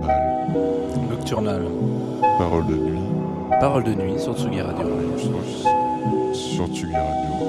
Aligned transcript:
Nocturnal. 0.00 1.10
Nocturnal. 1.10 1.62
Parole 2.38 2.66
de 2.66 2.74
nuit. 2.74 2.98
Parole 3.60 3.84
de 3.84 3.94
nuit 3.94 4.18
sur 4.18 4.34
Tsugi 4.36 4.60
Radio. 4.60 4.86
Sur, 5.18 5.30
sur 6.32 6.66
Tsugi 6.68 6.92
Radio. 6.94 7.46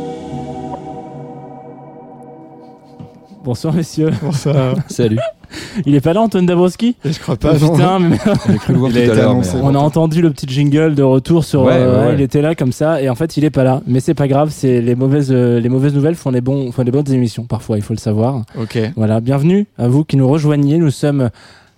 Bonsoir 3.43 3.73
messieurs. 3.73 4.11
Bonsoir. 4.21 4.75
Salut. 4.89 5.19
Il 5.86 5.95
est 5.95 6.01
pas 6.01 6.14
là 6.14 6.21
Antoine 6.21 6.45
Dabrowski? 6.45 6.95
Je 7.05 7.18
crois 7.19 7.37
pas. 7.37 7.54
Oh, 7.61 7.71
Putain, 7.71 8.00
mais 8.00 8.18
J'ai 8.50 8.57
cru 8.57 8.73
le 8.73 8.79
Il 8.89 9.09
tout 9.11 9.20
a 9.20 9.23
annoncé. 9.23 9.57
on 9.61 9.74
a 9.74 9.79
entendu 9.79 10.21
le 10.21 10.32
petit 10.32 10.47
jingle 10.47 10.93
de 10.96 11.04
retour 11.04 11.43
sur. 11.46 11.63
Ouais, 11.63 11.74
euh, 11.74 12.02
ouais, 12.02 12.07
ouais. 12.10 12.13
Il 12.15 12.21
était 12.21 12.41
là 12.41 12.55
comme 12.55 12.71
ça 12.74 13.02
et 13.02 13.10
en 13.10 13.15
fait 13.15 13.38
il 13.38 13.46
est 13.46 13.49
pas 13.49 13.63
là. 13.63 13.82
Mais 13.88 14.02
c'est 14.02 14.13
pas 14.13 14.27
grave. 14.27 14.49
C'est 14.52 14.82
les 14.82 14.96
mauvaises 14.96 15.32
euh, 15.32 15.60
les 15.61 15.69
mauvaises 15.69 15.93
nouvelles 15.93 16.15
font 16.15 16.32
les 16.32 16.41
bons 16.41 16.71
font 16.74 16.83
les 16.83 16.91
bonnes 16.91 17.11
émissions 17.11 17.46
parfois. 17.46 17.77
Il 17.77 17.82
faut 17.83 17.93
le 17.93 17.99
savoir. 17.99 18.43
Ok. 18.60 18.77
Voilà. 18.97 19.21
Bienvenue 19.21 19.68
à 19.77 19.88
vous 19.88 20.04
qui 20.04 20.18
nous 20.18 20.27
rejoignez. 20.27 20.77
Nous 20.77 20.91
sommes 20.91 21.29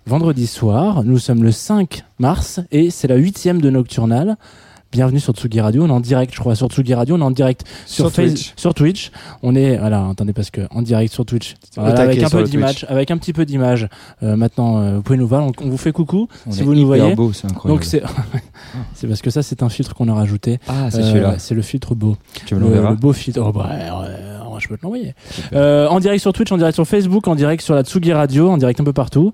vendredi 0.05 0.47
soir. 0.47 1.03
Nous 1.03 1.17
sommes 1.19 1.43
le 1.43 1.51
5 1.51 2.03
mars 2.19 2.59
et 2.71 2.89
c'est 2.89 3.07
la 3.07 3.15
huitième 3.15 3.61
de 3.61 3.69
Nocturnal. 3.69 4.35
Bienvenue 4.91 5.19
sur 5.19 5.33
Tsugi 5.33 5.59
Radio. 5.59 5.83
On 5.83 5.87
est 5.87 5.91
en 5.91 5.99
direct, 5.99 6.35
je 6.35 6.39
crois, 6.39 6.53
sur 6.53 6.67
Tsugi 6.67 6.93
Radio. 6.93 7.15
On 7.15 7.19
est 7.19 7.23
en 7.23 7.31
direct 7.31 7.63
sur, 7.87 8.11
Sur 8.11 8.11
Twitch. 8.11 8.53
sur 8.55 8.75
Twitch. 8.75 9.11
On 9.41 9.55
est, 9.55 9.77
voilà, 9.77 10.07
attendez 10.07 10.33
parce 10.33 10.51
que 10.51 10.61
en 10.69 10.83
direct 10.83 11.11
sur 11.11 11.25
Twitch, 11.25 11.55
Voilà, 11.75 11.99
avec 12.01 12.21
un 12.21 12.29
peu 12.29 12.43
d'image, 12.43 12.85
avec 12.87 13.09
un 13.09 13.17
petit 13.17 13.33
peu 13.33 13.43
d'image. 13.43 13.87
Euh, 14.21 14.35
maintenant, 14.35 14.77
euh, 14.77 14.97
vous 14.97 15.01
pouvez 15.01 15.17
nous 15.17 15.25
voir. 15.27 15.45
On, 15.47 15.51
on 15.63 15.69
vous 15.69 15.77
fait 15.77 15.91
coucou 15.91 16.27
On 16.45 16.51
si 16.51 16.61
vous 16.61 16.75
nous 16.75 16.85
voyez. 16.85 17.15
beau, 17.15 17.33
c'est 17.33 17.47
incroyable. 17.47 17.79
Donc 17.81 17.85
c'est, 17.89 18.03
c'est 18.93 19.07
parce 19.07 19.23
que 19.23 19.31
ça 19.31 19.41
c'est 19.41 19.63
un 19.63 19.69
filtre 19.69 19.95
qu'on 19.95 20.09
a 20.09 20.13
rajouté. 20.13 20.59
ah, 20.67 20.91
c'est 20.91 20.99
Euh, 20.99 21.09
celui-là. 21.09 21.35
C'est 21.39 21.55
le 21.55 21.63
filtre 21.63 21.95
beau. 21.95 22.15
Tu 22.45 22.53
me 22.53 22.59
Le, 22.59 22.87
le 22.89 22.95
beau 22.95 23.13
filtre. 23.13 23.41
Oh, 23.43 23.51
bah, 23.51 23.69
euh, 23.71 24.59
je 24.59 24.67
peux 24.67 24.77
te 24.77 24.83
l'envoyer. 24.83 25.15
Euh, 25.53 25.87
en 25.87 25.99
direct 25.99 26.21
sur 26.21 26.33
Twitch, 26.33 26.51
en 26.51 26.57
direct 26.57 26.75
sur 26.75 26.85
Facebook, 26.87 27.27
en 27.27 27.33
direct 27.33 27.63
sur 27.63 27.73
la 27.73 27.81
Tsugi 27.83 28.13
Radio, 28.13 28.47
en 28.51 28.57
direct 28.57 28.79
un 28.79 28.83
peu 28.83 28.93
partout. 28.93 29.33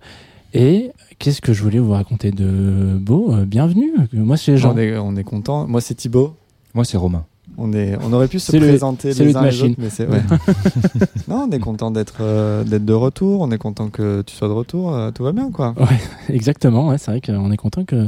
Et 0.53 0.91
qu'est-ce 1.19 1.41
que 1.41 1.53
je 1.53 1.61
voulais 1.63 1.79
vous 1.79 1.91
raconter 1.91 2.31
de 2.31 2.97
beau 2.99 3.31
Euh, 3.33 3.45
Bienvenue. 3.45 3.91
Moi 4.13 4.37
c'est 4.37 4.57
Jean. 4.57 4.73
On 4.73 4.77
est, 4.77 4.97
on 4.97 5.15
est 5.15 5.23
content. 5.23 5.67
Moi, 5.67 5.81
c'est 5.81 5.95
Thibaut. 5.95 6.35
Moi, 6.73 6.85
c'est 6.85 6.97
Romain. 6.97 7.25
On, 7.57 7.73
est, 7.73 7.97
on 8.03 8.13
aurait 8.13 8.27
pu 8.27 8.39
se 8.39 8.55
le- 8.55 8.59
présenter 8.67 9.11
c'est 9.11 9.25
les 9.25 9.33
le 9.33 9.37
uns 9.37 9.41
les 9.41 9.45
machine. 9.47 9.71
autres, 9.71 9.79
mais 9.79 9.89
c'est 9.89 10.07
ouais. 10.07 10.21
non, 11.27 11.47
on 11.49 11.51
est 11.51 11.59
content 11.59 11.91
d'être 11.91 12.17
euh, 12.21 12.63
d'être 12.63 12.85
de 12.85 12.93
retour. 12.93 13.41
On 13.41 13.51
est 13.51 13.57
content 13.57 13.89
que 13.89 14.21
tu 14.21 14.35
sois 14.35 14.47
de 14.47 14.53
retour. 14.53 14.93
euh, 14.95 15.11
tout 15.11 15.23
va 15.23 15.31
bien, 15.33 15.51
quoi. 15.51 15.73
Exactement. 16.29 16.87
Ouais, 16.87 16.97
c'est 16.97 17.11
vrai 17.11 17.21
qu'on 17.21 17.51
est 17.51 17.57
content 17.57 17.83
que 17.83 18.07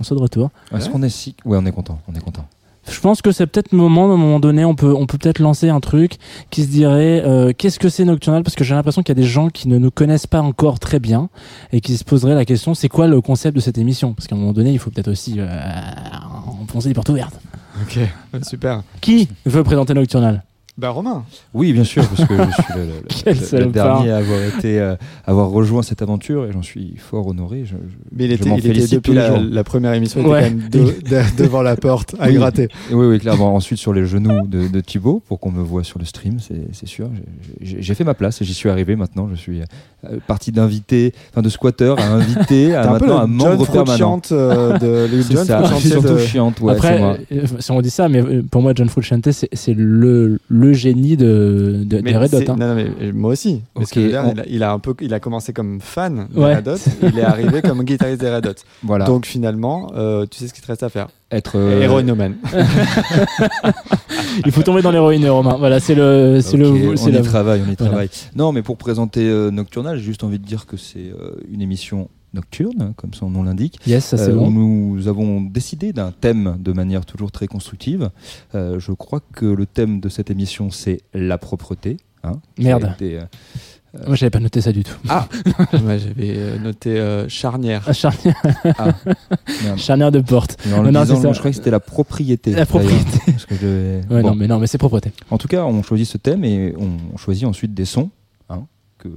on 0.00 0.04
soit 0.04 0.16
de 0.16 0.20
retour. 0.22 0.50
Est-ce 0.74 0.86
Ouais. 0.86 0.92
qu'on 0.92 1.02
est 1.02 1.08
si. 1.08 1.34
Ouais, 1.44 1.56
on 1.60 1.64
est 1.64 1.72
content. 1.72 2.00
On 2.08 2.14
est 2.14 2.20
content. 2.22 2.44
Je 2.90 3.00
pense 3.00 3.22
que 3.22 3.30
c'est 3.30 3.46
peut-être 3.46 3.72
le 3.72 3.78
moment, 3.78 4.10
à 4.10 4.14
un 4.14 4.16
moment 4.16 4.40
donné, 4.40 4.64
on 4.64 4.74
peut, 4.74 4.94
on 4.94 5.06
peut 5.06 5.18
peut-être 5.18 5.38
lancer 5.38 5.68
un 5.68 5.80
truc 5.80 6.16
qui 6.50 6.62
se 6.62 6.68
dirait 6.68 7.22
euh, 7.24 7.52
qu'est-ce 7.56 7.78
que 7.78 7.88
c'est 7.88 8.04
Nocturnal? 8.04 8.42
Parce 8.42 8.56
que 8.56 8.64
j'ai 8.64 8.74
l'impression 8.74 9.02
qu'il 9.02 9.16
y 9.16 9.18
a 9.18 9.22
des 9.22 9.28
gens 9.28 9.48
qui 9.48 9.68
ne 9.68 9.78
nous 9.78 9.90
connaissent 9.90 10.26
pas 10.26 10.42
encore 10.42 10.80
très 10.80 10.98
bien 10.98 11.28
et 11.72 11.80
qui 11.80 11.96
se 11.96 12.04
poseraient 12.04 12.34
la 12.34 12.44
question 12.44 12.74
c'est 12.74 12.88
quoi 12.88 13.06
le 13.06 13.20
concept 13.20 13.54
de 13.56 13.60
cette 13.60 13.78
émission? 13.78 14.14
Parce 14.14 14.26
qu'à 14.26 14.34
un 14.34 14.38
moment 14.38 14.52
donné, 14.52 14.72
il 14.72 14.78
faut 14.78 14.90
peut-être 14.90 15.10
aussi 15.10 15.36
euh, 15.38 15.46
enfoncer 16.60 16.88
les 16.88 16.94
portes 16.94 17.08
ouvertes. 17.08 17.38
Ok. 17.82 17.98
Super. 18.42 18.82
Qui 19.00 19.28
veut 19.46 19.64
présenter 19.64 19.94
Nocturnal? 19.94 20.42
Bah, 20.78 20.88
Romain. 20.88 21.24
Oui, 21.52 21.74
bien 21.74 21.84
sûr, 21.84 22.02
parce 22.08 22.26
que 22.26 22.34
je 22.34 22.62
suis 22.62 22.72
le, 23.54 23.66
le- 23.66 23.66
dernier 23.72 24.10
à 24.10 24.16
avoir, 24.16 24.40
été, 24.42 24.80
euh, 24.80 24.96
avoir 25.26 25.50
rejoint 25.50 25.82
cette 25.82 26.00
aventure 26.00 26.46
et 26.46 26.52
j'en 26.52 26.62
suis 26.62 26.94
fort 26.96 27.26
honoré. 27.26 27.64
Je, 27.66 27.72
je- 27.72 27.96
Mais 28.10 28.24
il 28.24 28.30
je 28.30 28.34
était, 28.36 28.50
il 28.56 28.78
était 28.80 28.96
depuis 28.96 29.12
les 29.12 29.50
la, 29.50 29.64
première 29.64 29.92
émission. 29.92 30.20
Il 30.20 30.26
était 30.26 30.30
quand 30.34 30.40
même 30.40 30.68
de- 30.70 30.78
de- 31.10 31.36
devant 31.42 31.60
la 31.60 31.76
porte 31.76 32.14
à 32.18 32.28
Oui. 32.28 32.34
gratter. 32.36 32.68
Et 32.90 32.94
oui, 32.94 33.06
oui, 33.06 33.18
clairement. 33.20 33.54
Ensuite, 33.54 33.78
sur 33.78 33.92
les 33.92 34.06
genoux 34.06 34.46
de, 34.46 34.66
de 34.66 34.80
Thibaut, 34.80 35.22
pour 35.28 35.40
qu'on 35.40 35.50
me 35.52 35.62
voit 35.62 35.84
sur 35.84 35.98
le 35.98 36.06
stream, 36.06 36.38
c'est 36.40 36.88
sûr. 36.88 37.10
J'ai- 37.60 37.92
fait 37.94 38.04
ma 38.04 38.14
place 38.14 38.40
et 38.40 38.46
j'y 38.46 38.54
suis 38.54 38.70
arrivé 38.70 38.96
maintenant. 38.96 39.28
Je 39.30 39.34
suis 39.36 39.60
euh, 39.60 40.16
parti 40.26 40.52
d'invité, 40.52 41.12
enfin 41.30 41.42
de 41.42 41.50
squatter 41.50 41.94
à 41.98 42.10
invité, 42.12 42.74
à 42.74 42.82
T'es 42.84 42.88
un 42.88 42.98
peu 42.98 43.06
maintenant 43.06 43.18
un 43.20 43.26
membre 43.26 43.66
John 43.66 43.84
permanent. 43.84 43.84
Frusciante 43.86 44.32
euh, 44.32 44.78
de 44.78 45.14
le 45.16 45.22
C'est 45.22 45.34
John 45.34 45.44
ça, 45.44 45.62
surtout 45.78 46.08
de- 46.14 46.18
chiante. 46.18 46.60
Ouais, 46.60 46.72
c'est 46.72 46.78
Après, 46.78 46.98
moi. 46.98 47.16
si 47.60 47.70
on 47.70 47.80
dit 47.82 47.90
ça, 47.90 48.08
mais 48.08 48.22
pour 48.50 48.62
moi, 48.62 48.72
John 48.74 48.88
Frusciante, 48.88 49.30
c'est 49.30 49.50
c'est 49.52 49.74
le, 49.74 50.40
le 50.62 50.72
génie 50.72 51.16
de, 51.16 51.82
de, 51.84 52.00
Mais 52.02 52.16
Red 52.16 52.34
Hot. 52.34 52.38
hein. 52.50 52.56
non, 52.58 52.68
non, 52.68 52.74
mais 52.74 52.86
euh, 53.02 53.12
moi 53.14 53.32
aussi. 53.32 53.60
Parce 53.74 53.90
que 53.90 54.00
dire, 54.00 54.22
on- 54.24 54.32
il, 54.32 54.40
a, 54.40 54.44
il 54.48 54.62
a 54.62 54.72
un 54.72 54.78
peu, 54.78 54.94
il 55.00 55.12
a 55.12 55.20
commencé 55.20 55.52
comme 55.52 55.80
fan 55.80 56.28
des 56.32 56.40
Ouais. 56.40 56.56
Red 56.56 56.68
Hot, 56.68 56.76
il 57.02 57.18
est 57.18 57.22
arrivé 57.22 57.60
comme 57.62 57.82
guitariste 57.82 58.20
des 58.20 58.34
Red 58.34 58.46
Hot. 58.46 58.54
Voilà. 58.82 59.04
Donc 59.04 59.26
finalement, 59.26 59.92
euh, 59.94 60.24
tu 60.30 60.38
sais 60.38 60.48
ce 60.48 60.54
qu'il 60.54 60.62
te 60.62 60.68
reste 60.68 60.82
à 60.82 60.88
faire. 60.88 61.08
être 61.30 61.52
euh, 61.58 61.82
Héroïnomane. 61.82 62.36
Il 64.46 64.52
faut 64.52 64.62
tomber 64.62 64.82
dans 64.82 64.90
l'héroïne, 64.90 65.28
Romain. 65.28 65.56
Voilà, 65.58 65.80
c'est 65.80 65.94
le, 65.94 66.40
c'est 66.42 66.56
le, 66.56 66.66
on 66.68 66.94
y 66.94 67.10
la- 67.12 67.20
travaille, 67.22 67.60
on 67.66 67.70
y 67.70 67.74
Voilà. 67.76 67.90
travaille. 67.90 68.08
Non, 68.34 68.52
mais 68.52 68.62
pour 68.62 68.76
présenter 68.76 69.28
euh, 69.28 69.50
Nocturnal, 69.50 69.98
j'ai 69.98 70.04
juste 70.04 70.24
envie 70.24 70.38
de 70.38 70.44
dire 70.46 70.66
que 70.66 70.76
c'est 70.76 70.98
euh, 71.10 71.32
une 71.50 71.60
émission 71.60 72.08
nocturne, 72.34 72.92
comme 72.96 73.14
son 73.14 73.30
nom 73.30 73.42
l'indique. 73.42 73.78
Yes, 73.86 74.04
ça 74.06 74.16
c'est 74.16 74.30
Euh, 74.30 74.34
bon. 74.34 74.50
Nous 74.50 75.08
avons 75.08 75.40
décidé 75.40 75.92
d'un 75.92 76.12
thème 76.12 76.56
de 76.60 76.72
manière 76.72 77.04
toujours 77.04 77.30
très 77.32 77.46
constructive. 77.46 78.10
Euh, 78.54 78.78
je 78.78 78.92
crois 78.92 79.20
que 79.34 79.46
le 79.46 79.66
thème 79.66 80.00
de 80.00 80.08
cette 80.08 80.30
émission, 80.30 80.70
c'est 80.70 81.00
la 81.14 81.38
propreté. 81.38 81.96
hein, 82.24 82.34
Merde. 82.58 82.92
été, 82.94 83.18
euh, 83.18 83.24
Moi, 84.06 84.16
j'avais 84.16 84.30
pas 84.30 84.40
noté 84.40 84.60
ça 84.62 84.72
du 84.72 84.84
tout. 84.84 84.96
Ah 85.08 85.28
j'avais 85.72 86.34
euh, 86.36 86.58
noté 86.58 86.98
euh, 86.98 87.28
charnière. 87.28 87.82
Ah, 87.86 87.92
charnière, 87.92 88.40
ah, 88.78 88.94
charnière 89.76 90.10
de 90.12 90.20
porte. 90.20 90.56
Non, 90.66 90.82
non, 90.90 91.02
disant, 91.02 91.20
ça. 91.20 91.32
je 91.32 91.38
croyais 91.38 91.52
que 91.52 91.56
c'était 91.58 91.70
la 91.70 91.80
propriété. 91.80 92.52
La 92.52 92.64
propriété. 92.64 93.18
parce 93.26 93.44
que 93.44 93.54
je- 93.56 94.00
Ouais, 94.14 94.22
Bon. 94.22 94.28
non, 94.30 94.34
mais 94.34 94.46
non, 94.48 94.58
mais 94.58 94.66
c'est 94.66 94.78
propreté. 94.78 95.12
En 95.30 95.36
tout 95.38 95.48
cas, 95.48 95.64
on 95.64 95.82
choisit 95.82 96.06
ce 96.06 96.16
thème 96.16 96.44
et 96.44 96.74
on 96.78 97.16
choisit 97.18 97.44
ensuite 97.44 97.74
des 97.74 97.84
sons. 97.84 98.10
Que, 99.02 99.08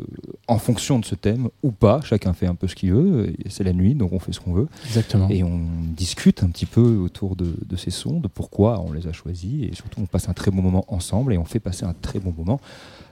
en 0.48 0.58
fonction 0.58 1.00
de 1.00 1.06
ce 1.06 1.16
thème 1.16 1.50
ou 1.64 1.72
pas, 1.72 2.02
chacun 2.02 2.34
fait 2.34 2.48
un 2.48 2.56
peu 2.56 2.68
ce 2.68 2.76
qu'il 2.76 2.94
veut. 2.94 3.34
C'est 3.50 3.64
la 3.64 3.74
nuit, 3.74 3.96
donc 3.96 4.12
on 4.12 4.20
fait 4.20 4.34
ce 4.34 4.40
qu'on 4.40 4.54
veut. 4.54 4.68
Exactement. 4.86 5.30
Et 5.30 5.44
on 5.44 5.62
discute 5.96 6.44
un 6.44 6.50
petit 6.50 6.66
peu 6.66 6.98
autour 6.98 7.36
de, 7.36 7.56
de 7.66 7.76
ces 7.76 7.92
sons, 7.92 8.20
de 8.20 8.28
pourquoi 8.28 8.82
on 8.82 8.92
les 8.92 9.08
a 9.08 9.14
choisis. 9.14 9.64
Et 9.64 9.76
surtout, 9.76 10.02
on 10.02 10.06
passe 10.06 10.30
un 10.30 10.34
très 10.34 10.52
bon 10.52 10.62
moment 10.62 10.86
ensemble 10.88 11.34
et 11.34 11.38
on 11.38 11.46
fait 11.46 11.60
passer 11.60 11.86
un 11.86 11.94
très 11.94 12.20
bon 12.20 12.34
moment 12.36 12.60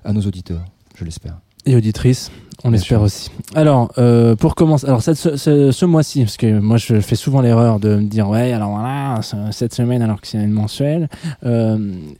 à 0.04 0.14
nos 0.14 0.22
auditeurs, 0.22 0.66
je 0.96 1.06
l'espère. 1.06 1.40
Et 1.66 1.75
auditrice, 1.75 2.29
on 2.66 2.69
Bien 2.69 2.78
espère 2.79 2.97
sûr. 3.00 3.01
aussi. 3.06 3.31
Alors, 3.56 3.91
euh, 3.97 4.35
pour 4.35 4.53
commencer, 4.56 4.85
alors 4.85 5.01
cette- 5.01 5.16
ce, 5.16 5.38
ce- 5.38 5.72
ce 5.72 5.85
mois-ci, 5.85 6.22
parce 6.24 6.35
que 6.38 6.59
moi 6.59 6.75
je 6.78 7.00
fais 7.00 7.16
souvent 7.16 7.40
l'erreur 7.41 7.79
de 7.79 7.96
me 7.96 8.03
dire 8.03 8.28
ouais, 8.28 8.51
alors 8.51 8.72
voilà, 8.72 9.22
ce- 9.22 9.35
cette 9.51 9.74
semaine 9.74 10.01
alors 10.01 10.19
que 10.19 10.28
c'est 10.28 10.38
une 10.44 10.51
mensuelle. 10.51 11.07
Euh, 11.46 11.78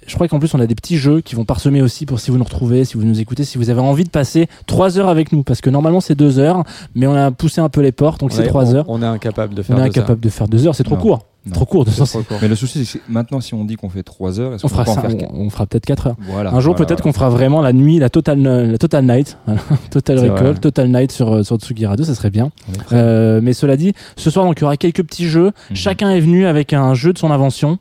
je 0.08 0.16
crois 0.16 0.28
qu'en 0.30 0.40
plus 0.40 0.54
on 0.56 0.60
a 0.62 0.66
des 0.68 0.76
petits 0.76 0.98
jeux 0.98 1.20
qui 1.22 1.36
vont 1.36 1.44
parsemer 1.46 1.82
aussi 1.82 2.06
pour 2.06 2.20
si 2.22 2.32
vous 2.32 2.38
nous 2.38 2.44
retrouvez, 2.46 2.86
si 2.86 2.96
vous 2.98 3.04
nous 3.04 3.20
écoutez, 3.20 3.44
si 3.44 3.58
vous 3.58 3.70
avez 3.70 3.82
envie 3.82 4.06
de 4.06 4.10
passer 4.10 4.48
trois 4.66 4.98
heures 4.98 5.10
avec 5.10 5.34
nous, 5.34 5.44
parce 5.44 5.60
que 5.60 5.70
normalement 5.70 6.00
c'est 6.02 6.16
deux 6.16 6.40
heures, 6.40 6.64
mais 6.96 7.06
on 7.08 7.16
a 7.16 7.32
poussé 7.32 7.60
un 7.60 7.70
peu 7.70 7.82
les 7.82 7.92
portes, 7.92 8.22
donc 8.22 8.32
On 8.32 8.36
c'est 8.36 8.44
est- 8.46 8.48
trois 8.48 8.72
on- 8.72 8.76
heures. 8.76 8.86
On 8.88 9.02
est 9.02 9.06
incapable 9.06 9.54
de 9.56 9.62
On 9.62 9.64
faire 9.64 9.78
est 9.80 9.82
de 9.82 9.86
incapable 9.88 10.22
de 10.22 10.30
faire 10.30 10.48
deux 10.48 10.66
heures, 10.68 10.76
c'est 10.76 10.84
trop 10.86 10.96
Non. 10.96 11.02
court, 11.02 11.26
Non. 11.46 11.52
trop 11.54 11.66
court. 11.66 11.84
De 11.84 11.92
court. 11.92 12.38
Mais 12.42 12.48
le 12.48 12.56
souci, 12.56 12.86
c'est 12.86 13.00
que 13.00 13.04
maintenant, 13.10 13.42
si 13.42 13.54
on 13.54 13.66
dit 13.66 13.76
qu'on 13.76 13.90
fait 13.90 14.04
3 14.04 14.40
heures, 14.40 14.54
est-ce 14.54 14.66
on 14.66 14.70
qu'on 14.70 14.76
fera 14.76 14.84
peut 14.86 14.92
pas 15.02 15.08
en 15.08 15.10
ça, 15.12 15.18
faire 15.18 15.30
on, 15.34 15.50
fera 15.50 15.66
peut-être 15.66 15.86
quatre 15.86 16.08
heures. 16.08 16.16
Voilà, 16.20 16.52
Un 16.52 16.60
jour 16.62 16.74
voilà, 16.74 16.86
peut-être 16.86 17.00
voilà. 17.00 17.04
qu'on 17.04 17.14
fera 17.14 17.30
vraiment 17.30 17.62
la 17.62 17.74
nuit, 17.74 18.00
la 18.00 18.10
total, 18.10 18.42
la 18.42 18.78
total 18.78 19.06
night, 19.06 19.38
total 19.92 20.20
C'est 20.20 20.30
recall, 20.30 20.48
vrai. 20.52 20.60
total 20.60 20.90
night 20.90 21.12
sur 21.12 21.34
euh, 21.34 21.44
sur 21.44 21.58
Tsugi 21.58 21.86
Radio, 21.86 22.06
ça 22.06 22.16
serait 22.16 22.30
bien. 22.30 22.52
Euh, 22.94 23.42
mais 23.44 23.52
cela 23.54 23.76
dit, 23.76 23.94
ce 24.16 24.30
soir 24.30 24.46
donc 24.46 24.58
il 24.60 24.62
y 24.62 24.64
aura 24.64 24.78
quelques 24.78 25.04
petits 25.04 25.28
jeux. 25.28 25.52
Mhm. 25.70 25.76
Chacun 25.76 26.12
est 26.12 26.22
venu 26.22 26.46
avec 26.46 26.72
un 26.72 26.94
jeu 26.94 27.12
de 27.12 27.18
son 27.18 27.30
invention. 27.30 27.78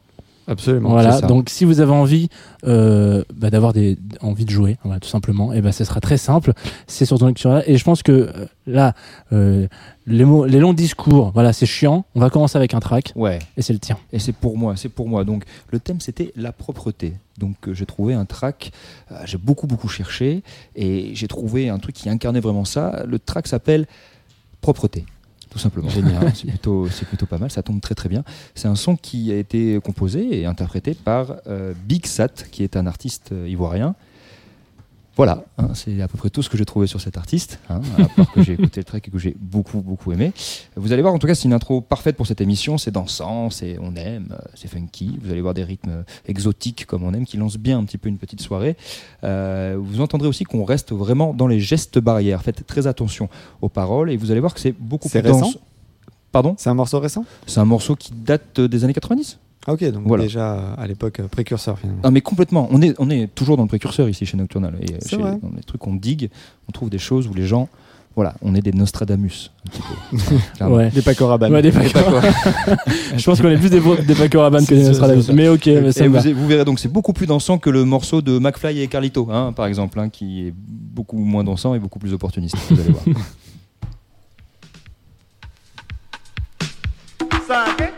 Absolument. 0.48 0.90
voilà. 0.90 1.12
ça. 1.18 1.26
Donc 1.26 1.48
si 1.48 1.64
vous 1.64 1.80
avez 1.80 1.92
envie 1.92 2.28
euh, 2.66 3.22
bah, 3.34 3.50
d'avoir 3.50 3.72
des 3.72 3.98
envie 4.20 4.44
de 4.44 4.50
jouer, 4.50 4.76
voilà, 4.84 5.00
tout 5.00 5.08
simplement, 5.08 5.52
et 5.52 5.60
ben 5.60 5.72
ce 5.72 5.84
sera 5.84 6.00
très 6.00 6.16
simple. 6.16 6.52
C'est 6.86 7.04
sur 7.04 7.18
ton 7.18 7.26
lecture 7.26 7.62
Et 7.66 7.76
je 7.76 7.84
pense 7.84 8.02
que 8.02 8.12
euh, 8.12 8.46
là, 8.66 8.94
euh, 9.32 9.66
les 10.06 10.24
mots, 10.24 10.44
les 10.44 10.58
longs 10.58 10.72
discours, 10.72 11.30
voilà, 11.32 11.52
c'est 11.52 11.66
chiant. 11.66 12.04
On 12.14 12.20
va 12.20 12.30
commencer 12.30 12.56
avec 12.56 12.74
un 12.74 12.80
track 12.80 13.12
Ouais. 13.14 13.38
et 13.56 13.62
c'est 13.62 13.72
le 13.72 13.78
tien. 13.78 13.98
Et 14.12 14.18
c'est 14.18 14.32
pour 14.32 14.58
moi, 14.58 14.74
c'est 14.76 14.88
pour 14.88 15.08
moi. 15.08 15.24
Donc 15.24 15.44
le 15.70 15.78
thème 15.78 16.00
c'était 16.00 16.32
la 16.36 16.52
propreté. 16.52 17.14
Donc 17.38 17.56
euh, 17.68 17.74
j'ai 17.74 17.86
trouvé 17.86 18.14
un 18.14 18.24
track, 18.24 18.72
j'ai 19.24 19.38
beaucoup 19.38 19.66
beaucoup 19.66 19.88
cherché 19.88 20.42
et 20.76 21.10
j'ai 21.14 21.28
trouvé 21.28 21.68
un 21.68 21.78
truc 21.78 21.94
qui 21.94 22.08
incarnait 22.08 22.40
vraiment 22.40 22.64
ça. 22.64 23.04
Le 23.06 23.18
track 23.18 23.46
s'appelle 23.46 23.86
Propreté. 24.60 25.04
Tout 25.52 25.58
simplement. 25.58 25.90
Génial. 25.90 26.32
c'est 26.34 26.46
plutôt, 26.46 26.88
c'est 26.88 27.06
plutôt 27.06 27.26
pas 27.26 27.36
mal, 27.36 27.50
ça 27.50 27.62
tombe 27.62 27.80
très 27.80 27.94
très 27.94 28.08
bien. 28.08 28.24
C'est 28.54 28.68
un 28.68 28.74
son 28.74 28.96
qui 28.96 29.30
a 29.30 29.36
été 29.36 29.78
composé 29.84 30.40
et 30.40 30.46
interprété 30.46 30.94
par 30.94 31.36
euh, 31.46 31.74
Big 31.86 32.06
Sat, 32.06 32.28
qui 32.50 32.64
est 32.64 32.76
un 32.76 32.86
artiste 32.86 33.32
euh, 33.32 33.46
ivoirien. 33.46 33.94
Voilà, 35.14 35.44
hein, 35.58 35.68
c'est 35.74 36.00
à 36.00 36.08
peu 36.08 36.16
près 36.16 36.30
tout 36.30 36.42
ce 36.42 36.48
que 36.48 36.56
j'ai 36.56 36.64
trouvé 36.64 36.86
sur 36.86 37.00
cet 37.00 37.18
artiste, 37.18 37.58
hein, 37.68 37.82
à 37.98 38.04
part 38.06 38.32
que 38.32 38.42
j'ai 38.42 38.54
écouté 38.54 38.80
le 38.80 38.84
track 38.84 39.08
et 39.08 39.10
que 39.10 39.18
j'ai 39.18 39.36
beaucoup 39.38 39.82
beaucoup 39.82 40.10
aimé. 40.12 40.32
Vous 40.74 40.92
allez 40.92 41.02
voir, 41.02 41.12
en 41.12 41.18
tout 41.18 41.26
cas, 41.26 41.34
c'est 41.34 41.44
une 41.44 41.52
intro 41.52 41.82
parfaite 41.82 42.16
pour 42.16 42.26
cette 42.26 42.40
émission. 42.40 42.78
C'est 42.78 42.90
dansant, 42.90 43.50
c'est 43.50 43.76
on 43.80 43.94
aime, 43.94 44.28
euh, 44.32 44.42
c'est 44.54 44.68
funky. 44.68 45.18
Vous 45.22 45.30
allez 45.30 45.42
voir 45.42 45.52
des 45.52 45.64
rythmes 45.64 46.04
exotiques 46.26 46.86
comme 46.86 47.02
on 47.02 47.12
aime, 47.12 47.26
qui 47.26 47.36
lancent 47.36 47.58
bien 47.58 47.78
un 47.78 47.84
petit 47.84 47.98
peu 47.98 48.08
une 48.08 48.16
petite 48.16 48.40
soirée. 48.40 48.76
Euh, 49.22 49.76
vous 49.78 50.00
entendrez 50.00 50.28
aussi 50.28 50.44
qu'on 50.44 50.64
reste 50.64 50.92
vraiment 50.92 51.34
dans 51.34 51.46
les 51.46 51.60
gestes 51.60 51.98
barrières. 51.98 52.42
Faites 52.42 52.66
très 52.66 52.86
attention 52.86 53.28
aux 53.60 53.68
paroles 53.68 54.10
et 54.10 54.16
vous 54.16 54.30
allez 54.30 54.40
voir 54.40 54.54
que 54.54 54.60
c'est 54.60 54.72
beaucoup 54.72 55.10
plus 55.10 55.20
récent 55.20 55.52
Pardon? 56.32 56.54
C'est 56.56 56.70
un 56.70 56.74
morceau 56.74 56.98
récent? 56.98 57.26
C'est 57.46 57.60
un 57.60 57.66
morceau 57.66 57.94
qui 57.94 58.12
date 58.14 58.58
des 58.58 58.84
années 58.84 58.94
90 58.94 59.38
Ah, 59.66 59.72
ok, 59.74 59.84
donc 59.92 60.02
Voilà. 60.06 60.24
déjà 60.24 60.72
à 60.74 60.86
l'époque 60.86 61.20
euh, 61.20 61.28
précurseur 61.28 61.78
finalement. 61.78 62.00
Ah 62.04 62.10
mais 62.10 62.20
complètement. 62.20 62.68
On 62.72 62.82
est, 62.82 62.94
on 62.98 63.08
est 63.10 63.32
toujours 63.32 63.56
dans 63.56 63.62
le 63.62 63.68
précurseur 63.68 64.08
ici 64.08 64.26
chez 64.26 64.36
Nocturnal. 64.36 64.74
Et 64.80 64.92
euh, 64.92 64.96
C'est 65.00 65.10
chez- 65.10 65.16
vrai. 65.16 65.38
dans 65.40 65.50
les 65.56 65.62
trucs 65.62 65.80
qu'on 65.80 65.94
digue, 65.94 66.30
on 66.68 66.72
trouve 66.72 66.90
des 66.90 66.98
choses 66.98 67.28
où 67.28 67.34
les 67.34 67.46
gens 67.46 67.68
Voilà, 68.16 68.34
on 68.42 68.54
est 68.56 68.60
des 68.60 68.72
Nostradamus. 68.72 69.52
Un 69.64 69.70
petit 69.70 69.82
peu. 70.58 70.64
Ouais. 70.66 70.90
Des 70.90 71.00
Paco 71.02 71.26
Rabanne. 71.28 71.52
Ouais, 71.52 71.62
des 71.62 71.70
Paco- 71.72 71.88
Je 73.16 73.24
pense 73.24 73.40
qu'on 73.40 73.48
est 73.50 73.56
plus 73.56 73.70
des, 73.70 73.80
des 74.04 74.14
Paco 74.14 74.40
Rabanne 74.40 74.66
que 74.66 74.74
des 74.74 74.82
Nostradamus. 74.82 75.28
Mais 75.32 75.46
ok, 75.48 75.64
mais 75.66 75.92
ça 75.92 76.06
vous, 76.08 76.12
va. 76.14 76.20
vous 76.20 76.46
verrez 76.48 76.64
donc, 76.64 76.78
c'est 76.80 76.88
beaucoup 76.92 77.12
plus 77.12 77.26
dansant 77.26 77.58
que 77.58 77.70
le 77.70 77.84
morceau 77.84 78.20
de 78.20 78.38
McFly 78.40 78.80
et 78.80 78.88
Carlito, 78.88 79.28
hein, 79.30 79.52
par 79.52 79.66
exemple, 79.66 79.98
hein, 80.00 80.08
qui 80.08 80.48
est 80.48 80.54
beaucoup 80.56 81.18
moins 81.18 81.44
dansant 81.44 81.74
et 81.74 81.78
beaucoup 81.78 81.98
plus 82.00 82.12
opportuniste. 82.12 82.56
Vous 82.68 82.80
allez 82.80 82.90
voir. 82.90 83.04
Cinq, 87.46 87.92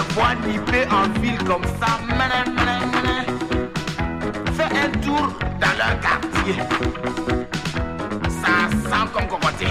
les 0.00 0.14
vois 0.14 0.34
nipper 0.46 0.86
en 0.90 1.20
file 1.20 1.38
comme 1.44 1.64
ça, 1.80 1.98
fais 4.54 4.78
un 4.78 4.90
tour 5.00 5.28
dans 5.60 5.76
leur 5.78 6.00
quartier. 6.00 6.56
Ça 8.28 8.68
sent 8.70 9.10
comme 9.12 9.26
cocoté. 9.26 9.66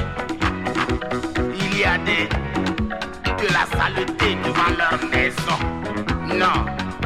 Il 1.59 1.79
y 1.79 1.83
a 1.83 1.97
des 1.99 2.27
de 2.27 3.47
la 3.53 3.65
saleté 3.77 4.35
devant 4.43 4.71
leur 4.77 4.99
maison. 5.09 5.59
Non, 6.27 6.65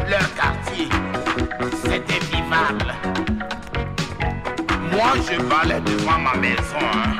leur 0.09 0.33
quartier, 0.35 0.89
c'est 1.85 2.03
invivable. 2.17 2.93
Moi, 4.91 5.13
je 5.29 5.41
balais 5.43 5.81
devant 5.81 6.19
ma 6.19 6.35
maison. 6.35 6.77
hein. 6.81 7.17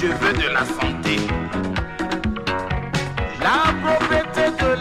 Je 0.00 0.06
veux 0.06 0.32
de 0.32 0.48
la 0.52 0.64
santé. 0.64 1.43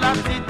La 0.02 0.14
cité, 0.16 0.43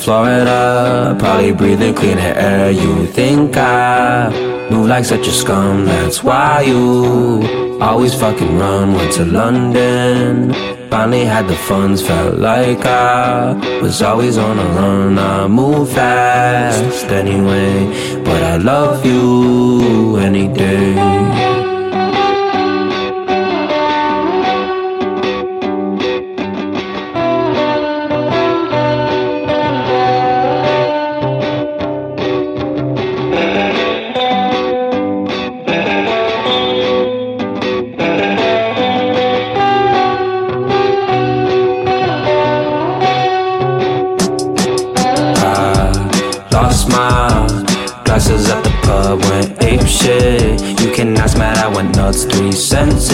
Florida. 0.00 1.14
Probably 1.18 1.52
breathing 1.52 1.94
cleaner 1.94 2.32
air. 2.34 2.70
You 2.70 3.06
think 3.06 3.56
I 3.56 4.30
move 4.70 4.86
like 4.88 5.04
such 5.04 5.26
a 5.26 5.30
scum? 5.30 5.84
That's 5.84 6.24
why 6.24 6.62
you 6.62 7.78
always 7.80 8.14
fucking 8.14 8.58
run. 8.58 8.94
Went 8.94 9.12
to 9.14 9.24
London. 9.24 10.54
Finally 10.90 11.24
had 11.24 11.46
the 11.46 11.54
funds, 11.54 12.02
felt 12.02 12.38
like 12.38 12.84
I 12.84 13.52
was 13.80 14.02
always 14.02 14.36
on 14.38 14.58
a 14.58 14.64
run. 14.78 15.18
I 15.18 15.46
move 15.46 15.92
fast 15.92 17.06
anyway, 17.06 17.86
but 18.24 18.42
I 18.42 18.56
love 18.56 19.06
you 19.06 20.16
any 20.16 20.48
day. 20.48 21.49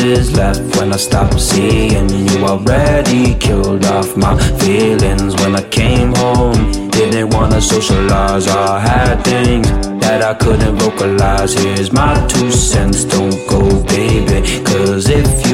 Senses 0.06 0.36
left 0.36 0.76
when 0.76 0.92
I 0.92 0.96
stopped 0.96 1.40
seeing 1.40 2.08
you. 2.08 2.44
Already 2.44 3.34
killed 3.34 3.84
off 3.86 4.16
my 4.16 4.36
feelings 4.58 5.34
when 5.36 5.56
I 5.56 5.62
came 5.68 6.14
home. 6.14 6.90
Didn't 6.90 7.30
wanna 7.30 7.60
socialize, 7.60 8.46
I 8.48 8.78
had 8.78 9.22
things 9.24 9.68
that 10.00 10.22
I 10.22 10.34
couldn't 10.34 10.76
vocalize. 10.76 11.54
Here's 11.54 11.92
my 11.92 12.14
two 12.26 12.50
cents, 12.50 13.04
don't 13.04 13.38
go, 13.48 13.82
baby. 13.84 14.64
Cause 14.64 15.08
if 15.08 15.45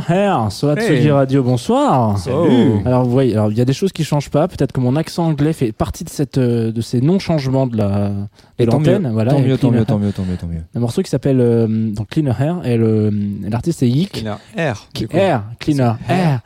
Cleaner 0.00 0.02
Hair 0.08 0.52
sur 0.52 0.78
Hey. 0.78 1.10
Radio. 1.10 1.42
Bonsoir. 1.42 2.18
Salut. 2.18 2.80
Alors, 2.84 3.04
vous 3.04 3.10
voyez, 3.10 3.32
alors 3.34 3.50
il 3.50 3.58
y 3.58 3.60
a 3.60 3.64
des 3.64 3.72
choses 3.72 3.92
qui 3.92 4.04
changent 4.04 4.30
pas. 4.30 4.48
Peut-être 4.48 4.72
que 4.72 4.80
mon 4.80 4.96
accent 4.96 5.26
anglais 5.26 5.52
fait 5.52 5.72
partie 5.72 6.04
de 6.04 6.08
cette, 6.08 6.38
euh, 6.38 6.72
de 6.72 6.80
ces 6.80 7.00
non-changements 7.00 7.66
de 7.66 7.76
la 7.76 8.12
l'antenne. 8.58 9.10
Voilà. 9.12 9.32
tant 9.32 9.40
mieux, 9.40 9.58
tant 9.58 9.70
mieux, 9.70 9.84
tant 9.84 9.94
Hair. 9.94 10.00
mieux, 10.06 10.12
tant 10.12 10.24
mieux, 10.24 10.36
tant 10.36 10.46
mieux. 10.46 10.62
Un 10.74 10.80
morceau 10.80 11.02
qui 11.02 11.10
s'appelle 11.10 11.40
euh, 11.40 11.90
donc 11.90 12.08
Cleaner 12.08 12.32
Hair 12.38 12.60
et 12.64 12.76
le 12.76 13.12
l'artiste 13.48 13.82
est 13.82 13.88
Yik. 13.88 14.12
Cleaner 14.12 14.34
Air. 14.56 14.86
coup. 14.94 15.04
Air, 15.16 15.42
Cleaner 15.58 15.92
Hair. 16.08 16.40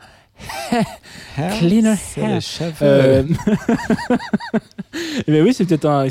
Hair, 1.37 1.53
Cleaner 1.59 1.95
hair. 2.17 2.39
Euh... 2.81 3.23
ben 5.27 5.43
oui, 5.43 5.53
c'est 5.53 5.65
peut-être 5.65 5.85
un 5.85 6.07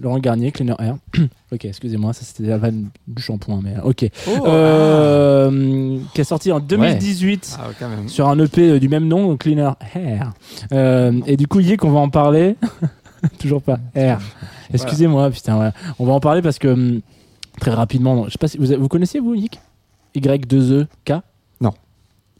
Laurent 0.00 0.18
Garnier, 0.18 0.50
Cleaner 0.50 0.74
Hair. 0.78 0.96
Ok, 1.54 1.64
excusez-moi, 1.64 2.12
ça 2.12 2.22
c'était 2.24 2.48
la 2.48 2.58
vanne 2.58 2.88
du 3.06 3.22
shampoing, 3.22 3.60
mais 3.62 3.74
ok. 3.82 4.06
Oh, 4.28 4.46
Euh, 4.46 5.98
qui 6.14 6.20
est 6.20 6.24
sorti 6.24 6.52
en 6.52 6.60
2018 6.60 7.58
ah, 7.60 7.68
sur 8.06 8.28
un 8.28 8.38
EP 8.38 8.70
euh, 8.70 8.78
du 8.80 8.88
même 8.88 9.06
nom, 9.08 9.36
Cleaner 9.36 9.70
Hair. 9.94 10.32
Euh, 10.72 11.12
et 11.26 11.36
du 11.36 11.46
coup, 11.46 11.60
Yik, 11.60 11.84
on 11.84 11.90
va 11.90 12.00
en 12.00 12.08
parler. 12.10 12.56
Toujours 13.38 13.62
pas. 13.62 13.78
Hair. 13.94 14.20
Excusez-moi, 14.72 15.30
putain, 15.30 15.54
voilà. 15.54 15.72
On 15.98 16.04
va 16.06 16.12
en 16.12 16.20
parler 16.20 16.42
parce 16.42 16.58
que 16.58 16.68
hum, 16.68 17.00
très 17.60 17.70
rapidement, 17.70 18.24
je 18.26 18.30
sais 18.32 18.38
pas 18.38 18.48
si 18.48 18.58
vous, 18.58 18.66
vous 18.78 18.88
connaissez 18.88 19.20
vous 19.20 19.34
Yik? 19.34 19.60
Y2EK 20.16 21.20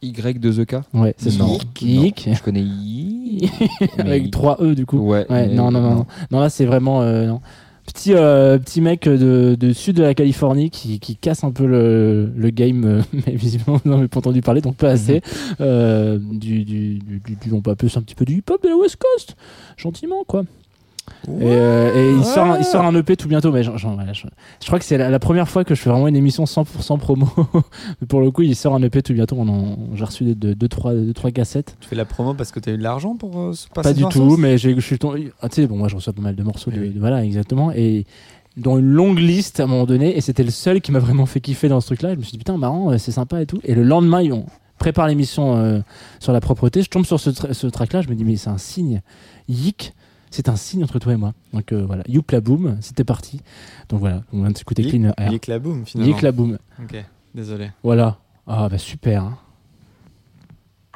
Y2EK 0.03 0.81
Ouais, 0.93 1.15
c'est 1.17 1.37
Non. 1.37 1.57
son 1.57 1.59
Yik. 1.81 2.29
Je 2.31 2.41
connais 2.43 2.61
Y. 2.61 3.49
Avec 3.97 4.29
3 4.31 4.57
E 4.61 4.75
du 4.75 4.85
coup. 4.85 4.97
Ouais. 4.99 5.25
Ouais, 5.29 5.47
non, 5.47 5.71
non, 5.71 5.81
non, 5.81 5.95
non. 5.95 6.05
Non, 6.31 6.39
là, 6.41 6.49
c'est 6.49 6.65
vraiment. 6.65 7.01
euh, 7.01 7.25
non. 7.25 7.41
Petit, 7.85 8.13
euh, 8.13 8.57
petit 8.57 8.81
mec 8.81 9.07
de, 9.07 9.55
de 9.59 9.73
sud 9.73 9.95
de 9.97 10.01
la 10.03 10.13
Californie 10.15 10.69
qui, 10.69 10.99
qui 10.99 11.15
casse 11.15 11.43
un 11.43 11.51
peu 11.51 11.65
le, 11.65 12.31
le 12.35 12.49
game, 12.49 12.83
euh, 12.85 13.01
mais 13.27 13.35
visiblement, 13.35 13.79
n'en 13.85 13.99
avez 13.99 14.07
pas 14.07 14.17
entendu 14.19 14.41
parler, 14.41 14.61
donc 14.61 14.75
pas 14.75 14.89
assez. 14.89 15.21
Euh, 15.61 16.17
du, 16.19 16.63
du, 16.65 16.95
du, 16.99 17.19
du- 17.19 17.35
du- 17.35 17.53
on 17.53 17.61
peut 17.61 17.71
appeler 17.71 17.89
ça 17.89 17.99
un 17.99 18.03
petit 18.03 18.15
peu 18.15 18.25
du 18.25 18.37
hip-hop 18.39 18.61
de 18.63 18.69
la 18.69 18.75
West 18.75 18.97
Coast, 18.97 19.35
gentiment, 19.77 20.23
quoi. 20.27 20.43
Et, 21.27 21.31
euh, 21.43 21.95
et 21.95 22.15
il, 22.17 22.23
sort 22.23 22.45
un, 22.45 22.57
il 22.59 22.63
sort 22.63 22.83
un 22.85 22.93
EP 22.95 23.15
tout 23.17 23.27
bientôt, 23.27 23.51
mais 23.51 23.63
j'en- 23.63 23.75
voilà, 23.95 24.13
je, 24.13 24.27
je 24.61 24.65
crois 24.67 24.77
que 24.79 24.85
c'est 24.85 24.97
la, 24.97 25.09
la 25.09 25.19
première 25.19 25.47
fois 25.49 25.63
que 25.63 25.73
je 25.75 25.81
fais 25.81 25.89
vraiment 25.89 26.07
une 26.07 26.15
émission 26.15 26.43
100% 26.45 26.97
promo. 26.99 27.27
Pour 28.09 28.21
le 28.21 28.31
coup, 28.31 28.41
il 28.43 28.55
sort 28.55 28.75
un 28.75 28.81
EP 28.83 29.01
tout 29.01 29.13
bientôt. 29.13 29.37
J'ai 29.95 30.03
reçu 30.03 30.23
2-3 30.23 30.33
deux, 30.35 30.55
deux, 30.55 30.67
trois, 30.67 30.93
deux, 30.93 31.13
trois 31.13 31.31
cassettes. 31.31 31.77
Tu 31.79 31.87
fais 31.89 31.95
la 31.95 32.05
promo 32.05 32.33
parce 32.33 32.51
que 32.51 32.59
tu 32.59 32.69
as 32.69 32.73
eu 32.73 32.77
de 32.77 32.83
l'argent 32.83 33.15
pour 33.15 33.39
euh, 33.39 33.53
se 33.53 33.67
passer 33.69 33.89
Pas 33.89 33.93
du 33.93 34.05
tout, 34.05 34.37
mais 34.37 34.57
je 34.57 34.79
suis 34.79 34.99
tombé. 34.99 35.31
Ah, 35.41 35.49
tu 35.49 35.55
sais, 35.61 35.67
bon, 35.67 35.77
moi 35.77 35.87
je 35.87 35.95
reçois 35.95 36.13
pas 36.13 36.21
mal 36.21 36.35
de 36.35 36.43
morceaux. 36.43 36.69
de- 36.71 36.77
Oui, 36.79 36.87
oui. 36.87 36.93
de- 36.93 36.99
voilà, 36.99 37.23
exactement. 37.25 37.71
Et 37.71 38.05
dans 38.57 38.77
une 38.77 38.85
longue 38.91 39.19
liste 39.19 39.59
à 39.59 39.63
un 39.63 39.67
moment 39.67 39.85
donné, 39.85 40.15
et 40.15 40.21
c'était 40.21 40.43
le 40.43 40.51
seul 40.51 40.79
qui 40.81 40.91
m'a 40.91 40.99
vraiment 40.99 41.25
fait 41.25 41.41
kiffer 41.41 41.67
dans 41.69 41.81
ce 41.81 41.87
truc-là. 41.87 42.13
Je 42.13 42.17
me 42.19 42.23
suis 42.23 42.31
dit, 42.33 42.37
putain, 42.37 42.57
marrant, 42.57 42.97
c'est 42.97 43.11
sympa 43.11 43.41
et 43.41 43.45
tout. 43.45 43.59
Et 43.63 43.73
le 43.75 43.83
lendemain, 43.83 44.21
ils 44.21 44.31
ont- 44.31 44.45
prépare 44.77 45.07
l'émission 45.07 45.55
euh, 45.55 45.79
sur 46.19 46.33
la 46.33 46.41
propreté. 46.41 46.81
Je 46.81 46.89
tombe 46.89 47.05
sur 47.05 47.17
ce, 47.19 47.29
tra- 47.29 47.53
ce 47.53 47.65
track-là, 47.67 48.01
je 48.01 48.09
me 48.09 48.13
dis, 48.15 48.25
mais 48.25 48.35
c'est 48.35 48.49
un 48.49 48.57
signe. 48.57 49.01
Yik, 49.47 49.93
c'est 50.35 50.49
un 50.49 50.55
signe 50.57 50.83
entre 50.83 50.99
toi 50.99 51.13
et 51.13 51.17
moi. 51.17 51.33
Donc 51.53 51.71
euh, 51.71 51.85
voilà, 51.85 52.03
Youp 52.07 52.29
la 52.31 52.41
boom, 52.41 52.77
c'était 52.81 53.03
parti. 53.05 53.41
Donc 53.89 53.99
voilà, 54.01 54.23
on 54.33 54.41
vient 54.41 54.51
de 54.51 54.57
s'écouter 54.57 54.83
Clean 54.83 55.11
Air. 55.17 55.31
Yik 55.31 55.47
la 55.47 55.59
boom 55.59 55.85
finalement. 55.85 56.13
Yik 56.13 56.21
la 56.21 56.31
boom. 56.31 56.57
Ok, 56.83 56.95
désolé. 57.33 57.71
Voilà. 57.83 58.17
Ah 58.47 58.67
bah 58.69 58.77
super. 58.77 59.23
hein. 59.23 59.37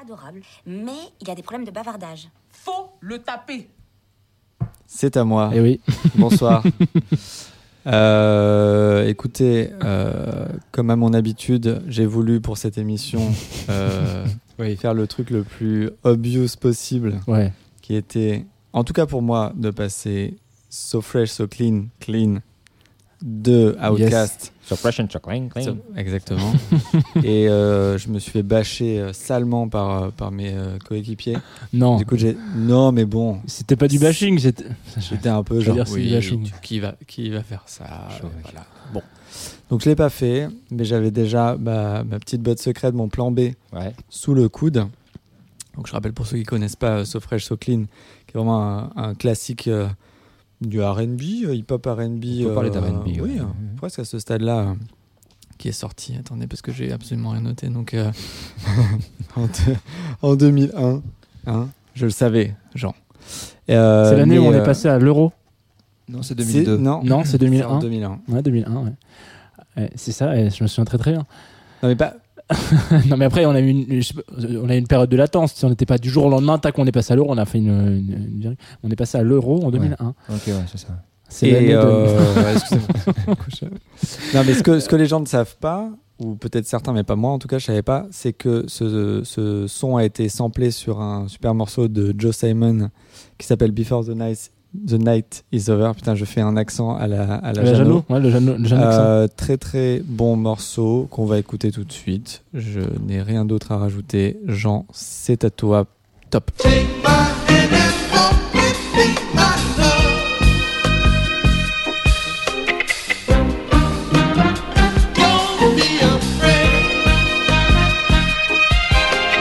adorable, 0.01 0.41
mais 0.65 0.91
il 1.21 1.29
a 1.29 1.35
des 1.35 1.41
problèmes 1.43 1.65
de 1.65 1.71
bavardage. 1.71 2.29
Faut 2.51 2.89
le 2.99 3.19
taper. 3.19 3.69
C'est 4.85 5.15
à 5.17 5.23
moi. 5.23 5.51
Eh 5.53 5.61
oui. 5.61 5.79
Bonsoir. 6.15 6.63
Euh, 7.87 9.07
écoutez, 9.07 9.69
euh, 9.83 10.47
comme 10.71 10.89
à 10.89 10.95
mon 10.95 11.13
habitude, 11.13 11.81
j'ai 11.87 12.05
voulu 12.05 12.41
pour 12.41 12.57
cette 12.57 12.77
émission 12.77 13.21
euh, 13.69 14.25
faire 14.77 14.93
le 14.93 15.07
truc 15.07 15.29
le 15.29 15.43
plus 15.43 15.89
obvious 16.03 16.47
possible, 16.59 17.19
Ouais. 17.27 17.53
qui 17.81 17.95
était, 17.95 18.45
en 18.73 18.83
tout 18.83 18.93
cas 18.93 19.05
pour 19.05 19.21
moi, 19.21 19.51
de 19.55 19.69
passer 19.71 20.35
So 20.69 21.01
Fresh, 21.01 21.29
So 21.29 21.47
Clean, 21.47 21.85
Clean 21.99 22.39
de 23.21 23.75
Outcast. 23.81 24.53
So 24.63 24.75
fresh 24.77 24.99
and 25.01 25.07
so 25.11 25.19
clean, 25.19 25.49
clean. 25.49 25.63
So- 25.65 25.77
exactement. 25.97 26.53
Et 27.23 27.49
euh, 27.49 27.97
je 27.97 28.07
me 28.09 28.19
suis 28.19 28.31
fait 28.31 28.43
bâcher 28.43 28.99
euh, 28.99 29.13
salement 29.13 29.67
par, 29.67 30.03
euh, 30.03 30.09
par 30.11 30.31
mes 30.31 30.53
euh, 30.53 30.77
coéquipiers. 30.87 31.37
Non. 31.73 31.97
Du 31.97 32.05
coup, 32.05 32.15
j'ai. 32.17 32.37
Non, 32.55 32.91
mais 32.93 33.03
bon. 33.05 33.39
C'était 33.47 33.75
pas 33.75 33.87
du 33.89 33.97
bashing, 33.99 34.37
c'était. 34.39 34.65
J'étais 34.97 35.27
un 35.29 35.43
peu 35.43 35.59
genre. 35.59 35.75
dire, 35.75 35.85
du 36.21 36.51
qui, 36.61 36.79
va, 36.79 36.95
qui 37.07 37.29
va 37.29 37.41
faire 37.43 37.63
ça 37.65 38.07
Voilà. 38.43 38.65
Bon. 38.93 39.01
Donc, 39.69 39.81
je 39.83 39.89
l'ai 39.89 39.95
pas 39.95 40.09
fait, 40.09 40.47
mais 40.71 40.85
j'avais 40.85 41.11
déjà 41.11 41.57
ma, 41.59 42.03
ma 42.03 42.19
petite 42.19 42.41
botte 42.41 42.59
secrète, 42.59 42.93
mon 42.93 43.09
plan 43.09 43.31
B, 43.31 43.39
Ouais. 43.73 43.93
sous 44.09 44.33
le 44.33 44.47
coude. 44.49 44.85
Donc, 45.75 45.87
je 45.87 45.91
rappelle 45.91 46.13
pour 46.13 46.25
ceux 46.27 46.37
qui 46.37 46.43
connaissent 46.43 46.75
pas 46.75 47.03
So 47.05 47.19
Fresh, 47.19 47.45
So 47.45 47.57
Clean, 47.57 47.85
qui 48.31 48.37
est 48.37 48.39
vraiment 48.39 48.61
un, 48.63 48.91
un 48.95 49.15
classique 49.15 49.67
euh, 49.67 49.87
du 50.61 50.81
RB, 50.81 51.21
euh, 51.45 51.55
hip-hop 51.55 51.85
RB. 51.85 51.99
On 52.01 52.43
peut 52.45 52.53
parler 52.53 52.69
d'R&B, 52.69 53.07
Oui, 53.07 53.19
ouais. 53.21 53.39
euh, 53.39 53.43
presque 53.77 53.99
à 53.99 54.05
ce 54.05 54.19
stade-là. 54.19 54.59
euh, 54.59 54.73
qui 55.57 55.67
est 55.67 55.73
sorti, 55.73 56.15
attendez, 56.17 56.47
parce 56.47 56.61
que 56.61 56.71
j'ai 56.71 56.89
absolument 56.93 57.31
rien 57.31 57.41
noté. 57.41 57.67
Donc, 57.67 57.93
euh, 57.93 58.09
en, 59.35 59.41
deux- 59.47 59.75
en 60.21 60.35
2001, 60.37 61.01
hein, 61.47 61.67
je 61.95 62.05
le 62.05 62.11
savais, 62.11 62.55
Jean. 62.75 62.95
Euh, 63.69 64.09
C'est 64.09 64.15
l'année 64.15 64.39
où 64.39 64.43
on 64.43 64.53
est 64.53 64.61
euh, 64.61 64.63
passé 64.63 64.87
à 64.87 64.97
l'euro. 64.99 65.33
Non, 66.07 66.21
c'est 66.23 66.29
c'est- 66.39 66.63
2002. 66.63 66.77
Non, 66.77 67.01
Non, 67.03 67.23
c'est 67.25 67.31
c'est 67.31 67.37
2001. 67.39 67.67
en 67.67 67.79
2001. 67.79 68.19
Ouais, 68.29 68.41
2001, 68.41 68.73
ouais. 68.85 68.91
Ouais, 69.75 69.91
c'est 69.95 70.13
ça, 70.13 70.33
et 70.37 70.49
je 70.49 70.63
me 70.63 70.67
souviens 70.69 70.85
très 70.85 70.97
très 70.97 71.11
bien. 71.11 71.25
Non, 71.83 71.89
mais 71.89 71.95
pas. 71.97 72.13
non 73.09 73.17
mais 73.17 73.25
après 73.25 73.45
on 73.45 73.51
a 73.51 73.59
eu 73.59 73.67
une, 73.69 74.01
sais 74.01 74.13
on 74.61 74.69
a 74.69 74.75
eu 74.75 74.79
une 74.79 74.87
période 74.87 75.09
de 75.09 75.17
latence. 75.17 75.53
Si 75.53 75.65
on 75.65 75.69
n'était 75.69 75.85
pas 75.85 75.97
du 75.97 76.09
jour 76.09 76.25
au 76.25 76.29
lendemain, 76.29 76.57
tac, 76.57 76.77
on 76.79 76.85
est 76.87 76.91
passé 76.91 77.13
à 77.13 77.15
l'euro. 77.15 77.31
On 77.31 77.37
a 77.37 77.45
fait 77.45 77.59
une, 77.59 77.67
une- 77.69 78.41
une- 78.43 78.55
on 78.83 78.89
est 78.89 78.95
passé 78.95 79.17
à 79.17 79.23
l'euro 79.23 79.63
en 79.63 79.71
2001. 79.71 79.95
Ok, 80.07 80.15
ouais, 80.47 80.53
c'est 80.71 80.79
ça. 80.79 80.87
C'est 81.31 81.51
l'année 81.51 81.67
Et 81.67 81.73
de- 81.73 81.77
euh, 81.77 82.55
non, 84.33 84.41
mais 84.45 84.53
ce 84.53 84.63
que, 84.63 84.79
ce 84.79 84.89
que 84.89 84.95
les 84.95 85.05
gens 85.05 85.19
ne 85.19 85.25
savent 85.27 85.57
pas, 85.57 85.89
ou 86.19 86.35
peut-être 86.35 86.65
certains, 86.65 86.91
mais 86.93 87.03
pas 87.03 87.15
moi 87.15 87.31
en 87.31 87.39
tout 87.39 87.47
cas, 87.47 87.59
je 87.59 87.65
savais 87.65 87.81
pas, 87.83 88.07
c'est 88.11 88.33
que 88.33 88.65
ce, 88.67 89.21
ce 89.23 89.67
son 89.67 89.95
a 89.97 90.03
été 90.05 90.27
samplé 90.27 90.71
sur 90.71 91.01
un 91.01 91.27
super 91.27 91.53
morceau 91.53 91.87
de 91.87 92.13
Joe 92.17 92.35
Simon 92.35 92.89
qui 93.37 93.45
s'appelle 93.47 93.71
Before 93.71 94.03
the 94.05 94.09
Night, 94.15 94.51
the 94.73 94.93
Night 94.93 95.43
is 95.51 95.69
Over. 95.69 95.93
Putain, 95.95 96.15
je 96.15 96.25
fais 96.25 96.41
un 96.41 96.57
accent 96.57 96.95
à 96.95 97.07
la, 97.07 97.35
à 97.35 97.53
la. 97.53 97.73
Jeannot, 97.73 98.03
ouais, 98.09 98.19
le 98.19 98.31
ça. 98.31 98.75
Euh, 98.75 99.27
très 99.27 99.57
très 99.57 100.01
bon 100.05 100.35
morceau 100.35 101.07
qu'on 101.11 101.25
va 101.25 101.39
écouter 101.39 101.71
tout 101.71 101.83
de 101.83 101.91
suite. 101.91 102.43
Je 102.53 102.81
n'ai 103.05 103.21
rien 103.21 103.45
d'autre 103.45 103.71
à 103.71 103.77
rajouter. 103.77 104.37
Jean, 104.47 104.85
c'est 104.91 105.43
à 105.43 105.49
toi. 105.49 105.85
Top. 106.29 106.51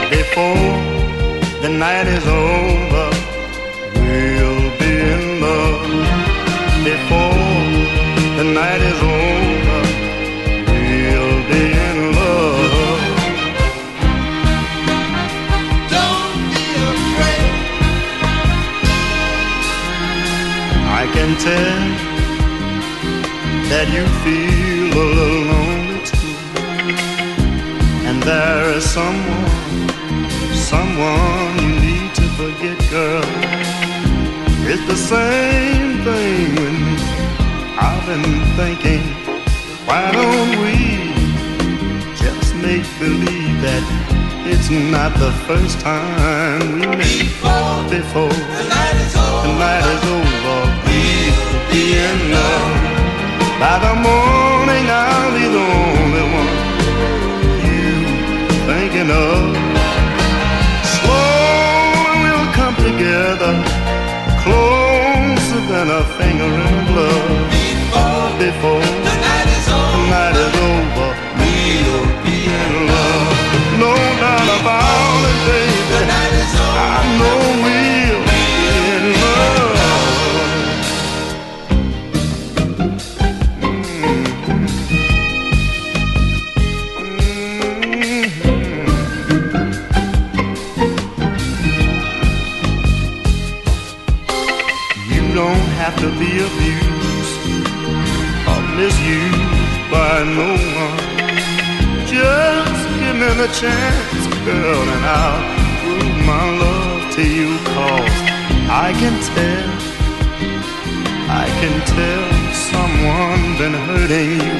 Before 0.09 0.55
the 1.61 1.69
night 1.69 2.07
is 2.07 2.27
over, 2.27 2.38
Tell 21.39 21.79
that 23.71 23.87
you 23.95 24.03
feel 24.23 24.91
a 24.91 25.05
little 25.17 25.41
lonely 25.51 25.99
too. 26.03 26.35
And 28.07 28.21
there 28.23 28.71
is 28.75 28.83
someone, 28.83 29.89
someone 30.53 31.55
you 31.63 31.71
need 31.79 32.13
to 32.15 32.25
forget, 32.39 32.77
girl. 32.91 33.23
It's 34.67 34.85
the 34.85 34.97
same 34.97 36.03
thing 36.03 36.55
with 36.59 36.77
me. 36.85 36.97
I've 37.79 38.05
been 38.05 38.43
thinking, 38.59 39.03
why 39.87 40.11
don't 40.11 40.59
we 40.59 40.75
just 42.19 42.53
make 42.55 42.83
believe 42.99 43.61
that 43.61 43.83
it's 44.45 44.69
not 44.69 45.17
the 45.17 45.31
first 45.47 45.79
time 45.79 46.73
we 46.73 46.85
met 46.85 47.89
before 47.89 48.23
over? 48.23 48.35
The 48.35 49.57
night 49.57 49.85
is 49.95 50.03
over. 50.03 50.28
In 51.79 52.31
love. 52.33 52.75
By 53.57 53.79
the 53.79 53.93
morning, 53.95 54.85
I'll 54.91 55.31
be 55.31 55.45
the 55.57 55.65
only 55.87 56.25
one 56.39 56.51
you 57.67 57.91
thinking 58.67 59.09
of. 59.09 59.55
Slowly 60.95 62.13
we'll 62.23 62.51
come 62.59 62.75
together, 62.75 63.53
closer 64.43 65.61
than 65.71 65.87
a 65.89 66.03
finger 66.19 66.68
by 100.19 100.25
no 100.25 100.51
one. 100.83 100.99
Just 102.05 102.83
give 102.99 103.15
me 103.21 103.29
the 103.41 103.49
chance, 103.61 104.23
girl, 104.43 104.83
and 104.95 105.05
I'll 105.19 105.41
prove 105.81 106.17
my 106.31 106.45
love 106.63 107.03
to 107.15 107.23
you. 107.23 107.49
Cause 107.73 108.19
I 108.85 108.87
can 109.01 109.15
tell, 109.31 109.69
I 111.43 111.45
can 111.59 111.75
tell 111.97 112.25
someone 112.71 113.41
been 113.61 113.75
hurting 113.87 114.31
you. 114.45 114.57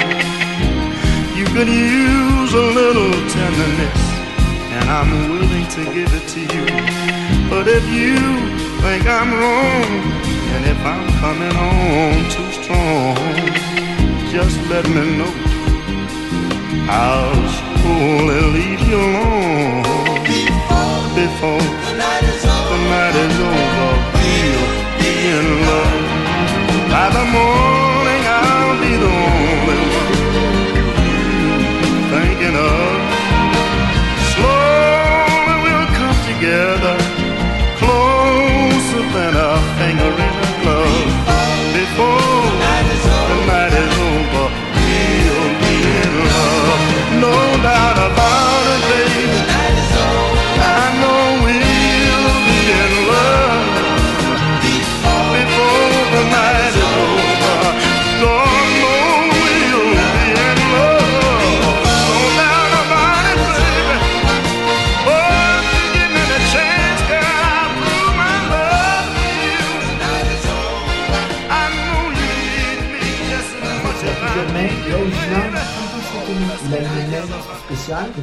You 1.38 1.46
could 1.54 1.68
use 1.68 2.54
a 2.54 2.66
little 2.80 3.14
tenderness, 3.36 4.02
and 4.76 4.86
I'm 4.98 5.12
willing 5.32 5.68
to 5.76 5.84
give 5.96 6.12
it 6.20 6.26
to 6.36 6.42
you. 6.54 6.66
But 7.50 7.68
if 7.68 7.86
you 8.00 8.16
think 8.84 9.04
I'm 9.08 9.32
wrong, 9.40 9.92
and 10.54 10.62
if 10.74 10.80
I'm 10.94 11.08
coming 11.24 11.56
on 11.70 12.30
too 12.36 12.50
strong, 12.62 13.69
just 14.32 14.62
let 14.70 14.88
me 14.88 15.18
know. 15.18 15.34
I'll 16.88 17.50
surely 17.58 18.42
leave 18.54 18.82
you 18.88 18.98
alone 18.98 19.82
before 21.18 21.58
the 21.58 21.94
night 21.98 22.24
is 22.24 22.46
over. 22.46 22.78
Night 22.94 23.16
is 23.26 23.38
over. 23.50 23.92
We'll 24.22 24.66
be 25.02 25.14
in 25.38 25.48
love. 25.70 26.02
By 26.94 27.08
the 27.18 27.26
morning, 27.38 28.24
I'll 28.38 28.78
be 28.84 28.94
the 29.04 29.12
only 29.26 29.56
one 29.70 29.86
thinking 32.14 32.56
of. 32.70 32.98
Slowly 34.34 35.56
we'll 35.64 35.90
come 36.00 36.18
together, 36.30 36.96
closer 37.82 39.04
than 39.16 39.34
a 39.36 39.52
finger 39.80 40.39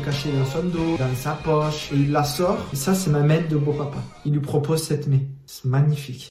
cachée 0.07 0.31
dans 0.31 0.45
son 0.45 0.62
dos, 0.69 0.97
dans 0.97 1.14
sa 1.16 1.33
poche, 1.33 1.90
et 1.92 1.97
il 1.97 2.12
la 2.12 2.23
sort. 2.23 2.59
Et 2.73 2.77
ça, 2.77 2.95
c'est 2.95 3.11
ma 3.11 3.23
main 3.23 3.40
de 3.40 3.57
beau 3.57 3.73
papa. 3.73 3.99
Il 4.25 4.35
lui 4.35 4.40
propose 4.40 4.85
cette 4.85 5.09
main. 5.09 5.19
C'est 5.47 5.64
magnifique. 5.64 6.29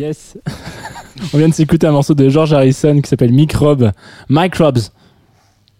Yes. 0.00 0.38
On 1.34 1.36
vient 1.36 1.50
de 1.50 1.52
s'écouter 1.52 1.86
un 1.86 1.92
morceau 1.92 2.14
de 2.14 2.26
George 2.30 2.54
Harrison 2.54 3.02
qui 3.02 3.08
s'appelle 3.10 3.32
Microbe. 3.32 3.90
Microbes. 4.30 4.78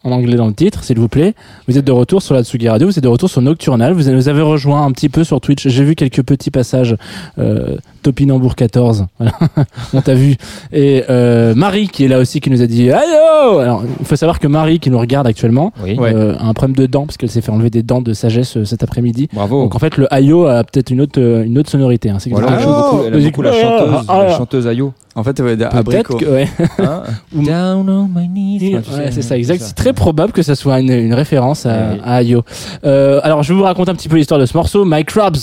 En 0.02 0.12
anglais 0.12 0.36
dans 0.36 0.46
le 0.46 0.52
titre, 0.52 0.84
s'il 0.84 0.98
vous 0.98 1.08
plaît. 1.08 1.34
Vous 1.66 1.78
êtes 1.78 1.86
de 1.86 1.92
retour 1.92 2.20
sur 2.20 2.34
la 2.34 2.44
Tsugi 2.44 2.68
Radio, 2.68 2.86
vous 2.86 2.98
êtes 2.98 3.04
de 3.04 3.08
retour 3.08 3.30
sur 3.30 3.40
Nocturnal. 3.40 3.94
Vous 3.94 4.10
nous 4.10 4.28
avez 4.28 4.42
rejoint 4.42 4.84
un 4.84 4.92
petit 4.92 5.08
peu 5.08 5.24
sur 5.24 5.40
Twitch. 5.40 5.68
J'ai 5.68 5.84
vu 5.84 5.94
quelques 5.94 6.22
petits 6.22 6.50
passages. 6.50 6.96
Euh, 7.38 7.78
Topinambour 8.02 8.54
14. 8.56 9.06
Voilà. 9.18 9.32
On 9.94 10.00
t'a 10.00 10.14
vu. 10.14 10.36
Et 10.72 11.04
euh, 11.10 11.54
Marie 11.54 11.88
qui 11.88 12.04
est 12.04 12.08
là 12.08 12.18
aussi 12.18 12.40
qui 12.40 12.50
nous 12.50 12.62
a 12.62 12.66
dit 12.66 12.90
Ayo 12.90 13.58
Alors, 13.58 13.82
il 14.00 14.06
faut 14.06 14.16
savoir 14.16 14.38
que 14.38 14.46
Marie 14.48 14.78
qui 14.80 14.90
nous 14.90 14.98
regarde 14.98 15.26
actuellement 15.26 15.72
Oui. 15.82 15.96
euh, 16.00 16.34
a 16.38 16.44
un 16.44 16.52
problème 16.54 16.76
de 16.76 16.86
dents 16.86 17.06
parce 17.06 17.16
qu'elle 17.16 17.30
s'est 17.30 17.40
fait 17.40 17.52
enlever 17.52 17.70
des 17.70 17.82
dents 17.82 18.00
de 18.02 18.12
sagesse 18.12 18.56
euh, 18.56 18.64
cet 18.64 18.82
après-midi. 18.82 19.28
Bravo. 19.32 19.62
Donc 19.62 19.74
en 19.74 19.78
fait, 19.78 19.96
le 19.96 20.12
Ayo 20.12 20.46
a 20.46 20.64
peut-être 20.64 20.90
une 20.90 21.00
autre, 21.00 21.20
une 21.20 21.58
autre 21.58 21.70
sonorité. 21.70 22.10
Hein. 22.10 22.16
C'est 22.18 22.30
Voilà, 22.30 22.58
elle 22.58 22.66
beaucoup, 22.66 23.02
elle 23.06 23.24
beaucoup 23.24 23.42
la 23.42 23.50
Ah, 23.50 23.60
chanteuse, 23.60 24.04
ah, 24.08 24.18
la 24.24 24.34
ah. 24.34 24.38
chanteuse 24.38 24.66
Ayo. 24.66 24.92
En 25.16 25.24
fait, 25.24 25.40
ouais, 25.40 25.56
Peut-être 25.56 25.74
abricot. 25.76 26.16
que, 26.18 26.24
ouais. 26.24 26.48
Hein 26.78 27.02
Down 27.34 27.90
on 27.90 28.08
my 28.14 28.28
knees. 28.28 28.74
Ouais, 28.76 29.10
c'est 29.10 29.22
ça, 29.22 29.36
exact. 29.36 29.60
c'est 29.60 29.74
très 29.74 29.92
probable 29.92 30.32
que 30.32 30.42
ça 30.42 30.54
soit 30.54 30.78
une, 30.80 30.92
une 30.92 31.14
référence 31.14 31.66
à, 31.66 31.94
à 32.04 32.14
Ayo. 32.22 32.42
Euh, 32.84 33.20
alors, 33.24 33.42
je 33.42 33.52
vais 33.52 33.58
vous 33.58 33.64
raconter 33.64 33.90
un 33.90 33.94
petit 33.96 34.08
peu 34.08 34.16
l'histoire 34.16 34.38
de 34.38 34.46
ce 34.46 34.56
morceau. 34.56 34.84
My 34.84 35.04
Crabs. 35.04 35.36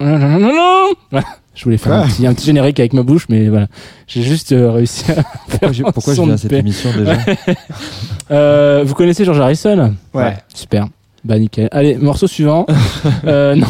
Je 1.58 1.64
voulais 1.64 1.76
faire 1.76 1.92
un 1.92 2.02
Quoi 2.02 2.08
petit, 2.08 2.26
un 2.26 2.34
petit 2.34 2.46
générique 2.46 2.78
avec 2.78 2.92
ma 2.92 3.02
bouche, 3.02 3.26
mais 3.28 3.48
voilà. 3.48 3.66
J'ai 4.06 4.22
juste 4.22 4.52
euh, 4.52 4.70
réussi 4.70 5.10
à 5.10 5.16
Pourquoi 5.48 5.72
je, 5.72 5.82
pourquoi 5.82 6.14
je 6.14 6.22
viens 6.22 6.34
à 6.34 6.36
cette 6.36 6.50
paix. 6.50 6.58
émission 6.58 6.90
déjà 6.96 7.18
Euh, 8.30 8.84
vous 8.86 8.94
connaissez 8.94 9.24
George 9.24 9.40
Harrison? 9.40 9.94
Ouais. 10.14 10.36
Super. 10.54 10.86
Bah 11.24 11.36
nickel. 11.38 11.68
Allez, 11.72 11.96
morceau 11.96 12.28
suivant. 12.28 12.64
euh, 13.24 13.56
non. 13.56 13.66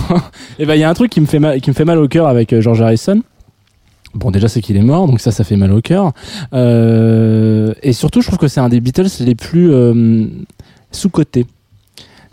Et 0.59 0.67
ben 0.67 0.75
il 0.75 0.81
y 0.81 0.85
a 0.85 0.91
un 0.91 0.95
truc 0.95 1.11
qui 1.11 1.21
me 1.21 1.27
fait 1.27 1.39
mal, 1.39 1.61
qui 1.63 1.71
me 1.71 1.75
fait 1.75 1.85
mal 1.87 1.97
au 1.99 2.09
cœur 2.09 2.27
avec 2.27 2.53
euh, 2.53 2.61
George 2.61 2.83
Harrison. 2.83 3.23
Bon, 4.15 4.31
déjà 4.31 4.49
c'est 4.49 4.61
qu'il 4.61 4.77
est 4.77 4.83
mort, 4.83 5.07
donc 5.07 5.21
ça, 5.21 5.31
ça 5.31 5.45
fait 5.45 5.57
mal 5.57 5.73
au 5.73 5.81
cœur. 5.81 6.13
Euh, 6.53 7.73
et 7.83 7.93
surtout, 7.93 8.21
je 8.21 8.27
trouve 8.27 8.39
que 8.39 8.49
c'est 8.49 8.61
un 8.61 8.69
des 8.69 8.81
Beatles 8.81 9.07
les 9.21 9.35
plus 9.35 9.73
euh, 9.73 10.27
sous 10.93 11.09
cotés. 11.09 11.47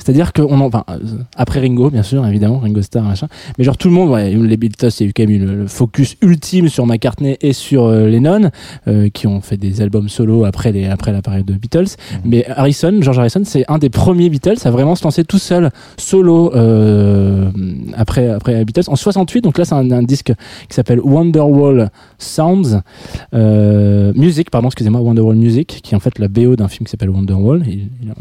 C'est-à-dire 0.05 0.33
que 0.33 0.43
on 0.43 0.61
en, 0.61 0.65
enfin, 0.67 0.83
euh, 0.89 0.99
après 1.35 1.61
Ringo, 1.61 1.89
bien 1.89 2.03
sûr, 2.03 2.25
évidemment, 2.27 2.59
Ringo 2.59 2.83
Starr, 2.83 3.03
machin. 3.03 3.27
Mais 3.57 3.63
genre 3.63 3.75
tout 3.75 3.87
le 3.87 3.95
monde, 3.95 4.11
ouais, 4.11 4.29
les 4.29 4.55
Beatles, 4.55 4.89
il 4.99 5.03
y 5.03 5.07
a 5.07 5.09
eu 5.09 5.13
quand 5.13 5.23
même 5.23 5.31
eu 5.31 5.39
le, 5.39 5.55
le 5.55 5.67
focus 5.67 6.15
ultime 6.21 6.69
sur 6.69 6.85
McCartney 6.85 7.37
et 7.41 7.53
sur 7.53 7.85
euh, 7.85 8.07
Lennon, 8.07 8.51
euh, 8.87 9.09
qui 9.09 9.25
ont 9.25 9.41
fait 9.41 9.57
des 9.57 9.81
albums 9.81 10.07
solo 10.07 10.45
après 10.45 10.71
les, 10.71 10.85
après 10.85 11.11
la 11.11 11.23
période 11.23 11.47
de 11.47 11.53
Beatles. 11.53 11.95
Mais 12.23 12.45
Harrison, 12.47 12.99
George 13.01 13.17
Harrison, 13.17 13.41
c'est 13.45 13.65
un 13.67 13.79
des 13.79 13.89
premiers 13.89 14.29
Beatles 14.29 14.57
à 14.63 14.69
vraiment 14.69 14.93
se 14.93 15.03
lancer 15.03 15.23
tout 15.23 15.39
seul, 15.39 15.71
solo, 15.97 16.53
euh, 16.53 17.49
après, 17.97 18.29
après 18.29 18.53
les 18.53 18.65
Beatles, 18.65 18.87
en 18.87 18.95
68. 18.95 19.41
Donc 19.41 19.57
là, 19.57 19.65
c'est 19.65 19.73
un, 19.73 19.89
un 19.89 20.03
disque 20.03 20.33
qui 20.69 20.75
s'appelle 20.75 20.99
Wonderwall 20.99 21.89
Sounds, 22.19 22.81
euh, 23.33 24.13
Music, 24.15 24.51
pardon, 24.51 24.67
excusez-moi, 24.67 25.01
Wonderwall 25.01 25.35
Music, 25.35 25.79
qui 25.81 25.95
est 25.95 25.97
en 25.97 25.99
fait 25.99 26.19
la 26.19 26.27
BO 26.27 26.55
d'un 26.55 26.67
film 26.67 26.85
qui 26.85 26.91
s'appelle 26.91 27.09
Wonderwall. 27.09 27.63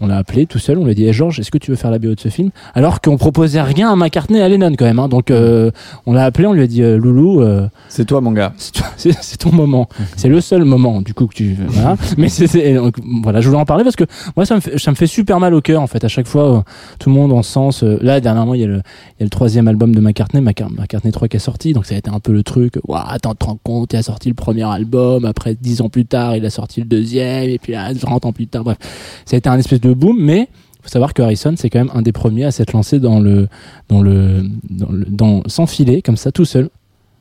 On 0.00 0.06
l'a 0.06 0.16
appelé 0.16 0.46
tout 0.46 0.58
seul, 0.58 0.78
on 0.78 0.84
lui 0.84 0.92
a 0.92 0.94
dit, 0.94 1.04
hey, 1.04 1.12
George, 1.12 1.40
est-ce 1.40 1.50
que 1.50 1.58
tu 1.58 1.70
veux 1.70 1.73
faire 1.76 1.90
la 1.90 1.98
BO 1.98 2.14
de 2.14 2.20
ce 2.20 2.28
film 2.28 2.50
Alors 2.74 3.00
qu'on 3.00 3.16
proposait 3.16 3.60
rien 3.62 3.90
à 3.92 3.96
McCartney 3.96 4.38
et 4.38 4.42
à 4.42 4.48
Lennon 4.48 4.72
quand 4.78 4.84
même. 4.84 4.98
hein. 4.98 5.08
Donc 5.08 5.30
euh, 5.30 5.70
on 6.06 6.12
l'a 6.12 6.24
appelé, 6.24 6.46
on 6.46 6.52
lui 6.52 6.62
a 6.62 6.66
dit, 6.66 6.82
euh, 6.82 6.96
Loulou, 6.98 7.40
euh, 7.42 7.68
C'est 7.88 8.04
toi, 8.04 8.20
mon 8.20 8.32
gars. 8.32 8.52
c'est 8.96 9.37
ton 9.38 9.52
moment. 9.52 9.88
C'est 10.16 10.28
le 10.28 10.40
seul 10.40 10.64
moment, 10.64 11.02
du 11.02 11.14
coup, 11.14 11.26
que 11.26 11.34
tu. 11.34 11.56
Voilà. 11.68 11.96
Mais 12.18 12.28
c'est- 12.28 12.76
Voilà, 13.22 13.40
je 13.40 13.48
voulais 13.48 13.60
en 13.60 13.64
parler 13.64 13.84
parce 13.84 13.96
que 13.96 14.04
moi, 14.37 14.46
ça 14.46 14.54
me 14.56 14.60
fait, 14.60 14.78
ça 14.78 14.90
me 14.90 14.96
fait 14.96 15.06
super 15.06 15.40
mal 15.40 15.54
au 15.54 15.60
cœur, 15.60 15.80
en 15.82 15.87
fait. 15.87 16.04
À 16.04 16.08
chaque 16.08 16.26
fois, 16.26 16.56
euh, 16.58 16.60
tout 16.98 17.08
le 17.10 17.14
monde 17.14 17.32
en 17.32 17.42
sens. 17.42 17.82
là, 17.82 18.20
dernièrement, 18.20 18.54
il 18.54 18.60
y, 18.60 18.64
a 18.64 18.68
le, 18.68 18.74
il 18.76 19.20
y 19.20 19.22
a 19.22 19.24
le 19.24 19.30
troisième 19.30 19.68
album 19.68 19.94
de 19.94 20.00
McCartney, 20.00 20.40
McCartney 20.40 21.12
3 21.12 21.28
qui 21.28 21.37
est 21.37 21.40
sorti. 21.40 21.72
Donc, 21.72 21.87
ça 21.87 21.94
a 21.94 21.98
été 21.98 22.10
un 22.10 22.20
peu 22.20 22.32
le 22.32 22.42
truc. 22.42 22.74
Waouh, 22.87 23.02
attends, 23.08 23.34
te 23.34 23.44
rends 23.44 23.58
compte, 23.62 23.92
il 23.92 23.96
a 23.96 24.02
sorti 24.02 24.28
le 24.28 24.34
premier 24.34 24.64
album. 24.64 25.24
Après, 25.24 25.54
dix 25.60 25.80
ans 25.80 25.88
plus 25.88 26.04
tard, 26.06 26.37
il 26.37 26.44
a 26.44 26.50
sorti 26.50 26.80
le 26.80 26.87
deuxième. 26.87 27.48
Et 27.50 27.58
puis 27.58 27.72
là, 27.72 27.92
30 27.94 28.26
ans 28.26 28.32
plus 28.32 28.46
tard. 28.46 28.64
Bref, 28.64 28.78
ça 29.24 29.37
a 29.37 29.38
été 29.38 29.48
un 29.48 29.58
espèce 29.58 29.80
de 29.80 29.92
boom. 29.92 30.16
Mais 30.20 30.48
faut 30.84 30.90
savoir 30.90 31.14
que 31.14 31.22
Harrison, 31.22 31.54
c'est 31.56 31.70
quand 31.70 31.78
même 31.78 31.90
un 31.94 32.02
des 32.02 32.12
premiers 32.12 32.44
à 32.44 32.50
s'être 32.50 32.72
lancé 32.72 33.00
dans 33.00 33.18
le. 33.18 33.48
Dans 33.88 34.02
le, 34.02 34.42
dans 34.68 34.92
le 34.92 35.04
dans, 35.06 35.42
sans 35.46 35.66
filer, 35.66 36.02
comme 36.02 36.16
ça, 36.16 36.30
tout 36.30 36.44
seul. 36.44 36.68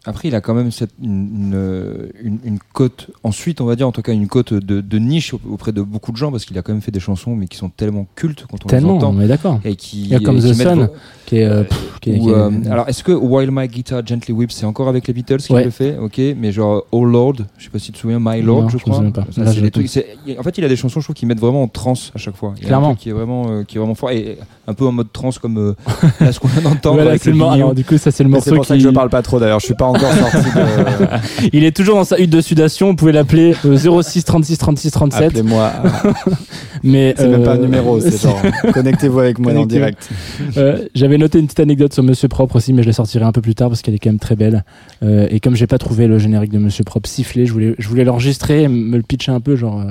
Après, 0.06 0.28
il 0.28 0.36
a 0.36 0.42
quand 0.42 0.54
même 0.54 0.70
cette, 0.72 0.92
une, 1.02 1.28
une, 1.54 2.10
une- 2.22 2.40
une 2.44 2.60
cote, 2.74 3.08
ensuite, 3.24 3.62
on 3.62 3.66
va 3.66 3.78
dire, 3.78 3.88
en 3.88 3.94
tout 3.94 4.02
cas, 4.02 4.12
une 4.12 4.28
cote 4.28 4.54
de, 4.54 4.82
de 4.82 4.98
niche 5.00 5.34
auprès 5.50 5.72
de 5.72 5.82
beaucoup 5.82 6.12
de 6.12 6.18
gens, 6.18 6.30
parce 6.30 6.44
qu'il 6.44 6.58
a 6.58 6.62
quand 6.62 6.74
même 6.74 6.82
fait 6.82 6.92
des 6.92 7.00
chansons, 7.00 7.36
mais 7.36 7.48
qui 7.48 7.56
sont 7.58 7.70
tellement 7.70 8.06
cultes 8.16 8.46
quand 8.52 8.58
on 8.66 8.68
Tellement, 8.68 8.92
les 8.94 8.98
entend. 8.98 9.16
on 9.16 9.22
est 9.22 9.28
d'accord. 9.30 9.62
Et 9.64 9.76
qui, 9.78 10.02
Il 10.02 10.08
y 10.10 10.16
a 10.16 10.20
comme 10.20 10.38
et 10.38 10.42
The 10.42 10.58
mettent 10.58 10.68
Sun, 10.68 10.90
qui 11.26 11.38
est, 11.38 11.46
euh, 11.46 11.64
pff, 11.64 12.00
qui 12.02 12.10
est- 12.12 12.20
ou, 12.20 12.24
qui 12.24 12.30
est- 12.30 12.34
euh, 12.34 12.50
alors, 12.70 12.90
est-ce 12.90 13.02
que 13.02 13.14
While 13.14 13.52
My 13.52 13.70
Guitar 13.70 14.06
Gently 14.06 14.34
Weeps, 14.34 14.54
c'est 14.56 14.66
encore 14.66 14.90
avec 14.90 15.08
les 15.08 15.14
Beatles 15.14 15.38
qui 15.38 15.54
Ouais. 15.54 15.64
le 15.64 15.70
fait? 15.70 15.98
Ok, 15.98 16.20
mais 16.38 16.52
genre 16.52 16.84
Oh 16.92 17.06
Lord, 17.06 17.36
je 17.58 17.64
sais 17.64 17.70
pas 17.70 17.80
si 17.80 17.86
tu 17.88 17.92
te 17.94 17.98
souviens, 18.00 18.20
My 18.20 18.42
Lord, 18.42 18.64
Non, 18.64 18.68
je 18.70 18.72
je 18.74 18.78
me 18.78 18.82
crois. 18.82 18.96
souviens 18.96 19.12
pas. 19.12 19.26
Ça, 19.32 19.44
Là, 19.46 19.52
je 19.54 19.66
trucs- 19.68 19.88
en 20.38 20.44
fait, 20.44 20.58
il 20.58 20.66
a 20.66 20.68
des 20.68 20.76
chansons, 20.76 21.00
je 21.00 21.06
trouve, 21.06 21.16
qui 21.16 21.26
mettent 21.26 21.40
vraiment 21.40 21.64
en 21.64 21.68
transe 21.70 22.12
à 22.14 22.18
chaque 22.18 22.36
fois. 22.36 22.54
Il 22.58 22.64
y 22.64 22.66
a 22.66 22.68
Clairement. 22.68 22.88
un 22.88 22.90
truc 22.92 23.00
qui 23.04 23.10
est 23.10 23.14
vraiment, 23.14 23.46
euh, 23.50 23.64
qui 23.64 23.78
est 23.78 23.80
vraiment 23.80 23.96
fort 23.96 24.12
et 24.12 24.38
un 24.68 24.74
peu 24.74 24.86
en 24.86 24.92
mode 24.92 25.14
transe 25.14 25.40
comme 25.40 25.58
euh, 25.58 25.76
là, 26.20 26.34
ce 26.34 26.40
qu'on 26.42 26.50
vient 26.50 26.62
d'entendre. 26.70 26.96
Voilà, 26.96 27.12
avec 27.12 27.24
c'est 27.24 27.32
le 27.32 27.42
alors, 27.42 27.74
du 27.74 27.86
coup, 27.86 27.98
ça 27.98 28.12
c'est 28.12 28.24
le 28.24 28.30
morceau 28.30 28.50
C'est 28.50 28.56
pour 28.58 28.66
ça 28.66 28.74
que 28.76 28.80
qui- 28.80 28.84
je 28.86 28.90
parle 28.90 29.10
pas 29.10 29.22
trop 29.22 29.40
d'ailleurs. 29.40 29.60
Je 29.62 29.66
suis 29.66 29.76
pas 29.76 29.86
encore 29.94 30.12
sorti 30.14 30.38
de. 30.38 31.50
Il 31.54 31.64
est 31.64 31.76
toujours 31.76 31.96
dans 31.96 32.04
sa 32.04 32.20
hutte 32.20 32.30
de 32.30 32.42
sudation. 32.42 32.88
Vous 32.90 32.96
pouvez 32.96 33.12
l'appeler 33.12 33.56
euh, 33.66 34.02
06 34.02 34.24
36 34.24 34.58
36 34.58 34.92
37. 34.92 35.24
Appelez-moi. 35.28 35.72
Mais 36.84 37.14
C'est 37.18 37.28
même 37.28 37.44
pas 37.44 37.54
un 37.54 37.58
euh, 37.58 37.62
numéro, 37.62 38.00
c'est 38.00 38.22
genre. 38.22 38.42
Connectez-vous 38.74 39.20
avec 39.20 39.40
moi 39.40 39.54
en 39.54 39.66
direct. 39.66 40.10
Euh, 40.58 40.86
J'avais 40.96 41.18
noté 41.18 41.40
une 41.40 41.46
petite 41.46 41.60
anecdote 41.62 41.94
sur 41.94 42.04
Monsieur 42.04 42.28
Propre 42.28 42.58
aussi, 42.58 42.74
mais 42.74 42.84
je 42.84 42.88
la 42.88 42.94
sortirai 42.94 43.24
un 43.26 43.32
peu 43.32 43.42
plus 43.42 43.56
tard 43.56 43.70
parce 43.70 43.82
qu'elle 43.82 43.94
est 43.96 44.00
quand 44.00 44.10
même 44.10 44.20
très 44.20 44.36
belle. 44.36 44.64
Euh, 45.04 45.28
et 45.30 45.40
comme 45.40 45.56
j'ai 45.56 45.68
pas 45.68 45.78
trouvé 45.78 46.08
le 46.08 46.20
générique 46.20 46.52
de 46.52 46.60
Monsieur 46.60 46.84
Propre 46.84 47.08
sifflé, 47.10 47.46
je 47.46 47.54
voulais, 47.54 47.76
je 47.78 47.88
voulais 47.88 48.04
l'enregistrer, 48.04 48.64
et 48.64 48.68
me 48.68 48.98
le 48.98 49.04
pitcher 49.04 49.32
un 49.32 49.40
peu, 49.40 49.56
genre. 49.56 49.82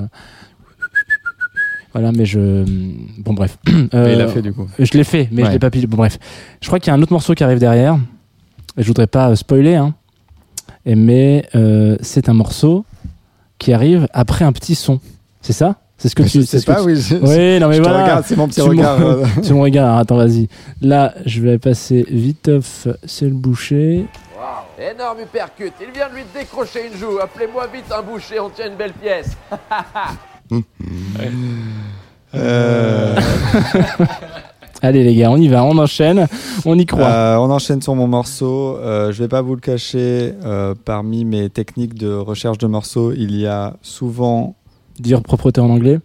Voilà, 1.93 2.11
mais 2.11 2.25
je. 2.25 2.63
Bon, 3.19 3.33
bref. 3.33 3.57
Euh, 3.93 4.09
il 4.11 4.17
l'a 4.17 4.27
fait, 4.27 4.41
du 4.41 4.53
coup. 4.53 4.67
Je 4.79 4.91
l'ai 4.97 5.03
fait, 5.03 5.29
mais 5.31 5.41
je 5.43 5.47
Ouais. 5.47 5.53
l'ai 5.53 5.59
pas 5.59 5.69
pitché. 5.69 5.85
Bon, 5.87 5.97
bref. 5.97 6.17
Je 6.61 6.67
crois 6.67 6.79
qu'il 6.79 6.87
y 6.87 6.91
a 6.91 6.97
un 6.97 7.01
autre 7.01 7.11
morceau 7.13 7.33
qui 7.35 7.43
arrive 7.43 7.59
derrière. 7.59 7.97
Et 8.77 8.81
je 8.83 8.87
voudrais 8.87 9.07
pas 9.07 9.29
euh, 9.29 9.35
spoiler, 9.35 9.75
hein. 9.75 9.93
Mais 10.85 11.47
euh, 11.55 11.95
c'est 12.01 12.27
un 12.29 12.33
morceau 12.33 12.85
qui 13.57 13.71
arrive 13.73 14.07
après 14.13 14.43
un 14.45 14.51
petit 14.51 14.75
son. 14.75 14.99
C'est 15.41 15.53
ça? 15.53 15.75
C'est 15.97 16.09
ce 16.09 16.15
que 16.15 16.23
Mais 16.23 16.29
tu 16.29 16.39
je 16.41 16.45
sais 16.45 16.57
c'est 16.57 16.59
ce 16.59 16.65
que 16.65 16.71
pas, 16.73 16.79
tu- 16.81 16.87
oui. 16.87 16.95
je- 16.99 17.15
Oui, 17.15 17.59
non 17.61 17.69
mais 17.69 17.75
je 17.75 17.81
te 17.81 17.87
voilà. 17.87 18.03
regarde, 18.03 18.25
c'est 18.27 18.35
mon 18.35 18.47
petit 18.47 18.55
Tu 18.61 18.67
me- 18.67 18.69
regard. 18.69 18.99
euh. 19.05 19.25
C'est 19.41 19.53
mon 19.53 19.61
regard. 19.61 19.97
Attends, 19.97 20.17
vas-y. 20.17 20.49
Là, 20.81 21.13
je 21.25 21.41
vais 21.41 21.57
passer 21.59 22.05
vite 22.09 22.47
off, 22.49 22.87
c'est 23.05 23.25
le 23.25 23.31
boucher. 23.33 24.05
Énorme 24.79 25.19
uppercut, 25.21 25.71
il 25.81 25.91
vient 25.93 26.09
de 26.09 26.15
lui 26.15 26.23
décrocher 26.37 26.87
une 26.91 26.97
joue. 26.99 27.19
Appelez-moi 27.21 27.67
vite 27.73 27.85
un 27.97 28.01
boucher, 28.01 28.39
on 28.39 28.49
tient 28.49 28.67
une 28.67 28.75
belle 28.75 28.93
pièce. 28.93 29.29
Euh, 32.35 33.15
Allez 34.83 35.05
les 35.05 35.15
gars, 35.15 35.31
on 35.31 35.37
y 35.37 35.47
va, 35.47 35.63
on 35.63 35.77
enchaîne, 35.77 36.27
on 36.65 36.77
y 36.77 36.85
croit. 36.85 37.07
euh, 37.07 37.37
on 37.37 37.49
enchaîne 37.49 37.81
sur 37.81 37.95
mon 37.95 38.05
morceau. 38.05 38.77
Euh, 38.79 39.13
je 39.13 39.23
vais 39.23 39.29
pas 39.29 39.41
vous 39.41 39.55
le 39.55 39.61
cacher. 39.61 40.33
euh, 40.43 40.75
parmi 40.83 41.23
mes 41.23 41.49
techniques 41.49 41.93
de 41.95 42.11
recherche 42.13 42.57
de 42.57 42.67
morceaux, 42.67 43.13
il 43.13 43.33
y 43.39 43.47
a 43.47 43.77
souvent, 43.81 44.55
Dire 44.99 45.21
propreté 45.23 45.61
en 45.61 45.69
anglais. 45.69 45.99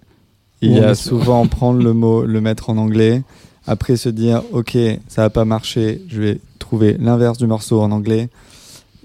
il 0.62 0.72
y 0.72 0.78
a 0.78 0.94
souvent 0.94 1.44
prendre 1.48 1.82
le 1.82 1.92
mot, 1.92 2.22
le 2.24 2.40
mettre 2.40 2.70
en 2.70 2.76
anglais. 2.76 3.22
Après 3.66 3.96
se 3.96 4.08
dire, 4.08 4.42
ok, 4.52 4.78
ça 5.08 5.22
va 5.22 5.30
pas 5.30 5.44
marcher. 5.44 6.00
Je 6.08 6.22
vais 6.22 6.40
trouver 6.60 6.96
l'inverse 7.00 7.36
du 7.36 7.48
morceau 7.48 7.80
en 7.80 7.90
anglais. 7.90 8.28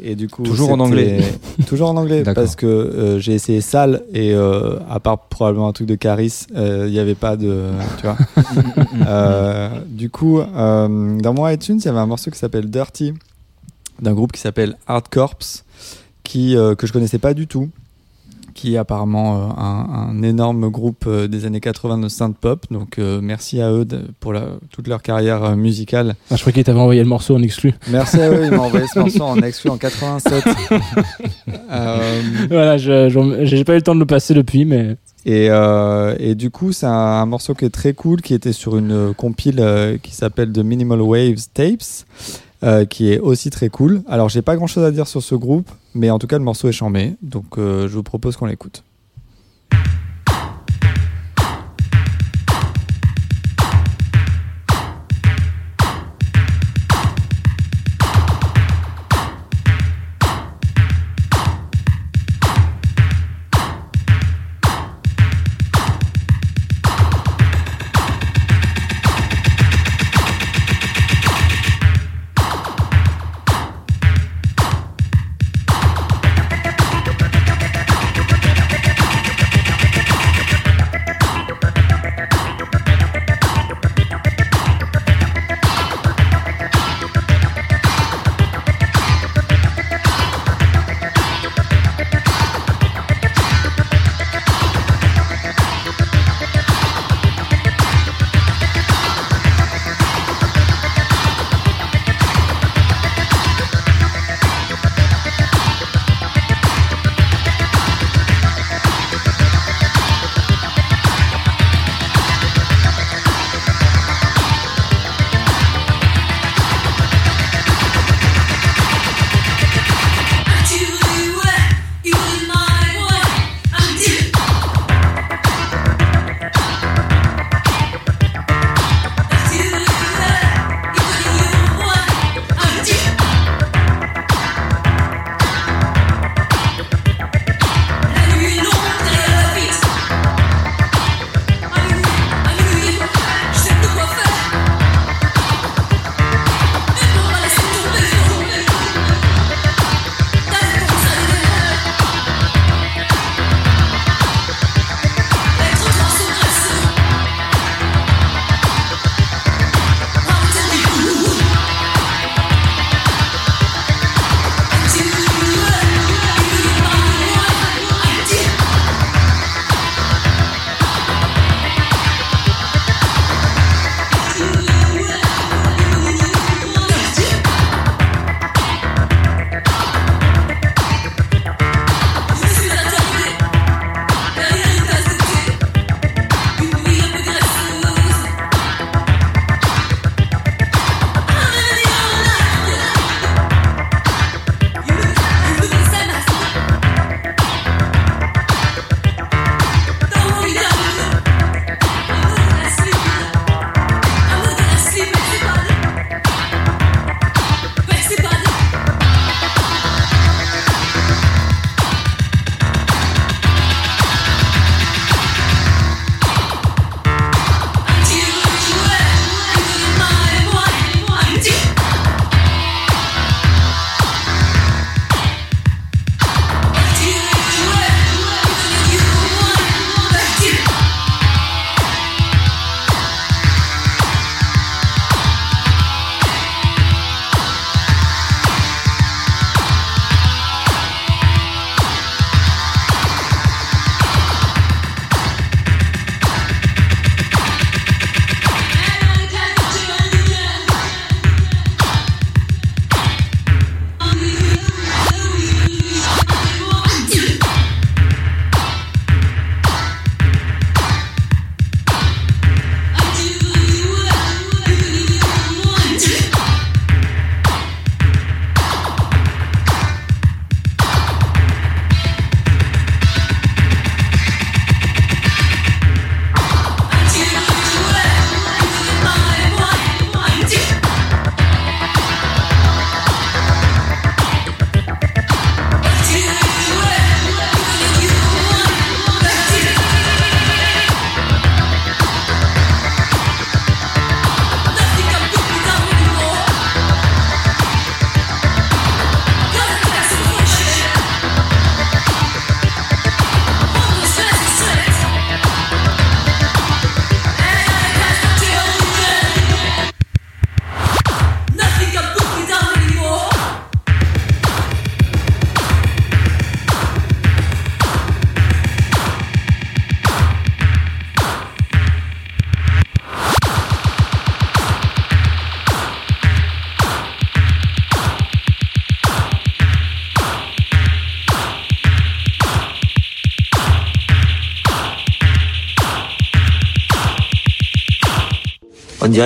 Et 0.01 0.15
du 0.15 0.27
coup, 0.27 0.43
Toujours 0.43 0.71
en 0.71 0.79
anglais. 0.79 1.19
toujours 1.67 1.89
en 1.89 1.97
anglais, 1.97 2.23
parce 2.23 2.55
que 2.55 2.65
euh, 2.65 3.19
j'ai 3.19 3.33
essayé 3.33 3.61
sale 3.61 4.01
et 4.11 4.33
euh, 4.33 4.79
à 4.89 4.99
part 4.99 5.19
probablement 5.27 5.67
un 5.67 5.71
truc 5.71 5.87
de 5.87 5.95
Caris, 5.95 6.47
euh, 6.55 6.85
il 6.87 6.93
n'y 6.93 6.99
avait 6.99 7.13
pas 7.15 7.35
de, 7.37 7.69
tu 7.97 8.07
vois. 8.07 8.17
Euh, 9.07 9.69
du 9.87 10.09
coup, 10.09 10.39
euh, 10.39 11.19
dans 11.19 11.33
mon 11.33 11.47
iTunes, 11.47 11.77
il 11.79 11.85
y 11.85 11.87
avait 11.89 11.99
un 11.99 12.05
morceau 12.05 12.31
qui 12.31 12.39
s'appelle 12.39 12.69
Dirty, 12.69 13.13
d'un 14.01 14.13
groupe 14.13 14.31
qui 14.31 14.39
s'appelle 14.41 14.77
Hard 14.87 15.07
Corps, 15.09 15.37
qui 16.23 16.55
euh, 16.55 16.73
que 16.75 16.87
je 16.87 16.93
connaissais 16.93 17.19
pas 17.19 17.33
du 17.33 17.47
tout, 17.47 17.69
qui 18.53 18.75
est 18.75 18.77
apparemment 18.77 19.35
euh, 19.37 19.51
un, 19.57 20.09
un 20.17 20.21
énorme 20.23 20.69
groupe 20.69 21.05
euh, 21.07 21.27
des 21.27 21.45
années 21.45 21.59
80 21.59 21.97
de 21.97 22.07
synth 22.07 22.37
pop. 22.37 22.65
Donc 22.71 22.99
euh, 22.99 23.19
merci 23.21 23.61
à 23.61 23.71
eux 23.71 23.85
de- 23.85 24.05
pour 24.19 24.33
la- 24.33 24.47
toute 24.71 24.87
leur 24.87 25.01
carrière 25.01 25.55
musicale. 25.55 26.15
Ah, 26.31 26.35
je 26.35 26.41
crois 26.41 26.53
qu'il 26.53 26.63
t'avait 26.63 26.79
envoyé 26.79 27.01
le 27.01 27.09
morceau 27.09 27.35
en 27.35 27.41
exclu. 27.43 27.73
Merci 27.89 28.21
à 28.21 28.29
eux, 28.29 28.45
ils 28.45 28.51
m'ont 28.51 28.63
envoyé 28.63 28.85
ce 28.93 28.99
morceau 28.99 29.23
en 29.23 29.37
exclu 29.41 29.69
en 29.69 29.77
87. 29.77 30.43
Euh, 31.71 32.21
voilà, 32.49 32.77
j'ai 32.77 33.63
pas 33.63 33.73
eu 33.73 33.77
le 33.77 33.81
temps 33.81 33.95
de 33.95 33.99
le 33.99 34.05
passer 34.05 34.33
depuis, 34.33 34.65
mais 34.65 34.95
Et, 35.25 35.47
euh, 35.49 36.15
et 36.19 36.35
du 36.35 36.51
coup, 36.51 36.71
c'est 36.71 36.85
un, 36.85 36.91
un 36.91 37.25
morceau 37.25 37.53
qui 37.55 37.65
est 37.65 37.69
très 37.69 37.93
cool, 37.93 38.21
qui 38.21 38.33
était 38.33 38.53
sur 38.53 38.77
une 38.77 39.13
compile 39.15 39.63
qui 40.03 40.13
s'appelle 40.13 40.51
The 40.51 40.59
Minimal 40.59 41.01
Waves 41.01 41.47
Tapes, 41.53 42.05
euh, 42.63 42.85
qui 42.85 43.11
est 43.11 43.19
aussi 43.19 43.49
très 43.49 43.69
cool. 43.69 44.01
Alors, 44.07 44.29
j'ai 44.29 44.41
pas 44.41 44.55
grand 44.55 44.67
chose 44.67 44.85
à 44.85 44.91
dire 44.91 45.07
sur 45.07 45.21
ce 45.21 45.35
groupe, 45.35 45.69
mais 45.93 46.09
en 46.09 46.19
tout 46.19 46.27
cas, 46.27 46.37
le 46.37 46.43
morceau 46.43 46.69
est 46.69 46.73
chambé. 46.73 47.15
Donc, 47.21 47.57
euh, 47.57 47.87
je 47.87 47.93
vous 47.93 48.03
propose 48.03 48.37
qu'on 48.37 48.45
l'écoute. 48.45 48.83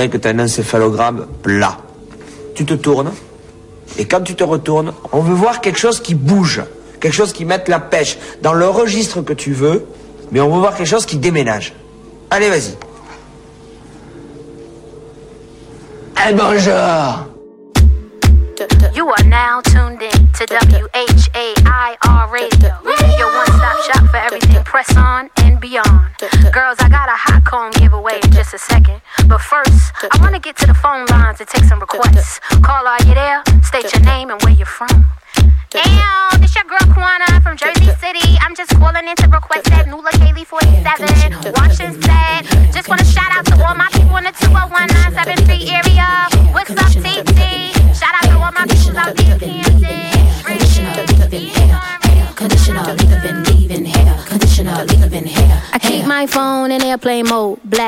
Que 0.05 0.17
tu 0.17 0.27
as 0.27 0.31
un 0.31 0.39
encéphalogramme 0.39 1.27
plat. 1.41 1.77
Tu 2.55 2.65
te 2.65 2.73
tournes, 2.73 3.11
et 3.97 4.05
quand 4.05 4.21
tu 4.21 4.35
te 4.35 4.43
retournes, 4.43 4.93
on 5.11 5.21
veut 5.21 5.33
voir 5.33 5.61
quelque 5.61 5.79
chose 5.79 5.99
qui 5.99 6.15
bouge, 6.15 6.61
quelque 6.99 7.13
chose 7.13 7.33
qui 7.33 7.45
mette 7.45 7.67
la 7.67 7.79
pêche 7.79 8.17
dans 8.41 8.53
le 8.53 8.67
registre 8.67 9.21
que 9.21 9.33
tu 9.33 9.53
veux, 9.53 9.85
mais 10.31 10.39
on 10.39 10.49
veut 10.49 10.59
voir 10.59 10.75
quelque 10.75 10.87
chose 10.87 11.05
qui 11.05 11.17
déménage. 11.17 11.73
Allez, 12.29 12.49
vas-y. 12.49 12.75
Eh 16.29 16.33
bonjour 16.33 17.26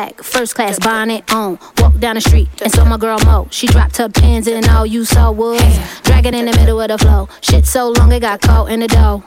black, 0.09 0.23
first 0.23 0.55
class 0.55 0.79
bonnet 0.79 1.31
on. 1.33 1.59
Walk 1.77 1.97
down 1.99 2.15
the 2.15 2.21
street 2.21 2.49
and 2.61 2.71
saw 2.71 2.85
my 2.85 2.97
girl 2.97 3.19
Mo. 3.25 3.47
She 3.51 3.67
dropped 3.67 3.97
her 3.97 4.09
pins 4.09 4.47
and 4.47 4.67
all 4.67 4.85
you 4.85 5.05
saw 5.05 5.31
was 5.31 5.61
dragging 6.03 6.33
in 6.33 6.45
the 6.45 6.53
middle 6.53 6.81
of 6.81 6.89
the 6.89 6.97
flow. 6.97 7.29
Shit 7.41 7.65
so 7.65 7.89
long 7.91 8.11
it 8.11 8.21
got 8.21 8.41
caught 8.41 8.71
in 8.71 8.79
the 8.81 8.87
dough. 8.87 9.23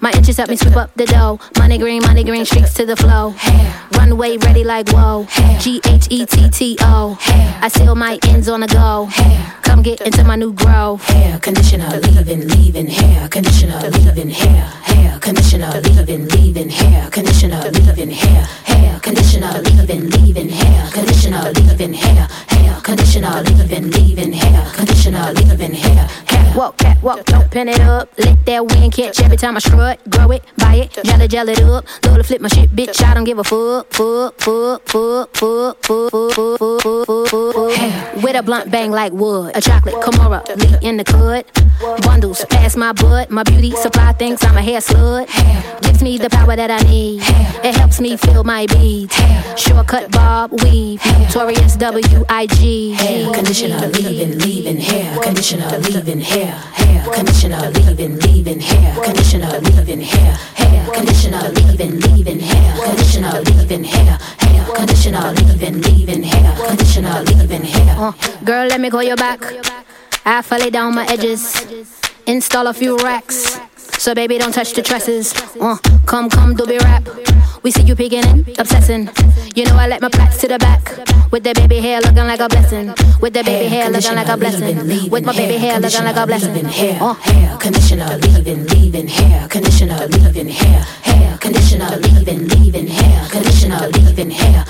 My 0.00 0.10
inches 0.12 0.36
help 0.36 0.48
me 0.48 0.56
sweep 0.56 0.76
up 0.76 0.94
the 0.94 1.06
dough. 1.06 1.38
Money 1.58 1.78
green, 1.78 2.02
money 2.02 2.24
green, 2.24 2.44
streaks 2.44 2.74
to 2.74 2.86
the 2.86 2.96
flow. 2.96 3.34
Runway 3.96 4.36
ready 4.38 4.64
like 4.64 4.88
whoa. 4.90 5.26
G 5.60 5.80
H 5.86 6.06
E 6.10 6.26
T 6.26 6.50
T 6.50 6.76
O. 6.80 7.16
I 7.60 7.68
seal 7.68 7.94
my 7.94 8.18
ends 8.24 8.48
on 8.48 8.60
the 8.60 8.68
go. 8.68 9.08
Come 9.62 9.82
get 9.82 10.00
into 10.00 10.24
my 10.24 10.36
new 10.36 10.52
grow. 10.52 10.96
Hair 10.96 11.38
conditioner, 11.40 12.00
leaving, 12.00 12.46
leaving 12.48 12.86
hair. 12.86 13.28
Conditioner, 13.28 13.90
leaving 13.90 14.30
hair. 14.30 14.64
Hair 14.64 15.18
conditioner, 15.20 15.80
leaving, 15.82 16.28
leaving 16.28 16.70
hair. 16.70 17.10
Conditioner, 17.10 17.70
leaving 17.72 18.10
hair. 18.10 18.44
Hair 18.64 18.75
conditioner, 19.06 19.62
leave 19.62 19.88
in, 19.88 20.10
leave 20.10 20.36
in 20.36 20.48
hair, 20.48 20.90
conditioner, 20.90 21.52
leave 21.52 21.80
in 21.80 21.94
hair 21.94 22.55
conditioner, 22.86 23.42
leaving, 23.42 23.90
leaving 23.90 24.32
hair. 24.32 24.64
Conditioner, 24.74 25.32
leaving 25.32 25.74
hair. 25.74 26.08
Catwalk, 26.26 26.76
catwalk, 26.78 27.24
don't 27.24 27.50
pin 27.50 27.68
it 27.68 27.80
up. 27.80 28.08
Let 28.16 28.46
that 28.46 28.64
wind 28.64 28.92
catch 28.92 29.20
every 29.20 29.36
time 29.36 29.56
I 29.56 29.58
strut. 29.58 29.98
Grow 30.08 30.30
it, 30.30 30.44
buy 30.56 30.74
it, 30.76 31.04
jelly, 31.04 31.26
gel 31.26 31.48
it 31.48 31.60
up. 31.62 31.84
To 32.02 32.22
flip 32.22 32.40
my 32.40 32.48
shit, 32.48 32.70
bitch. 32.70 33.02
I 33.02 33.12
don't 33.12 33.24
give 33.24 33.38
a 33.38 33.44
fuck, 33.44 33.92
fuck, 33.92 34.40
fuck, 34.40 34.88
fuck, 34.88 35.36
fuck, 35.36 35.76
fuck, 35.84 36.22
fuck, 36.22 36.22
fuck, 36.22 36.56
fuck, 36.56 37.28
fuck, 37.28 37.28
fuck. 37.28 38.22
With 38.22 38.36
a 38.36 38.42
blunt 38.42 38.70
bang 38.70 38.90
like 38.90 39.12
wood. 39.12 39.54
A 39.54 39.60
chocolate 39.60 39.96
Kimura, 39.96 40.40
lee 40.56 40.88
in 40.88 40.96
the 40.96 41.04
cut. 41.04 41.44
Bundles 42.02 42.44
past 42.46 42.76
my 42.76 42.92
butt. 42.92 43.30
My 43.30 43.42
beauty 43.42 43.72
supply 43.72 44.12
thinks 44.12 44.42
I'm 44.44 44.56
a 44.56 44.62
hair 44.62 44.80
slut. 44.80 45.26
Gives 45.82 46.02
me 46.02 46.16
the 46.16 46.30
power 46.30 46.56
that 46.56 46.70
I 46.70 46.78
need. 46.88 47.20
It 47.62 47.76
helps 47.76 48.00
me 48.00 48.16
feel 48.16 48.44
my 48.44 48.64
beads. 48.66 49.14
Shortcut 49.56 50.10
bob 50.10 50.52
weave. 50.62 51.04
Notorious 51.04 51.76
W-I-G. 52.76 52.92
Hair 52.92 53.32
conditioner, 53.32 53.86
leaving, 53.88 54.38
leaving 54.38 54.76
hair. 54.76 55.18
Conditioner, 55.22 55.78
leaving 55.78 56.20
hair. 56.20 56.52
Hair 56.52 57.04
conditioner, 57.12 57.70
leaving, 57.70 58.18
leaving 58.18 58.60
hair. 58.60 58.94
Conditioner, 59.02 59.60
leaving 59.60 60.00
hair. 60.00 60.32
Hair 60.54 60.90
conditioner, 60.92 61.48
leaving, 61.56 62.00
leaving 62.00 62.40
hair. 62.40 62.76
Conditioner, 62.84 63.40
leaving 63.42 63.84
hair. 63.84 64.18
Hair 64.38 64.64
conditioner, 64.74 65.32
leaving, 65.32 65.80
leaving 65.82 66.22
hair. 66.22 66.66
Conditioner, 66.66 67.22
leaving 67.22 67.64
hair. 67.64 67.96
Uh, 67.98 68.12
girl, 68.44 68.66
let 68.68 68.80
me 68.80 68.90
call 68.90 69.02
you 69.02 69.16
back. 69.16 69.42
I 70.24 70.42
fell 70.42 70.60
it 70.60 70.72
down 70.72 70.94
my 70.94 71.06
edges. 71.06 71.66
Install 72.26 72.66
a 72.66 72.74
few 72.74 72.96
racks. 72.98 73.58
So 73.98 74.14
baby, 74.14 74.36
don't 74.38 74.52
touch 74.52 74.74
the 74.74 74.82
tresses. 74.82 75.32
Uh, 75.60 75.76
come, 76.04 76.28
come, 76.28 76.54
do 76.54 76.66
be 76.66 76.78
rap. 76.78 77.08
We 77.66 77.72
see 77.72 77.82
you 77.82 77.96
peeking 77.96 78.22
in, 78.22 78.46
obsessing. 78.60 79.10
You 79.56 79.64
know 79.64 79.74
I 79.74 79.88
let 79.88 80.00
my 80.00 80.08
plaits 80.08 80.40
to 80.42 80.46
the 80.46 80.56
back. 80.56 80.86
With 81.32 81.42
the 81.42 81.52
baby 81.52 81.80
hair 81.80 82.00
looking 82.00 82.24
like 82.24 82.38
a 82.38 82.48
blessing. 82.48 82.94
With 83.20 83.32
the 83.32 83.42
baby 83.42 83.66
hair 83.66 83.90
looking 83.90 84.14
like 84.14 84.28
a 84.28 84.36
blessing. 84.36 85.10
With 85.10 85.24
my 85.24 85.32
baby 85.32 85.56
hair 85.56 85.80
looking 85.80 86.04
like 86.04 86.14
a 86.14 86.26
blessing. 86.28 86.64
Uh, 86.64 87.14
Hair 87.14 87.56
conditioner, 87.58 88.18
leaving, 88.18 88.66
leaving 88.68 89.08
hair. 89.08 89.48
Conditioner, 89.48 90.06
leaving 90.06 90.48
hair. 90.48 90.80
Hair 91.02 91.38
conditioner, 91.38 91.96
leaving, 91.96 92.46
leaving 92.46 92.86
hair. 92.86 93.28
Conditioner, 93.30 93.88
leaving 93.88 94.30
hair. 94.30 94.64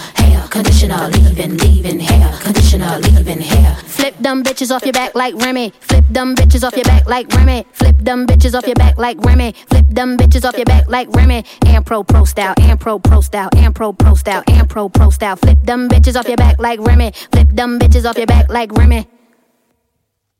Hair 0.56 0.64
conditioner, 0.64 1.08
leaving, 1.08 1.56
leaving 1.58 2.00
hair. 2.00 2.32
Conditioner, 2.40 2.98
leaving 3.00 3.40
hair. 3.40 3.74
Flip 3.84 4.16
them 4.18 4.42
bitches 4.42 4.74
off 4.74 4.84
your 4.84 4.92
back 4.94 5.14
like 5.14 5.34
Remy. 5.34 5.70
Flip 5.80 6.04
them 6.08 6.34
bitches 6.34 6.64
off 6.66 6.74
your 6.74 6.84
back 6.84 7.06
like 7.06 7.30
Remy. 7.34 7.66
Flip 7.74 7.94
them 7.98 8.26
bitches 8.26 8.54
off 8.54 8.66
your 8.66 8.74
back 8.74 8.96
like 8.96 9.22
Remy. 9.22 9.52
Flip 9.68 9.84
them 9.90 10.16
bitches 10.16 10.48
off 10.48 10.56
your 10.56 10.64
back 10.64 10.88
like 10.88 11.14
Remy. 11.14 11.44
And 11.66 11.84
pro 11.84 12.02
pro 12.02 12.24
style, 12.24 12.54
and 12.62 12.80
pro 12.80 12.98
pro 12.98 13.20
style, 13.20 13.50
and 13.54 13.74
pro 13.74 13.92
pro 13.92 14.14
style, 14.14 14.42
and 14.46 14.66
pro 14.66 14.88
pro 14.88 15.10
style. 15.10 15.36
Flip 15.36 15.58
them 15.62 15.90
bitches 15.90 16.16
off 16.16 16.26
your 16.26 16.38
back 16.38 16.58
like 16.58 16.80
Remy. 16.80 17.12
Flip 17.32 17.48
them 17.52 17.78
bitches 17.78 18.08
off 18.08 18.16
your 18.16 18.26
back 18.26 18.48
like 18.48 18.72
Remy. 18.72 19.06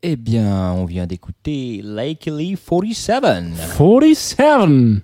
Eh 0.02 0.16
bien, 0.16 0.46
on 0.46 0.86
vient 0.86 1.06
d'écouter 1.06 1.82
Lakely 1.82 2.56
47. 2.56 3.54
47 3.76 5.02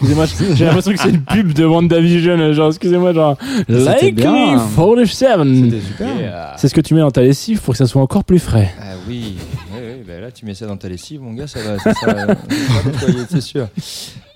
Excusez-moi, 0.00 0.26
j'ai 0.54 0.64
l'impression 0.64 0.92
que 0.92 0.98
c'est 1.00 1.08
une 1.10 1.22
pub 1.22 1.52
de 1.52 1.64
WandaVision. 1.64 2.52
Genre, 2.52 2.68
excusez-moi, 2.68 3.12
genre. 3.12 3.36
Likely 3.68 4.12
bien. 4.12 4.56
47 4.76 5.28
C'était 5.64 5.80
super. 5.80 6.54
C'est 6.56 6.68
ce 6.68 6.74
que 6.74 6.80
tu 6.80 6.94
mets 6.94 7.00
dans 7.00 7.10
ta 7.10 7.22
lessive 7.22 7.60
pour 7.60 7.74
que 7.74 7.78
ça 7.78 7.86
soit 7.86 8.00
encore 8.00 8.24
plus 8.24 8.38
frais. 8.38 8.72
Ah 8.80 8.92
oui, 9.08 9.36
oui, 9.72 9.78
oui, 9.82 10.04
bah 10.06 10.20
là 10.20 10.30
tu 10.30 10.44
mets 10.46 10.54
ça 10.54 10.66
dans 10.66 10.76
ta 10.76 10.88
lessive, 10.88 11.20
mon 11.20 11.32
gars, 11.32 11.46
ça 11.48 11.58
va, 11.60 11.78
ça, 11.78 11.92
ça 11.94 12.06
va 12.12 12.26
nettoyer, 12.26 13.24
c'est 13.28 13.40
sûr. 13.40 13.66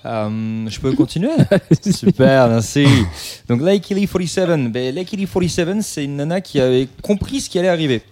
Euh, 0.04 0.68
je 0.68 0.80
peux 0.80 0.92
continuer 0.92 1.30
Super, 1.90 2.48
merci. 2.48 2.86
Donc 3.48 3.60
Lakely 3.62 4.06
47, 4.08 4.72
ben, 4.72 4.94
Lakely 4.94 5.26
47, 5.26 5.82
c'est 5.82 6.04
une 6.04 6.16
nana 6.16 6.40
qui 6.40 6.60
avait 6.60 6.88
compris 7.02 7.40
ce 7.40 7.48
qui 7.48 7.58
allait 7.58 7.68
arriver. 7.68 8.02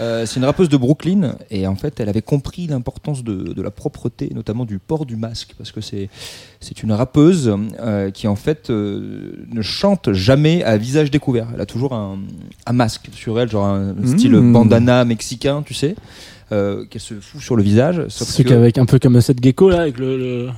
Euh, 0.00 0.26
c'est 0.26 0.38
une 0.38 0.44
rappeuse 0.44 0.68
de 0.68 0.76
Brooklyn 0.76 1.36
et 1.50 1.66
en 1.66 1.76
fait 1.76 1.98
elle 2.00 2.08
avait 2.10 2.20
compris 2.22 2.66
l'importance 2.66 3.24
de, 3.24 3.54
de 3.54 3.62
la 3.62 3.70
propreté, 3.70 4.30
notamment 4.34 4.64
du 4.66 4.78
port 4.78 5.06
du 5.06 5.16
masque, 5.16 5.54
parce 5.56 5.72
que 5.72 5.80
c'est 5.80 6.10
c'est 6.60 6.82
une 6.82 6.92
rappeuse 6.92 7.54
euh, 7.80 8.10
qui 8.10 8.28
en 8.28 8.36
fait 8.36 8.68
euh, 8.68 9.32
ne 9.50 9.62
chante 9.62 10.12
jamais 10.12 10.62
à 10.62 10.76
visage 10.76 11.10
découvert. 11.10 11.48
Elle 11.54 11.60
a 11.60 11.66
toujours 11.66 11.94
un, 11.94 12.18
un 12.66 12.72
masque 12.72 13.08
sur 13.14 13.38
elle, 13.40 13.50
genre 13.50 13.66
un 13.66 13.94
style 14.06 14.32
Mmh. 14.32 14.52
bandana 14.52 15.04
mexicain, 15.04 15.62
tu 15.64 15.72
sais, 15.72 15.94
euh, 16.52 16.84
qu'elle 16.86 17.00
se 17.00 17.14
fout 17.14 17.40
sur 17.40 17.56
le 17.56 17.62
visage. 17.62 18.02
Sauf 18.08 18.28
Ce 18.28 18.42
que- 18.42 18.48
qu'avec 18.48 18.78
un 18.78 18.86
peu 18.86 18.98
comme 18.98 19.20
cette 19.20 19.42
gecko 19.42 19.70
là, 19.70 19.80
avec 19.82 19.98
le. 19.98 20.16
le- 20.16 20.48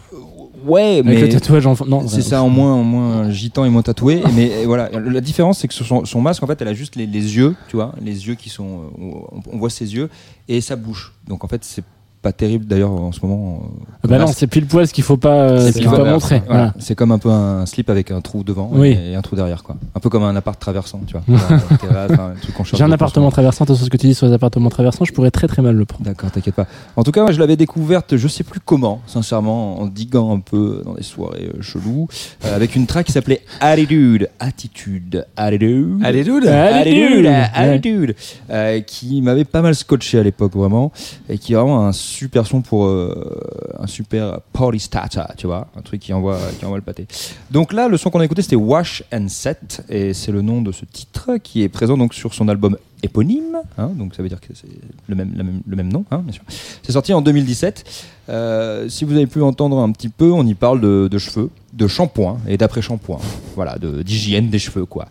Ouais, 0.67 0.95
avec 0.99 1.05
mais 1.05 1.21
le 1.21 1.29
tatouage 1.29 1.67
en. 1.67 1.77
Non, 1.87 2.09
c'est 2.09 2.21
ça 2.21 2.43
en 2.43 2.49
moins, 2.49 2.75
en 2.75 2.83
moins 2.83 3.31
gitan 3.31 3.65
et 3.65 3.71
moins 3.71 3.83
tatoué. 3.83 4.23
mais 4.35 4.51
euh, 4.53 4.63
voilà, 4.67 4.91
la 4.91 5.21
différence 5.21 5.61
c'est 5.61 5.69
que 5.69 5.75
son, 5.75 6.05
son 6.05 6.21
masque 6.21 6.43
en 6.43 6.47
fait, 6.49 6.61
elle 6.61 6.69
a 6.69 6.75
juste 6.75 6.97
les, 6.97 7.07
les 7.07 7.37
yeux, 7.37 7.55
tu 7.69 7.77
vois, 7.77 7.95
les 8.03 8.27
yeux 8.27 8.35
qui 8.35 8.49
sont, 8.49 8.91
euh, 8.99 9.01
on, 9.01 9.41
on 9.53 9.59
voit 9.59 9.71
ses 9.71 9.95
yeux 9.95 10.09
et 10.49 10.61
sa 10.61 10.75
bouche. 10.75 11.15
Donc 11.29 11.45
en 11.45 11.49
fait, 11.49 11.65
c'est 11.65 11.85
pas 12.21 12.33
terrible 12.33 12.65
d'ailleurs 12.67 12.91
en 12.91 13.13
ce 13.13 13.21
moment. 13.25 13.61
euh, 13.63 13.85
Ah 14.05 14.09
bah 14.09 14.19
non, 14.19 14.27
c'est 14.27 14.47
pile 14.47 14.67
poil 14.67 14.87
ce 14.87 14.93
qu'il 14.93 15.05
faut 15.05 15.17
pas, 15.17 15.51
euh, 15.51 15.73
qu'il 15.73 15.85
faut 15.85 15.97
pas 15.97 16.05
montrer. 16.05 16.43
Voilà. 16.47 16.61
Voilà. 16.67 16.75
C'est 16.79 16.95
comme 16.95 17.13
un 17.13 17.19
peu 17.19 17.31
un 17.31 17.65
slip 17.67 17.89
avec 17.91 18.11
un 18.11 18.21
trou 18.21 18.43
devant 18.45 18.71
Oui. 18.73 18.97
et 19.01 19.15
un 19.15 19.23
trou 19.23 19.37
derrière, 19.37 19.63
quoi. 19.63 19.77
Un 19.95 20.01
peu 20.01 20.09
comme 20.11 20.23
un 20.25 20.35
appart 20.37 20.59
traversant, 20.59 21.01
tu 21.07 21.15
vois. 21.17 21.23
J'ai 22.75 22.83
un 22.85 22.91
appartement 22.93 23.25
moment. 23.25 23.31
traversant, 23.31 23.65
attention 23.65 23.85
ce 23.85 23.91
que 23.91 23.97
tu 23.97 24.07
dis 24.09 24.15
sur 24.15 24.27
les 24.27 24.33
appartements 24.33 24.69
traversants, 24.71 25.05
je 25.05 25.13
pourrais 25.13 25.31
très 25.31 25.47
très 25.49 25.63
mal 25.63 25.75
le 25.77 25.85
prendre. 25.85 26.05
D'accord, 26.05 26.31
t'inquiète 26.31 26.55
pas. 26.55 26.67
En 26.97 27.03
tout 27.05 27.13
cas, 27.13 27.23
moi, 27.23 27.33
je 27.33 27.39
l'avais 27.39 27.57
découverte, 27.57 28.17
je 28.17 28.29
sais 28.29 28.45
plus 28.45 28.61
comment, 28.61 29.01
sincèrement, 29.07 29.81
en 29.81 29.87
diguant 29.87 30.35
un 30.35 30.41
peu 30.41 30.83
dans 30.85 30.95
des 30.95 31.03
soirées 31.03 31.51
euh, 31.55 31.63
cheloues, 31.63 32.09
euh, 32.45 32.55
avec 32.57 32.75
une 32.77 32.87
track 32.87 33.07
qui 33.07 33.13
s'appelait 33.13 33.43
Attitude, 33.61 34.29
Attitude, 34.41 35.27
Attitude, 35.37 36.05
Attitude. 36.07 36.47
Attitude, 36.47 37.25
Ouais. 37.27 37.47
Attitude, 37.55 38.15
euh, 38.51 38.81
qui 38.81 39.23
m'avait 39.23 39.45
pas 39.45 39.63
mal 39.63 39.75
scotché 39.75 40.19
à 40.19 40.23
l'époque 40.23 40.55
vraiment, 40.55 40.93
et 41.29 41.39
qui 41.39 41.53
est 41.53 41.57
vraiment 41.57 41.87
un 41.87 41.93
super 42.19 42.47
son 42.47 42.63
pour 42.63 42.87
euh, 42.87 43.77
un 43.79 43.87
super 43.87 44.41
party 44.53 44.91
tu 45.37 45.47
vois, 45.47 45.69
un 45.77 45.83
truc 45.83 46.01
qui 46.01 46.13
envoie, 46.13 46.39
qui 46.59 46.65
envoie 46.65 46.79
le 46.79 46.83
pâté. 46.83 47.07
Donc 47.53 47.73
là, 47.73 47.87
le 47.87 47.97
son 47.97 48.11
qu'on 48.11 48.19
a 48.19 48.25
écouté, 48.25 48.43
c'était 48.43 48.57
Wash 48.57 49.05
and 49.13 49.29
Set, 49.29 49.85
et 49.89 50.13
c'est 50.15 50.33
le 50.33 50.43
nom 50.43 50.61
de 50.61 50.73
ce 50.73 50.85
titre 50.85 51.37
qui 51.37 51.63
est 51.63 51.69
présent 51.69 51.97
donc 51.97 52.15
sur 52.15 52.35
son 52.35 52.49
album 52.49 52.77
éponyme, 53.05 53.59
hein, 53.77 53.91
donc 53.95 54.17
ça 54.17 54.25
veut 54.25 54.29
dire 54.29 54.41
que 54.41 54.49
c'est 54.53 54.67
le 55.07 55.15
même, 55.15 55.63
le 55.65 55.77
même 55.77 55.93
nom, 55.93 56.05
hein, 56.11 56.19
bien 56.25 56.33
sûr. 56.33 56.43
C'est 56.83 56.93
sorti 56.93 57.13
en 57.13 57.21
2017. 57.21 57.85
Euh, 58.29 58.89
si 58.89 59.05
vous 59.05 59.15
avez 59.15 59.29
pu 59.29 59.41
entendre 59.41 59.79
un 59.79 59.93
petit 59.93 60.09
peu, 60.09 60.33
on 60.33 60.45
y 60.45 60.55
parle 60.55 60.81
de, 60.81 61.19
cheveux, 61.19 61.51
de 61.73 61.87
shampoing 61.87 62.39
et 62.49 62.57
d'après-shampoing. 62.57 63.21
Voilà, 63.55 63.77
d'hygiène 63.79 64.51
des 64.51 64.59
cheveux, 64.59 64.87
quoi. 64.87 65.07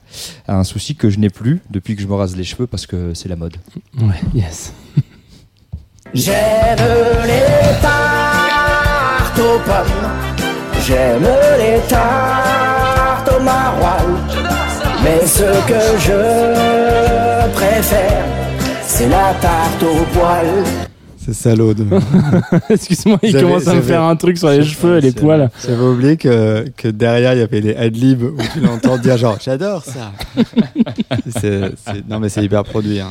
Un 0.47 0.65
souci 0.65 0.95
que 0.95 1.09
je 1.09 1.19
n'ai 1.19 1.29
plus 1.29 1.61
depuis 1.71 1.95
que 1.95 2.01
je 2.01 2.07
me 2.07 2.15
rase 2.15 2.35
les 2.35 2.43
cheveux 2.43 2.67
parce 2.67 2.85
que 2.85 3.13
c'est 3.13 3.29
la 3.29 3.37
mode. 3.37 3.55
Ouais, 3.97 4.19
yes. 4.35 4.73
J'aime 6.13 6.77
les 7.25 7.81
tartes 7.81 9.39
aux 9.39 9.59
pommes, 9.59 10.09
j'aime 10.85 11.27
les 11.59 11.79
tartes 11.87 13.29
au 13.37 13.43
maroilles. 13.43 14.21
Mais 15.03 15.25
ce 15.27 15.43
que 15.67 15.97
je 15.99 17.51
préfère, 17.53 18.25
c'est 18.83 19.09
la 19.09 19.33
tarte 19.39 19.83
au 19.83 20.03
poil. 20.17 20.45
C'est 21.23 21.33
salaud. 21.33 21.73
De... 21.73 21.85
Excuse-moi, 22.69 23.19
il 23.21 23.33
commence 23.37 23.67
à 23.67 23.73
me 23.75 23.81
faire 23.81 24.01
un 24.01 24.15
truc 24.15 24.37
sur 24.37 24.49
les 24.49 24.63
cheveux 24.63 24.97
et 24.97 25.01
les 25.01 25.11
poils. 25.11 25.49
J'avais 25.67 25.83
oublié 25.83 26.15
que, 26.17 26.65
que 26.77 26.87
derrière 26.87 27.33
il 27.33 27.39
y 27.39 27.43
avait 27.43 27.59
des 27.61 27.75
adlibs 27.75 28.23
où 28.23 28.37
tu 28.53 28.61
l'entends 28.61 28.97
dire 28.97 29.17
genre 29.17 29.37
j'adore 29.43 29.83
ça. 29.83 30.13
Non 32.09 32.19
mais 32.19 32.29
c'est 32.29 32.43
hyper 32.43 32.63
produit. 32.63 33.01
hein. 33.01 33.09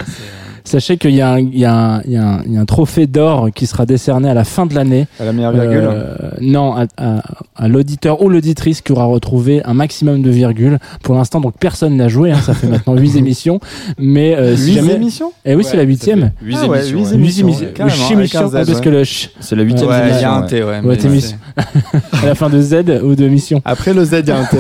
Sachez 0.67 0.97
qu'il 0.99 1.15
y, 1.15 1.21
a 1.21 1.31
un- 1.33 1.39
il 1.39 1.57
y, 1.59 1.65
a 1.65 1.73
un- 1.75 2.03
il 2.05 2.11
y, 2.11 2.17
a 2.17 2.23
un- 2.27 2.43
il 2.45 2.53
y 2.53 2.57
a 2.57 2.61
un 2.61 2.65
trophée 2.65 3.07
d'or 3.07 3.49
qui 3.55 3.67
sera 3.67 3.87
décerné 3.87 4.29
à 4.29 4.35
la 4.35 4.43
fin 4.45 4.67
de 4.67 4.75
l'année. 4.75 5.07
À 5.21 5.25
la 5.25 5.33
meilleure 5.33 5.53
virgule 5.53 5.89
Euh, 5.91 6.15
Non, 6.41 6.75
à, 6.75 6.87
à- 6.99 7.23
à 7.55 7.69
l'auditeur 7.69 8.21
ou 8.23 8.29
l'auditrice 8.29 8.81
qui 8.81 8.91
aura 8.93 9.05
retrouvé 9.05 9.63
un 9.65 9.75
maximum 9.75 10.23
de 10.23 10.31
virgules. 10.31 10.79
Pour 11.03 11.15
l'instant, 11.15 11.41
donc 11.41 11.55
personne 11.59 11.97
n'a 11.97 12.09
joué. 12.09 12.33
hein, 12.33 12.41
ça 12.45 12.53
fait 12.53 12.67
maintenant 12.67 12.95
8 12.97 13.17
émissions. 13.17 13.61
Mais 13.99 14.35
euh, 14.35 14.57
si 14.57 14.71
Huit 14.71 14.75
jamais... 14.75 14.95
émissions? 14.95 15.33
Eh 15.45 15.55
oui, 15.55 15.63
c'est 15.65 15.77
la 15.77 15.85
ça 15.85 15.89
huitième. 15.89 16.21
fait 16.41 16.45
huit 16.45 16.57
Ah 16.61 16.67
ouais, 16.67 16.79
émissions, 16.79 16.97
huit 16.99 17.05
ouais. 17.05 17.11
Huit 17.11 17.15
émissions. 17.15 17.47
émissions, 17.47 17.67
carrément, 17.75 17.97
Huit 17.97 18.03
avec 18.05 18.19
émissions, 18.19 18.41
un 18.41 18.49
Z, 18.65 18.67
parce 18.67 18.81
que 18.81 18.89
le 18.89 19.05
ch- 19.05 19.31
C'est 19.41 19.57
la 19.57 19.63
huitième 19.63 19.89
Ouais, 19.89 20.01
émission, 20.01 20.19
il 20.19 20.23
y 20.23 20.25
a 20.25 20.35
un. 20.35 20.43
T, 20.43 20.65
ouais. 20.65 20.81
Mais 20.83 20.99
à 22.23 22.27
la 22.27 22.35
fin 22.35 22.51
de 22.51 22.61
Z 22.61 22.75
ou 23.05 23.15
de 23.15 23.29
mission. 23.29 23.63
Après 23.65 23.95
le 23.95 24.05
Z, 24.05 24.17
il 24.25 24.29
y 24.29 24.31
a 24.33 24.39
un 24.39 24.45
T. 24.45 24.57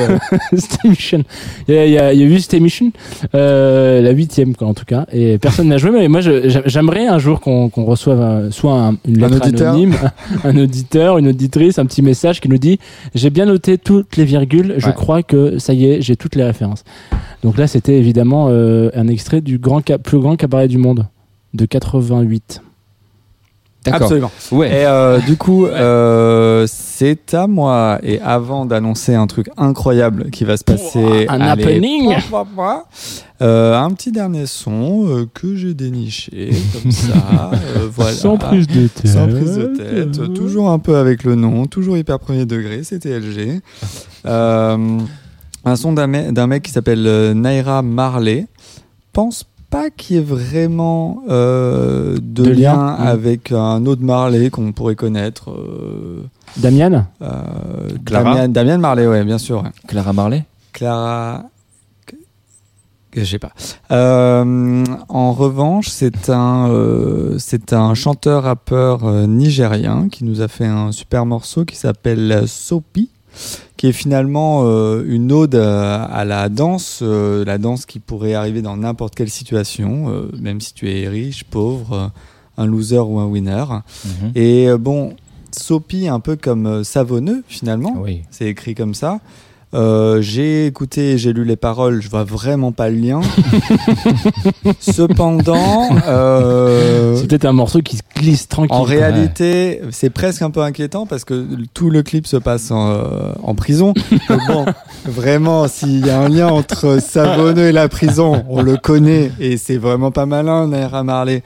Station. 0.56 1.24
Il 1.68 1.74
y 1.74 1.78
a, 1.78 1.84
il 1.86 1.92
y 1.92 1.98
a, 1.98 2.12
il 2.12 2.20
y 2.20 2.22
a 2.22 2.26
eu 2.26 2.38
Station, 2.40 2.92
euh, 3.34 4.00
la 4.00 4.10
huitième 4.12 4.54
quoi 4.54 4.68
en 4.68 4.74
tout 4.74 4.84
cas, 4.84 5.06
et 5.12 5.38
personne 5.38 5.68
n'a 5.68 5.78
joué. 5.78 5.95
Mais 5.98 6.08
moi, 6.08 6.20
j'aimerais 6.20 7.06
un 7.06 7.18
jour 7.18 7.40
qu'on 7.40 7.68
reçoive 7.68 8.20
un- 8.20 8.50
soit 8.50 8.72
un- 8.74 8.96
une 9.06 9.22
Un 9.22 9.28
lettre 9.28 9.46
auditeur. 9.46 9.68
anonyme, 9.74 9.94
un 10.44 10.56
auditeur, 10.56 11.18
une 11.18 11.28
auditrice, 11.28 11.78
un 11.78 11.86
petit 11.86 12.02
message 12.02 12.40
qui 12.40 12.48
nous 12.48 12.58
dit 12.58 12.78
j'ai 13.14 13.30
bien 13.30 13.46
noté 13.46 13.78
toutes 13.78 14.16
les 14.16 14.24
virgules, 14.24 14.74
je 14.78 14.86
Ouais. 14.86 14.92
crois 14.94 15.22
que 15.22 15.58
ça 15.58 15.72
y 15.72 15.86
est, 15.86 16.02
j'ai 16.02 16.16
toutes 16.16 16.34
les 16.36 16.44
références. 16.44 16.84
Donc 17.42 17.58
là, 17.58 17.66
c'était 17.66 17.96
évidemment 17.98 18.48
euh, 18.50 18.90
un 18.94 19.08
extrait 19.08 19.40
du 19.40 19.58
grand 19.58 19.80
plus 19.98 20.18
grand 20.18 20.36
cabaret 20.36 20.68
du 20.68 20.78
monde 20.78 21.06
de 21.54 21.64
88. 21.66 22.62
Absolument. 23.92 24.30
Ouais. 24.52 24.68
Et 24.68 24.86
euh, 24.86 25.18
du 25.20 25.36
coup, 25.36 25.66
euh, 25.66 26.66
c'est 26.68 27.34
à 27.34 27.46
moi. 27.46 27.98
Et 28.02 28.20
avant 28.20 28.66
d'annoncer 28.66 29.14
un 29.14 29.26
truc 29.26 29.48
incroyable 29.56 30.30
qui 30.30 30.44
va 30.44 30.56
se 30.56 30.64
passer, 30.64 31.26
un 31.28 31.40
allez, 31.40 31.64
happening. 31.64 32.14
euh, 33.42 33.78
un 33.78 33.90
petit 33.90 34.12
dernier 34.12 34.46
son 34.46 35.26
que 35.34 35.54
j'ai 35.54 35.74
déniché 35.74 36.50
comme 36.72 36.90
ça. 36.90 37.50
voilà. 37.92 38.12
Sans 38.12 38.36
prise 38.36 38.66
de 38.66 38.88
tête. 38.88 39.08
Sans 39.08 39.28
prise 39.28 39.56
de 39.56 39.66
tête. 39.76 40.34
toujours 40.34 40.70
un 40.70 40.78
peu 40.78 40.96
avec 40.96 41.24
le 41.24 41.34
nom, 41.34 41.66
toujours 41.66 41.96
hyper 41.96 42.18
premier 42.18 42.46
degré. 42.46 42.82
C'était 42.84 43.18
LG. 43.18 43.60
Un 44.24 45.74
son 45.74 45.92
d'un 45.92 46.06
mec, 46.06 46.30
mec 46.32 46.62
qui 46.62 46.70
s'appelle 46.70 47.32
Naira 47.32 47.82
Marley. 47.82 48.46
Pense 49.12 49.44
pas 49.70 49.90
qu'il 49.90 50.16
y 50.16 50.18
ait 50.18 50.22
vraiment 50.22 51.22
euh, 51.28 52.16
de, 52.16 52.44
De 52.44 52.50
lien. 52.50 52.74
lien 52.74 52.88
avec 52.94 53.52
un 53.52 53.84
autre 53.86 54.02
Marley 54.02 54.50
qu'on 54.50 54.72
pourrait 54.72 54.94
connaître. 54.96 55.50
euh, 55.50 56.22
Damian 56.56 57.06
euh, 57.22 57.88
Clara? 58.04 58.34
Damien, 58.34 58.48
Damien 58.48 58.78
Marley, 58.78 59.06
ouais, 59.06 59.24
bien 59.24 59.38
sûr. 59.38 59.62
ouais. 59.62 59.70
Clara 59.88 60.12
Marley? 60.12 60.44
Clara. 60.72 61.44
que- 62.06 62.16
Je 63.14 63.24
sais 63.24 63.38
pas. 63.38 63.52
Euh, 63.90 64.84
en 65.08 65.32
revanche, 65.32 65.88
c'est 65.88 66.28
un, 66.30 66.68
euh, 66.70 67.36
c'est 67.38 67.72
un 67.72 67.94
chanteur-rappeur 67.94 69.04
euh, 69.06 69.26
nigérien 69.26 70.08
qui 70.10 70.24
nous 70.24 70.40
a 70.42 70.48
fait 70.48 70.66
un 70.66 70.92
super 70.92 71.24
morceau 71.26 71.64
qui 71.64 71.76
s'appelle 71.76 72.44
Sopi, 72.46 73.10
qui 73.76 73.88
est 73.88 73.92
finalement 73.92 74.62
euh, 74.64 75.04
une 75.06 75.32
ode 75.32 75.54
à, 75.54 76.04
à 76.04 76.24
la 76.24 76.48
danse, 76.48 77.00
euh, 77.02 77.44
la 77.44 77.58
danse 77.58 77.86
qui 77.86 77.98
pourrait 77.98 78.34
arriver 78.34 78.62
dans 78.62 78.76
n'importe 78.76 79.14
quelle 79.14 79.30
situation, 79.30 80.08
euh, 80.08 80.30
même 80.40 80.60
si 80.60 80.72
tu 80.74 80.90
es 80.90 81.08
riche, 81.08 81.44
pauvre, 81.44 82.10
un 82.56 82.66
loser 82.66 82.98
ou 83.00 83.18
un 83.18 83.26
winner. 83.26 83.64
Mhm. 84.04 84.32
Et 84.34 84.68
bon, 84.78 85.14
Sopi, 85.56 86.08
un 86.08 86.20
peu 86.20 86.36
comme 86.36 86.84
savonneux 86.84 87.42
finalement, 87.48 87.94
Oui. 87.98 88.22
c'est 88.30 88.46
écrit 88.46 88.74
comme 88.74 88.94
ça. 88.94 89.20
Euh, 89.74 90.22
j'ai 90.22 90.66
écouté, 90.66 91.18
j'ai 91.18 91.32
lu 91.32 91.44
les 91.44 91.56
paroles, 91.56 92.00
je 92.00 92.08
vois 92.08 92.24
vraiment 92.24 92.72
pas 92.72 92.88
le 92.88 92.96
lien. 92.96 93.20
Cependant, 94.80 95.88
euh, 96.06 97.16
C'est 97.16 97.26
peut-être 97.26 97.44
un 97.44 97.52
morceau 97.52 97.80
qui 97.80 97.96
se 97.96 98.02
glisse 98.14 98.48
tranquille. 98.48 98.72
en 98.74 98.82
réalité, 98.82 99.82
c'est 99.90 100.10
presque 100.10 100.42
un 100.42 100.50
peu 100.50 100.60
inquiétant 100.62 101.04
parce 101.04 101.24
que 101.24 101.46
tout 101.74 101.90
le 101.90 102.02
clip 102.02 102.26
se 102.26 102.36
passe 102.36 102.70
en, 102.70 102.90
euh, 102.90 103.32
en 103.42 103.54
prison. 103.54 103.92
Donc 104.28 104.40
bon, 104.46 104.66
vraiment, 105.04 105.68
s'il 105.68 106.06
y 106.06 106.10
a 106.10 106.20
un 106.20 106.28
lien 106.28 106.48
entre 106.48 107.00
Savonneux 107.00 107.68
et 107.68 107.72
la 107.72 107.88
prison, 107.88 108.44
on 108.48 108.62
le 108.62 108.76
connaît 108.76 109.32
et 109.40 109.56
c'est 109.56 109.78
vraiment 109.78 110.10
pas 110.12 110.26
malin, 110.26 110.68
Naira 110.68 111.02
Marley. 111.02 111.42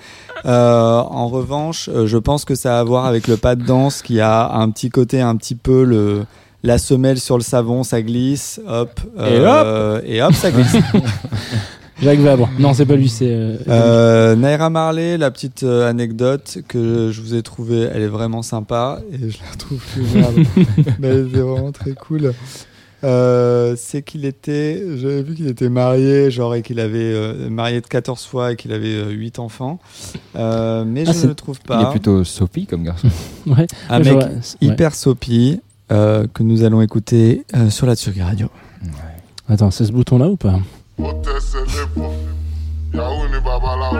Euh, 0.46 1.00
en 1.00 1.28
revanche, 1.28 1.88
euh, 1.92 2.06
je 2.06 2.18
pense 2.18 2.44
que 2.44 2.54
ça 2.54 2.76
a 2.76 2.80
à 2.80 2.84
voir 2.84 3.06
avec 3.06 3.28
le 3.28 3.36
pas 3.36 3.56
de 3.56 3.64
danse 3.64 4.02
qui 4.02 4.20
a 4.20 4.52
un 4.52 4.70
petit 4.70 4.88
côté 4.90 5.20
un 5.20 5.36
petit 5.36 5.54
peu 5.54 5.84
le 5.84 6.24
la 6.62 6.78
semelle 6.78 7.18
sur 7.20 7.36
le 7.38 7.42
savon, 7.42 7.82
ça 7.84 8.02
glisse, 8.02 8.60
hop, 8.68 9.00
euh, 9.18 10.00
et 10.04 10.22
hop, 10.22 10.34
ça 10.34 10.50
glisse. 10.50 10.76
Jacques 12.02 12.20
Vabre. 12.20 12.48
Non, 12.58 12.72
c'est 12.72 12.86
pas 12.86 12.96
lui, 12.96 13.10
c'est. 13.10 13.28
euh, 13.30 13.56
Euh, 13.68 14.34
Naira 14.36 14.70
Marley, 14.70 15.18
la 15.18 15.30
petite 15.30 15.64
euh, 15.64 15.88
anecdote 15.88 16.58
que 16.66 17.10
je 17.12 17.20
vous 17.20 17.34
ai 17.34 17.42
trouvée, 17.42 17.88
elle 17.92 18.00
est 18.02 18.06
vraiment 18.08 18.40
sympa 18.42 19.00
et 19.12 19.30
je 19.30 19.36
la 19.38 19.56
trouve 19.58 19.82
plus. 19.92 20.04
Mais 20.98 21.08
elle 21.08 21.18
est 21.18 21.22
vraiment 21.22 21.72
très 21.72 21.92
cool. 21.92 22.32
Euh, 23.04 23.76
c'est 23.78 24.02
qu'il 24.02 24.24
était, 24.26 24.82
j'avais 24.96 25.22
vu 25.22 25.34
qu'il 25.34 25.46
était 25.48 25.68
marié, 25.70 26.30
genre 26.30 26.54
et 26.54 26.62
qu'il 26.62 26.80
avait 26.80 26.98
euh, 27.00 27.48
marié 27.50 27.80
de 27.82 27.86
14 27.86 28.24
fois 28.24 28.52
et 28.52 28.56
qu'il 28.56 28.72
avait 28.72 28.94
euh, 28.94 29.10
8 29.10 29.38
enfants. 29.38 29.78
Euh, 30.36 30.84
mais 30.86 31.04
Ah, 31.06 31.12
je 31.12 31.22
ne 31.24 31.28
le 31.28 31.34
trouve 31.34 31.60
pas. 31.60 31.80
Il 31.82 31.86
est 31.86 31.90
plutôt 31.90 32.24
soapy 32.24 32.64
comme 32.66 32.82
garçon. 32.84 33.08
Ouais. 33.46 33.66
Un 33.90 33.98
Ouais, 33.98 34.04
mec 34.04 34.08
j'aurais- 34.12 34.24
ouais. 34.26 34.40
hyper 34.62 34.94
soapy 34.94 35.60
euh, 35.90 36.26
que 36.32 36.42
nous 36.42 36.62
allons 36.62 36.80
écouter 36.82 37.44
euh, 37.54 37.70
sur 37.70 37.86
la 37.86 37.94
Tsugi 37.96 38.22
Radio. 38.22 38.48
Attends, 39.48 39.70
c'est 39.70 39.84
ce 39.84 39.92
bouton-là 39.92 40.28
ou 40.28 40.36
pas? 40.36 40.58
Babaláwo. 43.42 43.98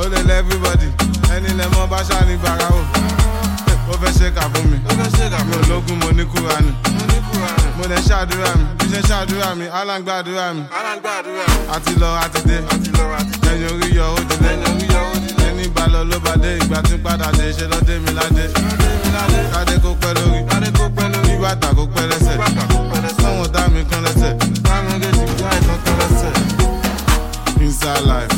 Ó 0.00 0.08
lè. 0.08 0.18
Ẹni 1.34 1.50
bá 1.90 1.98
ṣáà 2.08 2.22
ní 2.28 3.07
ṣèkà 4.28 4.44
fún 4.52 4.64
mi 4.70 4.76
mi 5.48 5.54
ò 5.56 5.60
lógun 5.70 5.98
mo 6.00 6.10
ní 6.12 6.24
kúra 6.32 6.56
ni 6.60 6.72
mo 7.76 7.84
lè 7.90 7.96
ṣàdúrà 8.08 8.50
mi. 8.58 8.64
Bí 8.78 8.84
ṣe 8.92 9.00
ṣàdúrà 9.08 9.48
mi 9.58 9.66
alágbàdúrà 9.78 10.46
mi. 10.54 10.62
Àti 11.74 11.92
lọ 12.00 12.08
àti 12.24 12.40
dé. 12.48 12.56
Lẹ́yìn 13.44 13.68
orí 13.72 13.88
yọ 13.98 14.06
ó 14.16 14.18
ti 14.28 14.34
ẹni 15.48 15.64
bá 15.74 15.84
lọ 15.92 16.00
ló 16.10 16.16
bá 16.24 16.32
dé. 16.42 16.50
Ìgbà 16.60 16.78
tí 16.88 16.94
padà 17.04 17.28
dé 17.38 17.46
ṣe 17.56 17.64
lọ 17.72 17.78
mi 18.04 18.10
ládé. 18.18 18.44
Kádé 19.52 19.74
kó 19.84 19.90
pẹ́ 20.02 20.12
lórí. 20.16 20.40
Bí 21.26 21.32
bàtà 21.42 21.68
kó 21.76 21.84
pẹ́ 21.94 22.04
lẹ́sẹ̀. 22.10 22.36
Sọ̀wọ́n 23.22 23.52
dá 23.54 23.62
mi 23.74 23.80
kan 23.90 24.00
lẹ́sẹ̀. 24.06 24.32
Dá 24.66 24.74
mi 24.86 24.94
gé 25.02 25.08
jù 25.16 25.24
kí 25.38 25.44
àìsàn 25.52 25.78
kan 25.84 25.96
lẹ́sẹ̀. 26.00 26.32
inside 27.64 28.04
life. 28.10 28.37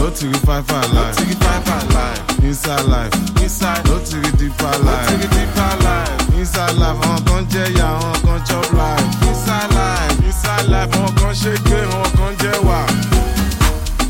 No 0.00 0.08
to 0.10 0.32
five 0.46 0.66
five 0.66 0.92
life, 0.92 1.18
no 1.18 1.24
to 1.24 1.36
five 1.44 1.64
five 1.64 1.92
life. 1.94 2.42
Inside 2.42 2.84
life, 2.86 3.12
inside, 3.42 3.84
no 3.86 3.98
to 4.00 4.20
deeper 4.36 4.74
life, 4.84 5.10
no 5.10 5.18
to 5.20 5.28
deeper 5.28 5.72
life. 5.84 6.38
Inside 6.38 6.74
life, 6.80 6.98
àwọn 7.04 7.24
kan 7.26 7.44
jẹ 7.52 7.64
ya, 7.78 7.86
àwọn 7.98 8.16
kan 8.24 8.40
chop 8.48 8.72
life. 8.72 9.04
Inside 9.28 9.70
life, 9.74 10.26
inside 10.26 10.66
life, 10.72 10.90
àwọn 10.96 11.14
kan 11.20 11.34
ṣe 11.34 11.52
gbé, 11.64 11.78
àwọn 11.92 12.10
kan 12.16 12.32
jẹ 12.40 12.52
wà. 12.66 12.80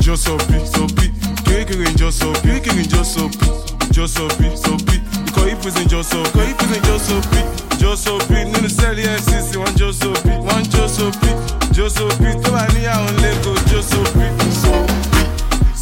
Jó 0.01 0.15
sopi, 0.15 1.11
kirikiri 1.45 1.93
jó 1.99 2.11
sopi, 2.11 2.39
kirikiri 2.49 2.85
jó 2.87 3.03
sopi. 3.03 3.47
Josopi, 3.91 4.47
Sopi. 4.55 4.95
Ikọ̀ 5.27 5.45
ìpèsè 5.53 5.83
Josopi, 5.91 6.39
ikọ̀ 6.39 6.49
ìpèsè 6.51 6.77
Josopi. 6.87 7.39
Josopi 7.81 8.33
nínú 8.51 8.69
sẹ́ẹ̀lì 8.77 9.03
NCC 9.17 9.49
wọ́n 9.61 9.73
Josopi, 9.79 10.33
wọ́n 10.47 10.63
Josopi. 10.73 11.29
Josopi 11.75 12.29
tó 12.43 12.49
bá 12.55 12.63
níyàwó 12.73 13.09
lẹ́kọ̀ọ́ 13.21 13.59
Josopi. 13.69 14.25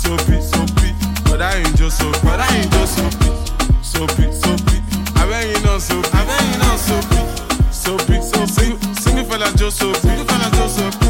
soapy, 0.09 0.41
soapy. 0.41 0.89
But 1.25 1.41
I 1.41 1.57
ain't 1.57 1.75
just 1.77 1.99
soap, 1.99 2.17
but 2.23 2.39
I 2.39 2.47
ain't 2.57 2.71
just 2.71 2.97
soapy, 2.97 3.29
soapy, 3.83 4.25
soapy. 4.33 4.77
I 5.15 5.25
bet 5.29 5.45
you 5.45 5.61
know 5.63 5.77
soap, 5.77 6.05
I 6.15 6.25
bet 6.25 6.41
you 6.49 6.57
know 6.57 6.75
soapy, 6.87 7.21
soapy, 7.71 8.17
soapy. 8.21 8.67
Sing 9.01 9.15
me 9.15 9.23
for 9.23 9.37
like 9.37 9.55
just 9.55 9.77
soapy, 9.77 9.99
sing 9.99 10.17
me 10.17 10.23
for 10.25 10.37
like 10.41 10.53
just 10.53 10.77
soapy, 10.77 11.07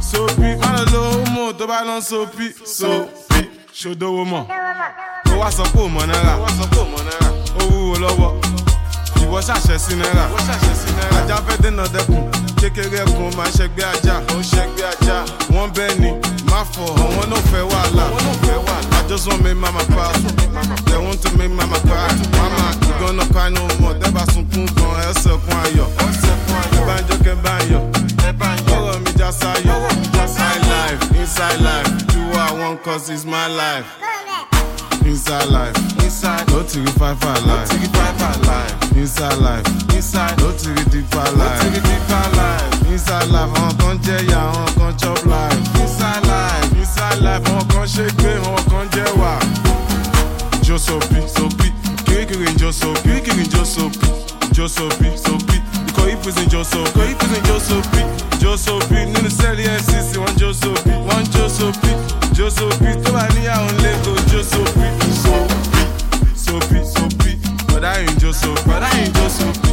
soapy. 0.00 0.50
All 0.64 0.76
alone, 0.82 1.34
mo 1.34 1.52
to 1.52 1.66
balance 1.66 2.08
soapy, 2.08 2.52
soapy. 2.64 3.50
Ṣodowo 3.78 4.24
mọ̀, 4.24 4.42
ó 5.30 5.38
wá 5.38 5.50
sọ 5.50 5.62
pé 5.72 5.78
òmọ̀ 5.86 6.06
náírà, 6.10 6.34
ó 7.60 7.62
wúwo 7.70 7.94
lọ́wọ́, 8.02 8.30
ìwọ 9.22 9.38
ṣàṣẹ 9.46 9.78
sí 9.78 9.94
náírà, 9.94 10.24
ajá 11.18 11.36
fẹ́ 11.46 11.56
dènà 11.62 11.84
dẹkùn, 11.94 12.22
kékeré 12.60 12.98
ẹkùn 13.04 13.36
máa 13.36 13.46
ṣẹgbẹ́ 13.56 13.86
ajá, 13.94 14.14
ó 14.34 14.38
ṣẹgbẹ́ 14.50 14.86
ajá, 14.92 15.16
wọ́n 15.54 15.68
bẹ́ẹ̀ 15.76 15.98
ni. 16.00 16.10
Náà 16.58 16.64
fẹ́ 16.64 17.62
wàhálà. 17.70 18.04
Wọ́n 18.12 18.24
náà 18.26 18.34
fẹ́ 18.42 18.58
wàhálà. 18.66 18.98
I 18.98 19.08
just 19.08 19.26
want 19.28 19.42
make 19.42 19.56
mama 19.56 19.82
proud. 19.84 20.14
They 20.86 20.98
want 20.98 21.22
to 21.22 21.30
make 21.38 21.50
mama 21.50 21.78
cry. 21.86 22.08
Mama, 22.36 22.76
you 22.86 22.94
gonna 23.00 23.24
cry 23.32 23.48
no 23.48 23.62
more. 23.80 23.94
Dẹ́bà 23.94 24.22
sunkún 24.32 24.66
gan 24.76 24.92
ẹsẹ̀ 25.08 25.38
kún 25.44 25.56
ayọ̀. 25.64 25.86
Banjo 26.86 27.16
kẹ́ 27.24 27.34
báyọ̀. 27.44 27.82
Ọ̀rọ̀ 28.76 28.98
mi 29.04 29.12
já 29.18 29.30
sáyọ̀. 29.32 29.78
Inside 30.22 30.64
life, 30.74 31.02
inside 31.20 31.60
life. 31.60 31.90
Do 32.12 32.20
I 32.38 32.52
want 32.60 32.82
cause 32.84 33.08
it's 33.08 33.24
my 33.24 33.46
life. 33.46 33.86
Inside 35.04 35.46
life, 35.50 35.76
inside. 36.04 36.46
No 36.50 36.62
the 36.62 36.92
five 36.98 37.18
five 37.20 37.44
life. 37.46 37.70
No 37.72 37.88
five 38.18 38.36
five. 38.46 38.96
Inside 38.96 39.38
life, 39.38 39.66
inside. 39.96 40.36
No 40.38 40.52
to 40.52 40.68
the 40.76 40.84
deeper 40.90 41.30
life. 41.38 42.77
Inside 42.98 43.30
life, 43.30 43.52
àwọn 43.54 43.76
kan 43.78 43.98
jẹ 44.02 44.16
ya, 44.30 44.40
àwọn 44.50 44.68
kan 44.78 44.92
chop 44.98 45.18
life. 45.26 45.58
Inside 45.82 46.24
life, 46.26 46.70
inside 46.80 47.20
life, 47.22 47.44
àwọn 47.50 47.64
kan 47.72 47.86
ṣe 47.94 48.04
gbé, 48.18 48.32
àwọn 48.44 48.62
kan 48.70 48.86
jẹ 48.94 49.04
wà. 49.20 49.32
Josopi, 50.66 51.20
sopi, 51.36 51.72
kirikiri 52.04 52.46
Josopi, 52.58 53.00
kirikiri 53.08 53.44
Josopi, 53.52 54.06
Josopi, 54.52 55.08
sopi. 55.24 55.56
Ikọ̀ 55.88 56.04
ìpèsè 56.14 56.44
Josopi, 56.52 57.00
ikọ̀ 57.00 57.06
ìpèsè 57.12 57.38
Josopi, 57.48 58.02
Josopi. 58.42 58.98
Nínú 59.12 59.30
sẹ́ẹ̀lì 59.38 59.64
NCC, 59.78 60.10
wọ́n 60.22 60.34
Josopi, 60.40 60.92
wọ́n 61.08 61.22
Josopi, 61.34 61.90
Josopi. 62.36 62.90
Tó 63.04 63.12
bá 63.12 63.24
níyàwó 63.34 63.68
lẹ́kọ̀ọ́ 63.82 64.26
Josopi, 64.30 64.86
sopi, 65.22 65.82
sopi, 66.44 66.78
sopi. 66.94 67.30
Bọ̀dá 67.68 67.90
yìí 68.02 68.12
Josopi, 68.20 68.62
bọ̀dá 68.68 68.88
yìí 68.98 69.08
Josopi, 69.16 69.70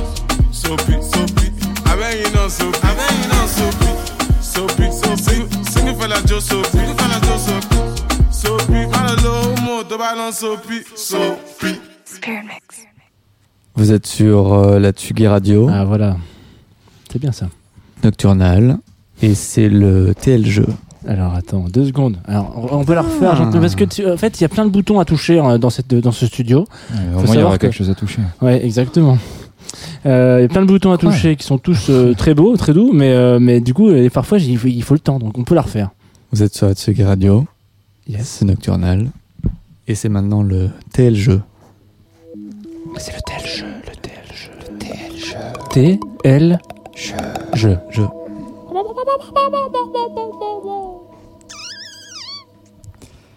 sopi, 0.62 0.94
sopi. 1.12 1.46
Abẹ́yìn 1.92 2.32
náà 2.36 2.50
sopi, 2.58 2.78
abẹ́yìn 2.90 3.28
náà 3.32 3.46
sopi, 3.58 3.90
sopi, 4.54 4.86
sopi. 5.02 5.36
Single 5.72 5.96
fella 6.00 6.18
Josopi, 6.30 6.70
single 6.78 6.96
fella 7.00 7.18
Josopi, 7.28 7.78
sopi. 8.42 8.80
Má 8.94 9.00
lọ 9.08 9.14
lówó 9.24 9.56
mọ̀ 9.66 9.84
tó 9.90 9.96
bá 10.02 10.10
lọ 10.20 10.32
sopi, 10.32 10.78
sopi. 10.96 11.72
Vous 13.76 13.92
êtes 13.92 14.08
sur 14.08 14.54
euh, 14.54 14.80
la 14.80 14.92
Tsugi 14.94 15.28
Radio. 15.28 15.70
Ah 15.72 15.84
voilà. 15.86 16.18
C'est 17.12 17.20
bien 17.20 17.32
ça. 17.32 17.48
Nocturnal. 18.04 18.78
Et 19.22 19.36
c'est 19.36 19.70
le 19.70 20.14
TL 20.16 20.46
jeu. 20.46 20.66
Alors 21.08 21.36
attends, 21.36 21.66
deux 21.72 21.86
secondes. 21.86 22.18
Alors 22.28 22.68
on 22.72 22.84
peut 22.84 22.94
la 22.96 23.02
refaire 23.04 23.32
Ah. 23.34 23.36
gentiment, 23.36 23.62
parce 23.62 23.76
que 23.76 23.84
tu- 23.84 24.10
en 24.10 24.18
fait 24.18 24.40
il 24.40 24.42
y 24.42 24.46
a 24.46 24.50
plein 24.50 24.66
de 24.66 24.72
boutons 24.72 25.00
à 25.00 25.06
toucher 25.06 25.40
euh, 25.40 25.58
dans, 25.58 25.70
cette, 25.70 25.94
dans 25.94 26.12
ce 26.12 26.26
studio. 26.26 26.60
Ouais, 26.92 26.98
Faut 27.14 27.20
au 27.20 27.24
moins, 27.26 27.36
il 27.36 27.40
y 27.40 27.44
aura 27.44 27.58
que- 27.58 27.62
quelque 27.68 27.74
chose 27.76 27.90
à 27.90 27.96
toucher. 27.96 28.22
Ouais, 28.42 28.66
exactement. 28.66 29.18
Euh, 30.06 30.38
Il 30.40 30.42
y 30.44 30.46
a 30.46 30.48
plein 30.50 30.62
de 30.62 30.68
boutons 30.68 30.92
à 30.92 30.98
toucher 30.98 31.36
qui 31.36 31.46
sont 31.46 31.58
tous 31.58 31.90
euh, 31.90 32.14
très 32.14 32.34
beaux, 32.34 32.56
très 32.58 32.74
doux, 32.74 32.92
mais, 32.94 33.12
euh, 33.12 33.40
mais 33.40 33.60
du 33.62 33.74
coup, 33.74 33.90
euh, 33.90 34.10
parfois 34.10 34.38
il 34.38 34.58
faut, 34.58 34.68
il 34.68 34.84
faut 34.84 34.94
le 34.94 35.00
temps, 35.00 35.20
donc 35.20 35.38
on 35.38 35.44
peut 35.44 35.56
la 35.56 35.62
refaire. 35.62 35.90
Vous 36.32 36.44
êtes 36.44 36.54
sur 36.54 36.68
la 36.68 36.74
Tsugi 36.74 37.04
Radio. 37.04 37.46
Yes. 38.08 38.28
C'est 38.28 38.46
Nocturnal. 38.46 39.10
Et 39.88 39.96
c'est 39.96 40.10
maintenant 40.10 40.44
le 40.44 40.70
TL 40.94 41.16
jeu. 41.16 41.42
C'est 42.98 43.14
le 43.14 43.22
tel 43.26 43.50
jeu, 43.50 43.66
le 43.66 43.96
tel 44.02 44.12
jeu, 44.34 44.52
le 44.72 44.78
tel 44.78 45.18
jeu. 45.18 45.38
T, 45.72 46.00
L, 46.24 46.60
jeu. 47.54 47.78
Jeu. 47.92 48.08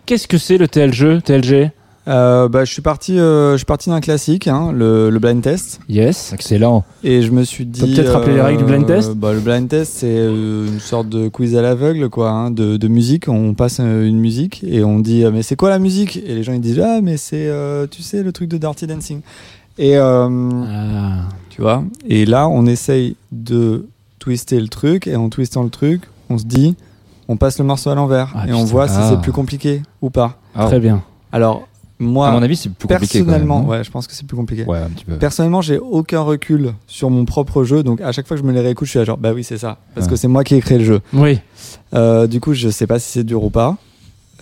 Qu'est-ce 0.07 0.27
que 0.27 0.39
c'est 0.39 0.57
le 0.57 0.69
tel 0.69 0.93
jeu, 0.95 1.21
TLG 1.21 1.71
Euh, 2.09 2.49
bah, 2.49 2.65
je 2.65 2.73
suis 2.73 2.81
parti, 2.81 3.19
euh, 3.19 3.53
je 3.53 3.57
suis 3.59 3.67
parti 3.67 3.91
d'un 3.91 4.01
classique, 4.01 4.47
hein, 4.49 4.73
le, 4.73 5.11
le 5.11 5.19
blind 5.19 5.43
test. 5.43 5.79
Yes. 5.91 6.33
Excellent. 6.33 6.85
Et 7.05 7.21
je 7.21 7.31
me 7.31 7.45
suis 7.45 7.67
dit. 7.67 7.81
Peut 7.83 7.87
peut-être 7.89 8.13
rappeler 8.13 8.35
les 8.35 8.41
règles 8.41 8.59
du 8.61 8.65
blind 8.65 8.87
test 8.87 9.13
bah, 9.15 9.35
Le 9.35 9.41
blind 9.41 9.69
test, 9.69 9.93
c'est 9.97 10.07
euh, 10.17 10.67
une 10.67 10.81
sorte 10.81 11.09
de 11.11 11.29
quiz 11.29 11.55
à 11.55 11.61
l'aveugle, 11.63 12.09
quoi, 12.09 12.31
hein, 12.31 12.51
de, 12.51 12.79
de 12.79 12.89
musique. 12.89 13.29
On 13.29 13.53
passe 13.53 13.79
euh, 13.81 14.07
une 14.09 14.19
musique 14.19 14.65
et 14.67 14.83
on 14.85 15.01
dit 15.01 15.23
euh, 15.25 15.31
mais 15.31 15.43
c'est 15.43 15.57
quoi 15.57 15.69
la 15.69 15.79
musique? 15.79 16.17
Et 16.17 16.35
les 16.35 16.43
gens 16.43 16.55
ils 16.55 16.61
disent 16.63 16.81
ah 16.81 17.01
mais 17.03 17.19
c'est 17.19 17.47
euh, 17.49 17.87
tu 17.91 18.01
sais 18.03 18.23
le 18.23 18.33
truc 18.33 18.49
de 18.49 18.57
Dirty 18.57 18.87
Dancing. 18.87 19.21
Et 19.77 19.99
euh, 19.99 20.29
Ah. 20.67 21.29
tu 21.51 21.61
vois. 21.61 21.85
Et 22.09 22.25
là 22.25 22.49
on 22.49 22.65
essaye 22.65 23.17
de 23.33 23.85
twister 24.19 24.59
le 24.61 24.69
truc 24.69 25.07
et 25.07 25.15
en 25.17 25.29
twistant 25.29 25.63
le 25.63 25.69
truc, 25.71 26.03
on 26.31 26.39
se 26.39 26.45
dit 26.47 26.75
on 27.29 27.37
passe 27.37 27.59
le 27.59 27.67
morceau 27.67 27.91
à 27.91 27.95
l'envers 27.95 28.33
Ah, 28.35 28.49
et 28.49 28.55
on 28.55 28.65
voit 28.65 28.89
si 28.89 28.97
Ah. 28.99 29.09
c'est 29.11 29.21
plus 29.21 29.33
compliqué 29.33 29.83
ou 30.01 30.09
pas. 30.09 30.39
Ah. 30.55 30.65
Très 30.69 30.81
bien. 30.81 31.03
Alors 31.33 31.68
moi, 31.99 32.29
À 32.29 32.31
mon 32.33 32.43
avis, 32.43 32.57
c'est 32.57 32.69
plus 32.73 32.87
compliqué. 32.89 33.19
quand 33.21 33.25
même, 33.27 33.27
personnellement, 33.27 33.65
ouais, 33.67 33.83
je 33.85 33.91
pense 33.91 34.07
que 34.07 34.13
c'est 34.15 34.27
plus 34.27 34.37
compliqué. 34.37 34.65
Ouais, 34.65 34.79
un 34.79 34.89
petit 34.89 35.05
peu. 35.05 35.17
Personnellement, 35.17 35.61
j'ai 35.63 35.79
aucun 35.79 36.21
recul 36.21 36.73
sur 36.87 37.11
mon 37.11 37.25
propre 37.25 37.65
jeu, 37.65 37.83
donc 37.83 38.01
à 38.01 38.13
chaque 38.13 38.27
fois 38.27 38.37
que 38.37 38.43
je 38.43 38.47
me 38.47 38.53
les 38.53 38.61
réécoute, 38.61 38.87
je 38.87 38.91
suis 38.91 38.99
là 38.99 39.05
genre 39.05 39.19
bah 39.19 39.33
oui 39.35 39.43
c'est 39.45 39.59
ça, 39.59 39.79
parce 39.95 40.07
Ouais. 40.07 40.11
que 40.13 40.17
c'est 40.17 40.29
moi 40.29 40.45
qui 40.45 40.55
ai 40.55 40.61
créé 40.61 40.79
le 40.79 40.85
jeu. 40.85 41.01
Oui. 41.13 41.39
Euh, 41.95 42.27
du 42.27 42.41
coup, 42.41 42.55
je 42.55 42.69
sais 42.69 42.87
pas 42.87 42.99
si 42.99 43.11
c'est 43.11 43.25
dur 43.25 43.43
ou 43.43 43.51
pas. 43.51 43.77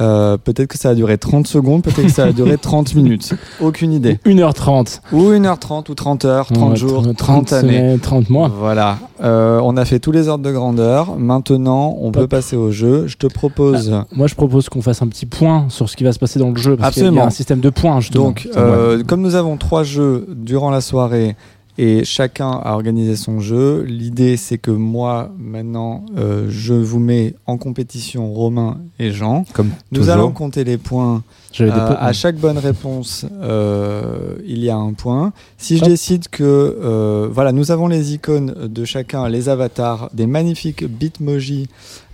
Euh, 0.01 0.37
peut-être 0.37 0.69
que 0.69 0.77
ça 0.79 0.91
a 0.91 0.95
duré 0.95 1.17
30 1.17 1.47
secondes, 1.47 1.83
peut-être 1.83 2.03
que 2.03 2.09
ça 2.13 2.25
a 2.25 2.33
duré 2.33 2.59
30 2.61 2.95
minutes. 2.95 3.35
Aucune 3.61 3.93
idée. 3.93 4.19
1h30. 4.27 5.01
Ou 5.13 5.31
1h30, 5.33 5.91
ou 5.91 5.95
30 5.95 6.25
heures, 6.27 6.47
30 6.53 6.71
Ouais, 6.71 6.77
jours, 6.77 7.03
30, 7.03 7.17
30 7.17 7.53
années. 7.55 7.69
semaines, 7.79 7.99
30 7.99 8.29
mois. 8.31 8.51
Voilà. 8.59 8.99
Euh, 9.23 9.59
on 9.65 9.77
a 9.77 9.85
fait 9.87 9.99
tous 9.99 10.13
les 10.13 10.29
ordres 10.29 10.45
de 10.45 10.53
grandeur. 10.53 11.17
Maintenant, 11.19 11.97
on 12.01 12.13
peut 12.13 12.27
passer 12.29 12.57
au 12.57 12.71
jeu. 12.71 13.07
Je 13.07 13.17
te 13.17 13.27
propose. 13.27 13.95
Moi, 14.13 14.27
je 14.27 14.35
propose 14.35 14.69
qu'on 14.69 14.83
fasse 14.83 15.01
un 15.03 15.07
petit 15.09 15.27
point 15.27 15.67
sur 15.71 15.89
ce 15.89 15.97
qui 15.97 16.05
va 16.05 16.13
se 16.13 16.19
passer 16.19 16.39
dans 16.39 16.51
le 16.51 16.57
jeu. 16.57 16.77
Parce 16.77 16.95
qu'il 16.95 17.03
y 17.03 17.07
a- 17.07 17.09
il 17.09 17.13
y 17.15 17.17
Absolument. 17.17 17.25
a 17.25 17.27
un 17.29 17.31
système 17.31 17.61
de 17.61 17.71
points, 17.71 18.01
justement. 18.01 18.25
Donc, 18.27 18.49
euh, 18.57 19.03
comme 19.07 19.23
nous 19.23 19.35
avons 19.35 19.57
trois 19.57 19.83
jeux 19.83 20.27
durant 20.37 20.71
la 20.71 20.81
soirée 20.83 21.37
et 21.79 22.05
chacun 22.05 22.51
a 22.51 22.73
organisé 22.73 23.17
son 23.17 23.41
jeu, 23.41 23.83
l'idée 23.83 24.37
c'est 24.37 24.59
que 24.59 24.71
moi, 24.71 25.31
maintenant, 25.39 26.07
euh, 26.17 26.47
je 26.49 26.73
vous 26.73 26.99
mets 26.99 27.35
en 27.47 27.59
compétition 27.59 28.33
Romain 28.33 28.81
et 28.99 29.11
Jean. 29.11 29.45
Comme 29.53 29.71
Nous 29.93 30.01
toujours. 30.01 30.15
allons 30.15 30.33
compter 30.33 30.65
les 30.65 30.79
points. 30.79 31.23
Euh, 31.61 31.71
points. 31.71 31.97
à 31.99 32.13
chaque 32.13 32.37
bonne 32.37 32.59
réponse, 32.59 33.25
euh, 33.41 34.35
il 34.47 34.63
y 34.63 34.69
a 34.71 34.77
un 34.77 34.93
point. 34.93 35.33
Si 35.59 35.79
je 35.79 35.83
Hop. 35.83 35.89
décide 35.89 36.29
que, 36.29 37.29
voilà, 37.33 37.53
nous 37.53 37.71
avons 37.71 37.89
les 37.89 38.15
icônes 38.15 38.55
de 38.69 38.85
chacun, 38.85 39.29
les 39.29 39.49
avatars, 39.49 40.11
des 40.13 40.27
magnifiques 40.27 40.85
bitmojis 40.85 41.69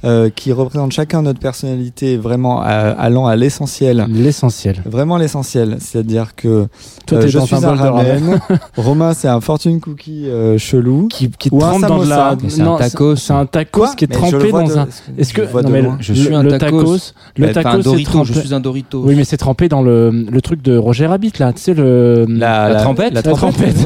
euh, 0.05 0.31
qui 0.35 0.53
représentent 0.53 0.93
chacun 0.93 1.23
notre 1.23 1.39
personnalité, 1.41 2.17
vraiment 2.17 2.63
euh, 2.65 2.95
allant 2.99 3.27
à 3.27 3.37
l'essentiel. 3.37 4.07
L'essentiel. 4.09 4.83
Vraiment 4.85 5.17
l'essentiel, 5.17 5.77
c'est-à-dire 5.81 6.35
que 6.35 6.67
Toi, 7.07 7.19
euh, 7.19 7.23
t'es 7.23 7.29
je 7.29 7.39
dans 7.39 7.47
suis 7.47 7.55
un 7.57 7.63
un 7.65 7.75
ramen. 7.75 7.93
ramen, 7.93 8.41
Romain 8.77 9.15
c'est 9.15 9.29
un 9.29 9.41
fortune 9.41 9.81
cookie 9.81 10.29
euh, 10.29 10.59
chelou, 10.59 11.09
Qui, 11.09 11.31
qui 11.31 11.49
ou 11.53 11.63
un 11.65 11.71
trempe 11.79 11.87
dans 11.87 12.03
de 12.05 12.09
la. 12.09 12.37
c'est 12.49 12.61
un 12.61 12.65
Non, 12.65 12.77
tacos. 12.77 13.17
C'est 13.17 13.33
un 13.33 13.47
tacos 13.47 13.81
Quoi 13.81 13.95
qui 13.95 14.05
est 14.05 14.09
Mais 14.09 14.17
trempé 14.17 14.51
dans 14.51 14.65
de- 14.65 14.77
un. 14.79 14.89
Est-ce 15.19 15.33
que 15.35 15.43
je 15.47 15.53
non, 15.53 15.97
mais 15.99 16.15
suis 16.15 16.35
un 16.35 16.45
tacos. 16.59 17.13
le 17.37 17.49
un 17.49 17.53
tacos 17.53 17.71
c'est 17.79 17.83
Dorito, 17.85 18.11
trempé. 18.11 18.33
je 18.35 18.41
suis 18.41 18.55
un 18.55 18.61
Dorito. 18.61 19.03
Oui, 19.05 19.15
mais 19.15 19.25
c'est 19.25 19.37
trempé 19.37 19.69
dans 19.69 19.83
le, 19.83 20.11
le 20.11 20.41
truc 20.41 20.63
de 20.63 20.77
Roger 20.77 21.07
Rabbit 21.07 21.33
là. 21.39 21.53
Tu 21.53 21.61
sais 21.63 21.75
le. 21.75 22.27
La, 22.29 22.69
La 22.69 22.81
trempette 22.83 23.15
la 23.15 23.23
trempette. 23.23 23.77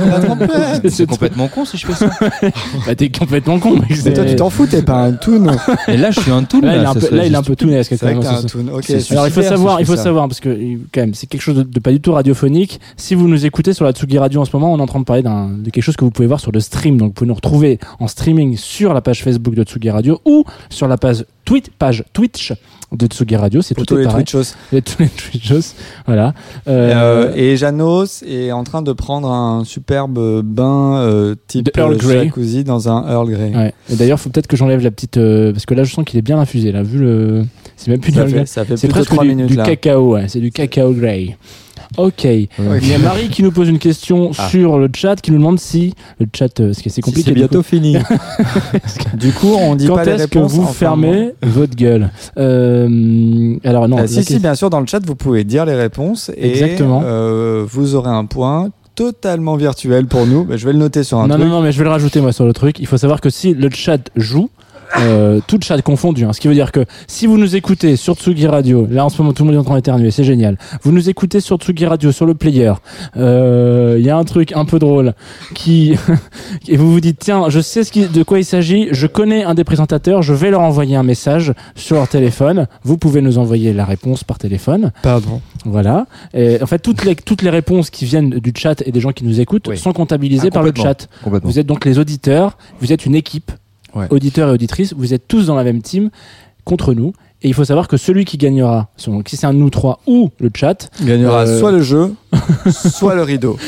C'est 0.89 1.07
complètement 1.07 1.49
con 1.49 1.65
si 1.65 1.77
je 1.77 1.87
fais 1.87 1.93
ça. 1.95 2.07
Bah, 2.87 2.95
t'es 2.95 3.09
complètement 3.11 3.59
con. 3.59 3.75
mec, 3.77 4.15
toi 4.15 4.25
tu 4.25 4.37
t'en 4.37 4.51
fous, 4.51 4.67
t'es 4.67 4.83
pas 4.83 4.97
un 4.99 5.13
toon. 5.13 5.47
Et 5.89 5.97
là, 6.07 6.11
je 6.13 6.21
suis 6.21 6.31
un 6.31 6.43
tout. 6.45 6.61
Là, 6.61 6.77
il 6.77 6.83
est 6.83 6.87
un 6.87 6.95
peu, 6.95 7.15
là, 7.15 7.27
il 7.27 7.33
est 7.33 7.37
un 7.37 7.43
peu 7.43 7.57
tout 7.57 7.69
C'est 7.83 8.01
vrai 8.01 8.15
que 8.15 8.27
un 8.27 8.43
toon. 8.43 8.67
Alors 9.11 9.27
il 9.27 9.33
faut 9.33 9.43
savoir, 9.43 9.81
il 9.81 9.87
faut 9.87 9.97
ça. 9.97 10.05
savoir 10.05 10.29
parce 10.29 10.41
que 10.41 10.49
quand 10.93 11.01
même 11.01 11.15
c'est 11.15 11.27
quelque 11.27 11.41
chose 11.41 11.57
de, 11.57 11.63
de 11.63 11.81
pas 11.81 11.93
du 11.93 12.01
tout 12.01 12.13
radiophonique. 12.13 12.81
Si 12.97 13.15
vous 13.15 13.29
nous 13.29 13.47
écoutez 13.47 13.73
sur 13.73 13.85
la 13.85 13.93
Tsugi 13.93 14.19
Radio 14.19 14.41
en 14.41 14.45
ce 14.45 14.55
moment, 14.55 14.73
on 14.73 14.79
est 14.79 14.83
en 14.83 14.87
train 14.87 15.01
de 15.01 15.05
parler 15.05 15.23
d'un 15.23 15.49
de 15.49 15.71
quelque 15.71 15.85
chose 15.85 15.97
que 15.97 16.05
vous 16.05 16.11
pouvez 16.11 16.29
voir 16.29 16.41
sur 16.41 16.53
le 16.53 16.61
stream. 16.61 16.97
Donc 16.97 17.09
vous 17.09 17.15
pouvez 17.15 17.29
nous 17.29 17.35
retrouver 17.35 17.79
en 18.01 18.09
streaming 18.09 18.57
sur 18.57 18.95
la 18.95 19.01
page 19.01 19.23
Facebook 19.23 19.55
de 19.55 19.65
Tsugi 19.65 19.91
Radio 19.91 20.21
ou 20.25 20.45
sur 20.71 20.89
la 20.89 20.97
page 20.97 21.25
tweet, 21.47 21.71
page 21.79 22.05
Twitch 22.13 22.53
de 22.93 23.07
Tsugi 23.07 23.35
Radio. 23.37 23.63
C'est 23.63 23.75
tout 23.75 23.85
tous 23.87 23.97
les. 23.97 24.07
Twitchos. 24.07 24.55
Et 24.73 24.83
tous 24.83 25.01
les 25.03 25.09
Twitchos. 25.09 25.75
Voilà. 26.05 26.35
Euh, 26.69 26.93
Euh, 27.29 27.33
et 27.35 27.57
Janos 27.57 28.23
est 28.27 28.53
en 28.53 28.63
train 28.65 28.83
de 28.83 28.93
prendre 28.93 29.29
un 29.31 29.65
superbe 29.65 30.43
bain 30.43 30.99
euh, 30.99 31.35
type 31.49 31.71
Earl 31.77 31.97
Grey. 31.97 32.25
jacuzzi 32.27 32.63
dans 32.65 32.89
un 32.89 33.09
Earl 33.11 33.31
Grey. 33.31 33.53
ouais. 33.57 33.75
Et 33.91 33.97
d'ailleurs, 33.97 34.21
faut 34.21 34.29
peut-être 34.31 34.47
que 34.47 34.57
j'enlève 34.57 34.83
la 34.83 34.91
petite 34.91 35.19
parce 35.53 35.65
que 35.67 35.75
là, 35.75 35.85
je 35.85 35.93
sens 35.95 36.05
qu'il 36.05 36.19
est 36.19 36.23
bien 36.23 36.39
infusé. 36.39 36.71
Là, 36.73 36.83
vu 36.83 36.99
le, 36.99 37.45
c'est 37.77 37.91
même 37.91 38.01
plus 38.01 38.13
Ça 38.13 38.25
du 38.25 38.33
fait, 38.33 38.47
ça 38.47 38.65
fait 38.65 38.77
c'est 38.77 38.89
presque 38.89 39.11
3 39.11 39.25
du, 39.25 39.31
minutes 39.31 39.47
du 39.49 39.57
là. 39.57 39.65
cacao. 39.65 40.13
Ouais. 40.15 40.29
C'est 40.29 40.41
du 40.41 40.51
cacao 40.53 40.93
grey. 40.93 41.37
Ok. 41.97 42.25
Il 42.25 42.49
y 42.89 42.95
a 42.95 42.99
Marie 42.99 43.29
qui 43.29 43.43
nous 43.43 43.53
pose 43.53 43.69
une 43.69 43.79
question 43.79 44.31
Ah. 44.39 44.49
sur 44.49 44.79
le 44.79 44.89
chat, 44.95 45.17
qui 45.21 45.31
nous 45.33 45.39
demande 45.39 45.59
si 45.59 45.95
le 46.21 46.27
chat, 46.35 46.61
euh, 46.61 46.73
ce 46.73 46.81
qui 46.83 46.89
est 46.89 46.93
assez 46.93 47.01
compliqué. 47.03 47.31
c'est 47.31 47.35
bientôt 47.35 47.59
coup. 47.59 47.65
fini. 47.69 47.97
du 49.15 49.33
coup, 49.33 49.55
on 49.59 49.75
dit 49.75 49.87
Quand 49.87 49.95
pas 49.97 50.05
les 50.05 50.13
est-ce 50.13 50.27
que 50.27 50.39
vous 50.39 50.67
fermez 50.67 51.33
votre 51.43 51.75
gueule 51.75 52.11
Euh, 52.39 53.57
Alors 53.65 53.89
non. 53.89 53.99
Euh, 53.99 54.07
si, 54.07 54.25
si, 54.25 54.39
bien 54.39 54.55
sûr, 54.55 54.71
dans 54.71 54.81
le 54.81 54.87
chat, 54.87 55.05
vous 55.05 55.15
pouvez 55.17 55.45
dire 55.45 55.65
les 55.65 55.75
réponses 55.75 56.31
et 56.37 56.51
Exactement. 56.51 57.03
euh, 57.05 57.65
vous 57.69 57.95
aurez 57.95 58.11
un 58.11 58.25
point 58.25 58.69
totalement 58.95 59.57
virtuel 59.57 60.07
pour 60.07 60.27
nous. 60.27 60.45
Bah, 60.45 60.57
je 60.57 60.65
vais 60.67 60.73
le 60.73 60.79
noter 60.79 61.03
sur 61.05 61.19
un 61.19 61.27
non, 61.29 61.35
truc. 61.35 61.45
non, 61.47 61.51
non, 61.57 61.61
mais 61.63 61.73
je 61.73 61.79
vais 61.79 61.85
le 61.85 61.91
rajouter 61.91 62.21
moi 62.21 62.33
sur 62.33 62.47
le 62.47 62.53
truc. 62.53 62.79
Il 62.81 62.87
faut 62.87 62.97
savoir 62.97 63.21
que 63.21 63.29
si 63.31 63.53
le 63.55 63.69
chat 63.71 64.09
joue, 64.17 64.49
euh, 64.99 65.41
tout 65.47 65.59
chat 65.63 65.81
confondu, 65.83 66.25
hein, 66.25 66.33
ce 66.33 66.41
qui 66.41 66.49
veut 66.49 66.55
dire 66.55 66.73
que 66.73 66.85
si 67.07 67.27
vous 67.27 67.39
nous 67.39 67.57
écoutez 67.57 67.97
sur 67.97 68.15
Tsugi 68.15 68.47
Radio, 68.47 68.87
là 68.91 69.05
en 69.05 69.09
ce 69.09 69.21
moment 69.21 69.33
tout 69.33 69.43
le 69.43 69.49
monde 69.49 69.57
est 69.57 69.61
en 69.61 69.65
train 69.65 69.77
d'éternuer, 69.77 70.11
c'est 70.11 70.25
génial. 70.25 70.59
Vous 70.83 70.93
nous 70.93 71.09
écoutez 71.09 71.41
sur 71.41 71.59
Tsugi 71.59 71.87
Radio, 71.87 72.13
sur 72.13 72.27
le 72.27 72.35
player, 72.35 72.73
euh, 73.17 73.97
il 73.99 74.05
y 74.05 74.11
a 74.11 74.17
un 74.17 74.25
truc 74.25 74.53
un 74.53 74.65
peu 74.65 74.79
drôle 74.79 75.15
qui 75.55 75.95
et 76.69 76.77
vous 76.77 76.91
vous 76.91 77.01
dites 77.01 77.19
tiens, 77.19 77.49
je 77.49 77.61
sais 77.61 77.85
ce 77.85 77.93
qui, 77.93 78.07
de 78.07 78.23
quoi 78.23 78.39
il 78.39 78.45
s'agit, 78.45 78.89
je 78.93 79.07
connais 79.07 79.45
un 79.45 79.55
des 79.55 79.65
présentateurs, 79.65 80.23
je 80.23 80.33
vais 80.33 80.51
leur 80.51 80.63
envoyer 80.63 80.97
un 80.97 81.03
message 81.03 81.53
sur 81.75 81.97
leur 81.97 82.09
téléphone. 82.09 82.67
Vous 82.83 82.97
pouvez 82.97 83.21
nous 83.21 83.39
envoyer 83.39 83.73
la 83.73 83.85
réponse 83.85 84.25
par 84.25 84.39
téléphone. 84.39 84.93
Pardon. 85.03 85.41
Voilà. 85.65 86.07
Et 86.35 86.63
en 86.63 86.67
fait, 86.67 86.79
toutes 86.79 87.05
les, 87.05 87.17
toutes 87.17 87.43
les 87.43 87.51
réponses 87.51 87.91
qui 87.91 88.05
viennent 88.05 88.31
du 88.31 88.53
chat 88.57 88.83
et 88.87 88.93
des 88.93 89.01
gens 89.01 89.13
qui 89.13 89.25
nous 89.25 89.41
écoutent 89.41 89.75
sont 89.77 89.93
comptabilisées 89.93 90.49
Ah, 90.51 90.55
par 90.55 90.63
le 90.63 90.73
chat. 90.75 91.09
Vous 91.25 91.59
êtes 91.59 91.67
donc 91.67 91.85
les 91.85 91.99
auditeurs, 91.99 92.57
vous 92.81 92.93
êtes 92.93 93.07
une 93.07 93.15
équipe, 93.15 93.51
auditeurs 94.11 94.49
et 94.49 94.53
auditrices, 94.53 94.95
vous 94.95 95.15
êtes 95.15 95.29
tous 95.29 95.47
dans 95.47 95.55
la 95.55 95.65
même 95.65 95.83
team 95.83 96.11
contre 96.65 96.95
nous. 96.95 97.13
Et 97.43 97.49
il 97.49 97.55
faut 97.55 97.65
savoir 97.65 97.87
que 97.87 97.99
celui 97.99 98.25
qui 98.25 98.39
gagnera, 98.39 98.89
donc 99.07 99.29
si 99.29 99.37
c'est 99.37 99.47
un 99.47 99.53
nous 99.53 99.69
trois 99.69 100.01
ou 100.07 100.31
le 100.41 100.51
chat, 100.55 100.89
gagnera 101.03 101.47
euh, 101.47 101.61
soit 101.61 101.71
le 101.71 101.83
jeu, 101.83 102.15
soit 102.71 103.15
le 103.15 103.23
rideau. 103.23 103.59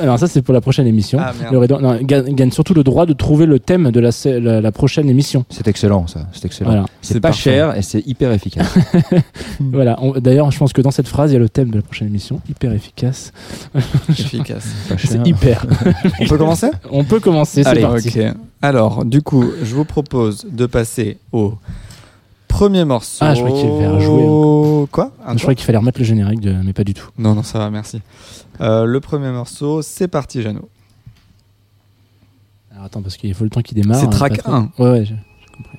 alors 0.00 0.18
ça 0.18 0.26
c'est 0.26 0.40
pour 0.40 0.54
la 0.54 0.62
prochaine 0.62 0.86
émission. 0.86 1.18
Ah, 1.20 1.32
le 1.52 1.58
rideau- 1.58 1.78
non, 1.80 1.98
gagne, 2.00 2.34
gagne 2.34 2.50
surtout 2.50 2.72
le 2.72 2.82
droit 2.82 3.04
de 3.04 3.12
trouver 3.12 3.44
le 3.44 3.58
thème 3.60 3.90
de 3.90 4.00
la, 4.00 4.12
se- 4.12 4.28
la, 4.38 4.62
la 4.62 4.72
prochaine 4.72 5.10
émission. 5.10 5.44
C'est 5.50 5.68
excellent, 5.68 6.06
ça. 6.06 6.26
C'est 6.32 6.46
excellent. 6.46 6.70
Voilà. 6.70 6.86
C'est 7.02 7.20
pas 7.20 7.28
parfait. 7.28 7.42
cher 7.50 7.76
et 7.76 7.82
c'est 7.82 8.00
hyper 8.06 8.32
efficace. 8.32 8.74
Voilà. 9.60 9.98
D'ailleurs, 10.16 10.50
je 10.50 10.58
pense 10.58 10.72
que 10.72 10.80
dans 10.80 10.90
cette 10.90 11.06
phrase, 11.08 11.30
il 11.30 11.34
y 11.34 11.36
a 11.36 11.40
le 11.40 11.48
thème 11.50 11.70
de 11.70 11.76
la 11.76 11.82
prochaine 11.82 12.08
émission, 12.08 12.40
hyper 12.48 12.72
efficace. 12.72 13.30
Efficace. 14.08 14.64
C'est 14.98 15.26
hyper. 15.26 15.66
On 16.20 16.26
peut 16.26 16.38
commencer? 16.38 16.70
On 16.90 17.04
peut 17.04 17.20
commencer. 17.20 17.62
C'est 17.62 17.68
Allez, 17.68 17.82
parti. 17.82 18.08
ok. 18.20 18.24
Alors, 18.62 19.04
du 19.04 19.20
coup, 19.22 19.44
je 19.62 19.74
vous 19.74 19.84
propose 19.84 20.46
de 20.50 20.64
passer 20.66 21.18
au 21.32 21.54
premier 22.50 22.84
morceau. 22.84 23.24
Ah, 23.24 23.34
je 23.34 23.42
croyais 23.42 23.60
qu'il 23.60 23.70
y 23.70 23.72
avait 23.72 23.86
à 23.86 24.00
jouer 24.00 24.86
Quoi? 24.90 25.12
Un 25.24 25.36
je 25.36 25.38
croyais 25.38 25.54
qu'il 25.54 25.64
fallait 25.64 25.78
remettre 25.78 25.98
le 25.98 26.04
générique, 26.04 26.40
de... 26.40 26.52
mais 26.52 26.72
pas 26.72 26.84
du 26.84 26.94
tout. 26.94 27.08
Non, 27.16 27.34
non, 27.34 27.42
ça 27.42 27.58
va, 27.58 27.70
merci. 27.70 28.02
Euh, 28.60 28.84
le 28.84 29.00
premier 29.00 29.30
morceau, 29.30 29.82
c'est 29.82 30.08
parti, 30.08 30.42
Jeannot. 30.42 30.68
Alors 32.72 32.84
attends, 32.84 33.02
parce 33.02 33.16
qu'il 33.16 33.32
faut 33.34 33.44
le 33.44 33.50
temps 33.50 33.62
qu'il 33.62 33.80
démarre. 33.80 34.00
C'est 34.00 34.06
hein, 34.06 34.10
track 34.10 34.36
pas 34.36 34.42
trop. 34.42 34.52
1. 34.52 34.72
Ouais, 34.78 34.90
ouais, 34.90 35.04
j'ai 35.04 35.14
j'ai 35.14 35.56
compris. 35.56 35.78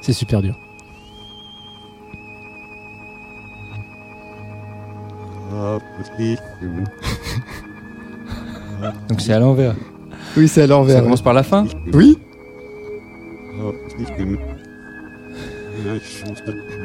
C'est 0.00 0.12
super 0.12 0.42
dur. 0.42 0.54
Donc 9.08 9.20
c'est 9.20 9.32
à 9.32 9.38
l'envers. 9.38 9.74
Oui, 10.36 10.48
c'est 10.48 10.62
à 10.62 10.66
l'envers. 10.66 10.96
Ça 10.96 11.02
commence 11.02 11.22
par 11.22 11.34
la 11.34 11.42
fin 11.42 11.66
Oui 11.92 12.18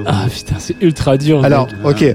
Ah 0.06 0.26
putain, 0.30 0.56
c'est 0.60 0.76
ultra 0.82 1.18
dur. 1.18 1.43
Alors, 1.43 1.68
ok. 1.84 2.06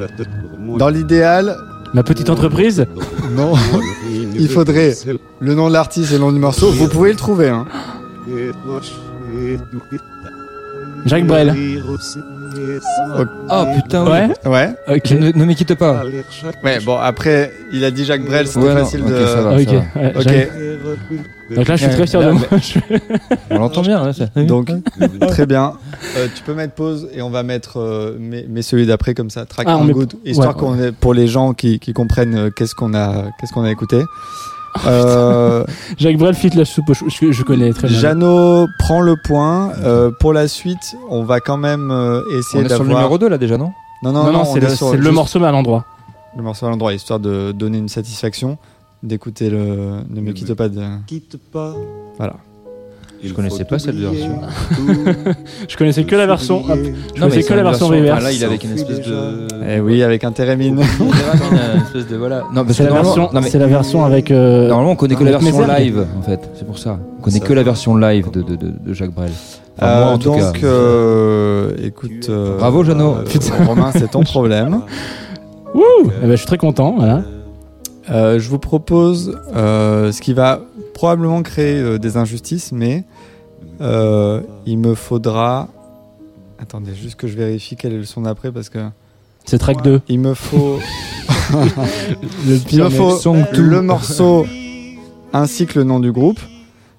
Dans 0.78 0.88
l'idéal, 0.88 1.56
Ma 1.94 2.02
petite 2.02 2.28
entreprise 2.28 2.86
non. 3.30 3.54
Il 4.34 4.48
faudrait 4.48 4.94
le 5.40 5.54
nom 5.54 5.68
de 5.68 5.72
l'artiste 5.72 6.10
et 6.12 6.14
le 6.14 6.20
nom 6.20 6.32
du 6.32 6.38
morceau. 6.38 6.70
Vous 6.70 6.88
pouvez 6.88 7.10
le 7.10 7.16
trouver. 7.16 7.48
Hein. 7.48 7.66
Jacques 11.06 11.26
Brel. 11.26 11.54
Oh 13.50 13.64
putain. 13.76 14.04
Ouais 14.04 14.28
Ouais. 14.44 14.70
Ok. 14.88 15.10
Ne, 15.12 15.30
ne 15.32 15.44
me 15.44 15.52
quitte 15.54 15.74
pas. 15.74 16.02
Ouais, 16.64 16.80
bon, 16.80 16.96
après, 16.98 17.52
il 17.72 17.84
a 17.84 17.90
dit 17.90 18.04
Jacques 18.04 18.24
Brel, 18.24 18.46
c'était 18.46 18.60
Ouais, 18.66 18.74
non, 18.74 18.84
facile 18.84 19.02
ok, 19.02 19.08
de. 19.08 19.26
ça 19.26 19.42
va, 19.42 19.56
Ok, 19.56 19.62
ça 19.64 19.72
va. 19.72 20.02
ouais, 20.02 20.12
Ok. 20.16 21.54
Donc 21.56 21.68
là, 21.68 21.76
je 21.76 21.84
suis 21.86 21.94
très 21.94 22.06
fier 22.06 22.20
de 22.22 22.30
moi. 22.32 22.42
On 23.50 23.58
l'entend 23.58 23.82
bien. 23.82 24.04
Là, 24.04 24.12
ça. 24.12 24.26
Donc, 24.36 24.68
très 25.28 25.46
bien. 25.46 25.74
Euh, 26.16 26.26
tu 26.34 26.42
peux 26.42 26.54
mettre 26.54 26.74
pause 26.74 27.08
et 27.14 27.22
on 27.22 27.30
va 27.30 27.42
mettre 27.42 27.78
euh, 27.78 28.16
mais, 28.18 28.46
mais 28.48 28.62
celui 28.62 28.86
d'après 28.86 29.14
comme 29.14 29.30
ça, 29.30 29.44
track 29.46 29.66
Ah, 29.70 29.76
on 29.78 29.84
met- 29.84 29.92
good, 29.92 30.14
histoire 30.24 30.54
ouais, 30.56 30.60
qu'on 30.60 30.78
ait- 30.82 30.92
pour 30.92 31.14
les 31.14 31.26
gens 31.28 31.54
qui, 31.54 31.78
qui 31.78 31.92
comprennent 31.92 32.34
euh, 32.36 32.50
qu'est-ce 32.50 32.74
qu'on 32.74 32.94
a 32.94 33.26
qu'est-ce 33.40 33.52
qu'on 33.52 33.62
a 33.64 33.70
écouté. 33.70 34.00
Euh, 34.86 35.64
Jacques 35.98 36.16
Brel 36.18 36.34
fit 36.34 36.50
la 36.50 36.64
soupe. 36.64 36.92
Je, 36.92 37.32
je 37.32 37.42
connais 37.42 37.72
très 37.72 37.88
bien. 37.88 37.98
Jeannot 37.98 38.66
prend 38.78 39.00
le 39.00 39.16
point. 39.16 39.72
Euh, 39.84 40.10
pour 40.20 40.32
la 40.32 40.48
suite, 40.48 40.96
on 41.10 41.22
va 41.22 41.40
quand 41.40 41.56
même 41.56 41.90
euh, 41.90 42.20
On 42.20 42.38
essayer 42.38 42.64
est 42.64 42.68
sur 42.68 42.82
le 42.82 42.88
d'avoir. 42.88 42.88
numéro 42.88 43.18
2 43.18 43.28
là 43.28 43.38
déjà, 43.38 43.56
non? 43.56 43.72
Non, 44.02 44.12
non, 44.12 44.24
Non, 44.24 44.32
non, 44.32 44.40
on 44.40 44.44
c'est 44.52 44.58
est 44.58 44.62
le, 44.62 44.68
juste 44.68 45.12
morceau, 45.12 45.38
mais 45.40 45.46
à 45.46 45.52
l'endroit. 45.52 45.84
le 46.36 46.42
morceau 46.42 46.66
à 46.66 46.70
l'endroit, 46.70 46.92
histoire 46.92 47.18
de 47.20 47.52
donner 47.52 47.78
une 47.78 47.88
satisfaction, 47.88 48.58
d'écouter 49.02 49.48
le. 49.50 50.00
Ne 50.10 50.20
me 50.20 50.32
quitte 50.32 50.52
pas. 50.54 50.68
De... 50.68 50.82
Quitte 51.06 51.36
pas. 51.50 51.74
Voilà. 52.18 52.34
Je 53.26 53.34
connaissais 53.34 53.64
pas 53.64 53.78
cette 53.78 53.96
version. 53.96 54.40
Je 55.68 55.76
connaissais 55.76 56.04
que 56.04 56.14
la 56.16 56.26
version. 56.26 56.58
hop. 56.58 56.64
Je 56.68 56.74
Non, 56.74 56.82
mais 56.84 57.20
connaissais 57.20 57.42
c'est 57.42 57.48
que 57.48 57.54
la 57.54 57.62
version 57.62 57.86
reverse. 57.88 58.12
enfin, 58.18 58.24
là, 58.24 58.32
il 58.32 58.42
est 58.42 58.46
avec 58.46 58.64
une 58.64 58.72
espèce 58.72 59.00
de. 59.02 59.46
Eh 59.68 59.80
oui, 59.80 60.02
avec 60.02 60.24
un 60.24 60.30
espèce 60.32 62.06
de 62.08 62.16
voilà. 62.16 62.44
Non, 62.54 62.64
C'est 62.70 62.84
la, 62.84 62.92
version, 62.92 63.28
non, 63.32 63.40
mais- 63.40 63.50
c'est 63.50 63.58
la 63.58 63.66
version 63.66 64.04
avec. 64.04 64.30
euh, 64.30 64.68
Normalement, 64.68 64.92
on 64.92 64.96
connaît 64.96 65.14
que 65.16 65.24
la 65.24 65.38
version 65.38 65.66
live, 65.66 66.06
en 66.18 66.22
fait. 66.22 66.40
C'est 66.54 66.66
pour 66.66 66.78
ça. 66.78 66.98
On 67.18 67.22
connaît 67.22 67.40
que 67.40 67.52
la 67.52 67.62
version 67.62 67.96
live 67.96 68.30
de, 68.30 68.42
de, 68.42 68.56
de, 68.56 68.72
de 68.84 68.92
Jacques 68.92 69.12
Brel. 69.14 69.30
Enfin, 69.78 69.86
moi, 69.86 70.06
Euh, 70.08 70.14
en 70.14 70.18
tout 70.18 70.28
donc, 70.30 70.38
cas. 70.60 70.66
euh, 70.66 71.70
écoute. 71.82 72.26
euh, 72.30 72.56
Bravo, 72.58 72.82
Jeannot. 72.84 73.16
euh, 73.16 73.64
Romain, 73.66 73.90
c'est 73.92 74.10
ton 74.10 74.22
problème. 74.22 74.80
Wouh 75.74 75.82
Eh 76.22 76.26
ben, 76.26 76.30
Je 76.30 76.36
suis 76.36 76.46
très 76.46 76.56
content. 76.58 76.94
Voilà. 76.96 77.22
Euh, 78.10 78.38
je 78.38 78.48
vous 78.48 78.58
propose 78.60 79.36
euh, 79.54 80.12
ce 80.12 80.20
qui 80.22 80.32
va 80.32 80.60
probablement 80.94 81.42
créer 81.42 81.78
euh, 81.80 81.98
des 81.98 82.16
injustices, 82.16 82.70
mais 82.72 83.04
euh, 83.80 84.40
il 84.66 84.78
me 84.78 84.94
faudra. 84.94 85.68
Attendez, 86.58 86.94
juste 86.94 87.16
que 87.16 87.26
je 87.26 87.36
vérifie 87.36 87.76
quel 87.76 87.92
est 87.92 87.98
le 87.98 88.04
son 88.04 88.22
d'après 88.22 88.50
parce 88.50 88.68
que. 88.68 88.78
C'est 89.44 89.58
track 89.58 89.82
2. 89.82 90.00
Il 90.08 90.20
me 90.20 90.34
faut. 90.34 90.78
Le 92.46 92.58
il 92.72 92.82
me 92.82 92.88
faut 92.90 93.20
le 93.52 93.80
morceau 93.80 94.46
ainsi 95.32 95.66
que 95.66 95.78
le 95.78 95.84
nom 95.84 96.00
du 96.00 96.10
groupe. 96.10 96.40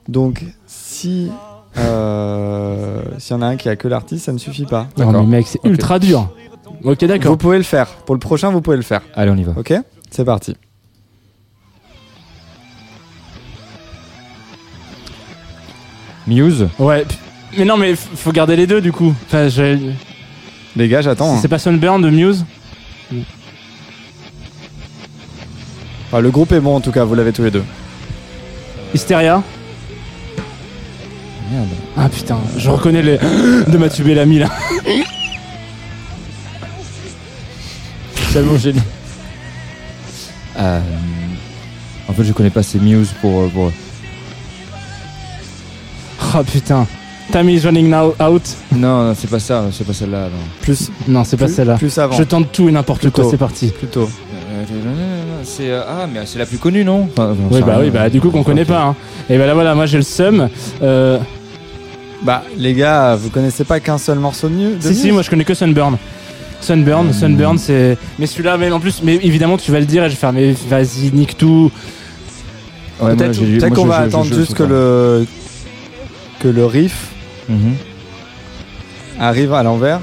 Donc, 0.07 0.43
si. 0.65 1.29
Euh, 1.77 3.01
S'il 3.17 3.35
y 3.35 3.39
en 3.39 3.41
a 3.41 3.47
un 3.47 3.55
qui 3.57 3.67
a 3.67 3.75
que 3.75 3.87
l'artiste, 3.87 4.25
ça 4.25 4.33
ne 4.33 4.37
suffit 4.37 4.65
pas. 4.65 4.87
Non, 4.97 5.11
mais 5.11 5.37
mec, 5.37 5.47
c'est 5.47 5.59
ultra 5.65 5.99
dur. 5.99 6.29
Ok, 6.83 7.03
d'accord. 7.05 7.31
Vous 7.31 7.37
pouvez 7.37 7.57
le 7.57 7.63
faire. 7.63 7.87
Pour 7.87 8.15
le 8.15 8.19
prochain, 8.19 8.49
vous 8.51 8.61
pouvez 8.61 8.77
le 8.77 8.83
faire. 8.83 9.01
Allez, 9.15 9.31
on 9.31 9.35
y 9.35 9.43
va. 9.43 9.53
Ok? 9.57 9.73
C'est 10.09 10.25
parti. 10.25 10.55
Muse. 16.27 16.67
Ouais. 16.79 17.05
Mais 17.57 17.65
non, 17.65 17.77
mais 17.77 17.95
faut 17.95 18.31
garder 18.31 18.55
les 18.55 18.67
deux 18.67 18.81
du 18.81 18.91
coup. 18.91 19.13
Enfin, 19.27 19.47
je- 19.49 19.91
Les 20.75 20.87
gars, 20.89 21.01
j'attends. 21.01 21.35
hein. 21.35 21.39
C'est 21.41 21.47
pas 21.47 21.59
Sunburn 21.59 22.01
de 22.01 22.09
Muse 22.09 22.45
Enfin, 26.07 26.19
le 26.21 26.29
groupe 26.31 26.51
est 26.53 26.59
bon 26.59 26.75
en 26.75 26.81
tout 26.81 26.91
cas, 26.91 27.03
vous 27.03 27.15
l'avez 27.15 27.33
tous 27.33 27.43
les 27.43 27.51
deux. 27.51 27.63
Hysteria 28.93 29.41
Merde. 31.51 31.67
Ah 31.97 32.09
putain, 32.09 32.37
je 32.57 32.69
reconnais 32.69 33.01
les 33.01 33.17
de 33.67 33.77
Mathieu 33.77 34.03
Bellamy 34.03 34.39
là. 34.39 34.49
Tellement 38.33 38.57
génie. 38.57 38.81
Euh, 40.59 40.79
en 42.07 42.13
fait, 42.13 42.23
je 42.23 42.33
connais 42.33 42.49
pas 42.49 42.63
ces 42.63 42.79
Muse 42.79 43.13
pour. 43.21 43.41
euh, 43.41 43.47
pour... 43.53 43.71
Oh 46.35 46.43
putain. 46.43 46.85
Time 47.31 47.49
is 47.49 47.59
running 47.65 47.89
now 47.89 48.13
out. 48.21 48.41
Non, 48.73 49.03
non, 49.09 49.13
c'est 49.13 49.29
pas 49.29 49.39
ça, 49.39 49.65
c'est 49.71 49.85
pas 49.85 49.91
celle-là. 49.93 50.23
non. 50.25 50.43
Plus, 50.61 50.89
Non, 51.07 51.23
c'est 51.25 51.35
pas 51.37 51.45
plus- 51.45 51.53
celle-là. 51.55 51.75
Plus 51.75 51.97
avant. 51.97 52.15
Je 52.15 52.23
tente 52.23 52.51
tout 52.53 52.69
et 52.69 52.71
n'importe 52.71 53.01
quoi, 53.09 53.11
Plutôt. 53.11 53.29
c'est 53.31 53.37
parti. 53.37 53.67
Plutôt. 53.67 54.09
C'est 55.43 55.69
euh, 55.71 55.81
ah, 55.87 56.07
mais 56.11 56.21
c'est 56.25 56.39
la 56.39 56.45
plus 56.45 56.57
connue, 56.57 56.83
non 56.83 57.07
Enfin, 57.11 57.35
j'en 57.37 57.47
Oui, 57.49 57.59
sais 57.59 57.65
bah 57.65 57.75
rien. 57.77 57.85
oui, 57.85 57.89
bah 57.89 58.09
du 58.09 58.19
coup 58.21 58.29
qu'on 58.31 58.43
connaît 58.43 58.65
pas. 58.65 58.81
Hein. 58.83 58.95
Et 59.29 59.37
bah 59.37 59.45
là 59.45 59.53
voilà, 59.53 59.75
moi 59.75 59.85
j'ai 59.85 59.97
le 59.97 60.03
seum. 60.03 60.49
Euh, 60.81 61.17
Bah, 62.23 62.43
les 62.57 62.73
gars, 62.73 63.15
vous 63.15 63.29
connaissez 63.29 63.63
pas 63.63 63.79
qu'un 63.79 63.97
seul 63.99 64.17
morceau 64.17 64.49
de 64.49 64.75
de 64.75 64.81
si 64.81 64.95
si, 64.95 65.03
Muse 65.05 65.13
moi 65.13 65.21
je 65.21 65.29
connais 65.29 65.43
que 65.45 65.53
Sunburn. 65.53 65.97
Sunburn, 66.61 67.13
Sunburn, 67.13 67.57
c'est. 67.59 67.97
Mais 68.17 68.25
celui-là, 68.25 68.57
mais 68.57 68.71
en 68.71 68.79
plus, 68.79 69.01
mais 69.03 69.15
évidemment 69.15 69.57
tu 69.57 69.71
vas 69.71 69.79
le 69.79 69.85
dire 69.85 70.03
et 70.03 70.07
je 70.09 70.15
vais 70.15 70.19
faire, 70.19 70.33
mais 70.33 70.53
vas-y, 70.67 71.11
nique 71.13 71.37
tout. 71.37 71.71
Ouais, 72.99 73.09
moi, 73.09 73.15
Peut-être 73.15 73.33
j'ai- 73.33 73.45
moi, 73.45 73.59
peut-être 73.59 73.73
qu'on 73.75 73.83
je- 73.83 73.87
va 73.89 74.01
je- 74.01 74.07
attendre 74.07 74.25
je- 74.25 74.33
juste 74.35 74.53
que 74.55 74.63
le 74.63 75.27
que 76.39 76.47
le 76.47 76.65
riff 76.65 77.07
Mhm. 77.49 77.73
arrive 79.19 79.53
à 79.53 79.63
l'envers. 79.63 79.99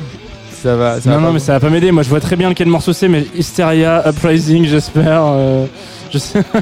Ça 0.63 0.77
va. 0.77 1.01
ça 1.01 1.11
Non, 1.11 1.17
va 1.17 1.21
non, 1.21 1.27
pas 1.29 1.33
mais 1.35 1.39
ça 1.41 1.53
va 1.53 1.61
pas 1.61 1.69
m'aider. 1.71 1.93
Moi, 1.93 2.03
je 2.03 2.09
vois 2.09 2.21
très 2.21 2.37
bien 2.37 2.49
lequel 2.49 2.69
morceau 2.69 2.93
c'est, 2.95 3.09
mais 3.09 3.27
Hysteria, 3.37 4.03
Uprising, 4.09 4.65
j'espère. 4.67 5.23
euh, 5.25 5.67
je 6.13 6.19
sais. 6.19 6.43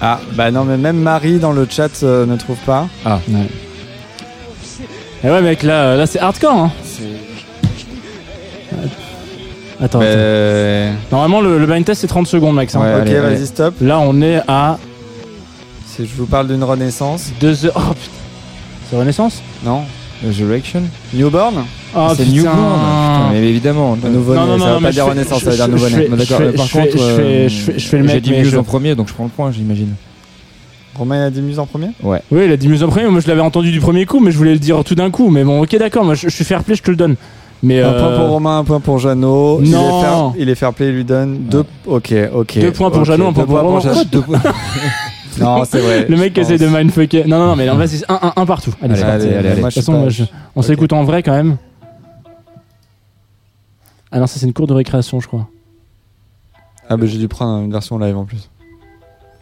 Ah, 0.00 0.20
bah 0.32 0.50
non, 0.50 0.64
mais 0.64 0.76
même 0.76 0.98
Marie 0.98 1.38
dans 1.38 1.52
le 1.52 1.66
chat 1.70 2.02
euh, 2.02 2.26
ne 2.26 2.36
trouve 2.36 2.58
pas. 2.66 2.88
Ah. 3.06 3.20
Ouais. 3.28 3.46
Et 5.22 5.30
ouais, 5.30 5.40
mec, 5.40 5.62
là, 5.62 5.96
là 5.96 6.06
c'est 6.06 6.18
hardcore. 6.18 6.52
Hein. 6.52 6.72
Attends, 9.82 10.00
Mais-. 10.00 10.90
Normalement, 11.10 11.40
le, 11.40 11.58
le 11.58 11.66
blind 11.66 11.84
test 11.86 12.02
c'est 12.02 12.06
30 12.06 12.26
secondes, 12.26 12.54
Max. 12.54 12.74
hein. 12.76 12.80
Ouais, 12.80 12.94
ok, 12.96 13.00
allez, 13.02 13.14
vas-y, 13.20 13.34
allez. 13.36 13.46
stop. 13.46 13.74
Là, 13.80 13.98
on 13.98 14.20
est 14.20 14.40
à 14.46 14.78
je 16.00 16.14
vous 16.16 16.26
parle 16.26 16.48
d'une 16.48 16.64
renaissance. 16.64 17.30
2 17.40 17.66
heures. 17.66 17.72
Oh 17.76 17.80
putain. 17.94 18.10
C'est 18.90 18.96
Renaissance? 18.98 19.42
Non. 19.64 19.82
Resurrection 20.26 20.82
Newborn? 21.12 21.64
Oh 21.96 22.08
C'est. 22.16 22.24
Newborn. 22.26 22.56
Putain, 22.56 23.28
mais 23.32 23.48
évidemment. 23.48 23.96
Nouveau-né, 23.96 24.40
Non, 24.40 24.46
non, 24.46 24.52
ça 24.52 24.58
non, 24.58 24.64
va 24.66 24.74
non, 24.74 24.80
pas 24.82 24.90
dire 24.92 25.06
renaissance, 25.06 25.42
ça 25.42 25.50
veut 25.50 25.56
dire 25.56 25.66
je- 25.78 26.08
Bon, 26.08 26.16
D'accord, 26.16 26.38
par 26.56 26.66
je 26.66 26.70
fais- 26.72 26.78
contre, 26.80 26.92
je 26.92 26.98
fais- 26.98 27.02
euh, 27.22 27.48
je 27.48 27.54
fais- 27.60 27.78
je 27.78 27.86
fais 27.88 27.96
le 27.98 28.04
mec, 28.04 28.14
J'ai 28.14 28.20
dit 28.20 28.30
mais 28.30 28.38
Muse 28.40 28.50
je- 28.50 28.56
en 28.58 28.62
premier, 28.62 28.94
donc 28.94 29.08
je 29.08 29.14
prends 29.14 29.24
le 29.24 29.30
point, 29.30 29.50
j'imagine. 29.52 29.94
Romain 30.96 31.26
a 31.26 31.30
dit 31.30 31.42
Muse 31.42 31.58
en 31.58 31.66
premier? 31.66 31.88
Ouais. 32.02 32.20
Oui, 32.30 32.42
il 32.46 32.52
a 32.52 32.56
dit 32.56 32.68
Muse 32.68 32.82
en 32.84 32.88
premier. 32.88 33.08
Moi, 33.08 33.20
je 33.20 33.26
l'avais 33.28 33.40
entendu 33.40 33.70
du 33.72 33.80
premier 33.80 34.06
coup, 34.06 34.20
mais 34.20 34.30
je 34.30 34.38
voulais 34.38 34.52
le 34.52 34.58
dire 34.60 34.82
tout 34.84 34.94
d'un 34.94 35.10
coup. 35.10 35.28
Mais 35.28 35.42
bon, 35.44 35.60
ok, 35.62 35.76
d'accord. 35.76 36.04
Moi, 36.04 36.14
je, 36.14 36.28
je 36.28 36.34
suis 36.34 36.44
fair 36.44 36.62
play, 36.62 36.74
je 36.76 36.82
te 36.82 36.90
le 36.90 36.96
donne. 36.96 37.16
Mais 37.62 37.80
Un 37.80 37.86
euh, 37.88 38.00
point 38.00 38.16
pour 38.18 38.28
Romain, 38.28 38.58
un 38.58 38.64
point 38.64 38.78
pour 38.80 38.98
Jeannot. 38.98 39.60
Il 39.62 39.68
est 39.68 39.72
Non. 39.76 40.00
fair- 40.02 40.32
Il 40.38 40.48
est 40.50 40.54
fair 40.54 40.72
play, 40.74 40.88
il 40.88 40.94
lui 40.94 41.04
donne 41.04 41.38
deux. 41.50 41.64
Ok, 41.86 42.14
ok. 42.34 42.58
Deux 42.60 42.70
points 42.72 42.90
pour 42.90 43.00
ok, 43.00 43.06
Jeannot, 43.06 43.28
un 43.28 43.32
deux 43.32 43.44
point 43.44 43.60
pour 43.60 43.70
Romain. 43.82 44.02
Deux 44.12 44.20
points. 44.20 44.40
Non, 45.40 45.64
c'est 45.64 45.80
vrai. 45.80 46.06
Le 46.08 46.16
mec 46.16 46.36
essaie 46.38 46.58
de 46.58 46.66
mindfucker. 46.66 47.24
Non, 47.26 47.38
non, 47.38 47.46
non, 47.48 47.56
mais 47.56 47.66
non, 47.66 47.74
vas-y, 47.76 47.98
c'est 47.98 48.10
un, 48.10 48.18
un, 48.22 48.32
un 48.36 48.46
partout. 48.46 48.74
Allez, 48.80 48.94
Allez, 48.94 49.00
c'est 49.00 49.06
parti. 49.06 49.26
allez, 49.26 49.36
allez, 49.36 49.48
allez. 49.48 49.60
De 49.60 49.64
toute 49.66 49.74
façon, 49.74 49.92
pas- 49.92 49.98
moi, 49.98 50.08
je- 50.08 50.24
on 50.56 50.62
s'écoute 50.62 50.92
en 50.92 51.04
vrai 51.04 51.22
quand 51.22 51.32
même. 51.32 51.56
Ah 54.10 54.20
non, 54.20 54.26
ça 54.26 54.38
c'est 54.38 54.46
une 54.46 54.52
cour 54.52 54.66
de 54.66 54.74
récréation, 54.74 55.18
je 55.20 55.26
crois. 55.26 55.48
Ah, 56.88 56.96
bah 56.96 57.06
j'ai 57.06 57.18
dû 57.18 57.28
prendre 57.28 57.64
une 57.64 57.72
version 57.72 57.98
live 57.98 58.16
en 58.16 58.24
plus. 58.24 58.48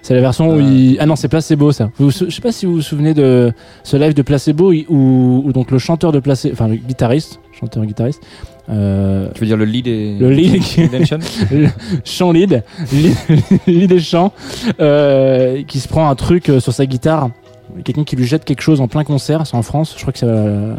C'est 0.03 0.15
la 0.15 0.21
version 0.21 0.51
où 0.51 0.59
Euh. 0.59 0.63
il. 0.63 0.97
Ah 1.01 1.07
non, 1.07 1.15
c'est 1.17 1.29
Placebo 1.29 1.71
ça. 1.73 1.91
Vous, 1.99 2.11
je 2.11 2.29
sais 2.29 2.41
pas 2.43 2.51
si 2.53 2.67
vous 2.67 2.75
vous 2.75 2.83
souvenez 2.83 3.15
de 3.15 3.53
ce 3.85 3.97
live 3.97 4.15
de 4.15 4.23
Placebo 4.23 4.73
où, 4.73 5.43
où 5.47 5.53
donc 5.53 5.71
le 5.71 5.79
chanteur 5.79 6.11
de 6.13 6.19
Placebo, 6.19 6.53
enfin 6.55 6.67
le 6.69 6.75
guitariste, 6.77 7.39
chanteur 7.59 7.85
guitariste, 7.87 8.21
euh, 8.69 9.29
Tu 9.35 9.41
veux 9.41 9.47
dire 9.47 9.57
le 9.57 9.65
lead 9.65 9.87
et. 9.87 10.17
le 10.19 10.31
lead, 10.31 10.61
le 11.53 11.69
chant 12.05 12.33
lead, 12.33 12.65
lead, 12.93 13.15
lead 13.69 13.93
et 13.93 14.01
chant, 14.01 14.33
euh, 14.81 15.63
qui 15.69 15.79
se 15.79 15.87
prend 15.89 16.09
un 16.09 16.15
truc 16.17 16.49
euh, 16.49 16.59
sur 16.61 16.73
sa 16.73 16.85
guitare, 16.87 17.31
quelqu'un 17.85 18.05
qui 18.05 18.17
lui 18.17 18.25
jette 18.27 18.45
quelque 18.45 18.63
chose 18.63 18.81
en 18.81 18.89
plein 18.89 19.05
concert, 19.05 19.47
c'est 19.47 19.57
en 19.57 19.63
France, 19.63 19.95
je 19.97 20.01
crois 20.03 20.13
que 20.13 20.19
c'est 20.19 20.27
euh, 20.29 20.75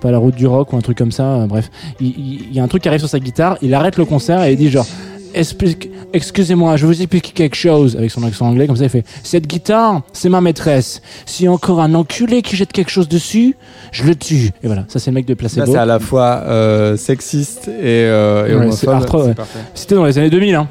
pas 0.00 0.10
la 0.10 0.18
route 0.18 0.34
du 0.34 0.46
rock 0.46 0.72
ou 0.72 0.76
un 0.76 0.80
truc 0.80 0.96
comme 0.98 1.12
ça, 1.12 1.26
euh, 1.42 1.46
bref, 1.46 1.70
il, 2.00 2.08
il- 2.08 2.46
il 2.50 2.54
y 2.54 2.60
a 2.60 2.62
un 2.62 2.68
truc 2.68 2.82
qui 2.82 2.88
arrive 2.88 3.00
sur 3.00 3.08
sa 3.08 3.20
guitare, 3.20 3.56
il 3.62 3.74
arrête 3.74 3.96
le 3.98 4.04
concert 4.04 4.42
et 4.44 4.52
il 4.52 4.56
dit 4.58 4.70
genre 4.70 4.86
Explique- 5.34 5.90
excusez-moi, 6.12 6.76
je 6.76 6.86
vous 6.86 7.00
explique 7.00 7.32
quelque 7.34 7.54
chose 7.56 7.96
avec 7.96 8.10
son 8.10 8.22
accent 8.22 8.46
anglais 8.46 8.66
comme 8.66 8.76
ça 8.76 8.84
il 8.84 8.90
fait 8.90 9.04
cette 9.22 9.46
guitare 9.46 10.02
c'est 10.12 10.28
ma 10.28 10.40
maîtresse. 10.40 11.00
S'il 11.26 11.46
y 11.46 11.48
a 11.48 11.52
encore 11.52 11.80
un 11.80 11.94
enculé 11.94 12.42
qui 12.42 12.56
jette 12.56 12.72
quelque 12.72 12.90
chose 12.90 13.08
dessus 13.08 13.56
je 13.92 14.04
le 14.04 14.14
tue. 14.14 14.50
Et 14.62 14.66
voilà 14.66 14.84
ça 14.88 14.98
c'est 14.98 15.10
le 15.10 15.14
mec 15.14 15.26
de 15.26 15.34
Placebo. 15.34 15.72
C'est 15.72 15.78
à 15.78 15.86
la 15.86 15.98
fois 15.98 16.42
euh, 16.46 16.96
sexiste 16.96 17.68
et, 17.68 17.72
euh, 17.84 18.46
et 18.46 18.54
Ouais, 18.54 18.86
homophobe. 18.86 19.26
ouais. 19.26 19.34
c'était 19.74 19.94
dans 19.94 20.04
les 20.04 20.18
années 20.18 20.30
2000 20.30 20.54
hein. 20.54 20.68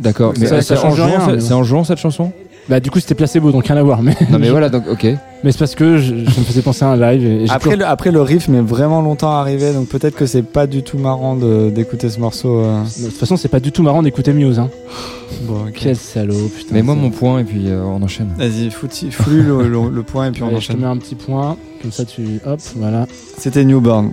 D'accord, 0.00 0.32
mais 0.38 0.46
Ça- 0.46 0.62
ça 0.62 0.76
c'est 0.76 0.78
en 0.86 0.90
change 0.90 1.00
rien, 1.00 1.38
c'est- 1.40 1.52
en 1.52 1.64
jouant 1.64 1.82
cette 1.84 1.98
chanson? 1.98 2.32
Bah 2.68 2.80
du 2.80 2.90
coup 2.90 3.00
c'était 3.00 3.14
placebo 3.14 3.50
donc 3.50 3.66
rien 3.66 3.76
à 3.78 3.82
voir 3.82 4.02
mais 4.02 4.14
Non 4.30 4.38
mais 4.38 4.50
voilà, 4.56 4.68
donc 4.68 4.84
ok. 4.90 5.04
mais 5.42 5.52
c'est 5.52 5.58
parce 5.58 5.74
que 5.74 5.96
je, 5.98 6.14
je 6.16 6.20
me 6.40 6.44
faisais 6.44 6.60
penser 6.62 6.84
à 6.84 6.88
un 6.88 6.96
live 6.96 7.24
et, 7.24 7.44
et 7.44 7.46
j'ai 7.46 7.52
Après 7.52 7.70
toujours- 7.70 7.78
le, 7.78 7.86
après, 7.86 8.10
le 8.12 8.20
riff 8.20 8.48
met 8.48 8.60
vraiment 8.60 9.00
longtemps 9.00 9.30
à 9.36 9.40
arriver, 9.40 9.72
donc 9.72 9.88
peut-être 9.88 10.14
que 10.16 10.26
c'est 10.26 10.42
pas 10.42 10.66
du 10.66 10.82
tout 10.82 10.98
marrant 10.98 11.34
de- 11.34 11.70
d'écouter 11.70 12.10
ce 12.10 12.20
morceau. 12.20 12.58
euh. 12.60 12.82
de 13.00 13.06
toute 13.06 13.16
façon 13.16 13.36
c'est 13.38 13.48
pas 13.48 13.60
du 13.60 13.72
tout 13.72 13.82
marrant 13.82 14.02
d'écouter 14.02 14.32
Muse 14.34 14.58
hein. 14.58 14.68
Bon, 15.42 15.60
ok. 15.68 15.72
Quel 15.74 15.96
salaud 15.96 16.48
putain. 16.54 16.74
Mais 16.74 16.82
moi 16.82 16.94
mon 16.94 17.10
point 17.10 17.38
et 17.40 17.44
puis 17.44 17.68
euh, 17.68 17.82
on 17.84 18.02
enchaîne. 18.02 18.28
Vas-y, 18.36 18.68
foutis- 18.68 19.10
fous-lui 19.10 19.42
le, 19.42 19.68
le- 19.68 19.88
le 19.90 20.02
point 20.02 20.26
et 20.26 20.30
puis 20.30 20.42
on 20.42 20.48
Allez, 20.48 20.60
je 20.60 20.66
te 20.66 20.72
enchaîne. 20.72 20.82
mets 20.82 20.88
un 20.90 20.96
petit 20.98 21.14
point 21.14 21.56
comme 21.80 21.92
ça 21.92 22.04
tu 22.04 22.40
hop 22.44 22.58
voilà. 22.76 23.06
C'était 23.38 23.64
Newborn. 23.64 24.12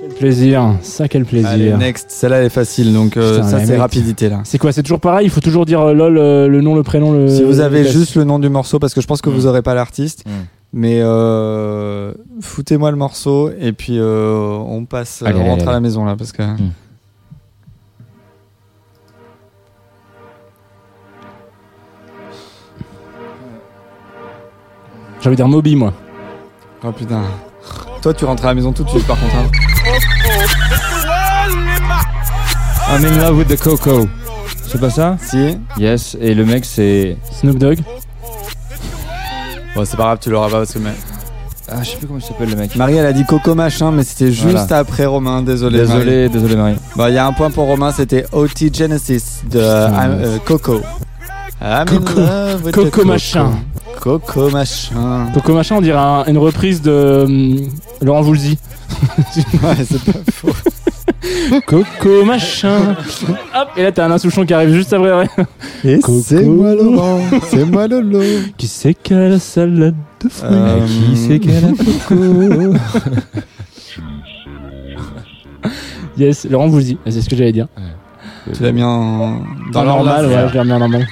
Quel 0.00 0.08
plaisir, 0.14 0.76
ça 0.82 1.08
quel 1.08 1.24
plaisir. 1.26 1.48
Allez, 1.48 1.72
next. 1.76 2.10
Celle-là, 2.10 2.38
elle 2.38 2.46
est 2.46 2.50
facile, 2.50 2.92
donc 2.94 3.16
euh, 3.16 3.36
Putain, 3.36 3.48
ça, 3.48 3.64
c'est 3.64 3.76
rapidité 3.76 4.28
là. 4.30 4.40
C'est 4.44 4.56
quoi 4.58 4.72
C'est 4.72 4.82
toujours 4.82 5.00
pareil? 5.00 5.26
Il 5.26 5.30
faut 5.30 5.40
toujours 5.40 5.66
dire 5.66 5.80
euh, 5.80 5.92
lol 5.92 6.16
euh, 6.16 6.48
le 6.48 6.60
nom, 6.62 6.74
le 6.74 6.82
prénom, 6.82 7.12
le. 7.12 7.28
Si 7.28 7.42
vous 7.42 7.60
avez 7.60 7.82
le- 7.82 7.90
juste 7.90 8.14
le 8.14 8.24
nom 8.24 8.38
du 8.38 8.48
morceau, 8.48 8.78
parce 8.78 8.94
que 8.94 9.00
je 9.02 9.06
pense 9.06 9.20
que 9.20 9.28
vous 9.30 9.46
aurez 9.46 9.60
pas 9.62 9.74
l'artiste, 9.74 10.24
Mm. 10.26 10.30
mais 10.72 11.00
euh, 11.02 12.12
foutez-moi 12.40 12.90
le 12.90 12.96
morceau 12.96 13.50
et 13.60 13.72
puis 13.72 13.98
euh, 13.98 14.56
on 14.66 14.84
passe, 14.86 15.22
Allez, 15.22 15.36
on 15.36 15.40
allez, 15.40 15.50
rentre 15.50 15.68
à 15.68 15.72
la 15.72 15.80
maison 15.80 16.04
là, 16.06 16.16
parce 16.16 16.32
que. 16.32 16.42
J'ai 25.20 25.28
envie 25.28 25.36
de 25.36 25.42
dire 25.42 25.48
Moby 25.48 25.76
moi. 25.76 25.92
Oh 26.84 26.92
putain. 26.92 27.22
Toi, 28.02 28.14
tu 28.14 28.24
rentres 28.24 28.44
à 28.44 28.48
la 28.48 28.54
maison 28.54 28.72
tout 28.72 28.84
de 28.84 28.88
suite, 28.88 29.06
par 29.06 29.18
contre. 29.20 29.34
hein. 29.36 29.50
I'm 32.88 33.04
in 33.04 33.18
love 33.20 33.36
with 33.38 33.48
the 33.48 33.56
coco. 33.58 34.08
C'est 34.66 34.80
pas 34.80 34.90
ça? 34.90 35.16
Si. 35.22 35.56
Yes, 35.78 36.16
et 36.20 36.34
le 36.34 36.44
mec 36.44 36.64
c'est. 36.64 37.16
Snoop 37.32 37.58
Dogg. 37.58 37.78
Bon, 39.74 39.84
c'est 39.84 39.96
pas 39.96 40.02
grave, 40.04 40.18
tu 40.20 40.30
l'auras 40.30 40.48
pas 40.50 40.58
parce 40.58 40.72
que. 40.72 40.78
mais- 40.80 40.90
Ah, 41.72 41.82
je 41.82 41.90
sais 41.90 41.96
plus 41.98 42.08
comment 42.08 42.18
il 42.18 42.24
s'appelle 42.24 42.50
le 42.50 42.56
mec. 42.56 42.74
Marie, 42.74 42.96
elle 42.96 43.06
a 43.06 43.12
dit 43.12 43.24
Coco 43.24 43.54
machin, 43.54 43.92
mais 43.92 44.02
c'était 44.02 44.32
juste 44.32 44.42
Voilà. 44.48 44.78
après 44.78 45.06
Romain. 45.06 45.42
Désolé. 45.42 45.78
Marie. 45.84 45.98
Désolé, 46.00 46.28
désolé 46.28 46.56
Marie. 46.56 46.76
Bon, 46.96 47.06
il 47.06 47.14
y 47.14 47.18
a 47.18 47.26
un 47.26 47.32
point 47.32 47.50
pour 47.50 47.66
Romain, 47.66 47.92
c'était 47.92 48.26
OT 48.32 48.74
Genesis 48.74 49.42
de 49.48 49.60
euh, 49.62 50.38
Coco. 50.44 50.80
I'm 51.62 51.82
in 51.82 51.84
Coco. 51.86 52.20
love 52.20 52.64
with 52.64 52.74
Coco 52.74 53.02
the 53.02 53.06
machin. 53.06 53.50
Coco 53.98 54.50
machin. 54.50 55.26
Coco 55.34 55.52
machin 55.54 55.76
on 55.76 55.80
dirait 55.80 55.98
un- 55.98 56.24
une 56.26 56.38
reprise 56.38 56.80
de 56.82 57.24
hum, 57.26 57.56
Laurent 58.02 58.22
Voulzy. 58.22 58.58
Ouais, 59.62 59.76
c'est 59.88 60.02
pas 60.04 60.18
faux. 60.32 60.48
Coco 61.66 62.24
machin. 62.24 62.96
Hop 63.54 63.68
et 63.76 63.82
là 63.82 63.92
t'as 63.92 64.06
un 64.06 64.10
insouchon 64.10 64.44
qui 64.44 64.54
arrive 64.54 64.72
juste 64.74 64.92
après. 64.92 65.28
Et 65.84 66.00
Coco. 66.00 66.20
c'est 66.24 66.42
moi 66.44 66.74
Laurent, 66.74 67.20
c'est 67.48 67.64
moi 67.64 67.86
Lolo. 67.88 68.20
Qui 68.56 68.66
c'est 68.66 68.94
qui 68.94 69.14
a 69.14 69.28
la 69.28 69.38
salade 69.38 69.94
de 70.24 70.28
fruits? 70.28 70.48
Euh, 70.52 70.86
Qui 70.86 71.16
c'est 71.16 71.38
qu'elle 71.38 71.64
a 71.64 71.68
coco? 72.08 72.74
Yes, 76.16 76.46
Laurent 76.50 76.68
Voulzy. 76.68 76.98
C'est 77.06 77.20
ce 77.22 77.28
que 77.28 77.36
j'allais 77.36 77.52
dire. 77.52 77.68
Tu 78.54 78.62
l'as 78.62 78.72
mis 78.72 78.82
en. 78.82 79.40
Dans 79.72 79.84
normal, 79.84 80.26
ouais, 80.26 80.48
je 80.48 80.52
l'ai 80.54 80.60
remis 80.60 80.72
en 80.72 80.78
normal. 80.78 81.06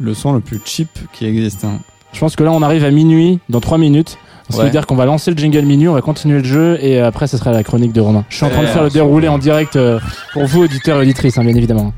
Le 0.00 0.14
son 0.14 0.32
le 0.32 0.40
plus 0.40 0.60
cheap 0.64 0.88
qui 1.12 1.26
existe. 1.26 1.64
hein. 1.64 1.78
Je 2.12 2.18
pense 2.20 2.34
que 2.36 2.42
là 2.42 2.50
on 2.52 2.62
arrive 2.62 2.84
à 2.84 2.90
minuit 2.90 3.38
dans 3.48 3.60
3 3.60 3.78
minutes. 3.78 4.16
Ce 4.48 4.54
qui 4.54 4.58
Ouais. 4.58 4.64
veut 4.64 4.70
dire 4.72 4.86
qu'on 4.86 4.96
va 4.96 5.04
lancer 5.04 5.30
le 5.30 5.36
jingle 5.36 5.62
minuit, 5.62 5.86
on 5.86 5.94
va 5.94 6.00
continuer 6.00 6.38
le 6.38 6.44
jeu 6.44 6.76
et 6.82 6.98
après 7.00 7.28
ça 7.28 7.38
sera 7.38 7.52
la 7.52 7.62
chronique 7.62 7.92
de 7.92 8.00
Romain. 8.00 8.24
Je 8.30 8.36
suis 8.36 8.44
en 8.44 8.48
train 8.50 8.62
de 8.62 8.66
Ouais, 8.66 8.72
faire 8.72 8.82
le 8.82 8.90
déroulé 8.90 9.28
en 9.28 9.38
direct 9.38 9.76
euh, 9.76 10.00
pour 10.32 10.44
vous 10.46 10.64
auditeurs 10.64 10.98
et 10.98 11.02
auditrices 11.02 11.38
hein, 11.38 11.44
bien 11.44 11.54
évidemment. 11.54 11.92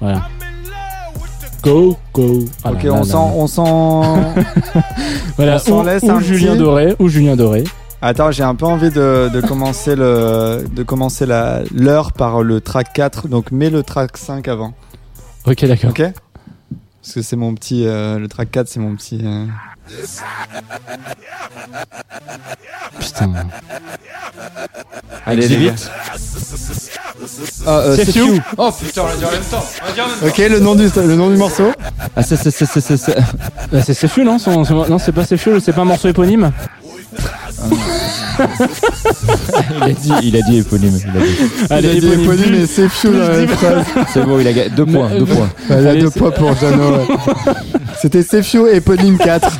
Voilà. 0.00 0.22
Go 1.62 1.96
go. 2.12 2.44
Ah 2.64 2.72
ok, 2.72 2.82
là 2.82 2.88
là 2.88 2.94
on 2.94 2.98
là 2.98 3.04
sent, 3.04 3.16
on 3.16 3.46
sent. 3.46 4.80
Voilà, 5.36 5.54
on 5.56 5.58
s'en 5.60 5.82
ou, 5.82 5.86
laisse 5.86 6.02
ou 6.02 6.10
un 6.10 6.20
Julien 6.20 6.52
petit. 6.52 6.58
Doré, 6.58 6.94
ou 6.98 7.08
Julien 7.08 7.36
Doré. 7.36 7.62
Attends, 8.00 8.32
j'ai 8.32 8.42
un 8.42 8.56
peu 8.56 8.66
envie 8.66 8.90
de, 8.90 9.30
de 9.32 9.40
commencer 9.40 9.94
le 9.94 10.64
de 10.74 10.82
commencer 10.82 11.24
l'heure 11.26 12.12
par 12.12 12.42
le 12.42 12.60
track 12.60 12.92
4, 12.92 13.28
donc 13.28 13.52
mets 13.52 13.70
le 13.70 13.84
track 13.84 14.16
5 14.16 14.48
avant. 14.48 14.72
Ok 15.46 15.64
d'accord. 15.66 15.90
Ok? 15.90 16.02
Parce 17.02 17.14
que 17.14 17.22
c'est 17.22 17.36
mon 17.36 17.54
petit 17.54 17.84
euh, 17.86 18.18
le 18.18 18.28
track 18.28 18.50
4, 18.52 18.68
c'est 18.68 18.78
mon 18.80 18.94
petit 18.94 19.20
euh, 19.24 19.46
Putain. 23.00 23.32
Allez 25.26 25.48
les 25.48 25.66
gars. 25.66 25.74
Ah, 27.66 27.70
euh, 27.78 27.96
C'est 27.96 28.04
c'est 28.06 28.12
Few. 28.12 28.34
Few. 28.34 28.42
Oh 28.56 28.70
putain, 28.72 29.02
on 29.02 29.06
l'a 29.06 29.16
dit 29.16 29.24
en 29.24 29.30
même 29.30 29.42
temps. 29.42 29.64
On 29.82 29.86
l'a 29.86 29.92
dit 29.92 30.00
en 30.00 30.08
même 30.08 30.18
temps. 30.18 30.26
OK, 30.26 30.38
le 30.38 30.60
nom 30.60 30.74
du 30.74 30.88
le 30.96 31.14
nom 31.16 31.30
du 31.30 31.36
morceau 31.36 31.72
Ah, 32.16 32.22
c'est, 32.22 32.36
c'est, 32.36 32.50
c'est, 32.50 32.66
c'est, 32.66 32.80
c'est, 32.80 32.96
c'est- 32.96 33.16
c'est 33.84 33.94
Sefiu 33.94 34.24
non? 34.24 34.38
Son- 34.38 34.64
son- 34.64 34.88
Non 34.88 34.98
c'est 34.98 35.12
pas 35.12 35.24
Sefiu, 35.24 35.60
c'est 35.60 35.72
pas 35.72 35.82
un 35.82 35.86
morceau 35.86 36.08
éponyme? 36.08 36.52
Il 39.76 39.82
a 39.82 39.88
dit, 39.90 40.12
il 40.22 40.36
a 40.36 40.40
dit 40.42 40.58
éponyme. 40.58 40.98
Il 41.04 41.10
a 41.16 41.20
dit. 41.24 41.36
Allez, 41.70 41.88
Il 41.88 41.96
a 41.96 42.00
dit 42.00 42.06
éponyme. 42.22 42.24
éponyme 42.44 42.54
et 42.62 42.66
c'est 42.66 42.88
Few 42.88 43.12
dans 43.12 43.18
la 43.18 43.28
même 43.36 43.48
phrase. 43.48 43.84
C'est 44.12 44.24
bon, 44.24 44.38
il 44.40 44.46
a 44.48 44.52
gagné. 44.52 44.70
Deux 44.70 44.86
points, 44.86 45.10
deux 45.10 45.24
points. 45.26 45.48
Ouais, 45.70 45.80
il 45.80 45.86
a 45.86 45.90
Allez, 45.90 46.00
deux 46.02 46.10
points 46.10 46.30
pour 46.30 46.54
Jano. 46.56 46.92
ouais. 46.96 47.06
C'était 48.00 48.22
Sefio 48.22 48.66
éponyme 48.68 49.18
4. 49.18 49.50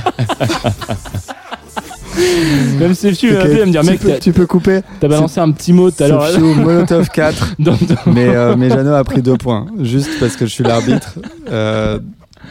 Même 2.78 2.94
Sefiu 2.94 3.30
il 3.30 3.34
Ok, 3.34 3.38
m'a 3.38 3.44
appelé 3.44 3.62
à 3.62 3.66
me 3.66 3.70
dire 3.72 3.80
tu 3.82 3.86
mec 3.90 4.00
peux- 4.00 4.08
t'as- 4.10 4.18
tu 4.18 4.32
peux 4.32 4.46
couper. 4.46 4.80
t'as 5.00 5.08
balancé 5.08 5.40
un 5.40 5.50
petit 5.50 5.72
mot 5.72 5.90
tout 5.90 6.02
à 6.02 6.08
l'heure. 6.08 6.26
Sefio 6.28 6.54
Molotov 6.54 7.08
4. 7.14 7.54
Dans- 7.58 7.72
dans- 7.72 7.78
Mais, 8.12 8.28
euh, 8.28 8.54
mais 8.56 8.68
Jeannot 8.68 8.94
a 8.94 9.04
pris 9.04 9.22
deux 9.22 9.36
points, 9.36 9.66
juste 9.80 10.10
parce 10.20 10.36
que 10.36 10.44
je 10.46 10.50
suis 10.52 10.64
l'arbitre. 10.64 11.14
Euh, 11.50 11.98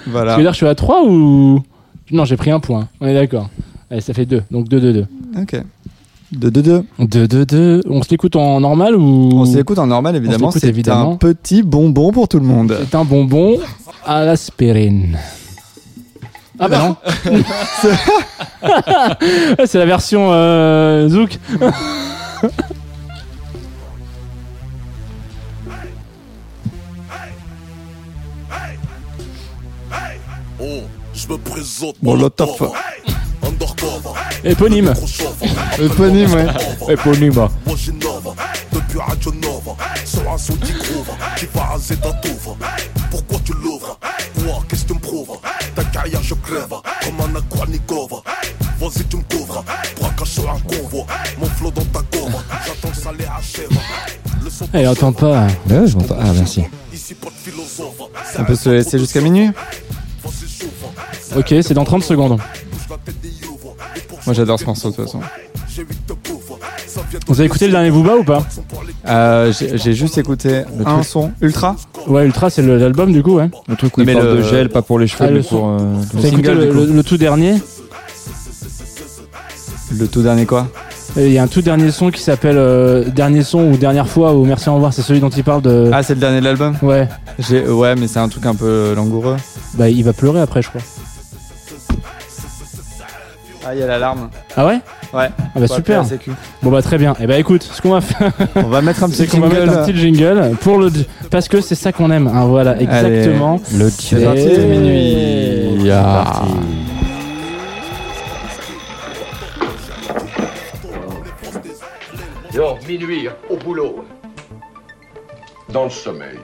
Voilà. 0.08 0.34
Tu 0.34 0.38
veux 0.38 0.44
dire 0.44 0.52
que 0.52 0.56
je 0.56 0.58
suis 0.58 0.68
à 0.68 0.76
3 0.76 1.04
ou? 1.06 1.62
Non, 2.12 2.26
j'ai 2.26 2.38
pris 2.38 2.50
un 2.52 2.60
point. 2.60 2.88
On 3.02 3.08
est 3.08 3.14
d'accord. 3.14 3.50
Allez, 3.92 4.02
ça 4.02 4.14
fait 4.14 4.26
2. 4.26 4.44
Donc 4.50 4.70
2-2-2. 4.70 5.06
Ok. 5.42 5.62
2-2-2. 6.34 6.84
2-2-2. 7.02 7.82
On 7.90 8.02
se 8.02 8.10
l'écoute 8.10 8.38
en 8.38 8.62
normal 8.62 8.96
ou? 8.96 9.32
On 9.34 9.44
s'écoute 9.46 9.78
en 9.80 9.88
normal, 9.88 10.16
évidemment. 10.16 10.50
C'est 10.52 10.70
évidemment. 10.70 11.12
un 11.14 11.18
petit 11.18 11.62
bonbon 11.62 12.14
pour 12.14 12.30
tout 12.30 12.40
le 12.40 12.46
monde. 12.46 12.78
C'est 12.80 12.96
un 12.96 13.04
bonbon 13.04 13.60
à 14.06 14.24
l'aspirine. 14.24 15.18
Ah 16.58 16.70
bah 16.70 16.80
non. 16.80 16.96
C'est 19.66 19.80
la 19.80 19.86
version 19.86 20.30
euh, 20.32 21.10
Zouk. 21.10 21.38
Oh, 30.62 30.82
je 31.14 31.28
me 31.28 31.38
présente. 31.38 32.02
Molotov. 32.04 32.50
Undercover. 32.52 32.72
Éponyme. 34.44 34.94
Éponyme, 35.80 36.34
ouais. 36.34 36.48
Éponyme. 36.94 37.48
Depuis 38.72 39.00
Radio 39.00 39.32
Nova 39.34 39.76
sur 40.06 40.32
un 40.32 40.38
son 40.38 40.54
qui 40.56 40.72
groove 40.74 41.10
qui 41.38 41.46
va 41.54 41.62
raser 41.64 41.96
ta 41.98 42.12
touve. 42.14 42.56
Pourquoi 43.10 43.40
tu 43.46 43.54
l'ouvres? 43.54 44.00
Quoi 44.36 44.64
Qu'est-ce 44.68 44.84
que 44.84 44.88
tu 44.90 44.94
me 44.96 45.00
prouves? 45.00 45.38
Ta 45.76 45.84
carrière 45.86 46.22
je 46.24 46.34
crève 46.36 46.68
comme 46.70 47.22
un 47.22 47.36
Akwanikov. 47.38 48.22
Vas-y 48.80 49.04
tu 49.06 49.18
me 49.18 49.24
couvres, 49.24 49.64
braquage 50.00 50.28
sur 50.28 50.50
un 50.50 50.60
convoi. 50.60 51.06
Mon 51.40 51.46
flow 51.46 51.72
dans 51.72 51.86
ta 51.86 52.00
gomme, 52.18 52.34
j'attends 52.66 52.90
que 52.90 52.98
ça 52.98 53.12
les 53.18 53.26
achève. 53.26 53.70
Elle 54.74 54.88
entend 54.88 55.14
pas. 55.14 55.48
Ouais, 55.70 55.88
je 55.88 55.96
m'entends. 55.98 56.18
Ah, 56.20 56.32
merci. 56.34 56.64
On 58.40 58.44
peut 58.44 58.56
se 58.56 58.70
laisser 58.70 58.98
jusqu'à 58.98 59.22
minuit 59.22 59.52
Ok, 61.36 61.54
c'est 61.62 61.74
dans 61.74 61.84
30 61.86 62.04
secondes. 62.04 62.40
Moi 64.26 64.34
j'adore 64.34 64.60
ce 64.60 64.66
morceau 64.66 64.90
de 64.92 64.96
toute 64.96 65.06
façon. 65.06 65.20
Vous 67.28 67.40
avez 67.40 67.46
écouté 67.46 67.66
le 67.68 67.72
dernier 67.72 67.92
Booba 67.92 68.16
ou 68.18 68.24
pas 68.24 68.44
Euh, 69.08 69.52
J'ai 69.76 69.94
juste 69.94 70.18
écouté 70.18 70.64
Le 70.78 70.88
un 70.88 70.96
truc. 70.96 71.06
son 71.06 71.32
ultra. 71.42 71.76
Ouais, 72.08 72.26
Ultra, 72.26 72.50
c'est 72.50 72.62
le- 72.62 72.78
l'album 72.78 73.12
du 73.12 73.24
coup, 73.24 73.36
ouais. 73.36 73.50
Le 73.68 73.76
truc 73.76 73.98
où 73.98 74.02
il 74.02 74.12
parle 74.14 74.26
le- 74.26 74.38
de 74.38 74.42
gel, 74.42 74.70
pas 74.70 74.82
pour 74.82 75.00
les 75.00 75.08
cheveux, 75.08 75.26
Ah, 75.26 75.30
le 75.32 75.38
mais 75.38 75.44
son. 75.44 75.50
pour. 75.58 75.68
euh, 75.70 76.28
écouté 76.28 76.54
le, 76.54 76.66
du 76.66 76.72
coup. 76.72 76.78
le- 76.80 76.86
le 76.94 77.04
tout 77.04 77.18
dernier 77.18 77.56
Le 79.98 80.08
tout 80.08 80.22
dernier 80.22 80.46
quoi? 80.46 80.68
Et 81.18 81.28
Il 81.28 81.34
y 81.34 81.38
a 81.38 81.44
un 81.44 81.48
tout 81.48 81.62
dernier 81.62 81.92
son 81.92 82.10
qui 82.10 82.22
s'appelle 82.22 82.58
euh, 82.58 83.04
Dernier 83.10 83.44
son 83.44 83.64
ou 83.72 83.76
Dernière 83.78 84.08
fois 84.08 84.34
ou 84.34 84.46
Merci 84.46 84.70
au 84.70 84.76
revoir, 84.76 84.94
c'est 84.94 85.02
celui 85.02 85.20
dont 85.20 85.30
il 85.30 85.44
parle 85.44 85.62
de. 85.62 85.90
Ah, 85.94 86.04
c'est 86.04 86.14
le 86.14 86.20
dernier 86.22 86.40
de 86.40 86.46
l'album? 86.46 86.76
Ouais. 86.82 87.08
Ouais, 87.68 87.96
mais 87.96 88.08
c'est 88.08 88.20
un 88.20 88.30
truc 88.30 88.46
un 88.46 88.56
peu 88.56 88.94
langoureux. 88.96 89.36
Bah, 89.74 89.90
il 89.90 90.04
va 90.04 90.14
pleurer 90.14 90.40
après, 90.42 90.62
je 90.62 90.70
crois. 90.70 90.82
Ah, 93.66 93.76
il 93.76 93.80
y 93.80 93.84
a 93.84 93.88
l'alarme. 93.88 94.30
Ah 94.58 94.66
ouais 94.66 94.80
Ouais. 95.14 95.30
Ah 95.56 95.60
bah 95.60 95.68
super. 95.68 96.04
Bon 96.64 96.72
bah 96.72 96.82
très 96.82 96.98
bien. 96.98 97.14
Et 97.20 97.28
bah 97.28 97.38
écoute, 97.38 97.64
ce 97.64 97.82
qu'on 97.82 97.92
va 97.92 98.02
faire, 98.02 98.32
On 98.56 98.64
va 98.70 98.82
mettre 98.82 99.04
un 99.04 99.08
c'est 99.12 99.26
petit 99.26 99.38
qu'on 99.40 99.48
va 99.48 99.50
mettre 99.50 99.62
un 99.78 99.86
jingle. 99.86 99.92
petit 99.92 99.98
jingle 100.00 100.58
pour 100.62 100.78
le 100.78 100.90
parce 101.30 101.48
que 101.48 101.60
c'est 101.62 101.76
ça 101.76 101.92
qu'on 101.92 102.10
aime. 102.12 102.28
hein, 102.28 102.46
voilà, 102.46 102.80
exactement. 102.80 103.60
Le 103.76 103.90
C'est 103.90 104.66
minuit. 104.66 105.90
Ah. 105.92 106.44
Yo, 112.54 112.78
minuit, 112.88 113.30
au 113.50 113.56
boulot. 113.58 114.06
Dans 115.70 115.86
le 115.86 115.90
sommeil. 115.90 116.40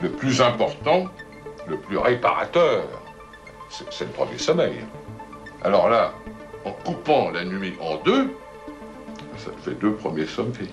Le 0.00 0.10
plus 0.10 0.40
important, 0.40 1.04
le 1.66 1.76
plus 1.78 1.98
réparateur, 1.98 2.84
c'est 3.90 4.04
le 4.04 4.10
premier 4.10 4.38
sommeil. 4.38 4.74
Alors 5.64 5.88
là, 5.88 6.12
en 6.64 6.72
coupant 6.84 7.30
la 7.30 7.44
nuit 7.44 7.72
en 7.80 8.02
deux, 8.04 8.30
ça 9.38 9.50
te 9.50 9.70
fait 9.70 9.76
deux 9.80 9.92
premiers 9.92 10.26
sommeils. 10.26 10.68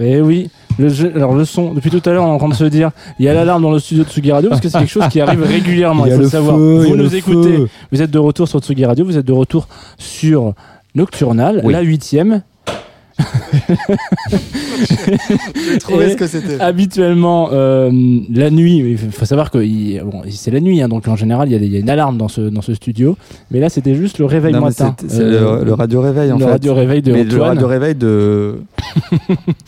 Eh 0.00 0.20
oui, 0.20 0.48
le 0.78 0.88
jeu- 0.88 1.12
alors 1.16 1.34
le 1.34 1.44
son, 1.44 1.74
depuis 1.74 1.90
tout 1.90 2.00
à 2.08 2.12
l'heure 2.12 2.22
on 2.22 2.28
est 2.28 2.30
en 2.30 2.38
train 2.38 2.48
de 2.48 2.54
se 2.54 2.62
dire, 2.64 2.92
il 3.18 3.24
y 3.24 3.28
a 3.28 3.34
l'alarme 3.34 3.62
dans 3.62 3.72
le 3.72 3.80
studio 3.80 4.04
de 4.04 4.08
Tsugi 4.08 4.30
Radio 4.30 4.48
parce 4.48 4.60
que 4.60 4.68
c'est 4.68 4.78
quelque 4.78 4.88
chose 4.88 5.08
qui 5.08 5.20
arrive 5.20 5.42
régulièrement, 5.42 6.06
Il 6.06 6.10
y 6.10 6.10
il 6.10 6.12
a 6.12 6.16
faut 6.16 6.20
le 6.20 6.24
le 6.26 6.30
savoir. 6.30 6.56
feu, 6.56 6.84
vous 6.86 6.96
nous 6.96 7.16
écoutez, 7.16 7.56
feu. 7.56 7.68
vous 7.90 8.00
êtes 8.02 8.10
de 8.12 8.18
retour 8.20 8.46
sur 8.46 8.60
Tsugi 8.60 8.84
Radio, 8.84 9.04
vous 9.04 9.18
êtes 9.18 9.26
de 9.26 9.32
retour 9.32 9.66
sur 9.98 10.54
Nocturnal, 10.94 11.62
Oui. 11.64 11.72
la 11.72 11.80
huitième. 11.80 12.42
J'ai 14.78 15.78
trouvé 15.78 16.06
Et 16.06 16.10
ce 16.10 16.16
que 16.16 16.26
c'était. 16.26 16.60
Habituellement, 16.60 17.50
euh, 17.52 17.90
la 18.32 18.50
nuit, 18.50 18.78
il 18.78 18.98
faut 18.98 19.24
savoir 19.24 19.50
que 19.50 19.58
il- 19.58 20.00
bon, 20.04 20.22
c'est 20.30 20.50
la 20.50 20.60
nuit, 20.60 20.80
hein, 20.82 20.88
donc 20.88 21.06
en 21.08 21.16
général 21.16 21.48
il 21.48 21.52
y, 21.52 21.54
a 21.54 21.58
des- 21.58 21.66
il 21.66 21.72
y 21.72 21.76
a 21.76 21.80
une 21.80 21.90
alarme 21.90 22.16
dans 22.16 22.28
ce, 22.28 22.40
dans 22.42 22.62
ce 22.62 22.74
studio, 22.74 23.16
mais 23.50 23.60
là 23.60 23.68
c'était 23.68 23.94
juste 23.94 24.18
le 24.18 24.24
réveil 24.24 24.52
Non, 24.52 24.60
mais 24.60 24.66
matin. 24.66 24.94
c'est 25.00 25.10
c'est 25.10 25.22
Euh, 25.22 25.58
le, 25.60 25.64
le 25.64 25.74
radio 25.74 26.00
réveil 26.00 26.32
en 26.32 26.38
le 26.38 26.44
fait. 26.44 26.50
radio 26.50 26.74
réveil 26.74 27.02
de 27.02 27.12
Mais 27.12 27.24
le 27.24 27.32
Antoine. 27.34 27.48
radio 27.50 27.66
réveil 27.66 27.94
de 27.94 28.56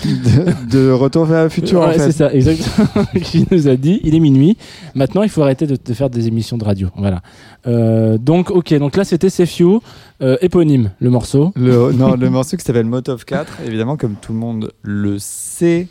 de, 0.04 0.70
de 0.70 0.90
Retour 0.90 1.24
vers 1.24 1.44
le 1.44 1.48
futur 1.48 1.80
en 1.82 1.86
Ouais, 1.88 1.94
fait. 1.94 2.00
c'est 2.00 2.12
ça, 2.12 2.32
exactement. 2.32 3.04
qui 3.22 3.46
nous 3.50 3.68
a 3.68 3.76
dit 3.76 4.00
il 4.04 4.14
est 4.14 4.20
minuit. 4.20 4.56
Maintenant, 4.94 5.22
il 5.22 5.28
faut 5.28 5.42
arrêter 5.42 5.66
de, 5.66 5.76
de 5.84 5.94
faire 5.94 6.10
des 6.10 6.26
émissions 6.28 6.58
de 6.58 6.64
radio. 6.64 6.88
Voilà. 6.96 7.20
Euh, 7.66 8.18
donc, 8.18 8.50
ok. 8.50 8.74
Donc 8.74 8.96
là, 8.96 9.04
c'était 9.04 9.30
Sefiu, 9.30 9.80
euh, 10.22 10.36
éponyme, 10.40 10.92
le 11.00 11.10
morceau. 11.10 11.52
Le, 11.56 11.92
non, 11.96 12.14
le 12.16 12.30
morceau 12.30 12.56
qui 12.56 12.64
s'appelle 12.64 12.86
Motov 12.86 13.24
4, 13.24 13.60
évidemment, 13.66 13.96
comme 13.96 14.14
tout 14.14 14.32
le 14.32 14.38
monde 14.38 14.72
le 14.82 15.18
sait, 15.18 15.88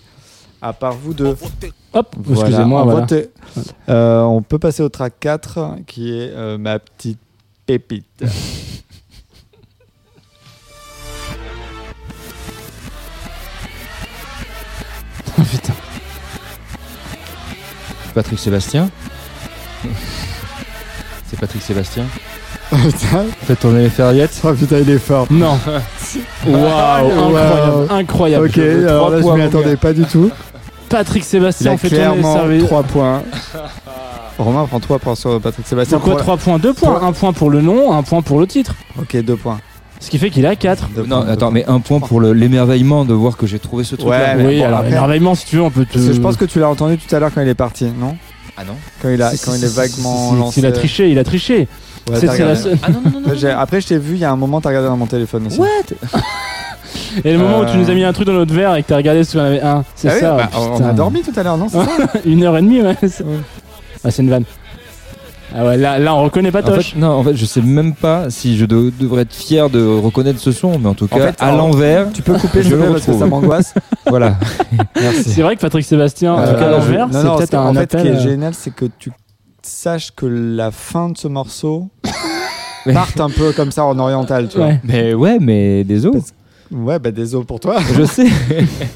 à 0.61 0.73
part 0.73 0.93
vous 0.93 1.13
deux. 1.13 1.35
Hop, 1.93 2.15
Voilà, 2.17 2.41
excusez-moi. 2.41 2.83
Voilà. 2.83 3.07
Euh, 3.89 4.21
on 4.21 4.41
peut 4.41 4.59
passer 4.59 4.83
au 4.83 4.89
track 4.89 5.13
4, 5.19 5.77
qui 5.87 6.11
est 6.11 6.31
euh, 6.33 6.57
ma 6.57 6.79
petite 6.79 7.19
pépite. 7.65 8.05
Putain. 15.51 15.73
Patrick 18.13 18.39
Sébastien. 18.39 18.89
C'est 21.39 21.45
Patrick 21.45 21.61
Sébastien. 21.63 22.03
Oh, 22.71 22.75
putain. 22.83 23.25
Faites 23.43 23.59
tourner 23.59 23.83
les 23.83 23.89
ferriettes. 23.89 24.41
Oh 24.43 24.53
putain, 24.53 24.79
il 24.79 24.89
est 24.89 24.97
fort. 24.99 25.25
Non. 25.31 25.57
Waouh, 26.47 27.07
incroyable, 27.07 27.71
Wow. 27.71 27.87
incroyable. 27.95 28.45
Ok, 28.47 28.57
alors 28.57 29.09
là, 29.09 29.21
je 29.21 29.27
m'y 29.27 29.41
attendais 29.41 29.75
pas 29.77 29.93
du 29.93 30.03
tout. 30.03 30.29
Patrick 30.89 31.23
Sébastien, 31.23 31.77
fait 31.77 31.89
tourner 31.89 32.03
les 32.05 32.11
clairement 32.11 32.33
serviettes. 32.35 32.65
3 32.65 32.83
points. 32.83 33.23
Romain 34.37 34.65
prend 34.65 34.79
3 34.79 34.99
points 34.99 35.15
sur 35.15 35.39
Patrick 35.39 35.67
Sébastien. 35.67 35.97
Pourquoi 35.97 36.15
Pour- 36.15 36.23
3 36.23 36.37
points 36.37 36.59
2 36.59 36.73
points. 36.73 37.01
Un 37.03 37.11
point 37.13 37.33
pour 37.33 37.49
le 37.49 37.61
nom, 37.61 37.93
un 37.93 38.03
point 38.03 38.21
pour 38.21 38.39
le 38.39 38.47
titre. 38.47 38.73
Ok, 38.99 39.15
2 39.15 39.35
points. 39.35 39.59
Ce 39.99 40.09
qui 40.09 40.17
fait 40.17 40.29
qu'il 40.29 40.45
a 40.45 40.55
4. 40.55 40.89
Deux 40.95 41.05
Non, 41.05 41.21
attends, 41.21 41.47
points. 41.47 41.51
mais 41.51 41.65
un 41.67 41.79
point 41.81 41.99
pour 41.99 42.19
le- 42.21 42.31
l'émerveillement 42.33 43.03
de 43.05 43.13
voir 43.13 43.35
que 43.37 43.45
j'ai 43.47 43.59
trouvé 43.59 43.83
ce 43.83 43.95
truc. 43.95 44.09
Ouais, 44.09 44.35
oui, 44.37 44.59
bon, 44.59 44.65
alors 44.65 44.85
émerveillement, 44.85 45.35
si 45.35 45.45
tu 45.45 45.57
veux, 45.57 45.61
on 45.61 45.69
peut 45.69 45.85
te. 45.85 45.93
Parce 45.93 46.05
que 46.07 46.13
je 46.13 46.21
pense 46.21 46.37
que 46.37 46.45
tu 46.45 46.59
l'as 46.59 46.69
entendu 46.69 46.97
tout 46.97 47.13
à 47.13 47.19
l'heure 47.19 47.31
quand 47.35 47.41
il 47.41 47.47
est 47.49 47.53
parti, 47.53 47.85
non? 47.85 48.15
Ah 48.61 48.63
non 48.65 48.73
Quand 49.01 49.09
il, 49.09 49.21
a, 49.21 49.31
quand 49.43 49.53
il 49.55 49.63
est 49.63 49.73
vaguement 49.73 50.33
lancé. 50.33 50.59
Il 50.59 50.65
a 50.65 50.71
triché, 50.73 51.09
il 51.09 51.17
a 51.17 51.23
triché. 51.23 51.67
Ouais, 52.09 52.19
C'est- 52.19 52.25
la 52.39 52.55
seule- 52.55 52.77
Ah 52.83 52.89
non, 52.91 53.01
non, 53.21 53.57
Après, 53.57 53.79
je 53.79 53.87
t'ai 53.87 53.97
vu, 53.97 54.15
il 54.15 54.19
y 54.19 54.25
a 54.25 54.31
un 54.31 54.35
moment, 54.35 54.59
t'as 54.59 54.69
regardé 54.69 54.89
dans 54.89 54.97
mon 54.97 55.05
téléphone 55.05 55.47
aussi. 55.47 55.59
What 55.59 55.67
Et 57.23 57.31
le 57.31 57.37
moment 57.39 57.59
où 57.59 57.65
tu 57.65 57.71
Euh. 57.71 57.75
nous 57.75 57.89
as 57.89 57.93
mis 57.93 58.03
un 58.03 58.11
truc 58.13 58.25
dans 58.27 58.33
notre 58.33 58.53
verre 58.53 58.75
et 58.75 58.83
que 58.83 58.87
t'as 58.89 58.97
regardé 58.97 59.23
si 59.23 59.37
on 59.37 59.41
avait 59.41 59.61
un, 59.61 59.83
c'est 59.95 60.09
Ah 60.09 60.13
oui, 60.13 60.19
ça. 60.19 60.33
bah, 60.35 60.49
on 60.55 60.83
a 60.85 60.91
dormi 60.91 61.21
tout 61.21 61.31
à 61.39 61.43
l'heure, 61.43 61.57
non 61.57 61.67
c'est 61.69 61.77
ça 61.77 62.19
Une 62.25 62.43
heure 62.43 62.57
et 62.57 62.61
demie, 62.61 62.81
ouais. 62.81 62.97
c'est- 63.01 63.23
Ah, 64.03 64.11
c'est 64.11 64.21
une 64.23 64.29
vanne. 64.29 64.43
Ah 65.55 65.65
ouais, 65.65 65.77
là, 65.77 65.97
là 65.97 66.13
on 66.15 66.23
reconnaît 66.23 66.51
pas 66.51 66.59
En 66.59 66.63
Toche. 66.75 66.91
fait, 66.93 66.99
non, 66.99 67.07
en 67.09 67.23
fait, 67.23 67.35
je 67.35 67.45
sais 67.45 67.61
même 67.61 67.93
pas 67.95 68.29
si 68.29 68.55
je 68.57 68.65
de- 68.65 68.91
devrais 68.99 69.23
être 69.23 69.33
fier 69.33 69.69
de 69.69 69.83
reconnaître 69.83 70.39
ce 70.39 70.51
son, 70.51 70.77
mais 70.77 70.87
en 70.87 70.93
tout 70.93 71.05
En 71.11 71.17
cas, 71.17 71.27
fait, 71.31 71.41
à 71.41 71.47
alors, 71.47 71.67
l'envers, 71.69 72.11
Tu 72.13 72.21
peux 72.21 72.33
couper 72.37 72.61
Je 72.63 72.75
le 72.75 72.77
parce 72.77 73.05
que 73.05 73.11
retrouve. 73.11 73.19
ça 73.19 73.25
m'angoisse. 73.25 73.73
voilà. 74.07 74.35
Merci. 75.01 75.23
C'est 75.31 75.41
vrai 75.41 75.55
que 75.55 75.61
Patrick 75.61 75.83
Sébastien, 75.85 76.33
en 76.33 76.39
Euh, 76.39 76.53
tout 76.53 76.59
cas 76.59 76.67
à 76.67 76.71
l'envers, 76.71 77.07
c'est 77.11 77.21
peut-être 77.23 77.53
un 77.55 77.69
En 77.69 77.73
fait, 77.73 77.79
appel. 77.81 77.99
ce 77.99 78.05
qui 78.05 78.11
est 78.11 78.15
euh, 78.17 78.29
génial, 78.29 78.53
c'est 78.53 78.73
que 78.73 78.85
tu 78.99 79.11
saches 79.63 80.11
que 80.15 80.25
la 80.27 80.71
fin 80.71 81.09
de 81.09 81.17
ce 81.17 81.27
morceau 81.27 81.89
parte 82.93 83.19
un 83.19 83.29
peu 83.29 83.51
comme 83.51 83.71
ça 83.71 83.83
en 83.85 83.97
oriental, 83.99 84.47
tu 84.49 84.57
vois. 84.57 84.67
Ouais. 84.67 84.81
Mais 84.83 85.13
ouais, 85.13 85.37
mais 85.39 85.83
désolé. 85.83 86.19
Ouais, 86.71 86.99
bah 86.99 87.11
désolé 87.11 87.45
pour 87.45 87.59
toi. 87.59 87.79
Je 87.95 88.03
sais. 88.03 88.27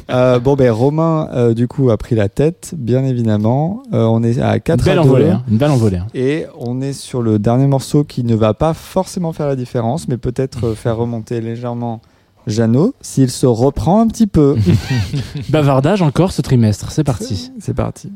Euh, 0.09 0.37
bon, 0.39 0.55
ben 0.55 0.69
Romain, 0.71 1.27
euh, 1.33 1.53
du 1.55 1.67
coup, 1.67 1.89
a 1.89 1.97
pris 1.97 2.13
la 2.13 2.29
tête, 2.29 2.73
bien 2.77 3.03
évidemment. 3.03 3.81
Euh, 3.93 4.03
on 4.03 4.21
est 4.21 4.39
à 4.39 4.59
4 4.59 4.79
Une 4.79 4.85
belle 4.85 4.99
à 4.99 5.01
2. 5.01 5.07
envolée, 5.09 5.29
hein, 5.29 5.43
une 5.49 5.57
belle 5.57 5.71
envolée. 5.71 5.97
hein. 5.97 6.07
Et 6.13 6.45
on 6.59 6.81
est 6.81 6.93
sur 6.93 7.21
le 7.23 7.39
dernier 7.39 7.65
morceau 7.65 8.03
qui 8.03 8.23
ne 8.23 8.35
va 8.35 8.53
pas 8.53 8.75
forcément 8.75 9.33
faire 9.33 9.47
la 9.47 9.55
différence, 9.55 10.07
mais 10.07 10.17
peut-être 10.17 10.73
faire 10.75 10.97
remonter 10.97 11.41
légèrement 11.41 11.99
Jeannot 12.45 12.93
s'il 13.01 13.31
se 13.31 13.47
reprend 13.47 14.01
un 14.01 14.07
petit 14.07 14.27
peu. 14.27 14.55
Bavardage 15.49 16.01
encore 16.03 16.31
ce 16.31 16.41
trimestre, 16.43 16.91
c'est 16.91 17.03
parti. 17.05 17.51
C'est 17.59 17.73
parti. 17.73 18.11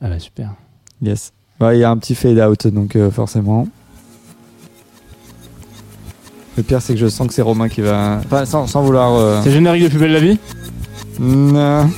Ah 0.00 0.08
bah 0.08 0.18
super. 0.20 0.54
Yes. 1.02 1.32
Ouais, 1.60 1.78
Il 1.78 1.80
y 1.80 1.84
a 1.84 1.90
un 1.90 1.96
petit 1.96 2.14
fade 2.14 2.38
out, 2.38 2.66
donc 2.68 2.96
forcément. 3.10 3.66
Le 6.58 6.64
pire, 6.64 6.82
c'est 6.82 6.94
que 6.94 6.98
je 6.98 7.06
sens 7.06 7.28
que 7.28 7.34
c'est 7.34 7.40
Romain 7.40 7.68
qui 7.68 7.82
va. 7.82 8.20
Enfin, 8.24 8.44
sans, 8.44 8.82
vouloir. 8.82 9.14
Euh, 9.14 9.40
c'est 9.44 9.52
générique 9.52 9.84
de 9.84 9.88
plus 9.90 9.98
belle 10.00 10.10
la 10.10 10.18
vie 10.18 10.40
Non. 11.20 11.88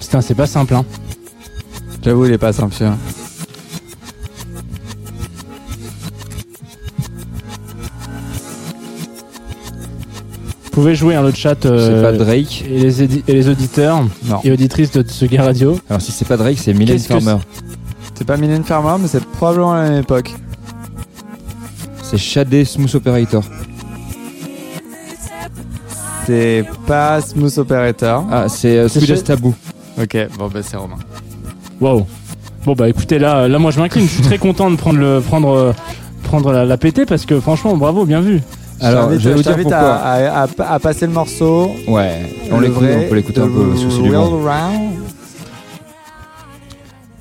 Putain, 0.00 0.20
c'est 0.22 0.34
pas 0.34 0.48
simple, 0.48 0.74
hein. 0.74 0.84
J'avoue, 2.02 2.26
il 2.26 2.32
est 2.32 2.38
pas 2.38 2.52
simple. 2.52 2.74
Pouvez 10.82 10.94
jouer 10.94 11.14
hein, 11.14 11.22
le 11.22 11.32
chat. 11.32 11.64
euh, 11.66 11.96
C'est 11.96 12.02
pas 12.02 12.12
Drake. 12.24 12.64
Et 12.70 12.78
les, 12.78 13.02
édi- 13.02 13.22
et 13.26 13.32
les 13.32 13.48
auditeurs 13.48 14.02
Non. 14.26 14.40
et 14.44 14.52
auditrices 14.52 14.90
de 14.92 15.02
Tsugi 15.02 15.38
Radio. 15.38 15.78
Alors 15.88 16.02
si 16.02 16.12
c'est 16.12 16.26
pas 16.28 16.36
Drake, 16.36 16.58
c'est 16.58 16.74
Mylène 16.74 16.98
Farmer. 16.98 17.36
C'est 18.14 18.26
pas 18.26 18.36
Mylène 18.36 18.62
Farmer, 18.64 18.96
mais 19.00 19.08
c'est 19.08 19.24
probablement 19.24 19.72
à 19.72 19.82
la 19.84 19.90
même 19.90 20.00
époque. 20.00 20.32
C'est 22.02 22.18
Shadé 22.18 22.64
Smooth 22.64 22.94
Operator. 22.94 23.42
C'est 26.26 26.64
pas 26.86 27.20
Smooth 27.20 27.56
Operator. 27.58 28.24
Ah, 28.30 28.48
c'est 28.48 28.78
euh, 28.78 29.16
Taboo. 29.24 29.54
Ok, 30.00 30.16
bon 30.38 30.48
bah 30.52 30.60
c'est 30.62 30.76
Romain. 30.76 30.96
Wow. 31.80 32.06
Bon 32.64 32.74
bah 32.74 32.88
écoutez 32.88 33.18
là, 33.18 33.48
là 33.48 33.58
moi 33.58 33.70
je 33.70 33.78
m'incline. 33.80 34.06
Je 34.06 34.10
suis 34.12 34.22
très 34.22 34.38
content 34.38 34.70
de 34.70 34.76
prendre 34.76 34.98
le 34.98 35.20
prendre 35.20 35.48
euh, 35.56 35.72
prendre 36.24 36.52
la, 36.52 36.64
la 36.64 36.76
pété 36.76 37.06
parce 37.06 37.24
que 37.24 37.38
franchement 37.40 37.76
bravo, 37.76 38.04
bien 38.04 38.20
vu. 38.20 38.40
Alors, 38.80 39.10
je 39.12 39.28
vais 39.28 39.34
vous 39.34 39.42
dire 39.42 39.56
pourquoi. 39.56 39.76
à, 39.78 40.42
à- 40.42 40.46
à- 40.58 40.72
à 40.74 40.78
passer 40.78 41.06
le 41.06 41.12
morceau. 41.12 41.70
Ouais, 41.88 42.32
on 42.52 42.60
l'écoute, 42.60 42.84
on 42.84 43.08
peut 43.08 43.14
l'écouter 43.14 43.40
un 43.40 43.48
peu 43.48 43.74
sous 43.76 44.02
du. 44.02 44.10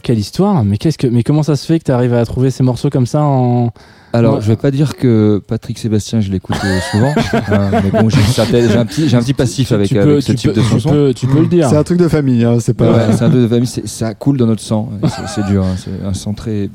Quelle 0.04 0.20
histoire 0.20 0.64
Mais 0.64 0.78
qu'est-ce 0.78 0.98
que 1.00 1.08
mais 1.08 1.24
comment 1.24 1.42
ça 1.42 1.56
se 1.56 1.66
fait 1.66 1.80
que 1.80 1.86
tu 1.86 1.92
arrives 1.92 2.14
à 2.14 2.24
trouver 2.26 2.52
ces 2.52 2.62
morceaux 2.62 2.90
comme 2.92 3.08
ça 3.08 3.24
en 3.24 3.72
Alors, 4.14 4.36
Ouais. 4.36 4.42
je 4.42 4.48
vais 4.48 4.56
pas 4.56 4.70
dire 4.70 4.96
que 4.98 5.42
Patrick 5.48 5.80
Sébastien, 5.80 6.22
je 6.22 6.30
l'écoute 6.32 6.58
euh, 6.64 6.80
souvent, 6.92 7.14
hein, 7.34 7.72
mais 7.84 7.90
bon, 7.90 8.08
j'ai 8.10 8.20
un 8.20 8.86
petit, 8.86 9.10
j'ai 9.10 9.18
un 9.18 9.22
petit 9.22 9.34
passif 9.34 9.72
avec, 9.72 9.88
tu 9.90 9.98
avec 10.00 10.22
ce 10.22 10.32
type 10.34 10.52
peux- 10.54 10.58
de 10.58 10.62
tu 10.62 10.70
chanson. 10.70 10.90
peux- 10.92 11.14
tu 11.16 11.26
peux 11.26 11.40
le 11.40 11.48
dire. 11.48 11.68
C'est 11.70 11.78
un 11.78 11.84
truc 11.84 11.98
de 11.98 12.08
famille, 12.08 12.44
hein, 12.46 12.58
c'est 12.60 12.76
pas. 12.76 12.92
Ouais, 12.92 13.14
c'est 13.18 13.24
un 13.24 13.30
peu 13.32 13.42
de 13.42 13.48
famille, 13.48 13.66
ça 13.68 14.14
coule 14.14 14.38
dans 14.38 14.46
notre 14.46 14.62
sang. 14.62 14.90
C'est- 15.08 15.28
C'est 15.28 15.46
dur, 15.48 15.64
hein, 15.64 15.76
c'est 15.78 16.06
un 16.08 16.14
sang 16.14 16.34
très 16.34 16.70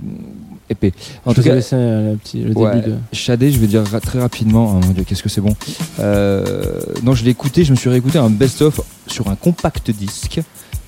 épais. 0.71 0.93
En 1.27 1.35
tout 1.35 1.43
cas, 1.43 1.55
laisser 1.55 1.77
euh, 1.77 2.13
le, 2.13 2.17
petit, 2.17 2.41
le 2.43 2.57
Ouais, 2.57 2.75
début 2.77 2.91
de. 2.91 2.95
Shadé, 3.13 3.51
je 3.51 3.59
vais 3.59 3.67
dire 3.67 3.85
ra- 3.85 4.01
très 4.01 4.21
rapidement. 4.21 4.77
Oh 4.81 4.87
mon 4.87 4.93
dieu, 4.93 5.05
qu'est-ce 5.05 5.23
que 5.23 5.29
c'est 5.29 5.41
bon. 5.41 5.55
Euh, 5.99 6.81
non, 7.03 7.15
je 7.15 7.25
l'ai 7.25 7.31
écouté, 7.31 7.65
je 7.65 7.71
me 7.73 7.77
suis 7.77 7.91
réécouté 7.91 8.19
un 8.19 8.31
best-of 8.31 8.81
sur 9.07 9.29
un 9.29 9.35
compact 9.35 9.91
disque. 9.91 10.41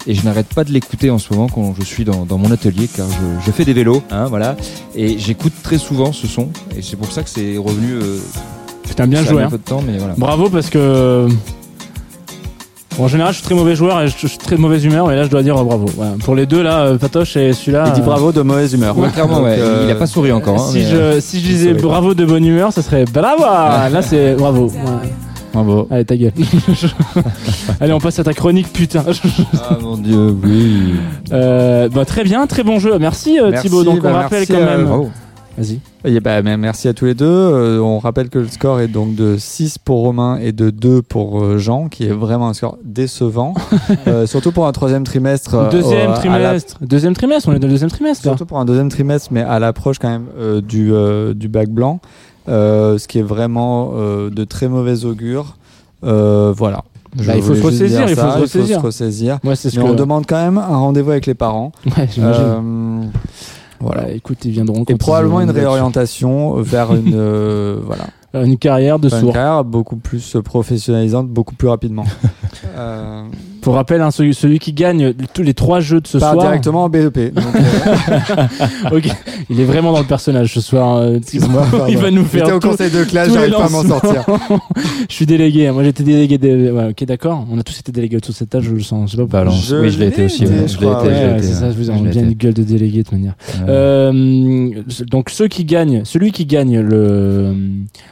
Et 0.06 0.14
je 0.14 0.24
n'arrête 0.24 0.48
pas 0.48 0.64
de 0.64 0.72
l'écouter 0.72 1.10
en 1.10 1.18
ce 1.18 1.32
moment 1.32 1.48
quand 1.48 1.74
je 1.78 1.84
suis 1.84 2.04
dans, 2.04 2.24
dans 2.24 2.36
mon 2.36 2.50
atelier 2.50 2.88
car 2.88 3.06
je, 3.08 3.46
je 3.46 3.52
fais 3.52 3.64
des 3.64 3.72
vélos, 3.72 4.02
hein, 4.10 4.24
voilà. 4.24 4.56
Et 4.96 5.16
j'écoute 5.18 5.52
très 5.62 5.78
souvent 5.78 6.12
ce 6.12 6.26
son. 6.26 6.48
Et 6.76 6.82
c'est 6.82 6.96
pour 6.96 7.12
ça 7.12 7.22
que 7.22 7.30
c'est 7.30 7.56
revenu. 7.56 7.92
Euh, 7.92 8.18
Putain, 8.82 9.06
bien 9.06 9.22
joué. 9.24 9.42
un 9.42 9.46
hein. 9.46 9.50
peu 9.50 9.58
de 9.58 9.62
temps, 9.62 9.80
mais 9.86 9.98
voilà. 9.98 10.14
Bravo 10.18 10.50
parce 10.50 10.70
que. 10.70 11.28
Bon, 12.98 13.04
en 13.04 13.08
général, 13.08 13.32
je 13.32 13.38
suis 13.38 13.44
très 13.46 13.54
mauvais 13.54 13.74
joueur 13.74 14.00
et 14.02 14.08
je 14.08 14.14
je 14.18 14.26
suis 14.26 14.38
très 14.38 14.56
de 14.56 14.60
mauvaise 14.60 14.84
humeur, 14.84 15.06
mais 15.06 15.16
là, 15.16 15.24
je 15.24 15.28
dois 15.30 15.42
dire 15.42 15.56
euh, 15.56 15.64
bravo. 15.64 15.86
Voilà. 15.96 16.12
Pour 16.24 16.34
les 16.34 16.46
deux, 16.46 16.62
là, 16.62 16.80
euh, 16.80 16.98
Patoche 16.98 17.36
et 17.36 17.52
celui-là. 17.52 17.84
Il 17.88 17.92
dit 17.94 18.00
euh, 18.00 18.04
bravo 18.04 18.32
de 18.32 18.42
mauvaise 18.42 18.72
humeur. 18.74 18.96
Ouais, 18.98 19.08
clairement, 19.10 19.36
Donc, 19.36 19.44
ouais. 19.46 19.56
euh, 19.58 19.84
Il 19.86 19.90
a 19.90 19.94
pas 19.94 20.06
souri 20.06 20.30
encore. 20.32 20.60
hein, 20.60 20.68
si, 20.70 20.78
mais, 20.78 20.84
je, 20.84 20.96
euh, 20.96 21.20
si 21.20 21.40
je 21.40 21.46
disais 21.46 21.74
pas. 21.74 21.82
bravo 21.82 22.14
de 22.14 22.24
bonne 22.24 22.44
humeur, 22.44 22.72
ça 22.72 22.82
serait 22.82 23.04
bravo. 23.06 23.42
Là, 23.44 24.02
c'est 24.02 24.34
bravo. 24.34 24.66
Ouais. 24.68 25.08
Bravo. 25.54 25.86
Allez, 25.90 26.04
ta 26.04 26.16
gueule. 26.16 26.32
Allez, 27.80 27.92
on 27.92 27.98
passe 27.98 28.18
à 28.18 28.24
ta 28.24 28.32
chronique, 28.34 28.72
putain. 28.72 29.04
Ah 29.54 29.76
mon 29.80 29.96
dieu, 29.96 30.34
oui. 30.42 30.94
Euh, 31.32 31.88
bah, 31.88 32.04
très 32.04 32.24
bien, 32.24 32.46
très 32.46 32.62
bon 32.62 32.78
jeu. 32.78 32.98
Merci, 32.98 33.38
Merci, 33.50 33.68
Thibaut. 33.68 33.84
Donc, 33.84 34.00
bah, 34.00 34.10
on 34.12 34.14
rappelle 34.14 34.46
merci, 34.48 34.52
quand 34.52 34.58
euh, 34.60 34.76
même. 34.78 34.86
Bravo. 34.86 35.10
Vas-y. 35.58 35.80
Et 36.04 36.18
bah, 36.20 36.40
merci 36.42 36.88
à 36.88 36.94
tous 36.94 37.04
les 37.04 37.14
deux. 37.14 37.26
Euh, 37.26 37.78
on 37.78 37.98
rappelle 37.98 38.30
que 38.30 38.38
le 38.38 38.48
score 38.48 38.80
est 38.80 38.88
donc 38.88 39.14
de 39.14 39.36
6 39.38 39.76
pour 39.78 40.00
Romain 40.00 40.38
et 40.40 40.52
de 40.52 40.70
2 40.70 41.02
pour 41.02 41.42
euh, 41.42 41.58
Jean, 41.58 41.88
qui 41.88 42.04
est 42.06 42.12
vraiment 42.12 42.48
un 42.48 42.54
score 42.54 42.78
décevant. 42.84 43.54
Euh, 44.08 44.26
surtout 44.26 44.50
pour 44.52 44.66
un 44.66 44.72
troisième 44.72 45.04
trimestre. 45.04 45.68
Deuxième 45.70 46.10
la- 46.10 46.16
trimestre. 46.16 46.76
Deuxième 46.80 47.14
trimestre, 47.14 47.48
on 47.48 47.52
est 47.52 47.58
dans 47.58 47.66
le 47.66 47.72
deuxième 47.72 47.90
trimestre. 47.90 48.26
là. 48.26 48.30
Surtout 48.32 48.46
pour 48.46 48.58
un 48.58 48.64
deuxième 48.64 48.88
trimestre, 48.88 49.28
mais 49.30 49.42
à 49.42 49.58
l'approche 49.58 49.98
quand 49.98 50.08
même 50.08 50.26
euh, 50.38 50.60
du, 50.60 50.92
euh, 50.92 51.34
du 51.34 51.48
bac 51.48 51.68
blanc. 51.68 52.00
Euh, 52.48 52.98
ce 52.98 53.06
qui 53.06 53.18
est 53.20 53.22
vraiment 53.22 53.92
euh, 53.94 54.30
de 54.30 54.42
très 54.44 54.68
mauvais 54.68 55.04
augure. 55.04 55.56
Euh, 56.04 56.52
voilà. 56.56 56.82
Bah, 57.14 57.36
il 57.36 57.42
faut 57.42 57.54
se 57.54 57.62
ressaisir, 57.62 58.02
il 58.08 58.14
faut 58.16 58.20
ça, 58.22 58.34
se 58.36 58.40
ressaisir. 58.40 58.82
ressaisir. 58.82 59.38
Ouais, 59.44 59.54
c'est 59.54 59.70
ce 59.70 59.78
Mais 59.78 59.84
que- 59.84 59.90
on 59.90 59.94
demande 59.94 60.24
quand 60.26 60.42
même 60.42 60.58
un 60.58 60.76
rendez-vous 60.76 61.10
avec 61.10 61.26
les 61.26 61.34
parents. 61.34 61.70
Ouais, 61.96 62.08
j'imagine. 62.10 63.10
Euh, 63.82 63.86
voilà. 63.86 64.02
Bah, 64.02 64.10
écoute, 64.12 64.38
ils 64.44 64.52
viendront. 64.52 64.84
Et 64.88 64.94
probablement 64.96 65.40
une 65.40 65.50
réorientation 65.50 66.54
vers 66.56 66.94
une 66.94 67.12
euh, 67.14 67.80
voilà 67.84 68.06
Une 68.44 68.56
carrière 68.58 68.98
de 68.98 69.08
une 69.08 69.20
sourd. 69.20 69.32
carrière 69.32 69.64
beaucoup 69.64 69.96
plus 69.96 70.36
professionnalisante, 70.44 71.28
beaucoup 71.28 71.54
plus 71.54 71.68
rapidement. 71.68 72.04
Euh, 72.76 73.24
Pour 73.62 73.74
rappel, 73.74 74.00
hein, 74.02 74.10
celui, 74.10 74.34
celui 74.34 74.58
qui 74.58 74.72
gagne 74.72 75.14
tous 75.32 75.42
les 75.42 75.54
trois 75.54 75.80
jeux 75.80 76.00
de 76.00 76.06
ce 76.06 76.18
Pas 76.18 76.32
soir. 76.32 76.44
directement 76.46 76.84
en 76.84 76.88
BEP. 76.88 77.32
donc, 77.32 77.44
euh, 77.54 78.90
ok, 78.96 79.08
il 79.50 79.60
est 79.60 79.64
vraiment 79.64 79.92
dans 79.92 80.00
le 80.00 80.04
personnage 80.04 80.52
ce 80.52 80.60
soir. 80.60 80.96
euh, 80.98 81.16
Excuse-moi, 81.18 81.64
il 81.88 81.96
va 81.96 82.10
nous 82.10 82.24
faire. 82.24 82.44
J'étais 82.46 82.56
au 82.56 82.60
conseil 82.60 82.90
de 82.90 83.04
classe, 83.04 83.32
j'arrive 83.32 83.52
pas 83.52 83.66
à 83.66 83.68
m'en 83.68 83.84
sortir. 83.84 84.24
je 85.08 85.14
suis 85.14 85.26
délégué. 85.26 85.68
hein. 85.68 85.72
Moi, 85.72 85.84
j'étais 85.84 86.02
délégué. 86.02 86.38
Ouais, 86.72 86.88
ok, 86.90 87.04
d'accord. 87.04 87.46
On 87.50 87.58
a 87.58 87.62
tous 87.62 87.78
été 87.78 87.92
délégués 87.92 88.16
autour 88.16 88.32
de 88.32 88.36
cette 88.36 88.50
tâche. 88.50 88.64
Je 88.64 88.72
le 88.72 88.80
sens. 88.80 89.12
Je 89.12 89.16
sais 89.16 89.26
pas. 89.26 89.48
Je 89.48 89.76
oui, 89.76 89.90
je 89.90 89.98
l'ai 90.00 90.08
été 90.08 90.24
aussi. 90.24 90.42
été, 90.44 90.52
ouais. 90.54 90.66
je 90.68 90.78
l'ai 90.80 90.86
été, 90.86 90.94
Ouais, 90.96 91.14
je 91.14 91.26
l'ai 91.26 91.32
été, 91.38 91.42
c'est 91.42 91.52
ça, 91.54 91.68
vous 91.70 91.84
Je 91.84 91.90
avez 91.92 92.00
l'ai 92.02 92.10
bien 92.10 92.22
une 92.24 92.32
gueule 92.34 92.54
de 92.54 92.62
délégué 92.64 92.98
de 92.98 93.02
toute 93.04 93.12
manière. 93.12 93.34
Ouais. 93.60 93.66
Euh, 93.68 94.70
donc 95.10 95.30
ceux 95.30 95.46
qui 95.48 95.64
gagnent, 95.64 96.02
celui 96.04 96.32
qui 96.32 96.46
gagne 96.46 96.80
le, 96.80 97.54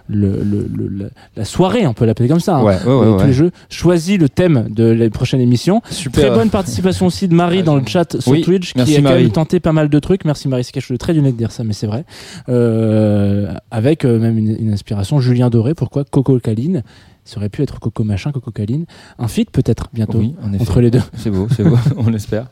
le, 0.08 0.42
le- 0.44 0.68
le- 0.76 0.88
la- 1.04 1.08
la 1.36 1.44
soirée, 1.44 1.86
on 1.86 1.92
peut 1.94 2.04
l'appeler 2.04 2.28
comme 2.28 2.40
ça, 2.40 2.56
hein, 2.56 2.62
Ouais, 2.62 2.76
ouais, 2.86 2.92
ouais, 2.94 3.12
de 3.14 3.18
tous 3.20 3.26
les 3.26 3.32
jeux, 3.32 3.50
choisit 3.68 4.20
le 4.20 4.28
thème 4.28 4.66
de 4.70 4.84
la 4.84 5.10
prochaine 5.10 5.39
émission. 5.40 5.82
Super. 5.90 6.26
Très 6.28 6.30
bonne 6.36 6.50
participation 6.50 7.06
aussi 7.06 7.26
de 7.28 7.34
Marie 7.34 7.62
dans 7.62 7.76
le 7.76 7.84
chat 7.86 8.20
sur 8.20 8.30
Oui, 8.32 8.42
Twitch, 8.42 8.72
qui 8.74 8.80
a 8.96 9.02
quand 9.02 9.10
même 9.14 9.30
tenté 9.30 9.58
pas 9.60 9.72
mal 9.72 9.88
de 9.88 9.98
trucs. 9.98 10.24
Merci 10.24 10.46
Marie, 10.48 10.64
c'est 10.64 10.72
quelque 10.72 10.84
chose 10.84 10.94
de 10.94 10.98
très 10.98 11.16
honnête 11.18 11.32
de 11.34 11.38
dire 11.38 11.50
ça, 11.52 11.64
mais 11.64 11.72
c'est 11.72 11.86
vrai. 11.86 12.04
Euh, 12.48 13.52
avec 13.70 14.04
euh, 14.04 14.18
même 14.18 14.38
une, 14.38 14.56
une 14.58 14.72
inspiration, 14.72 15.20
Julien 15.20 15.50
Doré, 15.50 15.74
pourquoi 15.74 16.04
Coco 16.04 16.38
Caline 16.38 16.82
ça 17.24 17.36
aurait 17.36 17.50
pu 17.50 17.62
être 17.62 17.78
Coco 17.78 18.02
Machin, 18.02 18.32
Coco 18.32 18.50
Caline. 18.50 18.86
Un 19.18 19.28
feat 19.28 19.50
peut-être 19.50 19.88
bientôt 19.92 20.18
Oui, 20.18 20.34
en 20.42 20.52
effet. 20.52 20.62
entre 20.62 20.80
les 20.80 20.90
deux. 20.90 21.02
C'est 21.14 21.30
beau, 21.30 21.46
c'est 21.54 21.62
beau. 21.62 21.76
On 21.96 22.08
l'espère. 22.10 22.48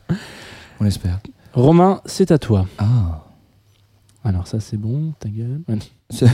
On 0.79 0.83
l'espère. 0.85 1.19
Romain, 1.53 1.99
c'est 2.05 2.31
à 2.31 2.37
toi. 2.37 2.65
Ah. 2.77 3.25
Alors 4.23 4.47
ça 4.47 4.59
c'est 4.59 4.77
bon, 4.77 5.13
ta 5.19 5.27
gueule. 5.27 5.61
Ouais. 5.67 5.79
C'est- 6.09 6.27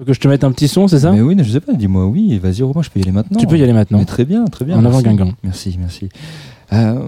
Faut 0.00 0.06
que 0.06 0.14
je 0.14 0.20
te 0.20 0.28
mette 0.28 0.44
un 0.44 0.52
petit 0.52 0.66
son, 0.66 0.88
c'est 0.88 1.00
ça 1.00 1.12
Mais 1.12 1.20
oui, 1.20 1.36
je 1.38 1.52
sais 1.52 1.60
pas, 1.60 1.74
dis-moi 1.74 2.06
oui, 2.06 2.38
vas-y 2.38 2.62
Romain, 2.62 2.80
je 2.80 2.88
peux 2.88 3.00
y 3.00 3.02
aller 3.02 3.12
maintenant. 3.12 3.38
Tu 3.38 3.46
peux 3.46 3.58
y 3.58 3.62
aller 3.62 3.74
maintenant. 3.74 3.98
Mais 3.98 4.06
très 4.06 4.24
bien, 4.24 4.46
très 4.46 4.64
bien. 4.64 4.78
En 4.78 4.84
avant. 4.86 5.02
Guingamp. 5.02 5.34
Merci, 5.42 5.76
merci. 5.78 6.08
Euh, 6.72 6.98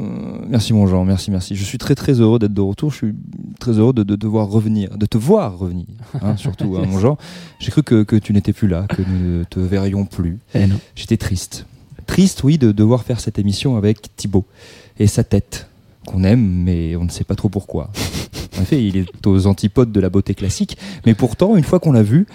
merci 0.47 0.74
mon 0.74 0.86
Jean, 0.86 1.03
merci, 1.07 1.30
merci. 1.30 1.57
Je 1.57 1.64
suis 1.64 1.78
très 1.78 1.95
très 1.95 2.20
heureux 2.20 2.38
d'être 2.38 2.53
de 2.53 2.61
retour. 2.61 2.90
Je 2.90 2.97
suis 2.97 3.14
très 3.59 3.72
heureux 3.78 3.95
de, 3.95 4.03
de 4.03 4.14
devoir 4.14 4.51
revenir, 4.51 4.99
de 4.99 5.07
te 5.07 5.16
voir 5.16 5.57
revenir, 5.57 5.86
hein, 6.20 6.36
surtout 6.36 6.76
hein, 6.76 6.84
mon 6.86 6.99
Jean. 6.99 7.16
J'ai 7.61 7.70
cru 7.70 7.82
que, 7.82 8.03
que 8.03 8.16
tu 8.16 8.34
n'étais 8.34 8.53
plus 8.53 8.68
là, 8.68 8.84
que 8.86 9.01
nous 9.01 9.38
ne 9.38 9.45
te 9.45 9.59
verrions 9.59 10.05
plus. 10.05 10.38
Eh. 10.55 10.66
J'étais 10.95 11.16
triste. 11.16 11.64
Triste, 12.07 12.45
oui, 12.45 12.59
de 12.59 12.72
devoir 12.72 13.05
faire 13.05 13.20
cette 13.20 13.38
émission 13.38 13.78
avec 13.78 14.14
Thibaut 14.16 14.45
et 14.99 15.07
sa 15.07 15.24
tête 15.24 15.66
qu'on 16.05 16.24
aime, 16.24 16.45
mais 16.45 16.95
on 16.97 17.05
ne 17.05 17.11
sait 17.11 17.24
pas 17.24 17.36
trop 17.36 17.49
pourquoi. 17.49 17.90
En 18.59 18.62
effet, 18.64 18.86
il 18.86 18.99
est 18.99 19.26
aux 19.26 19.47
antipodes 19.47 19.93
de 19.93 19.99
la 19.99 20.11
beauté 20.11 20.34
classique, 20.34 20.76
mais 21.07 21.14
pourtant, 21.14 21.57
une 21.57 21.64
fois 21.64 21.80
qu'on 21.80 21.93
l'a 21.93 22.03
vu, 22.03 22.26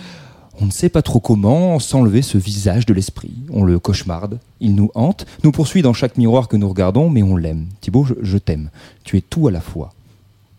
on 0.59 0.65
ne 0.65 0.71
sait 0.71 0.89
pas 0.89 1.01
trop 1.01 1.19
comment 1.19 1.79
s'enlever 1.79 2.21
ce 2.21 2.37
visage 2.37 2.85
de 2.85 2.93
l'esprit. 2.93 3.33
On 3.51 3.63
le 3.63 3.79
cauchemarde, 3.79 4.39
il 4.59 4.75
nous 4.75 4.91
hante, 4.95 5.25
nous 5.43 5.51
poursuit 5.51 5.81
dans 5.81 5.93
chaque 5.93 6.17
miroir 6.17 6.47
que 6.47 6.57
nous 6.57 6.67
regardons, 6.67 7.09
mais 7.09 7.23
on 7.23 7.35
l'aime. 7.35 7.67
Thibaut, 7.81 8.07
je, 8.21 8.37
t'aime. 8.37 8.69
Tu 9.03 9.17
es 9.17 9.21
tout 9.21 9.47
à 9.47 9.51
la 9.51 9.61
fois. 9.61 9.93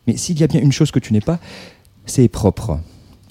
Mais 0.06 0.16
s'il 0.16 0.38
y 0.38 0.44
a 0.44 0.46
bien 0.46 0.60
une 0.60 0.72
chose 0.72 0.90
que 0.90 0.98
tu 0.98 1.12
n'es 1.12 1.20
pas, 1.20 1.38
c'est 2.06 2.28
propre. 2.28 2.78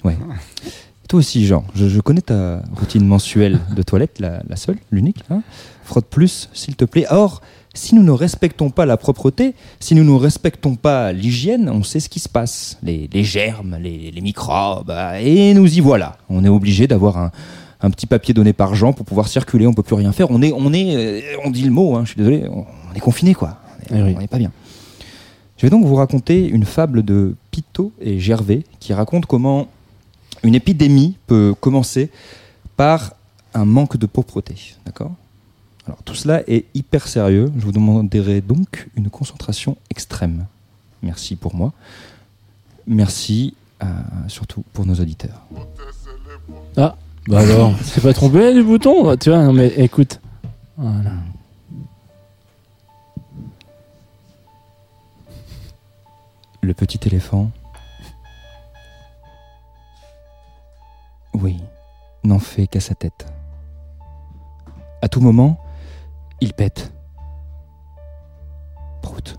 Ouais. 0.04 0.16
Toi 1.08 1.20
aussi, 1.20 1.46
Jean, 1.46 1.64
je, 1.74 1.88
je 1.88 2.00
connais 2.00 2.20
ta 2.20 2.60
routine 2.78 3.04
mensuelle 3.06 3.60
de 3.74 3.82
toilette, 3.82 4.18
la, 4.20 4.42
la 4.46 4.56
seule, 4.56 4.76
l'unique. 4.90 5.24
hein. 5.30 5.40
Frotte 5.84 6.06
plus, 6.06 6.50
s'il 6.52 6.76
te 6.76 6.84
plaît. 6.84 7.06
Or, 7.10 7.40
si 7.72 7.94
nous 7.94 8.02
ne 8.02 8.10
respectons 8.10 8.68
pas 8.68 8.84
la 8.84 8.98
propreté, 8.98 9.54
si 9.80 9.94
nous 9.94 10.04
ne 10.04 10.12
respectons 10.18 10.74
pas 10.76 11.12
l'hygiène, 11.14 11.70
on 11.70 11.82
sait 11.82 12.00
ce 12.00 12.10
qui 12.10 12.20
se 12.20 12.28
passe. 12.28 12.76
Les, 12.82 13.08
les 13.10 13.24
germes, 13.24 13.78
les, 13.80 14.10
les 14.10 14.20
microbes, 14.20 14.90
ah, 14.94 15.18
et 15.20 15.54
nous 15.54 15.66
y 15.78 15.80
voilà. 15.80 16.18
On 16.28 16.44
est 16.44 16.48
obligé 16.50 16.86
d'avoir 16.86 17.16
un, 17.16 17.30
un 17.80 17.88
petit 17.90 18.04
papier 18.06 18.34
donné 18.34 18.52
par 18.52 18.74
Jean 18.74 18.92
pour 18.92 19.06
pouvoir 19.06 19.28
circuler, 19.28 19.66
on 19.66 19.72
peut 19.72 19.82
plus 19.82 19.94
rien 19.94 20.12
faire. 20.12 20.30
On 20.30 20.42
est, 20.42 20.52
on 20.52 20.74
est, 20.74 20.94
euh, 20.94 21.20
on 21.42 21.50
dit 21.50 21.62
le 21.64 21.70
mot, 21.70 21.96
hein, 21.96 22.02
je 22.04 22.08
suis 22.10 22.18
désolé, 22.18 22.44
on, 22.50 22.66
on 22.90 22.94
est 22.94 23.00
confiné 23.00 23.32
quoi. 23.32 23.56
On 23.90 23.94
est- 23.94 23.98
Eh 24.00 24.02
oui. 24.02 24.14
n'est 24.16 24.26
pas 24.26 24.38
bien. 24.38 24.52
Je 25.56 25.62
vais 25.64 25.70
donc 25.70 25.86
vous 25.86 25.94
raconter 25.94 26.46
une 26.46 26.64
fable 26.66 27.02
de 27.02 27.34
Pitot 27.50 27.92
et 28.00 28.20
Gervais 28.20 28.62
qui 28.78 28.92
raconte 28.92 29.24
comment 29.26 29.68
une 30.42 30.54
épidémie 30.54 31.16
peut 31.26 31.54
commencer 31.60 32.10
par 32.76 33.14
un 33.54 33.64
manque 33.64 33.96
de 33.96 34.06
propreté. 34.06 34.76
D'accord? 34.86 35.12
Alors 35.86 36.02
tout 36.04 36.14
cela 36.14 36.42
est 36.48 36.66
hyper 36.74 37.08
sérieux. 37.08 37.50
Je 37.58 37.64
vous 37.64 37.72
demanderai 37.72 38.40
donc 38.40 38.88
une 38.96 39.08
concentration 39.10 39.76
extrême. 39.90 40.46
Merci 41.02 41.34
pour 41.36 41.54
moi. 41.54 41.72
Merci 42.86 43.54
euh, 43.82 43.86
surtout 44.28 44.64
pour 44.72 44.84
nos 44.86 44.94
auditeurs. 44.94 45.40
Ah, 46.76 46.96
Bah 47.26 47.40
alors, 47.40 47.72
c'est 47.82 48.02
pas 48.02 48.12
trompé 48.12 48.52
du 48.54 48.62
bouton 48.62 49.16
Tu 49.16 49.30
vois, 49.30 49.42
non 49.44 49.52
mais 49.52 49.68
écoute. 49.76 50.20
Voilà. 50.76 51.12
Le 56.60 56.74
petit 56.74 56.98
éléphant. 57.06 57.50
Oui, 61.40 61.60
n'en 62.24 62.40
fait 62.40 62.66
qu'à 62.66 62.80
sa 62.80 62.96
tête. 62.96 63.26
À 65.02 65.08
tout 65.08 65.20
moment, 65.20 65.60
il 66.40 66.52
pète. 66.52 66.92
Prout. 69.02 69.36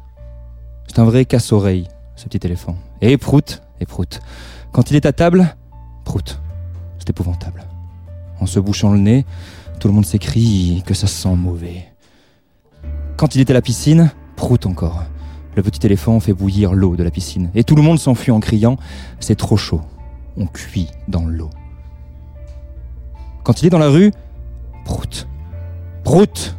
C'est 0.88 1.00
un 1.00 1.04
vrai 1.04 1.26
casse-oreille, 1.26 1.90
ce 2.16 2.30
petit 2.30 2.46
éléphant. 2.48 2.78
Et 3.02 3.18
prout, 3.18 3.62
et 3.82 3.86
prout. 3.86 4.22
Quand 4.72 4.92
il 4.92 4.96
est 4.96 5.06
à 5.06 5.12
table, 5.12 5.56
prout. 6.06 6.40
C'est 7.00 7.10
épouvantable. 7.10 7.66
En 8.40 8.46
se 8.46 8.62
bouchant 8.62 8.94
le 8.94 9.00
nez, 9.00 9.26
tout 9.82 9.90
le 9.90 9.94
monde 9.94 10.06
s'écrie 10.06 10.84
que 10.86 10.94
ça 10.94 11.08
sent 11.08 11.36
mauvais. 11.36 11.86
Quand 13.18 13.36
il 13.36 13.42
est 13.42 13.50
à 13.50 13.54
la 13.54 13.62
piscine, 13.62 14.12
prout 14.38 14.66
encore. 14.66 15.04
Le 15.56 15.64
petit 15.64 15.86
éléphant 15.86 16.22
fait 16.22 16.34
bouillir 16.34 16.74
l'eau 16.74 16.96
de 16.96 17.04
la 17.04 17.12
piscine. 17.12 17.50
Et 17.56 17.66
tout 17.66 17.76
le 17.76 17.82
monde 17.82 18.00
s'enfuit 18.00 18.32
en 18.32 18.40
criant 18.40 18.78
C'est 19.20 19.36
trop 19.36 19.58
chaud. 19.58 19.82
On 20.38 20.46
cuit 20.46 20.88
dans 21.10 21.26
l'eau. 21.26 21.50
Quand 23.50 23.64
il 23.64 23.66
est 23.66 23.72
dans 23.72 23.80
la 23.80 23.90
rue, 23.90 24.12
prout. 24.86 25.28
Prout 26.04 26.56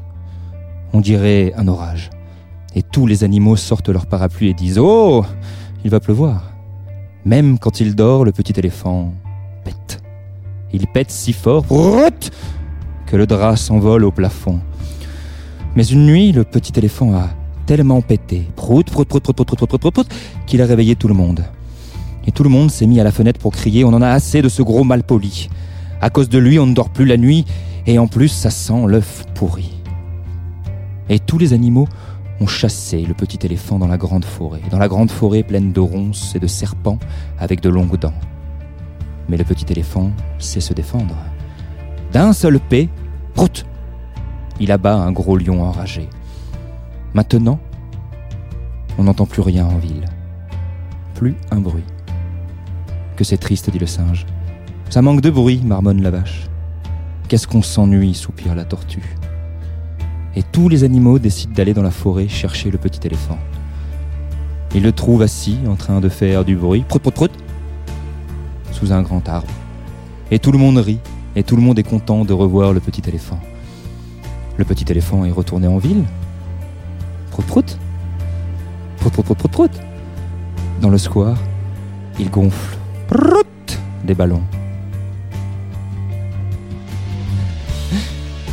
On 0.93 1.01
dirait 1.01 1.53
un 1.57 1.69
orage. 1.69 2.11
Et 2.75 2.83
tous 2.83 3.07
les 3.07 3.23
animaux 3.23 3.55
sortent 3.55 3.91
leur 3.91 4.07
parapluie 4.07 4.49
et 4.49 4.55
disent 4.55 4.81
Oh 4.81 5.25
Il 5.85 5.91
va 5.93 6.01
pleuvoir. 6.01 6.51
Même 7.25 7.61
quand 7.61 7.79
il 7.79 7.95
dort, 7.95 8.25
le 8.25 8.33
petit 8.33 8.59
éléphant 8.59 9.13
pète. 9.63 10.03
Il 10.73 10.89
pète 10.89 11.13
si 11.13 11.33
fort 11.33 11.63
prout, 11.63 12.33
que 13.07 13.17
le 13.17 13.29
drap 13.29 13.55
s'envole 13.55 14.05
au 14.05 14.11
plafond. 14.11 14.59
Mais 15.77 15.87
une 15.87 16.07
nuit, 16.07 16.33
le 16.33 16.43
petit 16.43 16.77
éléphant 16.77 17.15
a 17.15 17.29
tellement 17.67 18.01
pété, 18.01 18.49
prout, 18.57 18.91
prout, 18.91 19.07
prout, 19.07 19.23
prout, 19.23 19.37
prout, 19.37 19.47
prout, 19.47 19.69
prout, 19.69 19.81
prout, 19.81 19.95
prout, 19.95 20.09
qu'il 20.45 20.61
a 20.61 20.67
réveillé 20.67 20.97
tout 20.97 21.07
le 21.07 21.15
monde. 21.15 21.45
Et 22.27 22.33
tout 22.33 22.43
le 22.43 22.51
monde 22.51 22.73
s'est 22.73 22.87
mis 22.87 22.99
à 22.99 23.05
la 23.05 23.13
fenêtre 23.13 23.39
pour 23.39 23.53
crier 23.53 23.85
On 23.85 23.95
en 23.95 24.03
a 24.03 24.09
assez 24.09 24.43
de 24.43 24.49
ce 24.49 24.63
gros 24.63 24.83
malpoli. 24.83 25.49
À 26.01 26.11
cause 26.11 26.29
de 26.29 26.39
lui, 26.39 26.59
on 26.59 26.67
ne 26.67 26.75
dort 26.75 26.91
plus 26.91 27.05
la 27.05 27.17
nuit, 27.17 27.45
et 27.87 27.99
en 27.99 28.07
plus, 28.07 28.29
ça 28.29 28.51
sent 28.51 28.87
l'œuf 28.87 29.27
pourri. 29.35 29.75
Et 31.09 31.19
tous 31.19 31.39
les 31.39 31.53
animaux 31.53 31.89
ont 32.41 32.47
chassé 32.47 33.03
le 33.03 33.15
petit 33.15 33.45
éléphant 33.45 33.79
dans 33.79 33.87
la 33.87 33.99
grande 33.99 34.25
forêt, 34.25 34.63
dans 34.71 34.79
la 34.79 34.89
grande 34.89 35.11
forêt 35.11 35.43
pleine 35.43 35.73
de 35.73 35.81
ronces 35.81 36.35
et 36.35 36.39
de 36.39 36.47
serpents 36.47 36.99
avec 37.39 37.61
de 37.61 37.69
longues 37.69 37.99
dents. 37.99 38.15
Mais 39.29 39.37
le 39.37 39.45
petit 39.45 39.71
éléphant 39.71 40.11
sait 40.39 40.61
se 40.61 40.73
défendre. 40.73 41.17
D'un 42.13 42.33
seul 42.33 42.59
pé, 42.59 42.89
prout, 43.35 43.67
il 44.59 44.73
abat 44.73 44.95
un 44.95 45.13
gros 45.13 45.37
lion 45.37 45.63
enragé. 45.63 46.09
Maintenant, 47.13 47.61
on 48.99 49.05
n'entend 49.05 49.27
plus 49.27 49.43
rien 49.43 49.67
en 49.67 49.79
ville. 49.79 50.05
Plus 51.15 51.37
un 51.51 51.61
bruit. 51.61 51.85
Que 53.17 53.25
c'est 53.25 53.37
triste, 53.37 53.71
dit 53.71 53.79
le 53.79 53.87
singe. 53.87 54.27
Ça 54.91 55.03
manque 55.03 55.21
de 55.21 55.31
bruit, 55.31 55.63
marmonne 55.65 56.03
la 56.03 56.11
vache. 56.11 56.49
Qu'est-ce 57.29 57.47
qu'on 57.47 57.63
s'ennuie, 57.63 58.13
soupire 58.13 58.57
la 58.57 58.65
tortue. 58.65 59.17
Et 60.35 60.43
tous 60.43 60.69
les 60.69 60.83
animaux 60.83 61.21
décident 61.21 61.55
d'aller 61.55 61.75
dans 61.75 61.85
la 61.85 61.93
forêt 61.93 62.27
chercher 62.27 62.73
le 62.73 62.79
petit 62.79 63.07
éléphant. 63.07 63.39
Ils 64.75 64.83
le 64.83 64.91
trouvent 64.91 65.23
assis, 65.23 65.59
en 65.69 65.77
train 65.77 66.01
de 66.01 66.09
faire 66.09 66.45
du 66.45 66.57
bruit, 66.57 66.81
prout 66.81 67.01
prout 67.01 67.15
prout, 67.15 67.31
sous 68.73 68.93
un 68.93 69.03
grand 69.03 69.29
arbre. 69.29 69.53
Et 70.33 70.41
tout 70.41 70.51
le 70.51 70.59
monde 70.59 70.79
rit, 70.79 70.99
et 71.37 71.45
tout 71.45 71.55
le 71.55 71.63
monde 71.63 71.79
est 71.79 71.85
content 71.85 72.25
de 72.25 72.33
revoir 72.33 72.73
le 72.73 72.81
petit 72.81 73.09
éléphant. 73.09 73.39
Le 74.57 74.65
petit 74.65 74.91
éléphant 74.91 75.25
est 75.25 75.31
retourné 75.31 75.69
en 75.69 75.79
ville. 75.79 76.03
Prout 77.31 77.47
prout. 77.47 77.79
Prout 78.97 79.13
prout 79.13 79.25
prout 79.25 79.39
prout 79.39 79.51
prout. 79.53 79.71
Dans 80.81 80.91
le 80.91 80.99
square, 80.99 81.39
il 82.19 82.29
gonfle 82.29 82.77
prout, 83.07 83.79
des 84.05 84.15
ballons. 84.15 84.43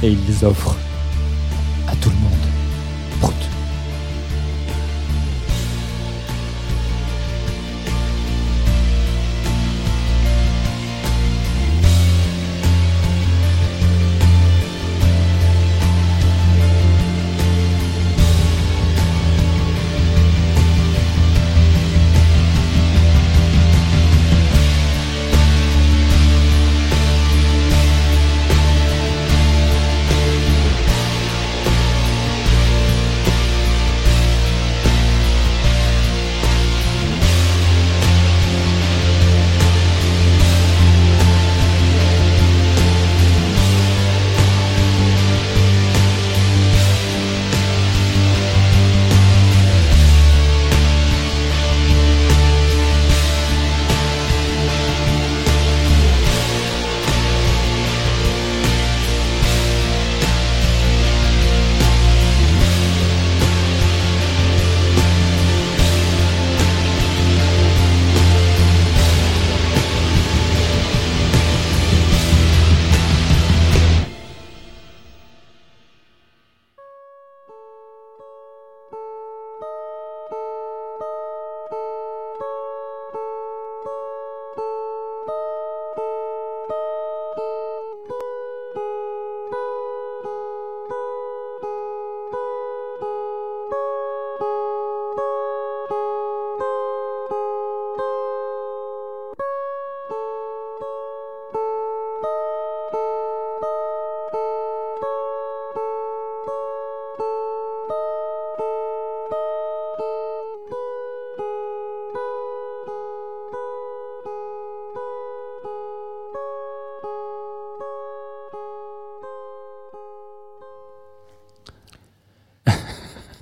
Et 0.04 0.10
il 0.10 0.26
les 0.28 0.44
offre 0.44 0.76
à 1.88 1.96
tout 1.96 2.10
le 2.10 2.16
monde. 2.16 2.32
Prout. 3.20 3.57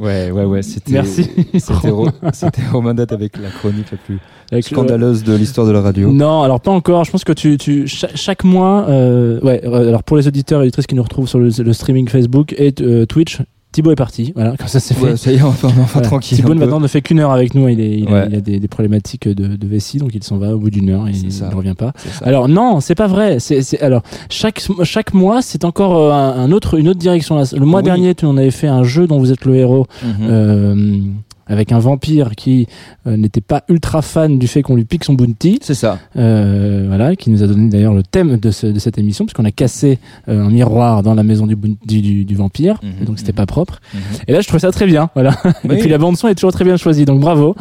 Ouais, 0.05 0.31
ouais, 0.31 0.43
ouais. 0.45 0.61
C'était, 0.61 0.93
Merci. 0.93 1.27
C'était, 1.57 1.89
Ro- 1.89 2.09
Romain 2.71 2.93
Date 2.93 3.11
avec 3.11 3.37
la 3.37 3.49
chronique 3.49 3.91
la 3.91 3.97
plus 3.97 4.19
Avec 4.51 4.69
le- 4.69 4.75
scandaleuse 4.75 5.23
de 5.23 5.35
l'histoire 5.35 5.65
de 5.67 5.71
la 5.71 5.81
radio. 5.81 6.11
Non, 6.11 6.41
alors 6.43 6.61
pas 6.61 6.71
encore. 6.71 7.03
Je 7.03 7.11
pense 7.11 7.23
que 7.23 7.33
tu, 7.33 7.57
tu 7.57 7.87
cha- 7.87 8.09
chaque, 8.15 8.43
mois, 8.43 8.85
euh, 8.89 9.39
ouais. 9.41 9.61
euh, 9.65 9.87
Alors 9.89 10.03
pour 10.03 10.17
les 10.17 10.27
auditeurs 10.27 10.59
et 10.61 10.63
auditrices 10.63 10.87
qui 10.87 10.95
nous 10.95 11.03
retrouvent 11.03 11.27
sur 11.27 11.39
le, 11.39 11.49
le 11.57 11.73
streaming 11.73 12.07
Facebook 12.07 12.53
et 12.57 12.73
euh, 12.81 13.05
Twitch, 13.05 13.39
Thibaut 13.75 13.91
est 13.91 13.95
parti. 13.95 14.31
Voilà, 14.35 14.55
comme 14.55 14.67
ça 14.69 14.79
c'est 14.79 14.97
Ouais, 14.99 15.11
fait. 15.11 15.17
ça 15.17 15.31
y 15.33 15.35
est, 15.35 15.41
enfin, 15.41 15.67
enfin 15.81 15.99
tranquille. 15.99 16.37
Thibaut 16.37 16.53
maintenant 16.55 16.79
ne 16.79 16.87
fait 16.87 17.01
qu'une 17.01 17.19
heure 17.19 17.31
avec 17.31 17.53
nous. 17.55 17.67
Il, 17.67 17.81
est, 17.81 17.99
il, 17.99 18.07
a, 18.07 18.11
Ouais. 18.11 18.25
il 18.29 18.35
a 18.35 18.39
des, 18.39 18.59
des 18.59 18.67
problématiques 18.69 19.27
de, 19.27 19.47
de 19.57 19.67
vessie, 19.67 19.97
donc 19.97 20.11
il 20.15 20.23
s'en 20.23 20.37
va 20.37 20.55
au 20.55 20.59
bout 20.59 20.69
d'une 20.69 20.89
heure 20.91 21.07
et 21.09 21.11
il 21.11 21.27
ne 21.27 21.53
revient 21.53 21.73
pas. 21.77 21.91
Alors 22.23 22.47
non, 22.47 22.79
c'est 22.79 22.95
pas 22.95 23.07
vrai. 23.07 23.39
C'est, 23.39 23.81
alors 23.81 24.01
chaque 24.29 24.61
chaque 24.83 25.13
mois, 25.13 25.41
c'est 25.41 25.65
encore 25.65 25.97
euh, 25.97 26.11
un, 26.13 26.43
un 26.45 26.51
autre 26.53 26.79
une 26.79 26.87
autre 26.87 26.99
direction. 26.99 27.35
Le 27.53 27.65
mois 27.65 27.81
Oui. 27.81 27.85
dernier, 27.85 28.15
tu 28.15 28.25
en 28.25 28.37
avais 28.37 28.49
fait 28.51 28.67
un 28.67 28.83
jeu 28.83 29.07
dont 29.07 29.19
vous 29.19 29.31
êtes 29.33 29.43
le 29.43 29.55
héros. 29.55 29.87
Mhm. 30.03 30.09
Euh, 30.29 30.99
avec 31.47 31.71
un 31.71 31.79
vampire 31.79 32.35
qui 32.35 32.67
euh, 33.07 33.17
n'était 33.17 33.41
pas 33.41 33.63
ultra 33.69 34.01
fan 34.01 34.39
du 34.39 34.47
fait 34.47 34.61
qu'on 34.61 34.75
lui 34.75 34.85
pique 34.85 35.03
son 35.03 35.13
bounty. 35.13 35.59
C'est 35.61 35.73
ça. 35.73 35.99
Euh, 36.17 36.85
voilà, 36.87 37.15
qui 37.15 37.29
nous 37.29 37.43
a 37.43 37.47
donné 37.47 37.69
d'ailleurs 37.69 37.93
le 37.93 38.03
thème 38.03 38.37
de, 38.37 38.51
ce- 38.51 38.67
de 38.67 38.79
cette 38.79 38.97
émission, 38.97 39.25
puisqu'on 39.25 39.45
a 39.45 39.51
cassé 39.51 39.99
euh, 40.27 40.45
un 40.45 40.49
miroir 40.49 41.03
dans 41.03 41.13
la 41.13 41.23
maison 41.23 41.45
du, 41.47 41.55
du, 41.55 42.01
du- 42.01 42.25
du 42.25 42.35
vampire, 42.35 42.79
Mhm, 42.83 42.91
et 43.01 43.05
donc 43.05 43.19
c'était 43.19 43.33
pas 43.33 43.45
propre. 43.45 43.79
Et 44.27 44.33
là, 44.33 44.41
je 44.41 44.47
trouvais 44.47 44.59
ça 44.59 44.71
très 44.71 44.85
bien, 44.85 45.09
voilà. 45.13 45.35
et 45.63 45.77
puis 45.77 45.89
la 45.89 45.97
bande 45.97 46.17
son 46.17 46.27
est 46.27 46.35
toujours 46.35 46.51
très 46.51 46.65
bien 46.65 46.77
choisie, 46.77 47.05
donc 47.05 47.19
bravo. 47.19 47.55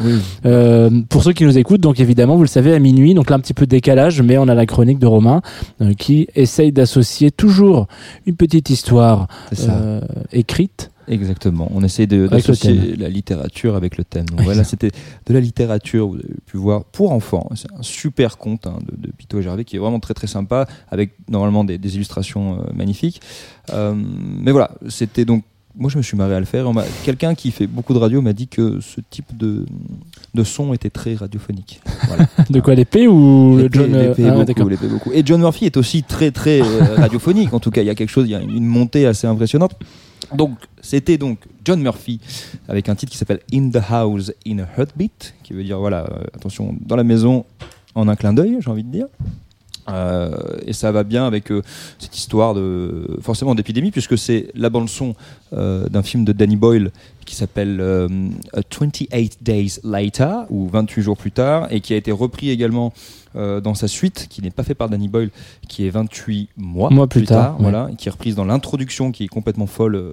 Euh, 0.47 0.91
pour 1.09 1.23
ceux 1.23 1.33
qui 1.33 1.45
nous 1.45 1.57
écoutent, 1.59 1.81
donc 1.81 2.01
évidemment, 2.01 2.37
vous 2.37 2.43
le 2.43 2.49
savez, 2.49 2.75
à 2.75 2.79
minuit, 2.79 3.15
donc 3.15 3.31
là 3.31 3.37
un 3.37 3.41
petit 3.41 3.55
peu 3.55 3.67
de 3.67 3.71
décalage, 3.71 4.21
mais 4.23 4.39
on 4.39 4.49
a 4.49 4.55
la 4.55 4.67
chronique 4.67 4.99
de 4.99 5.07
Romain 5.07 5.43
euh, 5.81 5.95
qui 5.95 6.29
essaye 6.35 6.73
d'associer 6.73 7.31
toujours 7.31 7.87
une 8.27 8.37
petite 8.37 8.71
histoire 8.71 9.29
euh, 9.71 10.01
écrite. 10.33 10.91
Exactement. 11.09 11.71
On 11.75 11.83
essaye 11.83 12.07
de- 12.07 12.27
Avec 12.27 12.31
le 12.31 12.37
d'associer 12.37 12.97
la 12.97 13.09
littérature 13.09 13.77
avec 13.77 13.97
le 13.97 14.05
thème. 14.05 14.27
Donc 14.27 14.43
voilà, 14.43 14.65
c'était 14.65 14.91
de 15.27 15.35
la 15.35 15.41
littérature. 15.41 16.09
Vous 16.09 16.17
avez 16.17 16.35
pu 16.47 16.57
voir 16.57 16.85
pour 16.85 17.13
enfants. 17.13 17.49
C'est 17.55 17.73
un 17.73 17.83
super 17.83 18.39
conte 18.39 18.67
hein, 18.67 18.79
de, 18.87 19.07
de 19.09 19.13
Pito 19.13 19.41
Gervais 19.41 19.65
qui 19.65 19.77
est 19.77 19.79
vraiment 19.79 20.01
très 20.01 20.15
très 20.15 20.27
sympa 20.27 20.67
avec 20.91 21.13
normalement 21.29 21.65
des, 21.65 21.79
des 21.79 21.95
illustrations 21.97 22.59
euh, 22.61 22.73
magnifiques. 22.75 23.21
Euh, 23.73 23.95
mais 23.97 24.53
voilà, 24.53 24.71
c'était 24.89 25.25
donc. 25.25 25.45
Moi, 25.77 25.91
je 25.91 25.99
me 25.99 26.03
suis 26.05 26.17
marré 26.17 26.37
à 26.37 26.39
le 26.39 26.47
faire. 26.47 26.71
Quelqu'un 27.03 27.35
qui 27.35 27.51
fait 27.51 27.67
beaucoup 27.67 27.95
de 27.95 27.99
radio 27.99 28.23
m'a 28.23 28.33
dit 28.33 28.47
que 28.47 28.79
ce 28.81 29.01
type 29.11 29.37
de, 29.37 29.67
de 30.33 30.45
son 30.45 30.73
était 30.73 30.89
très 30.89 31.17
radiophonique. 31.17 31.81
Voilà. 32.07 32.29
De 32.49 32.61
quoi 32.61 32.77
l'épée 32.77 33.09
ou 33.09 33.57
le 33.57 33.69
John 33.73 33.93
euh, 33.93 34.09
l'épée 34.11 34.29
ah, 34.29 34.45
beaucoup, 34.45 34.89
beaucoup. 34.89 35.11
Et 35.13 35.23
John 35.27 35.41
Murphy 35.41 35.65
est 35.65 35.77
aussi 35.77 36.05
très 36.05 36.31
très 36.31 36.61
euh, 36.61 36.95
radiophonique. 36.97 37.53
En 37.53 37.59
tout 37.59 37.73
cas, 37.73 37.83
il 37.83 37.87
y 37.87 37.91
a 37.91 37.97
quelque 37.97 38.11
chose, 38.11 38.29
il 38.29 38.31
y 38.31 38.35
a 38.37 38.41
une 38.41 38.67
montée 38.67 39.05
assez 39.05 39.27
impressionnante. 39.27 39.73
Donc, 40.33 40.59
c'était 40.81 41.19
donc 41.19 41.39
John 41.65 41.81
Murphy 41.81 42.21
avec 42.69 42.89
un 42.89 42.95
titre 42.95 43.13
qui 43.13 43.19
s'appelle 43.19 43.41
In 43.53 43.71
the 43.71 43.83
House 43.89 44.33
in 44.47 44.59
a 44.59 44.67
Heartbeat, 44.77 45.35
qui 45.43 45.53
veut 45.53 45.65
dire 45.65 45.79
voilà, 45.79 46.05
euh, 46.05 46.25
attention, 46.35 46.75
dans 46.81 46.97
la 46.97 47.05
maison 47.05 47.45
en 47.95 48.09
un 48.09 48.17
clin 48.17 48.33
d'œil, 48.33 48.59
j'ai 48.61 48.71
envie 48.71 48.85
de 48.85 48.91
dire. 48.91 49.07
Euh, 49.89 50.35
et 50.67 50.73
ça 50.73 50.93
va 50.93 51.05
bien 51.05 51.27
avec 51.27 51.53
euh, 51.53 51.63
cette 51.99 52.17
histoire 52.17 52.55
de 52.55 53.19
forcément 53.21 53.55
d'épidémie 53.55 53.91
puisque 53.91 54.17
c'est 54.17 54.51
la 54.55 54.71
bande 54.71 54.89
son 54.89 55.15
euh, 55.55 55.89
d'un 55.89 56.03
film 56.03 56.25
de 56.25 56.33
Danny 56.33 56.57
Boyle 56.57 56.91
qui 57.25 57.37
s'appelle 57.37 57.79
euh, 57.81 58.07
28 58.71 59.39
Days 59.43 59.79
Later 59.83 60.45
ou 60.51 60.69
28 60.69 61.03
jours 61.03 61.17
plus 61.17 61.31
tard 61.33 61.69
et 61.71 61.81
qui 61.81 61.95
a 61.95 61.97
été 61.97 62.13
repris 62.13 62.51
également 62.51 62.93
euh, 63.37 63.61
dans 63.61 63.75
sa 63.75 63.89
suite 63.89 64.27
qui 64.29 64.43
n'est 64.43 64.51
pas 64.51 64.63
fait 64.63 64.75
par 64.75 64.89
Danny 64.91 65.09
Boyle 65.09 65.31
qui 65.67 65.87
est 65.87 65.91
28 65.91 66.51
mois, 66.57 66.91
Mois 66.91 67.07
plus 67.09 67.25
tard, 67.25 67.57
ouais. 67.57 67.63
voilà 67.63 67.89
et 67.93 67.97
qui 67.97 68.09
est 68.09 68.11
reprise 68.11 68.35
dans 68.35 68.45
l'introduction 68.45 69.11
qui 69.11 69.25
est 69.25 69.29
complètement 69.29 69.67
folle 69.67 69.97
euh, 69.97 70.13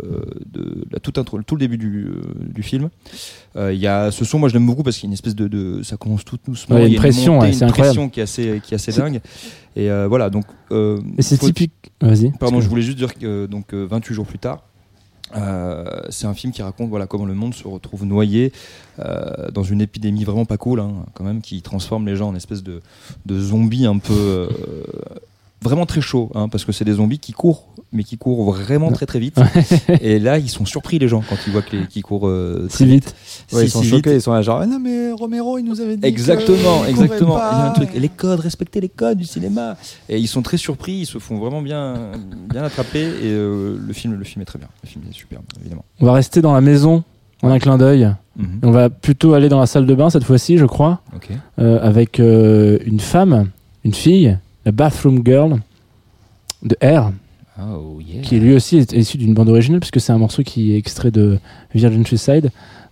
de 0.52 0.86
la 0.92 1.00
toute 1.00 1.18
intro, 1.18 1.42
tout 1.42 1.56
le 1.56 1.60
début 1.60 1.78
du, 1.78 2.08
du 2.40 2.64
film 2.64 2.90
il 3.58 3.76
y 3.78 3.88
a 3.88 4.10
ce 4.12 4.24
son 4.24 4.40
moi 4.40 4.48
je 4.48 4.54
l'aime 4.54 4.66
beaucoup 4.66 4.82
parce 4.84 4.96
qu'il 4.98 5.04
y 5.04 5.08
a 5.08 5.12
une 5.12 5.14
espèce 5.14 5.36
de, 5.36 5.48
de- 5.50 5.84
ça 5.84 5.98
commence 5.98 6.24
tout 6.24 6.38
doucement 6.48 6.78
Ouais, 6.78 6.84
il 6.84 6.88
y 6.88 6.92
a 6.92 6.94
une 6.94 6.96
pression, 7.00 7.34
montée, 7.36 7.48
ouais, 7.48 7.54
c'est 7.54 7.66
une 7.66 7.70
incroyable. 7.72 7.96
pression 7.96 8.10
qui 8.10 8.20
est 8.22 8.24
assez 8.24 8.62
qui 8.64 8.74
est 8.74 8.76
assez 8.76 8.94
dingue 8.94 9.20
et 9.76 9.90
voilà 10.08 10.30
donc 10.30 10.46
c'est 11.20 11.38
typique. 11.38 11.74
Vas-y. 12.02 12.32
Pardon, 12.40 12.62
je 12.62 12.68
voulais 12.70 12.82
juste 12.82 12.98
dire 12.98 13.14
que 13.14 13.46
donc 13.46 13.74
euh, 13.74 13.86
28 13.88 14.14
jours 14.16 14.26
plus 14.26 14.40
tard, 14.40 14.64
euh, 15.36 16.02
c'est 16.10 16.28
un 16.28 16.34
film 16.34 16.52
qui 16.54 16.62
raconte 16.62 16.90
voilà 16.90 17.08
comment 17.08 17.26
le 17.26 17.34
monde 17.34 17.54
se 17.54 17.68
retrouve 17.68 18.06
noyé 18.06 18.52
euh, 19.00 19.50
dans 19.52 19.64
une 19.64 19.82
épidémie 19.82 20.24
vraiment 20.24 20.46
pas 20.46 20.58
cool 20.58 20.80
hein, 20.80 21.06
quand 21.14 21.24
même 21.24 21.42
qui 21.42 21.62
transforme 21.62 22.06
les 22.06 22.16
gens 22.16 22.30
en 22.30 22.36
espèce 22.36 22.64
de, 22.64 22.82
zombies 23.32 23.86
un 23.86 23.98
peu 23.98 24.14
euh, 24.14 24.48
vraiment 25.62 25.86
très 25.86 26.02
chaud 26.02 26.32
hein, 26.36 26.50
parce 26.50 26.66
que 26.66 26.72
c'est 26.72 26.86
des 26.86 26.94
zombies 26.94 27.20
qui 27.20 27.34
courent 27.34 27.68
mais 27.94 28.04
qui 28.04 28.18
courent 28.18 28.54
vraiment 28.54 28.92
très 28.92 29.06
très 29.06 29.20
vite 29.20 29.38
et 30.02 30.18
là 30.20 30.38
ils 30.38 30.50
sont 30.50 30.66
surpris 30.66 30.98
les 30.98 31.08
gens 31.10 31.24
quand 31.28 31.36
ils 31.46 31.52
voient 31.52 31.62
qu'ils 31.62 32.04
courent 32.04 32.28
euh, 32.28 32.68
Si 32.70 32.86
vite. 32.86 33.14
Ouais, 33.52 33.60
Si, 33.62 33.66
ils 33.66 33.70
sont 33.70 33.82
si 33.82 33.90
choqués, 33.90 34.12
vite. 34.12 34.20
ils 34.20 34.22
sont 34.22 34.32
là 34.34 34.42
genre, 34.42 34.60
ah 34.62 34.66
non 34.66 34.80
mais 34.80 35.12
Romero 35.12 35.58
il 35.58 35.64
nous 35.66 35.82
avait 35.82 35.98
dit. 35.98 36.08
Exactement, 36.08 36.82
que 36.84 36.90
exactement. 36.90 37.36
Il 37.38 37.58
y 37.58 37.62
a 37.62 37.66
un 37.68 37.72
truc, 37.72 37.90
les 37.94 38.10
codes, 38.10 38.40
respecter 38.40 38.80
les 38.82 38.90
codes 38.90 39.18
du 39.18 39.26
cinéma. 39.26 39.76
Et 40.10 40.18
ils 40.18 40.28
sont 40.28 40.42
très 40.42 40.58
surpris, 40.58 40.94
ils 40.94 41.06
se 41.06 41.18
font 41.20 41.38
vraiment 41.38 41.62
bien, 41.62 42.12
bien 42.50 42.64
attraper. 42.64 43.02
Et 43.02 43.10
euh, 43.26 43.78
le 43.80 43.94
film, 43.94 44.14
le 44.14 44.24
film 44.24 44.42
est 44.42 44.46
très 44.46 44.60
bien. 44.60 44.70
Le 44.84 44.90
film 44.90 45.04
est 45.10 45.14
superbe, 45.14 45.44
évidemment. 45.60 45.84
On 46.00 46.06
va 46.06 46.14
rester 46.14 46.42
dans 46.42 46.54
la 46.54 46.62
maison 46.62 47.04
en 47.42 47.50
un 47.50 47.60
clin 47.60 47.78
d'œil. 47.78 48.14
Mhm. 48.38 48.60
On 48.64 48.72
va 48.72 48.90
plutôt 48.90 49.34
aller 49.34 49.50
dans 49.50 49.60
la 49.60 49.66
salle 49.66 49.86
de 49.86 49.94
bain 49.94 50.10
cette 50.10 50.24
fois-ci, 50.24 50.58
je 50.58 50.66
crois, 50.66 51.02
euh, 51.60 51.80
avec 51.82 52.20
une 52.20 53.00
femme, 53.00 53.50
une 53.84 53.94
fille, 53.94 54.38
la 54.66 54.72
Bathroom 54.72 55.22
Girl 55.26 55.60
de 56.64 56.78
R, 56.82 57.12
Oh 57.64 58.00
qui 58.24 58.40
lui 58.40 58.54
aussi 58.54 58.78
est 58.78 58.94
issu 58.94 59.18
d'une 59.18 59.34
bande 59.34 59.50
originale, 59.50 59.80
puisque 59.80 60.00
c'est 60.00 60.12
un 60.12 60.18
morceau 60.18 60.44
qui 60.44 60.74
est 60.74 60.78
extrait 60.78 61.12
de 61.12 61.40
Virgin 61.74 62.06
Suicide. 62.06 62.52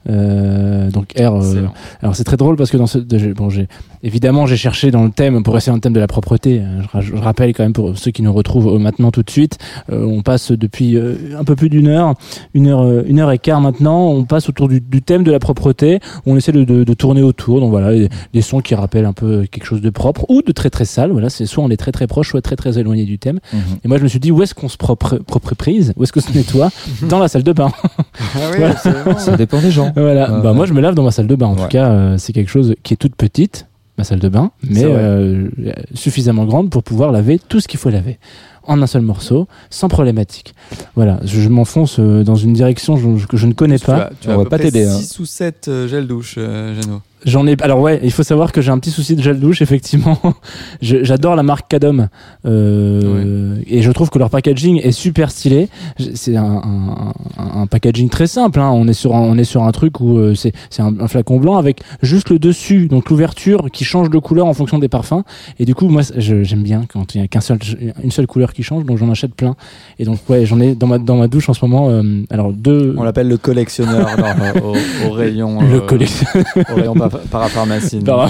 Euh, 0.10 0.90
donc 0.92 1.14
R. 1.20 1.20
euh, 1.36 1.68
alors 2.02 2.16
c'est 2.16 2.24
très 2.24 2.38
drôle 2.38 2.56
parce 2.56 2.72
que 2.72 2.78
dans 2.78 2.88
ce, 2.88 2.98
de- 3.00 3.34
bon, 3.34 3.50
j'ai 3.50 3.68
évidemment 4.02 4.46
j'ai 4.46 4.56
cherché 4.56 4.92
dans 4.92 5.04
le 5.04 5.10
thème 5.12 5.44
pour 5.44 5.54
rester 5.54 5.72
dans 5.72 5.76
le 5.76 5.82
thème 5.82 5.94
de 5.94 6.00
la 6.00 6.08
propreté. 6.08 6.62
Euh, 6.62 6.82
Je, 6.82 6.88
ra- 6.88 7.02
je 7.02 7.14
rappelle 7.16 7.54
quand 7.54 7.64
même 7.64 7.74
pour 7.74 7.98
ceux 7.98 8.12
qui 8.12 8.22
nous 8.22 8.32
retrouvent 8.32 8.76
euh, 8.76 8.80
maintenant 8.80 9.12
tout 9.12 9.24
de 9.24 9.30
suite, 9.30 9.58
euh, 9.92 10.06
on 10.06 10.22
passe 10.22 10.52
depuis 10.54 10.96
euh, 10.96 11.16
un 11.38 11.44
peu 11.44 11.56
plus 11.56 11.70
d'une 11.70 11.88
heure, 11.88 12.14
une 12.54 12.68
heure, 12.68 13.04
une 13.06 13.20
heure 13.20 13.32
et 13.32 13.38
quart 13.40 13.60
maintenant, 13.62 14.08
on 14.08 14.24
passe 14.24 14.48
autour 14.50 14.68
du, 14.70 14.80
du 14.80 15.02
thème 15.02 15.24
de 15.24 15.32
la 15.32 15.40
propreté. 15.40 16.00
On 16.26 16.38
essaie 16.38 16.52
de, 16.54 16.64
de, 16.64 16.84
de 16.84 16.94
tourner 16.94 17.22
autour. 17.22 17.60
Donc 17.60 17.70
voilà, 17.72 17.92
les, 17.92 18.10
les 18.34 18.42
sons 18.42 18.62
qui 18.62 18.76
rappellent 18.76 19.06
un 19.06 19.14
peu 19.14 19.46
quelque 19.52 19.66
chose 19.66 19.82
de 19.82 19.90
propre 19.90 20.26
ou 20.30 20.42
de 20.42 20.52
très 20.54 20.70
très 20.70 20.86
sale. 20.86 21.12
Voilà, 21.12 21.30
c'est 21.30 21.46
soit 21.46 21.64
on 21.64 21.70
est 21.70 21.78
très 21.78 21.92
très 21.92 22.08
proche, 22.08 22.30
soit 22.30 22.42
très 22.42 22.56
très 22.56 22.80
éloigné 22.80 23.04
du 23.04 23.20
thème. 23.20 23.40
Mhm. 23.54 23.60
Et 23.84 23.88
moi 23.90 23.98
je 23.98 24.04
me 24.04 24.08
suis 24.08 24.20
dit 24.20 24.32
où 24.32 24.42
est-ce 24.42 24.56
qu'on 24.56 24.70
se 24.70 24.78
propre, 24.78 25.18
propre 25.18 25.56
prise, 25.56 25.94
où 25.98 26.04
est-ce 26.04 26.14
qu'on 26.14 26.22
se 26.22 26.32
nettoie? 26.36 26.70
Dans 27.10 27.20
la 27.20 27.28
salle 27.28 27.44
de 27.44 27.52
bain. 27.54 27.72
Ah 28.18 28.22
oui, 28.52 28.58
Voilà. 28.60 29.20
Ça 29.20 29.36
dépend 29.36 29.60
des 29.62 29.72
gens. 29.72 29.89
Voilà. 29.96 30.28
Bah 30.42 30.54
moi 30.54 30.66
je 30.66 30.74
me 30.74 30.82
lave 30.82 30.96
dans 30.96 31.04
ma 31.04 31.12
salle 31.12 31.28
de 31.28 31.36
bain. 31.36 31.48
En 31.48 31.56
Ouais. 31.56 31.62
tout 31.64 31.68
cas, 31.68 31.90
euh, 31.90 32.18
c'est 32.18 32.34
quelque 32.34 32.50
chose 32.50 32.76
qui 32.84 32.94
est 32.94 32.98
toute 32.98 33.16
petite, 33.16 33.68
ma 33.98 34.04
salle 34.04 34.20
de 34.20 34.30
bain, 34.30 34.52
mais 34.64 34.84
euh, 34.86 35.48
suffisamment 35.94 36.46
grande 36.46 36.70
pour 36.70 36.84
pouvoir 36.84 37.12
laver 37.12 37.40
tout 37.40 37.60
ce 37.60 37.68
qu'il 37.68 37.80
faut 37.80 37.90
laver 37.90 38.18
en 38.64 38.82
un 38.84 38.88
seul 38.88 39.02
morceau, 39.02 39.48
sans 39.72 39.88
problématique. 39.88 40.54
Voilà, 40.96 41.20
je, 41.24 41.42
je 41.42 41.50
m'enfonce 41.50 41.98
euh, 42.00 42.24
dans 42.24 42.36
une 42.36 42.54
direction 42.54 42.98
je- 42.98 43.26
que 43.26 43.36
je 43.36 43.48
ne 43.48 43.54
connais 43.54 43.80
Tu 43.80 43.86
pas. 43.88 43.98
as, 43.98 44.12
tu 44.22 44.30
as 44.30 44.32
On 44.32 44.36
à 44.36 44.38
va 44.38 44.44
peu 44.44 44.50
pas 44.50 44.60
t'aider, 44.60 44.86
hein. 44.86 44.96
6 44.96 45.20
ou 45.20 45.26
7 45.26 45.72
gels 45.88 46.06
douche, 46.08 46.36
euh, 46.38 46.80
Jeannot. 46.80 47.02
J'en 47.26 47.46
ai. 47.48 47.56
Alors 47.62 47.80
ouais, 47.82 48.00
il 48.04 48.12
faut 48.12 48.24
savoir 48.24 48.52
que 48.52 48.62
j'ai 48.62 48.72
un 48.72 48.80
petit 48.80 48.92
souci 48.92 49.16
de 49.16 49.22
gel 49.22 49.40
douche. 49.40 49.62
Effectivement, 49.62 50.18
j'adore 50.82 51.36
la 51.36 51.44
marque 51.44 51.68
Cadom 51.70 52.08
euh, 52.46 53.56
et 53.68 53.82
je 53.82 53.92
trouve 53.92 54.10
que 54.10 54.20
leur 54.20 54.30
packaging 54.30 54.80
est 54.84 54.92
super 54.92 55.32
stylé. 55.32 55.70
C'est 56.16 56.36
un, 56.38 56.44
un, 56.44 57.14
un- 57.38 57.62
un 57.62 57.68
packaging 57.68 58.10
très 58.10 58.28
simple. 58.28 58.60
Hein. 58.60 58.72
On 58.74 58.88
est 58.88 58.94
sur 58.94 59.16
un, 59.16 59.20
on 59.22 59.38
est 59.38 59.44
sur 59.44 59.64
un 59.64 59.72
truc 59.72 60.00
où 60.00 60.18
euh, 60.18 60.34
c'est 60.36 60.54
un, 60.80 60.94
un 61.00 61.08
flacon 61.08 61.38
blanc 61.40 61.58
avec 61.58 61.82
juste 62.02 62.30
le 62.30 62.40
dessus, 62.40 62.88
donc 62.88 63.10
l'ouverture 63.10 63.68
qui 63.72 63.84
change 63.84 64.10
de 64.10 64.18
couleur 64.18 64.46
en 64.48 64.54
fonction 64.54 64.80
des 64.80 64.88
parfums. 64.90 65.24
Et 65.60 65.66
du 65.66 65.76
coup, 65.76 65.88
moi, 65.90 66.02
j'aime 66.18 66.64
bien 66.64 66.84
quand 66.92 67.16
il 67.16 67.22
y 67.22 67.24
a 67.24 67.28
qu'un 67.28 67.42
seul, 67.42 67.60
une 68.04 68.12
seule 68.12 68.28
couleur 68.28 68.54
qui 68.54 68.64
change, 68.64 68.86
donc 68.86 68.98
j'en 68.98 69.10
achète 69.12 69.34
plein. 69.36 69.56
Et 70.00 70.06
donc 70.06 70.20
ouais, 70.30 70.46
j'en 70.46 70.60
ai 70.60 70.76
dans 70.76 70.88
ma 70.88 70.98
dans 71.00 71.18
ma 71.18 71.28
douche 71.28 71.50
en 71.50 71.54
ce 71.54 71.64
moment. 71.66 71.90
euh, 71.90 72.04
alors 72.30 72.54
deux. 72.54 72.94
On 72.98 73.04
l'appelle 73.04 73.28
le 73.28 73.38
collectionneur 73.38 74.08
dans- 74.18 74.62
au, 74.62 74.76
au 75.08 75.12
rayon. 75.12 75.60
Le 75.62 75.78
euh, 75.78 75.80
collectionneur. 75.82 76.46
Au 76.72 76.76
rayon 76.76 76.96
pa- 77.10 77.20
parapharmacie. 77.30 78.00
Para-. 78.00 78.30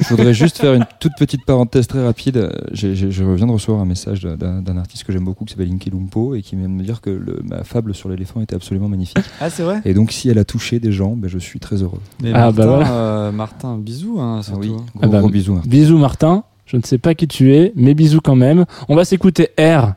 Je 0.00 0.08
voudrais 0.10 0.34
juste 0.34 0.58
faire 0.58 0.74
une 0.74 0.84
toute 1.00 1.12
petite 1.18 1.44
parenthèse 1.44 1.86
très 1.86 2.04
rapide. 2.04 2.50
Je 2.72 2.88
viens 3.34 3.46
de 3.46 3.52
recevoir 3.52 3.80
un 3.82 3.86
message 3.86 4.22
d'un 4.22 4.76
artiste 4.76 5.04
que 5.04 5.12
j'aime 5.12 5.24
beaucoup 5.24 5.44
qui 5.44 5.52
s'appelle 5.54 5.70
Inky 5.72 5.90
Lumpo 5.90 6.34
et 6.34 6.42
qui 6.42 6.56
vient 6.56 6.68
de 6.68 6.72
me 6.74 6.82
dire 6.82 7.00
que 7.00 7.10
le- 7.10 7.40
ma 7.44 7.64
fable 7.64 7.94
sur 7.94 8.08
l'éléphant 8.08 8.40
était 8.40 8.54
absolument 8.56 8.88
magnifique. 8.88 9.18
Ah, 9.40 9.50
c'est 9.50 9.62
vrai? 9.62 9.80
Et 9.84 9.94
donc, 9.94 10.12
si 10.12 10.28
elle 10.28 10.38
a 10.38 10.44
touché 10.44 10.78
des 10.80 10.92
gens, 10.92 11.16
ben, 11.16 11.28
je 11.28 11.38
suis 11.38 11.60
très 11.60 11.82
heureux. 11.82 12.00
Mais 12.22 12.30
Ah, 12.34 12.38
Martin, 12.50 12.52
bah 12.56 12.66
voilà. 12.66 12.92
euh, 12.92 13.32
Martin, 13.32 13.78
bisous. 13.78 14.18
Hein, 14.20 14.42
surtout. 14.42 14.60
oui, 14.60 14.68
gros, 14.68 14.82
Ah 15.02 15.06
bah, 15.06 15.20
gros 15.20 15.28
bisous. 15.30 15.54
hein. 15.54 15.62
Bisous 15.66 15.98
Martin, 15.98 16.44
je 16.66 16.76
ne 16.76 16.82
sais 16.82 16.98
pas 16.98 17.14
qui 17.14 17.28
tu 17.28 17.54
es, 17.54 17.72
mais 17.76 17.94
bisous 17.94 18.20
quand 18.20 18.36
même. 18.36 18.64
On 18.88 18.96
va 18.96 19.04
s'écouter 19.04 19.50
R 19.58 19.92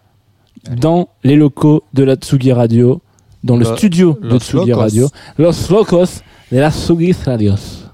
dans 0.77 1.09
les 1.23 1.35
locaux 1.35 1.83
de 1.93 2.03
la 2.03 2.15
Tsugi 2.15 2.51
Radio, 2.51 3.01
dans 3.43 3.55
le 3.57 3.63
studio 3.65 4.19
de 4.21 4.37
Tsugi 4.37 4.69
Locos. 4.69 4.79
Radio. 4.81 5.07
Los 5.37 5.69
Locos 5.69 6.21
de 6.51 6.57
la 6.59 6.69
Tsugi 6.71 7.13
Radios. 7.25 7.88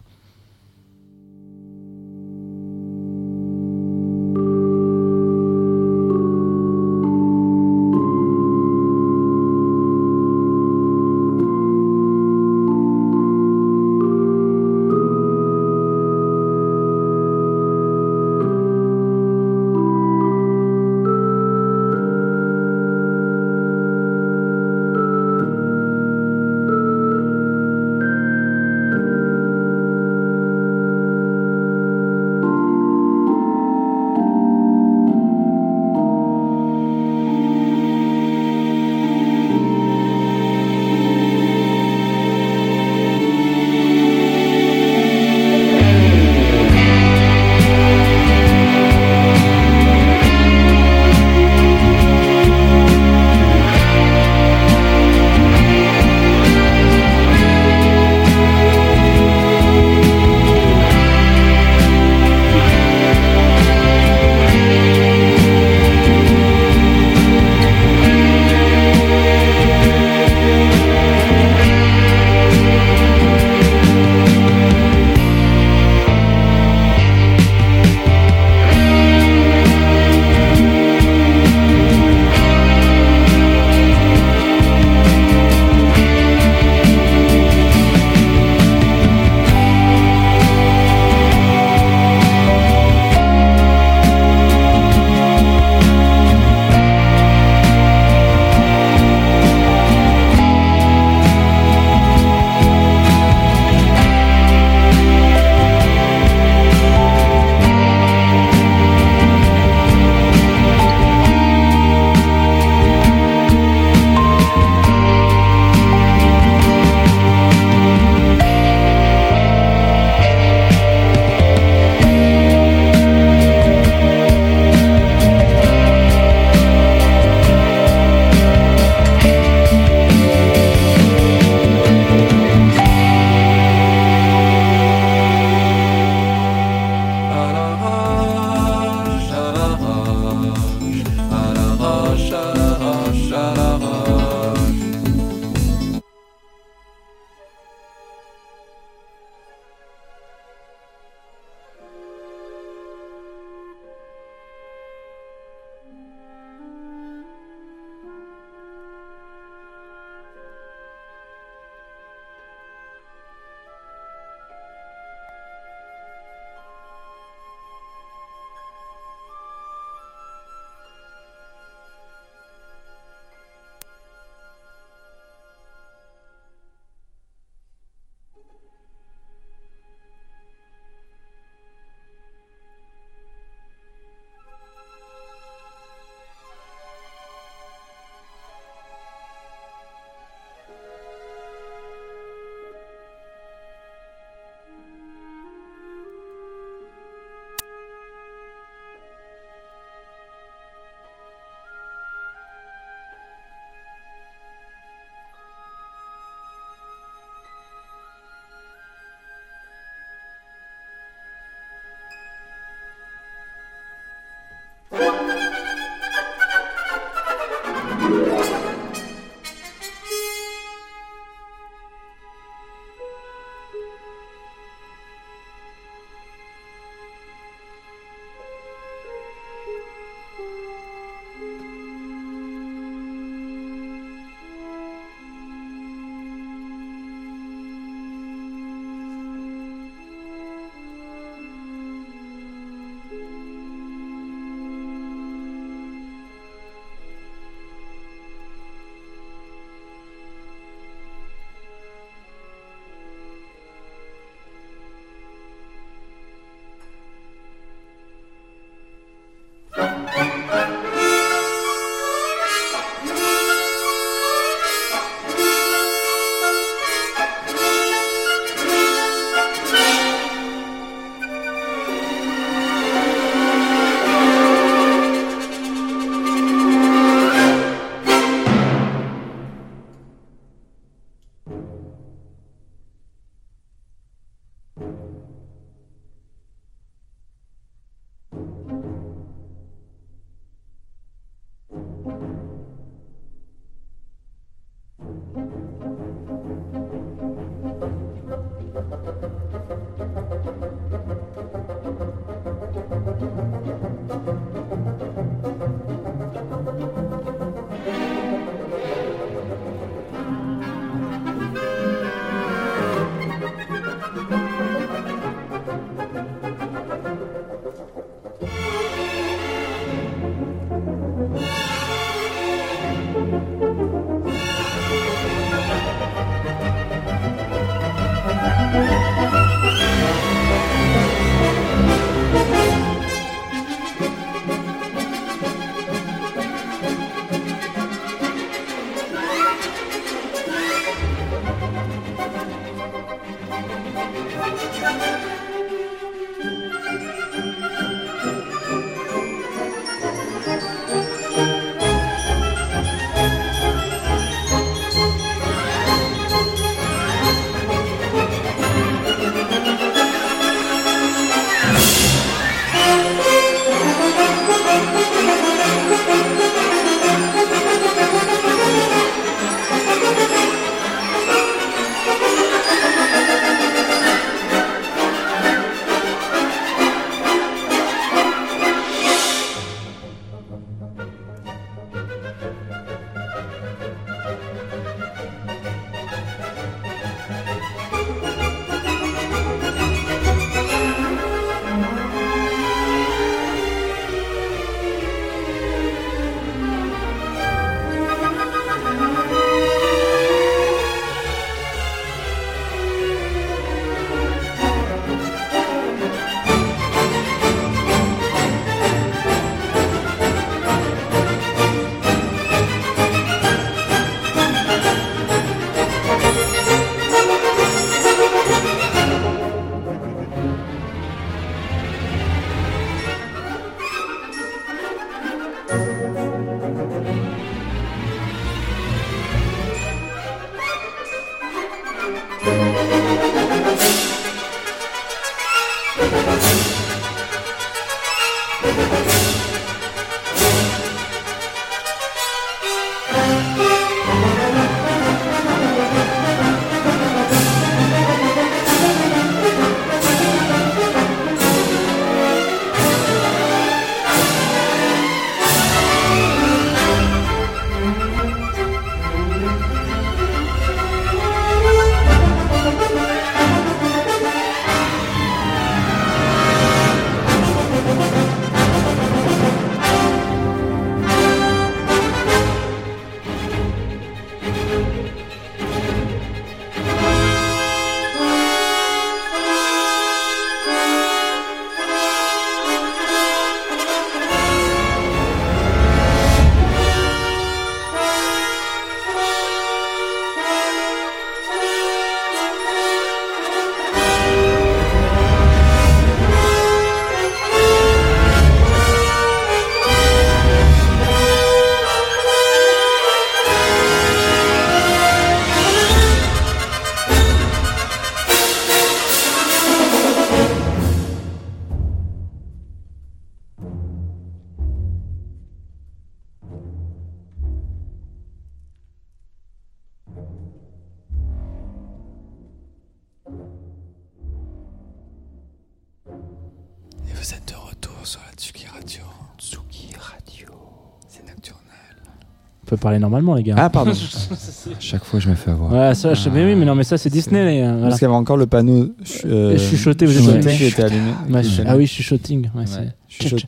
Parler 532.86 533.00
normalement, 533.00 533.34
les 533.36 533.44
gars. 533.44 533.56
Ah, 533.58 533.70
pardon. 533.70 533.92
Chaque 534.80 535.04
fois, 535.04 535.20
je 535.20 535.30
me 535.30 535.36
fais 535.36 535.52
avoir. 535.52 535.72
Ouais, 535.74 535.96
ça, 535.96 536.14
je... 536.14 536.30
mais 536.30 536.46
oui, 536.46 536.56
mais 536.56 536.66
non, 536.66 536.76
mais 536.76 536.84
ça, 536.84 536.98
c'est 536.98 537.10
Disney. 537.10 537.44
les 537.46 537.60
gars, 537.62 537.72
voilà. 537.74 537.88
Parce 537.88 537.96
qu'il 538.00 538.06
y 538.08 538.10
avait 538.10 538.16
encore 538.16 538.38
le 538.38 538.46
panneau 538.48 538.94
ch- 539.04 539.24
euh, 539.26 539.54
Et 539.56 539.58
chuchoter, 539.58 540.06
vous 540.06 540.30
êtes 540.30 540.46
ouais. 540.46 540.68
était 540.68 540.84
allumé. 540.84 541.12
Ouais, 541.32 541.42
ah 541.66 541.76
oui, 541.78 541.88
chuchoting. 541.88 542.50
Ouais, 542.56 542.66
c'est- 542.66 542.94
Chuchote- 543.10 543.46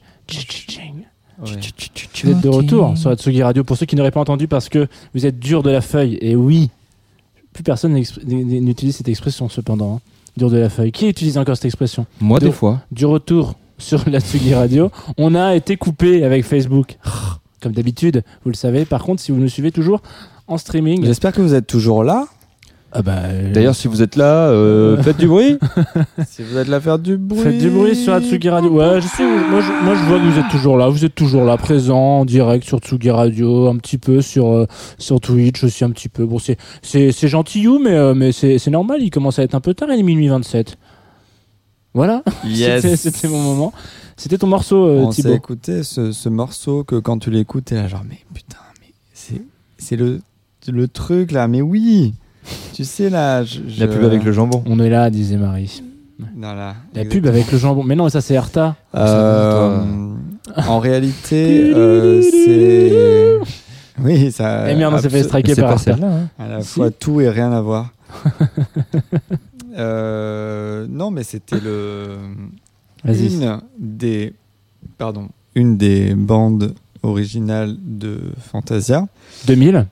Vous 2.24 2.32
êtes 2.32 2.42
de 2.42 2.50
retour 2.50 2.98
sur 2.98 3.10
la 3.10 3.16
Tsugi 3.16 3.44
Radio. 3.44 3.64
Pour 3.64 3.78
ceux 3.78 3.86
qui 3.86 3.96
n'auraient 3.96 4.12
pas 4.12 4.22
entendu, 4.22 4.48
parce 4.48 4.70
que 4.70 4.88
vous 5.14 5.26
êtes 5.26 5.38
dur 5.40 5.62
de 5.64 5.70
la 5.70 5.82
feuille. 5.82 6.18
Et 6.22 6.36
oui, 6.36 6.70
plus 7.54 7.64
personne 7.64 7.94
n'utilise 7.94 8.96
cette 8.98 9.08
expression 9.08 9.48
cependant. 9.50 9.96
hein. 9.98 10.02
Dur 10.36 10.50
de 10.52 10.58
la 10.58 10.70
feuille. 10.70 10.92
Qui 10.92 11.08
utilise 11.10 11.38
encore 11.38 11.56
cette 11.56 11.66
expression? 11.66 12.06
Moi, 12.22 12.40
De- 12.40 12.46
des 12.48 12.52
fois. 12.52 12.82
Du 12.92 13.06
retour 13.06 13.56
sur 13.78 14.08
la 14.10 14.20
Tsugi 14.20 14.54
Radio. 14.54 14.92
On 15.18 15.36
a 15.36 15.56
été 15.56 15.78
coupé 15.78 16.24
avec 16.24 16.44
Facebook. 16.46 16.98
Comme 17.62 17.72
d'habitude, 17.72 18.24
vous 18.44 18.50
le 18.50 18.56
savez. 18.56 18.86
Par 18.86 19.04
contre, 19.04 19.22
si 19.22 19.32
vous 19.32 19.40
nous 19.40 19.50
suivez 19.50 19.72
toujours 19.72 20.02
en 20.48 20.58
streaming. 20.58 21.06
J'espère 21.06 21.34
que 21.34 21.42
vous 21.42 21.54
êtes 21.54 21.68
toujours 21.68 22.04
là. 22.04 22.28
Ah 22.94 23.02
bah, 23.02 23.16
euh, 23.26 23.52
D'ailleurs, 23.52 23.76
si 23.76 23.90
vous 23.90 24.02
êtes 24.02 24.16
là, 24.16 24.48
euh, 24.48 24.96
faites 25.04 25.18
du 25.18 25.28
bruit. 25.28 25.58
Si 26.26 26.42
vous 26.42 26.58
êtes 26.58 26.70
là 26.70 26.80
faire 26.80 26.98
du 26.98 27.18
bruit. 27.18 27.42
Faites 27.42 27.58
du 27.58 27.70
bruit 27.70 27.96
sur 27.96 28.14
la 28.14 28.22
Tsugi 28.22 28.50
Radio. 28.50 28.72
Ouais, 28.72 29.02
je 29.02 29.08
sais, 29.08 29.24
moi, 29.24 29.60
je, 29.60 29.86
moi 29.86 29.94
je 29.94 30.04
vois 30.06 30.20
que 30.20 30.24
vous 30.24 30.40
êtes 30.40 30.50
toujours 30.50 30.78
là. 30.78 30.88
Vous 30.88 31.04
êtes 31.04 31.14
toujours 31.14 31.44
là, 31.44 31.58
présent, 31.58 32.20
en 32.20 32.26
direct 32.26 32.66
sur 32.66 32.80
Tsugi 32.80 33.12
Radio, 33.12 33.68
un 33.68 33.76
petit 33.76 33.98
peu 33.98 34.22
sur, 34.22 34.48
euh, 34.48 34.68
sur 34.98 35.20
Twitch 35.20 35.64
aussi, 35.66 35.84
un 35.84 35.92
petit 35.92 36.08
peu. 36.08 36.26
Bon, 36.26 36.40
c'est, 36.40 37.28
gentillou, 37.28 37.78
mais, 37.80 38.14
mais 38.16 38.32
c'est 38.32 38.72
normal. 38.72 39.02
Il 39.02 39.10
commence 39.10 39.38
à 39.38 39.44
être 39.44 39.56
un 39.56 39.62
peu 39.62 39.74
tard, 39.74 39.90
il 39.92 40.00
est 40.00 40.04
minuit 40.04 40.30
27. 40.30 40.78
Voilà. 41.98 42.22
Yes. 42.46 42.96
C'était, 42.96 43.28
mon 43.28 43.42
moment. 43.42 43.74
C'était 44.16 44.38
ton 44.38 44.46
morceau, 44.48 44.86
euh, 44.88 45.00
On 45.02 45.12
s'est 45.12 45.24
Thibaut. 45.24 45.34
écouté 45.34 45.82
ce, 45.84 46.12
ce 46.12 46.30
morceau 46.30 46.84
que 46.84 46.96
quand 46.96 47.18
tu 47.18 47.32
l'écoutes, 47.32 47.66
t'es 47.66 47.76
là 47.76 47.88
genre, 47.88 48.04
mais 48.08 48.20
putain, 48.34 48.58
mais 48.82 48.94
c'est, 49.14 49.42
c'est 49.80 49.96
le, 49.96 50.22
le 50.68 50.88
truc 50.88 51.32
là, 51.32 51.48
mais 51.48 51.62
oui 51.64 52.14
Tu 52.74 52.86
sais 52.86 53.10
là. 53.10 53.44
Je, 53.44 53.60
je- 53.68 53.80
La 53.80 53.88
pub 53.88 54.04
avec 54.04 54.24
le 54.24 54.32
jambon. 54.32 54.64
On 54.68 54.80
est 54.80 54.90
là, 54.92 55.10
disait 55.10 55.38
Marie. 55.38 55.82
Non, 56.36 56.54
là, 56.54 56.76
La 56.94 57.04
pub 57.06 57.26
avec 57.28 57.52
le 57.52 57.58
jambon. 57.58 57.84
Mais 57.84 57.96
non, 57.96 58.10
ça 58.10 58.22
c'est 58.22 58.36
Erta. 58.36 58.76
Euh, 58.96 59.84
en 60.68 60.80
réalité, 60.80 61.72
euh, 61.74 62.22
c'est. 62.22 63.40
Oui, 64.04 64.32
ça. 64.32 64.70
Eh 64.70 64.76
merde, 64.76 64.94
on 64.96 65.00
s'est 65.02 65.10
fait 65.10 65.24
striker 65.24 65.56
par 65.56 65.80
celle-là, 65.80 66.08
hein. 66.08 66.30
À 66.38 66.48
la 66.48 66.62
Si. 66.62 66.74
fois 66.74 66.92
tout 66.92 67.22
et 67.22 67.30
rien 67.30 67.52
à 67.52 67.62
voir. 67.62 67.90
Euh, 69.78 70.86
non, 70.90 71.12
mais 71.12 71.24
c'était 71.24 71.60
le 71.60 72.18
une 73.06 73.62
des 73.78 74.34
pardon 74.98 75.30
une 75.56 75.78
des 75.78 76.14
bandes 76.16 76.74
originales 77.04 77.76
de 77.82 78.20
Fantasia 78.52 79.08
2000, 79.48 79.86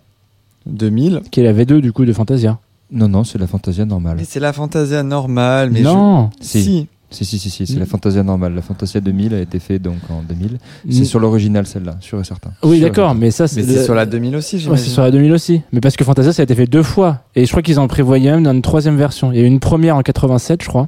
2000. 0.66 1.22
qui 1.32 1.40
est 1.40 1.44
la 1.44 1.54
V2 1.54 1.80
du 1.82 1.92
coup 1.94 2.06
de 2.06 2.14
Fantasia. 2.14 2.60
Non, 2.92 3.08
non, 3.08 3.24
c'est 3.24 3.38
la 3.40 3.48
Fantasia 3.48 3.86
normale. 3.86 4.18
Mais 4.18 4.26
c'est 4.26 4.40
la 4.40 4.54
Fantasia 4.54 5.02
normale. 5.04 5.72
Mais 5.72 5.82
non. 5.82 6.30
je- 6.40 6.46
Si. 6.48 6.64
si. 6.64 6.88
Si, 7.16 7.24
si, 7.26 7.40
si, 7.40 7.50
si, 7.50 7.66
c'est 7.66 7.76
Mm. 7.76 7.80
la 7.80 7.86
Fantasia 7.86 8.24
normale. 8.24 8.54
La 8.54 8.62
Fantasia 8.62 9.00
2000 9.00 9.34
a 9.34 9.40
été 9.40 9.60
faite 9.60 9.82
donc 9.82 9.98
en 10.10 10.22
2000. 10.22 10.54
Mm. 10.54 10.92
C'est 10.92 11.06
sur 11.06 11.20
l'original, 11.20 11.66
celle-là, 11.66 11.96
sûr 12.02 12.20
et 12.20 12.24
certain. 12.24 12.52
Oui, 12.64 12.82
d'accord, 12.82 13.16
mais 13.16 13.32
ça 13.32 13.44
Mais 13.56 13.64
c'est. 13.64 13.84
sur 13.86 13.96
la 13.96 14.06
2000 14.06 14.36
aussi, 14.36 14.56
Ouais, 14.58 14.62
j'imagine. 14.62 14.86
c'est 14.86 14.92
sur 14.92 15.02
la 15.02 15.12
2000 15.12 15.32
aussi. 15.32 15.62
Mais 15.72 15.80
parce 15.80 15.96
que 15.96 16.04
Fantasia, 16.04 16.34
ça 16.34 16.42
a 16.42 16.44
été 16.44 16.54
fait 16.56 16.68
deux 16.68 16.84
fois. 16.84 17.20
Et 17.36 17.46
je 17.46 17.50
crois 17.52 17.62
qu'ils 17.64 17.80
en 17.80 17.88
prévoyaient 17.88 18.32
même 18.32 18.44
dans 18.44 18.52
une 18.54 18.62
troisième 18.62 18.98
version. 18.98 19.32
Il 19.32 19.38
y 19.38 19.42
a 19.42 19.44
eu 19.44 19.48
une 19.48 19.60
première 19.62 19.96
en 19.96 20.02
87, 20.02 20.62
je 20.64 20.68
crois. 20.68 20.88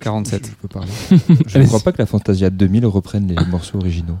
47. 0.00 0.46
Je 0.46 0.50
peux 0.60 0.68
parler. 0.68 0.88
Je 1.46 1.58
ne 1.58 1.66
crois 1.66 1.80
pas 1.80 1.92
que 1.92 1.98
la 1.98 2.06
Fantasia 2.06 2.50
2000 2.50 2.86
reprenne 2.86 3.28
les 3.28 3.36
morceaux 3.50 3.78
originaux. 3.78 4.16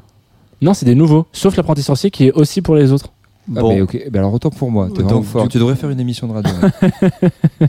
Non, 0.60 0.74
c'est 0.74 0.86
des 0.86 0.94
nouveaux. 0.94 1.26
Sauf 1.32 1.56
l'apprenti 1.56 1.82
sorcier 1.82 2.10
qui 2.10 2.26
est 2.26 2.32
aussi 2.32 2.62
pour 2.62 2.76
les 2.76 2.92
autres. 2.92 3.08
Ah, 3.56 3.60
Bon. 3.60 3.74
mais 3.74 3.80
ok, 3.80 3.98
alors 4.14 4.32
autant 4.32 4.50
pour 4.50 4.70
moi, 4.70 4.88
t'es 4.94 5.02
Donc, 5.02 5.24
fort. 5.24 5.48
Tu 5.48 5.58
devrais 5.58 5.74
faire 5.74 5.90
une 5.90 5.98
émission 5.98 6.28
de 6.28 6.32
radio. 6.34 6.52
ouais. 6.62 7.68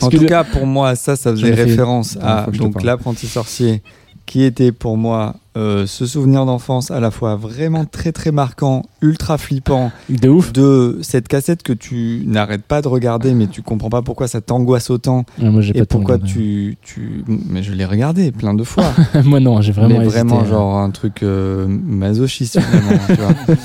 En 0.00 0.08
tout 0.08 0.24
cas, 0.26 0.44
pour 0.44 0.66
moi, 0.66 0.94
ça, 0.96 1.16
ça 1.16 1.30
faisait 1.30 1.54
référence 1.54 2.18
à 2.20 2.46
donc 2.52 2.82
l'apprenti 2.82 3.26
sorcier, 3.26 3.82
qui 4.26 4.42
était 4.44 4.72
pour 4.72 4.96
moi 4.96 5.34
euh, 5.58 5.84
ce 5.86 6.06
souvenir 6.06 6.46
d'enfance 6.46 6.90
à 6.90 6.98
la 7.00 7.10
fois 7.10 7.36
vraiment 7.36 7.84
très 7.84 8.10
très 8.12 8.32
marquant, 8.32 8.84
ultra 9.02 9.36
flippant, 9.36 9.90
De 10.08 10.28
ouf. 10.30 10.50
de 10.54 10.98
cette 11.02 11.28
cassette 11.28 11.62
que 11.62 11.74
tu 11.74 12.22
n'arrêtes 12.26 12.62
pas 12.62 12.80
de 12.80 12.88
regarder, 12.88 13.34
mais 13.34 13.46
tu 13.48 13.60
comprends 13.60 13.90
pas 13.90 14.00
pourquoi 14.00 14.28
ça 14.28 14.40
t'angoisse 14.40 14.88
autant 14.88 15.24
Ouais, 15.38 15.50
moi, 15.50 15.60
et 15.74 15.80
pas 15.80 15.84
pourquoi 15.84 16.18
tu, 16.18 16.78
tu. 16.80 17.22
Mais 17.28 17.62
je 17.62 17.72
l'ai 17.72 17.84
regardé 17.84 18.32
plein 18.32 18.54
de 18.54 18.64
fois. 18.64 18.84
moi, 19.24 19.40
non, 19.40 19.60
j'ai 19.60 19.72
vraiment 19.72 19.98
mais 19.98 20.06
hésité, 20.06 20.20
vraiment 20.20 20.40
hein. 20.40 20.46
genre 20.46 20.76
un 20.78 20.90
truc 20.90 21.22
euh, 21.22 21.66
masochiste 21.68 22.58
finalement, 22.58 23.02
tu 23.06 23.14
vois. 23.14 23.56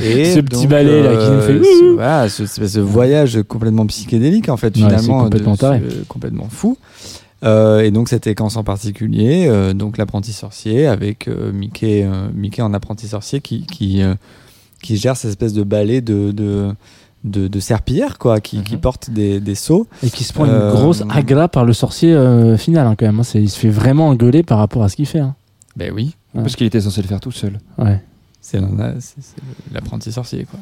Et 0.02 0.24
Ce 0.32 0.40
petit 0.40 0.66
ballet, 0.66 1.02
là, 1.02 1.16
qui 1.16 1.30
nous 1.30 1.40
fait 1.42 1.62
ce, 1.62 1.94
voilà, 1.94 2.28
ce, 2.30 2.80
voyage 2.80 3.38
complètement 3.46 3.84
psychédélique 3.86 4.48
en 4.48 4.56
fait 4.56 4.68
Ouais, 4.76 4.82
finalement, 4.84 5.24
complètement 5.24 5.52
de- 5.52 5.58
taré. 5.58 5.78
euh, 5.84 6.02
complètement 6.08 6.48
fou. 6.50 6.78
Euh, 7.46 7.80
et 7.80 7.90
donc 7.90 8.08
cette 8.08 8.24
séquence 8.24 8.56
en 8.56 8.64
particulier, 8.64 9.46
euh, 9.48 9.72
donc 9.72 9.98
l'apprenti 9.98 10.32
sorcier 10.32 10.86
avec 10.86 11.28
euh, 11.28 11.52
Mickey, 11.52 12.02
euh, 12.04 12.28
Mickey 12.34 12.60
en 12.62 12.74
apprenti 12.74 13.06
sorcier 13.08 13.40
qui 13.40 13.64
qui, 13.66 14.02
euh, 14.02 14.14
qui 14.82 14.96
gère 14.96 15.16
cette 15.16 15.30
espèce 15.30 15.52
de 15.52 15.62
ballet 15.62 16.00
de 16.00 16.32
de, 16.32 16.74
de, 17.24 17.46
de 17.48 17.60
serpillière 17.60 18.18
quoi, 18.18 18.40
qui, 18.40 18.62
qui 18.62 18.76
porte 18.76 19.10
des, 19.10 19.40
des 19.40 19.54
seaux. 19.54 19.86
Et 20.02 20.10
qui 20.10 20.24
se 20.24 20.32
prend 20.32 20.46
Euh, 20.48 20.70
une 20.70 20.76
grosse 20.76 21.02
agra 21.08 21.48
par 21.48 21.64
le 21.64 21.72
sorcier 21.72 22.12
euh, 22.12 22.56
final, 22.56 22.86
hein, 22.86 22.94
quand 22.98 23.06
même. 23.06 23.20
hein. 23.20 23.24
C'est- 23.24 23.40
Il 23.42 23.48
se 23.50 23.58
fait 23.58 23.68
vraiment 23.70 24.08
engueuler 24.08 24.42
par 24.42 24.58
rapport 24.58 24.82
à 24.82 24.88
ce 24.88 24.96
qu'il 24.96 25.06
fait. 25.06 25.20
hein. 25.20 25.34
Ben 25.76 25.92
oui, 25.94 26.14
Ouais. 26.34 26.42
Parce 26.42 26.56
qu'il 26.56 26.66
était 26.66 26.80
censé 26.80 27.00
le 27.02 27.08
faire 27.08 27.20
tout 27.20 27.32
seul. 27.32 27.58
Ouais. 27.78 28.00
c'est 28.40 28.60
l'apprenti 29.72 30.12
sorcier 30.12 30.44
quoi. 30.50 30.58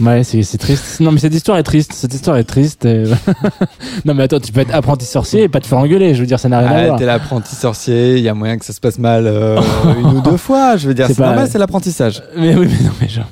Ouais, 0.00 0.22
c'est 0.24 0.58
triste. 0.58 1.00
Non, 1.00 1.10
mais 1.12 1.18
cette 1.18 1.34
histoire 1.34 1.58
est 1.58 1.62
triste. 1.64 1.92
Cette 1.92 2.14
histoire 2.14 2.36
est 2.36 2.44
triste. 2.44 2.86
non, 4.04 4.14
mais 4.14 4.22
attends, 4.24 4.38
tu 4.40 4.52
peux 4.52 4.60
être 4.60 4.74
apprenti 4.74 5.04
sorcier 5.04 5.42
et 5.44 5.48
pas 5.48 5.60
te 5.60 5.66
faire 5.66 5.78
engueuler. 5.78 6.14
Je 6.14 6.20
veux 6.20 6.26
dire, 6.26 6.38
ça 6.38 6.48
n'a 6.48 6.60
rien 6.60 6.68
à 6.68 6.74
Ah, 6.76 6.86
voir. 6.86 6.98
t'es 6.98 7.06
l'apprenti 7.06 7.54
sorcier, 7.56 8.16
il 8.16 8.22
y 8.22 8.28
a 8.28 8.34
moyen 8.34 8.58
que 8.58 8.64
ça 8.64 8.72
se 8.72 8.80
passe 8.80 8.98
mal 8.98 9.26
euh, 9.26 9.60
une 10.00 10.18
ou 10.18 10.20
deux 10.20 10.36
fois. 10.36 10.76
Je 10.76 10.88
veux 10.88 10.94
dire, 10.94 11.06
C'est 11.08 11.16
pas- 11.16 11.26
normal, 11.26 11.48
c'est 11.50 11.58
l'apprentissage. 11.58 12.22
Mais 12.36 12.54
oui, 12.54 12.68
mais 12.70 12.84
non, 12.86 12.92
mais 13.00 13.08
genre. 13.08 13.24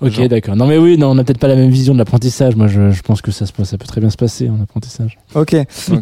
Ok, 0.00 0.20
d'accord. 0.26 0.56
Non, 0.56 0.66
mais 0.66 0.78
oui, 0.78 0.98
non, 0.98 1.12
on 1.12 1.14
n'a 1.14 1.22
peut-être 1.22 1.38
pas 1.38 1.46
la 1.46 1.54
même 1.54 1.70
vision 1.70 1.92
de 1.92 1.98
l'apprentissage. 1.98 2.56
Moi, 2.56 2.66
je, 2.66 2.90
je 2.90 3.02
pense 3.02 3.22
que 3.22 3.30
ça, 3.30 3.46
se 3.46 3.52
passe, 3.52 3.68
ça 3.70 3.78
peut 3.78 3.86
très 3.86 4.00
bien 4.00 4.10
se 4.10 4.16
passer 4.16 4.48
en 4.50 4.60
apprentissage. 4.60 5.16
Ok. 5.36 5.54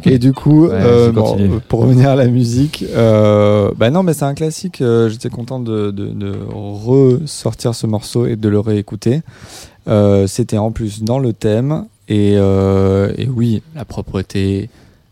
Et 0.06 0.18
du 0.18 0.32
coup, 0.32 0.68
Ouais, 0.68 0.72
euh, 0.72 1.12
bon, 1.12 1.60
pour 1.68 1.80
revenir 1.80 2.08
à 2.08 2.14
la 2.16 2.26
musique, 2.26 2.82
euh, 2.96 3.70
bah 3.76 3.90
non, 3.90 4.02
mais 4.02 4.14
c'est 4.14 4.24
un 4.24 4.32
classique. 4.32 4.82
J'étais 5.08 5.28
content 5.28 5.60
de, 5.60 5.90
de, 5.90 6.06
de 6.08 6.34
ressortir 6.50 7.74
ce 7.74 7.86
morceau 7.86 8.24
et 8.26 8.36
de 8.36 8.48
le 8.48 8.58
réécouter. 8.58 9.20
Euh, 9.90 10.26
C'était 10.26 10.58
en 10.58 10.70
plus 10.72 11.02
dans 11.02 11.18
le 11.18 11.32
thème. 11.32 11.86
Et, 12.08 12.34
euh, 12.36 13.12
et 13.16 13.26
oui, 13.28 13.62
la 13.74 13.84
propreté, 13.84 14.68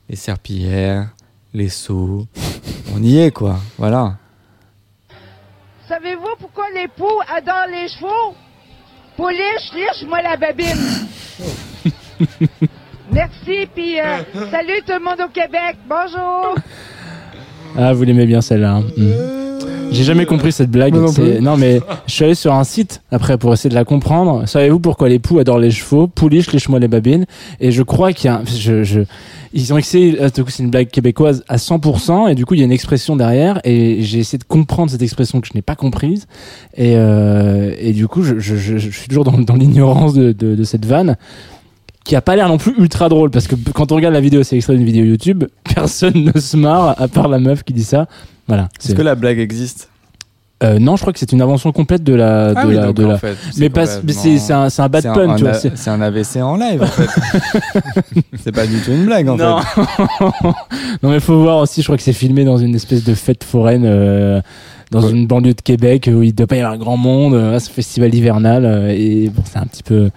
les 0.08 0.16
serpillères, 0.16 1.08
les 1.54 1.68
seaux. 1.68 2.26
On 2.94 3.02
y 3.02 3.18
est, 3.18 3.30
quoi. 3.30 3.58
Voilà. 3.76 4.14
Savez-vous 5.88 6.34
pourquoi 6.40 6.64
les 6.74 6.88
poux 6.88 7.20
adorent 7.34 7.66
les 7.70 7.88
chevaux? 7.88 8.34
Pouliche, 9.16 9.72
liche-moi 9.74 10.22
la 10.22 10.36
babine. 10.36 10.66
Merci, 13.12 13.66
puis 13.74 13.98
euh, 14.00 14.18
salut 14.50 14.80
tout 14.86 14.92
le 14.92 15.04
monde 15.04 15.20
au 15.24 15.28
Québec. 15.32 15.76
Bonjour. 15.88 16.54
Ah, 17.76 17.92
vous 17.94 18.02
l'aimez 18.04 18.26
bien 18.26 18.40
celle-là. 18.40 18.74
hein. 18.76 18.84
Mm. 18.96 19.77
J'ai 19.90 20.04
jamais 20.04 20.26
compris 20.26 20.52
cette 20.52 20.70
blague. 20.70 20.94
Non 20.94 21.10
non, 21.40 21.56
mais 21.56 21.80
je 22.06 22.12
suis 22.12 22.24
allé 22.24 22.34
sur 22.34 22.52
un 22.52 22.64
site 22.64 23.02
après 23.10 23.38
pour 23.38 23.52
essayer 23.52 23.70
de 23.70 23.74
la 23.74 23.84
comprendre. 23.84 24.46
Savez-vous 24.46 24.80
pourquoi 24.80 25.08
les 25.08 25.18
poux 25.18 25.38
adorent 25.38 25.58
les 25.58 25.70
chevaux? 25.70 26.06
Pouliche, 26.06 26.52
lèche-moi 26.52 26.78
les 26.78 26.88
babines. 26.88 27.24
Et 27.60 27.72
je 27.72 27.82
crois 27.82 28.12
qu'il 28.12 28.26
y 28.26 28.28
a. 28.28 28.36
un- 28.38 28.44
Je, 28.44 28.84
je, 28.84 29.00
ils 29.54 29.72
ont 29.72 29.78
essayé. 29.78 30.20
euh, 30.20 30.28
du 30.28 30.44
coup, 30.44 30.50
c'est 30.50 30.62
une 30.62 30.70
blague 30.70 30.88
québécoise 30.88 31.42
à 31.48 31.56
100%. 31.56 32.28
Et 32.30 32.34
du 32.34 32.44
coup, 32.44 32.54
il 32.54 32.58
y 32.60 32.62
a 32.62 32.66
une 32.66 32.72
expression 32.72 33.16
derrière. 33.16 33.60
Et 33.64 34.02
j'ai 34.02 34.18
essayé 34.18 34.38
de 34.38 34.44
comprendre 34.44 34.90
cette 34.90 35.02
expression 35.02 35.40
que 35.40 35.46
je 35.48 35.52
n'ai 35.54 35.62
pas 35.62 35.74
comprise. 35.76 36.26
Et, 36.76 36.92
euh, 36.96 37.74
et 37.80 37.92
du 37.92 38.06
coup, 38.08 38.22
je, 38.22 38.38
je, 38.38 38.56
je, 38.56 38.78
je 38.78 38.90
suis 38.90 39.08
toujours 39.08 39.24
dans, 39.24 39.38
dans 39.38 39.54
l'ignorance 39.56 40.14
de, 40.14 40.32
de, 40.32 40.54
de 40.54 40.64
cette 40.64 40.84
vanne 40.84 41.16
qui 42.04 42.16
a 42.16 42.22
pas 42.22 42.36
l'air 42.36 42.48
non 42.48 42.56
plus 42.56 42.72
ultra 42.78 43.10
drôle 43.10 43.30
parce 43.30 43.46
que 43.46 43.54
quand 43.74 43.92
on 43.92 43.96
regarde 43.96 44.14
la 44.14 44.20
vidéo, 44.22 44.42
c'est 44.42 44.56
extrait 44.56 44.74
d'une 44.76 44.86
vidéo 44.86 45.04
YouTube, 45.04 45.44
personne 45.74 46.30
ne 46.34 46.40
se 46.40 46.56
marre 46.56 46.94
à 46.98 47.06
part 47.06 47.28
la 47.28 47.38
meuf 47.38 47.64
qui 47.64 47.74
dit 47.74 47.84
ça. 47.84 48.06
Voilà. 48.48 48.68
Est-ce 48.82 48.94
que 48.94 49.02
la 49.02 49.14
blague 49.14 49.38
existe? 49.38 49.88
Euh, 50.60 50.80
non, 50.80 50.96
je 50.96 51.02
crois 51.02 51.12
que 51.12 51.20
c'est 51.20 51.30
une 51.30 51.40
invention 51.40 51.70
complète 51.70 52.02
de 52.02 52.14
la. 52.14 52.52
Ah 52.56 52.64
de 52.64 52.68
oui, 52.68 52.74
la, 52.74 52.86
donc 52.86 52.96
de 52.96 53.04
en 53.04 53.08
la- 53.10 53.18
fait, 53.18 53.36
c'est 53.52 53.60
mais 53.60 53.68
c'est 54.38 54.52
un, 54.52 54.88
bad 54.88 55.04
pun, 55.04 55.36
tu 55.36 55.44
vois. 55.44 55.52
A- 55.52 55.54
c'est- 55.54 55.88
un 55.88 56.00
AVC 56.00 56.38
en 56.42 56.56
live, 56.56 56.82
en 56.82 56.86
fait. 56.86 57.08
c'est 58.42 58.50
pas 58.50 58.66
du 58.66 58.80
tout 58.80 58.90
une 58.90 59.06
blague, 59.06 59.28
en 59.28 59.36
non. 59.36 59.60
fait. 59.60 59.80
non, 61.02 61.10
mais 61.10 61.20
faut 61.20 61.40
voir 61.40 61.58
aussi. 61.58 61.80
Je 61.82 61.86
crois 61.86 61.96
que 61.96 62.02
c'est 62.02 62.12
filmé 62.12 62.44
dans 62.44 62.58
une 62.58 62.74
espèce 62.74 63.04
de 63.04 63.14
fête 63.14 63.44
foraine. 63.44 63.84
euh, 63.84 64.40
dans 64.90 65.06
une 65.06 65.26
banlieue 65.26 65.52
de 65.52 65.60
Québec 65.60 66.08
où 66.10 66.22
il 66.22 66.34
doit 66.34 66.46
pas 66.46 66.56
y 66.56 66.60
avoir 66.60 66.78
grand 66.78 66.96
monde, 66.96 67.34
euh, 67.34 67.58
ce 67.58 67.68
festival 67.70 68.14
hivernal 68.14 68.64
euh, 68.64 68.88
et 68.88 69.28
bon 69.28 69.42
c'est 69.44 69.58
un 69.58 69.66
petit 69.66 69.82
peu 69.82 70.08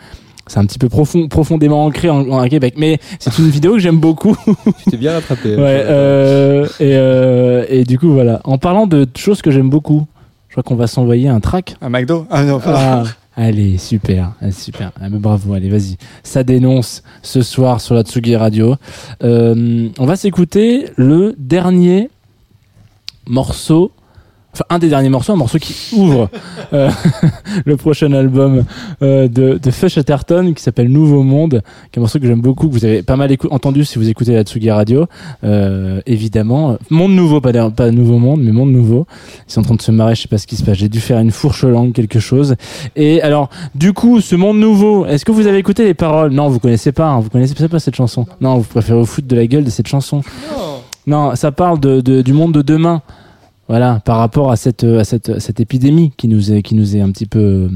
c'est 0.51 0.59
un 0.59 0.65
petit 0.65 0.79
peu 0.79 0.89
profond, 0.89 1.27
profondément 1.29 1.85
ancré 1.85 2.09
en, 2.09 2.27
en 2.29 2.47
Québec 2.49 2.73
mais 2.77 2.99
c'est 3.19 3.37
une 3.39 3.49
vidéo 3.49 3.73
que 3.73 3.79
j'aime 3.79 3.99
beaucoup 3.99 4.35
Tu 4.83 4.91
t'es 4.91 4.97
bien 4.97 5.13
rattrapé. 5.13 5.55
ouais, 5.55 5.57
euh, 5.85 6.65
et, 6.79 6.91
euh, 6.95 7.65
et 7.69 7.85
du 7.85 7.97
coup 7.97 8.11
voilà 8.11 8.41
en 8.43 8.57
parlant 8.57 8.85
de 8.85 9.07
choses 9.15 9.41
que 9.41 9.49
j'aime 9.49 9.69
beaucoup 9.69 10.05
je 10.49 10.55
crois 10.55 10.63
qu'on 10.63 10.75
va 10.75 10.87
s'envoyer 10.87 11.29
un 11.29 11.39
track 11.39 11.75
Un 11.81 11.89
McDo? 11.89 12.27
Ah 12.29 12.43
non, 12.43 12.59
ah, 12.65 13.03
allez, 13.37 13.77
super, 13.77 14.33
ah, 14.41 14.51
super. 14.51 14.91
Ah, 14.99 15.07
mais 15.09 15.17
bravo, 15.17 15.53
allez, 15.53 15.69
vas-y. 15.69 15.95
Ça 16.23 16.43
dénonce 16.43 17.03
ce 17.21 17.41
soir 17.41 17.79
sur 17.79 17.95
la 17.95 18.01
Tsugi 18.03 18.35
Radio. 18.35 18.75
Euh, 19.23 19.87
on 19.97 20.05
va 20.05 20.17
s'écouter 20.17 20.87
le 20.97 21.35
dernier 21.37 22.09
morceau 23.27 23.93
enfin 24.53 24.63
un 24.69 24.79
des 24.79 24.89
derniers 24.89 25.09
morceaux, 25.09 25.33
un 25.33 25.37
morceau 25.37 25.57
qui 25.59 25.73
ouvre 25.95 26.29
euh, 26.73 26.89
le 27.65 27.77
prochain 27.77 28.11
album 28.13 28.63
euh, 29.01 29.27
de, 29.27 29.57
de 29.61 29.71
Fush 29.71 29.97
Atherton 29.97 30.53
qui 30.55 30.61
s'appelle 30.63 30.89
Nouveau 30.89 31.23
Monde, 31.23 31.61
qui 31.91 31.97
est 31.97 31.99
un 31.99 32.01
morceau 32.01 32.19
que 32.19 32.27
j'aime 32.27 32.41
beaucoup, 32.41 32.67
que 32.67 32.73
vous 32.73 32.85
avez 32.85 33.03
pas 33.03 33.15
mal 33.15 33.35
entendu 33.49 33.85
si 33.85 33.97
vous 33.97 34.09
écoutez 34.09 34.33
la 34.33 34.43
Tsugi 34.43 34.69
Radio, 34.71 35.05
euh, 35.43 36.01
évidemment. 36.05 36.77
Monde 36.89 37.13
Nouveau, 37.13 37.39
pas, 37.41 37.51
pas 37.71 37.91
Nouveau 37.91 38.17
Monde, 38.17 38.41
mais 38.43 38.51
Monde 38.51 38.71
Nouveau. 38.71 39.05
Ils 39.47 39.51
sont 39.53 39.61
en 39.61 39.63
train 39.63 39.75
de 39.75 39.81
se 39.81 39.91
marrer, 39.91 40.15
je 40.15 40.21
sais 40.23 40.27
pas 40.27 40.37
ce 40.37 40.47
qui 40.47 40.55
se 40.55 40.63
passe. 40.63 40.77
J'ai 40.77 40.89
dû 40.89 40.99
faire 40.99 41.19
une 41.19 41.31
fourche 41.31 41.63
langue, 41.63 41.93
quelque 41.93 42.19
chose. 42.19 42.55
Et 42.95 43.21
alors, 43.21 43.49
du 43.75 43.93
coup, 43.93 44.21
ce 44.21 44.35
Monde 44.35 44.59
Nouveau, 44.59 45.05
est-ce 45.05 45.25
que 45.25 45.31
vous 45.31 45.47
avez 45.47 45.57
écouté 45.57 45.83
les 45.85 45.93
paroles? 45.93 46.31
Non, 46.31 46.49
vous 46.49 46.59
connaissez 46.59 46.91
pas, 46.91 47.07
hein, 47.07 47.19
vous 47.19 47.29
connaissez 47.29 47.53
pas 47.67 47.79
cette 47.79 47.95
chanson. 47.95 48.25
Non, 48.41 48.57
vous 48.57 48.63
préférez 48.63 48.99
vous 48.99 49.05
foutre 49.05 49.27
de 49.27 49.35
la 49.35 49.47
gueule 49.47 49.63
de 49.63 49.69
cette 49.69 49.87
chanson. 49.87 50.21
Non, 51.07 51.35
ça 51.35 51.51
parle 51.51 51.79
de, 51.79 52.01
de- 52.01 52.21
du 52.21 52.33
monde 52.33 52.53
de 52.53 52.61
demain. 52.61 53.01
Voilà, 53.71 54.01
par 54.03 54.17
rapport 54.17 54.51
à 54.51 54.57
cette, 54.57 54.83
à 54.83 55.05
cette, 55.05 55.29
à 55.29 55.39
cette 55.39 55.61
épidémie 55.61 56.11
qui 56.17 56.27
nous 56.27 56.51
est, 56.51 56.61
qui 56.61 56.75
nous 56.75 56.97
est 56.97 56.99
un 56.99 57.09
petit 57.09 57.25
peu. 57.25 57.69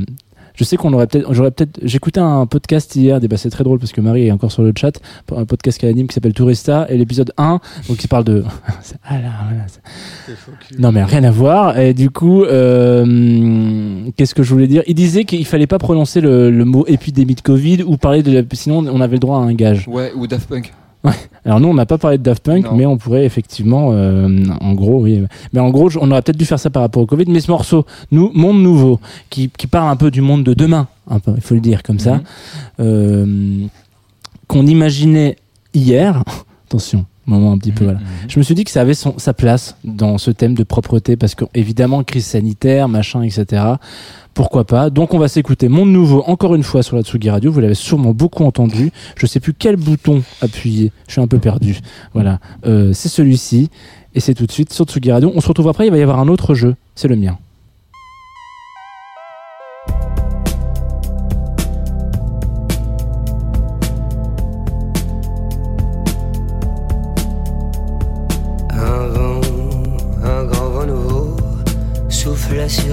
Je 0.53 0.65
sais 0.65 0.75
qu'on 0.75 0.91
aurait 0.91 1.07
peut-être, 1.07 1.33
j'aurais 1.33 1.51
peut-être, 1.51 1.79
j'écoutais 1.83 2.19
un 2.19 2.45
podcast 2.47 2.93
hier, 2.97 3.17
c'est 3.37 3.49
très 3.49 3.63
drôle 3.63 3.79
parce 3.79 3.93
que 3.93 4.01
Marie 4.01 4.27
est 4.27 4.31
encore 4.31 4.51
sur 4.51 4.63
le 4.63 4.73
chat, 4.77 4.99
un 5.33 5.45
podcast 5.45 5.79
qu'elle 5.79 5.91
anime 5.91 6.07
qui 6.07 6.13
s'appelle 6.13 6.33
Tourista 6.33 6.85
et 6.89 6.97
l'épisode 6.97 7.31
1, 7.37 7.61
donc 7.87 8.03
il 8.03 8.07
parle 8.09 8.25
de, 8.25 8.43
ah 9.05 9.21
là, 9.21 9.31
voilà, 9.45 10.37
non 10.79 10.91
mais 10.91 11.01
rien 11.05 11.23
à 11.23 11.31
voir. 11.31 11.79
Et 11.79 11.93
du 11.93 12.09
coup, 12.09 12.43
euh, 12.43 14.09
qu'est-ce 14.17 14.35
que 14.35 14.43
je 14.43 14.53
voulais 14.53 14.67
dire? 14.67 14.83
Il 14.87 14.95
disait 14.95 15.23
qu'il 15.23 15.45
fallait 15.45 15.65
pas 15.65 15.79
prononcer 15.79 16.19
le, 16.19 16.51
le 16.51 16.65
mot 16.65 16.83
épidémie 16.87 17.35
de 17.35 17.41
Covid 17.41 17.83
ou 17.83 17.95
parler 17.95 18.21
de 18.21 18.33
la, 18.33 18.41
sinon 18.51 18.85
on 18.85 18.99
avait 18.99 19.15
le 19.15 19.19
droit 19.19 19.37
à 19.37 19.43
un 19.43 19.53
gage. 19.53 19.87
Ouais, 19.87 20.11
ou 20.13 20.27
Daft 20.27 20.49
Punk. 20.49 20.73
Ouais. 21.05 21.13
Alors 21.45 21.59
nous, 21.59 21.67
on 21.67 21.73
n'a 21.73 21.85
pas 21.85 21.97
parlé 21.97 22.17
de 22.17 22.23
Daft 22.23 22.43
Punk, 22.43 22.65
mais 22.73 22.85
on 22.85 22.97
pourrait 22.97 23.25
effectivement, 23.25 23.89
euh, 23.93 24.27
en 24.59 24.73
gros, 24.73 25.01
oui. 25.03 25.23
Mais 25.53 25.59
en 25.59 25.69
gros, 25.69 25.89
on 26.01 26.09
aurait 26.11 26.21
peut-être 26.21 26.37
dû 26.37 26.45
faire 26.45 26.59
ça 26.59 26.69
par 26.69 26.81
rapport 26.81 27.03
au 27.03 27.05
Covid. 27.05 27.25
Mais 27.27 27.39
ce 27.39 27.51
morceau, 27.51 27.85
nous, 28.11 28.31
Monde 28.33 28.61
Nouveau, 28.61 28.99
qui, 29.29 29.49
qui 29.49 29.67
parle 29.67 29.89
un 29.89 29.95
peu 29.95 30.09
du 30.11 30.21
monde 30.21 30.43
de 30.43 30.53
demain, 30.53 30.87
un 31.09 31.19
peu, 31.19 31.31
il 31.35 31.41
faut 31.41 31.53
le 31.55 31.61
dire 31.61 31.83
comme 31.83 31.99
ça, 31.99 32.15
Mhm. 32.15 32.21
euh, 32.79 33.65
qu'on 34.47 34.65
imaginait 34.65 35.37
hier. 35.73 36.23
Attention. 36.67 37.05
Moment 37.27 37.53
un 37.53 37.57
petit 37.57 37.71
peu 37.71 37.85
voilà. 37.85 37.99
Je 38.27 38.37
me 38.37 38.43
suis 38.43 38.53
dit 38.53 38.63
que 38.63 38.71
ça 38.71 38.81
avait 38.81 38.93
son, 38.93 39.15
sa 39.17 39.33
place 39.33 39.77
dans 39.83 40.17
ce 40.19 40.29
thème 40.31 40.53
de 40.53 40.63
propreté 40.63 41.15
parce 41.15 41.33
que 41.33 41.45
évidemment 41.55 42.03
crise 42.03 42.25
sanitaire, 42.25 42.87
machin, 42.87 43.23
etc. 43.23 43.63
Pourquoi 44.35 44.65
pas? 44.65 44.89
Donc 44.89 45.13
on 45.13 45.17
va 45.17 45.27
s'écouter 45.27 45.67
Monde 45.69 45.89
Nouveau 45.91 46.23
encore 46.27 46.53
une 46.55 46.63
fois 46.63 46.83
sur 46.83 46.95
la 46.97 47.01
Tsugi 47.03 47.29
Radio. 47.29 47.51
Vous 47.51 47.61
l'avez 47.61 47.73
sûrement 47.73 48.13
beaucoup 48.13 48.43
entendu. 48.43 48.91
Je 49.17 49.25
sais 49.25 49.39
plus 49.39 49.53
quel 49.53 49.75
bouton 49.77 50.21
appuyer. 50.41 50.91
Je 51.07 51.13
suis 51.13 51.21
un 51.21 51.27
peu 51.27 51.39
perdu. 51.39 51.79
Voilà, 52.13 52.39
Euh, 52.65 52.91
c'est 52.93 53.09
celui-ci 53.09 53.69
et 54.13 54.19
c'est 54.19 54.33
tout 54.33 54.45
de 54.45 54.51
suite 54.51 54.71
sur 54.73 54.85
Tsugi 54.85 55.11
Radio. 55.11 55.31
On 55.33 55.41
se 55.41 55.47
retrouve 55.47 55.69
après. 55.69 55.87
Il 55.87 55.91
va 55.91 55.97
y 55.97 56.01
avoir 56.03 56.19
un 56.19 56.27
autre 56.27 56.53
jeu. 56.53 56.75
C'est 56.95 57.07
le 57.07 57.15
mien. 57.15 57.37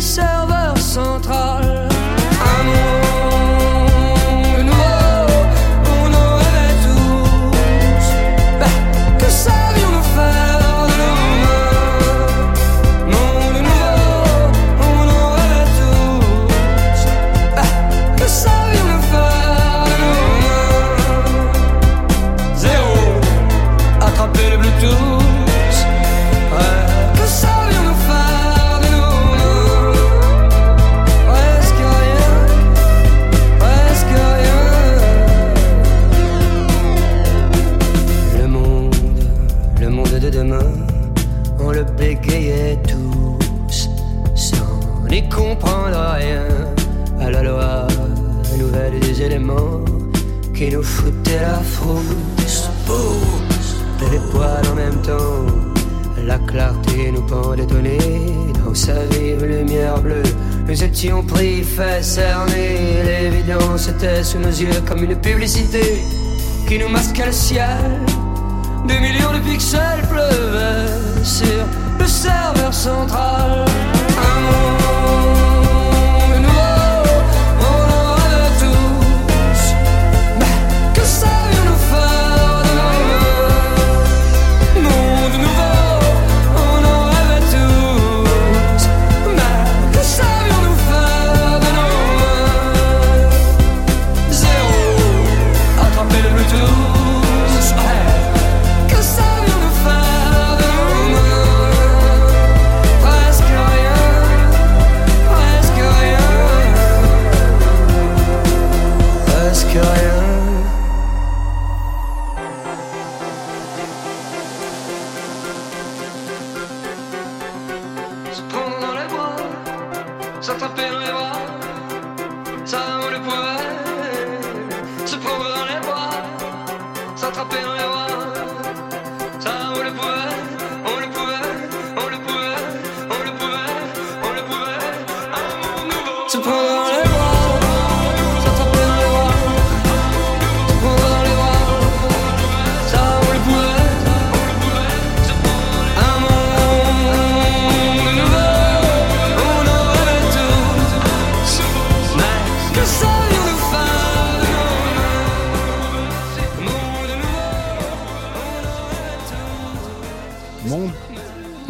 serveur 0.00 0.76
central. 0.78 1.88
Comprendre 45.28 45.98
rien 46.16 46.44
à 47.20 47.30
la 47.30 47.42
loi 47.42 47.86
nouvelle 48.58 48.98
des 49.00 49.22
éléments 49.22 49.84
qui 50.54 50.70
nous 50.70 50.82
foutaient 50.82 51.40
la 51.40 51.60
frousse. 51.60 52.68
Pousse, 52.86 53.76
les 54.10 54.18
poils 54.30 54.66
en 54.72 54.74
même 54.74 55.00
temps. 55.02 55.46
La 56.24 56.38
clarté 56.38 57.12
nous 57.12 57.22
pendait 57.22 57.66
dans 57.66 58.74
sa 58.74 59.04
vive 59.06 59.44
lumière 59.44 60.00
bleue. 60.00 60.22
Nous 60.66 60.84
étions 60.84 61.22
pris, 61.22 61.62
fait 61.62 62.02
cerner. 62.02 63.02
L'évidence 63.04 63.88
était 63.88 64.22
sous 64.22 64.38
nos 64.38 64.48
yeux 64.48 64.80
comme 64.86 65.04
une 65.04 65.16
publicité 65.16 66.02
qui 66.66 66.78
nous 66.78 66.88
masquait 66.88 67.26
le 67.26 67.32
ciel. 67.32 68.00
Des 68.86 69.00
millions 69.00 69.32
de 69.32 69.38
pixels 69.38 70.02
pleuvaient 70.10 71.24
sur 71.24 71.64
le 71.98 72.06
serveur 72.06 72.74
central. 72.74 73.64
Un 74.18 74.97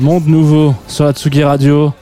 Monde, 0.09 0.27
Nouveau 0.27 0.75
sur 0.87 1.05
la 1.05 1.13
Tsugi 1.13 1.43
Radio. 1.45 1.93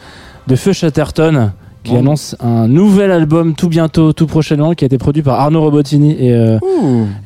de 0.46 0.54
Feu 0.54 0.72
Chatterton 0.72 1.50
qui 1.82 1.90
Bon. 1.90 1.98
annonce 1.98 2.36
un 2.38 2.68
nouvel 2.68 3.10
album 3.10 3.54
tout 3.56 3.68
bientôt, 3.68 4.12
tout 4.12 4.28
prochainement, 4.28 4.74
qui 4.74 4.84
a 4.84 4.86
été 4.86 4.96
produit 4.96 5.22
par 5.22 5.40
Arnaud 5.40 5.60
Robotini. 5.62 6.12
Et, 6.12 6.32
euh, 6.32 6.56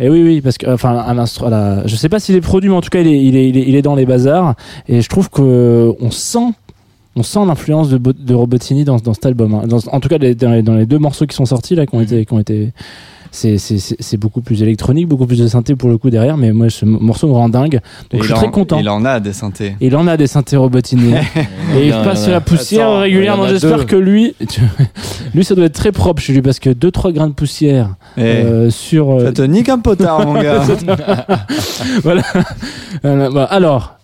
et 0.01 0.09
oui, 0.09 0.23
oui, 0.23 0.41
parce 0.41 0.57
que, 0.57 0.71
enfin, 0.73 0.97
un 1.07 1.19
instru- 1.19 1.51
la- 1.51 1.87
je 1.87 1.95
sais 1.97 2.09
pas 2.09 2.19
s'il 2.19 2.35
est 2.35 2.41
produit, 2.41 2.71
mais 2.71 2.77
en 2.77 2.81
tout 2.81 2.89
cas, 2.89 3.01
il 3.03 3.09
est, 3.09 3.23
il 3.23 3.37
est, 3.37 3.49
il 3.51 3.59
est, 3.59 3.65
il 3.69 3.75
est 3.75 3.83
dans 3.83 3.95
les 3.95 4.07
bazars. 4.07 4.55
Et 4.89 5.03
je 5.03 5.09
trouve 5.11 5.29
que 5.29 5.93
on 6.01 6.11
sent. 6.11 6.49
On 7.15 7.23
sent 7.23 7.41
l'influence 7.47 7.91
de, 7.91 7.99
de 7.99 8.35
Robotini 8.35 8.85
dans, 8.85 8.97
dans 8.97 9.13
cet 9.13 9.27
album. 9.27 9.53
hein. 9.55 9.63
Dans- 9.67 9.87
en 9.93 10.01
tout 10.01 10.09
cas, 10.09 10.17
les- 10.17 10.35
dans, 10.35 10.51
les, 10.53 10.63
dans 10.63 10.75
les 10.77 10.87
deux 10.87 10.99
morceaux 10.99 11.27
qui 11.27 11.37
sont 11.37 11.45
sortis 11.45 11.75
là, 11.75 11.85
qui 11.85 11.95
ont 11.95 12.01
été, 12.01 12.25
qui 12.25 12.33
ont 12.33 12.39
été, 12.41 12.73
c'est, 13.33 13.59
c'est, 13.59 13.79
c'est, 13.79 13.97
c'est 14.01 14.17
beaucoup 14.17 14.41
plus 14.41 14.63
électronique, 14.63 15.07
beaucoup 15.09 15.27
plus 15.27 15.39
de 15.39 15.47
synthé 15.47 15.77
pour 15.77 15.89
le 15.89 15.99
coup 15.99 16.11
derrière. 16.11 16.37
Mais 16.37 16.53
moi, 16.53 16.69
ce 16.71 16.85
morceau 16.85 17.29
me 17.29 17.33
rend 17.33 17.49
dingue. 17.49 17.81
Et 18.13 18.17
Donc, 18.17 18.23
je 18.23 18.27
suis 18.29 18.35
très 18.35 18.47
en- 18.47 18.51
content. 18.51 18.79
Il 18.81 18.89
en 18.89 19.05
a 19.05 19.21
des 19.21 19.33
synthés. 19.33 19.77
Et 19.81 19.87
il 19.87 19.97
en 19.97 20.07
a 20.07 20.17
des 20.17 20.27
synthés 20.27 20.57
Robotini. 20.57 21.15
et 21.77 21.87
il 21.87 21.93
passe 21.93 22.27
la 22.29 22.41
poussière 22.41 22.89
Attends, 22.89 23.01
régulièrement. 23.01 23.47
J'espère 23.49 23.87
que 23.87 23.97
lui, 23.97 24.35
lui, 25.35 25.45
ça 25.45 25.55
doit 25.55 25.67
être 25.67 25.75
très 25.75 25.93
propre 25.93 26.21
chez 26.23 26.33
lui 26.33 26.43
parce 26.43 26.59
que 26.59 26.71
2-3 26.71 27.13
grains 27.13 27.29
de 27.29 27.33
poussière 27.35 27.95
Eh, 28.17 28.21
euh, 28.23 28.71
sur. 28.71 29.11
euh, 29.13 29.27
Ça 29.27 29.33
te 29.33 29.43
nique 29.43 29.69
un 29.69 29.79
potard, 29.79 30.27
mon 30.27 30.35
gars. 30.41 30.63
voilà. 32.03 32.23
Voilà, 33.03 33.31
bah, 33.31 33.45
Alors, 33.45 33.95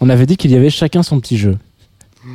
on 0.00 0.08
avait 0.08 0.26
dit 0.26 0.36
qu'il 0.36 0.50
y 0.50 0.56
avait 0.56 0.70
chacun 0.70 1.02
son 1.02 1.20
petit 1.20 1.36
jeu. 1.36 1.56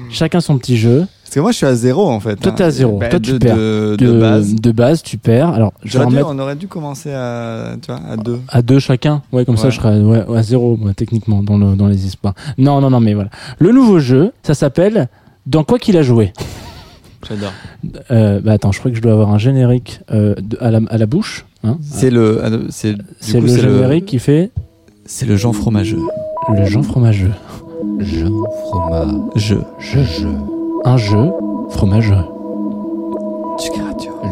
Chacun 0.10 0.40
son 0.40 0.58
petit 0.58 0.78
jeu. 0.78 1.06
Parce 1.30 1.36
que 1.36 1.40
moi, 1.42 1.52
je 1.52 1.58
suis 1.58 1.66
à 1.68 1.76
zéro 1.76 2.10
en 2.10 2.20
fait. 2.20 2.38
Toi, 2.38 2.52
hein. 2.52 2.56
t'es 2.58 2.64
à 2.64 2.72
zéro. 2.72 2.98
Bah, 2.98 3.08
Toi, 3.10 3.20
tu 3.20 3.34
de, 3.34 3.38
perds. 3.38 3.56
De, 3.56 3.96
de 4.00 4.20
base. 4.20 4.56
De 4.56 4.72
base, 4.72 5.04
tu 5.04 5.20
perds. 5.20 5.50
Alors, 5.50 5.74
je 5.84 5.90
vais 5.90 5.92
J'aurais 6.00 6.06
dû- 6.08 6.14
remettre 6.16 6.30
on 6.32 6.40
aurait 6.40 6.56
dû 6.56 6.68
commencer 6.68 7.12
à, 7.14 7.76
tu 7.80 7.92
vois, 7.92 8.02
à 8.10 8.18
deux. 8.18 8.40
à 8.50 8.64
deux 8.64 8.80
chacun. 8.80 9.22
Ouais, 9.32 9.46
comme 9.46 9.56
ça, 9.56 9.70
je 9.70 9.80
serais 9.80 10.00
ouais, 10.02 10.24
à 10.36 10.42
zéro, 10.42 10.76
moi, 10.76 10.96
techniquement, 10.96 11.44
dans, 11.44 11.56
le, 11.60 11.76
dans 11.76 11.86
les 11.86 12.04
espoirs. 12.08 12.34
Non, 12.58 12.82
non, 12.82 12.90
non, 12.90 13.00
mais 13.00 13.14
voilà. 13.14 13.30
Le 13.60 13.72
nouveau 13.72 14.00
jeu, 14.00 14.32
ça 14.42 14.56
s'appelle 14.56 15.08
Dans 15.46 15.64
quoi 15.64 15.78
qu'il 15.78 15.98
a 15.98 16.02
joué. 16.02 16.34
J'adore. 17.30 17.52
Euh, 18.10 18.40
bah 18.44 18.54
attends, 18.54 18.72
je 18.72 18.80
crois 18.80 18.90
que 18.90 18.98
je 18.98 19.02
dois 19.04 19.12
avoir 19.12 19.30
un 19.32 19.38
générique 19.38 20.00
euh, 20.12 20.34
de- 20.42 20.58
à, 20.62 20.72
la, 20.72 20.80
à 20.90 20.98
la 20.98 21.06
bouche. 21.06 21.46
hein. 21.64 21.78
C'est 21.82 22.10
le, 22.10 22.42
ah, 22.44 22.50
c'est, 22.70 22.94
du 22.94 23.04
C'est 23.20 23.40
le 23.40 23.48
générique 23.48 24.06
qui 24.08 24.18
fait 24.18 24.50
C'est 25.06 25.28
le 25.28 25.36
Jean 25.36 25.54
fromageux. 25.54 26.00
le 26.58 26.66
Jean 26.66 26.82
fromageux. 26.82 27.34
Jean 28.00 28.32
fromage. 28.72 29.10
Je. 29.36 29.56
Je, 29.80 30.00
je. 30.00 30.28
Un 30.86 30.98
jeu 30.98 31.32
fromageux. 31.70 32.16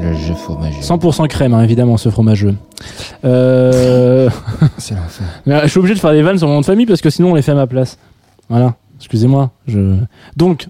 Le 0.01 0.13
jeu 0.13 0.33
fromageux. 0.35 0.79
100% 0.81 1.27
crème, 1.27 1.53
hein, 1.53 1.63
évidemment, 1.63 1.97
ce 1.97 2.09
fromageux. 2.09 2.55
Euh... 3.25 4.29
C'est 4.77 4.95
l'enfer. 4.95 5.25
Mais, 5.45 5.61
je 5.63 5.67
suis 5.67 5.79
obligé 5.79 5.95
de 5.95 5.99
faire 5.99 6.11
des 6.13 6.21
vannes 6.21 6.37
sur 6.37 6.47
mon 6.47 6.55
nom 6.55 6.61
de 6.61 6.65
famille 6.65 6.85
parce 6.85 7.01
que 7.01 7.09
sinon 7.09 7.31
on 7.31 7.35
les 7.35 7.41
fait 7.41 7.51
à 7.51 7.55
ma 7.55 7.67
place. 7.67 7.97
Voilà. 8.49 8.75
Excusez-moi. 8.99 9.51
Je... 9.67 9.95
Donc, 10.37 10.67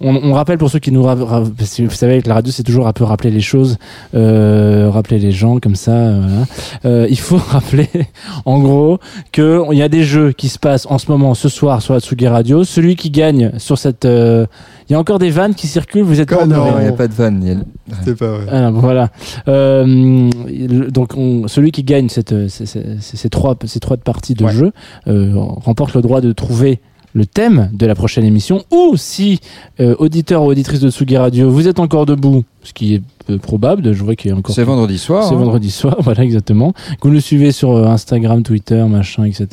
on, 0.00 0.16
on 0.16 0.32
rappelle 0.32 0.58
pour 0.58 0.70
ceux 0.70 0.80
qui 0.80 0.90
nous. 0.90 1.04
parce 1.04 1.76
que 1.76 1.82
vous 1.84 1.90
savez, 1.90 2.14
avec 2.14 2.26
la 2.26 2.34
radio, 2.34 2.52
c'est 2.52 2.62
toujours 2.64 2.88
un 2.88 2.92
peu 2.92 3.04
rappeler 3.04 3.30
les 3.30 3.40
choses, 3.40 3.76
euh, 4.14 4.90
rappeler 4.90 5.18
les 5.18 5.30
gens 5.32 5.60
comme 5.60 5.76
ça. 5.76 5.92
euh, 5.92 6.20
voilà. 6.26 6.44
Euh, 6.84 7.06
il 7.08 7.18
faut 7.18 7.36
rappeler, 7.48 7.88
en 8.44 8.58
gros, 8.58 8.98
qu'il 9.30 9.62
y 9.72 9.82
a 9.82 9.88
des 9.88 10.02
jeux 10.04 10.32
qui 10.32 10.48
se 10.48 10.58
passent 10.58 10.86
en 10.90 10.98
ce 10.98 11.10
moment, 11.10 11.34
ce 11.34 11.48
soir, 11.48 11.80
sur 11.80 11.94
la 11.94 12.00
Tsugi 12.00 12.26
Radio. 12.26 12.64
Celui 12.64 12.96
qui 12.96 13.10
gagne 13.10 13.52
sur 13.58 13.78
cette. 13.78 14.04
euh, 14.04 14.46
Il 14.88 14.92
y 14.92 14.96
a 14.96 14.98
encore 14.98 15.18
des 15.18 15.30
vannes 15.30 15.54
qui 15.54 15.66
circulent, 15.66 16.02
vous 16.02 16.20
êtes 16.20 16.28
pas 16.28 16.44
Non, 16.46 16.76
il 16.78 16.82
n'y 16.82 16.88
a 16.88 16.92
pas 16.92 17.08
de 17.08 17.12
vanne. 17.14 17.40
il 17.42 17.48
y 17.48 17.52
a- 17.52 17.96
C'était 18.00 18.14
pas 18.14 18.28
vrai. 18.38 18.46
Ah, 18.50 18.70
voilà. 18.70 19.08
Euh, 19.48 20.30
donc, 20.90 21.16
on- 21.16 21.48
celui 21.48 21.70
qui 21.70 21.82
gagne 21.84 22.08
cette, 22.08 22.48
ces, 22.48 22.66
ces- 22.66 23.00
ces- 23.00 23.16
ces 23.16 23.28
trois, 23.30 23.56
ces 23.64 23.80
trois 23.80 23.96
parties 23.96 24.34
de 24.34 24.46
jeu 24.48 24.72
euh, 25.06 25.32
remporte 25.34 25.94
le 25.94 26.02
droit 26.02 26.20
de 26.20 26.32
trouver 26.32 26.80
le 27.14 27.26
thème 27.26 27.70
de 27.72 27.86
la 27.86 27.94
prochaine 27.94 28.24
émission. 28.24 28.64
Ou 28.72 28.96
si, 28.96 29.40
euh, 29.80 29.94
auditeur 29.98 30.42
ou 30.42 30.46
auditrice 30.46 30.80
de 30.80 30.90
Tsugi 30.90 31.16
Radio, 31.16 31.48
vous 31.50 31.68
êtes 31.68 31.78
encore 31.78 32.06
debout, 32.06 32.44
ce 32.62 32.72
qui 32.72 32.94
est 32.96 33.02
peu 33.26 33.38
probable, 33.38 33.92
je 33.92 34.02
vois 34.04 34.16
qu'il 34.16 34.30
y 34.30 34.34
a 34.34 34.36
encore. 34.36 34.54
C'est 34.54 34.64
vendredi 34.64 34.98
soir. 34.98 35.24
C'est 35.24 35.34
hein. 35.34 35.38
vendredi 35.38 35.70
soir, 35.70 35.96
voilà 36.00 36.24
exactement. 36.24 36.72
Que 36.72 37.08
vous 37.08 37.14
nous 37.14 37.20
suivez 37.20 37.52
sur 37.52 37.72
euh, 37.72 37.86
Instagram, 37.86 38.42
Twitter, 38.42 38.84
machin, 38.88 39.24
etc. 39.24 39.46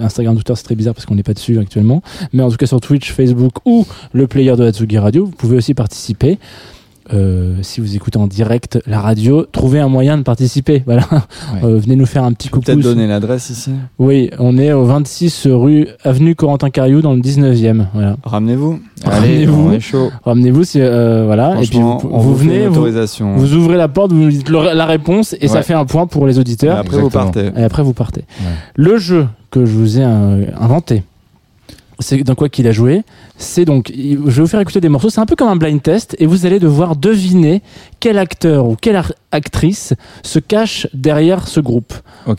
Instagram, 0.00 0.34
Twitter, 0.34 0.54
c'est 0.56 0.64
très 0.64 0.74
bizarre 0.74 0.94
parce 0.94 1.06
qu'on 1.06 1.14
n'est 1.14 1.22
pas 1.22 1.34
dessus 1.34 1.58
actuellement. 1.58 2.02
Mais 2.32 2.42
en 2.42 2.50
tout 2.50 2.56
cas 2.56 2.66
sur 2.66 2.80
Twitch, 2.80 3.12
Facebook 3.12 3.54
ou 3.64 3.86
le 4.12 4.26
player 4.26 4.56
de 4.56 4.64
la 4.64 4.72
Tsugi 4.72 4.98
Radio, 4.98 5.26
vous 5.26 5.32
pouvez 5.32 5.56
aussi 5.56 5.74
participer. 5.74 6.38
Euh, 7.12 7.56
si 7.62 7.80
vous 7.80 7.94
écoutez 7.96 8.18
en 8.18 8.26
direct 8.26 8.78
la 8.86 9.00
radio, 9.00 9.44
trouvez 9.50 9.80
un 9.80 9.88
moyen 9.88 10.16
de 10.18 10.22
participer. 10.22 10.82
Voilà. 10.86 11.04
Euh, 11.62 11.78
venez 11.78 11.96
nous 11.96 12.06
faire 12.06 12.24
un 12.24 12.32
petit 12.32 12.48
coucou. 12.48 12.64
Peut-être 12.66 12.80
donner 12.80 13.06
l'adresse 13.06 13.50
ici. 13.50 13.72
Oui, 13.98 14.30
on 14.38 14.56
est 14.58 14.72
au 14.72 14.84
26 14.84 15.48
rue 15.50 15.88
avenue 16.04 16.34
Corentin 16.34 16.70
Cariou 16.70 17.00
dans 17.02 17.12
le 17.14 17.20
19e. 17.20 17.86
Voilà. 17.92 18.16
Ramenez-vous. 18.24 18.78
Ramenez-vous. 19.04 19.72
Ramenez-vous, 20.24 20.64
si, 20.64 20.80
euh, 20.80 21.24
voilà. 21.26 21.60
Et 21.60 21.66
puis 21.66 21.78
vous, 21.80 22.34
venez, 22.34 22.66
vous, 22.68 23.54
ouvrez 23.54 23.76
la 23.76 23.88
porte, 23.88 24.12
vous 24.12 24.18
nous 24.20 24.30
dites 24.30 24.48
le- 24.48 24.74
la 24.74 24.86
réponse 24.86 25.34
et 25.40 25.48
ça 25.48 25.62
fait 25.62 25.74
un 25.74 25.84
point 25.84 26.06
pour 26.06 26.26
les 26.26 26.38
auditeurs. 26.38 26.76
Et 26.76 26.80
après, 26.80 26.98
vous 26.98 27.10
partez. 27.10 27.50
Et 27.56 27.62
après, 27.62 27.82
vous 27.82 27.92
partez. 27.92 28.22
Ouais. 28.40 28.46
Le 28.76 28.96
jeu 28.98 29.26
que 29.50 29.64
je 29.64 29.72
vous 29.72 29.98
ai 29.98 30.02
inventé, 30.04 31.02
c'est 31.98 32.22
dans 32.24 32.34
quoi 32.34 32.48
qu'il 32.48 32.66
a 32.66 32.72
joué. 32.72 33.02
C'est 33.36 33.64
donc, 33.64 33.92
je 33.94 34.16
vais 34.16 34.42
vous 34.42 34.46
faire 34.46 34.60
écouter 34.60 34.80
des 34.80 34.88
morceaux. 34.88 35.10
C'est 35.10 35.20
un 35.20 35.26
peu 35.26 35.36
comme 35.36 35.48
un 35.48 35.56
blind 35.56 35.82
test 35.82 36.16
et 36.18 36.26
vous 36.26 36.46
allez 36.46 36.58
devoir 36.60 36.96
deviner 36.96 37.62
quel 38.00 38.18
acteur 38.18 38.66
ou 38.66 38.76
quelle 38.76 39.00
actrice 39.32 39.94
se 40.22 40.38
cache 40.38 40.86
derrière 40.94 41.46
ce 41.48 41.60
groupe 41.60 41.92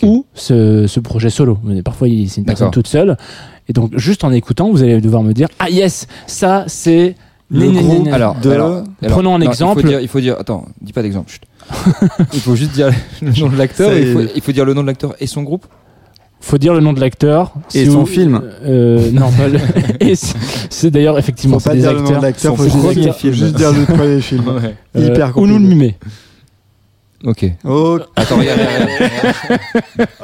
ou 0.03 0.25
ce, 0.33 0.87
ce 0.87 0.99
projet 0.99 1.29
solo. 1.29 1.57
Mais 1.63 1.81
parfois, 1.83 2.07
il- 2.07 2.29
c'est 2.29 2.41
une 2.41 2.45
personne 2.45 2.71
toute 2.71 2.87
seule. 2.87 3.17
Et 3.67 3.73
donc, 3.73 3.97
juste 3.97 4.23
en 4.23 4.31
écoutant, 4.31 4.69
vous 4.71 4.83
allez 4.83 5.01
devoir 5.01 5.23
me 5.23 5.33
dire 5.33 5.47
Ah, 5.59 5.69
yes, 5.69 6.07
ça, 6.27 6.65
c'est. 6.67 7.15
Le 7.49 7.59
Né, 7.59 7.67
né, 7.67 7.73
né, 7.73 7.83
groupe 7.83 8.05
né. 8.05 8.11
Alors, 8.11 8.35
de- 8.35 8.49
alors, 8.49 8.67
alors, 8.71 8.85
Prenons 9.07 9.35
un 9.35 9.39
non, 9.39 9.45
exemple. 9.45 9.79
Il 9.79 9.83
faut, 9.83 9.87
dire, 9.89 9.99
il 10.01 10.07
faut 10.07 10.19
dire. 10.19 10.35
Attends, 10.39 10.65
dis 10.81 10.93
pas 10.93 11.03
d'exemple. 11.03 11.31
il 12.33 12.39
faut 12.39 12.55
juste 12.55 12.71
dire 12.71 12.89
le 13.21 13.31
nom 13.39 13.49
de 13.49 13.55
l'acteur. 13.55 13.91
Il 13.95 14.41
faut 14.41 14.51
dire 14.51 14.65
le 14.65 14.73
nom 14.73 14.81
de 14.81 14.87
l'acteur 14.87 15.15
et 15.19 15.27
son 15.27 15.43
groupe. 15.43 15.65
Faut 16.45 16.57
dire 16.57 16.73
le 16.73 16.79
nom 16.79 16.93
de 16.93 16.99
l'acteur 16.99 17.53
Et 17.73 17.85
Si 17.85 17.91
son 17.91 18.01
vous- 18.01 18.05
film. 18.05 18.41
euh, 18.65 19.09
non 19.11 19.31
pas 19.31 19.47
le... 19.47 19.59
et 19.99 20.13
c'est 20.15 20.91
d'ailleurs 20.91 21.17
effectivement 21.17 21.59
Faut 21.59 21.69
pas 21.69 21.75
des 21.75 21.81
dire 21.81 21.93
le 21.93 21.99
nom 21.99 22.03
acteurs 22.05 22.19
de 22.21 22.25
l'acteur, 22.25 22.55
faut 22.57 22.63
juste, 22.65 22.77
premier 22.77 22.93
dire- 22.95 23.15
film. 23.15 23.33
juste 23.33 23.55
dire 23.55 23.71
le 23.71 23.85
premier 23.85 24.21
film. 24.21 24.43
Euh, 24.95 25.07
Hyper 25.07 25.37
ou 25.37 25.45
nous 25.47 25.57
le 25.59 25.65
mimer 25.65 25.97
Ok. 27.25 27.45
Oh, 27.65 27.97
Attends, 28.15 28.37
regarde. 28.37 28.59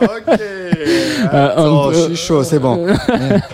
ok. 0.01 0.39
Euh, 1.33 1.49
Oh, 1.57 1.91
je 1.93 1.99
suis 2.07 2.15
chaud, 2.15 2.43
c'est 2.43 2.59
bon. 2.59 2.85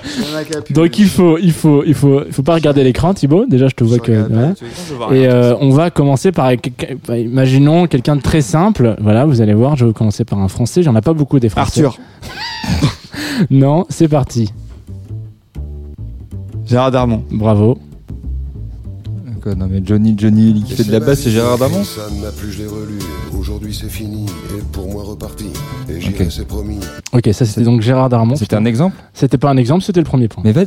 Donc 0.69 0.99
il 0.99 1.07
faut 1.07 1.37
il 1.37 1.51
faut 1.51 1.83
il 1.85 1.93
faut 1.93 2.23
il 2.25 2.31
faut 2.33 2.43
pas 2.43 2.53
regarder 2.55 2.83
l'écran 2.83 3.13
Thibaut. 3.13 3.45
Déjà 3.45 3.67
je 3.67 3.75
te 3.75 3.83
vois 3.83 3.97
Je 3.97 4.01
que 4.01 4.27
voilà. 4.29 4.53
et 5.15 5.27
euh, 5.27 5.55
on 5.59 5.69
va 5.71 5.89
commencer 5.89 6.31
par 6.31 6.51
bah, 7.07 7.17
imaginons 7.17 7.87
quelqu'un 7.87 8.15
de 8.15 8.21
très 8.21 8.41
simple. 8.41 8.95
Voilà 9.01 9.25
vous 9.25 9.41
allez 9.41 9.53
voir 9.53 9.75
je 9.75 9.85
vais 9.85 9.93
commencer 9.93 10.23
par 10.25 10.39
un 10.39 10.47
français. 10.47 10.83
J'en 10.83 10.95
ai 10.95 11.01
pas 11.01 11.13
beaucoup 11.13 11.39
des 11.39 11.49
français. 11.49 11.83
Arthur. 11.85 11.99
non 13.49 13.85
c'est 13.89 14.07
parti. 14.07 14.51
Gérard 16.65 16.91
Darmon. 16.91 17.23
bravo 17.31 17.77
Quoi, 19.47 19.55
Non 19.55 19.67
mais 19.71 19.81
Johnny, 19.85 20.13
Johnny 20.17 20.63
qui 20.65 20.73
fait 20.75 20.83
de 20.83 20.91
la 20.91 20.99
basse, 20.99 21.21
c'est 21.21 21.29
Gérard 21.31 21.57
Damon. 21.57 21.83
Ça 21.83 22.01
ne 22.13 22.21
m'a 22.21 22.31
plus, 22.31 22.51
je 22.51 22.59
l'ai 22.63 22.67
relu. 22.67 22.99
Aujourd'hui 23.37 23.73
c'est 23.73 23.89
fini, 23.89 24.25
et 24.25 24.61
pour 24.73 24.91
moi 24.91 25.03
reparti. 25.03 25.45
Et 25.89 26.01
j'irai, 26.01 26.25
Ok. 26.25 26.31
c'est 26.31 26.45
promis. 26.47 26.79
ok 27.13 27.29
ça 27.31 27.45
c'était 27.45 27.61
donc 27.61 27.81
Gérard 27.81 28.09
Darmon 28.09 28.35
C'était 28.35 28.55
un 28.55 28.65
exemple. 28.65 28.95
c'était 29.13 29.37
pas 29.37 29.49
un 29.49 29.57
exemple 29.57 29.83
c'était 29.83 29.99
le 30.01 30.05
premier 30.05 30.27
point 30.27 30.43
Mais 30.45 30.51
va. 30.51 30.63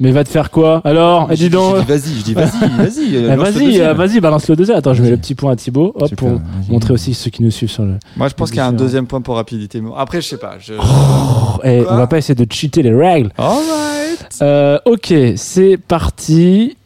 mais 0.00 0.10
va 0.10 0.24
te 0.24 0.28
faire 0.30 0.50
quoi 0.50 0.80
alors 0.84 1.28
Eh, 1.30 1.36
dis 1.36 1.48
donc 1.50 1.76
Je 1.76 1.82
dis 1.82 1.86
vas-y, 1.86 2.18
je 2.18 2.24
dis 2.24 2.34
vas-y, 2.34 2.68
vas-y. 2.78 3.14
Eh, 3.14 3.22
lance 3.22 3.36
le 3.36 3.42
vas-y, 3.52 3.64
deuxième. 3.66 3.86
euh, 3.86 3.94
vas-y, 3.94 4.20
balance 4.20 4.48
le 4.48 4.56
deuxième. 4.56 4.76
Attends, 4.78 4.94
je 4.94 5.02
mets 5.02 5.10
le 5.10 5.16
petit 5.16 5.34
point 5.36 5.52
à 5.52 5.56
Thibaut, 5.56 5.92
hop, 5.94 6.08
Super, 6.08 6.16
pour 6.16 6.28
vas-y. 6.38 6.72
montrer 6.72 6.92
aussi 6.94 7.14
ceux 7.14 7.30
qui 7.30 7.42
nous 7.44 7.50
suivent 7.52 7.70
sur 7.70 7.84
le. 7.84 7.94
Moi, 8.16 8.26
je 8.28 8.34
pense 8.34 8.50
qu'il 8.50 8.58
y 8.58 8.60
a 8.60 8.66
un 8.66 8.72
deuxième 8.72 9.06
point 9.06 9.20
pour 9.20 9.36
rapidité. 9.36 9.80
mais 9.80 9.90
Après, 9.96 10.20
je 10.20 10.26
sais 10.28 10.38
pas. 10.38 10.54
Je... 10.58 10.74
Oh, 10.74 11.60
eh, 11.62 11.82
on 11.88 11.96
va 11.96 12.06
pas 12.08 12.18
essayer 12.18 12.34
de 12.34 12.50
cheater 12.52 12.82
les 12.82 12.94
règles. 12.94 13.30
Alright. 13.38 14.28
Euh, 14.42 14.78
ok, 14.86 15.14
c'est 15.36 15.76
parti. 15.76 16.76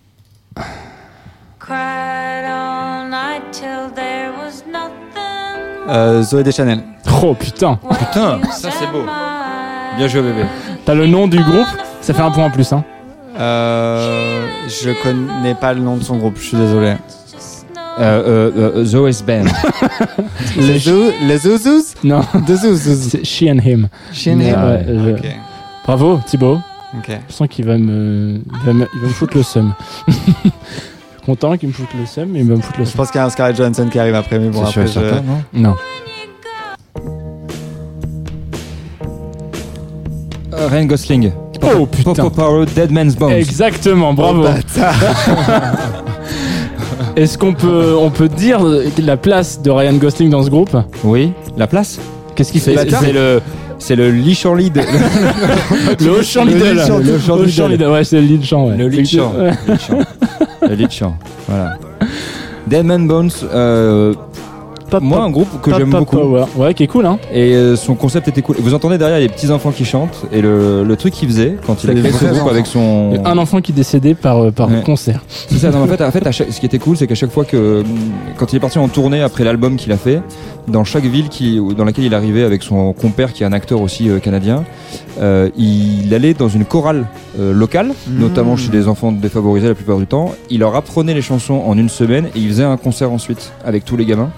Euh, 5.88 6.22
Zoé 6.22 6.42
Deschanel. 6.42 6.80
Oh 7.22 7.34
putain, 7.34 7.78
Putain, 7.98 8.40
ça 8.52 8.70
c'est 8.70 8.86
beau. 8.92 9.04
Bien 9.96 10.06
joué 10.06 10.22
bébé. 10.22 10.44
t'as 10.84 10.94
le 10.94 11.06
nom 11.06 11.26
du 11.26 11.38
groupe? 11.42 11.66
Ça 12.00 12.14
fait 12.14 12.22
un 12.22 12.30
point 12.30 12.44
en 12.46 12.50
plus, 12.50 12.72
hein. 12.72 12.84
Euh, 13.38 14.46
je 14.68 14.90
connais 15.02 15.54
pas 15.54 15.72
le 15.72 15.80
nom 15.80 15.96
de 15.96 16.02
son 16.04 16.16
groupe, 16.16 16.36
je 16.38 16.44
suis 16.48 16.56
désolé. 16.56 16.94
Euh, 18.00 18.00
euh, 18.00 18.50
euh, 18.76 18.84
Zoe's 18.84 19.22
Band. 19.22 19.44
Les 20.56 20.78
Zou- 20.78 21.10
les 21.22 21.38
Zouzous 21.38 21.94
Non, 22.04 22.20
De 22.46 22.54
Zouzous. 22.54 23.08
c'est 23.10 23.24
She 23.24 23.42
and 23.50 23.58
Him. 23.64 23.88
She 24.12 24.28
and 24.28 24.36
Mais, 24.36 24.50
Him. 24.50 24.64
ouais, 24.64 24.84
je- 24.86 25.10
Ok. 25.26 25.36
Bravo, 25.84 26.20
Thibaut. 26.26 26.58
Je 27.08 27.32
sens 27.34 27.48
qu'il 27.48 27.64
va 27.66 27.76
me, 27.76 28.36
il 28.36 28.66
va 28.66 28.72
me, 28.72 28.88
il 28.94 29.00
va 29.00 29.06
me 29.08 29.12
foutre 29.12 29.36
le 29.36 29.42
seum. 29.42 29.74
je 31.28 31.34
suis 31.34 31.40
content 31.40 31.56
qu'il 31.58 31.68
me 31.68 31.74
foute 31.74 31.88
le 31.98 32.06
seum, 32.06 32.30
mais 32.30 32.38
il 32.40 32.48
va 32.48 32.56
me 32.56 32.62
foutre 32.62 32.78
le 32.78 32.86
Je 32.86 32.92
pense 32.92 33.10
qu'il 33.10 33.18
y 33.18 33.22
a 33.22 33.26
un 33.26 33.30
Scarlett 33.30 33.56
Johansson 33.56 33.88
qui 33.90 33.98
arrive 33.98 34.14
après, 34.14 34.38
mais 34.38 34.48
bon, 34.48 34.64
après, 34.64 34.82
et 34.82 34.86
je... 34.86 34.92
certain, 34.92 35.20
non 35.20 35.42
Non. 35.52 35.74
Euh, 40.54 40.68
Ryan 40.68 40.84
Gosling. 40.86 41.32
Oh 41.62 41.84
putain. 41.84 42.14
Popo 42.14 42.30
Power, 42.30 42.64
Dead 42.74 42.90
Man's 42.90 43.14
Bones. 43.14 43.32
Exactement, 43.32 44.14
bravo. 44.14 44.46
Oh. 44.46 44.80
Est-ce 47.16 47.36
qu'on 47.36 47.52
peut, 47.52 47.94
on 48.00 48.08
peut 48.10 48.28
dire 48.28 48.60
la 48.98 49.16
place 49.18 49.60
de 49.60 49.70
Ryan 49.70 49.94
Gosling 49.94 50.30
dans 50.30 50.42
ce 50.42 50.48
groupe? 50.48 50.74
Oui, 51.04 51.32
la 51.58 51.66
place? 51.66 51.98
Qu'est-ce 52.36 52.52
qu'il 52.52 52.62
fait? 52.62 52.74
C'est 52.88 53.12
le, 53.12 53.42
c'est 53.78 53.96
le 53.96 54.10
lit 54.10 54.34
champ 54.34 54.54
lead. 54.54 54.76
Le 56.00 56.22
Le 56.44 56.50
Lidl. 56.50 56.64
lead 56.74 56.86
chant, 56.86 56.98
Le 56.98 57.14
haut 57.44 57.48
chant 57.48 57.68
Lidl. 57.68 57.84
Ouais, 57.86 58.04
c'est 58.04 58.20
le 58.20 58.26
chant. 58.44 58.68
Ouais. 58.68 58.76
Le. 58.76 58.88
Ouais. 59.38 60.76
Le 60.76 60.88
chant. 60.90 61.16
Voilà. 61.48 61.76
Dead 62.66 62.84
Man 62.84 63.08
Bones, 63.08 63.30
euh, 63.54 64.12
moi, 65.00 65.22
un 65.22 65.30
groupe 65.30 65.48
que 65.62 65.70
Pop, 65.70 65.78
j'aime 65.78 65.90
Pop 65.90 66.00
beaucoup. 66.00 66.16
Power. 66.16 66.44
Ouais, 66.56 66.74
qui 66.74 66.82
est 66.82 66.86
cool, 66.86 67.06
hein. 67.06 67.18
Et 67.32 67.54
euh, 67.54 67.76
son 67.76 67.94
concept 67.94 68.28
était 68.28 68.42
cool. 68.42 68.56
Vous 68.60 68.74
entendez 68.74 68.98
derrière 68.98 69.18
les 69.18 69.28
petits 69.28 69.50
enfants 69.50 69.70
qui 69.70 69.84
chantent 69.84 70.24
et 70.32 70.40
le, 70.40 70.84
le 70.84 70.96
truc 70.96 71.14
qu'il 71.14 71.28
faisait 71.28 71.56
quand 71.66 71.82
il 71.84 71.90
a 71.90 71.94
créé 71.94 72.12
ce 72.12 72.24
groupe 72.24 72.36
enfants. 72.40 72.48
avec 72.50 72.66
son. 72.66 73.20
Un 73.24 73.38
enfant 73.38 73.60
qui 73.60 73.72
décédait 73.72 74.14
par, 74.14 74.38
euh, 74.44 74.50
par 74.50 74.68
Ouais. 74.70 74.82
concert. 74.82 75.22
C'est 75.28 75.58
ça. 75.58 75.70
non, 75.70 75.82
en 75.82 75.86
fait, 75.88 76.02
en 76.02 76.10
fait 76.10 76.26
à 76.26 76.32
chaque- 76.32 76.52
ce 76.52 76.60
qui 76.60 76.66
était 76.66 76.78
cool, 76.78 76.96
c'est 76.96 77.06
qu'à 77.06 77.14
chaque 77.14 77.30
fois 77.30 77.44
que 77.44 77.82
quand 78.36 78.52
il 78.52 78.56
est 78.56 78.60
parti 78.60 78.78
en 78.78 78.88
tournée 78.88 79.20
après 79.22 79.44
l'album 79.44 79.76
qu'il 79.76 79.92
a 79.92 79.96
fait, 79.96 80.20
dans 80.66 80.84
chaque 80.84 81.04
ville 81.04 81.28
qui, 81.30 81.58
dans 81.76 81.84
laquelle 81.84 82.04
il 82.04 82.14
arrivait 82.14 82.44
avec 82.44 82.62
son 82.62 82.92
compère 82.92 83.32
qui 83.32 83.42
est 83.42 83.46
un 83.46 83.52
acteur 83.52 83.80
aussi 83.80 84.08
euh, 84.10 84.18
canadien, 84.18 84.64
euh, 85.20 85.48
il 85.56 86.12
allait 86.14 86.34
dans 86.34 86.48
une 86.48 86.64
chorale 86.64 87.06
euh, 87.40 87.52
locale, 87.52 87.92
Mhm. 88.08 88.20
notamment 88.20 88.56
chez 88.56 88.68
des 88.70 88.86
enfants 88.88 89.12
défavorisés 89.12 89.68
la 89.68 89.74
plupart 89.74 89.96
du 89.98 90.06
temps. 90.06 90.32
Il 90.50 90.60
leur 90.60 90.74
apprenait 90.76 91.14
les 91.14 91.22
chansons 91.22 91.62
en 91.66 91.76
une 91.78 91.88
semaine 91.88 92.26
et 92.34 92.38
il 92.38 92.48
faisait 92.48 92.64
un 92.64 92.76
concert 92.76 93.10
ensuite 93.12 93.52
avec 93.64 93.84
tous 93.84 93.96
les 93.96 94.04
gamins. 94.04 94.30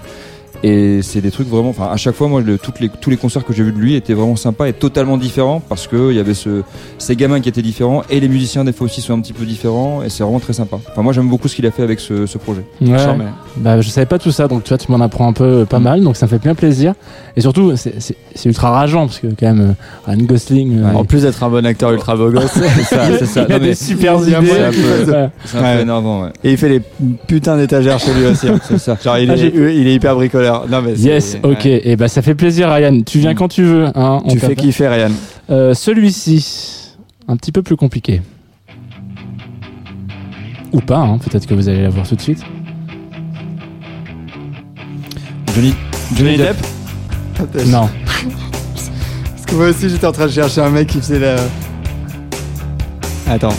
Et 0.63 1.01
c'est 1.01 1.21
des 1.21 1.31
trucs 1.31 1.47
vraiment, 1.47 1.69
enfin 1.69 1.89
à 1.91 1.97
chaque 1.97 2.13
fois 2.13 2.27
moi 2.27 2.39
le- 2.41 2.57
toutes 2.59 2.79
les, 2.79 2.89
tous 2.89 3.09
les 3.09 3.17
concerts 3.17 3.43
que 3.43 3.51
j'ai 3.53 3.63
vus 3.63 3.71
de 3.71 3.79
lui 3.79 3.95
étaient 3.95 4.13
vraiment 4.13 4.35
sympas 4.35 4.67
et 4.67 4.73
totalement 4.73 5.17
différents 5.17 5.59
parce 5.59 5.87
que 5.87 6.11
il 6.11 6.17
y 6.17 6.19
avait 6.19 6.35
ce, 6.35 6.61
ces 6.99 7.15
gamins 7.15 7.39
qui 7.39 7.49
étaient 7.49 7.63
différents 7.63 8.03
et 8.11 8.19
les 8.19 8.27
musiciens 8.29 8.63
des 8.63 8.71
fois 8.71 8.85
aussi 8.85 9.01
sont 9.01 9.13
un 9.13 9.21
petit 9.21 9.33
peu 9.33 9.43
différents 9.45 10.03
et 10.03 10.09
c'est 10.09 10.21
vraiment 10.23 10.39
très 10.39 10.53
sympa. 10.53 10.77
Enfin 10.91 11.01
moi 11.01 11.13
j'aime 11.13 11.27
beaucoup 11.29 11.47
ce 11.47 11.55
qu'il 11.55 11.65
a 11.65 11.71
fait 11.71 11.81
avec 11.81 11.99
ce, 11.99 12.27
ce 12.27 12.37
projet. 12.37 12.61
Ouais. 12.79 12.97
Charmé. 12.97 13.25
Bah, 13.57 13.81
je 13.81 13.89
savais 13.89 14.05
pas 14.05 14.19
tout 14.19 14.31
ça, 14.31 14.47
donc 14.47 14.63
tu 14.63 14.69
vois, 14.69 14.77
tu 14.77 14.91
m'en 14.91 14.99
apprends 15.01 15.27
un 15.27 15.33
peu 15.33 15.43
euh, 15.43 15.65
pas 15.65 15.79
mal, 15.79 16.03
donc 16.03 16.15
ça 16.15 16.25
me 16.27 16.29
fait 16.29 16.37
bien 16.39 16.53
plaisir. 16.55 16.93
Et 17.35 17.41
surtout, 17.41 17.73
c'est- 17.75 18.15
ultra 18.45 18.69
rageant 18.71 19.07
parce 19.07 19.19
que 19.19 19.27
quand 19.27 19.53
même, 19.53 19.61
euh, 19.61 19.73
Ryan 20.11 20.23
Gosling. 20.25 20.79
euh, 20.79 20.93
En 20.93 21.05
plus 21.05 21.23
d'être 21.23 21.43
un 21.43 21.49
bon 21.49 21.65
acteur 21.65 21.91
ultra 21.91 22.15
beau 22.15 22.29
gosse, 22.29 22.51
C'est 22.53 22.83
ça, 22.83 23.01
c'est 23.19 23.25
ça. 23.25 23.45
Il 23.49 23.53
a 23.53 23.59
Non, 23.59 23.65
des 23.65 23.75
super 23.75 24.15
idées. 24.21 24.35
qu'il. 24.39 24.47
C'est 25.45 25.57
un 25.57 25.75
peu 25.75 25.81
énervant, 25.81 26.23
ouais. 26.23 26.29
Et 26.43 26.51
il 26.51 26.57
fait 26.57 26.69
les 26.69 26.81
putains 27.27 27.57
d'étagères 27.57 27.99
chez 27.99 28.13
lui 28.13 28.25
aussi. 28.27 28.47
hein. 28.47 28.59
C'est 28.63 28.77
ça. 28.77 28.97
Genre 29.03 29.17
il 29.17 29.29
Ah, 29.31 29.35
est, 29.35 29.51
il 29.75 29.87
est 29.87 29.93
hyper 29.95 30.15
bricoleur. 30.15 30.50
Non 30.69 30.81
mais 30.81 30.95
c'est- 30.95 31.01
Yes, 31.03 31.37
ok. 31.43 31.59
ouais. 31.65 31.81
Et 31.85 31.95
bah 31.95 32.07
ça 32.07 32.21
fait 32.21 32.35
plaisir, 32.35 32.69
Ryan. 32.71 33.01
Tu 33.05 33.19
viens 33.19 33.33
quand 33.35 33.47
tu 33.47 33.63
veux. 33.63 33.85
Hein, 33.95 34.21
on 34.25 34.29
Tu 34.33 34.39
fais 34.39 34.55
kiffer 34.55 34.87
Ryan. 34.87 35.11
Euh, 35.49 35.73
Celui-ci, 35.73 36.95
un 37.27 37.35
petit 37.37 37.51
peu 37.51 37.61
plus 37.61 37.75
compliqué. 37.75 38.21
Ou 40.73 40.79
pas, 40.79 40.99
hein, 40.99 41.17
peut-être 41.17 41.45
que 41.47 41.53
vous 41.53 41.67
allez 41.67 41.81
la 41.83 41.89
voir 41.89 42.07
tout 42.07 42.15
de 42.15 42.21
suite. 42.21 42.43
Johnny, 45.53 45.73
Johnny 46.15 46.37
Depp. 46.37 46.55
Non. 47.67 47.89
Parce 48.73 49.45
que 49.47 49.55
moi 49.55 49.67
aussi 49.69 49.89
j'étais 49.89 50.07
en 50.07 50.11
train 50.11 50.27
de 50.27 50.31
chercher 50.31 50.61
un 50.61 50.69
mec 50.69 50.87
qui 50.87 50.99
faisait 50.99 51.19
la. 51.19 51.35
Attends. 53.27 53.53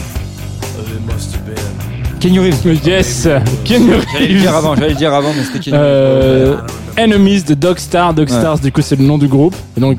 Kenny 2.20 2.38
Reeves. 2.38 2.86
Yes, 2.86 3.28
Kenny 3.64 3.88
J'allais 3.88 4.26
le 4.28 4.28
Reeves. 4.34 4.40
dire 4.42 4.54
avant, 4.54 4.74
j'allais 4.76 4.90
le 4.90 4.94
dire 4.94 5.12
avant, 5.12 5.30
mais 5.36 5.42
c'était 5.44 5.58
Kenny 5.58 5.76
Euh. 5.78 6.56
Enemies 6.98 7.42
de 7.42 7.54
Dogstar. 7.54 8.14
Dogstar, 8.14 8.58
du 8.58 8.70
coup, 8.72 8.82
c'est 8.82 8.96
le 8.96 9.04
nom 9.04 9.18
du 9.18 9.28
groupe. 9.28 9.54
Et 9.76 9.80
donc, 9.80 9.98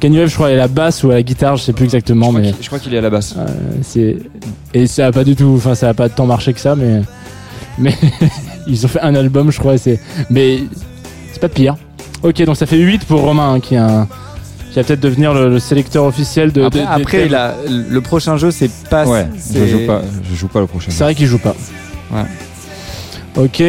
Kenny 0.00 0.18
je 0.26 0.34
crois, 0.34 0.50
est 0.50 0.54
à 0.54 0.56
la 0.58 0.68
basse 0.68 1.02
ou 1.02 1.10
à 1.10 1.14
la 1.14 1.22
guitare, 1.22 1.56
je 1.56 1.62
sais 1.62 1.72
plus 1.72 1.84
exactement, 1.84 2.30
mais 2.32 2.52
Je 2.60 2.66
crois 2.66 2.78
qu'il 2.78 2.92
est 2.94 2.98
à 2.98 3.00
la 3.00 3.10
basse. 3.10 3.34
euh, 3.38 3.46
c'est 3.82 4.16
et 4.74 4.86
ça 4.86 5.06
a 5.06 5.12
pas 5.12 5.24
du 5.24 5.34
tout, 5.34 5.54
enfin, 5.56 5.74
ça 5.74 5.88
a 5.88 5.94
pas 5.94 6.08
tant 6.08 6.26
marché 6.26 6.52
que 6.52 6.60
ça, 6.60 6.74
mais 6.76 7.00
mais 7.78 7.94
ils 8.66 8.84
ont 8.84 8.88
fait 8.88 9.00
un 9.00 9.14
album, 9.14 9.50
je 9.50 9.58
crois. 9.58 9.78
C'est 9.78 9.98
mais 10.30 10.60
c'est 11.32 11.40
pas 11.40 11.48
pire. 11.48 11.76
Ok, 12.22 12.42
donc 12.44 12.56
ça 12.56 12.66
fait 12.66 12.76
8 12.78 13.04
pour 13.04 13.20
Romain, 13.22 13.54
hein, 13.54 13.60
qui, 13.60 13.74
est 13.76 13.78
un- 13.78 14.06
qui 14.70 14.76
va 14.76 14.84
peut-être 14.84 15.00
devenir 15.00 15.32
le, 15.32 15.48
le 15.48 15.58
sélecteur 15.58 16.04
officiel 16.04 16.52
de. 16.52 16.64
Après, 16.64 16.80
de- 16.80 16.86
après, 16.86 17.18
thèmes. 17.18 17.26
il 17.28 17.34
a- 17.34 17.54
le 17.68 18.00
prochain 18.02 18.36
jeu 18.36 18.50
c'est 18.50 18.70
pas. 18.90 19.06
Ouais, 19.06 19.26
c'est- 19.38 19.58
je 19.58 19.66
joue 19.72 19.86
pas, 19.86 20.02
je 20.30 20.34
joue 20.36 20.48
pas 20.48 20.60
le 20.60 20.66
prochain. 20.66 20.90
C'est 20.90 21.04
vrai 21.04 21.14
qu'il 21.14 21.26
joue 21.26 21.38
pas. 21.38 21.54
Ouais. 22.12 22.24
Ok. 23.36 23.62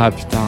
Ah 0.00 0.12
putain. 0.12 0.38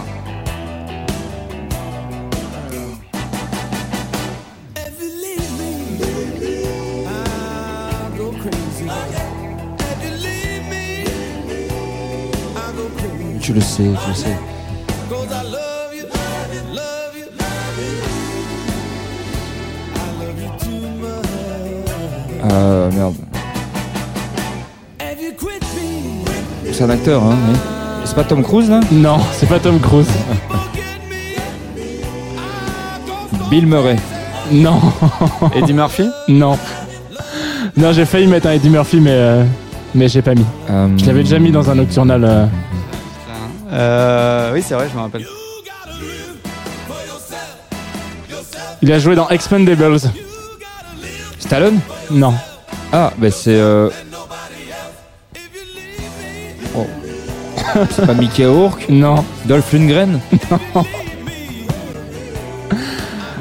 Tu 13.43 13.53
le 13.53 13.61
sais, 13.61 13.83
tu 13.83 14.09
le 14.09 14.15
sais. 14.15 14.37
Euh, 22.53 22.91
merde. 22.93 23.15
C'est 26.73 26.85
un 26.85 26.91
acteur, 26.91 27.25
hein. 27.25 27.80
C'est 28.11 28.17
pas 28.17 28.25
Tom 28.25 28.43
Cruise 28.43 28.69
là 28.69 28.81
Non, 28.91 29.19
c'est 29.33 29.49
pas 29.49 29.61
Tom 29.61 29.79
Cruise. 29.79 30.09
Bill 33.49 33.67
Murray. 33.69 33.97
Non. 34.51 34.81
Eddie 35.55 35.73
Murphy 35.73 36.09
Non. 36.27 36.59
Non, 37.77 37.93
j'ai 37.93 38.05
failli 38.05 38.27
mettre 38.27 38.49
un 38.49 38.53
Eddie 38.53 38.69
Murphy, 38.69 38.99
mais, 38.99 39.13
euh, 39.13 39.45
mais 39.95 40.09
j'ai 40.09 40.23
pas 40.23 40.35
mis. 40.35 40.45
Euh, 40.71 40.89
Je 40.99 41.07
l'avais 41.07 41.23
déjà 41.23 41.39
mis 41.39 41.53
dans 41.53 41.71
un 41.71 41.77
nocturnal. 41.77 42.25
euh. 42.25 42.47
Euh, 43.73 44.51
oui, 44.55 44.63
c'est 44.67 44.75
vrai, 44.75 44.89
je 44.91 44.97
me 44.97 45.03
rappelle. 45.03 45.25
Il 48.83 48.91
a 48.91 48.99
joué 48.99 49.15
dans 49.15 49.29
Expendables. 49.29 50.01
Stallone 51.39 51.79
Non. 52.11 52.35
Ah, 52.93 53.13
bah 53.19 53.31
c'est. 53.31 53.55
Euh... 53.55 53.89
c'est 57.91 58.07
pas 58.07 58.15
Mickey 58.15 58.47
Rourke 58.47 58.87
Non. 58.89 59.25
Dolph 59.47 59.73
Lundgren 59.73 60.19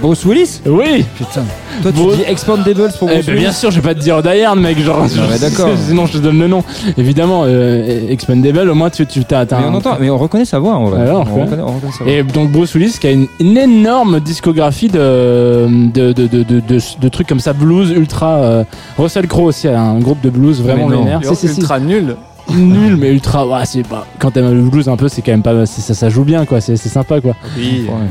Bruce 0.02 0.24
Willis 0.24 0.62
Oui 0.66 1.04
Putain. 1.18 1.44
Toi, 1.82 1.92
tu 1.92 1.98
Bruce- 2.02 2.16
dis 2.18 2.24
Expandables 2.26 2.92
pour 2.98 3.10
Eh 3.10 3.16
Bruce 3.16 3.26
ben, 3.26 3.32
Willis 3.34 3.40
bien 3.44 3.52
sûr, 3.52 3.70
je 3.70 3.82
vais 3.82 3.90
pas 3.90 3.94
te 3.96 4.00
dire 4.00 4.22
Die 4.24 4.42
Hard, 4.44 4.58
mec. 4.58 4.80
Genre, 4.80 4.98
Non, 5.02 5.08
mais 5.30 5.40
d'accord. 5.40 5.70
sinon 5.88 6.06
je 6.06 6.14
te 6.14 6.18
donne 6.20 6.40
le 6.40 6.48
nom. 6.48 6.64
Évidemment, 6.98 7.44
euh, 7.46 8.10
Expendable, 8.10 8.70
au 8.70 8.76
moins 8.76 8.90
tu, 8.90 9.06
tu 9.06 9.26
t'as. 9.26 9.46
t'as 9.46 9.60
Mais 9.60 9.66
on 9.66 9.72
un- 9.72 9.76
entend, 9.76 9.98
mais 10.00 10.10
on 10.10 10.18
reconnaît 10.18 10.46
sa 10.46 10.60
voix 10.60 10.76
en 10.76 10.86
vrai. 10.86 11.02
Ouais, 11.04 11.10
on 11.12 11.16
on, 11.16 11.20
reconnaît. 11.24 11.42
reconnaît, 11.44 11.62
on 11.64 11.74
reconnaît 11.76 11.92
sa 11.98 12.04
voix. 12.06 12.14
Et 12.14 12.24
donc 12.24 12.50
Bruce 12.52 12.74
Willis 12.76 12.96
qui 13.00 13.08
a 13.08 13.12
une, 13.12 13.28
une 13.42 13.58
énorme 13.58 14.22
discographie 14.22 14.88
de 14.88 15.68
de, 15.94 16.14
de, 16.14 16.28
de, 16.28 16.44
de, 16.44 16.60
de- 16.62 16.80
de 17.02 17.10
trucs 17.10 17.28
comme 17.28 17.42
ça, 17.42 17.52
blues 17.52 17.92
ultra. 17.92 18.38
euh, 18.38 18.64
Russell 18.98 19.28
Crowe 19.28 19.48
aussi 19.48 19.68
a 19.68 19.82
un 19.82 20.00
groupe 20.00 20.22
de 20.22 20.30
blues 20.30 20.62
vraiment 20.62 20.88
non. 20.90 21.06
si, 21.36 21.36
si. 21.36 21.60
ultra 21.60 21.78
nul. 21.80 22.16
Nul 22.56 22.96
mais 22.98 23.10
ultra. 23.12 23.48
Ouais, 23.48 23.66
c'est 23.66 23.84
pas. 23.88 24.06
Quand 24.20 24.32
t'aimes 24.32 24.52
le 24.54 24.62
blues 24.70 24.88
un 24.90 24.98
peu, 24.98 25.08
c'est 25.10 25.22
quand 25.22 25.32
même 25.32 25.44
pas. 25.44 25.66
c'est- 25.66 25.82
Ça, 25.82 25.94
ça 25.94 26.10
joue 26.10 26.24
bien 26.24 26.46
quoi. 26.46 26.62
C'est 26.62 26.76
c'est 26.78 26.90
sympa 26.90 27.22
quoi. 27.22 27.36
Oui. 27.58 27.86
Ouais. 27.88 28.08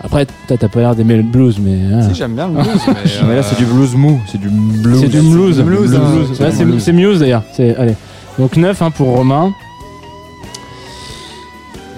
Après, 0.00 0.26
toi, 0.46 0.56
t'as 0.58 0.68
pas 0.68 0.78
l'air 0.80 0.94
d'aimer 0.94 1.16
le 1.16 1.22
blues, 1.24 1.58
mais. 1.58 1.76
ah. 1.94 2.02
Si, 2.08 2.14
j'aime 2.14 2.34
bien 2.34 2.46
le 2.48 2.54
blues. 2.54 2.66
mais, 3.26 3.34
là, 3.36 3.42
c'est 3.42 3.56
du 3.58 3.64
blues 3.64 3.94
mou. 3.96 4.20
C'est 4.30 4.38
du 4.40 4.48
blues. 4.48 5.00
C'est 5.00 5.08
du 5.08 5.20
blues. 5.20 5.56
du 5.56 5.62
blues, 5.64 5.90
Du 5.90 5.96
hein. 5.96 6.00
blues. 6.12 6.28
C'est 6.34 6.42
Ouais, 6.44 6.50
du 6.50 6.56
c'est 6.56 6.64
blues. 6.64 6.82
c'est 6.82 6.92
Muse 6.92 7.18
d'ailleurs. 7.20 7.42
C'est 7.54 7.74
allez. 7.76 7.94
Donc 8.38 8.56
9 8.56 8.80
hein, 8.80 8.90
pour 8.92 9.08
Romain. 9.16 9.52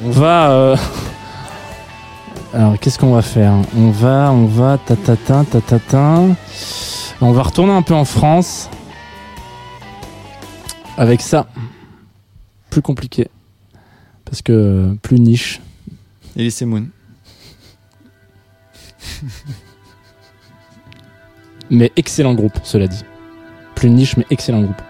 On 0.06 0.10
va. 0.10 0.50
euh, 0.50 0.76
Alors 2.54 2.78
qu'est-ce 2.80 2.98
qu'on 2.98 3.12
va 3.12 3.22
faire? 3.22 3.52
On 3.76 3.90
va, 3.90 4.32
on 4.32 4.46
va, 4.46 4.78
tatatin, 4.78 5.44
tatatin. 5.44 6.28
On 7.20 7.32
va 7.32 7.42
retourner 7.42 7.72
un 7.74 7.82
peu 7.82 7.94
en 7.94 8.06
France. 8.06 8.70
Avec 10.96 11.20
ça. 11.20 11.46
Plus 12.70 12.82
compliqué. 12.82 13.28
Parce 14.24 14.42
que 14.42 14.52
euh, 14.52 14.94
plus 15.02 15.18
niche. 15.18 15.60
Elise 16.36 16.62
Moon. 16.62 16.86
Mais 21.70 21.92
excellent 21.96 22.34
groupe, 22.34 22.58
cela 22.64 22.86
dit. 22.88 23.04
Plus 23.76 23.90
niche, 23.90 24.16
mais 24.16 24.26
excellent 24.30 24.62
groupe. 24.62 24.82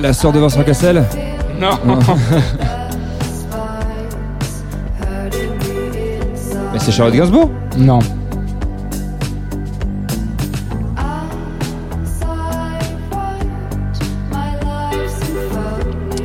La 0.00 0.12
sœur 0.14 0.32
de 0.32 0.38
Vincent 0.38 0.62
Cassel 0.62 1.04
Non. 1.60 1.78
non. 1.84 1.98
Mais 6.72 6.78
c'est 6.78 6.90
Charlotte 6.92 7.14
Gainsbourg 7.14 7.50
Non. 7.76 7.98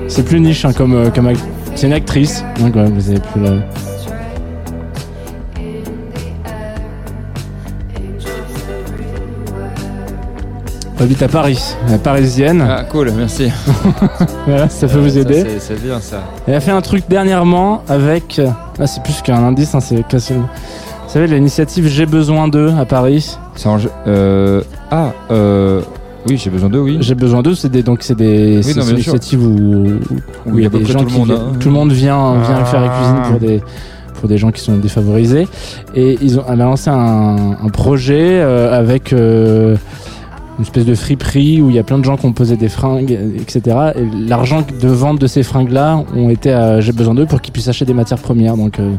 C'est 0.08 0.24
plus 0.24 0.40
niche 0.40 0.64
hein, 0.64 0.72
comme, 0.72 0.94
euh, 0.94 1.10
comme 1.10 1.34
c'est 1.76 1.88
une 1.88 1.94
actrice. 1.94 2.42
Hein, 2.60 2.64
Donc 2.66 2.76
ouais, 2.76 2.90
vous 2.90 3.10
avez 3.10 3.20
plus 3.20 3.42
la. 3.42 3.52
Habite 11.00 11.22
à 11.24 11.28
Paris, 11.28 11.60
la 11.90 11.98
parisienne. 11.98 12.66
Ah, 12.68 12.84
cool, 12.84 13.12
merci. 13.16 13.52
voilà, 14.48 14.70
ça 14.70 14.88
peut 14.88 15.00
vous 15.00 15.18
aider. 15.18 15.46
C'est 15.60 15.82
bien 15.82 16.00
ça. 16.00 16.24
Elle 16.48 16.56
a 16.56 16.60
fait 16.60 16.72
un 16.72 16.82
truc 16.82 17.04
dernièrement 17.10 17.84
avec. 17.88 18.42
Là, 18.80 18.88
c'est 18.88 19.04
plus 19.04 19.22
qu'un 19.22 19.44
indice, 19.44 19.76
hein, 19.76 19.80
c'est 19.80 20.06
cassé. 20.08 20.34
Vous 20.36 20.42
savez, 21.22 21.28
l'initiative 21.28 21.88
J'ai 21.88 22.06
besoin 22.06 22.48
d'eux 22.48 22.72
à 22.80 22.86
Paris. 22.86 23.38
C'est 23.56 23.68
en 23.70 23.78
jeu- 23.78 23.92
euh, 24.08 24.62
Ah, 24.92 25.12
euh, 25.32 25.82
oui, 26.28 26.38
j'ai 26.38 26.50
besoin 26.50 26.70
d'eux, 26.70 26.80
oui. 26.80 26.98
J'ai 27.02 27.16
besoin 27.16 27.42
d'eux, 27.42 27.56
c'est 27.56 27.70
des 27.70 27.84
donc 27.84 28.00
c'est 28.02 28.16
des 28.16 28.58
non, 28.76 28.82
sûr. 28.84 28.90
initiative 28.92 29.44
où, 29.46 29.86
où 30.46 30.58
il 30.58 30.62
y 30.62 30.64
a 30.64 30.68
à 30.68 30.70
peu 30.72 30.80
près 30.80 30.94
tout 30.94 31.00
le 31.00 31.06
qui 31.06 31.18
monde, 31.18 31.28
viennent- 31.28 31.40
hein. 31.40 31.54
tout 31.60 31.68
le 31.70 31.74
monde 31.74 31.92
vient 31.92 32.34
vient 32.42 32.58
Ah. 32.62 32.66
faire 32.66 32.82
la 32.82 32.88
cuisine 32.90 33.16
pour 33.30 33.40
des 33.40 33.62
pour 34.20 34.28
des 34.30 34.38
gens 34.38 34.52
qui 34.52 34.62
sont 34.62 34.76
défavorisés 34.78 35.48
et 35.94 36.18
ils 36.22 36.40
ont 36.40 36.44
elle 36.50 36.62
a 36.62 36.66
lancé 36.66 36.90
un, 36.90 37.56
un 37.64 37.70
projet 37.70 38.40
euh, 38.42 38.78
avec 38.78 39.14
euh, 39.14 39.76
une 40.58 40.64
espèce 40.64 40.86
de 40.86 40.96
friperie 40.96 41.62
où 41.62 41.70
il 41.70 41.76
y 41.76 41.80
a 41.80 41.84
plein 41.84 41.98
de 42.00 42.06
gens 42.06 42.16
qui 42.18 42.26
ont 42.26 42.32
posé 42.34 42.56
des 42.56 42.70
fringues, 42.70 43.12
etc. 43.42 43.92
Et 43.96 44.04
l'argent 44.28 44.64
de 44.82 44.88
vente 44.88 45.20
de 45.20 45.28
ces 45.28 45.44
fringues-là 45.44 46.04
ont 46.16 46.30
été 46.30 46.52
à 46.54 46.80
J'ai 46.80 46.94
besoin 46.94 47.14
d'eux 47.14 47.26
pour 47.26 47.42
qu'ils 47.42 47.52
puissent 47.52 47.68
acheter 47.68 47.86
des 47.86 47.94
matières 47.94 48.20
premières. 48.20 48.56
Donc 48.56 48.80
euh, 48.80 48.94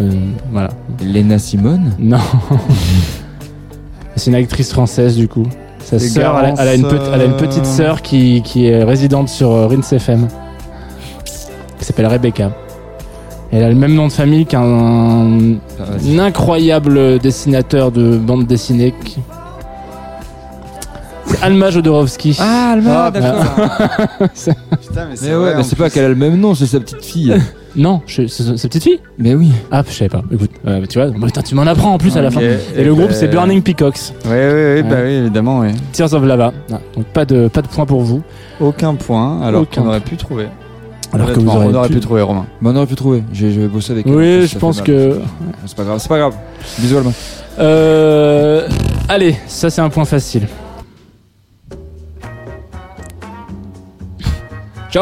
euh, 0.00 0.10
voilà. 0.52 0.70
Lena 1.04 1.38
Simone 1.38 1.92
Non. 1.98 2.18
C'est 4.16 4.30
une 4.30 4.36
actrice 4.36 4.72
française 4.72 5.16
du 5.16 5.28
coup. 5.28 5.46
Sa 5.80 5.98
sœur, 5.98 6.36
elle, 6.38 6.44
a- 6.44 6.48
Garance, 6.48 6.58
elle 6.60 6.68
a 6.68 6.74
une 6.74 6.82
pe- 6.88 7.00
elle 7.14 7.20
a 7.20 7.24
une 7.24 7.32
euh, 7.32 7.36
petite 7.36 7.64
sœur 7.64 8.02
qui, 8.02 8.42
qui 8.42 8.66
est 8.66 8.82
résidente 8.82 9.28
sur 9.28 9.70
Rince 9.70 9.92
FM. 9.92 10.26
Qui 11.78 11.84
s'appelle 11.84 12.06
Rebecca. 12.06 12.50
Elle 13.52 13.62
a 13.62 13.68
le 13.68 13.74
même 13.76 13.94
nom 13.94 14.08
de 14.08 14.12
famille 14.12 14.44
qu'un 14.44 14.60
un 14.60 16.18
incroyable 16.18 17.18
dessinateur 17.20 17.92
de 17.92 18.18
bande 18.18 18.46
dessinée. 18.46 18.92
qui- 19.04 19.20
C'est 21.28 21.42
Alma 21.42 21.70
Jodorowsky. 21.70 22.36
Ah, 22.40 22.70
Alma, 22.72 23.04
Ah, 23.06 23.10
d'accord. 23.10 23.44
C'est- 24.34 24.56
Putain, 24.80 25.06
mais 25.10 25.16
Mais 25.22 25.34
ouais, 25.36 25.54
mais 25.56 25.62
c'est 25.62 25.76
pas 25.76 25.90
qu'elle 25.90 26.04
a 26.06 26.08
le 26.08 26.14
même 26.14 26.36
nom, 26.40 26.54
c'est 26.54 26.66
sa 26.66 26.80
petite 26.80 27.04
fille. 27.04 27.34
Non, 27.76 28.00
je- 28.06 28.26
c'est 28.26 28.42
sa 28.56 28.66
petite 28.68 28.82
fille 28.82 28.98
Mais 29.18 29.34
oui. 29.34 29.52
Ah, 29.70 29.84
je 29.86 29.92
savais 29.92 30.08
pas. 30.08 30.22
Écoute, 30.32 30.50
euh, 30.66 30.84
tu 30.88 30.98
vois, 30.98 31.12
putain, 31.12 31.42
tu 31.42 31.54
m'en 31.54 31.62
apprends 31.66 31.92
en 31.92 31.98
plus 31.98 32.16
à 32.16 32.22
la 32.22 32.28
Ok, 32.28 32.34
fin. 32.34 32.40
et 32.40 32.58
Et 32.76 32.82
le 32.82 32.92
groupe, 32.94 33.08
ben- 33.10 33.14
c'est 33.14 33.28
Burning 33.28 33.62
Peacocks. 33.62 33.98
Oui, 34.24 34.30
oui, 34.32 34.36
oui, 34.76 34.82
bah 34.82 34.96
Ouais. 34.96 35.02
oui, 35.04 35.12
évidemment, 35.12 35.60
oui. 35.60 35.68
Tears 35.92 36.12
of 36.14 36.24
Lava. 36.24 36.52
Ah, 36.72 36.80
donc 36.96 37.04
pas 37.04 37.24
de, 37.24 37.46
pas 37.46 37.62
de 37.62 37.68
point 37.68 37.84
pour 37.86 38.00
vous. 38.00 38.22
Aucun 38.58 38.94
point, 38.94 39.42
alors 39.42 39.62
Aucun 39.62 39.82
qu'on 39.82 39.88
aurait 39.88 40.00
pu 40.00 40.16
trouver. 40.16 40.48
Alors 41.12 41.26
que 41.28 41.32
Honnêtement, 41.34 41.52
vous 41.52 41.58
auriez 41.58 41.70
on 41.70 41.78
aurait 41.78 41.88
pu- 41.88 41.94
pu 41.94 42.00
trouver, 42.00 42.22
Romain. 42.22 42.46
Bah, 42.60 42.70
on 42.72 42.76
aurait 42.76 42.86
pu 42.86 42.96
trouver. 42.96 43.22
J'ai 43.32 43.52
j'ai 43.52 43.68
bossé 43.68 43.92
avec 43.92 44.06
elle. 44.06 44.14
Oui, 44.14 44.40
ça 44.40 44.40
je 44.40 44.46
fait 44.54 44.58
pense 44.58 44.76
mal. 44.78 44.86
que. 44.86 45.20
C'est 45.66 45.76
pas 45.76 45.84
grave, 45.84 45.98
c'est 46.00 46.08
pas 46.08 46.18
grave. 46.18 46.34
Bisous, 46.78 46.96
Alma. 46.96 47.10
Euh, 47.60 48.66
allez, 49.08 49.36
ça 49.46 49.70
c'est 49.70 49.82
un 49.82 49.90
point 49.90 50.04
facile. 50.06 50.48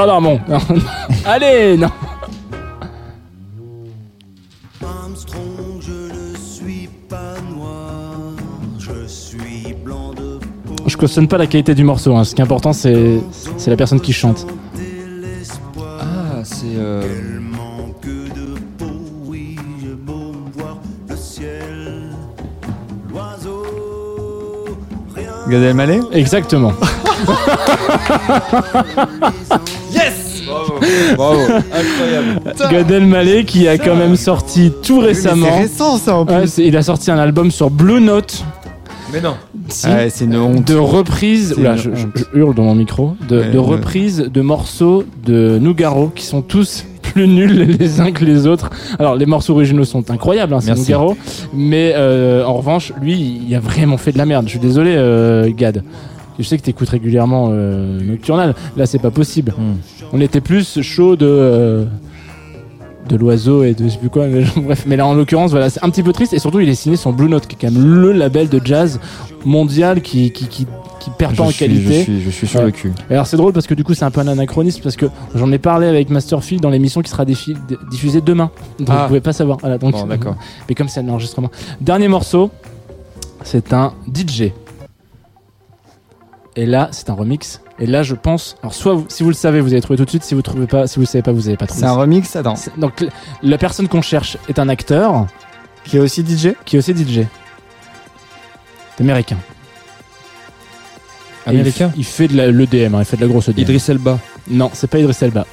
Non. 0.01 0.39
allez, 1.24 1.77
non. 1.78 1.89
Armstrong, 4.85 5.81
je 5.81 5.93
ne 5.93 6.36
suis 6.36 6.89
pas 7.09 7.35
noir, 7.55 8.35
je 8.78 9.06
suis 9.06 9.74
blanc 9.82 10.12
de 10.12 10.39
peau. 10.66 10.74
Je 10.86 10.97
cautionne 10.98 11.27
pas 11.28 11.39
la 11.39 11.47
qualité 11.47 11.74
du 11.74 11.82
morceau. 11.82 12.14
hein. 12.14 12.24
Ce 12.24 12.35
qui 12.35 12.43
est 12.43 12.44
important, 12.44 12.74
c'est 12.74 13.20
c'est 13.56 13.70
la 13.70 13.77
personne 13.77 14.01
qui 14.01 14.12
chante. 14.12 14.47
Ah, 16.01 16.43
c'est. 16.44 16.66
euh. 16.77 17.02
Gad 25.48 25.62
Elmaleh 25.62 26.01
Exactement. 26.12 26.73
Bravo, 31.16 31.40
incroyable. 31.40 32.70
Gad 32.70 32.90
Elmaleh 32.90 33.44
qui 33.44 33.66
a 33.68 33.78
quand 33.78 33.96
même 33.96 34.16
sorti 34.16 34.72
tout 34.82 34.98
récemment. 35.00 35.46
c'est 35.50 35.58
récent, 35.62 35.96
ça, 35.98 36.16
en 36.16 36.26
plus. 36.26 36.34
Ouais, 36.34 36.44
il 36.66 36.76
a 36.76 36.82
sorti 36.82 37.10
un 37.10 37.18
album 37.18 37.50
sur 37.50 37.70
Blue 37.70 38.00
Note. 38.00 38.44
Mais 39.12 39.20
non. 39.20 39.34
Si. 39.68 39.86
Ouais, 39.86 40.08
c'est 40.10 40.24
une 40.24 40.36
honte. 40.36 40.64
de 40.66 40.74
reprises, 40.74 41.52
C'est 41.54 41.60
oula, 41.60 41.72
une 41.72 41.78
je, 41.78 41.82
je- 41.94 42.06
honte. 42.06 42.12
je 42.16 42.38
hurle 42.38 42.54
dans 42.54 42.64
mon 42.64 42.74
micro, 42.74 43.12
de, 43.28 43.56
reprises 43.56 44.18
de 44.32 44.40
morceaux 44.40 45.04
de 45.24 45.58
Nougaro 45.60 46.08
qui 46.14 46.24
sont 46.26 46.42
tous 46.42 46.84
plus 47.02 47.28
nuls 47.28 47.76
les 47.78 48.00
uns 48.00 48.10
que 48.10 48.24
les 48.24 48.48
autres. 48.48 48.70
Alors 48.98 49.14
les 49.14 49.26
morceaux 49.26 49.54
originaux 49.54 49.84
sont 49.84 50.10
incroyables, 50.10 50.52
hein, 50.54 50.60
c'est. 50.60 50.74
Nougaro, 50.74 51.16
mais 51.54 51.92
euh, 51.94 52.44
en 52.44 52.54
revanche, 52.54 52.92
lui, 53.00 53.40
il 53.48 53.54
a 53.54 53.60
vraiment 53.60 53.96
fait 53.96 54.10
de 54.10 54.18
la 54.18 54.26
merde. 54.26 54.46
Je 54.46 54.50
suis 54.50 54.58
désolé, 54.58 54.94
euh, 54.96 55.50
Gad. 55.56 55.84
Je 56.38 56.44
sais 56.44 56.56
que 56.58 56.62
t'écoutes 56.62 56.88
régulièrement 56.90 57.48
euh, 57.50 58.00
Nocturnal. 58.02 58.54
Là, 58.76 58.86
c'est 58.86 58.98
pas 58.98 59.10
possible. 59.10 59.52
Hmm. 59.56 59.74
On 60.12 60.20
était 60.20 60.40
plus 60.40 60.80
chaud 60.82 61.16
de 61.16 61.26
euh, 61.26 61.84
de 63.08 63.16
l'oiseau 63.16 63.62
et 63.62 63.72
de 63.74 63.84
je 63.84 63.88
sais 63.90 63.98
plus 63.98 64.10
quoi. 64.10 64.26
Mais, 64.26 64.44
bref, 64.56 64.84
mais 64.86 64.96
là 64.96 65.06
en 65.06 65.14
l'occurrence, 65.14 65.50
voilà, 65.52 65.70
c'est 65.70 65.82
un 65.84 65.90
petit 65.90 66.02
peu 66.02 66.12
triste 66.12 66.32
et 66.32 66.38
surtout 66.38 66.60
il 66.60 66.68
est 66.68 66.74
signé 66.74 66.96
sur 66.96 67.12
Blue 67.12 67.28
Note, 67.28 67.46
qui 67.46 67.54
est 67.56 67.68
quand 67.68 67.72
même 67.72 67.84
le 68.00 68.12
label 68.12 68.48
de 68.48 68.60
jazz 68.64 68.98
mondial 69.44 70.00
qui 70.02 70.32
qui 70.32 70.46
qui, 70.48 70.66
qui 70.98 71.10
perd 71.16 71.32
Je 71.32 71.36
pas 71.38 71.44
en 71.44 71.52
qualité. 71.52 71.98
je 71.98 72.02
suis- 72.02 72.20
je 72.22 72.30
suis 72.30 72.46
sur 72.48 72.62
le 72.62 72.72
cul. 72.72 72.92
Et 73.08 73.12
alors 73.14 73.26
c'est 73.28 73.36
drôle 73.36 73.52
parce 73.52 73.66
que 73.68 73.74
du 73.74 73.84
coup 73.84 73.94
c'est 73.94 74.04
un 74.04 74.10
peu 74.10 74.20
un 74.20 74.26
anachronisme 74.28 74.80
parce 74.82 74.96
que 74.96 75.06
j'en 75.36 75.52
ai 75.52 75.58
parlé 75.58 75.86
avec 75.86 76.10
Masterfield 76.10 76.60
dans 76.60 76.70
l'émission 76.70 77.00
qui 77.00 77.10
sera 77.10 77.24
diffusée 77.24 78.20
demain. 78.20 78.50
Donc 78.80 78.88
Ah. 78.90 79.02
vous 79.02 79.06
pouvez 79.06 79.20
pas 79.20 79.32
savoir. 79.32 79.58
Voilà, 79.60 79.78
donc, 79.78 79.92
Bon, 79.92 80.04
d'accord. 80.08 80.34
Mais 80.68 80.74
comme 80.74 80.88
c'est 80.88 80.98
un 81.00 81.08
enregistrement. 81.08 81.50
Dernier 81.80 82.08
morceau, 82.08 82.50
c'est 83.44 83.72
un 83.72 83.92
DJ. 84.12 84.50
Et 86.56 86.64
là, 86.66 86.88
c'est 86.90 87.10
un 87.10 87.14
remix. 87.14 87.60
Et 87.78 87.86
là, 87.86 88.02
je 88.02 88.14
pense. 88.14 88.56
Alors, 88.62 88.72
soit 88.72 88.94
vous- 88.94 89.04
si 89.08 89.22
vous 89.22 89.28
le 89.28 89.34
savez, 89.34 89.60
vous 89.60 89.72
allez 89.72 89.82
trouver 89.82 89.98
tout 89.98 90.04
de 90.06 90.10
suite. 90.10 90.22
Si 90.24 90.34
vous 90.34 90.40
trouvez 90.42 90.66
pas, 90.66 90.86
si 90.86 90.94
vous 90.96 91.02
le 91.02 91.06
savez 91.06 91.22
pas, 91.22 91.32
vous 91.32 91.46
allez 91.48 91.56
pas 91.58 91.66
trouver. 91.66 91.82
C'est 91.82 91.86
un 91.86 91.92
remix, 91.92 92.34
attends. 92.34 92.56
C'est- 92.56 92.76
Donc, 92.78 93.04
la 93.42 93.58
personne 93.58 93.88
qu'on 93.88 94.00
cherche 94.02 94.38
est 94.48 94.58
un 94.58 94.68
acteur 94.68 95.26
Qui 95.84 95.98
est 95.98 96.00
aussi 96.00 96.22
DJ 96.24 96.54
qui 96.64 96.76
est 96.76 96.78
aussi 96.80 96.94
DJ. 96.94 97.26
Américain. 98.98 99.36
Il 101.46 101.50
Américain 101.50 101.92
Il, 101.96 102.04
fait 102.04 102.26
de 102.26 102.34
l'EDM, 102.50 102.96
il 102.98 103.04
fait 103.04 103.16
de 103.16 103.20
la 103.22 103.28
grosse 103.28 103.48
EDM. 103.48 103.60
Idriss 103.62 103.88
Elba. 103.88 104.18
Non, 104.48 104.70
c'est 104.72 104.88
pas 104.88 104.98
Idriss 104.98 105.22
Elba. 105.22 105.46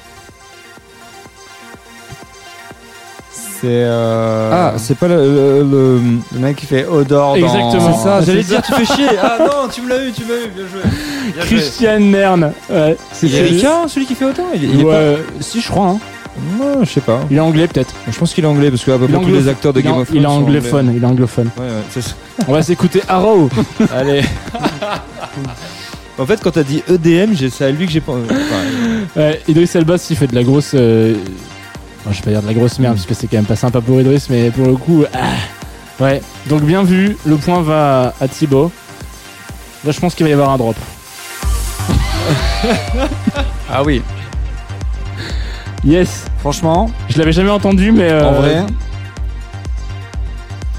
C'est. 3.64 3.70
Euh... 3.70 4.50
Ah, 4.52 4.74
c'est 4.76 4.98
pas 4.98 5.08
le. 5.08 5.16
le- 5.16 5.62
le- 5.62 6.00
le 6.34 6.38
mec 6.38 6.56
qui 6.56 6.66
fait 6.66 6.84
Odor 6.86 7.30
dans. 7.30 7.34
Exactement. 7.36 7.96
C'est 7.96 8.04
ça, 8.04 8.20
j'allais 8.20 8.42
C'est 8.42 8.48
dire, 8.48 8.62
tu 8.62 8.72
fais 8.72 8.84
chier. 8.94 9.06
Ah 9.22 9.38
non, 9.40 9.68
tu 9.72 9.80
me 9.80 9.88
l'as 9.88 10.04
eu, 10.04 10.12
tu 10.12 10.22
m'as 10.24 10.34
eu, 10.34 10.48
bien 10.54 10.64
joué. 10.70 10.80
Bien 11.34 11.42
joué. 11.44 11.56
Christian 11.56 12.00
Nern. 12.00 12.52
Ouais, 12.70 12.96
c'est 13.12 13.26
américain, 13.34 13.88
celui 13.88 14.06
qui 14.06 14.14
fait 14.14 14.26
il, 14.54 14.80
est 14.80 14.84
Ouais, 14.84 15.16
si, 15.40 15.60
je 15.62 15.68
crois. 15.70 15.88
hein. 15.88 15.98
Non, 16.58 16.82
je 16.82 16.90
sais 16.90 17.00
pas. 17.00 17.20
Il 17.30 17.36
est 17.36 17.40
anglais, 17.40 17.66
peut-être. 17.68 17.94
Je 18.10 18.18
pense 18.18 18.34
qu'il 18.34 18.42
est 18.44 18.46
anglais 18.48 18.70
parce 18.70 18.82
que 18.84 18.90
à 18.90 18.98
peu 18.98 19.06
près 19.06 19.18
tous 19.22 19.28
les 19.28 19.48
acteurs 19.48 19.72
de 19.72 19.80
Game 19.80 19.96
of 19.96 20.08
Thrones. 20.08 20.18
Il 20.20 20.24
est 20.24 20.26
anglophone. 20.26 20.92
Il 20.96 21.02
est 21.02 21.06
anglophone. 21.06 21.50
Ouais, 21.56 21.62
ouais, 21.64 21.70
c'est 21.90 22.02
ça. 22.02 22.10
On 22.48 22.52
va 22.52 22.62
s'écouter 22.62 23.00
Arrow. 23.08 23.48
Allez. 23.96 24.22
en 26.18 26.26
fait, 26.26 26.40
quand 26.42 26.50
t'as 26.50 26.62
dit 26.62 26.82
EDM, 26.88 27.34
j'ai- 27.34 27.50
c'est 27.50 27.64
à 27.64 27.70
lui 27.70 27.86
que 27.86 27.92
j'ai 27.92 28.00
pas. 28.00 28.12
enfin, 28.12 29.16
Ouais, 29.16 29.40
Idriss 29.48 29.74
Elba, 29.76 29.96
s'il 29.98 30.16
fait 30.16 30.26
de 30.26 30.34
la 30.34 30.42
grosse. 30.42 30.72
euh, 30.74 31.14
bon, 32.04 32.12
je 32.12 32.18
vais 32.18 32.22
pas 32.24 32.30
dire 32.30 32.42
de 32.42 32.46
la 32.46 32.54
grosse 32.54 32.78
merde 32.78 32.94
parce 32.96 33.06
que 33.06 33.14
c'est 33.14 33.26
quand 33.26 33.36
même 33.36 33.44
pas 33.46 33.56
sympa 33.56 33.80
pour 33.80 34.00
Idriss, 34.00 34.28
mais 34.30 34.50
pour 34.50 34.66
le 34.66 34.76
coup. 34.76 35.04
ah. 35.14 35.18
Ouais, 36.00 36.20
donc 36.48 36.62
bien 36.62 36.82
vu, 36.82 37.16
le 37.24 37.36
point 37.36 37.62
va 37.62 38.14
à 38.20 38.26
Thibaut. 38.28 38.72
Là, 39.84 39.92
je 39.92 40.00
pense 40.00 40.14
qu'il 40.14 40.24
va 40.24 40.30
y 40.30 40.32
avoir 40.32 40.50
un 40.50 40.56
drop. 40.56 40.76
Ah 43.70 43.82
oui. 43.82 44.02
Yes, 45.84 46.24
Franchement, 46.40 46.90
je 47.08 47.18
l'avais 47.18 47.32
jamais 47.32 47.50
entendu, 47.50 47.90
mais. 47.92 48.10
euh, 48.10 48.24
en 48.28 48.32
vrai. 48.32 48.64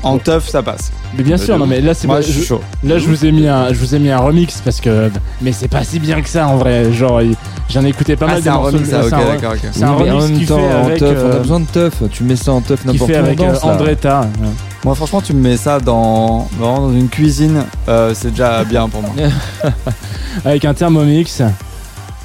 En 0.06 0.18
teuf, 0.19 0.48
ça 0.49 0.61
passe. 0.64 0.91
Mais 1.18 1.23
bien 1.23 1.38
sûr, 1.38 1.57
non, 1.57 1.65
mais 1.65 1.82
là, 1.82 1.94
c'est 1.94 2.06
Moi, 2.07 2.18
pas- 2.18 2.22
je 2.22 2.32
suis 2.32 2.44
chaud. 2.44 2.61
Là, 2.84 2.98
je 2.99 3.07
vous 3.07 3.26
ai 3.26 3.32
mis 3.32 3.48
un, 3.48 3.69
je 3.69 3.80
vous 3.80 3.95
ai 3.95 3.99
mis 3.99 4.10
un 4.11 4.18
remix 4.19 4.61
parce 4.64 4.80
que, 4.80 5.10
mais 5.41 5.52
c'est 5.52 5.68
pas 5.68 5.84
si 5.84 5.99
bien 5.99 6.22
que 6.22 6.30
ça 6.30 6.48
en 6.48 6.57
vrai. 6.57 6.91
Genre, 6.94 7.22
il- 7.23 7.36
j'en 7.69 7.84
ai 7.84 7.90
écouté 7.90 8.15
pas 8.15 8.26
Ah, 8.30 8.34
mal. 8.34 8.38
c'est 8.38 8.44
de 8.45 8.49
un 8.49 8.53
morceaux. 8.57 8.72
remix, 8.77 8.91
Là, 8.91 8.99
c'est 9.02 9.07
ok, 9.07 9.14
un 9.14 9.18
re- 9.18 9.27
d'accord, 9.32 9.52
ok. 9.53 9.60
C'est 9.72 9.84
un 9.84 9.94
oui, 9.95 10.03
mais 10.06 10.11
en 10.11 10.15
remix 10.18 10.30
même 10.32 10.40
qui 10.40 10.45
temps, 10.45 10.57
fait 10.60 10.76
en 10.76 10.86
avec, 10.86 10.98
teuf, 10.99 11.18
on 11.23 11.27
euh, 11.27 11.36
a 11.36 11.40
besoin 11.40 11.60
de 11.60 11.65
teuf. 11.65 12.03
Tu 12.11 12.23
mets 12.23 12.36
ça 12.36 12.52
en 12.53 12.61
teuf 12.61 12.82
qui 12.82 12.88
n'importe 12.88 13.11
fait 13.11 13.18
où. 13.18 13.22
on 13.22 13.26
avec 13.26 13.40
euh, 13.41 13.52
là. 13.52 13.60
Andretta. 13.65 14.22
ouais. 14.22 14.48
Moi, 14.84 14.94
franchement, 14.95 15.22
tu 15.22 15.34
me 15.34 15.41
mets 15.41 15.57
ça 15.57 15.80
dans, 15.80 16.48
vraiment 16.60 16.82
dans 16.88 16.94
une 16.94 17.10
cuisine, 17.10 17.64
euh, 17.90 18.11
c'est 18.14 18.30
déjà 18.30 18.64
bien 18.64 18.88
pour 18.88 19.02
moi. 19.02 19.11
avec 20.45 20.65
un 20.65 20.73
thermomix. 20.73 21.41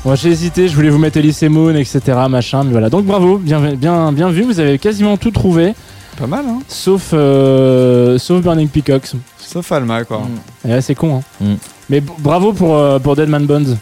Moi 0.05 0.15
j'ai 0.15 0.31
hésité, 0.31 0.67
je 0.69 0.75
voulais 0.75 0.89
vous 0.89 0.99
mettre 0.99 1.19
Elise 1.19 1.43
Moon, 1.43 1.75
etc. 1.75 2.01
Machin, 2.29 2.65
mais 2.65 2.73
voilà. 2.73 2.89
Donc 2.89 3.05
bravo, 3.05 3.37
bien, 3.37 3.61
bien, 3.75 4.13
bien 4.13 4.31
vu, 4.31 4.43
vous 4.43 4.59
avez 4.59 4.79
quasiment 4.79 5.17
tout 5.19 5.31
trouvé. 5.31 5.75
Pas 6.21 6.27
mal, 6.27 6.45
hein 6.47 6.59
Sauf, 6.69 7.11
euh, 7.15 8.19
sauf 8.19 8.43
Burning 8.43 8.69
Peacocks. 8.69 9.13
Sauf 9.39 9.73
Alma, 9.73 10.05
quoi. 10.05 10.21
Et 10.65 10.69
là, 10.69 10.81
c'est 10.83 10.95
con. 10.95 11.17
Hein. 11.41 11.45
Mm. 11.45 11.55
Mais 11.89 12.01
bravo 12.19 12.53
pour, 12.53 12.77
euh, 12.77 12.99
pour 12.99 13.17
Dead 13.17 13.29
Man 13.29 13.47
Bones. 13.47 13.77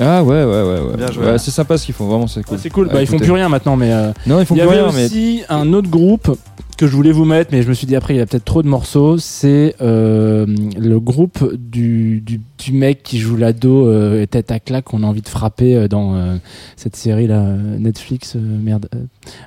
Ah 0.00 0.22
ouais, 0.22 0.44
ouais, 0.44 0.62
ouais. 0.62 0.80
ouais. 0.80 0.96
Bien 0.98 1.10
joué. 1.10 1.24
Ouais, 1.24 1.38
c'est 1.38 1.50
sympa 1.50 1.78
ce 1.78 1.86
qu'ils 1.86 1.94
font, 1.94 2.06
vraiment, 2.06 2.26
c'est 2.26 2.42
cool. 2.42 2.58
C'est 2.60 2.68
cool. 2.70 2.90
À 2.90 2.92
Bah, 2.94 3.00
ils 3.02 3.06
font 3.06 3.18
plus 3.18 3.30
rien 3.32 3.48
maintenant, 3.48 3.76
mais. 3.76 3.92
euh, 3.92 4.12
Non, 4.26 4.40
ils 4.40 4.46
font 4.46 4.54
Il 4.56 4.58
y 4.58 4.60
plus 4.60 4.70
avait 4.72 4.82
rien, 4.82 4.92
mais. 4.92 5.04
aussi 5.06 5.42
un 5.48 5.72
autre 5.72 5.88
groupe 5.88 6.36
que 6.84 6.90
je 6.90 6.96
voulais 6.96 7.12
vous 7.12 7.24
mettre, 7.24 7.50
mais 7.52 7.62
je 7.62 7.68
me 7.68 7.74
suis 7.74 7.86
dit 7.86 7.96
après 7.96 8.14
il 8.14 8.18
y 8.18 8.20
a 8.20 8.26
peut-être 8.26 8.44
trop 8.44 8.62
de 8.62 8.68
morceaux. 8.68 9.16
C'est 9.18 9.74
euh, 9.80 10.46
le 10.78 11.00
groupe 11.00 11.54
du, 11.56 12.20
du, 12.20 12.40
du 12.58 12.72
mec 12.72 13.02
qui 13.02 13.18
joue 13.18 13.36
l'ado 13.36 13.86
euh, 13.88 14.26
tête 14.26 14.50
à 14.50 14.60
claque 14.60 14.84
qu'on 14.84 15.02
a 15.02 15.06
envie 15.06 15.22
de 15.22 15.28
frapper 15.28 15.74
euh, 15.76 15.88
dans 15.88 16.14
euh, 16.14 16.36
cette 16.76 16.96
série 16.96 17.26
là 17.26 17.42
Netflix 17.78 18.34
euh, 18.36 18.40
merde 18.40 18.86
euh, 18.94 18.98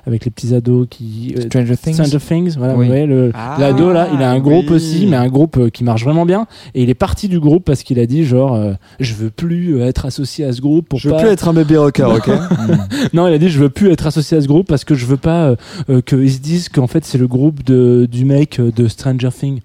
avec 0.06 0.24
les 0.24 0.30
petits 0.30 0.54
ados 0.54 0.86
qui 0.90 1.34
euh, 1.36 1.42
Stranger 1.42 1.76
Things. 1.76 1.94
Stranger 1.94 2.18
Things, 2.18 2.56
voilà, 2.58 2.74
Oui. 2.74 2.86
vous 2.86 2.90
voyez, 2.90 3.06
le- 3.06 3.30
Ah, 3.34 3.56
l'ado 3.60 3.92
là, 3.92 4.08
il 4.12 4.22
a 4.22 4.30
un 4.30 4.40
groupe 4.40 4.66
oui. 4.70 4.76
aussi, 4.76 5.06
mais 5.06 5.16
un 5.16 5.28
groupe 5.28 5.56
euh, 5.58 5.68
qui 5.70 5.84
marche 5.84 6.02
vraiment 6.04 6.26
bien. 6.26 6.46
Et 6.74 6.82
il 6.82 6.90
est 6.90 6.94
parti 6.94 7.28
du 7.28 7.38
groupe 7.38 7.64
parce 7.64 7.82
qu'il 7.84 7.98
a 8.00 8.06
dit 8.06 8.24
genre, 8.24 8.54
euh, 8.54 8.72
je 8.98 9.14
veux 9.14 9.30
plus 9.30 9.80
être 9.80 10.06
associé 10.06 10.44
à 10.44 10.52
ce 10.52 10.60
groupe 10.60 10.88
pour 10.88 10.98
Je 10.98 11.08
veux 11.08 11.14
pas 11.14 11.20
plus 11.22 11.28
être 11.30 11.46
un 11.48 11.52
baby 11.52 11.76
rocker, 11.76 12.04
ok 12.16 12.28
non, 13.12 13.28
il 13.28 13.34
a 13.34 13.38
dit 13.38 13.48
je 13.48 13.60
veux 13.60 13.70
plus 13.70 13.90
être 13.92 14.06
associé 14.06 14.36
à 14.36 14.40
ce 14.40 14.48
groupe 14.48 14.66
parce 14.66 14.84
que 14.84 14.94
je 14.96 15.06
veux 15.06 15.16
pas 15.16 15.44
euh, 15.50 15.56
euh, 15.90 16.00
qu'ils 16.00 16.32
se 16.32 16.38
disent 16.38 16.68
qu'en 16.68 16.86
fait 16.88 17.04
c'est 17.04 17.18
le 17.18 17.27
groupe 17.28 17.62
de, 17.62 18.08
du 18.10 18.24
mec 18.24 18.58
euh, 18.58 18.72
de 18.74 18.88
Stranger 18.88 19.28
Things. 19.30 19.60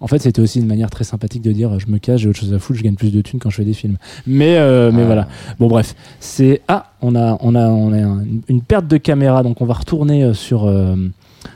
En 0.00 0.06
fait, 0.06 0.18
c'était 0.18 0.42
aussi 0.42 0.58
une 0.58 0.66
manière 0.66 0.90
très 0.90 1.04
sympathique 1.04 1.40
de 1.40 1.52
dire 1.52 1.78
je 1.78 1.86
me 1.86 1.96
cache, 1.98 2.20
j'ai 2.22 2.28
autre 2.28 2.38
chose 2.40 2.52
à 2.52 2.58
foutre, 2.58 2.78
je 2.78 2.84
gagne 2.84 2.96
plus 2.96 3.10
de 3.12 3.22
thunes 3.22 3.38
quand 3.40 3.48
je 3.48 3.56
fais 3.56 3.64
des 3.64 3.72
films. 3.72 3.96
Mais 4.26 4.56
euh, 4.58 4.90
mais 4.92 5.02
Ah. 5.02 5.06
voilà. 5.06 5.28
Bon 5.58 5.66
bref, 5.68 5.94
c'est 6.20 6.60
ah 6.68 6.92
on 7.00 7.14
a 7.14 7.38
on 7.40 7.54
a 7.54 7.66
on 7.68 7.92
a 7.92 8.02
un- 8.02 8.24
une 8.48 8.60
perte 8.60 8.86
de 8.86 8.98
caméra 8.98 9.42
donc 9.42 9.62
on 9.62 9.64
va 9.64 9.74
retourner 9.74 10.22
euh, 10.24 10.34
sur 10.34 10.64
euh, 10.66 10.96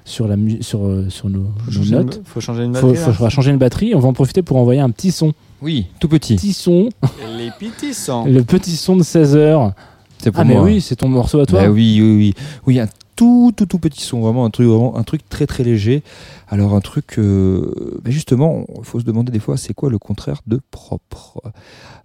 sur 0.07 0.29
la 0.29 0.37
mu- 0.37 0.63
sur 0.63 0.87
euh, 0.87 1.07
sur 1.11 1.29
nos, 1.29 1.47
Faut 1.59 1.67
nos 1.67 1.73
changer 1.73 1.91
une- 1.91 1.97
notes. 2.05 2.21
faut 2.25 2.41
changer 2.41 2.65
une 2.65 2.75
Faut, 2.75 2.87
batterie, 2.93 3.13
faut- 3.13 3.29
changer 3.31 3.51
une 3.51 3.59
batterie. 3.59 3.95
On 3.95 3.99
va 3.99 4.09
en 4.09 4.13
profiter 4.15 4.41
pour 4.43 4.57
envoyer 4.57 4.81
un 4.81 4.91
petit 4.91 5.11
son. 5.11 5.35
Oui, 5.61 5.87
tout 6.01 6.09
petit. 6.09 6.37
Petit 6.37 6.53
son, 6.55 6.89
Les 7.37 7.51
petits 7.59 7.93
sangs. 7.93 8.25
le 8.25 8.43
petit 8.45 8.77
son 8.77 8.97
de 8.97 9.03
16 9.03 9.37
heures. 9.37 9.73
C'est 10.19 10.31
pour 10.31 10.41
Ah 10.41 10.45
mais 10.45 10.55
moi. 10.55 10.63
oui, 10.65 10.81
c'est 10.81 10.97
ton 10.97 11.09
morceau 11.09 11.41
à 11.41 11.47
toi. 11.47 11.63
Bah 11.63 11.69
oui, 11.71 11.99
oui, 12.01 12.17
oui. 12.17 12.35
Oui, 12.67 12.81
un 12.81 12.87
tout, 13.19 13.53
tout, 13.57 13.67
tout 13.67 13.81
petit 13.81 14.03
son, 14.03 14.21
vraiment 14.21 14.45
un 14.45 14.51
truc, 14.51 14.69
vraiment 14.69 14.97
un 14.97 15.03
truc 15.03 15.29
très, 15.29 15.49
très 15.49 15.65
léger. 15.65 16.05
Alors 16.47 16.73
un 16.77 16.81
truc, 16.81 17.19
euh, 17.19 17.99
bah 18.05 18.13
justement, 18.13 18.65
il 18.79 18.85
faut 18.85 19.01
se 19.01 19.05
demander 19.05 19.33
des 19.33 19.41
fois, 19.41 19.57
c'est 19.57 19.75
quoi 19.75 19.91
le 19.91 19.99
contraire 19.99 20.41
de 20.47 20.61
propre? 20.71 21.43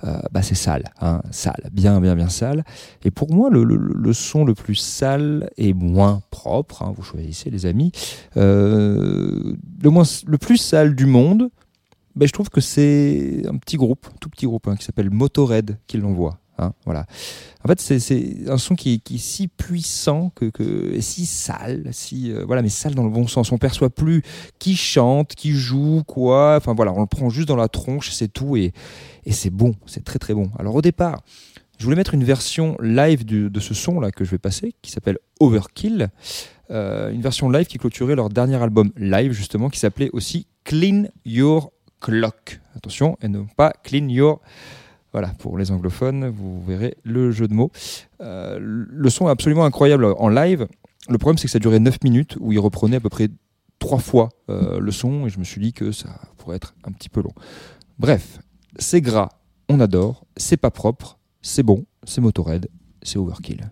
Euh, 0.04 0.18
Bah 0.32 0.42
c'est 0.42 0.56
sale, 0.56 0.86
hein, 1.00 1.22
sale, 1.30 1.70
bien, 1.72 2.02
bien, 2.02 2.16
bien 2.16 2.30
sale. 2.30 2.64
Et 3.06 3.12
pour 3.12 3.32
moi, 3.32 3.52
le, 3.52 3.64
le, 3.64 3.78
le 3.78 4.14
son 4.14 4.44
le 4.44 4.56
plus 4.56 4.74
sale 4.74 5.52
et 5.56 5.76
moins 5.76 6.24
propre, 6.32 6.82
hein, 6.82 6.92
vous 6.98 7.04
choisissez 7.04 7.52
les 7.52 7.68
amis, 7.68 7.92
euh, 8.36 9.56
le 9.84 9.90
moins, 9.92 10.06
le 10.26 10.38
plus 10.40 10.58
sale 10.58 10.96
du 10.96 11.06
monde. 11.06 11.50
Ben, 12.16 12.28
je 12.28 12.34
trouve 12.34 12.50
que 12.50 12.62
c'est 12.62 13.44
un 13.48 13.58
petit 13.58 13.78
groupe, 13.78 14.08
tout 14.20 14.30
petit 14.30 14.48
groupe, 14.48 14.68
hein, 14.68 14.76
qui 14.76 14.84
s'appelle 14.84 15.12
Motorhead 15.12 15.78
qui 15.86 15.98
l'envoie. 15.98 16.40
Hein, 16.60 16.74
voilà. 16.86 17.06
En 17.64 17.68
fait, 17.68 17.82
c'est- 17.82 18.50
un 18.50 18.58
son 18.58 18.76
qui 18.76 18.94
est, 18.94 19.18
si 19.18 19.48
puissant 19.48 20.32
que, 20.36 20.46
que 20.46 21.00
si 21.02 21.26
sale, 21.26 21.90
si 21.92 22.32
euh, 22.32 22.44
voilà, 22.46 22.62
mais 22.62 22.70
sale 22.70 22.94
dans 22.94 23.04
le 23.04 23.10
bon 23.10 23.28
sens. 23.28 23.52
On 23.52 23.58
perçoit 23.58 23.90
plus 23.90 24.22
qui 24.60 24.76
chante, 24.76 25.34
qui 25.36 25.52
joue, 25.54 26.04
quoi. 26.06 26.56
Enfin 26.58 26.74
voilà, 26.74 26.94
on 26.94 27.02
le 27.02 27.08
prend 27.08 27.30
juste 27.30 27.48
dans 27.48 27.56
la 27.56 27.70
tronche, 27.70 28.12
c'est 28.12 28.32
tout, 28.32 28.56
et, 28.56 28.72
et 29.26 29.32
c'est 29.32 29.50
bon, 29.50 29.74
c'est 29.88 30.04
très 30.04 30.20
très 30.20 30.34
bon. 30.34 30.52
Alors 30.60 30.76
au 30.76 30.82
départ, 30.82 31.24
je 31.80 31.86
voulais 31.86 31.96
mettre 31.98 32.14
une 32.14 32.24
version 32.24 32.78
live 32.82 33.26
de 33.26 33.60
ce 33.60 33.74
son 33.74 34.00
là 34.00 34.12
que 34.12 34.24
je 34.24 34.32
vais 34.32 34.38
passer, 34.38 34.74
qui 34.82 34.92
s'appelle 34.92 35.18
Overkill, 35.40 36.10
Euh, 36.72 37.12
une 37.12 37.22
version 37.22 37.50
live 37.50 37.66
qui 37.68 37.78
clôturait 37.78 38.16
leur 38.16 38.30
dernier 38.30 38.56
album 38.56 38.92
live 38.96 39.34
justement, 39.34 39.70
qui 39.70 39.80
s'appelait 39.80 40.10
aussi 40.14 40.48
Clean 40.64 41.04
Your 41.26 41.72
Clock. 42.00 42.62
Attention, 42.76 43.18
et 43.22 43.28
non 43.28 43.48
pas 43.58 43.74
Clean 43.84 44.08
Your 44.08 44.40
voilà, 45.14 45.30
pour 45.40 45.58
les 45.58 45.72
anglophones, 45.72 46.28
vous 46.28 46.62
verrez 46.66 46.98
le 47.04 47.32
jeu 47.32 47.48
de 47.48 47.54
mots. 47.54 47.72
Euh, 48.20 48.58
le 48.60 49.10
son 49.10 49.28
est 49.28 49.32
absolument 49.32 49.64
incroyable 49.64 50.06
en 50.18 50.28
live. 50.28 50.68
Le 51.08 51.18
problème, 51.20 51.38
c'est 51.38 51.46
que 51.46 51.52
ça 51.52 51.60
durait 51.60 51.80
9 51.80 52.04
minutes 52.04 52.36
où 52.40 52.52
il 52.52 52.60
reprenait 52.60 52.98
à 52.98 53.00
peu 53.00 53.10
près 53.10 53.30
trois 53.78 54.00
fois 54.00 54.30
euh, 54.50 54.80
le 54.80 54.92
son 54.92 55.28
et 55.28 55.30
je 55.30 55.38
me 55.38 55.44
suis 55.44 55.62
dit 55.62 55.74
que 55.74 55.92
ça 55.92 56.10
pourrait 56.38 56.56
être 56.56 56.74
un 56.84 56.92
petit 56.92 57.10
peu 57.10 57.22
long. 57.22 57.34
Bref, 58.00 58.40
c'est 58.80 59.02
gras, 59.02 59.30
on 59.70 59.80
adore, 59.80 60.26
c'est 60.36 60.58
pas 60.58 60.72
propre, 60.72 61.20
c'est 61.42 61.64
bon, 61.64 61.86
c'est 62.06 62.22
Motorhead, 62.22 62.70
c'est 63.04 63.20
Overkill. 63.20 63.70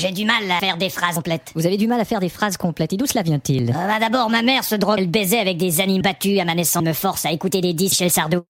J'ai 0.00 0.12
du 0.12 0.24
mal 0.24 0.50
à 0.50 0.58
faire 0.60 0.78
des 0.78 0.88
phrases 0.88 1.16
complètes. 1.16 1.52
Vous 1.54 1.66
avez 1.66 1.76
du 1.76 1.86
mal 1.86 2.00
à 2.00 2.06
faire 2.06 2.20
des 2.20 2.30
phrases 2.30 2.56
complètes. 2.56 2.94
Et 2.94 2.96
d'où 2.96 3.04
cela 3.04 3.22
vient-il? 3.22 3.68
Euh, 3.68 3.86
bah, 3.86 3.98
D'abord, 4.00 4.30
ma 4.30 4.40
mère 4.40 4.64
se 4.64 4.74
drogue. 4.74 4.96
Elle 4.98 5.10
baisait 5.10 5.38
avec 5.38 5.58
des 5.58 5.82
animes 5.82 6.00
battus 6.00 6.40
à 6.40 6.46
ma 6.46 6.54
naissance. 6.54 6.82
Me 6.82 6.94
force 6.94 7.26
à 7.26 7.32
écouter 7.32 7.60
des 7.60 7.74
disques 7.74 7.98
chez 7.98 8.04
le 8.04 8.10
Sardou. 8.10 8.40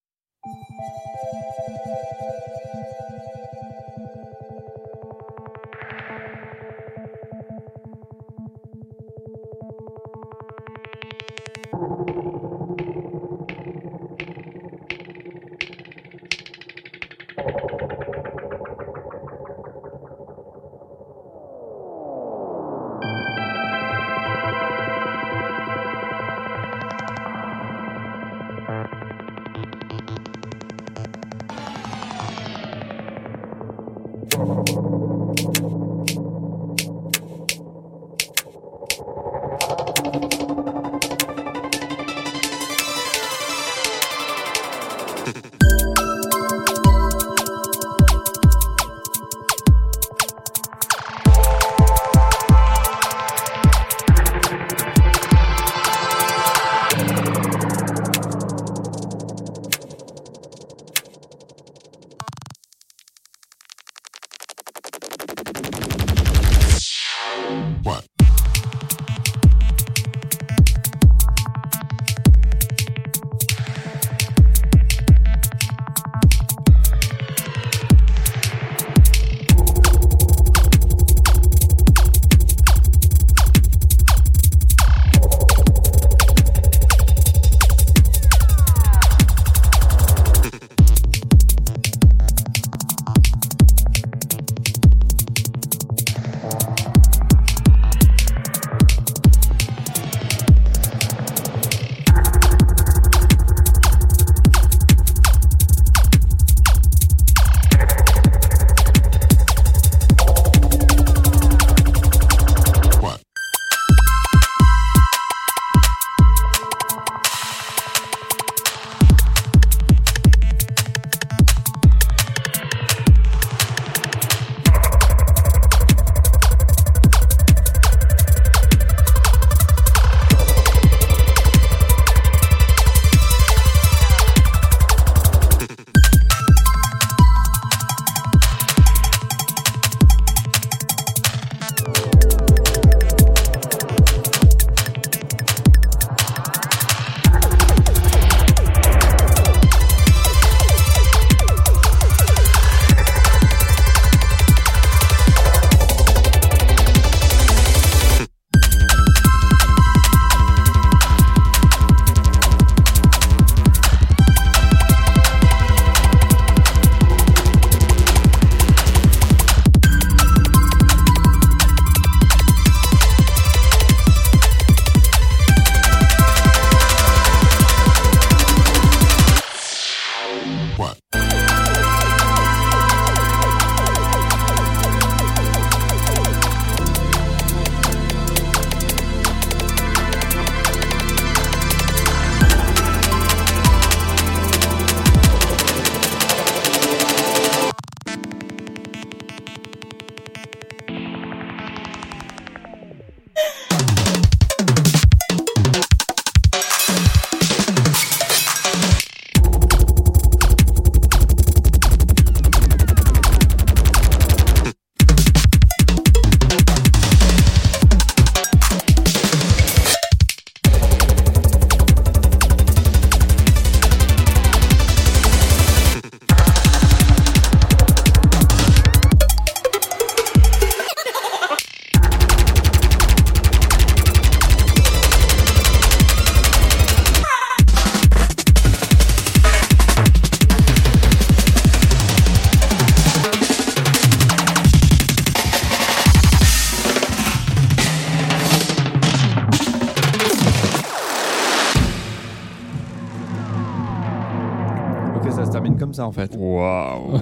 En 256.11 256.13
fait. 256.13 256.31
Waouh. 256.37 257.21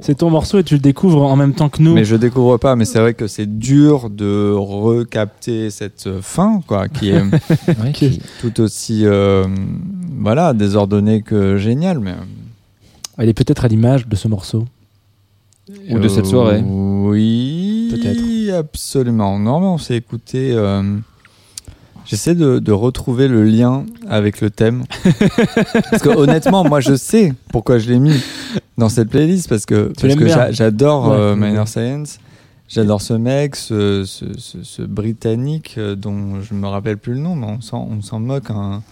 C'est 0.00 0.16
ton 0.18 0.28
morceau 0.30 0.58
et 0.58 0.64
tu 0.64 0.74
le 0.74 0.80
découvres 0.80 1.22
en 1.22 1.36
même 1.36 1.54
temps 1.54 1.70
que 1.70 1.82
nous. 1.82 1.94
Mais 1.94 2.04
je 2.04 2.16
découvre 2.16 2.58
pas, 2.58 2.76
mais 2.76 2.84
c'est 2.84 3.00
vrai 3.00 3.14
que 3.14 3.26
c'est 3.26 3.58
dur 3.58 4.10
de 4.10 4.52
recapter 4.52 5.70
cette 5.70 6.06
euh, 6.06 6.20
fin, 6.20 6.60
quoi, 6.66 6.88
qui 6.88 7.08
est 7.10 7.22
Ouais, 7.82 7.92
qui- 7.94 8.20
tout 8.40 8.60
aussi, 8.60 9.06
euh, 9.06 9.44
voilà, 10.18 10.52
désordonnée 10.52 11.22
que 11.22 11.56
géniale, 11.56 11.98
mais. 12.00 12.14
Elle 13.18 13.28
est 13.28 13.34
peut-être 13.34 13.64
à 13.64 13.68
l'image 13.68 14.06
de 14.06 14.16
ce 14.16 14.28
morceau. 14.28 14.64
Ou 15.90 15.98
de 15.98 16.08
cette 16.08 16.26
soirée. 16.26 16.62
Oui. 16.66 17.88
Peut-être. 17.92 18.58
Absolument. 18.58 19.38
Non, 19.38 19.60
mais 19.60 19.66
on 19.66 19.78
s'est 19.78 19.96
écouté. 19.96 20.50
euh, 20.52 20.82
J'essaie 22.06 22.34
de, 22.34 22.58
de 22.58 22.72
retrouver 22.72 23.28
le 23.28 23.44
lien 23.44 23.84
avec 24.08 24.40
le 24.40 24.50
thème. 24.50 24.84
parce 25.90 26.02
que 26.02 26.08
honnêtement, 26.08 26.64
moi 26.64 26.80
je 26.80 26.96
sais 26.96 27.32
pourquoi 27.52 27.78
je 27.78 27.88
l'ai 27.90 27.98
mis 27.98 28.14
dans 28.78 28.88
cette 28.88 29.10
playlist 29.10 29.48
parce 29.48 29.64
que, 29.66 29.92
parce 30.00 30.14
que 30.16 30.26
j'a- 30.26 30.50
j'adore 30.50 31.08
Ouais, 31.10 31.16
euh, 31.16 31.36
Minor. 31.36 31.68
Science. 31.68 32.18
J'adore 32.68 33.02
ce 33.02 33.14
mec, 33.14 33.56
ce, 33.56 34.04
ce, 34.04 34.24
ce- 34.38 34.62
ce 34.62 34.82
britannique 34.82 35.74
euh, 35.78 35.94
dont 35.96 36.40
je 36.40 36.54
me 36.54 36.66
rappelle 36.68 36.98
plus 36.98 37.14
le 37.14 37.20
nom, 37.20 37.34
mais 37.36 37.46
on 37.46 37.60
s'en, 37.60 37.86
on 37.90 38.00
s'en 38.00 38.20
moque 38.20 38.50
un, 38.50 38.82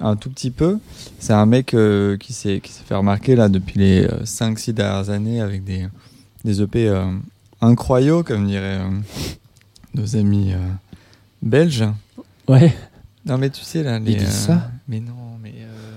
un 0.00 0.16
tout 0.16 0.28
petit 0.30 0.50
peu. 0.50 0.78
C'est 1.20 1.32
un 1.32 1.46
mec 1.46 1.72
euh, 1.74 2.16
qui 2.16 2.32
s'est 2.32 2.60
qui 2.60 2.72
s'est 2.72 2.82
fait 2.86 2.94
remarquer 2.96 3.34
là 3.36 3.48
depuis 3.48 3.78
les 3.78 4.06
5-6 4.24 4.72
dernières 4.72 5.10
années 5.10 5.40
avec 5.40 5.64
des, 5.64 5.86
des 6.44 6.60
EP 6.62 6.88
euh, 6.88 7.04
incroyables, 7.60 8.24
comme 8.24 8.46
diraient 8.46 8.80
nos 9.94 10.16
amis 10.16 10.52
belges. 11.42 11.84
Ouais. 12.48 12.74
Non 13.24 13.38
mais 13.38 13.50
tu 13.50 13.62
sais 13.62 13.82
là, 13.82 13.98
les, 13.98 14.12
Ils 14.12 14.18
disent 14.18 14.28
euh, 14.48 14.54
ça 14.54 14.70
Mais 14.88 15.00
non, 15.00 15.12
mais 15.42 15.54
euh, 15.58 15.96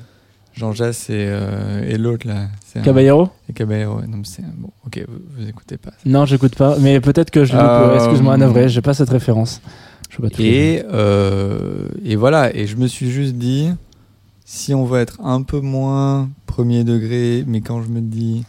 Jean 0.56 0.74
Jass 0.74 1.10
et, 1.10 1.14
euh, 1.30 1.88
et 1.88 1.98
l'autre 1.98 2.28
là. 2.28 2.48
c'est 2.66 2.80
un- 2.80 2.82
Caballero 2.82 3.30
Et 3.50 3.54
Caballero. 3.54 4.02
Non 4.02 4.18
mais 4.18 4.24
c'est 4.26 4.42
un- 4.44 4.54
bon. 4.58 4.72
Ok, 4.86 5.04
vous, 5.08 5.20
vous 5.38 5.48
écoutez 5.48 5.78
pas. 5.78 5.92
Non, 6.06 6.26
j'écoute 6.26 6.56
pas. 6.56 6.78
Mais 6.80 7.00
peut-être 7.00 7.30
que 7.32 7.46
je 7.46 7.56
Euh. 7.56 7.96
Excuse-moi, 7.98 8.36
navré, 8.38 8.68
j'ai 8.70 8.82
pas 8.82 8.94
cette 8.94 9.10
référence. 9.10 9.62
Je 10.10 10.18
pas 10.18 10.28
Et, 10.40 10.84
euh, 10.92 11.88
et 12.04 12.16
voilà, 12.16 12.54
et 12.56 12.66
je 12.66 12.76
me 12.78 12.88
suis 12.88 13.12
juste 13.12 13.36
dit, 13.36 13.70
si 14.44 14.74
on 14.74 14.84
veut 14.86 15.00
être 15.00 15.22
un 15.24 15.44
peu 15.44 15.60
moins 15.60 16.30
premier 16.48 16.84
degré, 16.84 17.44
mais 17.46 17.62
quand 17.62 17.84
je 17.84 17.90
me 17.90 18.02
dis 18.02 18.44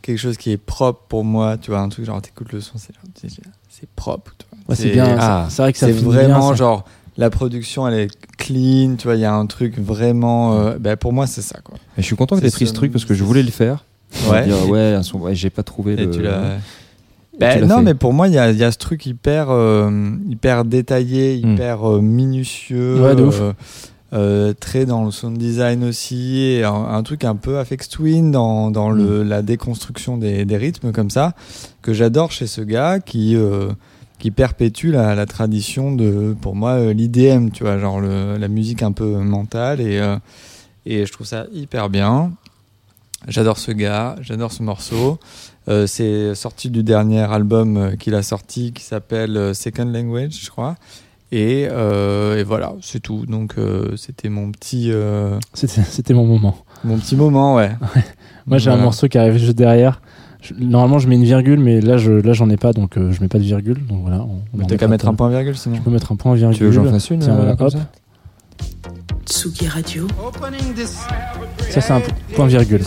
quelque 0.00 0.18
chose 0.18 0.36
qui 0.36 0.52
est 0.52 0.56
propre 0.56 1.02
pour 1.08 1.24
moi, 1.24 1.58
tu 1.58 1.72
vois, 1.72 1.80
un 1.80 1.88
truc 1.88 2.04
genre 2.04 2.22
t'écoutes 2.22 2.52
le 2.52 2.60
son, 2.60 2.78
c'est 2.78 2.94
genre, 2.94 3.02
propre. 3.96 4.32
tu 4.38 4.46
vois. 4.48 4.58
Ouais, 4.68 4.76
c'est 4.76 4.90
bien, 4.90 5.16
ah, 5.18 5.46
c'est- 5.50 5.60
vrai 5.62 5.72
que 5.72 5.78
ça 5.78 5.86
C'est 5.88 5.92
vraiment 5.92 6.38
bien, 6.50 6.56
ça. 6.56 6.84
La 7.20 7.30
production 7.30 7.86
elle 7.86 7.94
est 8.00 8.08
clean, 8.38 8.96
tu 8.96 9.04
vois, 9.04 9.14
il 9.14 9.20
y 9.20 9.24
a 9.24 9.32
un 9.32 9.46
truc 9.46 9.78
vraiment. 9.78 10.54
euh, 10.58 10.78
ben, 10.80 10.96
pour 10.96 11.12
moi, 11.12 11.26
c'est 11.28 11.42
ça 11.42 11.60
quoi. 11.62 11.76
Et 11.96 12.02
je 12.02 12.06
suis 12.06 12.16
content 12.16 12.34
que 12.36 12.40
tu 12.40 12.46
aies 12.48 12.50
pris 12.50 12.66
ce- 12.66 12.72
truc 12.72 12.90
parce 12.90 13.04
que 13.04 13.14
je 13.14 13.22
voulais 13.22 13.42
le 13.44 13.50
faire. 13.52 13.84
Ouais. 14.28 14.44
Dire, 14.46 14.68
ouais, 14.68 14.96
ouais, 15.14 15.34
j'ai 15.36 15.50
pas 15.50 15.62
trouvé 15.62 15.92
Et 15.92 16.06
le. 16.06 16.10
tu 16.10 16.22
Ben, 17.38 17.64
non, 17.66 17.76
fait. 17.76 17.82
mais 17.82 17.94
pour 17.94 18.12
moi, 18.12 18.28
il 18.28 18.34
y 18.34 18.38
a, 18.38 18.50
il 18.50 18.58
y 18.58 18.64
a 18.64 18.72
ce 18.72 18.76
truc 18.78 19.06
hyper, 19.06 19.46
euh, 19.50 19.90
hyper 20.28 20.64
détaillé, 20.64 21.36
hyper 21.36 21.84
minutieux, 22.02 22.96
Hmm. 22.98 23.02
Ouais, 23.02 23.14
de 23.14 23.22
ouf. 23.22 23.40
euh, 23.40 23.52
euh, 24.12 24.52
très 24.58 24.84
dans 24.86 25.04
le 25.04 25.10
sound 25.12 25.38
design 25.38 25.84
aussi, 25.84 26.40
et 26.40 26.64
un, 26.64 26.72
un 26.74 27.02
truc 27.04 27.24
un 27.24 27.36
peu 27.36 27.58
Afex 27.58 27.88
Twin 27.88 28.30
dans, 28.32 28.70
dans 28.70 28.90
Hmm. 28.90 28.98
le, 28.98 29.22
la 29.22 29.40
déconstruction 29.42 30.16
des, 30.18 30.44
des 30.44 30.56
rythmes 30.56 30.90
comme 30.92 31.08
ça, 31.10 31.34
que 31.82 31.92
j'adore 31.94 32.32
chez 32.32 32.46
ce 32.46 32.60
gars 32.60 32.98
qui, 32.98 33.36
euh, 33.36 33.68
qui 34.20 34.30
perpétue 34.30 34.90
la, 34.92 35.14
la 35.16 35.26
tradition 35.26 35.92
de, 35.92 36.36
pour 36.40 36.54
moi, 36.54 36.72
euh, 36.74 36.92
l'IDM, 36.92 37.48
tu 37.50 37.64
vois, 37.64 37.78
genre 37.78 38.00
le- 38.00 38.36
la 38.38 38.46
musique 38.48 38.82
un 38.84 38.92
peu 38.92 39.06
mentale, 39.16 39.80
et, 39.80 39.98
euh, 39.98 40.16
et 40.86 41.06
je 41.06 41.12
trouve 41.12 41.26
ça 41.26 41.46
hyper 41.52 41.88
bien. 41.90 42.30
J'adore 43.28 43.58
ce 43.58 43.72
gars, 43.72 44.16
j'adore 44.22 44.52
ce 44.52 44.62
morceau. 44.62 45.18
Euh, 45.68 45.86
c'est 45.86 46.34
sorti 46.34 46.70
du 46.70 46.82
dernier 46.82 47.20
album 47.20 47.96
qu'il 47.98 48.14
a 48.14 48.22
sorti 48.22 48.72
qui 48.72 48.82
s'appelle 48.84 49.54
Second 49.54 49.84
Language, 49.86 50.38
je 50.42 50.50
crois. 50.50 50.76
Et, 51.32 51.68
euh, 51.70 52.38
et 52.38 52.42
voilà, 52.44 52.72
c'est 52.80 53.00
tout. 53.00 53.26
Donc 53.26 53.54
c'était 53.96 54.28
mon 54.30 54.50
petit, 54.52 54.90
C'était 55.54 56.14
mon 56.14 56.24
moment. 56.26 56.56
mon 56.82 56.96
petit 56.98 57.14
moment, 57.16 57.56
ouais. 57.56 57.70
Moi, 58.46 58.58
j'ai 58.58 58.70
un 58.70 58.76
morceau 58.78 59.06
qui 59.06 59.18
arrive 59.18 59.36
juste 59.36 59.56
derrière. 59.56 60.00
Je- 60.42 60.54
normalement, 60.58 60.98
je 60.98 61.08
mets 61.08 61.16
une 61.16 61.24
virgule, 61.24 61.60
mais 61.60 61.80
là, 61.80 61.96
je 61.98 62.12
là, 62.12 62.32
j'en 62.32 62.48
ai 62.50 62.56
pas, 62.56 62.72
donc 62.72 62.96
euh, 62.96 63.12
je 63.12 63.20
mets 63.20 63.28
pas 63.28 63.38
de 63.38 63.44
virgule. 63.44 63.84
Donc 63.86 64.00
voilà. 64.02 64.20
on- 64.20 64.40
on 64.54 64.56
Mais 64.56 64.64
t'as 64.64 64.74
met 64.74 64.78
qu'à 64.78 64.88
mettre 64.88 65.08
un 65.08 65.14
point 65.14 65.28
virgule 65.28 65.56
sinon. 65.56 65.76
Je 65.76 65.80
peux 65.82 65.90
mettre 65.90 66.10
un 66.12 66.16
point 66.16 66.34
virgule. 66.34 66.56
Tu 66.56 66.64
veux 66.64 66.70
que 66.70 66.74
j'en 66.76 66.90
fasse 66.90 67.10
une 67.10 67.18
Tiens, 67.20 67.32
euh, 67.32 67.36
voilà, 67.36 67.56
comme 67.56 67.66
hop. 67.66 67.72
ça 67.72 67.78
Tsugi 69.26 69.68
Radio. 69.68 70.08
Ça, 71.70 71.80
c'est 71.80 71.92
un 71.92 72.02
point 72.34 72.46
virgule. 72.46 72.82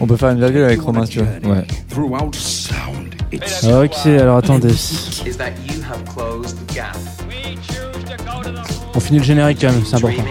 On 0.00 0.06
peut 0.06 0.16
faire 0.16 0.30
une 0.30 0.38
virgule 0.38 0.62
avec 0.64 0.80
Romain 0.82 1.06
si 1.06 1.12
tu 1.12 1.18
veux. 1.20 1.50
Ouais. 1.50 1.64
Ok, 3.84 4.06
alors 4.06 4.36
attendez. 4.38 4.68
On 8.94 9.00
finit 9.00 9.18
le 9.18 9.24
générique 9.24 9.58
quand 9.60 9.72
même, 9.72 9.82
c'est 9.84 9.96
important. 9.96 10.22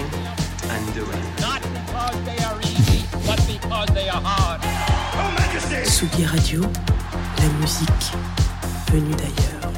Tsugi 6.00 6.24
Radio. 6.24 6.62
La 6.62 7.50
musique 7.60 8.14
venue 8.90 9.14
d'ailleurs. 9.18 9.70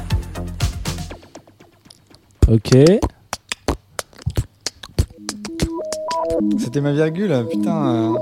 Ok. 2.46 2.70
C'était 6.58 6.80
ma 6.80 6.92
virgule, 6.92 7.34
putain. 7.50 7.86
euh. 7.88 8.12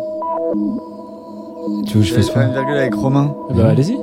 Tu 1.87 1.99
veux 1.99 2.01
que 2.01 2.07
je 2.07 2.15
fasse 2.15 2.31
faire 2.31 2.41
une 2.41 2.55
virgule 2.55 2.79
avec 2.79 2.95
Romain. 2.95 3.35
Eh 3.51 3.53
ben, 3.53 3.67
allez-y. 3.67 3.99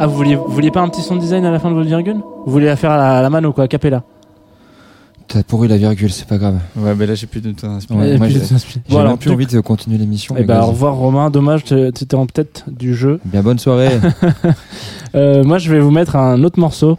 Ah, 0.00 0.08
vous 0.08 0.16
vouliez, 0.16 0.34
vous 0.34 0.48
vouliez 0.48 0.72
pas 0.72 0.80
un 0.80 0.88
petit 0.88 1.02
son 1.02 1.14
design 1.14 1.44
à 1.44 1.52
la 1.52 1.60
fin 1.60 1.70
de 1.70 1.76
votre 1.76 1.86
virgule? 1.86 2.20
Vous 2.44 2.50
voulez 2.50 2.66
la 2.66 2.74
faire 2.74 2.90
à 2.90 2.96
la, 2.96 3.18
à 3.18 3.22
la 3.22 3.30
mano, 3.30 3.52
quoi, 3.52 3.62
a 3.62 3.68
cappella 3.68 4.02
T'as 5.32 5.42
pourri 5.42 5.66
la 5.66 5.78
virgule, 5.78 6.12
c'est 6.12 6.28
pas 6.28 6.36
grave. 6.36 6.58
Ouais, 6.76 6.94
mais 6.94 7.06
là 7.06 7.14
j'ai 7.14 7.26
plus 7.26 7.40
de 7.40 7.52
temps. 7.52 7.78
Ouais, 7.88 8.16
Et 8.16 8.18
j'ai 8.18 8.98
même 8.98 9.16
plus 9.16 9.30
envie 9.30 9.46
de 9.46 9.60
continuer 9.60 9.96
l'émission. 9.96 10.34
Eh 10.36 10.40
mais 10.40 10.46
ben, 10.46 10.60
au 10.60 10.66
revoir 10.66 10.94
Romain, 10.94 11.30
dommage, 11.30 11.64
tu 11.64 11.74
étais 11.86 12.14
en 12.14 12.26
tête 12.26 12.66
du 12.66 12.94
jeu. 12.94 13.18
Bien 13.24 13.42
bonne 13.42 13.58
soirée. 13.58 13.88
Euh, 15.14 15.44
moi, 15.44 15.58
je 15.58 15.70
vais 15.70 15.78
vous 15.78 15.90
mettre 15.90 16.16
un 16.16 16.42
autre 16.42 16.58
morceau 16.58 16.96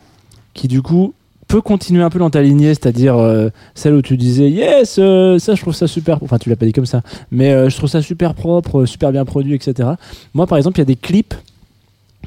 qui, 0.53 0.67
du 0.67 0.83
coup, 0.83 1.15
peut 1.47 1.61
continuer 1.61 2.03
un 2.03 2.11
peu 2.11 2.19
dans 2.19 2.29
ta 2.29 2.43
lignée, 2.43 2.67
c'est-à-dire 2.67 3.17
euh, 3.17 3.49
celle 3.73 3.95
où 3.95 4.03
tu 4.03 4.17
disais 4.17 4.51
Yes, 4.51 4.97
euh, 4.99 5.39
ça, 5.39 5.55
je 5.55 5.61
trouve 5.61 5.73
ça 5.73 5.87
super. 5.87 6.21
Enfin, 6.21 6.37
tu 6.37 6.47
l'as 6.47 6.55
pas 6.55 6.67
dit 6.67 6.73
comme 6.73 6.85
ça, 6.85 7.01
mais 7.31 7.71
je 7.71 7.75
trouve 7.75 7.89
ça 7.89 8.03
super 8.03 8.35
propre, 8.35 8.85
super 8.85 9.11
bien 9.11 9.25
produit, 9.25 9.55
etc. 9.55 9.89
Moi, 10.35 10.45
par 10.45 10.59
exemple, 10.59 10.77
il 10.77 10.81
y 10.81 10.83
a 10.83 10.85
des 10.85 10.95
clips 10.95 11.33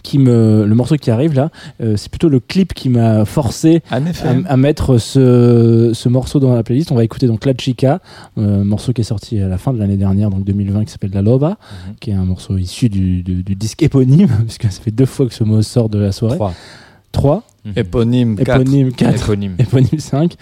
qui 0.06 0.18
me. 0.18 0.64
Le 0.64 0.74
morceau 0.76 0.96
qui 0.96 1.10
arrive 1.10 1.34
là, 1.34 1.50
euh, 1.82 1.96
c'est 1.96 2.08
plutôt 2.10 2.28
le 2.28 2.38
clip 2.38 2.72
qui 2.74 2.88
m'a 2.88 3.24
forcé 3.24 3.82
à, 4.46 4.52
à 4.52 4.56
mettre 4.56 4.98
ce, 4.98 5.90
ce 5.94 6.08
morceau 6.08 6.38
dans 6.38 6.54
la 6.54 6.62
playlist. 6.62 6.92
On 6.92 6.94
va 6.94 7.02
écouter 7.02 7.26
donc 7.26 7.44
La 7.44 7.52
Chica, 7.58 8.00
euh, 8.38 8.62
morceau 8.62 8.92
qui 8.92 9.00
est 9.00 9.04
sorti 9.04 9.40
à 9.40 9.48
la 9.48 9.58
fin 9.58 9.72
de 9.72 9.78
l'année 9.78 9.96
dernière, 9.96 10.30
donc 10.30 10.44
2020, 10.44 10.84
qui 10.84 10.92
s'appelle 10.92 11.10
La 11.12 11.22
Loba, 11.22 11.58
qui 12.00 12.10
est 12.10 12.14
un 12.14 12.24
morceau 12.24 12.56
issu 12.56 12.88
du, 12.88 13.22
du- 13.24 13.42
du 13.42 13.54
disque 13.56 13.82
éponyme, 13.82 14.28
puisque 14.46 14.64
ça 14.70 14.80
fait 14.80 14.90
deux 14.92 15.06
fois 15.06 15.26
que 15.26 15.34
ce 15.34 15.42
mot 15.44 15.60
sort 15.62 15.88
de 15.88 15.98
la 15.98 16.12
soirée. 16.12 16.36
Trois. 16.36 16.54
Trois. 17.12 17.42
Éponyme 17.74 18.36
4. 18.36 18.60
Éponyme 18.60 18.92
4. 18.92 19.24
Éponyme. 19.24 19.54
Éponyme 19.58 19.98
5. 19.98 20.34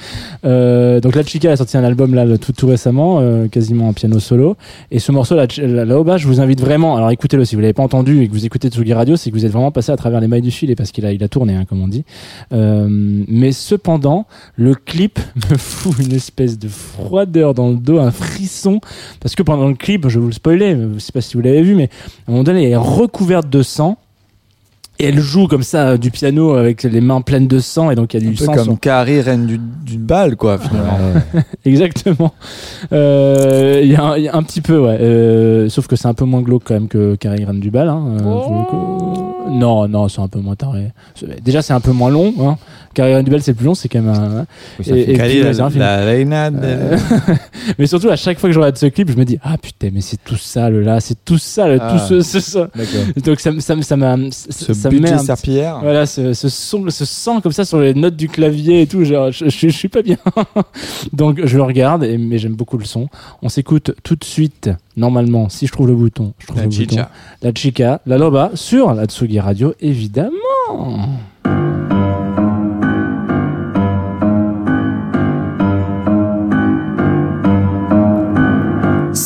Euh, 0.45 1.01
donc 1.01 1.15
La 1.15 1.23
Chica 1.23 1.53
a 1.53 1.57
sorti 1.57 1.77
un 1.77 1.85
album 1.85 2.15
là 2.15 2.27
tout, 2.39 2.53
tout 2.53 2.67
récemment, 2.67 3.21
euh, 3.21 3.49
quasiment 3.49 3.89
en 3.89 3.93
piano 3.93 4.19
solo. 4.19 4.57
Et 4.91 4.99
ce 4.99 5.13
morceau, 5.13 5.35
La, 5.37 5.47
la, 5.59 5.85
la 5.85 5.99
Oba, 5.99 6.17
je 6.17 6.27
vous 6.27 6.41
invite 6.41 6.61
vraiment. 6.61 6.97
Alors 6.97 7.11
écoutez-le 7.11 7.45
si 7.45 7.55
vous 7.55 7.61
l'avez 7.61 7.73
pas 7.73 7.83
entendu 7.83 8.23
et 8.23 8.29
que 8.29 8.33
vous 8.33 8.45
écoutez 8.45 8.69
Tsugi 8.69 8.93
Radio, 8.93 9.17
c'est 9.17 9.31
que 9.31 9.37
vous 9.37 9.47
êtes 9.47 9.53
vraiment 9.53 9.71
passé 9.71 9.93
à 9.93 9.97
travers 9.97 10.21
les 10.21 10.29
mailles 10.29 10.43
du 10.43 10.51
filet 10.51 10.75
parce 10.75 10.93
qu'il 10.93 11.07
a, 11.07 11.13
il 11.13 11.23
a 11.23 11.29
tourné, 11.29 11.55
hein, 11.55 11.65
comme 11.65 11.81
on 11.81 11.89
dit. 11.89 12.05
Euh, 12.53 12.87
mais 12.91 13.53
cependant, 13.53 14.27
le 14.57 14.75
clip 14.75 15.19
me 15.51 15.57
fout 15.57 15.95
une 16.01 16.13
espèce 16.13 16.59
de 16.59 16.69
froideur 16.69 17.55
dans 17.55 17.71
le 17.71 17.77
dos, 17.77 17.99
un 17.99 18.11
frisson. 18.11 18.81
Parce 19.21 19.35
que 19.35 19.43
pendant 19.43 19.69
le 19.69 19.75
clip, 19.75 20.09
je 20.09 20.19
vais 20.19 20.23
vous 20.23 20.29
le 20.29 20.35
spoiler, 20.35 20.77
je 20.95 20.99
sais 20.99 21.13
pas 21.13 21.21
si 21.21 21.37
vous 21.37 21.43
l'avez 21.43 21.63
vu, 21.63 21.75
mais 21.75 21.89
à 22.27 22.31
un 22.31 22.33
moment 22.33 22.45
donné, 22.45 22.65
elle 22.65 22.73
est 22.73 22.77
recouverte 22.77 23.49
de 23.49 23.63
sang. 23.63 23.99
Et 25.05 25.09
elle 25.09 25.21
joue 25.21 25.49
comme 25.49 25.63
ça 25.63 25.89
euh, 25.91 25.97
du 25.99 26.11
piano 26.11 26.55
avec 26.55 26.83
les 26.83 27.01
mains 27.03 27.21
pleines 27.21 27.47
de 27.47 27.59
sang 27.59 27.91
et 27.91 27.95
donc 27.95 28.15
il 28.15 28.23
y 28.23 28.25
a 28.25 28.27
Un 28.27 28.31
du 28.31 28.37
peu 28.39 28.45
sang 28.47 28.55
comme 28.55 28.65
sur- 28.65 28.81
Carrie, 28.81 29.21
reine 29.21 29.45
du, 29.45 29.59
du 29.59 29.99
bal, 29.99 30.35
quoi, 30.37 30.57
finalement. 30.57 30.99
Exactement. 31.67 32.33
Euh, 32.93 33.81
Il 33.83 33.91
y, 33.91 33.97
a 33.97 34.03
un- 34.03 34.17
il 34.17 34.23
y 34.25 34.29
a 34.29 34.35
un 34.37 34.43
petit 34.43 34.61
peu, 34.63 34.79
ouais. 34.79 34.97
Euh, 35.01 35.69
sauf 35.69 35.87
que 35.89 35.97
c'est 35.97 36.09
un 36.09 36.15
peu 36.15 36.25
moins 36.25 36.41
glauque 36.41 36.63
quand 36.65 36.75
même 36.75 36.89
que 36.89 37.17
Carrie 37.17 37.45
Reine 37.45 37.61
du 37.61 37.71
Bal. 37.71 37.89
Hein, 37.89 38.03
euh, 38.21 38.63
coup. 38.65 39.35
Non, 39.51 39.87
non, 39.89 40.09
c'est 40.09 40.21
un 40.23 40.29
peu 40.29 40.41
moins 40.41 40.57
taré. 40.57 40.93
Déjà, 41.45 41.61
c'est 41.61 41.75
un 41.75 41.81
peu 41.81 41.93
moins 41.93 42.09
long. 42.11 42.33
Hein. 42.41 42.57
Carrie 42.95 43.15
Reine 43.15 43.25
du 43.25 43.31
Bal, 43.31 43.43
c'est 43.43 43.53
plus 43.55 43.67
long, 43.67 43.75
c'est 43.75 43.89
quand 43.89 44.01
même 44.01 44.15
un. 44.15 44.47
Oui, 44.79 44.85
ça 44.85 44.95
fait 44.95 45.07
ouais, 45.07 45.13
la- 45.79 46.47
Euh, 46.65 46.97
mais 47.79 47.87
surtout, 47.87 48.09
à 48.09 48.17
chaque 48.17 48.39
fois 48.39 48.49
que 48.49 48.55
je 48.55 48.59
regarde 48.59 48.79
ce 48.79 48.87
clip, 48.87 49.11
je 49.11 49.17
me 49.17 49.25
dis 49.25 49.39
Ah 49.43 49.59
putain, 49.59 49.91
mais 49.93 50.01
c'est 50.01 50.19
tout 50.25 50.37
sale 50.37 50.81
là, 50.81 51.01
c'est 51.01 51.17
tout 51.25 51.39
sale, 51.39 51.79
Ah, 51.83 51.97
tout 52.09 52.23
ce, 52.23 52.59
d'accord. 52.59 53.23
Donc 53.25 53.41
ça, 53.41 53.51
ça, 53.61 53.75
ça 53.83 53.97
m'a. 53.97 54.17
Ce 54.31 54.73
ça 54.73 54.89
met 54.91 54.97
budget 54.99 55.13
un 55.13 55.17
petit- 55.19 55.27
serpillière. 55.27 55.79
Voilà, 55.83 56.07
ce, 56.07 56.33
ce 56.33 56.49
son, 56.49 56.89
ce 56.89 57.05
sang 57.05 57.41
comme 57.41 57.53
ça 57.53 57.65
sur 57.65 57.81
les 57.81 57.93
notes 57.95 58.17
du 58.17 58.29
clavier 58.29 58.83
et 58.83 58.87
tout. 58.87 59.05
Genre, 59.05 59.31
je, 59.33 59.49
je, 59.49 59.69
je 59.69 59.69
suis 59.69 59.89
pas 59.89 60.03
bien. 60.03 60.17
Donc 61.13 61.41
je 61.45 61.57
le 61.57 61.63
regarde, 61.63 62.05
et, 62.05 62.17
mais 62.19 62.39
j'aime 62.39 62.55
beaucoup 62.55 62.79
le 62.79 62.85
son. 62.85 63.09
On 63.43 63.49
s'écoute 63.49 63.93
tout 64.03 64.17
de 64.17 64.25
suite, 64.25 64.71
normalement, 64.97 65.49
si 65.49 65.67
je 65.67 65.73
trouve 65.73 65.89
le 65.89 65.95
bouton. 65.95 66.33
Je 66.39 66.47
trouve 66.47 66.59
La 66.59 66.65
le 66.67 66.71
chicha. 66.71 66.85
bouton. 67.03 67.09
La 67.43 67.51
chica, 67.55 68.01
la 68.07 68.19
loba, 68.19 68.51
sur 68.55 68.95
la 68.95 69.07
Tsugi 69.07 69.41
Radio, 69.41 69.75
évidemment. 69.81 70.31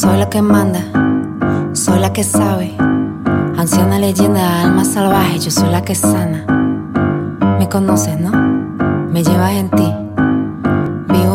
Soy 0.08 0.16
la 0.16 0.30
que 0.30 0.40
manda, 0.40 0.80
soy 1.74 1.98
la 1.98 2.14
que 2.14 2.24
sabe. 2.24 2.74
Anciana 3.58 3.98
leyenda, 3.98 4.62
alma 4.62 4.82
salvaje, 4.82 5.38
yo 5.38 5.50
soy 5.50 5.68
la 5.68 5.82
que 5.82 5.94
sana. 5.94 6.46
Me 7.58 7.68
conoces, 7.68 8.18
¿no? 8.18 8.30
Me 9.12 9.22
llevas 9.22 9.52
en 9.52 9.68
ti. 9.68 9.94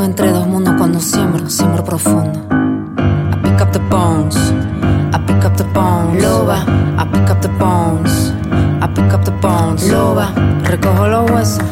entre 0.03 0.31
dos 0.31 0.47
mundos 0.47 0.73
cuando 0.77 0.99
siembro, 0.99 1.47
siembro 1.49 1.83
profundo. 1.83 2.39
I 2.49 3.35
pick 3.43 3.61
up 3.61 3.71
the 3.71 3.79
bones, 3.91 4.35
I 5.13 5.19
pick 5.25 5.45
up 5.45 5.55
the 5.55 5.65
bones. 5.65 6.23
Loba, 6.23 6.65
I 6.97 7.05
pick 7.11 7.29
up 7.29 7.41
the 7.41 7.49
bones, 7.49 8.33
I 8.81 8.87
pick 8.87 9.13
up 9.13 9.23
the 9.23 9.31
bones. 9.31 9.87
Loba, 9.87 10.33
recojo 10.63 11.07
los 11.07 11.29
huesos, 11.29 11.63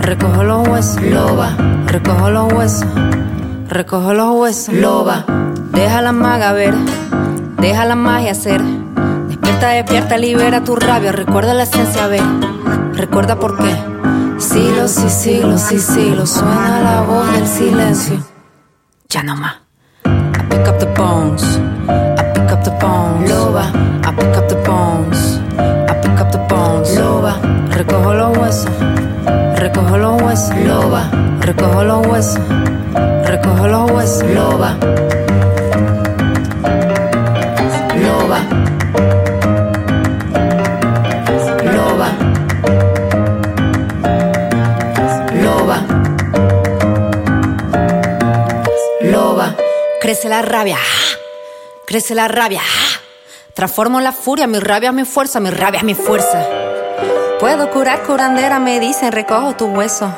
recojo 0.00 0.42
los 0.42 0.68
huesos. 0.68 1.02
Loba, 1.02 1.56
recojo 1.86 2.30
los 2.30 2.52
huesos, 2.52 2.88
recojo 3.68 4.12
los 4.12 4.36
huesos. 4.36 4.74
Loba, 4.74 5.24
deja 5.72 6.02
la 6.02 6.12
maga 6.12 6.52
ver, 6.52 6.74
deja 7.58 7.84
la 7.84 7.96
magia 7.96 8.34
ser. 8.34 8.62
Despierta, 9.28 9.68
despierta, 9.68 10.18
libera 10.18 10.64
tu 10.64 10.76
rabia, 10.76 11.12
recuerda 11.12 11.54
la 11.54 11.64
esencia, 11.64 12.06
ver, 12.06 12.22
recuerda 12.92 13.38
por 13.38 13.58
qué. 13.58 13.74
Siglos 14.38 14.98
y 15.04 15.08
siglos 15.08 15.72
y 15.72 15.78
siglos 15.78 16.30
suena 16.30 16.80
la 16.80 17.00
voz 17.02 17.32
del 17.32 17.46
silencio. 17.46 18.22
Ya 19.08 19.22
no 19.22 19.34
más. 19.36 19.56
I 20.04 20.42
pick 20.50 20.68
up 20.68 20.78
the 20.78 20.86
bones. 20.96 21.42
I 21.88 22.32
pick 22.34 22.52
up 22.52 22.62
the 22.62 22.70
bones. 22.80 23.30
Loba. 23.30 23.72
I 24.04 24.12
pick 24.14 24.36
up 24.36 24.48
the 24.48 24.56
bones. 24.66 25.40
I 25.58 25.94
pick 26.02 26.20
up 26.20 26.30
the 26.30 26.38
bones. 26.48 26.98
Loba. 26.98 27.38
Recojo 27.70 28.14
los 28.14 28.36
huesos. 28.36 28.70
Recojo 29.56 29.96
los 29.96 30.22
huesos. 30.22 30.56
Loba. 30.56 31.10
Recojo 31.40 31.84
los 31.84 32.06
huesos. 32.06 32.40
Recojo 33.24 33.68
los 33.68 33.90
huesos. 33.90 34.30
Loba. 34.30 34.76
Loba. 38.26 38.40
Loba. 41.62 42.08
Loba. 45.32 45.86
Loba. 49.02 49.54
Crece 50.00 50.28
la 50.28 50.42
rabia. 50.42 50.78
Crece 51.86 52.16
la 52.16 52.26
rabia. 52.26 52.62
Transformo 53.54 54.00
la 54.00 54.10
furia, 54.10 54.48
mi 54.48 54.58
rabia 54.58 54.88
es 54.88 54.94
mi 54.96 55.04
fuerza, 55.04 55.38
mi 55.38 55.50
rabia 55.50 55.78
es 55.78 55.84
mi 55.84 55.94
fuerza. 55.94 56.44
Puedo 57.38 57.70
curar, 57.70 58.02
curandera, 58.02 58.58
me 58.58 58.80
dicen, 58.80 59.12
recojo 59.12 59.54
tu 59.54 59.66
hueso. 59.66 60.12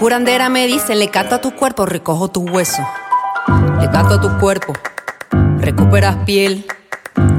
Curandera 0.00 0.48
me 0.48 0.66
dicen, 0.66 0.98
le 0.98 1.08
canto 1.08 1.36
a 1.36 1.40
tu 1.40 1.54
cuerpo, 1.54 1.86
recojo 1.86 2.28
tu 2.28 2.40
hueso. 2.40 2.82
Le 3.80 3.88
canto 3.90 4.14
a 4.14 4.20
tu 4.20 4.38
cuerpo, 4.40 4.72
recuperas 5.60 6.16
piel. 6.26 6.66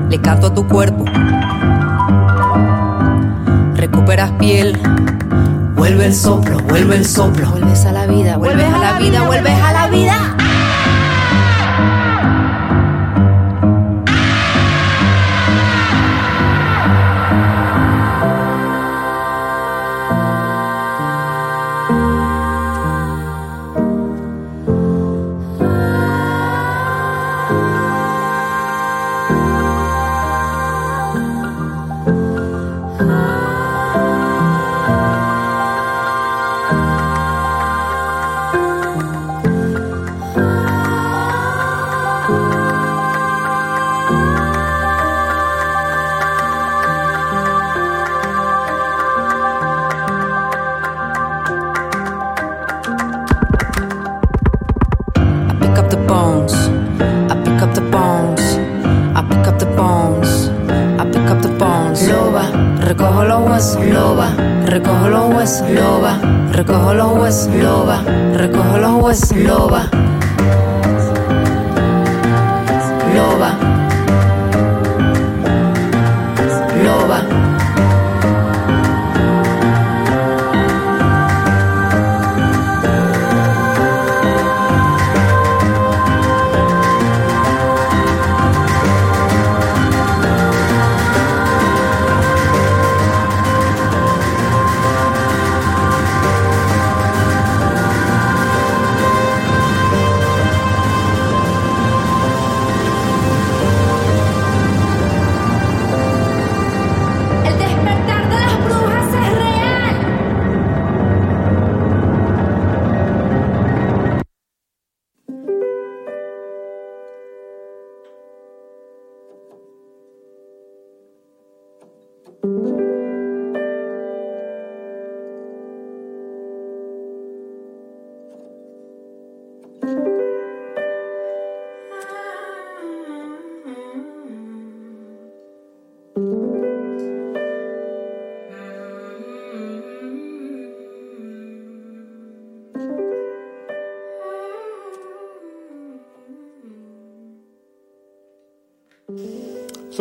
Le 0.10 0.22
canto 0.22 0.47
a 0.47 0.53
tu 0.53 0.68
cuerpo, 0.68 1.06
recuperas 3.76 4.31
piel. 4.39 4.80
Vuelve 5.76 6.07
el 6.07 6.14
soplo, 6.14 6.60
vuelve 6.60 6.97
el 6.97 7.06
soplo. 7.06 7.51
Vuelves 7.51 7.85
a 7.85 7.91
la 7.91 8.06
vida, 8.06 8.38
vuelves 8.38 8.73
a 8.73 8.77
la 8.77 8.99
vida, 8.99 9.23
vuelves 9.23 9.61
a 9.61 9.73
la 9.73 9.88
vida. 9.88 10.39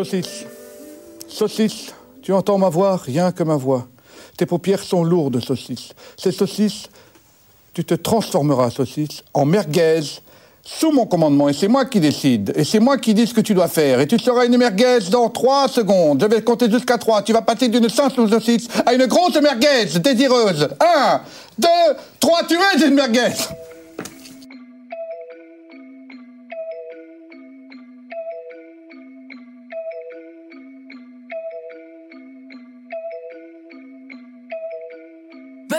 Saucisse. 0.09 0.47
Saucisse, 1.29 1.95
tu 2.23 2.33
entends 2.33 2.57
ma 2.57 2.71
voix 2.71 2.97
rien 2.97 3.31
que 3.31 3.43
ma 3.43 3.57
voix. 3.57 3.87
Tes 4.39 4.47
paupières 4.47 4.83
sont 4.83 5.05
lourdes, 5.05 5.45
saucisse. 5.45 5.91
Ces 6.17 6.33
saucisses, 6.33 6.85
tu 7.75 7.85
te 7.85 7.93
transformeras, 7.93 8.71
saucisse, 8.71 9.23
en 9.35 9.45
merguez 9.45 10.01
sous 10.65 10.93
mon 10.93 11.05
commandement. 11.05 11.51
Et 11.51 11.53
c'est 11.53 11.69
moi 11.69 11.85
qui 11.85 12.01
décide. 12.01 12.53
Et 12.57 12.65
c'est 12.65 12.81
moi 12.81 12.97
qui 12.97 13.13
dis 13.13 13.27
ce 13.27 13.35
que 13.35 13.43
tu 13.43 13.53
dois 13.53 13.69
faire. 13.69 14.01
Et 14.01 14.07
tu 14.07 14.19
seras 14.19 14.47
une 14.47 14.57
merguez 14.57 15.11
dans 15.11 15.29
trois 15.29 15.69
secondes. 15.69 16.23
Je 16.23 16.27
vais 16.27 16.43
compter 16.43 16.71
jusqu'à 16.71 16.97
trois. 16.97 17.23
Tu 17.23 17.35
vas 17.35 17.43
passer 17.43 17.69
d'une 17.69 17.89
simple 17.91 18.29
saucisse 18.29 18.69
à 18.87 18.95
une 18.95 19.07
grosse 19.07 19.39
merguez 19.41 19.99
désireuse. 19.99 20.69
Un, 20.81 21.21
deux, 21.59 21.97
trois, 22.19 22.45
tu 22.45 22.55
es 22.55 22.87
une 22.87 22.95
merguez. 22.95 23.35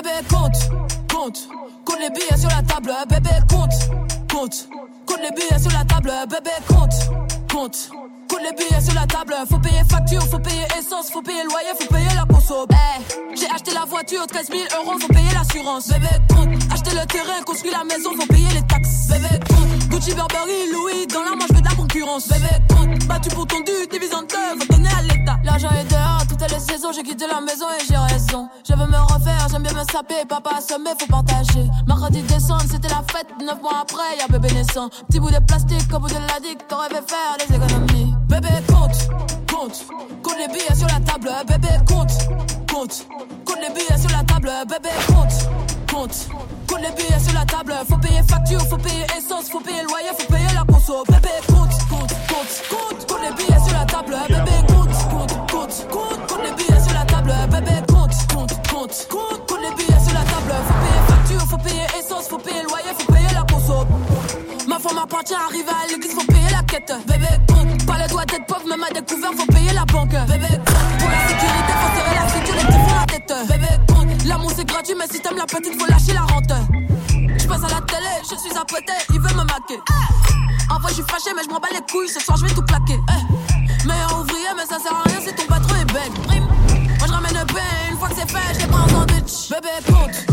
Bébé, 0.01 0.15
compte, 0.30 0.55
compte, 1.13 1.49
compte 1.84 1.99
les 1.99 2.09
billets 2.09 2.38
sur 2.38 2.47
la 2.47 2.61
table, 2.63 2.93
bébé, 3.09 3.31
compte, 3.49 3.73
compte, 4.31 4.69
compte 5.05 5.19
les 5.21 5.31
billets 5.31 5.59
sur 5.59 5.71
la 5.73 5.84
table, 5.84 6.13
bébé, 6.30 6.51
compte, 6.69 6.93
compte, 7.51 7.91
les 8.38 8.53
billets 8.53 8.81
sur 8.81 8.93
la 8.93 9.06
table, 9.07 9.34
faut 9.49 9.60
payer 9.60 9.81
facture, 9.89 10.22
faut 10.27 10.39
payer 10.39 10.65
essence, 10.77 11.10
faut 11.11 11.22
payer 11.22 11.43
loyer, 11.43 11.73
faut 11.80 11.93
payer 11.93 12.14
la 12.15 12.26
conso. 12.26 12.65
Eh, 12.69 13.35
j'ai 13.35 13.49
acheté 13.49 13.73
la 13.73 13.85
voiture, 13.85 14.26
13 14.27 14.49
000 14.49 14.61
euros, 14.81 14.99
faut 14.99 15.07
payer 15.07 15.34
l'assurance, 15.34 15.88
bébé, 15.88 16.10
compte, 16.30 16.49
acheter 16.72 16.91
le 16.91 17.06
terrain, 17.06 17.41
construire 17.45 17.77
la 17.77 17.84
maison, 17.84 18.11
faut 18.19 18.27
payer 18.27 18.53
les 18.53 18.68
taxes, 18.68 19.07
bébé, 19.07 19.39
compte, 19.47 19.89
Gucci, 19.89 20.14
Burberry, 20.14 20.72
Louis, 20.73 21.07
dans 21.07 21.22
la 21.23 21.45
fais 21.47 21.61
de 21.61 21.68
la 21.68 21.76
concurrence, 21.76 22.27
bébé, 22.27 22.49
compte, 22.69 23.07
battu 23.07 23.30
pour 23.30 23.47
ton 23.47 23.60
dû, 23.61 23.88
divise 23.89 24.14
en 24.14 24.22
faut 24.27 24.73
donner 24.73 24.89
à 24.89 25.01
l'État. 25.01 25.39
L'argent 25.43 25.69
est 25.72 25.89
dehors, 25.89 26.26
tout 26.27 26.43
est 26.43 26.51
laissé 26.51 26.80
maison, 26.80 26.91
j'ai 26.93 27.03
quitté 27.03 27.26
la 27.27 27.41
maison 27.41 27.65
et 27.69 27.85
j'ai 27.88 27.97
raison. 27.97 28.49
Je 28.68 28.73
veux 28.73 28.85
me 28.85 28.97
refaire, 28.97 29.47
j'aime 29.51 29.64
bien 29.64 29.73
me 29.73 29.84
saper, 29.91 30.26
papa 30.27 30.51
assommé, 30.57 30.91
faut 30.99 31.07
partager. 31.07 31.65
Mercredi 31.88 32.22
décembre, 32.23 32.64
c'était 32.69 32.88
la 32.89 33.03
fête, 33.11 33.27
neuf 33.41 33.61
mois 33.61 33.81
après, 33.81 34.18
y'a 34.18 34.27
bébé 34.27 34.53
naissant. 34.53 34.89
Petit 35.07 35.19
bout 35.19 35.31
de 35.31 35.39
plastique, 35.39 35.93
au 35.93 35.99
bout 35.99 36.07
de 36.07 36.14
la 36.14 36.39
dick, 36.39 36.68
t'aurais 36.68 36.89
fait 36.89 37.10
faire 37.10 37.38
des 37.39 37.56
économies. 37.56 38.14
Bébé 38.30 38.47
compte, 38.68 39.10
compte, 39.51 39.85
compte 40.22 40.38
les 40.38 40.47
billets 40.47 40.76
sur 40.76 40.88
la 40.88 40.99
table, 40.99 41.30
bébé 41.47 41.73
compte, 41.88 42.11
compte, 42.72 43.07
compte 43.43 43.57
les 43.60 43.73
billets 43.73 43.97
sur 43.97 44.10
la 44.11 44.23
table, 44.23 44.51
bébé 44.68 44.89
compte, 45.07 45.49
compte. 45.91 46.30
Compte 46.68 46.81
les 46.81 46.91
billets 46.91 47.19
sur 47.19 47.34
la 47.34 47.45
table, 47.45 47.73
faut 47.89 47.97
payer 47.97 48.22
facture, 48.30 48.61
faut 48.68 48.77
payer 48.77 49.03
essence, 49.18 49.49
faut 49.49 49.60
payer 49.60 49.81
loyer, 49.81 50.10
faut 50.18 50.31
payer 50.31 50.47
la 50.53 50.64
conso. 50.72 51.03
Bébé 51.10 51.34
compte, 51.47 51.73
compte, 51.89 52.14
compte, 52.30 52.53
compte, 52.69 53.07
compte 53.07 53.22
les 53.23 53.34
billets 53.35 53.60
sur 53.65 53.73
la 53.73 53.85
table, 53.85 54.15
bébé 54.30 54.57
compte, 54.68 54.93
compte, 55.10 55.51
compte, 55.51 55.88
compte, 55.89 56.27
compte 56.27 56.43
les 56.43 56.53
billets 56.53 56.81
sur 56.81 56.93
la 56.93 57.06
table, 57.06 57.34
bébé 57.49 57.81
compte, 57.88 58.14
compte, 58.31 58.68
compte, 58.69 59.07
compte, 59.10 59.47
compte 59.47 59.61
les 59.61 59.76
billets 59.76 59.99
sur 59.99 60.14
la 60.14 60.23
table, 60.30 60.53
faut 60.68 60.77
payer 60.77 61.01
facture, 61.07 61.41
faut 61.49 61.57
payer 61.57 61.88
essence, 61.97 62.27
faut 62.27 62.38
payer 62.38 62.61
loyer, 62.61 62.93
faut 62.95 63.11
payer 63.11 63.34
la 63.34 63.43
conso. 63.51 63.88
Ma 64.81 64.89
femme 64.89 64.99
appartient, 64.99 65.34
arrive 65.34 65.68
à 65.68 65.88
l'église, 65.91 66.14
faut 66.14 66.26
payer 66.26 66.49
la 66.51 66.64
quête. 66.64 66.93
Bébé 67.06 67.27
compte, 67.49 67.85
pas 67.85 67.97
le 68.01 68.07
droit 68.07 68.23
d'être 68.23 68.45
pauvre, 68.45 68.65
même 68.65 68.81
à 68.81 68.93
découvert, 68.93 69.31
faut 69.34 69.45
payer 69.47 69.73
la 69.73 69.84
banque. 69.84 70.11
Bébé 70.11 70.47
pour 70.99 71.10
la 71.10 71.19
sécurité, 71.27 71.73
faut 71.76 71.91
serrer 71.99 72.15
la 72.15 72.30
sécurité, 72.30 72.77
la 72.95 73.06
tête. 73.06 73.34
Bébé 73.49 73.68
compte, 73.89 74.26
l'amour 74.26 74.51
c'est 74.56 74.64
gratuit, 74.64 74.95
mais 74.97 75.07
si 75.11 75.19
t'aimes 75.19 75.35
la 75.35 75.45
petite, 75.45 75.77
faut 75.77 75.85
lâcher 75.85 76.14
la 76.14 76.22
rente. 76.22 76.53
Je 77.38 77.45
passe 77.45 77.64
à 77.65 77.76
la 77.76 77.81
télé, 77.81 78.23
je 78.23 78.35
suis 78.39 78.57
à 78.57 78.64
il 79.10 79.19
veut 79.19 79.35
me 79.35 79.43
maquer. 79.43 79.81
En 80.69 80.80
vrai, 80.80 80.91
je 80.91 80.93
suis 80.93 81.03
fâché, 81.03 81.31
mais 81.35 81.43
je 81.43 81.49
m'en 81.49 81.60
bats 81.60 81.68
les 81.73 81.84
couilles, 81.91 82.07
ce 82.07 82.22
soir 82.22 82.38
je 82.38 82.45
vais 82.45 82.53
tout 82.53 82.64
plaquer. 82.64 82.99
Eh. 83.10 83.85
Meilleur 83.85 84.18
ouvrier, 84.18 84.47
mais 84.56 84.64
ça 84.64 84.80
sert 84.80 84.95
à 84.95 85.03
rien 85.10 85.19
si 85.19 85.34
ton 85.35 85.45
patron 85.45 85.76
est 85.76 85.91
bête. 85.91 86.15
Moi 86.26 87.06
je 87.06 87.11
ramène 87.11 87.34
le 87.34 87.45
pain, 87.45 87.91
une 87.91 87.97
fois 87.97 88.07
que 88.07 88.15
c'est 88.15 88.31
fait, 88.31 88.53
je 88.53 88.60
les 88.60 88.68
prends 88.68 88.84
en 88.84 88.88
sandwich. 88.88 89.49
Bébé, 89.49 89.76
compte, 89.88 90.28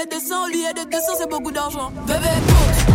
50, 0.00 0.06
les 0.06 0.06
billets 0.06 0.06
de 0.06 0.26
100, 0.26 0.46
les 0.46 0.52
billets 0.52 0.74
de 0.74 0.90
200, 0.90 1.12
c'est 1.18 1.30
beaucoup 1.30 1.52
d'argent. 1.52 1.90
Bébé, 2.06 2.28
compte. 2.46 2.90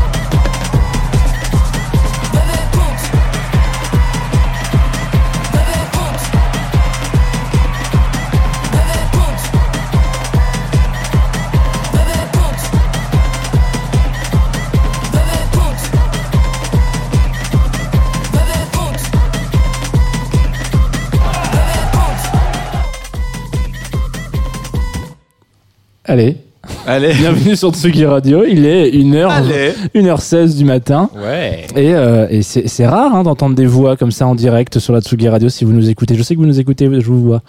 Allez. 26.07 26.44
Allez. 26.88 27.14
Bienvenue 27.14 27.56
sur 27.56 27.74
Tsugi 27.74 28.06
Radio. 28.06 28.44
Il 28.45 28.66
est 28.66 28.91
1h, 28.91 29.28
Allez. 29.28 29.74
1h16 29.95 30.56
du 30.56 30.66
matin. 30.66 31.10
Ouais. 31.16 31.66
Et, 31.76 31.95
euh, 31.95 32.28
et 32.30 32.44
c'est 32.44 32.86
rare 32.86 33.16
hein, 33.16 33.24
d'entendre 33.24 33.56
des 33.56 33.66
voix 33.66 33.98
comme 33.98 34.12
ça 34.12 34.28
en 34.28 34.36
direct 34.36 34.78
sur 34.78 34.94
la 34.94 35.02
Tsugi 35.02 35.28
Radio 35.28 35.49
si 35.49 35.66
vous 35.66 35.74
nous 35.74 35.90
écoutez. 35.90 36.14
Je 36.14 36.22
sais 36.22 36.36
que 36.36 36.40
vous 36.40 36.45
nous 36.45 36.60
écoutez, 36.60 36.86
je 36.86 37.07
vous 37.07 37.22
vois. 37.22 37.41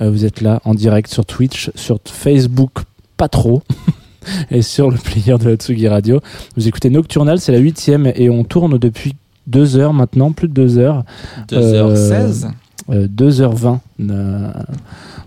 Euh, 0.00 0.10
vous 0.10 0.24
êtes 0.24 0.40
là 0.40 0.60
en 0.64 0.74
direct 0.74 1.12
sur 1.12 1.26
Twitch, 1.26 1.72
sur 1.74 1.98
Facebook, 2.04 2.70
pas 3.16 3.28
trop. 3.28 3.62
et 4.50 4.62
sur 4.62 4.90
le 4.90 4.96
player 4.96 5.38
de 5.38 5.48
la 5.50 5.56
Tsugi 5.56 5.88
Radio. 5.88 6.20
Vous 6.56 6.68
écoutez 6.68 6.88
Nocturnal, 6.88 7.40
c'est 7.40 7.52
la 7.52 7.58
huitième 7.58 8.12
et 8.14 8.30
on 8.30 8.44
tourne 8.44 8.78
depuis 8.78 9.16
deux 9.48 9.76
heures 9.76 9.92
maintenant, 9.92 10.30
plus 10.30 10.48
de 10.48 10.54
deux 10.54 10.78
heures. 10.78 11.02
2h16 11.50 12.44
euh, 12.44 12.48
2h20. 12.90 13.78
Euh, 14.10 14.50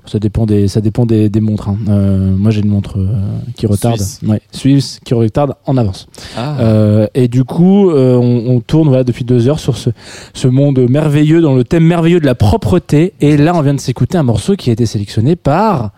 ça 0.06 0.20
dépend 0.20 0.46
des, 0.46 0.68
ça 0.70 0.80
dépend 0.80 1.06
des, 1.06 1.28
des 1.30 1.42
montres. 1.42 1.70
hein. 1.70 1.78
Euh, 1.90 2.34
moi, 2.36 2.50
j'ai 2.52 2.62
une 2.62 2.70
montre 2.70 2.98
euh, 2.98 3.08
qui 3.56 3.66
retarde. 3.68 3.98
Suisse. 3.98 4.20
Ouais, 4.26 4.42
suisse 4.52 5.00
qui 5.04 5.14
retarde 5.14 5.56
en 5.66 5.76
avance. 5.76 6.08
Ah. 6.38 6.58
Euh, 6.60 7.08
et 7.14 7.28
du 7.28 7.44
coup, 7.44 7.90
euh, 7.90 8.16
on, 8.16 8.56
on 8.56 8.60
tourne 8.62 8.88
voilà, 8.88 9.04
depuis 9.04 9.26
deux 9.26 9.50
heures 9.50 9.60
sur 9.60 9.76
ce, 9.78 9.90
ce 10.34 10.48
monde 10.48 10.80
merveilleux, 10.90 11.42
dans 11.42 11.56
le 11.56 11.64
thème 11.64 11.84
merveilleux 11.84 12.20
de 12.22 12.26
la 12.26 12.36
propreté. 12.36 13.14
Et 13.20 13.36
là, 13.38 13.54
on 13.56 13.62
vient 13.62 13.74
de 13.74 13.80
s'écouter 13.82 14.18
un 14.18 14.24
morceau 14.24 14.56
qui 14.56 14.70
a 14.70 14.74
été 14.74 14.86
sélectionné 14.86 15.36
par 15.36 15.92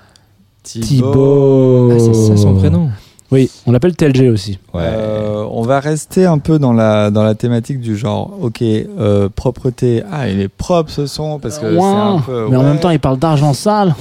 Thibaut. 0.64 1.92
Ah, 1.92 2.00
c'est 2.00 2.14
ça 2.14 2.38
son 2.38 2.56
prénom. 2.56 2.90
Oui, 3.32 3.50
on 3.68 3.72
l'appelle 3.72 3.96
TLG 3.96 4.28
aussi. 4.30 4.58
Euh, 4.74 5.46
on 5.52 5.62
va 5.62 5.80
rester 5.80 6.26
un 6.26 6.40
peu 6.40 6.58
dans 6.58 6.74
la, 6.74 7.12
dans 7.12 7.22
la 7.24 7.36
thématique 7.36 7.80
du 7.80 7.96
genre, 7.96 8.36
ok, 8.42 8.62
euh, 8.64 9.30
propreté. 9.30 10.02
Ah, 10.12 10.28
il 10.30 10.40
est 10.40 10.48
propre 10.48 10.90
ce 10.90 11.06
son 11.06 11.38
parce 11.38 11.60
que 11.60 11.72
c'est 11.72 11.80
un 11.84 12.20
peu. 12.26 12.48
mais 12.50 12.58
en 12.58 12.64
même 12.64 12.80
temps, 12.80 12.90
il 12.90 13.00
parle 13.00 13.20
d'argent 13.20 13.54
sale. 13.54 13.94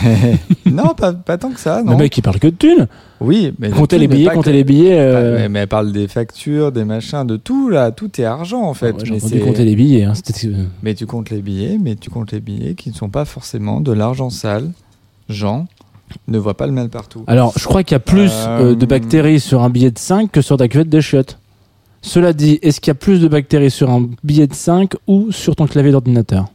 non, 0.70 0.94
pas, 0.96 1.12
pas 1.12 1.36
tant 1.36 1.50
que 1.50 1.58
ça. 1.60 1.82
Non. 1.82 1.92
Le 1.92 1.98
mec, 1.98 2.16
il 2.16 2.22
parle 2.22 2.38
que 2.38 2.46
de 2.48 2.54
thunes. 2.54 2.86
Oui, 3.20 3.52
mais 3.58 3.70
Comptez 3.70 3.98
les 3.98 4.08
billets, 4.08 4.30
comptez 4.30 4.52
les 4.52 4.64
billets. 4.64 4.98
euh, 4.98 5.36
mais, 5.36 5.48
mais 5.48 5.58
elle 5.60 5.68
parle 5.68 5.92
des 5.92 6.08
factures, 6.08 6.72
des 6.72 6.84
machins, 6.84 7.26
de 7.26 7.36
tout 7.36 7.68
là. 7.68 7.90
Tout 7.90 8.18
est 8.20 8.24
argent 8.24 8.62
en 8.62 8.72
fait. 8.72 8.92
Ouais, 8.92 9.04
j'ai 9.04 9.14
entendu 9.16 9.40
compter 9.40 9.64
les 9.64 9.76
billets. 9.76 10.04
hein, 10.04 10.12
Mais 10.82 10.94
tu 10.94 11.06
comptes 11.06 11.28
les 11.30 11.42
billets, 11.42 11.76
mais 11.82 11.96
tu 11.96 12.08
comptes 12.08 12.32
les 12.32 12.40
billets 12.40 12.74
qui 12.74 12.88
ne 12.90 12.94
sont 12.94 13.10
pas 13.10 13.24
forcément 13.26 13.80
de 13.80 13.92
l'argent 13.92 14.30
sale. 14.30 14.70
Jean 15.28 15.66
ne 16.28 16.38
voit 16.38 16.56
pas 16.56 16.66
le 16.66 16.72
mal 16.72 16.88
partout. 16.88 17.24
Alors, 17.26 17.52
je 17.56 17.64
crois 17.64 17.82
qu'il 17.82 17.94
y 17.94 17.96
a 17.96 18.00
plus 18.00 18.30
Euh, 18.32 18.72
euh, 18.72 18.74
de 18.74 18.86
bactéries 18.86 19.40
sur 19.40 19.62
un 19.62 19.70
billet 19.70 19.90
de 19.90 19.98
5 19.98 20.30
que 20.30 20.40
sur 20.40 20.56
ta 20.56 20.68
cuvette 20.68 20.88
des 20.88 21.00
chiottes. 21.02 21.38
Cela 22.02 22.32
dit, 22.32 22.58
est-ce 22.62 22.80
qu'il 22.80 22.90
y 22.90 22.92
a 22.92 22.94
plus 22.94 23.20
de 23.20 23.28
bactéries 23.28 23.70
sur 23.70 23.90
un 23.90 24.08
billet 24.24 24.46
de 24.46 24.54
5 24.54 24.94
ou 25.06 25.30
sur 25.32 25.54
ton 25.56 25.66
clavier 25.66 25.92
d'ordinateur? 25.92 26.46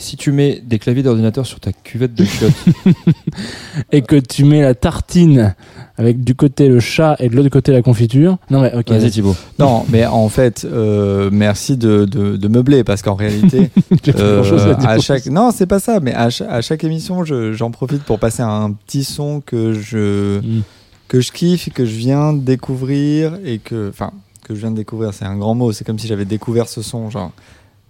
Si 0.00 0.16
tu 0.16 0.30
mets 0.30 0.62
des 0.64 0.78
claviers 0.78 1.02
d'ordinateur 1.02 1.44
sur 1.44 1.58
ta 1.58 1.72
cuvette 1.72 2.14
de 2.14 2.24
chiottes, 2.24 2.52
Et 3.92 4.02
que 4.02 4.16
tu 4.16 4.44
mets 4.44 4.62
la 4.62 4.74
tartine 4.74 5.54
avec 5.96 6.22
du 6.22 6.34
côté 6.34 6.68
le 6.68 6.78
chat 6.80 7.16
et 7.18 7.28
de 7.28 7.34
l'autre 7.36 7.48
côté 7.48 7.72
la 7.72 7.82
confiture. 7.82 8.38
Non, 8.50 8.60
mais 8.62 8.72
ok. 8.74 8.88
vas-y 8.90 9.10
Thibaut. 9.10 9.34
Non, 9.58 9.84
mais 9.90 10.06
en 10.06 10.28
fait, 10.28 10.64
euh, 10.64 11.30
merci 11.32 11.76
de, 11.76 12.04
de, 12.04 12.36
de 12.36 12.48
meubler 12.48 12.84
parce 12.84 13.02
qu'en 13.02 13.14
réalité, 13.16 13.70
euh, 14.14 14.42
à 14.84 14.90
à 14.90 14.98
chaque 15.00 15.26
non, 15.26 15.50
c'est 15.50 15.66
pas 15.66 15.80
ça, 15.80 15.98
mais 16.00 16.14
à, 16.14 16.30
cha- 16.30 16.48
à 16.50 16.60
chaque 16.60 16.84
émission, 16.84 17.24
je- 17.24 17.52
j'en 17.52 17.70
profite 17.70 18.02
pour 18.04 18.18
passer 18.20 18.42
un 18.42 18.72
petit 18.72 19.04
son 19.04 19.40
que 19.40 19.72
je 19.72 20.38
Mm. 20.40 20.62
que 21.08 21.20
je 21.20 21.32
kiffe, 21.32 21.68
et 21.68 21.70
que 21.72 21.84
je 21.84 21.94
viens 21.96 22.32
de 22.34 22.40
découvrir 22.40 23.38
et 23.44 23.58
que, 23.58 23.88
enfin, 23.88 24.12
que 24.44 24.54
je 24.54 24.60
viens 24.60 24.70
de 24.70 24.76
découvrir, 24.76 25.12
c'est 25.12 25.24
un 25.24 25.36
grand 25.36 25.54
mot. 25.54 25.72
C'est 25.72 25.84
comme 25.84 25.98
si 25.98 26.06
j'avais 26.06 26.24
découvert 26.24 26.68
ce 26.68 26.82
son, 26.82 27.10
genre. 27.10 27.32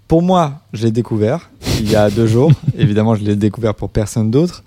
Pour 0.09 0.23
moi, 0.23 0.61
je 0.73 0.85
l'ai 0.85 0.91
découvert 0.91 1.51
il 1.81 1.91
y 1.91 1.95
a 1.95 2.11
deux 2.11 2.27
jours. 2.35 2.51
Évidemment, 2.77 3.15
je 3.15 3.23
l'ai 3.23 3.37
découvert 3.37 3.75
pour 3.75 3.91
personne 3.91 4.31
d'autre. 4.31 4.65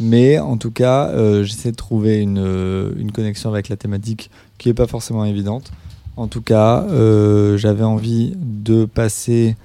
Mais 0.00 0.38
en 0.38 0.56
tout 0.56 0.70
cas, 0.70 1.08
euh, 1.08 1.44
j'essaie 1.44 1.70
de 1.70 1.76
trouver 1.76 2.20
une, 2.20 2.38
euh, 2.38 2.90
une 2.96 3.12
connexion 3.12 3.50
avec 3.50 3.68
la 3.68 3.76
thématique 3.76 4.30
qui 4.58 4.68
n'est 4.68 4.74
pas 4.74 4.86
forcément 4.86 5.24
évidente. 5.24 5.70
En 6.16 6.26
tout 6.26 6.40
cas, 6.40 6.84
euh, 6.90 7.56
j'avais 7.56 7.84
envie 7.84 8.34
de 8.36 8.84
passer 8.84 9.56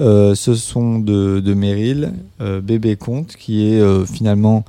euh, 0.00 0.34
ce 0.34 0.54
son 0.54 0.98
de, 0.98 1.40
de 1.40 1.54
Meryl, 1.54 2.12
Bébé 2.62 2.96
Compte, 2.96 3.36
qui 3.36 3.66
est 3.66 4.06
finalement 4.06 4.64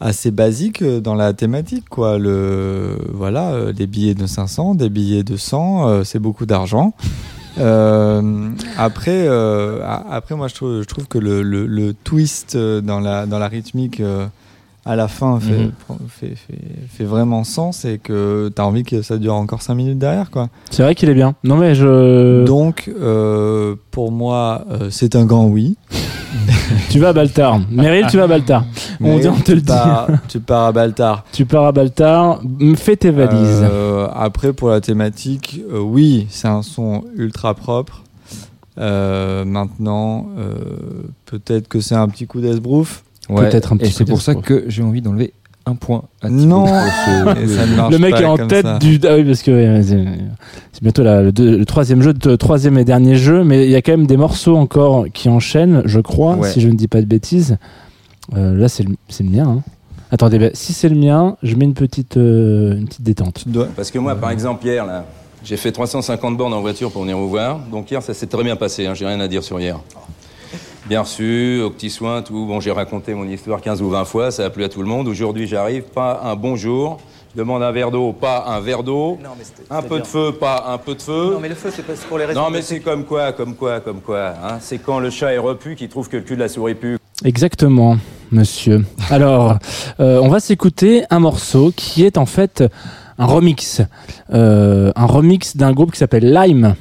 assez 0.00 0.30
basique 0.30 0.84
dans 0.84 1.14
la 1.14 1.32
thématique. 1.32 1.88
Quoi. 1.88 2.18
Le, 2.18 2.96
voilà, 3.12 3.72
des 3.72 3.86
billets 3.86 4.14
de 4.14 4.26
500, 4.26 4.74
des 4.74 4.88
billets 4.88 5.24
de 5.24 5.36
100, 5.36 5.88
euh, 5.88 6.04
c'est 6.04 6.18
beaucoup 6.18 6.46
d'argent. 6.46 6.94
Euh, 7.58 8.50
après, 8.76 9.26
euh, 9.28 9.80
après, 10.10 10.34
moi, 10.36 10.48
je 10.48 10.54
trouve, 10.54 10.80
je 10.82 10.86
trouve 10.86 11.06
que 11.06 11.18
le, 11.18 11.42
le- 11.42 11.66
le 11.66 11.92
twist 11.94 12.54
euh, 12.56 12.80
dans 12.80 13.00
la, 13.00 13.26
dans 13.26 13.38
la 13.38 13.48
rythmique 13.48 14.00
euh, 14.00 14.26
à 14.88 14.96
la 14.96 15.06
fin 15.06 15.38
fait, 15.38 15.52
Mhm. 15.52 15.72
fait, 16.08 16.34
fait, 16.34 16.58
fait 16.88 17.04
vraiment 17.04 17.44
sens 17.44 17.84
et 17.84 17.98
que 17.98 18.50
tu 18.54 18.60
as 18.60 18.64
envie 18.64 18.84
que 18.84 19.02
ça 19.02 19.18
dure 19.18 19.34
encore 19.34 19.60
5 19.60 19.74
minutes 19.74 19.98
derrière. 19.98 20.30
Quoi. 20.30 20.48
C'est 20.70 20.82
vrai 20.82 20.94
qu'il 20.94 21.08
est 21.10 21.14
bien. 21.14 21.34
Non, 21.44 21.56
mais 21.56 21.74
je. 21.74 22.44
Donc, 22.46 22.90
euh, 23.00 23.74
pour 23.90 24.10
moi, 24.10 24.64
euh, 24.70 24.88
c'est 24.90 25.14
un 25.14 25.26
grand 25.26 25.44
oui. 25.46 25.76
Tu 26.90 26.98
vas 27.00 27.08
à 27.08 27.12
Baltar. 27.12 27.60
Meryl, 27.70 28.06
tu 28.10 28.16
vas 28.16 28.24
à 28.24 28.26
Baltar. 28.26 28.64
On, 29.00 29.04
Mais 29.16 29.20
dit- 29.20 29.28
on 29.28 29.36
te 29.38 29.52
le 29.52 29.60
dit. 29.60 29.72
tu 30.28 30.40
pars 30.40 30.64
à 30.66 30.72
Baltar. 30.72 31.24
Tu 31.32 31.44
pars 31.44 31.64
à 31.66 31.72
Baltar. 31.72 32.40
Fais 32.76 32.96
tes 32.96 33.10
valises. 33.10 33.62
Euh, 33.62 34.08
après, 34.14 34.52
pour 34.52 34.70
la 34.70 34.80
thématique, 34.80 35.60
euh, 35.72 35.78
oui, 35.80 36.26
c'est 36.30 36.48
un 36.48 36.62
son 36.62 37.04
ultra 37.16 37.54
propre. 37.54 38.02
Euh, 38.78 39.44
maintenant, 39.44 40.26
peut-être 41.26 41.68
que 41.68 41.80
c'est 41.80 41.94
un 41.94 42.08
petit 42.08 42.26
coup 42.26 42.40
d'esbrouf. 42.40 43.02
Ouais, 43.28 43.48
Peut-être 43.50 43.72
un 43.72 43.76
petit 43.76 43.90
Et 43.90 43.92
c'est 43.92 44.04
pour 44.04 44.22
ça 44.22 44.34
que 44.34 44.64
j'ai 44.68 44.82
envie 44.82 45.02
d'enlever 45.02 45.32
un 45.66 45.74
point 45.74 46.04
à 46.22 46.30
Non. 46.30 46.66
Ce- 46.66 47.90
le 47.90 47.98
mec 47.98 48.14
est 48.14 48.24
en 48.24 48.38
tête 48.46 48.64
ça. 48.64 48.78
du. 48.78 48.98
Ah 49.06 49.16
oui, 49.16 49.24
parce 49.24 49.42
que 49.42 49.82
c'est 49.82 50.82
bientôt 50.82 51.02
la- 51.02 51.22
le, 51.22 51.32
deux- 51.32 51.58
le 51.58 51.64
troisième 51.66 52.00
jeu, 52.02 52.14
le 52.24 52.36
troisième 52.38 52.78
et 52.78 52.84
dernier 52.84 53.16
jeu, 53.16 53.44
mais 53.44 53.64
il 53.66 53.70
y 53.70 53.74
a 53.76 53.82
quand 53.82 53.92
même 53.92 54.06
des 54.06 54.16
morceaux 54.16 54.56
encore 54.56 55.06
qui 55.12 55.28
enchaînent, 55.28 55.82
je 55.84 56.00
crois, 56.00 56.36
Ouais. 56.36 56.50
si 56.50 56.60
je 56.62 56.68
ne 56.68 56.74
dis 56.74 56.88
pas 56.88 57.00
de 57.02 57.06
bêtises. 57.06 57.58
Euh, 58.36 58.54
là, 58.56 58.68
c'est 58.68 58.82
le, 58.82 58.94
c'est 59.08 59.24
le 59.24 59.30
mien. 59.30 59.46
hein. 59.58 59.62
Attendez, 60.10 60.38
bah, 60.38 60.48
si 60.54 60.72
c'est 60.72 60.88
le 60.88 60.96
mien, 60.96 61.36
je 61.42 61.54
mets 61.54 61.66
une 61.66 61.74
petite, 61.74 62.16
euh, 62.16 62.74
une 62.78 62.86
petite 62.86 63.02
détente. 63.02 63.44
Parce 63.76 63.90
que 63.90 63.98
moi, 63.98 64.14
par 64.14 64.30
exemple, 64.30 64.64
hier, 64.66 64.86
là, 64.86 65.04
j'ai 65.44 65.58
fait 65.58 65.70
350 65.70 66.34
bornes 66.36 66.54
en 66.54 66.62
voiture 66.62 66.90
pour 66.90 67.02
venir 67.02 67.18
vous 67.18 67.28
voir. 67.28 67.60
Donc 67.70 67.90
hier, 67.90 68.02
ça 68.02 68.14
s'est 68.14 68.26
très 68.26 68.42
bien 68.42 68.56
passé. 68.56 68.86
Hein, 68.86 68.94
j'ai 68.94 69.06
rien 69.06 69.20
à 69.20 69.28
dire 69.28 69.42
sur 69.44 69.60
hier. 69.60 69.78
Bien 70.88 71.02
reçu, 71.02 71.60
au 71.60 71.68
petit 71.68 71.90
soin, 71.90 72.22
tout. 72.22 72.46
Bon, 72.46 72.60
j'ai 72.60 72.70
raconté 72.70 73.12
mon 73.12 73.28
histoire 73.28 73.60
15 73.60 73.82
ou 73.82 73.90
20 73.90 74.06
fois, 74.06 74.30
ça 74.30 74.46
a 74.46 74.50
plu 74.50 74.64
à 74.64 74.70
tout 74.70 74.80
le 74.80 74.88
monde. 74.88 75.06
Aujourd'hui, 75.06 75.46
j'arrive, 75.46 75.82
pas 75.82 76.22
un 76.24 76.34
bonjour. 76.34 76.98
Je 77.34 77.38
demande 77.38 77.62
un 77.62 77.70
verre 77.72 77.90
d'eau, 77.90 78.14
pas 78.14 78.46
un 78.46 78.60
verre 78.60 78.82
d'eau. 78.82 79.18
Un 79.68 79.82
peu 79.82 80.00
de 80.00 80.06
feu, 80.06 80.32
pas 80.32 80.64
un 80.66 80.78
peu 80.78 80.94
de 80.94 81.02
feu. 81.02 81.32
Non, 81.34 81.40
mais 81.40 81.50
le 81.50 81.56
feu, 81.56 81.70
c'est 81.76 81.86
pas 81.86 81.94
c'est 81.94 82.06
pour 82.06 82.16
les 82.16 82.24
raisons. 82.24 82.40
Non, 82.40 82.48
mais 82.48 82.62
c'est 82.62 82.80
comme 82.80 83.04
quoi, 83.04 83.32
comme 83.32 83.54
quoi, 83.54 83.80
comme 83.80 84.00
quoi. 84.00 84.32
Hein 84.42 84.58
c'est 84.62 84.78
quand 84.78 84.98
le 84.98 85.10
chat 85.10 85.34
est 85.34 85.38
repu 85.38 85.76
qu'il 85.76 85.90
trouve 85.90 86.08
que 86.08 86.16
le 86.16 86.22
cul 86.22 86.36
de 86.36 86.40
la 86.40 86.48
souris 86.48 86.74
pue. 86.74 86.96
Exactement, 87.22 87.98
monsieur. 88.32 88.82
Alors, 89.10 89.58
euh, 90.00 90.20
on 90.22 90.28
va 90.28 90.40
s'écouter 90.40 91.04
un 91.10 91.18
morceau 91.18 91.70
qui 91.76 92.06
est 92.06 92.16
en 92.16 92.24
fait 92.24 92.64
un 93.18 93.26
remix. 93.26 93.82
Euh, 94.32 94.90
un 94.96 95.06
remix 95.06 95.54
d'un 95.54 95.72
groupe 95.72 95.92
qui 95.92 95.98
s'appelle 95.98 96.32
Lime. 96.32 96.76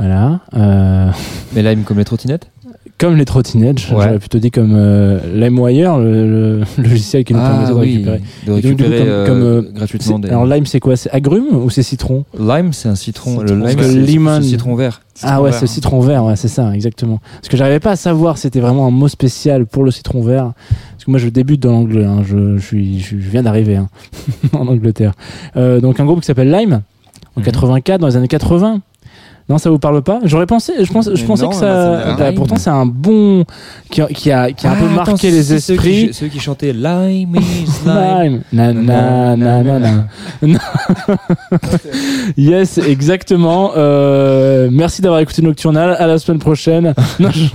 Oui. 0.00 0.06
Voilà. 0.06 0.40
euh, 0.56 1.10
Mais 1.54 1.62
Lime 1.62 1.84
comme 1.84 1.98
les 1.98 2.04
trottinettes 2.04 2.48
comme 2.98 3.16
les 3.16 3.24
trottinettes, 3.24 3.78
Ouais. 3.78 3.86
j'aurais 4.04 4.18
plutôt 4.18 4.38
dit 4.38 4.50
comme 4.50 4.74
euh, 4.74 5.18
LimeWire, 5.34 5.96
le, 5.96 6.58
le 6.58 6.82
logiciel 6.82 7.24
qui 7.24 7.32
nous 7.32 7.40
Ah 7.42 7.48
permettait 7.48 7.70
de 7.72 7.78
oui, 7.78 7.92
récupérer. 7.94 8.18
de 8.18 8.22
Et 8.22 8.46
donc, 8.50 8.60
du 8.60 8.76
coup, 8.76 8.82
récupérer, 8.90 9.08
euh, 9.08 9.62
gratuitement 9.74 10.16
c'est- 10.16 10.22
des- 10.22 10.28
Alors 10.28 10.44
Lime, 10.44 10.66
c'est 10.66 10.80
quoi? 10.80 10.96
C'est 10.96 11.10
agrumes 11.10 11.46
ou 11.50 11.70
c'est 11.70 11.82
citron? 11.82 12.26
Lime, 12.38 12.74
c'est 12.74 12.90
un 12.90 12.94
citron. 12.94 13.40
Le 13.40 13.54
lime, 13.54 13.78
c'est 13.80 13.94
lemon- 13.94 14.42
c'est 14.42 14.48
citron 14.48 14.74
vert. 14.74 15.00
ah 15.22 15.40
ouais, 15.40 15.50
c'est 15.52 15.66
citron 15.66 16.00
vert, 16.00 16.24
ouais, 16.26 16.36
c'est 16.36 16.48
ça, 16.48 16.74
exactement. 16.74 17.20
Parce 17.36 17.48
que 17.48 17.56
j'arrivais 17.56 17.80
pas 17.80 17.92
à 17.92 17.96
savoir 17.96 18.36
si 18.36 18.42
c'était 18.42 18.60
vraiment 18.60 18.86
un 18.86 18.90
mot 18.90 19.08
spécial 19.08 19.64
pour 19.64 19.82
le 19.82 19.90
citron 19.90 20.20
vert. 20.22 20.52
Parce 20.92 21.04
que 21.06 21.10
moi, 21.10 21.18
je 21.18 21.30
débute 21.30 21.60
dans 21.62 21.72
l'anglais, 21.72 22.04
hein, 22.04 22.18
je, 22.22 22.58
je, 22.58 22.66
suis, 22.66 23.00
je, 23.00 23.16
je 23.18 23.30
viens 23.30 23.42
d'arriver 23.42 23.76
hein, 23.76 23.88
en 24.52 24.66
Angleterre. 24.68 25.12
Euh, 25.56 25.80
donc 25.80 26.00
un 26.00 26.04
groupe 26.04 26.20
qui 26.20 26.26
s'appelle 26.26 26.50
Lime, 26.52 26.82
en 27.34 27.40
84, 27.40 27.98
dans 28.02 28.08
les 28.08 28.16
années 28.16 28.28
80. 28.28 28.82
Non, 29.50 29.58
ça 29.58 29.68
vous 29.68 29.80
parle 29.80 30.00
pas 30.00 30.20
J'aurais 30.22 30.46
pensé, 30.46 30.72
je, 30.80 30.92
pense, 30.92 31.10
je 31.12 31.20
Mais 31.20 31.26
pensais 31.26 31.42
non, 31.42 31.50
que 31.50 31.56
ça 31.56 32.14
bah, 32.16 32.30
pourtant, 32.36 32.54
c'est 32.56 32.70
un 32.70 32.86
bon. 32.86 33.44
qui, 33.90 34.00
a- 34.00 34.06
qui 34.06 34.30
a, 34.30 34.52
qui 34.52 34.64
a 34.66 34.70
un 34.70 34.76
peu 34.76 34.86
Ah, 34.88 34.94
marqué 34.94 35.10
attends, 35.12 35.36
les 35.36 35.42
c'est 35.42 35.58
ceux 35.58 35.74
esprits. 35.74 36.06
qui- 36.08 36.14
Ceux 36.14 36.28
qui 36.28 36.38
chantaient 36.38 36.72
Lime 36.72 37.34
is 37.34 37.66
lime. 37.84 38.22
Lime. 38.22 38.42
Na, 38.52 38.72
na, 38.72 39.36
na, 39.36 39.62
na, 39.64 39.78
na. 39.80 40.06
Yes, 42.36 42.78
exactement. 42.78 43.72
Euh, 43.76 44.68
merci 44.70 45.02
d'avoir 45.02 45.20
écouté 45.20 45.42
Nocturnal. 45.42 45.96
À 45.98 46.06
la 46.06 46.18
semaine 46.18 46.38
prochaine. 46.38 46.94
Non, 47.18 47.30
je- 47.30 47.48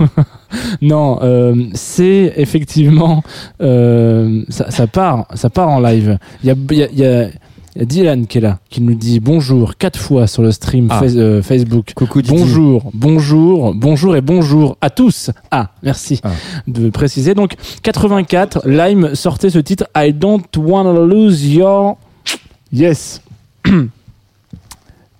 non, 0.80 1.18
euh, 1.22 1.54
c'est 1.74 2.34
effectivement 2.36 3.22
euh, 3.60 4.42
ça, 4.48 4.70
ça 4.70 4.86
part, 4.86 5.26
ça 5.34 5.50
part 5.50 5.68
en 5.68 5.80
live. 5.80 6.18
Il 6.44 6.48
y 6.48 6.50
a, 6.50 6.54
il 6.70 6.76
y 6.78 6.82
a- 6.82 6.88
il 6.92 6.98
y 6.98 7.04
a- 7.06 7.26
il 7.76 7.80
y 7.80 7.82
a 7.82 7.84
Dylan 7.84 8.26
qui 8.26 8.38
est 8.38 8.40
là, 8.40 8.58
qui 8.70 8.80
nous 8.80 8.94
dit 8.94 9.20
bonjour 9.20 9.76
quatre 9.76 9.98
fois 10.00 10.26
sur 10.26 10.42
le 10.42 10.50
stream 10.50 10.88
Ah. 10.90 11.02
Euh, 11.04 11.42
Facebook. 11.42 11.92
Coucou 11.94 12.22
Didi. 12.22 12.34
Bonjour, 12.34 12.90
bonjour, 12.94 13.74
bonjour 13.74 14.16
et 14.16 14.22
bonjour 14.22 14.78
à 14.80 14.88
tous. 14.88 15.30
Ah, 15.50 15.72
merci 15.82 16.20
Ah. 16.24 16.30
de 16.66 16.88
préciser. 16.88 17.34
Donc 17.34 17.54
84, 17.82 18.66
Lime 18.66 19.14
sortait 19.14 19.50
ce 19.50 19.58
titre 19.58 19.84
I 19.94 20.14
don't 20.14 20.42
wanna 20.56 20.98
lose 21.04 21.46
your 21.46 21.98
yes. 22.72 23.20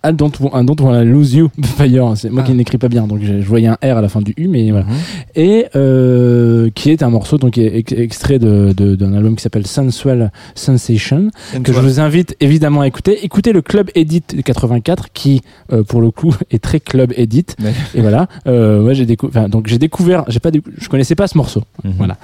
I 0.05 0.13
don't, 0.13 0.33
I 0.55 0.65
don't 0.65 0.81
wanna 0.81 1.05
lose 1.05 1.35
you. 1.35 1.51
D'ailleurs, 1.79 2.17
c'est 2.17 2.31
moi 2.31 2.43
qui 2.45 2.53
Ah. 2.53 2.55
n'écris 2.55 2.79
pas 2.79 2.89
bien, 2.89 3.07
donc 3.07 3.21
je, 3.23 3.41
je 3.41 3.47
voyais 3.47 3.67
un 3.67 3.75
R 3.83 3.97
à 3.97 4.01
la 4.03 4.09
fin 4.09 4.21
du 4.23 4.35
U, 4.37 4.47
mais 4.49 4.71
voilà. 4.71 4.87
Mhm. 4.87 4.93
Et 5.35 5.67
euh, 5.75 6.71
qui 6.75 6.91
est 6.91 7.03
un 7.03 7.11
morceau 7.11 7.39
donc 7.39 7.59
est 7.59 7.79
ex- 7.79 7.93
extrait 7.93 8.39
de- 8.39 8.73
de- 8.77 8.95
d'un 8.95 9.13
album 9.15 9.35
qui 9.37 9.43
s'appelle 9.43 9.67
Sensual 9.67 10.31
Sensation, 10.55 11.31
que 11.63 11.73
je 11.73 11.81
vous 11.81 12.01
invite 12.01 12.37
évidemment 12.41 12.81
à 12.83 12.87
écouter. 12.87 13.25
Écoutez 13.25 13.53
le 13.53 13.63
Club 13.63 13.91
Edit 13.95 14.23
84 14.45 15.13
qui, 15.13 15.43
euh, 15.73 15.83
pour 15.83 16.01
le 16.01 16.11
coup, 16.11 16.35
est 16.51 16.63
très 16.63 16.81
Club 16.81 17.13
Edit. 17.17 17.47
Et 17.95 18.01
voilà. 18.01 18.29
Euh, 18.47 18.83
ouais, 18.85 18.95
j'ai 18.95 19.07
décou- 19.07 19.29
enfin, 19.29 19.49
donc 19.49 19.67
j'ai 19.67 19.79
découvert, 19.79 20.25
j'ai 20.29 20.41
pas, 20.41 20.51
décou- 20.51 20.71
je 20.79 20.89
connaissais 20.89 21.15
pas 21.15 21.27
ce 21.27 21.37
morceau. 21.37 21.63
Mhm. 21.85 21.93
Voilà. 21.99 22.17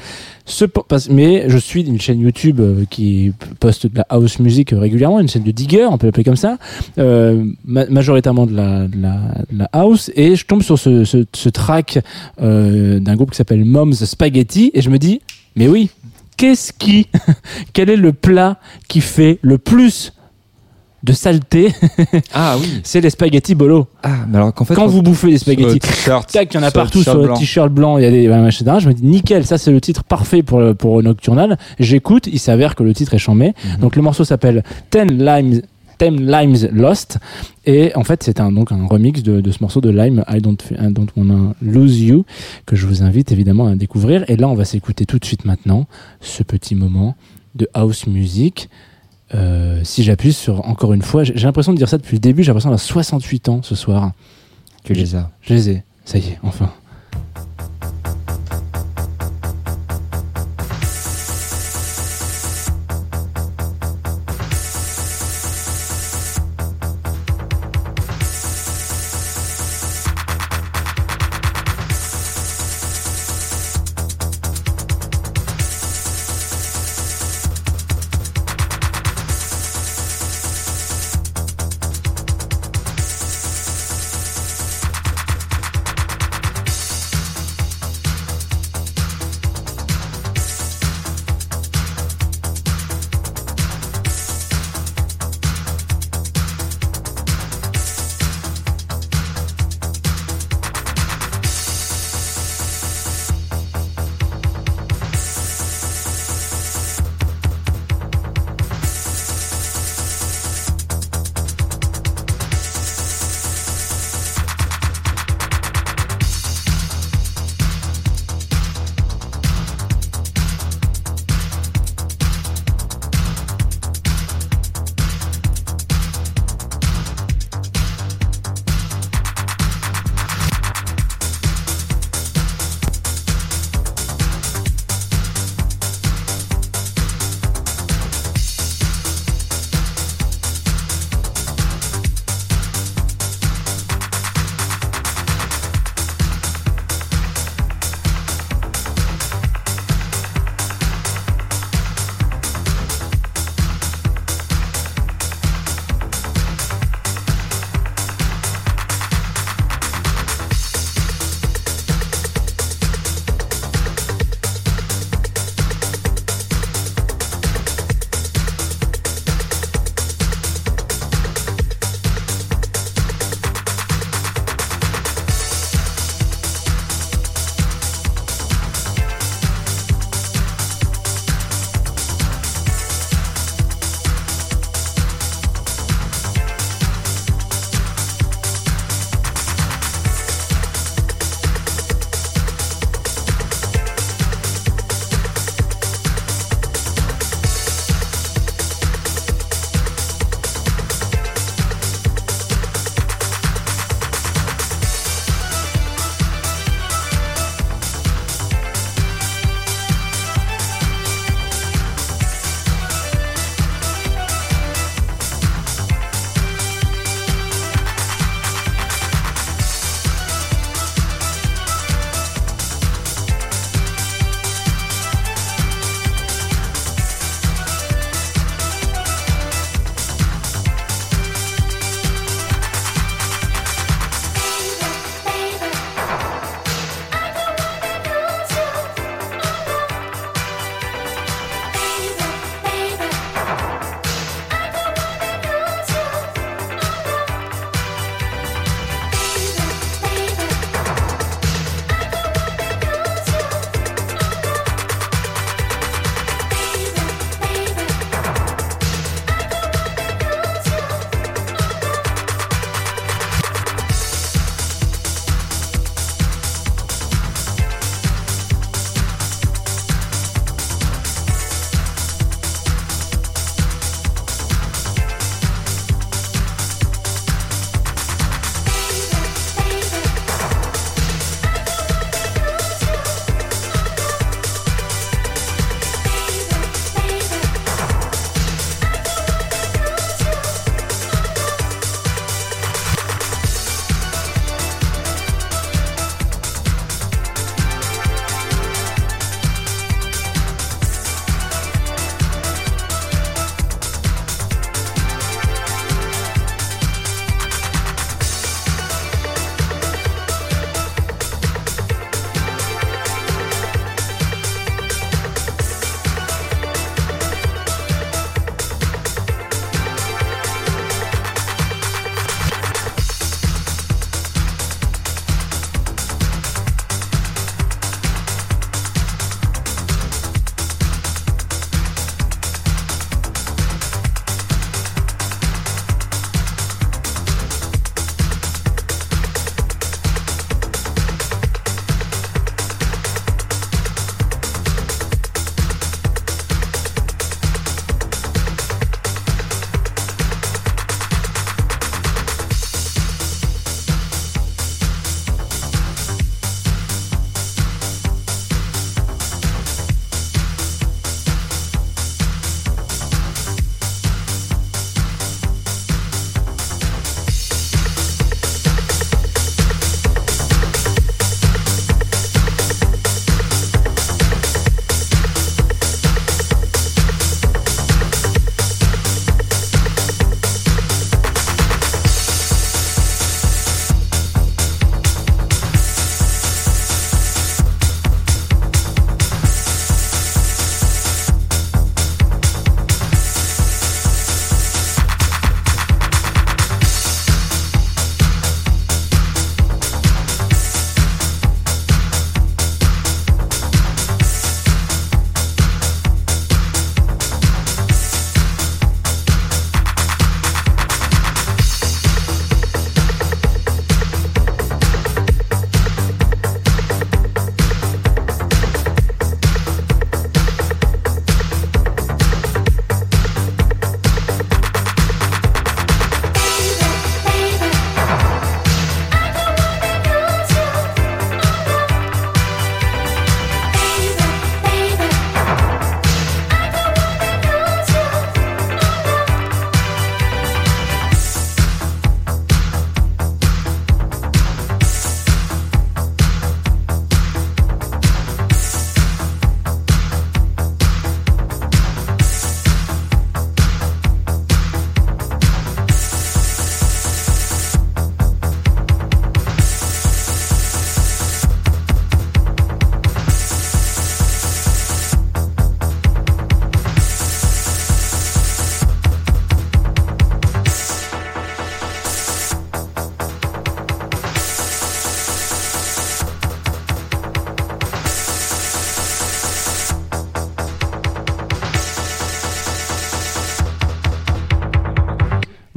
Ce, 0.45 0.65
mais 1.11 1.45
je 1.49 1.57
suis 1.59 1.83
une 1.83 2.01
chaîne 2.01 2.21
YouTube 2.21 2.59
euh, 2.61 2.85
qui 2.91 3.33
poste 3.61 3.87
de 3.87 3.97
la 3.97 4.07
house 4.09 4.41
music 4.41 4.73
euh, 4.73 4.79
régulièrement, 4.79 5.21
une 5.21 5.29
chaîne 5.29 5.45
de 5.45 5.53
digger, 5.53 5.87
on 5.87 5.99
peut 5.99 6.07
l'appeler 6.07 6.25
comme 6.25 6.37
ça, 6.37 6.59
euh, 6.99 7.45
ma- 7.73 7.87
majoritairement 7.87 8.47
de 8.47 8.55
la, 8.55 8.87
de, 8.87 9.01
la, 9.03 9.13
de 9.51 9.59
la 9.59 9.69
house, 9.73 10.11
et 10.15 10.37
je 10.37 10.45
tombe 10.47 10.63
sur 10.63 10.79
ce, 10.79 11.05
ce, 11.05 11.25
ce 11.35 11.49
track 11.49 11.99
euh, 12.41 13.01
d'un 13.01 13.17
groupe 13.17 13.31
qui 13.33 13.37
s'appelle 13.37 13.65
Mom's 13.65 14.05
Spaghetti, 14.05 14.71
et 14.75 14.83
je 14.83 14.91
me 14.91 14.99
dis, 14.99 15.21
mais 15.57 15.67
oui, 15.69 15.91
qu'est-ce 16.37 16.73
qui, 16.73 17.09
quel 17.73 17.91
est 17.91 17.97
le 17.97 18.13
plat 18.13 18.59
qui 18.89 19.01
fait 19.01 19.39
le 19.43 19.59
plus 19.59 20.13
de 21.03 21.13
saleté 21.13 21.73
Ah 22.33 22.55
oui. 22.61 22.81
C'est 22.85 23.01
les 23.01 23.11
spaghettis 23.11 23.57
bolo. 23.57 23.89
Ah, 24.05 24.19
mais 24.29 24.37
alors 24.37 24.55
qu'en 24.55 24.65
fait. 24.65 24.75
Quand 24.77 24.87
vous 24.87 25.03
bouffez 25.03 25.31
des 25.31 25.39
spaghettis, 25.39 25.81
tac, 25.81 26.55
il 26.55 26.55
y 26.55 26.59
en 26.59 26.63
a 26.63 26.71
partout 26.71 27.03
sur 27.03 27.19
le 27.19 27.35
t-shirt 27.35 27.73
blanc, 27.73 27.99
il 27.99 28.05
y 28.05 28.07
a 28.07 28.11
des 28.13 28.27
etc. 28.27 28.77
Je 28.79 28.89
me 28.89 28.95
dis 28.95 29.03
nickel, 29.05 29.45
ça 29.45 29.59
c'est 29.59 29.73
le 29.73 29.81
titre 29.81 30.05
parfait 30.05 30.45
pour 30.45 30.63
pour 30.77 31.03
Nocturnal. 31.03 31.59
J'écoute, 31.81 32.29
il 32.29 32.39
s'avère 32.39 32.77
que 32.77 32.85
le 32.85 32.95
titre 32.95 33.15
est 33.15 33.19
chambé. 33.19 33.53
Donc 33.81 33.97
le 33.97 34.03
morceau 34.03 34.25
s'appelle 34.25 34.63
Ten 34.91 35.09
Limes. 35.11 35.63
Limes 36.11 36.69
Lost 36.73 37.19
et 37.65 37.95
en 37.95 38.05
fait 38.05 38.23
c'est 38.23 38.41
un 38.41 38.51
donc 38.53 38.73
un 38.73 38.87
remix 38.87 39.23
de, 39.23 39.41
de 39.41 39.53
ce 39.53 39.59
morceau 39.61 39.81
de 39.81 39.91
Lime 39.91 40.25
I 40.29 40.41
don't 40.41 40.59
I 40.73 40.93
don't 40.93 41.09
wanna 41.17 41.55
lose 41.63 42.01
you 42.01 42.25
que 42.67 42.77
je 42.77 42.87
vous 42.87 43.03
invite 43.03 43.33
évidemment 43.33 43.67
à 43.67 43.77
découvrir 43.77 44.25
et 44.29 44.37
là 44.37 44.49
on 44.49 44.55
va 44.55 44.65
s'écouter 44.65 45.07
tout 45.07 45.19
de 45.19 45.25
suite 45.25 45.45
maintenant 45.45 45.87
ce 46.21 46.43
petit 46.43 46.75
moment 46.75 47.17
de 47.55 47.69
house 47.75 48.07
music 48.07 48.69
euh, 49.35 49.81
si 49.85 50.03
j'appuie 50.03 50.33
sur 50.33 50.69
encore 50.69 50.93
une 50.93 51.03
fois 51.03 51.25
j'ai 51.25 51.35
j'ai 51.37 51.45
l'impression 51.47 51.73
de 51.73 51.79
dire 51.79 51.89
ça 51.89 51.99
depuis 51.99 52.17
le 52.17 52.21
début 52.21 52.43
j'ai 52.43 52.49
l'impression 52.49 52.71
d'avoir 52.71 52.81
68 52.85 53.49
ans 53.49 53.61
ce 53.63 53.75
soir 53.75 54.13
Tu 54.85 54.93
les 54.93 55.15
as. 55.15 55.31
je 55.43 55.55
les 55.55 55.71
ai. 55.71 55.83
Ça 56.05 56.19
y 56.19 56.23
est, 56.29 56.39
enfin. 56.43 56.71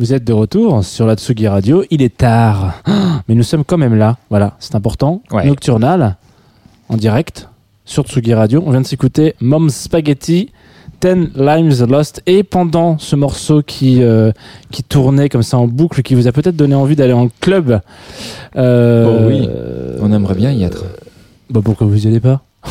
Vous 0.05 0.13
êtes 0.13 0.23
de 0.23 0.33
retour 0.33 0.83
sur 0.85 1.07
la 1.07 1.15
Tsugi 1.15 1.47
Radio. 1.47 1.83
Il 1.89 2.03
est 2.03 2.15
tard, 2.15 2.75
mais 3.27 3.33
nous 3.33 3.41
sommes 3.41 3.63
quand 3.63 3.79
même 3.79 3.95
là. 3.95 4.17
Voilà, 4.29 4.55
c'est 4.59 4.75
important. 4.75 5.23
Ouais. 5.31 5.47
Nocturnal, 5.47 6.17
en 6.89 6.95
direct, 6.95 7.49
sur 7.85 8.03
Tsugi 8.05 8.35
Radio. 8.35 8.61
On 8.67 8.69
vient 8.69 8.81
de 8.81 8.85
s'écouter 8.85 9.33
Mom 9.41 9.71
Spaghetti, 9.71 10.51
Ten 10.99 11.31
Limes 11.35 11.73
Lost. 11.89 12.21
Et 12.27 12.43
pendant 12.43 12.99
ce 12.99 13.15
morceau 13.15 13.63
qui, 13.63 14.03
euh, 14.03 14.31
qui 14.69 14.83
tournait 14.83 15.27
comme 15.27 15.41
ça 15.41 15.57
en 15.57 15.65
boucle, 15.65 16.03
qui 16.03 16.13
vous 16.13 16.27
a 16.27 16.31
peut-être 16.31 16.55
donné 16.55 16.75
envie 16.75 16.95
d'aller 16.95 17.13
en 17.13 17.29
club. 17.41 17.79
euh, 18.57 19.07
Oh 19.09 19.27
oui. 19.27 19.49
euh, 19.49 19.97
On 20.03 20.13
aimerait 20.13 20.35
bien 20.35 20.51
y 20.51 20.61
être. 20.65 20.83
Bah 21.49 21.61
pourquoi 21.65 21.87
vous 21.87 22.05
y 22.05 22.07
allez 22.07 22.19
pas 22.19 22.43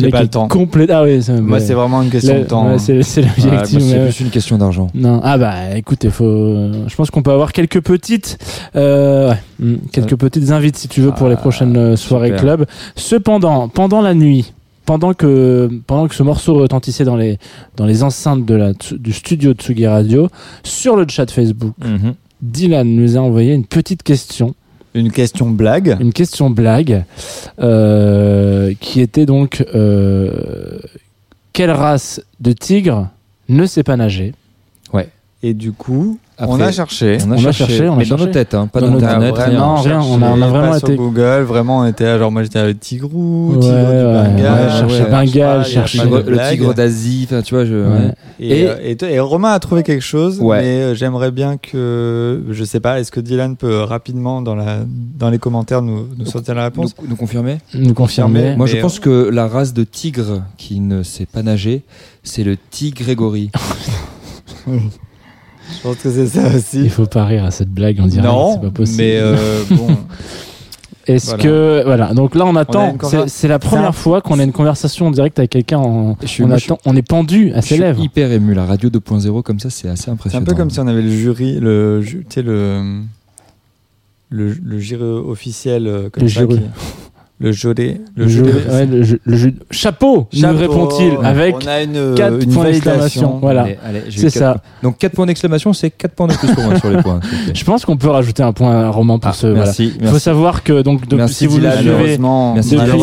J'ai 0.00 0.10
pas 0.10 0.22
le 0.22 0.28
temps. 0.28 0.48
complet- 0.48 0.86
Ah 0.90 1.02
oui, 1.04 1.20
Moi, 1.40 1.60
c'est 1.60 1.74
vraiment 1.74 2.02
une 2.02 2.10
question 2.10 2.34
Le- 2.34 2.40
de 2.40 2.44
temps. 2.46 2.66
ouais, 2.68 2.78
c'est 2.78 2.92
Ouais, 2.92 2.98
l'objectif. 3.42 3.80
c'est 3.82 4.04
plus 4.04 4.20
une 4.20 4.30
question 4.30 4.58
d'argent. 4.58 4.88
non. 4.94 5.20
Ah 5.22 5.38
bah 5.38 5.76
écoutez, 5.76 6.10
faut. 6.10 6.24
Je 6.86 6.94
pense 6.96 7.10
qu'on 7.10 7.22
peut 7.22 7.30
avoir 7.32 7.52
quelques 7.52 7.80
petites, 7.80 8.38
euh, 8.76 9.30
ouais, 9.30 9.36
hmm, 9.60 9.74
quelques 9.92 10.16
petites 10.16 10.50
invites 10.50 10.76
si 10.76 10.88
tu 10.88 11.00
veux 11.00 11.12
pour 11.12 11.28
les 11.28 11.36
prochaines 11.36 11.76
euh, 11.76 11.96
soirées 11.96 12.28
super. 12.28 12.40
club. 12.42 12.66
Cependant, 12.96 13.68
pendant 13.68 14.00
la 14.00 14.14
nuit, 14.14 14.52
pendant 14.86 15.14
que 15.14 15.68
pendant 15.86 16.08
que 16.08 16.14
ce 16.14 16.22
morceau 16.22 16.54
retentissait 16.54 17.04
dans 17.04 17.16
les 17.16 17.38
dans 17.76 17.86
les 17.86 18.02
enceintes 18.02 18.44
de 18.44 18.54
la 18.54 18.72
du 18.92 19.12
studio 19.12 19.54
de 19.54 19.58
Tsugi 19.60 19.86
Radio, 19.86 20.28
sur 20.62 20.96
le 20.96 21.04
chat 21.08 21.30
Facebook, 21.30 21.74
Mhm. 21.84 22.14
Dylan 22.42 22.86
nous 22.88 23.16
a 23.16 23.20
envoyé 23.20 23.52
une 23.54 23.64
petite 23.64 24.02
question. 24.02 24.54
Une 24.94 25.12
question 25.12 25.50
blague. 25.50 25.96
Une 26.00 26.12
question 26.12 26.50
blague 26.50 27.04
euh, 27.60 28.72
qui 28.80 29.00
était 29.00 29.26
donc 29.26 29.64
euh, 29.74 30.78
quelle 31.52 31.70
race 31.70 32.22
de 32.40 32.52
tigre 32.52 33.08
ne 33.48 33.66
sait 33.66 33.82
pas 33.82 33.96
nager? 33.96 34.34
Ouais. 34.92 35.08
Et 35.42 35.54
du 35.54 35.72
coup, 35.72 36.18
on 36.40 36.60
a 36.60 36.70
cherché. 36.72 37.18
On 37.26 37.30
a, 37.32 37.34
On 37.34 37.38
a 37.38 37.40
cherché, 37.40 37.58
cherché, 37.66 37.88
on 37.88 37.94
a 37.94 37.96
mais 37.96 38.04
dans 38.06 38.16
nos 38.16 38.26
têtes, 38.26 38.54
hein, 38.54 38.66
pas 38.66 38.80
Dans 38.80 38.92
internet, 38.94 39.34
rien. 39.34 39.44
vraiment, 39.46 39.74
rien, 39.76 40.00
on 40.00 40.22
a- 40.22 40.26
on 40.26 40.34
a 40.34 40.38
cherché, 40.38 40.50
vraiment 40.50 40.70
pas 40.70 40.78
été- 40.78 40.86
sur 40.86 40.96
Google, 40.96 41.42
vraiment, 41.42 41.78
on 41.80 41.86
était 41.86 42.04
là, 42.04 42.18
genre 42.18 42.30
moi 42.30 42.42
j'étais 42.42 42.58
avec 42.58 42.80
Tigrou, 42.80 43.54
Ouais, 43.54 43.60
Tigre 43.60 43.74
ouais, 43.74 44.28
du 44.28 44.34
Bengale, 44.34 45.58
ouais, 45.58 45.64
chercher 45.64 45.98
Bengale, 46.04 46.24
Le, 46.26 46.30
le 46.32 46.50
tigre 46.50 46.74
d'Asie, 46.74 47.22
enfin, 47.28 47.42
tu 47.42 47.54
vois, 47.54 47.64
je. 47.64 47.74
Ouais. 47.74 47.88
ouais. 47.88 48.14
Et, 48.40 48.60
Et- 48.60 48.68
euh, 48.68 49.08
et, 49.10 49.20
Romain 49.20 49.50
a 49.52 49.58
trouvé 49.58 49.82
quelque 49.82 50.02
chose, 50.04 50.38
Ouais. 50.40 50.60
mais 50.60 50.66
euh, 50.82 50.94
j'aimerais 50.94 51.30
bien 51.32 51.56
que, 51.56 52.42
je 52.50 52.64
sais 52.64 52.80
pas, 52.80 53.00
est-ce 53.00 53.10
que 53.10 53.20
Dylan 53.20 53.56
peut 53.56 53.80
rapidement 53.82 54.40
dans, 54.42 54.54
la, 54.54 54.78
dans 54.86 55.30
les 55.30 55.38
commentaires 55.38 55.82
nous, 55.82 56.06
nous 56.16 56.26
sortir 56.26 56.54
la 56.54 56.64
réponse? 56.64 56.94
Nous, 57.02 57.08
nous 57.08 57.16
confirmer 57.16 57.58
Nous 57.74 57.94
confirmer. 57.94 58.54
Moi, 58.56 58.66
je 58.66 58.76
pense 58.76 59.00
que 59.00 59.28
la 59.30 59.48
race 59.48 59.72
de 59.74 59.82
tigre 59.84 60.42
qui 60.56 60.78
ne 60.80 61.02
sait 61.02 61.26
pas 61.26 61.42
nager, 61.42 61.82
c'est 62.22 62.44
le 62.44 62.56
tigre 62.56 62.98
Grégory. 63.02 63.50
Je 65.76 65.82
pense 65.82 65.96
que 65.96 66.10
c'est 66.10 66.26
ça 66.26 66.54
aussi. 66.56 66.80
Il 66.82 66.90
faut 66.90 67.06
pas 67.06 67.24
rire 67.24 67.44
à 67.44 67.50
cette 67.50 67.70
blague, 67.70 67.98
on 68.00 68.06
dirait. 68.06 68.26
non, 68.26 68.54
c'est 68.54 68.60
pas 68.62 68.70
possible. 68.70 68.98
mais 68.98 69.16
euh, 69.18 69.62
bon, 69.70 69.88
Est-ce 71.06 71.26
voilà. 71.28 71.42
que 71.42 71.82
voilà 71.86 72.12
donc 72.12 72.34
là 72.34 72.44
on 72.44 72.54
attend 72.54 72.94
c'est 73.28 73.48
la 73.48 73.58
première 73.58 73.94
fois 73.94 74.20
qu'on 74.20 74.38
a 74.38 74.42
une 74.42 74.52
conversation 74.52 75.06
en 75.06 75.10
direct 75.10 75.38
avec 75.38 75.50
quelqu'un 75.50 75.78
en- 75.78 76.18
Je 76.20 76.26
suis- 76.26 76.44
on 76.44 76.48
je 76.48 76.64
attend 76.66 76.78
on 76.84 76.94
est 76.96 77.00
pendu 77.02 77.50
à 77.54 77.56
Je 77.56 77.66
ses 77.68 77.74
suis 77.76 77.82
lèvres 77.82 78.02
hyper 78.02 78.30
ému. 78.30 78.52
La 78.52 78.66
radio 78.66 78.90
2.0 78.90 79.42
comme 79.42 79.58
ça, 79.58 79.70
c'est 79.70 79.88
assez 79.88 80.02
c'est 80.04 80.10
un 80.10 80.14
impressionnant. 80.14 80.44
peu 80.44 80.54
comme 80.54 80.68
si 80.68 80.80
on 80.80 80.86
avait 80.86 81.00
le 81.00 81.10
jury, 81.10 81.58
le, 81.60 82.02
tu 82.04 82.26
sais, 82.28 82.42
le, 82.42 83.00
le, 84.28 84.52
le 84.62 84.78
jury 84.78 85.02
officiel, 85.02 85.86
euh, 85.86 86.10
comme 86.10 86.24
Le 86.24 86.28
ça, 86.28 86.40
jury. 86.40 86.56
qui- 86.56 86.62
le 87.40 87.52
jury, 87.52 88.00
le 88.16 88.24
ouais, 88.26 88.86
le 88.86 89.02
le 89.24 89.52
chapeau, 89.70 90.26
Chapeau. 90.32 90.52
nous 90.52 90.58
répond-il 90.58 91.12
avec 91.24 91.54
on 91.54 91.66
a 91.68 91.82
une, 91.82 92.14
quatre 92.16 92.42
une 92.42 92.52
points 92.52 92.64
d'exclamation 92.64 93.38
voilà 93.40 93.66
C'est 94.10 94.28
ça. 94.30 94.54
points. 94.54 94.60
Donc 94.82 94.98
4 94.98 95.12
points 95.12 95.26
d'exclamation, 95.26 95.72
c'est 95.72 95.90
4 95.90 96.14
points 96.14 96.26
de 96.26 96.32
plus 96.32 96.48
pour 96.52 96.64
moi 96.64 96.76
sur 96.80 96.90
les 96.90 97.00
points. 97.00 97.20
je 97.54 97.64
pense 97.64 97.84
qu'on 97.84 97.96
peut 97.96 98.08
rajouter 98.08 98.42
un 98.42 98.52
point 98.52 98.86
à 98.86 98.88
Romain 98.90 99.20
pour 99.20 99.30
Ah, 99.30 99.34
ce 99.34 99.46
voilà. 99.46 99.64
merci, 99.66 99.92
il 100.00 100.08
faut 100.08 100.18
savoir 100.18 100.64
que 100.64 100.82
donc 100.82 101.06
de- 101.06 101.14
Merci, 101.14 101.34
si 101.34 101.46
vous 101.46 101.58
Dylan. 101.58 101.76
nous 101.76 101.82
suivez 101.82 102.18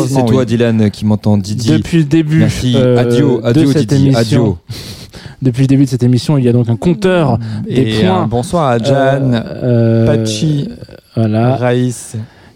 c'est 0.10 0.26
toi, 0.26 0.40
oui. 0.42 0.46
Dylan, 0.46 0.92
qui 0.92 1.06
m'entend 1.06 1.38
Didi. 1.38 1.70
depuis 1.72 2.00
le 2.00 2.04
début 2.04 2.40
Merci. 2.40 2.74
euh, 2.76 2.98
Adieu, 2.98 3.40
de 3.42 3.48
adieu, 3.48 3.66
cette 3.72 3.88
Didi. 3.88 4.08
émission 4.08 4.44
Adieu. 4.44 4.56
depuis 5.42 5.62
le 5.62 5.68
début 5.68 5.86
de 5.86 5.90
cette 5.90 6.04
émission 6.04 6.38
il 6.38 6.44
y 6.44 6.50
a 6.50 6.54
donc 6.54 6.68
un 6.70 6.76
compteur 6.76 7.40
des 7.70 7.74
Et 7.82 8.02
points 8.02 8.24
un 8.24 8.28
bonsoir 8.28 8.70
à 8.70 8.80
Jan, 8.80 9.32
euh, 9.34 9.42
euh, 9.64 10.06
Pachi, 10.24 10.68
voilà 11.16 11.56
Raïs. 11.56 12.16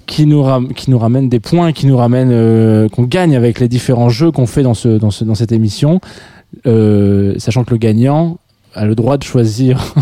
Qui 0.09 0.25
nous, 0.25 0.41
ram- 0.41 0.73
qui 0.73 0.89
nous 0.89 0.97
ramène 0.97 1.29
des 1.29 1.39
points, 1.39 1.71
qui 1.71 1.85
nous 1.85 1.95
ramène, 1.95 2.29
euh, 2.31 2.89
qu'on 2.89 3.03
gagne 3.03 3.35
avec 3.35 3.59
les 3.59 3.67
différents 3.67 4.09
jeux 4.09 4.31
qu'on 4.31 4.47
fait 4.47 4.63
dans, 4.63 4.73
ce, 4.73 4.89
dans, 4.97 5.11
ce, 5.11 5.23
dans 5.23 5.35
cette 5.35 5.51
émission, 5.51 6.01
euh, 6.65 7.35
sachant 7.38 7.63
que 7.63 7.69
le 7.71 7.77
gagnant 7.77 8.38
a 8.73 8.85
le 8.85 8.95
droit 8.95 9.17
de 9.17 9.23
choisir 9.23 9.93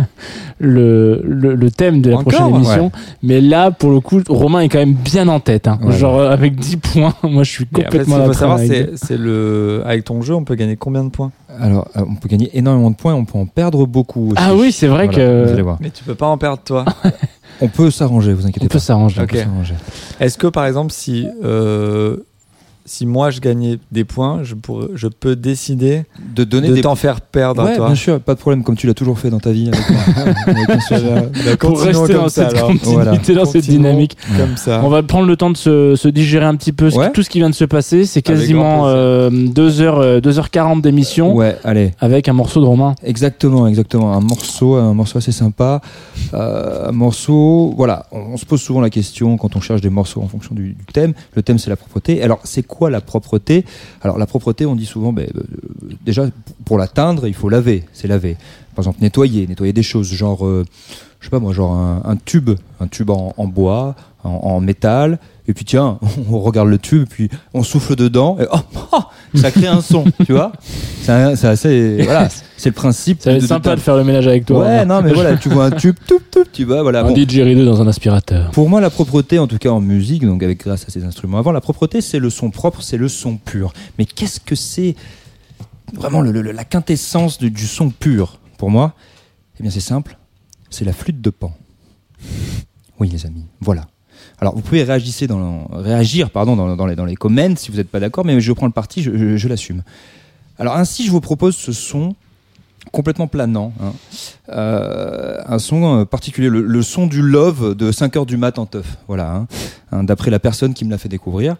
le, 0.58 1.20
le, 1.24 1.54
le 1.54 1.70
thème 1.70 2.00
de 2.02 2.10
la 2.10 2.16
Encore, 2.18 2.32
prochaine 2.32 2.54
émission. 2.54 2.84
ouais. 2.86 2.90
Mais 3.22 3.40
là, 3.40 3.70
pour 3.70 3.90
le 3.90 4.00
coup, 4.00 4.20
Romain 4.28 4.60
est 4.60 4.68
quand 4.68 4.78
même 4.78 4.94
bien 4.94 5.28
en 5.28 5.40
tête. 5.40 5.68
Hein. 5.68 5.78
Ouais, 5.82 5.96
Genre, 5.96 6.18
euh, 6.18 6.30
avec 6.30 6.56
10 6.56 6.76
points, 6.78 7.14
moi 7.22 7.42
je 7.44 7.50
suis 7.50 7.64
ce 7.64 7.82
complètement 7.82 8.14
qu'il 8.16 8.22
à 8.22 8.24
faut 8.26 8.30
la 8.32 8.36
savoir, 8.38 8.58
c'est 8.58 9.16
le 9.16 9.82
avec 9.84 10.04
ton 10.04 10.22
jeu, 10.22 10.34
on 10.34 10.44
peut 10.44 10.54
gagner 10.54 10.76
combien 10.76 11.04
de 11.04 11.10
points? 11.10 11.32
Alors, 11.58 11.88
euh, 11.96 12.02
on 12.08 12.14
peut 12.14 12.28
gagner 12.28 12.50
énormément 12.54 12.90
de 12.90 12.96
points, 12.96 13.14
on 13.14 13.24
peut 13.24 13.38
en 13.38 13.46
perdre 13.46 13.86
beaucoup 13.86 14.28
aussi. 14.32 14.36
Ah 14.42 14.54
oui, 14.54 14.70
c'est 14.72 14.86
vrai 14.86 15.06
Voilà, 15.06 15.18
que- 15.18 15.44
Vous 15.46 15.52
allez 15.52 15.62
voir. 15.62 15.78
Mais 15.80 15.90
tu 15.90 16.04
peux 16.04 16.14
pas 16.14 16.26
en 16.28 16.38
perdre 16.38 16.62
toi. 16.64 16.84
On 17.60 17.68
peut 17.68 17.90
s'arranger, 17.90 18.32
vous 18.32 18.46
inquiétez 18.46 18.64
On 18.64 18.68
pas. 18.68 18.72
peut 18.74 18.78
s'arranger. 18.78 19.20
On 19.20 19.26
peut 19.26 19.36
Ok. 19.38 19.42
s'arranger. 19.44 19.74
Est-ce 20.20 20.38
que 20.38 20.46
par 20.46 20.66
exemple, 20.66 20.92
si 20.92 21.26
euh, 21.44 22.16
si 22.84 23.06
moi 23.06 23.30
je 23.30 23.40
gagnais 23.40 23.78
des 23.92 24.04
points, 24.04 24.40
je 24.42 24.54
pourrais, 24.54 24.88
je 24.94 25.06
peux 25.08 25.36
décider 25.36 26.04
De 26.34 26.44
donner 26.44 26.68
de 26.68 26.74
des 26.74 26.80
t'en 26.80 26.94
faire 26.94 27.20
perdre 27.20 27.62
Ouais, 27.64 27.72
à 27.72 27.76
toi. 27.76 27.86
bien 27.86 27.94
sûr, 27.94 28.20
pas 28.20 28.34
de 28.34 28.38
problème, 28.40 28.62
comme 28.64 28.76
tu 28.76 28.86
l'as 28.86 28.94
toujours 28.94 29.18
fait 29.18 29.30
dans 29.30 29.38
ta 29.40 29.50
vie. 29.52 29.68
Avec. 29.68 30.36
Avec. 30.90 31.32
Bah, 31.44 31.56
Pour 31.58 31.80
rester 31.80 32.14
dans 32.14 32.28
ça, 32.28 32.48
cette 32.48 32.56
alors. 32.58 32.68
continuité, 32.70 32.94
Voilà. 33.32 33.44
dans 33.44 33.50
cette 33.50 33.64
dynamique. 33.68 34.16
Comme 34.36 34.56
ça. 34.56 34.80
On 34.84 34.88
va 34.88 35.02
prendre 35.02 35.26
le 35.26 35.36
temps 35.36 35.50
de 35.50 35.56
se, 35.56 35.94
se 35.96 36.08
digérer 36.08 36.44
un 36.44 36.56
petit 36.56 36.72
peu 36.72 36.90
ce- 36.90 36.96
Ouais. 36.98 37.12
tout 37.12 37.22
ce 37.22 37.30
qui 37.30 37.38
vient 37.38 37.50
de 37.50 37.54
se 37.54 37.64
passer. 37.64 38.04
C'est 38.04 38.22
quasiment 38.22 38.78
grand 38.78 38.88
euh, 38.88 39.30
2h, 39.30 40.20
2h40 40.20 40.80
d'émission 40.82 41.34
Ouais, 41.34 41.56
allez. 41.64 41.92
avec 42.00 42.28
un 42.28 42.32
morceau 42.32 42.60
de 42.60 42.66
Romain. 42.66 42.94
Exactement, 43.04 43.66
exactement. 43.66 44.12
Un 44.14 44.20
morceau, 44.20 44.74
un 44.74 44.94
morceau 44.94 45.18
assez 45.18 45.32
sympa. 45.32 45.80
Euh, 46.34 46.88
un 46.88 46.92
morceau, 46.92 47.72
voilà. 47.76 48.06
On, 48.12 48.18
on 48.32 48.36
se 48.36 48.44
pose 48.44 48.60
souvent 48.60 48.80
la 48.80 48.90
question 48.90 49.36
quand 49.36 49.56
on 49.56 49.60
cherche 49.60 49.80
des 49.80 49.90
morceaux 49.90 50.20
en 50.22 50.28
fonction 50.28 50.54
du, 50.54 50.70
du 50.74 50.84
thème. 50.92 51.12
Le 51.34 51.42
thème, 51.42 51.58
c'est 51.58 51.70
la 51.70 51.76
propreté. 51.76 52.22
Alors, 52.22 52.40
c'est 52.44 52.62
quoi 52.70 52.88
la 52.90 53.00
propreté? 53.00 53.64
Alors, 54.00 54.16
la 54.16 54.26
propreté, 54.26 54.64
on 54.64 54.76
dit 54.76 54.86
souvent, 54.86 55.12
ben, 55.12 55.28
euh, 55.36 55.42
déjà, 56.04 56.26
pour 56.64 56.78
l'atteindre, 56.78 57.26
il 57.26 57.34
faut 57.34 57.48
laver. 57.48 57.84
C'est 57.92 58.08
laver. 58.08 58.36
Par 58.74 58.84
exemple, 58.84 59.02
nettoyer, 59.02 59.46
nettoyer 59.46 59.72
des 59.72 59.82
choses, 59.82 60.06
genre, 60.12 60.46
euh, 60.46 60.64
je 61.18 61.26
sais 61.26 61.30
pas 61.30 61.40
moi, 61.40 61.52
genre 61.52 61.74
un, 61.74 62.16
tube, 62.16 62.50
un 62.80 62.86
tube 62.86 63.10
en 63.10 63.46
bois, 63.46 63.94
en, 64.24 64.30
en 64.30 64.60
métal. 64.60 65.18
Et 65.48 65.54
puis 65.54 65.64
tiens, 65.64 65.98
on 66.30 66.38
regarde 66.40 66.68
le 66.68 66.78
tube, 66.78 67.06
puis 67.08 67.28
on 67.54 67.62
souffle 67.64 67.96
dedans, 67.96 68.36
et 68.40 68.46
oh, 68.52 68.58
oh, 68.92 68.98
ça 69.34 69.50
crée 69.50 69.66
un 69.66 69.80
son, 69.80 70.04
tu 70.24 70.32
vois 70.32 70.52
C'est 71.02 71.34
c'est 71.36 71.48
assez, 71.48 72.02
voilà, 72.04 72.28
c'est 72.56 72.68
le 72.68 72.74
principe. 72.74 73.26
Être 73.26 73.42
sympa 73.46 73.74
de 73.74 73.80
faire 73.80 73.96
le 73.96 74.04
ménage 74.04 74.28
avec 74.28 74.46
toi. 74.46 74.60
Ouais, 74.60 74.80
Romain. 74.80 74.84
non, 74.84 75.02
mais 75.02 75.12
voilà, 75.12 75.36
tu 75.36 75.48
vois 75.48 75.64
un 75.66 75.70
tube, 75.72 75.96
tout, 76.06 76.20
tout, 76.30 76.44
tu 76.52 76.64
vois, 76.64 76.82
voilà. 76.82 77.00
Un 77.00 77.08
bon. 77.08 77.14
didgeridoo 77.14 77.64
dans 77.64 77.80
un 77.82 77.88
aspirateur. 77.88 78.50
Pour 78.52 78.68
moi, 78.68 78.80
la 78.80 78.90
propreté, 78.90 79.38
en 79.40 79.46
tout 79.48 79.58
cas 79.58 79.70
en 79.70 79.80
musique, 79.80 80.24
donc 80.24 80.42
avec 80.42 80.60
grâce 80.60 80.84
à 80.86 80.90
ces 80.90 81.02
instruments 81.04 81.38
avant, 81.38 81.50
la 81.52 81.60
propreté, 81.60 82.00
c'est 82.00 82.18
le 82.20 82.30
son 82.30 82.50
propre, 82.50 82.82
c'est 82.82 82.96
le 82.98 83.08
son 83.08 83.36
pur. 83.36 83.72
Mais 83.98 84.04
qu'est-ce 84.04 84.38
que 84.38 84.54
c'est 84.54 84.94
vraiment 85.94 86.20
le- 86.20 86.30
le- 86.30 86.52
la 86.52 86.64
quintessence 86.64 87.38
du, 87.38 87.50
du 87.50 87.66
son 87.66 87.90
pur 87.90 88.38
pour 88.56 88.70
moi? 88.70 88.94
Eh 89.58 89.62
bien, 89.62 89.72
c'est 89.72 89.80
simple, 89.80 90.16
c'est 90.70 90.84
la 90.84 90.92
flûte 90.92 91.20
de 91.20 91.30
pan. 91.30 91.52
Oui, 93.00 93.08
les 93.08 93.26
amis, 93.26 93.46
voilà. 93.60 93.86
Alors, 94.40 94.54
vous 94.54 94.62
pouvez 94.62 94.82
réagir 94.82 95.28
dans, 95.28 95.68
réagir 95.70 96.30
pardon, 96.30 96.56
dans, 96.56 96.74
dans 96.74 96.86
les, 96.86 96.96
dans 96.96 97.04
les 97.04 97.14
comments 97.16 97.56
si 97.56 97.70
vous 97.70 97.76
n'êtes 97.76 97.90
pas 97.90 98.00
d'accord, 98.00 98.24
mais 98.24 98.40
je 98.40 98.52
prends 98.52 98.66
le 98.66 98.72
parti, 98.72 99.02
je, 99.02 99.36
je- 99.36 99.48
l'assume. 99.48 99.82
Alors, 100.58 100.76
ainsi, 100.76 101.04
je 101.04 101.10
vous 101.10 101.20
propose 101.20 101.56
ce 101.56 101.72
son 101.72 102.14
complètement 102.92 103.26
planant, 103.26 103.72
hein. 103.80 103.92
Euh, 104.48 105.36
un 105.46 105.58
son 105.58 106.00
euh, 106.00 106.04
particulier, 106.04 106.48
le, 106.48 106.62
le 106.62 106.82
son 106.82 107.06
du 107.06 107.20
love 107.22 107.74
de 107.76 107.92
5 107.92 108.16
heures 108.16 108.26
du 108.26 108.38
mat 108.38 108.58
en 108.58 108.64
teuf, 108.66 108.96
voilà, 109.06 109.30
hein. 109.30 109.46
Hein, 109.92 110.04
d'après 110.04 110.30
la 110.30 110.38
personne 110.38 110.72
qui 110.72 110.84
me 110.86 110.90
l'a 110.90 110.98
fait 110.98 111.08
découvrir. 111.10 111.56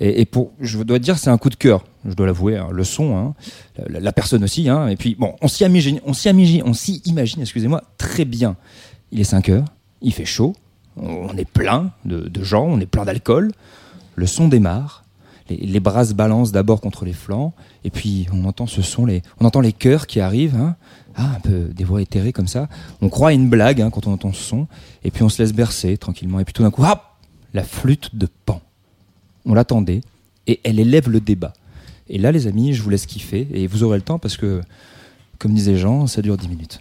Et, 0.00 0.24
pour, 0.24 0.50
je 0.60 0.82
dois 0.82 0.98
dire, 0.98 1.18
c'est 1.18 1.30
un 1.30 1.38
coup 1.38 1.50
de 1.50 1.54
cœur, 1.54 1.84
je 2.04 2.14
dois 2.14 2.26
l'avouer, 2.26 2.60
le 2.72 2.82
son, 2.82 3.32
la, 3.88 4.12
personne 4.12 4.42
aussi, 4.42 4.66
et 4.66 4.96
puis 4.96 5.14
bon, 5.16 5.36
on 5.40 5.46
s'y 5.46 5.62
imagine, 5.64 6.00
on 6.04 6.12
imagine, 7.04 7.42
excusez-moi, 7.42 7.80
très 7.96 8.24
bien. 8.24 8.56
Il 9.12 9.20
est 9.20 9.24
5 9.24 9.48
heures, 9.50 9.64
il 10.02 10.12
fait 10.12 10.24
chaud, 10.24 10.56
on 10.96 11.36
est 11.36 11.48
plein 11.48 11.92
de, 12.04 12.30
gens, 12.42 12.64
on 12.64 12.80
est 12.80 12.86
plein 12.86 13.04
d'alcool, 13.04 13.52
le 14.14 14.26
son 14.26 14.48
démarre, 14.48 15.04
les, 15.50 15.80
bras 15.80 16.06
se 16.06 16.14
balancent 16.14 16.52
d'abord 16.52 16.80
contre 16.80 17.04
les 17.04 17.12
flancs, 17.12 17.52
et 17.84 17.90
puis 17.90 18.26
on 18.32 18.44
entend 18.44 18.66
ce 18.66 18.82
son, 18.82 19.06
on 19.40 19.44
entend 19.44 19.60
les 19.60 19.72
chœurs 19.72 20.06
qui 20.06 20.20
arrivent, 20.20 20.56
hein, 20.56 20.76
ah, 21.16 21.32
un 21.36 21.40
peu 21.40 21.68
des 21.74 21.84
voix 21.84 22.00
éthérées 22.00 22.32
comme 22.32 22.48
ça. 22.48 22.68
On 23.02 23.08
croit 23.08 23.28
à 23.28 23.32
une 23.32 23.48
blague 23.48 23.80
hein, 23.80 23.90
quand 23.90 24.06
on 24.06 24.12
entend 24.12 24.32
ce 24.32 24.42
son, 24.42 24.66
et 25.04 25.10
puis 25.10 25.22
on 25.22 25.28
se 25.28 25.42
laisse 25.42 25.52
bercer 25.52 25.96
tranquillement, 25.98 26.40
et 26.40 26.44
puis 26.44 26.54
tout 26.54 26.62
d'un 26.62 26.70
coup, 26.70 26.84
la 27.52 27.64
flûte 27.64 28.16
de 28.16 28.26
Pan. 28.46 28.60
On 29.44 29.54
l'attendait, 29.54 30.00
et 30.46 30.60
elle 30.64 30.80
élève 30.80 31.10
le 31.10 31.20
débat. 31.20 31.52
Et 32.08 32.18
là, 32.18 32.32
les 32.32 32.46
amis, 32.46 32.74
je 32.74 32.82
vous 32.82 32.90
laisse 32.90 33.06
kiffer, 33.06 33.48
et 33.52 33.66
vous 33.66 33.82
aurez 33.82 33.98
le 33.98 34.02
temps 34.02 34.18
parce 34.18 34.36
que, 34.36 34.62
comme 35.38 35.54
disait 35.54 35.76
Jean, 35.76 36.06
ça 36.06 36.22
dure 36.22 36.36
10 36.36 36.48
minutes. 36.48 36.80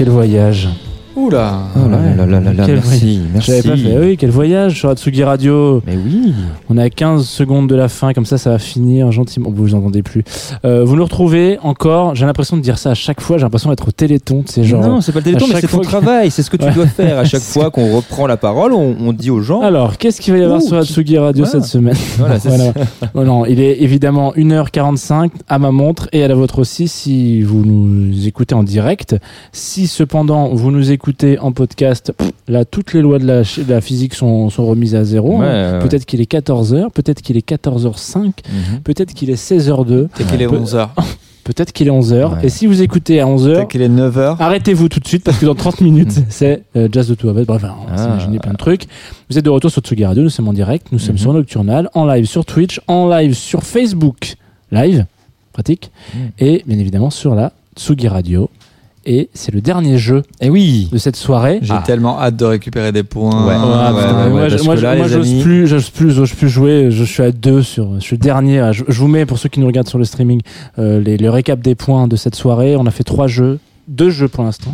Quel 0.00 0.08
voyage 0.08 0.66
Oula 1.14 1.60
là 2.26 2.40
là 2.40 2.40
là 2.40 2.40
là 2.40 2.52
là, 2.52 2.66
Quel 2.66 2.74
merci, 2.76 2.98
voyage. 2.98 3.18
merci. 3.32 3.50
J'avais 3.50 3.62
pas 3.70 3.76
fait. 3.76 3.98
Oui, 3.98 4.16
quel 4.16 4.30
voyage 4.30 4.78
sur 4.78 4.88
Atsugi 4.88 5.24
Radio. 5.24 5.82
Mais 5.86 5.96
oui. 5.96 6.32
On 6.68 6.78
est 6.78 6.82
à 6.82 6.90
15 6.90 7.24
secondes 7.26 7.68
de 7.68 7.74
la 7.74 7.88
fin, 7.88 8.12
comme 8.12 8.26
ça, 8.26 8.38
ça 8.38 8.50
va 8.50 8.58
finir 8.58 9.10
gentiment. 9.12 9.50
Vous 9.50 9.62
vous 9.64 9.74
entendez 9.74 10.02
plus. 10.02 10.22
Euh, 10.64 10.84
vous 10.84 10.96
nous 10.96 11.04
retrouvez 11.04 11.58
encore. 11.62 12.14
J'ai 12.14 12.26
l'impression 12.26 12.56
de 12.56 12.62
dire 12.62 12.78
ça 12.78 12.90
à 12.90 12.94
chaque 12.94 13.20
fois. 13.20 13.38
J'ai 13.38 13.44
l'impression 13.44 13.70
d'être 13.70 13.88
au 13.88 13.92
Téléthon. 13.92 14.42
C'est 14.46 14.64
genre. 14.64 14.82
non, 14.86 15.00
c'est 15.00 15.12
pas 15.12 15.18
le 15.20 15.24
téléthon, 15.24 15.46
mais 15.52 15.60
c'est 15.60 15.66
ton 15.68 15.78
que- 15.78 15.84
travail. 15.84 16.30
C'est 16.30 16.42
ce 16.42 16.50
que 16.50 16.56
tu 16.56 16.64
Ouais. 16.64 16.72
dois 16.74 16.86
faire 16.86 17.18
à 17.18 17.24
chaque 17.24 17.42
fois 17.42 17.70
qu'on 17.70 17.96
reprend 17.96 18.26
la 18.26 18.36
parole. 18.36 18.72
On, 18.72 18.96
on 19.00 19.12
dit 19.12 19.30
aux 19.30 19.40
gens. 19.40 19.60
Alors, 19.60 19.98
qu'est-ce 19.98 20.20
qu'il 20.20 20.32
va 20.32 20.38
y 20.38 20.42
avoir 20.42 20.58
Ouh, 20.62 20.66
sur 20.66 20.76
Atsugi 20.76 21.18
Radio 21.18 21.44
Voilà. 21.44 21.60
cette 21.60 21.70
semaine? 21.70 21.96
Voilà. 22.18 22.36
Oh 23.14 23.24
non, 23.24 23.46
il 23.46 23.60
est 23.60 23.80
évidemment 23.82 24.32
1h45 24.36 25.30
à 25.48 25.58
ma 25.58 25.70
montre 25.70 26.08
et 26.12 26.22
à 26.22 26.28
la 26.28 26.34
vôtre 26.34 26.58
aussi 26.60 26.88
si 26.88 27.42
vous 27.42 27.64
nous 27.64 28.26
écoutez 28.26 28.54
en 28.54 28.62
direct. 28.62 29.16
Si 29.52 29.86
cependant 29.86 30.48
vous 30.54 30.70
nous 30.70 30.90
écoutez 30.92 31.38
en 31.38 31.52
podcast, 31.52 32.09
pff, 32.12 32.30
là 32.48 32.64
toutes 32.64 32.92
les 32.94 33.00
lois 33.02 33.18
de 33.18 33.26
la, 33.26 33.44
ch- 33.44 33.66
de 33.66 33.72
la 33.72 33.80
physique 33.80 34.14
sont, 34.14 34.50
sont 34.50 34.66
remises 34.66 34.94
à 34.94 35.04
zéro. 35.04 35.38
Ouais, 35.40 35.46
hein. 35.46 35.72
ouais. 35.74 35.78
Peut-être 35.88 36.04
qu'il 36.06 36.20
est 36.20 36.30
14h, 36.30 36.90
peut-être 36.90 37.22
qu'il 37.22 37.36
est 37.36 37.46
14h05, 37.48 38.18
Mhm. 38.24 38.80
peut-être 38.84 39.14
qu'il 39.14 39.30
est 39.30 39.36
16h02. 39.36 40.08
Peut-être 40.08 40.30
qu'il 40.30 40.42
est 40.42 40.46
Peut- 40.48 40.56
11h. 40.58 40.88
Peut-être 41.42 41.72
qu'il 41.72 41.88
est 41.88 41.90
11h. 41.90 42.32
Ouais. 42.34 42.38
Et 42.44 42.48
si 42.50 42.66
vous 42.66 42.82
écoutez 42.82 43.18
à 43.18 43.26
11h, 43.26 43.54
Peut-être 43.54 43.68
qu'il 43.68 43.82
est 43.82 43.88
9h. 43.88 44.36
Arrêtez-vous 44.38 44.88
tout 44.88 45.00
de 45.00 45.08
suite 45.08 45.24
parce 45.24 45.38
que 45.38 45.46
dans 45.46 45.54
30 45.54 45.80
minutes, 45.80 46.12
c'est 46.28 46.62
euh, 46.76 46.86
Jazz 46.92 47.08
de 47.08 47.14
tout 47.14 47.28
avec. 47.30 47.46
Bref, 47.46 47.62
on 47.64 47.86
va 47.86 47.92
Ah. 47.94 47.96
s'imaginer 47.96 48.38
plein 48.38 48.52
de 48.52 48.58
trucs. 48.58 48.86
Vous 49.30 49.38
êtes 49.38 49.44
de 49.44 49.50
retour 49.50 49.70
sur 49.70 49.80
Tsugi 49.80 50.04
Radio, 50.04 50.22
nous 50.22 50.28
sommes 50.30 50.48
en 50.48 50.52
direct, 50.52 50.88
nous 50.92 50.98
sommes 50.98 51.14
Mhm. 51.14 51.18
sur 51.18 51.32
Nocturnal, 51.32 51.88
en 51.94 52.04
live 52.06 52.26
sur 52.26 52.44
Twitch, 52.44 52.80
en 52.86 53.08
live 53.08 53.34
sur 53.34 53.62
Facebook, 53.64 54.34
live, 54.70 55.06
pratique, 55.52 55.90
Mhm. 56.14 56.20
et 56.38 56.62
bien 56.66 56.78
évidemment 56.78 57.10
sur 57.10 57.34
la 57.34 57.52
Tsugi 57.74 58.06
Radio. 58.06 58.48
Et 59.12 59.28
c'est 59.34 59.52
le 59.52 59.60
dernier 59.60 59.98
jeu 59.98 60.22
Eh 60.40 60.50
oui. 60.50 60.88
de 60.92 60.96
cette 60.96 61.16
soirée. 61.16 61.58
J'ai 61.62 61.72
Ah. 61.74 61.82
tellement 61.84 62.20
hâte 62.20 62.36
de 62.36 62.44
récupérer 62.44 62.92
des 62.92 63.02
points. 63.02 63.44
Ouais. 63.44 63.54
Ah, 63.56 63.92
ouais, 63.92 64.00
putain, 64.02 64.24
ouais, 64.24 64.30
moi, 64.30 64.76
là, 64.76 64.94
moi, 64.96 65.08
j'ose 65.08 65.42
plus, 65.42 65.66
j'ose 65.66 65.90
plus, 65.90 66.12
j'ose 66.12 66.32
plus 66.32 66.48
jouer. 66.48 66.92
Je 66.92 67.02
suis 67.02 67.24
à 67.24 67.32
deux 67.32 67.62
sur, 67.62 67.94
je 67.96 68.00
suis 68.00 68.18
dernier. 68.18 68.70
Je, 68.72 68.84
je 68.86 69.00
vous 69.00 69.08
mets 69.08 69.26
pour 69.26 69.38
ceux 69.40 69.48
qui 69.48 69.58
nous 69.58 69.66
regardent 69.66 69.88
sur 69.88 69.98
le 69.98 70.04
streaming 70.04 70.42
euh, 70.78 71.00
les, 71.00 71.16
le 71.16 71.28
récap 71.28 71.58
des 71.60 71.74
points 71.74 72.06
de 72.06 72.14
cette 72.14 72.36
soirée. 72.36 72.76
On 72.76 72.86
a 72.86 72.92
fait 72.92 73.02
trois 73.02 73.26
jeux, 73.26 73.58
deux 73.88 74.10
jeux 74.10 74.28
pour 74.28 74.44
l'instant. 74.44 74.72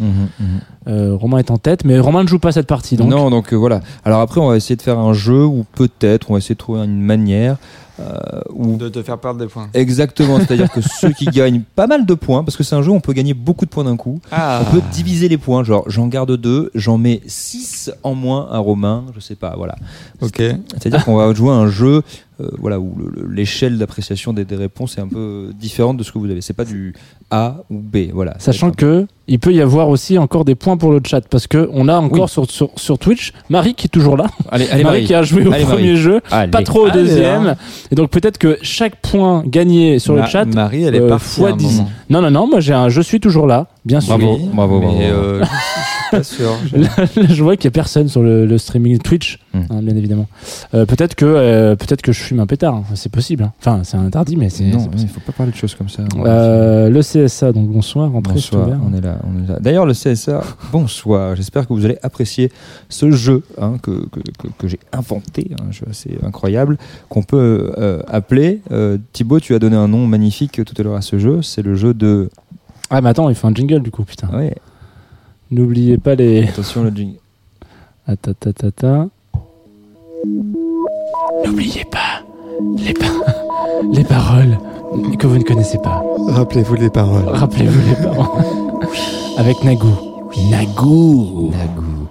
Euh, 0.87 1.15
Romain 1.19 1.39
est 1.39 1.51
en 1.51 1.57
tête, 1.57 1.87
mais 1.87 1.99
Romain 1.99 2.23
ne 2.23 2.29
joue 2.29 2.39
pas 2.39 2.53
cette 2.53 2.67
partie. 2.67 2.97
Donc 2.97 3.09
non, 3.09 3.31
donc 3.31 3.55
euh, 3.55 3.57
voilà. 3.57 3.81
Alors 4.05 4.21
après, 4.21 4.41
on 4.43 4.49
va 4.49 4.57
essayer 4.59 4.77
de 4.77 4.83
faire 4.83 4.99
un 4.99 5.15
jeu 5.15 5.47
où 5.47 5.65
peut-être 5.75 6.31
on 6.31 6.35
va 6.35 6.39
essayer 6.41 6.55
de 6.55 6.59
trouver 6.61 6.85
une 6.85 7.01
manière 7.01 7.57
euh, 8.01 8.41
où 8.51 8.77
De 8.77 8.89
te 8.89 9.03
faire 9.03 9.19
perdre 9.19 9.41
des 9.41 9.47
points. 9.47 9.69
Exactement, 9.75 10.39
c'est-à-dire 10.39 10.71
que 10.71 10.81
ceux 10.81 11.11
qui 11.13 11.25
gagnent 11.33 11.63
pas 11.75 11.87
mal 11.87 12.05
de 12.07 12.15
points, 12.15 12.45
parce 12.45 12.57
que 12.57 12.63
c'est 12.63 12.75
un 12.75 12.83
jeu 12.83 12.91
où 12.91 12.95
on 12.95 13.01
peut 13.01 13.13
gagner 13.13 13.35
beaucoup 13.35 13.65
de 13.65 13.71
points 13.71 13.85
d'un 13.85 13.97
coup, 13.97 14.21
Ah. 14.31 14.63
on 14.63 14.75
peut 14.75 14.83
diviser 14.93 15.29
les 15.29 15.39
points, 15.39 15.65
genre 15.65 15.85
j'en 15.89 16.07
garde 16.07 16.37
deux, 16.37 16.71
j'en 16.75 16.99
mets 16.99 17.21
6 17.27 17.91
en 18.03 18.15
moins 18.15 18.49
à 18.51 18.59
Romain, 18.59 19.05
je 19.15 19.21
sais 19.21 19.35
pas, 19.37 19.55
voilà. 19.57 19.77
Ok. 20.21 20.37
C'est-à-dire 20.73 21.05
qu'on 21.05 21.17
va 21.17 21.33
jouer 21.35 21.51
à 21.51 21.55
un 21.55 21.69
jeu 21.69 22.03
voilà, 22.59 22.79
où 22.79 22.95
le- 22.99 23.23
le- 23.23 23.33
l'échelle 23.35 23.79
d'appréciation 23.79 24.33
des, 24.33 24.45
des 24.45 24.57
réponses 24.57 24.99
est 24.99 25.01
un 25.01 25.09
peu 25.09 25.51
différente 25.59 25.97
de 25.97 26.03
ce 26.03 26.13
que 26.13 26.19
vous 26.19 26.31
avez. 26.31 26.41
C'est 26.41 26.53
pas 26.53 26.65
du 26.65 26.95
A 27.31 27.57
ou 27.71 27.79
B, 27.79 28.11
voilà. 28.13 28.35
Sachant 28.39 28.71
que 28.71 29.07
il 29.29 29.39
peut 29.41 29.53
y 29.53 29.61
avoir 29.61 29.89
aussi 29.89 30.19
encore 30.19 30.45
des 30.45 30.55
points 30.55 30.77
pour 30.77 30.93
le 30.93 31.01
chat 31.05 31.21
parce 31.29 31.47
que 31.47 31.69
on 31.73 31.89
a 31.89 31.97
encore 31.97 32.25
Oui. 32.25 32.29
sur, 32.31 32.49
sur, 32.51 32.71
sur 32.77 32.99
Twitch 32.99 33.33
Marie 33.49 33.75
qui 33.75 33.87
est 33.87 33.91
toujours 33.91 34.17
là. 34.17 34.27
Allez, 34.51 34.69
allez 34.71 34.85
Marie, 34.85 34.97
Marie. 34.99 35.05
qui 35.07 35.15
a 35.15 35.23
joué 35.23 35.45
au 35.47 35.53
Allez, 35.53 35.65
premier 35.65 35.83
Marie. 35.93 35.97
jeu, 35.97 36.21
Allez. 36.31 36.51
pas 36.51 36.63
trop 36.63 36.87
au 36.87 36.91
deuxième. 36.91 37.57
Et 37.91 37.95
donc 37.95 38.11
peut-être 38.11 38.39
que 38.39 38.59
chaque 38.63 38.97
point 38.97 39.43
gagné 39.47 39.99
sur 39.99 40.15
le 40.15 40.25
chat 40.27 40.45
Marie, 40.45 40.85
elle 40.85 40.95
est 40.95 41.01
euh, 41.01 41.09
partie 41.09 41.41
fois 41.41 41.49
à 41.49 41.53
un 41.53 41.57
10. 41.57 41.77
moment. 41.79 41.91
Non 42.11 42.21
non 42.23 42.31
non, 42.31 42.47
moi 42.49 42.61
j'ai 42.61 42.73
un 42.75 42.89
je 42.89 43.01
suis 43.01 43.19
toujours 43.19 43.47
là, 43.49 43.67
bien 43.87 44.01
sûr. 44.01 44.19
Bravo, 44.19 44.37
Oui, 44.37 44.51
bravo, 44.53 44.81
bravo. 44.81 44.99
Mais 44.99 45.11
euh, 45.11 45.41
je 45.43 45.47
suis 45.47 46.11
pas 46.11 46.23
sûr. 46.37 46.51
Je- 46.71 46.77
Là, 46.77 46.89
là, 46.99 47.27
je 47.31 47.43
vois 47.43 47.57
qu'il 47.57 47.65
y 47.65 47.69
a 47.69 47.71
personne 47.71 48.09
sur 48.09 48.23
le, 48.23 48.45
le 48.45 48.59
streaming 48.59 48.99
Twitch, 48.99 49.39
Hmm. 49.55 49.61
hein, 49.71 49.81
bien 49.83 49.97
évidemment. 49.97 50.27
Euh, 50.75 50.85
peut-être 50.85 51.15
que 51.15 51.25
euh, 51.25 51.77
peut-être 51.77 52.03
que 52.03 52.13
je 52.13 52.21
fume 52.21 52.41
un 52.41 52.47
pétard, 52.47 52.75
hein. 52.75 52.85
c'est 52.95 53.11
possible. 53.11 53.45
hein. 53.45 53.53
Enfin, 53.59 53.81
c'est 53.85 53.97
interdit, 53.97 54.37
mais 54.37 54.51
c'est. 54.51 54.65
Non, 54.65 54.87
il 54.99 55.09
faut 55.09 55.21
pas 55.21 55.33
parler 55.33 55.53
de 55.53 55.57
choses 55.57 55.75
comme 55.75 55.89
ça. 55.89 56.03
Euh, 56.19 56.91
le 56.91 57.01
CSA, 57.01 57.53
donc 57.53 57.69
bonsoir, 57.69 58.11
rentrez, 58.13 58.35
Bonsoir, 58.35 58.69
on 58.87 58.95
est 58.95 59.01
là. 59.01 59.19
on 59.25 59.43
est 59.45 59.49
là. 59.49 59.59
D'ailleurs, 59.61 59.87
le 59.87 59.95
CSA, 59.95 60.43
bonsoir. 60.73 61.35
J'espère 61.37 61.67
que 61.67 61.73
vous 61.73 61.85
allez 61.87 61.97
apprécier 62.03 62.53
ce 62.91 63.11
jeu 63.13 63.43
hein, 63.59 63.77
que, 63.83 63.91
que, 64.09 64.21
que- 64.21 64.49
que 64.59 64.69
j'ai 64.69 64.81
inventé, 64.93 65.51
un 65.67 65.73
jeu 65.73 65.87
assez 65.91 66.19
incroyable, 66.23 66.77
qu'on 67.09 67.23
peut 67.23 67.73
euh, 67.79 68.03
appeler. 68.09 68.61
euh, 68.73 68.99
Thibaut, 69.15 69.41
tu 69.41 69.55
as 69.55 69.59
donné 69.59 69.77
un 69.77 69.89
nom 69.89 70.07
magnifique 70.07 70.63
tout 70.65 70.75
à 70.79 70.83
l'heure 70.83 70.97
à 70.97 71.03
ce 71.03 71.19
jeu. 71.19 71.41
C'est 71.43 71.63
le 71.63 71.75
jeu 71.77 71.95
de. 71.95 72.29
Ah, 72.91 73.01
mais 73.01 73.09
attends, 73.11 73.29
il 73.29 73.35
faut 73.35 73.47
un 73.49 73.55
jingle 73.55 73.81
du 73.83 73.91
coup, 73.91 74.05
putain. 74.05 74.29
Ouais, 74.29 74.55
N'oubliez 75.51 75.99
pas 75.99 76.15
les. 76.15 76.49
attention, 76.49 76.83
le 76.85 76.91
jingle. 76.91 77.19
Attends, 78.09 78.31
attends, 78.33 78.51
attends, 78.51 78.67
attends. 78.69 79.11
N'oubliez 81.45 81.85
pas 81.85 82.23
les, 82.79 82.95
pa- 82.95 83.07
les 83.93 84.05
paroles 84.05 84.59
que 85.19 85.27
vous 85.27 85.39
ne 85.39 85.43
connaissez 85.43 85.79
pas. 85.79 86.03
Rappelez-vous 86.29 86.75
les 86.77 86.91
paroles. 86.91 87.25
Rappelez-vous 87.29 87.89
les 87.89 87.97
paroles. 87.97 88.45
Avec 89.39 89.63
Nagou. 89.65 89.93
Nagou. 90.51 91.51
Nagou. 91.53 92.07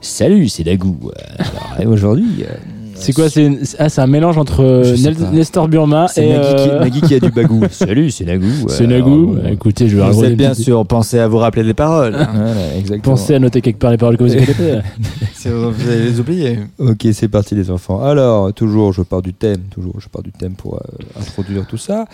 Salut, 0.00 0.48
c'est 0.48 0.64
Nagou. 0.64 0.96
Alors, 1.38 1.80
et 1.80 1.86
aujourd'hui. 1.86 2.44
euh, 2.48 2.54
C'est 2.98 3.12
quoi 3.12 3.28
C'est 3.28 3.44
une- 3.44 3.60
ah, 3.78 3.88
c'est 3.88 4.00
un 4.00 4.06
mélange 4.06 4.38
entre 4.38 4.62
euh, 4.62 4.82
Je 4.84 4.96
sais 4.96 5.02
Nel- 5.10 5.16
pas. 5.16 5.30
Nestor 5.30 5.68
Burma 5.68 6.08
C'est 6.08 6.26
et. 6.26 6.32
Nagui, 6.32 6.54
qui, 6.56 6.68
euh, 6.70 6.80
Nagui 6.80 7.00
qui 7.02 7.14
a 7.14 7.20
du 7.20 7.30
bagou. 7.30 7.60
Salut, 7.70 8.10
c'est 8.10 8.24
Nagou. 8.24 8.68
C'est 8.68 8.86
Nagou. 8.86 9.34
bon, 9.36 9.46
Écoutez, 9.46 9.88
je 9.88 9.96
vais 9.96 10.02
Vous 10.02 10.08
raconter 10.08 10.24
êtes 10.26 10.30
une 10.32 10.36
bien 10.38 10.50
petite- 10.50 10.64
sûr, 10.64 10.86
pensez 10.86 11.18
à 11.18 11.28
vous 11.28 11.38
rappeler 11.38 11.62
les 11.62 11.74
paroles. 11.74 12.12
Voilà, 12.12 12.76
exactement. 12.76 13.14
Pensez 13.16 13.34
à 13.34 13.38
noter 13.38 13.60
quelque 13.60 13.78
part 13.78 13.90
les 13.90 13.98
paroles 13.98 14.16
que 14.16 14.24
vous 14.24 14.34
écoutez. 14.36 14.78
Si 15.34 15.48
vous 15.50 15.70
vous 15.70 15.88
allez 15.88 16.04
les 16.04 16.20
oublier. 16.20 16.58
Ok, 16.78 17.06
c'est 17.12 17.28
parti 17.28 17.54
les 17.54 17.70
enfants. 17.70 18.02
Alors, 18.02 18.52
toujours, 18.52 18.92
je 18.92 19.02
pars 19.02 19.22
du 19.22 19.32
thème, 19.34 19.60
toujours, 19.70 19.94
je 20.00 20.08
pars 20.08 20.22
du 20.22 20.32
thème 20.32 20.54
pour 20.54 20.74
euh, 20.76 20.78
introduire 21.20 21.66
tout 21.66 21.78
ça. 21.78 22.06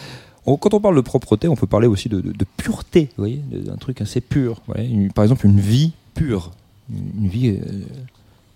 On- 0.47 0.57
quand 0.57 0.75
on 0.75 0.81
parle 0.81 0.97
de 0.97 1.01
propreté, 1.01 1.47
on 1.49 1.55
peut 1.57 1.69
parler 1.69 1.87
aussi 1.87 2.09
de, 2.09 2.21
de- 2.21 2.33
de 2.33 2.45
pureté, 2.57 3.09
vous 3.17 3.23
voyez, 3.23 3.41
de- 3.51 3.59
d'un 3.61 3.77
truc 3.77 4.01
assez 4.01 4.21
pur. 4.21 4.61
vous 4.67 4.75
voyez. 4.75 4.91
Une- 4.91 5.13
par 5.13 5.23
exemple, 5.25 5.47
une 5.47 5.61
vie 5.61 5.93
pure, 6.15 6.51
une, 6.91 7.23
une 7.25 7.29
vie, 7.31 7.49
euh, 7.51 7.61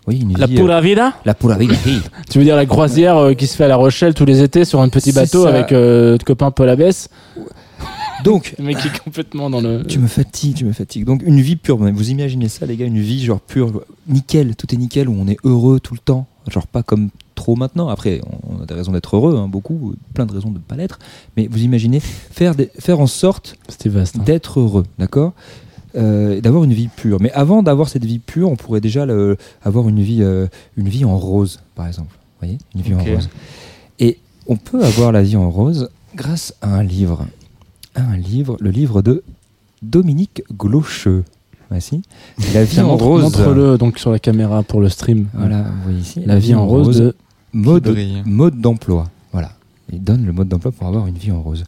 oui, 0.07 0.19
une 0.21 0.37
La 0.39 0.47
vie, 0.47 0.55
euh, 0.55 0.61
pura 0.61 0.81
vida 0.81 1.15
la 1.25 1.35
pura 1.35 1.57
vida. 1.57 1.75
oui. 1.87 2.01
Tu 2.31 2.39
veux 2.39 2.45
dire 2.45 2.57
la 2.57 2.67
croisière 2.67 3.17
euh, 3.17 3.35
qui 3.35 3.47
se 3.47 3.57
fait 3.57 3.65
à 3.65 3.69
La 3.69 3.77
Rochelle 3.77 4.15
tous 4.15 4.25
les 4.25 4.43
étés 4.43 4.65
sur 4.65 4.81
un 4.81 4.89
petit 4.89 5.13
bateau 5.13 5.45
ça. 5.45 5.49
avec 5.51 5.73
euh, 5.73 6.13
notre 6.13 6.25
copain 6.25 6.51
Paul 6.51 6.69
Abès 6.69 7.09
Donc, 8.25 8.55
Le 8.59 8.65
mec 8.65 8.79
qui 8.79 8.89
est 8.89 8.99
complètement 9.05 9.51
dans 9.51 9.61
le. 9.61 9.85
tu 9.85 9.99
me 9.99 10.09
fatigues, 10.09 10.57
tu 10.57 10.65
me 10.65 10.73
fatigues. 10.73 11.05
Donc, 11.05 11.23
une 11.25 11.41
vie 11.41 11.55
pure, 11.57 11.77
vous 11.77 12.11
imaginez 12.11 12.49
ça, 12.49 12.67
les 12.67 12.77
gars, 12.77 12.87
une 12.87 12.99
vie 12.99 13.23
genre 13.25 13.41
pure, 13.41 13.83
nickel, 14.09 14.57
tout 14.57 14.75
est 14.75 14.79
nickel, 14.79 15.09
où 15.09 15.17
on 15.19 15.29
est 15.29 15.37
heureux 15.45 15.81
tout 15.81 15.93
le 15.95 16.01
temps, 16.01 16.27
genre 16.49 16.67
pas 16.67 16.83
comme 16.83 17.11
trop 17.35 17.55
maintenant. 17.57 17.89
Après, 17.89 18.21
on 18.49 18.63
a 18.63 18.67
des 18.67 18.75
raisons 18.75 18.93
d'être 18.93 19.15
heureux, 19.17 19.37
hein, 19.37 19.49
beaucoup, 19.49 19.95
plein 20.15 20.25
de 20.27 20.33
raisons 20.33 20.49
de 20.51 20.55
ne 20.55 20.63
pas 20.63 20.77
l'être. 20.77 20.99
Mais 21.37 21.47
vous 21.47 21.63
imaginez 21.63 22.01
faire, 22.01 22.55
des- 22.55 22.71
faire 22.79 23.01
en 23.01 23.07
sorte 23.07 23.57
hein. 23.87 24.03
d'être 24.25 24.61
heureux, 24.61 24.85
d'accord? 24.99 25.33
Euh, 25.97 26.41
D'avoir 26.41 26.65
une 26.65 26.73
vie 26.75 26.89
pure. 26.89 27.19
Mais 27.21 27.33
avant 27.33 27.63
d'avoir 27.63 27.89
cette 27.89 28.05
vie 28.05 28.19
pure, 28.19 28.51
on 28.51 28.57
pourrait 28.57 28.81
déjà 28.83 29.07
le- 29.07 29.37
avoir 29.63 29.89
une 29.89 30.01
vie, 30.03 30.23
euh, 30.23 30.47
une 30.77 30.89
vie 30.89 31.05
en 31.05 31.17
rose, 31.17 31.61
par 31.75 31.87
exemple. 31.87 32.11
Vous 32.15 32.47
voyez 32.47 32.59
Une 32.75 32.83
vie 32.83 32.95
en 32.95 33.03
rose. 33.03 33.29
Et 33.99 34.19
on 34.47 34.57
peut 34.57 34.85
avoir 34.85 35.11
la 35.13 35.23
vie 35.23 35.37
en 35.37 35.51
rose 35.51 35.89
grâce 36.15 36.55
à 36.61 36.75
un 36.75 36.83
livre. 36.83 37.27
À 37.95 38.03
un 38.03 38.17
livre, 38.17 38.57
le 38.61 38.71
livre 38.71 39.01
de 39.01 39.23
Dominique 39.83 40.43
Glaucheux. 40.57 41.25
Voici. 41.71 42.03
La 42.55 42.63
vie 42.65 42.81
en 42.81 42.97
rose. 42.97 43.23
Montre-le 43.23 43.77
donc 43.79 43.99
sur 43.99 44.13
la 44.13 44.19
caméra 44.19 44.63
pour 44.63 44.81
le 44.81 44.89
stream. 44.89 45.27
Voilà, 45.35 45.63
vous 45.63 45.83
voyez 45.85 45.99
ici. 45.99 46.21
La 46.25 46.39
vie 46.39 46.55
en 46.55 46.67
rose 46.67 46.99
de. 46.99 47.15
mode, 47.53 47.97
mode 48.25 48.61
d'emploi. 48.61 49.09
Voilà. 49.33 49.53
Il 49.93 50.03
donne 50.03 50.25
le 50.27 50.33
mode 50.33 50.49
d'emploi 50.49 50.73
pour 50.73 50.87
avoir 50.87 51.07
une 51.07 51.17
vie 51.17 51.33
en 51.33 51.41
rose. 51.43 51.65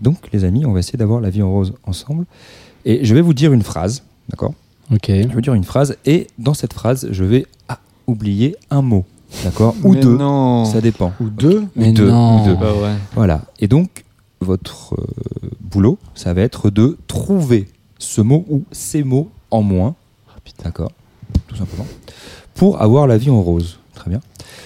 Donc, 0.00 0.16
les 0.32 0.44
amis, 0.44 0.64
on 0.66 0.72
va 0.72 0.80
essayer 0.80 0.98
d'avoir 0.98 1.20
la 1.20 1.30
vie 1.30 1.42
en 1.42 1.50
rose 1.50 1.72
ensemble. 1.84 2.24
Et 2.84 3.04
je 3.04 3.14
vais 3.14 3.20
vous 3.20 3.34
dire 3.34 3.52
une 3.52 3.62
phrase, 3.62 4.02
d'accord 4.28 4.54
Ok. 4.92 5.06
Je 5.08 5.12
vais 5.12 5.26
vous 5.26 5.40
dire 5.40 5.54
une 5.54 5.64
phrase, 5.64 5.96
et 6.04 6.26
dans 6.38 6.54
cette 6.54 6.72
phrase, 6.72 7.08
je 7.10 7.24
vais 7.24 7.46
ah, 7.68 7.78
oublier 8.06 8.56
un 8.70 8.82
mot, 8.82 9.04
d'accord 9.44 9.74
Ou 9.84 9.92
Mais 9.92 10.00
deux, 10.00 10.16
non. 10.16 10.64
ça 10.64 10.80
dépend. 10.80 11.12
Ou 11.20 11.28
deux 11.28 11.64
Mais 11.76 11.90
ou 11.90 11.92
deux, 11.92 12.10
non. 12.10 12.42
ou 12.42 12.46
deux. 12.46 12.56
Pas 12.56 12.72
vrai. 12.72 12.94
Voilà. 13.14 13.42
Et 13.60 13.68
donc, 13.68 14.04
votre 14.40 14.94
euh, 14.94 15.50
boulot, 15.60 15.98
ça 16.14 16.34
va 16.34 16.42
être 16.42 16.70
de 16.70 16.96
trouver 17.06 17.68
ce 17.98 18.20
mot 18.20 18.44
ou 18.48 18.64
ces 18.72 19.04
mots 19.04 19.30
en 19.50 19.62
moins, 19.62 19.94
d'accord 20.64 20.90
Tout 21.46 21.56
simplement, 21.56 21.86
pour 22.54 22.80
avoir 22.80 23.06
la 23.06 23.18
vie 23.18 23.30
en 23.30 23.42
rose. 23.42 23.78
Très 23.94 24.10
bien. 24.10 24.20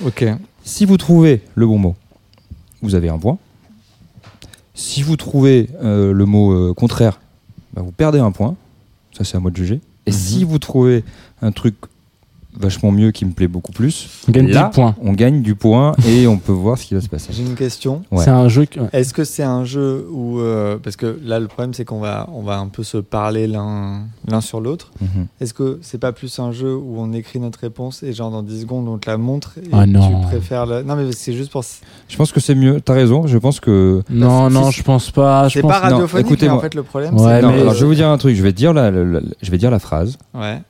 Ok. 0.07 0.25
Si 0.63 0.85
vous 0.85 0.97
trouvez 0.97 1.43
le 1.55 1.67
bon 1.67 1.79
mot, 1.79 1.95
vous 2.81 2.95
avez 2.95 3.09
un 3.09 3.19
point. 3.19 3.39
Si 4.75 5.03
vous 5.03 5.17
trouvez 5.17 5.69
euh, 5.83 6.13
le 6.13 6.25
mot 6.25 6.53
euh, 6.53 6.75
contraire, 6.75 7.21
bah, 7.75 7.83
vous 7.83 7.93
perdez 7.93 8.19
un 8.19 8.31
point. 8.33 8.57
Ça, 9.13 9.25
c'est 9.25 9.37
à 9.37 9.41
moi 9.41 9.51
de 9.51 9.57
juger. 9.57 9.81
Et 10.07 10.11
Mhm. 10.11 10.17
si 10.17 10.45
vous 10.45 10.59
trouvez 10.59 11.05
un 11.43 11.53
truc 11.53 11.75
vachement 12.59 12.91
mieux, 12.93 13.11
qui 13.11 13.25
me 13.25 13.33
plaît 13.33 13.49
beaucoup 13.49 13.73
plus. 13.73 14.09
On 14.29 14.33
gagne 14.33 14.49
Là, 14.49 14.71
10 14.73 14.75
points. 14.75 14.95
On 15.03 15.13
gagne 15.13 15.43
du 15.43 15.55
point 15.55 15.93
et 16.07 16.27
on 16.27 16.39
peut 16.39 16.53
voir 16.53 16.79
ce 16.79 16.87
qui 16.87 16.95
va 16.95 17.01
se 17.01 17.09
passer. 17.09 17.33
J'ai 17.33 17.43
une 17.43 17.55
question. 17.55 18.03
Ouais. 18.13 18.25
C'est 18.25 18.31
un 18.31 18.49
jeu. 18.49 18.65
que-. 18.67 18.81
Est-ce 18.93 19.13
que 19.15 19.25
c'est 19.25 19.43
un 19.43 19.65
jeu 19.65 20.07
où 20.11 20.39
euh, 20.41 20.79
parce 20.83 20.97
que 20.97 21.19
là 21.25 21.41
le 21.41 21.47
problème 21.49 21.75
c'est 21.75 21.85
qu'on 21.85 22.01
va 22.01 22.29
on 22.33 22.43
va 22.43 22.59
un 22.59 22.69
peu 22.69 22.83
se 22.83 22.99
parler 22.99 23.47
l'un 23.47 24.03
l'un 24.29 24.41
sur 24.41 24.61
l'autre. 24.61 24.93
Mhm. 25.01 25.27
Est-ce 25.41 25.55
que 25.55 25.79
c'est 25.83 25.99
pas 25.99 26.13
plus 26.13 26.39
un 26.39 26.53
jeu 26.53 26.75
où 26.75 26.97
on 26.99 27.13
écrit 27.13 27.41
notre 27.41 27.61
réponse 27.61 28.03
et 28.03 28.13
genre 28.13 28.31
dans 28.31 28.43
10 28.43 28.63
secondes 28.63 28.89
on 28.89 28.99
te 28.99 29.09
la 29.11 29.17
montre 29.19 29.55
et 29.59 29.69
Ah 29.73 29.87
non. 29.87 30.21
tu 30.21 30.27
préfères 30.29 30.67
le... 30.67 30.83
Non 30.83 30.97
mais 30.97 31.13
c'est 31.13 31.33
juste 31.33 31.51
pour 31.51 31.65
Je 32.09 32.17
pense 32.17 32.33
que 32.33 32.41
c'est 32.41 32.55
mieux. 32.55 32.81
T'as 32.81 32.95
raison. 32.95 33.27
Je 33.27 33.39
pense 33.39 33.61
que. 33.61 34.03
Non, 34.11 34.49
si- 34.49 34.55
non, 34.55 34.71
je 34.71 34.83
pense 34.83 35.11
pas. 35.11 35.49
Je 35.49 35.55
c'est 35.55 35.61
pense... 35.63 35.71
pas 35.73 35.79
radiophonique 35.81 36.13
mais 36.27 36.33
écoutez-moi. 36.33 36.59
en 36.59 36.61
fait 36.61 36.75
le 36.75 36.83
problème 36.83 37.15
Ouais, 37.15 37.41
c'est 37.41 37.47
mais- 37.47 37.61
alors 37.61 37.75
je 37.75 37.81
vais 37.81 37.87
vous 37.87 37.95
dire 37.95 38.09
un 38.09 38.19
truc. 38.19 38.37
Je 38.37 38.43
vais 38.43 38.53
dire 38.53 38.73
la, 38.73 38.91
la- 38.91 39.05
la- 39.05 39.21
je 39.43 39.51
vais 39.51 39.59
dire 39.59 39.71
la 39.71 39.79
phrase. 39.79 40.17
Ouais. 40.35 40.61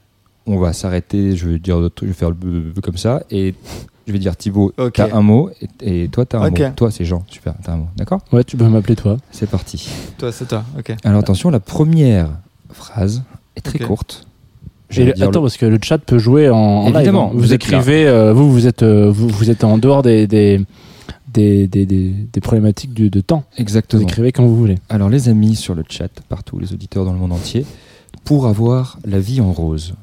On 0.47 0.59
va 0.59 0.73
s'arrêter. 0.73 1.37
Je 1.37 1.49
vais 1.49 1.59
dire 1.59 1.81
d'autres 1.81 1.95
trucs. 1.95 2.09
Je 2.09 2.13
vais 2.15 2.19
faire 2.19 2.31
le 2.31 2.81
comme 2.83 2.97
ça 2.97 3.23
et 3.31 3.55
je 4.07 4.13
vais 4.13 4.19
dire 4.19 4.37
Thibaut. 4.37 4.73
T'as 4.93 5.15
un 5.17 5.23
mot 5.23 5.51
et, 5.83 6.05
et 6.05 6.09
toi 6.09 6.25
t'as 6.27 6.39
un 6.41 6.51
mot. 6.51 6.57
Toi 6.77 6.91
c'est 6.91 7.05
Jean. 7.05 7.23
Super. 7.29 7.55
T'as 7.63 7.73
un 7.73 7.77
mot. 7.79 7.87
D'accord? 7.97 8.21
Ouais, 8.33 8.45
tu 8.45 8.57
peux 8.57 8.69
m'appeler 8.69 8.97
toi. 8.97 9.17
C'est 9.31 9.49
parti. 9.49 9.89
Toi 10.19 10.33
c'est 10.33 10.47
toi. 10.47 10.65
OK. 10.79 10.95
Alors 11.05 11.21
attention, 11.21 11.51
la 11.51 11.61
première 11.61 12.29
phrase 12.71 13.23
est 13.57 13.61
très 13.63 13.79
courte. 13.79 14.27
Et 14.97 15.07
le- 15.07 15.13
attends, 15.23 15.41
le- 15.41 15.47
parce 15.47 15.57
que 15.57 15.67
le 15.67 15.79
chat 15.83 15.99
peut 15.99 16.19
jouer 16.19 16.51
en, 16.51 16.57
en 16.57 16.85
live, 16.87 16.97
Évidemment, 16.97 17.29
hein. 17.29 17.31
vous 17.33 17.41
Vous, 17.41 17.53
écrivez, 17.55 18.07
euh, 18.07 18.33
vous, 18.33 18.53
vous 18.53 18.67
êtes, 18.69 18.83
euh, 18.85 19.11
vous, 19.11 19.29
vous 19.29 19.51
êtes 19.51 19.65
en 19.65 19.77
dehors 19.79 20.03
des, 20.03 20.27
des, 20.29 20.61
des, 21.33 21.67
des, 21.67 21.85
des- 21.87 22.11
des 22.33 22.41
problématiques 22.41 22.93
du, 22.95 23.11
de 23.11 23.21
temps. 23.21 23.45
Vous 23.57 23.63
Exactement. 23.63 24.03
écrivez 24.03 24.31
quand 24.31 24.45
vous 24.45 24.55
voulez. 24.57 24.77
Alors 24.91 25.09
les 25.09 25.29
amis 25.29 25.57
sur 25.57 25.75
le 25.75 25.83
chat, 25.89 26.09
partout, 26.29 26.61
les 26.61 26.73
auditeurs 26.73 27.05
dans 27.05 27.13
le 27.13 27.19
monde 27.19 27.33
entier, 27.33 27.65
pour 28.25 28.47
avoir 28.47 28.99
la 29.05 29.19
vie 29.19 29.41
en 29.41 29.51
rose. 29.53 29.95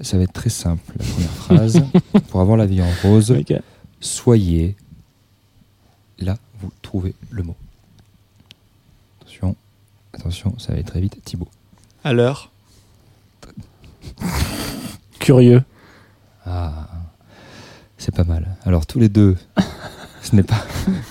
Ça 0.00 0.16
va 0.16 0.22
être 0.24 0.32
très 0.32 0.50
simple, 0.50 0.92
la 0.98 1.04
première 1.04 1.30
phrase. 1.30 1.82
pour 2.28 2.40
avoir 2.40 2.56
la 2.56 2.66
vie 2.66 2.80
en 2.82 2.90
rose, 3.02 3.34
soyez. 4.00 4.76
Là, 6.20 6.36
vous 6.60 6.70
trouvez 6.82 7.14
le 7.30 7.42
mot. 7.42 7.56
Attention, 9.20 9.56
attention, 10.12 10.58
ça 10.58 10.72
va 10.72 10.78
être 10.78 10.86
très 10.86 11.00
vite. 11.00 11.22
Thibaut. 11.24 11.48
À 12.04 12.12
l'heure. 12.12 12.50
Curieux. 15.18 15.62
Ah, 16.46 16.88
c'est 17.98 18.14
pas 18.14 18.24
mal. 18.24 18.56
Alors 18.64 18.86
tous 18.86 18.98
les 18.98 19.08
deux, 19.08 19.36
ce 20.22 20.34
n'est 20.34 20.42
pas, 20.42 20.64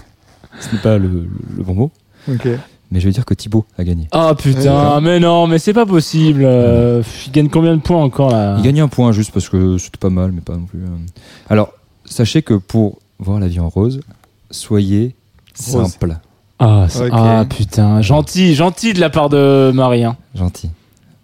ce 0.59 0.73
n'est 0.75 0.81
pas 0.81 0.97
le, 0.97 1.07
le- 1.07 1.29
le 1.57 1.63
bon 1.63 1.73
mot, 1.75 1.91
OK. 2.29 2.47
Mais 2.91 2.99
je 2.99 3.05
vais 3.05 3.11
dire 3.11 3.25
que 3.25 3.33
Thibaut 3.33 3.65
a 3.77 3.83
gagné. 3.83 4.07
Ah 4.11 4.33
putain, 4.37 5.01
mais 5.01 5.19
non, 5.19 5.47
mais 5.47 5.59
c'est 5.59 5.73
pas 5.73 5.85
possible. 5.85 6.43
Euh, 6.45 7.03
il 7.25 7.31
gagne 7.31 7.49
combien 7.49 7.75
de 7.75 7.81
points 7.81 8.01
encore 8.03 8.29
là? 8.31 8.55
Il 8.57 8.63
gagne 8.63 8.81
un 8.81 8.87
point 8.87 9.11
juste 9.11 9.31
parce 9.31 9.49
que 9.49 9.77
c'était 9.77 9.97
pas 9.97 10.09
mal, 10.09 10.31
mais 10.31 10.41
pas 10.41 10.53
non 10.55 10.65
plus. 10.65 10.79
euh. 10.79 10.87
Alors, 11.49 11.73
sachez 12.05 12.41
que 12.41 12.53
pour 12.53 12.99
voir 13.19 13.39
la 13.39 13.47
vie 13.47 13.59
en 13.59 13.69
rose, 13.69 14.01
soyez 14.51 15.15
Rose. 15.71 15.83
simple, 15.91 16.17
Ah, 16.59 16.87
ah, 17.11 17.45
putain, 17.49 18.01
gentil, 18.01 18.55
gentil 18.55 18.93
de 18.93 18.99
la 18.99 19.09
part 19.09 19.29
de 19.29 19.71
Marie. 19.73 20.03
hein. 20.03 20.15
gentil. 20.35 20.69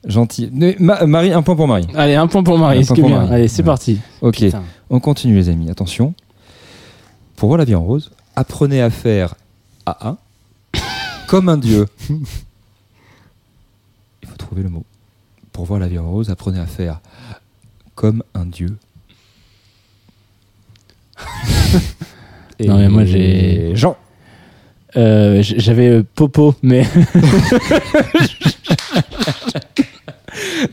Gentil. 0.06 0.50
Mais, 0.51 0.75
Ma- 0.80 1.06
Marie, 1.06 1.32
un 1.32 1.42
point 1.43 1.56
pour 1.56 1.67
Marie. 1.67 1.88
Allez, 1.95 2.16
un 2.16 2.27
point 2.27 2.43
pour 2.43 2.58
Marie, 2.58 2.80
Un 2.80 2.82
ce 2.83 2.88
point 2.88 2.95
qui 2.95 3.00
est 3.00 3.03
pour 3.03 3.09
bien. 3.09 3.19
Marie. 3.22 3.33
Allez, 3.35 3.48
c'est 3.48 3.61
Ouais. 3.61 3.66
parti. 3.67 4.00
Ok, 4.22 4.35
Putain. 4.40 4.61
on 4.90 5.00
continue 5.00 5.35
les 5.35 5.48
amis. 5.48 5.69
Attention. 5.72 6.14
Pour 7.38 7.48
voir 7.48 7.58
la 7.58 7.64
vie 7.66 7.75
en 7.75 7.83
rose, 7.83 8.11
apprenez 8.35 8.82
à 8.82 8.90
faire 8.90 9.35
A1 9.85 10.17
comme 11.33 11.49
un 11.49 11.57
dieu. 11.57 11.87
Il 14.21 14.27
faut 14.29 14.35
trouver 14.37 14.61
le 14.61 14.69
mot. 14.69 14.85
Pour 15.51 15.65
voir 15.65 15.79
la 15.79 15.87
vie 15.87 15.97
en 15.97 16.07
rose, 16.07 16.29
apprenez 16.29 16.59
à 16.59 16.67
faire 16.67 16.99
comme 17.95 18.21
un 18.35 18.45
dieu. 18.45 18.77
Non, 22.63 22.77
mais 22.77 22.87
moi, 22.87 23.03
j'ai- 23.03 23.75
Jean. 23.75 23.97
Euh, 24.95 25.41
J'avais 25.41 25.89
euh, 25.89 26.03
Popo, 26.15 26.53
mais. 26.61 26.83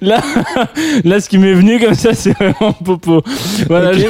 là, 0.02 0.20
là, 1.02 1.20
ce 1.20 1.28
qui 1.30 1.38
m'est 1.38 1.54
venu 1.54 1.80
comme 1.80 1.94
ça, 1.94 2.12
c'est 2.14 2.34
vraiment 2.34 2.74
Popo. 2.74 3.22
Voilà. 3.66 3.92
Ok. 3.92 3.96
Je... 3.96 4.06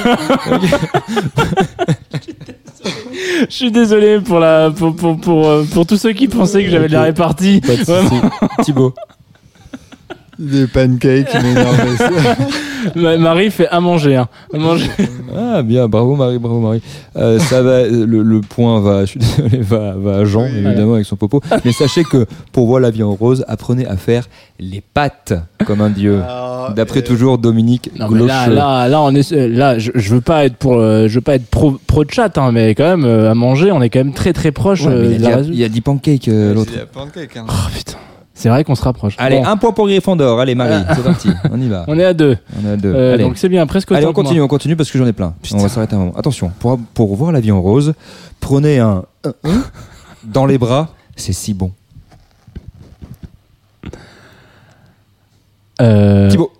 je 2.84 3.54
suis 3.54 3.70
désolé 3.70 4.20
pour, 4.20 4.38
la, 4.38 4.70
pour, 4.70 4.94
pour, 4.94 5.20
pour, 5.20 5.48
euh, 5.48 5.64
pour 5.72 5.86
tous 5.86 5.96
ceux 5.96 6.12
qui 6.12 6.28
pensaient 6.28 6.64
que 6.64 6.70
j'avais 6.70 6.88
de 6.88 6.92
la 6.92 7.02
répartie. 7.02 7.60
Pas 7.60 7.76
de. 7.76 8.62
Thibaut. 8.62 8.94
Des 10.40 10.66
pancakes 10.66 11.34
Ma- 12.96 13.18
Marie 13.18 13.50
fait 13.50 13.68
à 13.68 13.78
manger. 13.80 14.16
hein. 14.16 14.28
À 14.54 14.58
manger. 14.58 14.88
Ah 15.36 15.62
bien, 15.62 15.86
bravo 15.86 16.16
Marie, 16.16 16.38
bravo 16.38 16.60
Marie. 16.60 16.80
Euh, 17.16 17.38
ça 17.38 17.62
va, 17.62 17.82
le, 17.86 18.04
le 18.22 18.40
point 18.40 18.80
va, 18.80 19.04
je 19.04 19.10
suis 19.10 19.20
désolé, 19.20 19.58
va, 19.60 19.94
va 19.96 20.16
à 20.18 20.24
Jean 20.24 20.46
évidemment 20.46 20.94
avec 20.94 21.04
son 21.04 21.16
popo. 21.16 21.42
Mais 21.64 21.72
sachez 21.72 22.04
que 22.04 22.24
pour 22.52 22.66
voir 22.66 22.80
la 22.80 22.90
vie 22.90 23.02
en 23.02 23.12
rose, 23.14 23.44
apprenez 23.48 23.86
à 23.86 23.96
faire 23.98 24.24
les 24.58 24.80
pattes 24.80 25.34
comme 25.66 25.82
un 25.82 25.90
dieu. 25.90 26.20
Ah, 26.26 26.72
D'après 26.74 27.02
toujours 27.02 27.36
Dominique 27.36 27.90
Non, 27.98 28.08
là, 28.10 28.46
là, 28.48 28.88
là, 28.88 29.02
on 29.02 29.14
est, 29.14 29.30
là, 29.32 29.78
je, 29.78 29.90
je 29.94 30.14
veux 30.14 30.20
pas 30.22 30.46
être 30.46 30.56
pour, 30.56 30.76
euh, 30.78 31.06
je 31.06 31.16
veux 31.16 31.20
pas 31.20 31.34
être 31.34 31.46
pro, 31.50 31.78
pro 31.86 32.04
de 32.04 32.10
chat, 32.10 32.38
hein, 32.38 32.50
mais 32.52 32.74
quand 32.74 32.84
même, 32.96 33.04
euh, 33.04 33.30
à 33.30 33.34
manger, 33.34 33.72
on 33.72 33.82
est 33.82 33.90
quand 33.90 34.00
même 34.00 34.14
très 34.14 34.32
très 34.32 34.52
proche 34.52 34.86
Ouais, 34.86 34.92
euh, 34.92 35.12
il, 35.14 35.20
y 35.20 35.26
a, 35.26 35.36
résolu- 35.36 35.52
il 35.52 35.58
y 35.58 35.64
a 35.64 35.68
dit 35.68 35.80
pancake 35.82 36.28
euh, 36.28 36.54
l'autre. 36.54 36.72
pancakes. 36.92 37.36
Hein. 37.36 37.44
Oh 37.48 37.52
putain, 37.76 37.98
c'est 38.40 38.48
vrai 38.48 38.64
qu'on 38.64 38.74
se 38.74 38.82
rapproche. 38.82 39.16
Allez, 39.18 39.40
Bon, 39.40 39.46
un 39.46 39.56
point 39.58 39.72
pour 39.72 39.86
Gryffondor. 39.86 40.40
Allez 40.40 40.54
Marie, 40.54 40.82
c'est 40.94 41.02
parti, 41.04 41.28
on 41.50 41.60
y 41.60 41.68
va. 41.68 41.84
on 41.88 41.98
est 41.98 42.04
à 42.06 42.14
deux. 42.14 42.38
On 42.58 42.66
est 42.66 42.72
à 42.72 42.76
deux. 42.78 42.90
Euh, 42.94 43.12
Allez. 43.12 43.24
donc 43.24 43.36
c'est 43.36 43.50
bien, 43.50 43.66
presque 43.66 43.92
Allez, 43.92 44.06
on 44.06 44.12
que 44.12 44.14
moi. 44.14 44.24
continue, 44.24 44.40
on 44.40 44.48
continue 44.48 44.76
parce 44.76 44.90
que 44.90 44.96
j'en 44.96 45.06
ai 45.06 45.12
plein. 45.12 45.34
On 45.52 45.58
va 45.58 45.68
s'arrêter 45.68 45.94
un 45.94 45.98
moment. 45.98 46.16
Attention, 46.16 46.50
pour, 46.58 46.78
pour 46.94 47.14
voir 47.16 47.32
la 47.32 47.40
vie 47.40 47.52
en 47.52 47.60
rose, 47.60 47.92
prenez 48.40 48.78
un 48.78 49.04
dans 50.24 50.46
les 50.46 50.56
bras, 50.56 50.88
c'est 51.16 51.34
si 51.34 51.52
bon. 51.52 51.70
Euh... 55.82 56.30
Thibaut. 56.30 56.50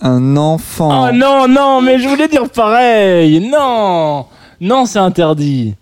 Un 0.00 0.36
enfant. 0.38 1.08
Oh 1.08 1.12
non, 1.12 1.46
non, 1.46 1.82
mais 1.82 1.98
je 1.98 2.08
voulais 2.08 2.28
dire 2.28 2.48
pareil. 2.48 3.50
Non, 3.50 4.24
non, 4.62 4.86
c'est 4.86 4.98
interdit. 4.98 5.74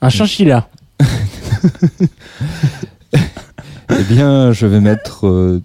Un 0.00 0.08
chinchilla. 0.08 0.66
Eh 4.00 4.04
bien, 4.04 4.52
je 4.52 4.66
vais 4.66 4.80
mettre 4.80 5.26
euh, 5.26 5.62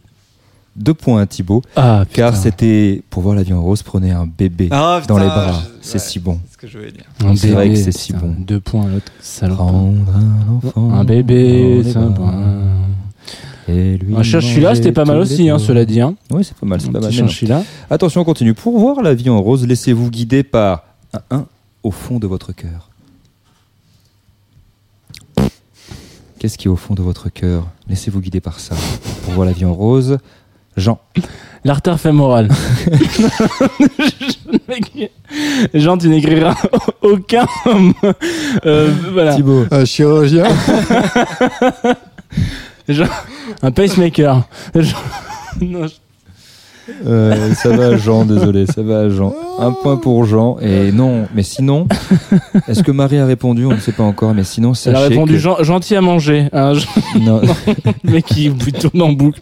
deux 0.75 0.93
points 0.93 1.21
à 1.21 1.25
Thibaut, 1.25 1.61
Ah, 1.75 2.05
car 2.11 2.35
c'était 2.35 3.01
pour 3.09 3.23
voir 3.23 3.35
la 3.35 3.43
vie 3.43 3.53
en 3.53 3.61
rose, 3.61 3.83
prenez 3.83 4.11
un 4.11 4.27
bébé 4.27 4.67
Ah, 4.71 5.01
dans 5.07 5.15
putain, 5.15 5.23
les 5.25 5.29
bras. 5.29 5.53
je- 5.53 5.67
C'est 5.81 5.93
ouais, 5.93 5.99
si 5.99 6.19
bon. 6.19 6.39
C'est 6.47 6.53
ce 6.53 6.57
que 6.57 6.67
je 6.67 6.77
voulais 6.77 6.91
dire. 6.91 7.03
Un 7.25 7.35
C'est 7.35 7.49
vrai 7.49 7.63
bébé, 7.69 7.75
que 7.75 7.81
c'est 7.83 7.91
si 7.97 8.13
putain, 8.13 8.25
bon. 8.27 8.35
Deux 8.39 8.59
points, 8.59 8.87
l'autre. 8.87 9.11
salope. 9.21 9.57
Prendre 9.57 10.11
un 10.15 10.53
enfant. 10.55 10.91
Un 10.93 11.03
bébé, 11.03 11.77
dans 11.81 11.83
les 11.87 11.91
sympa. 11.93 12.09
bras 12.21 12.33
et 13.69 13.97
lui 13.97 14.15
Un 14.15 14.23
chinchilla, 14.23 14.75
c'était 14.75 14.91
pas 14.93 15.03
mal 15.05 15.17
aussi, 15.17 15.49
hein, 15.49 15.59
cela 15.59 15.83
dit. 15.85 15.99
Hein. 15.99 16.15
Oui, 16.31 16.43
c'est 16.43 16.55
pas 16.55 16.65
mal, 16.65 16.79
c'est 16.79 16.87
Un 16.89 16.91
pas 16.93 16.99
mal. 16.99 17.09
petit 17.09 17.17
mais 17.17 17.23
non. 17.23 17.27
chinchilla. 17.27 17.63
Attention, 17.89 18.21
on 18.21 18.23
continue. 18.23 18.53
Pour 18.53 18.77
voir 18.79 19.01
la 19.01 19.13
vie 19.13 19.29
en 19.29 19.41
rose, 19.41 19.65
laissez-vous 19.67 20.09
guider 20.09 20.43
par 20.43 20.83
un 21.13 21.35
1 21.37 21.45
au 21.83 21.91
fond 21.91 22.17
de 22.19 22.27
votre 22.27 22.53
cœur. 22.53 22.86
Qu'est-ce 26.39 26.57
qui 26.57 26.67
est 26.67 26.71
au 26.71 26.75
fond 26.75 26.93
de 26.93 27.01
votre 27.01 27.29
cœur 27.29 27.65
Laissez-vous 27.89 28.21
guider 28.21 28.41
par 28.41 28.59
ça. 28.59 28.75
Pour 29.23 29.33
voir 29.33 29.45
la 29.47 29.53
vie 29.53 29.65
en 29.65 29.73
rose, 29.73 30.17
Jean. 30.75 30.99
L'artère 31.63 31.99
fémorale. 31.99 32.49
Jean, 35.73 35.97
tu 35.97 36.09
n'écriras 36.09 36.55
aucun. 37.01 37.47
euh, 38.65 38.93
voilà. 39.11 39.35
Thibaut. 39.35 39.65
Un 39.71 39.85
chirurgien. 39.85 40.45
Jean- 42.87 43.09
un 43.63 43.71
pacemaker. 43.71 44.43
Jean- 44.75 44.97
non, 45.61 45.87
je- 45.87 45.95
Euh, 47.05 47.53
ça 47.53 47.69
va, 47.75 47.97
Jean, 47.97 48.25
désolé, 48.25 48.65
ça 48.65 48.81
va, 48.81 49.09
Jean. 49.09 49.33
Un 49.59 49.71
point 49.71 49.97
pour 49.97 50.23
Jean. 50.25 50.57
Et 50.61 50.91
non, 50.91 51.25
mais 51.35 51.43
sinon, 51.43 51.87
est-ce 52.67 52.83
que 52.83 52.91
Marie 52.91 53.17
a 53.17 53.25
répondu 53.25 53.65
On 53.65 53.71
ne 53.73 53.77
sait 53.79 53.91
pas 53.91 54.03
encore, 54.03 54.33
mais 54.33 54.43
sinon, 54.43 54.73
Elle 54.85 54.95
a 54.95 54.99
sachez 54.99 55.09
répondu 55.09 55.33
que... 55.33 55.39
gen- 55.39 55.63
gentil 55.63 55.95
à 55.95 56.01
manger. 56.01 56.47
hein, 56.53 56.73
je- 56.73 57.19
Non. 57.19 57.41
le 58.03 58.11
mec 58.11 58.25
qui 58.25 58.51
tourne 58.79 59.01
en 59.01 59.11
boucle. 59.11 59.41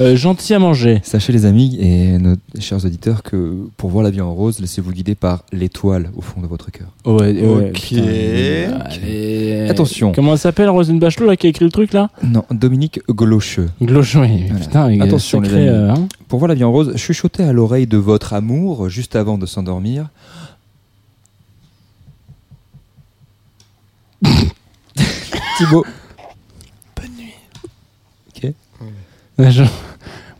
Euh, 0.00 0.16
gentil 0.16 0.54
à 0.54 0.58
manger. 0.58 1.00
Sachez 1.02 1.30
les 1.32 1.44
amis 1.44 1.76
et 1.78 2.16
nos 2.16 2.34
chers 2.58 2.82
auditeurs 2.84 3.22
que 3.22 3.54
pour 3.76 3.90
voir 3.90 4.02
la 4.02 4.10
vie 4.10 4.22
en 4.22 4.32
rose, 4.32 4.58
laissez-vous 4.58 4.92
guider 4.92 5.14
par 5.14 5.44
l'étoile 5.52 6.10
au 6.16 6.22
fond 6.22 6.40
de 6.40 6.46
votre 6.46 6.70
cœur. 6.70 6.86
Ouais, 7.04 7.32
ouais, 7.42 7.70
Ok. 7.70 7.92
allez. 7.92 9.66
Attention. 9.68 10.12
Comment 10.12 10.32
elle 10.32 10.38
s'appelle, 10.38 10.70
Rosine 10.70 10.98
Bachelot, 10.98 11.26
là, 11.26 11.36
qui 11.36 11.46
a 11.46 11.50
écrit 11.50 11.64
le 11.66 11.70
truc, 11.70 11.92
là? 11.92 12.08
Non, 12.22 12.44
Dominique 12.50 13.00
Glocheux. 13.10 13.68
Glochon, 13.82 14.22
oui. 14.22 14.44
Voilà. 14.48 14.64
Putain, 14.64 15.00
Attention, 15.02 15.40
les 15.40 15.48
sacré, 15.48 15.68
amis. 15.68 15.76
euh, 15.78 15.90
hein. 15.92 16.08
Pour 16.28 16.38
voir 16.38 16.48
la 16.48 16.54
vie 16.54 16.64
en 16.64 16.72
rose, 16.72 16.96
chuchotez 16.96 17.42
à 17.42 17.52
l'oreille 17.52 17.86
de 17.86 17.98
votre 17.98 18.32
amour 18.32 18.88
juste 18.88 19.16
avant 19.16 19.36
de 19.36 19.44
s'endormir. 19.44 20.08
Thibaut. 25.58 25.84
Ouais, 29.38 29.50
je- 29.50 29.62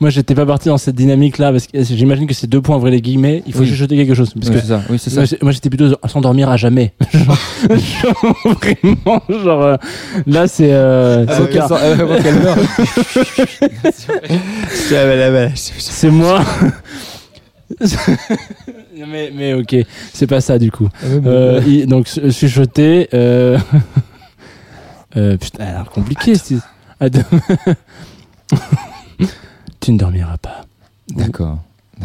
moi 0.00 0.10
j'étais 0.10 0.34
pas 0.34 0.46
parti 0.46 0.68
dans 0.68 0.78
cette 0.78 0.94
dynamique 0.96 1.36
là 1.38 1.52
parce 1.52 1.66
que 1.66 1.82
j'imagine 1.82 2.26
que 2.26 2.32
c'est 2.34 2.46
deux 2.46 2.60
points 2.62 2.76
ouvrez 2.76 2.90
les 2.90 3.00
guillemets. 3.02 3.42
Il 3.46 3.52
faut 3.52 3.60
Oui. 3.60 3.68
chuchoter 3.68 3.96
quelque 3.96 4.14
chose. 4.14 4.32
Parce 4.34 4.48
Oui, 4.48 4.54
que 4.54 4.60
c'est 4.60 4.66
ça. 4.68 4.80
Oui, 4.88 4.98
c'est 4.98 5.10
ça. 5.10 5.22
moi, 5.42 5.52
j'étais 5.52 5.68
plutôt 5.68 5.94
à 6.02 6.08
s'endormir 6.08 6.48
à 6.48 6.56
jamais. 6.56 6.92
genre, 7.12 8.16
vraiment, 8.44 9.22
genre 9.28 9.62
euh, 9.62 9.76
là 10.26 10.48
c'est. 10.48 10.72
Euh, 10.72 11.26
c'est 11.28 11.32
euh, 11.32 11.46
c'est 15.78 16.10
moi. 16.10 16.42
mais, 19.06 19.30
mais 19.34 19.54
ok, 19.54 19.76
c'est 20.12 20.26
pas 20.26 20.40
ça 20.40 20.58
du 20.58 20.70
coup. 20.70 20.88
Euh, 21.04 21.60
il- 21.66 21.86
donc 21.86 22.08
su- 22.08 22.30
chuchoter. 22.32 23.08
Euh... 23.14 23.58
euh, 25.16 25.36
putain, 25.36 25.64
elle 25.64 25.68
a 25.68 25.72
l'air 25.78 25.90
compliqué. 25.90 26.32
Attends. 26.98 27.20
Tu 29.90 29.94
ne 29.94 29.98
dormiras 29.98 30.36
pas. 30.38 30.64
D'accord. 31.10 31.58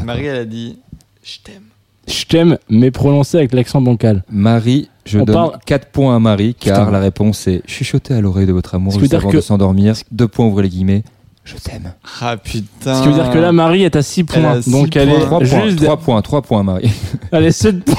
Marie, 0.03 0.25
elle 0.25 0.37
a 0.37 0.45
dit 0.45 0.79
Je 1.23 1.37
t'aime. 1.43 1.61
Je 2.07 2.25
t'aime, 2.25 2.57
mais 2.69 2.89
prononcé 2.91 3.37
avec 3.37 3.53
l'accent 3.53 3.81
bancal. 3.81 4.23
Marie, 4.29 4.89
je 5.05 5.19
On 5.19 5.23
donne 5.25 5.35
parle- 5.35 5.59
4 5.65 5.87
points 5.89 6.15
à 6.15 6.19
Marie, 6.19 6.55
car 6.55 6.79
Putain. 6.79 6.91
la 6.91 6.99
réponse 6.99 7.47
est 7.47 7.61
chuchoter 7.67 8.13
à 8.15 8.21
l'oreille 8.21 8.45
de 8.47 8.51
votre 8.53 8.75
amour 8.75 8.93
Ce 8.93 8.97
qui 8.97 9.01
veut 9.01 9.05
juste 9.05 9.11
dire 9.11 9.19
avant 9.19 9.29
que- 9.31 9.35
de 9.37 9.41
s'endormir. 9.41 9.95
2 10.11 10.27
points, 10.27 10.45
ouvrez 10.47 10.63
les 10.63 10.69
guillemets. 10.69 11.03
Je 11.45 11.53
t'aime. 11.57 11.93
Ah 12.21 12.37
putain. 12.37 12.95
Ce 12.95 13.01
qui 13.03 13.07
veut 13.09 13.13
dire 13.13 13.29
que 13.29 13.37
là, 13.37 13.51
Marie 13.51 13.83
est 13.83 13.95
à 13.95 14.01
6 14.01 14.25
Elle 14.33 14.45
a 14.45 14.49
points. 14.53 14.61
six 14.63 14.71
donc 14.71 14.95
elle 14.95 15.09
points. 15.09 15.17
est 15.19 15.21
3 15.25 15.39
points, 15.41 15.65
juste. 15.67 15.83
3 15.83 15.97
points, 15.97 16.21
3 16.23 16.41
points, 16.41 16.63
Marie. 16.63 16.89
Elle 17.31 17.45
est 17.45 17.51
7 17.51 17.85
points. 17.85 17.95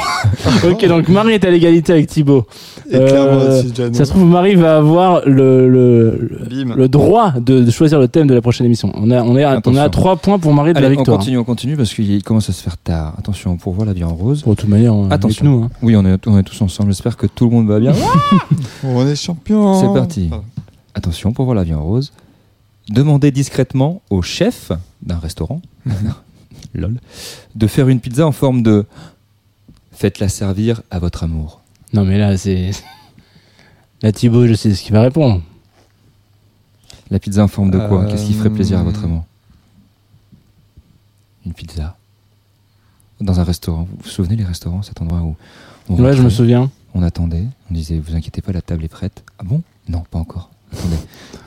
ok, 0.73 0.85
donc 0.89 1.09
Marie 1.09 1.35
est 1.35 1.45
à 1.45 1.51
l'égalité 1.51 1.93
avec 1.93 2.09
Thibaut. 2.09 2.45
Et 2.91 2.95
Jano. 3.07 3.63
ça 3.95 4.05
se 4.05 4.11
trouve, 4.11 4.25
Marie 4.25 4.57
va 4.57 4.79
avoir 4.79 5.23
le, 5.29 5.69
le, 5.69 6.89
droit 6.89 7.33
de, 7.33 7.61
de 7.63 7.71
choisir 7.71 8.01
le 8.01 8.09
thème 8.09 8.27
de 8.27 8.35
la 8.35 8.41
prochaine 8.41 8.67
émission. 8.67 8.91
On, 8.97 9.13
a, 9.13 9.23
on, 9.23 9.37
est 9.37 9.45
à, 9.45 9.51
on 9.51 9.53
est 9.55 9.57
Attention. 9.59 9.81
à 9.83 9.89
3 9.91 10.17
points 10.17 10.39
pour 10.41 10.53
Marie 10.53 10.73
de 10.73 10.81
la 10.81 10.87
Allez, 10.87 10.97
on 10.97 10.99
victoire. 11.01 11.19
continue, 11.19 11.39
on 11.39 11.45
continue, 11.45 11.77
parce 11.77 11.95
qu'il 11.95 12.23
commence 12.25 12.51
à 12.51 12.53
se 12.53 12.63
faire 12.65 12.77
tard. 12.79 13.15
Attention, 13.17 13.57
pour 13.59 13.75
voir 13.75 13.87
la 13.87 13.93
vie 13.93 14.03
en 14.05 14.15
rose. 14.15 14.43
Bon, 14.43 14.51
de 14.53 14.57
toute 14.57 14.69
manière, 14.69 14.93
on 14.93 15.09
est 15.09 15.13
Attention. 15.13 15.47
avec 15.47 15.59
nous. 15.61 15.65
hein. 15.67 15.71
Oui, 15.83 15.95
on 15.97 16.05
est, 16.05 16.27
on 16.27 16.37
est 16.37 16.43
tous 16.43 16.61
ensemble. 16.63 16.91
J'espère 16.91 17.17
que 17.17 17.27
tout 17.29 17.45
le 17.45 17.51
monde 17.53 17.69
va 17.69 17.79
bien. 17.79 17.93
On 18.85 19.07
est 19.07 19.15
champion. 19.15 19.81
C'est 19.81 19.95
parti. 19.99 20.31
Attention, 20.95 21.33
pour 21.33 21.45
voir 21.45 21.55
la 21.55 21.63
vie 21.63 21.75
en 21.75 21.83
rose. 21.85 22.13
Demandez 22.89 23.31
discrètement 23.33 24.01
au 24.11 24.23
chef 24.23 24.71
d'un 25.03 25.19
restaurant, 25.19 25.61
lol, 26.75 27.01
de 27.55 27.67
faire 27.67 27.89
une 27.89 28.01
pizza 28.01 28.27
en 28.27 28.33
forme 28.33 28.63
de. 28.63 28.87
Faites-la 29.93 30.29
servir 30.29 30.83
à 30.91 30.99
votre 30.99 31.25
amour. 31.25 31.63
Non, 31.93 32.05
mais 32.05 32.19
là, 32.19 32.37
c'est. 32.37 32.71
Là, 34.03 34.13
Thibaut, 34.13 34.47
je 34.47 34.53
sais 34.53 34.75
ce 34.75 34.83
qu'il 34.83 34.93
va 34.93 35.01
répondre. 35.01 35.41
La 37.11 37.19
pizza 37.19 37.43
en 37.43 37.49
forme 37.49 37.71
de 37.71 37.79
quoi? 37.79 38.03
Euh, 38.03 38.11
Qu'est-ce 38.11 38.27
qui 38.27 38.35
ferait 38.35 38.51
plaisir 38.51 38.79
à 38.79 38.83
votre 38.83 39.03
amour? 39.05 39.25
Une 41.47 41.55
pizza. 41.55 41.97
Dans 43.23 43.41
un 43.41 43.45
restaurant. 43.45 43.85
Vous 43.91 43.97
vous 44.03 44.09
souvenez 44.11 44.37
les 44.37 44.45
restaurants, 44.45 44.83
cet 44.83 45.01
endroit 45.01 45.21
où 45.23 45.35
on 45.89 45.95
Ouais, 46.03 46.15
je 46.15 46.23
me 46.23 46.29
souviens. 46.29 46.71
On 46.93 47.03
attendait, 47.03 47.45
on 47.71 47.75
disait 47.75 47.99
Vous 47.99 48.15
inquiétez 48.15 48.43
pas, 48.43 48.53
la 48.53 48.61
table 48.61 48.85
est 48.85 48.89
prête. 48.89 49.25
Ah 49.39 49.45
bon? 49.45 49.63
Non, 49.89 50.05
pas 50.11 50.19
encore. 50.19 50.51
Attendez. 50.73 50.97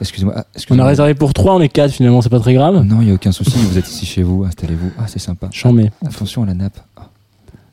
Excusez-moi. 0.02 0.34
ah, 0.38 0.46
On 0.70 0.80
a 0.80 0.86
réservé 0.86 1.14
pour 1.14 1.34
3, 1.34 1.56
on 1.56 1.62
est 1.62 1.70
4 1.70 1.92
finalement, 1.92 2.22
c'est 2.22 2.30
pas 2.30 2.40
très 2.40 2.54
grave. 2.54 2.84
Non, 2.84 3.02
il 3.02 3.06
n'y 3.06 3.12
a 3.12 3.16
aucun 3.16 3.32
souci. 3.32 3.58
Vous 3.58 3.78
êtes 3.78 3.88
ici 3.90 4.06
chez 4.06 4.24
vous. 4.24 4.44
Installez-vous. 4.46 4.92
Ah, 4.98 5.06
c'est 5.08 5.20
sympa. 5.20 5.50
Chambé. 5.52 5.92
Attention 6.06 6.44
à 6.44 6.46
la 6.46 6.54
nappe. 6.54 6.80
Ah, 6.96 7.10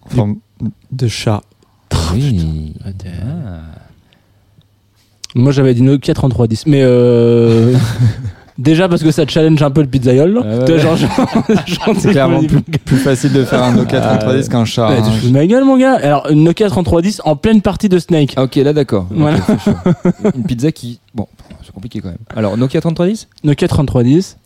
En 0.02 0.08
forme 0.10 0.36
de 0.91 1.08
chat. 1.08 1.42
oui. 2.12 2.75
Ah. 2.84 3.60
Moi, 5.34 5.52
j'avais 5.52 5.75
dit 5.75 5.83
Nokia 5.83 6.15
3310. 6.15 6.66
Mais 6.66 6.81
euh. 6.83 7.76
Déjà 8.59 8.89
parce 8.89 9.02
que 9.02 9.10
ça 9.10 9.26
challenge 9.26 9.62
un 9.62 9.70
peu 9.70 9.83
le 9.83 9.86
pizzaiolo. 9.86 10.41
Ah 10.44 10.49
ouais, 10.59 10.70
ouais. 10.73 10.78
genre, 10.78 10.97
C'est 11.99 12.10
clairement 12.10 12.43
plus, 12.43 12.62
plus 12.62 12.97
facile 12.97 13.33
de 13.33 13.44
faire 13.44 13.62
un 13.62 13.73
Nokia 13.73 13.99
Ah, 14.02 14.17
3310 14.17 14.49
qu'un 14.49 14.65
chat. 14.65 14.89
Hein. 14.89 15.02
tu 15.02 15.10
te 15.10 15.26
fous 15.26 15.31
ma 15.33 15.47
gueule, 15.47 15.65
mon 15.65 15.76
gars. 15.76 15.94
Alors, 16.02 16.26
une 16.31 16.44
Nokia 16.44 16.68
3310 16.68 17.20
en 17.25 17.36
pleine 17.36 17.60
partie 17.60 17.89
de 17.89 17.99
Snake. 17.99 18.33
Ah, 18.36 18.44
ok, 18.44 18.57
là 18.57 18.73
d'accord. 18.73 19.07
Voilà. 19.10 19.39
Une 20.35 20.44
pizza 20.44 20.73
qui. 20.73 21.01
Bon, 21.15 21.26
c'est 21.65 21.73
compliqué 21.73 22.01
quand 22.01 22.09
même. 22.09 22.18
Alors, 22.35 22.57
Nokia 22.57 22.81
3310 22.81 23.28
Nokia 23.44 23.68
3310. 23.68 24.36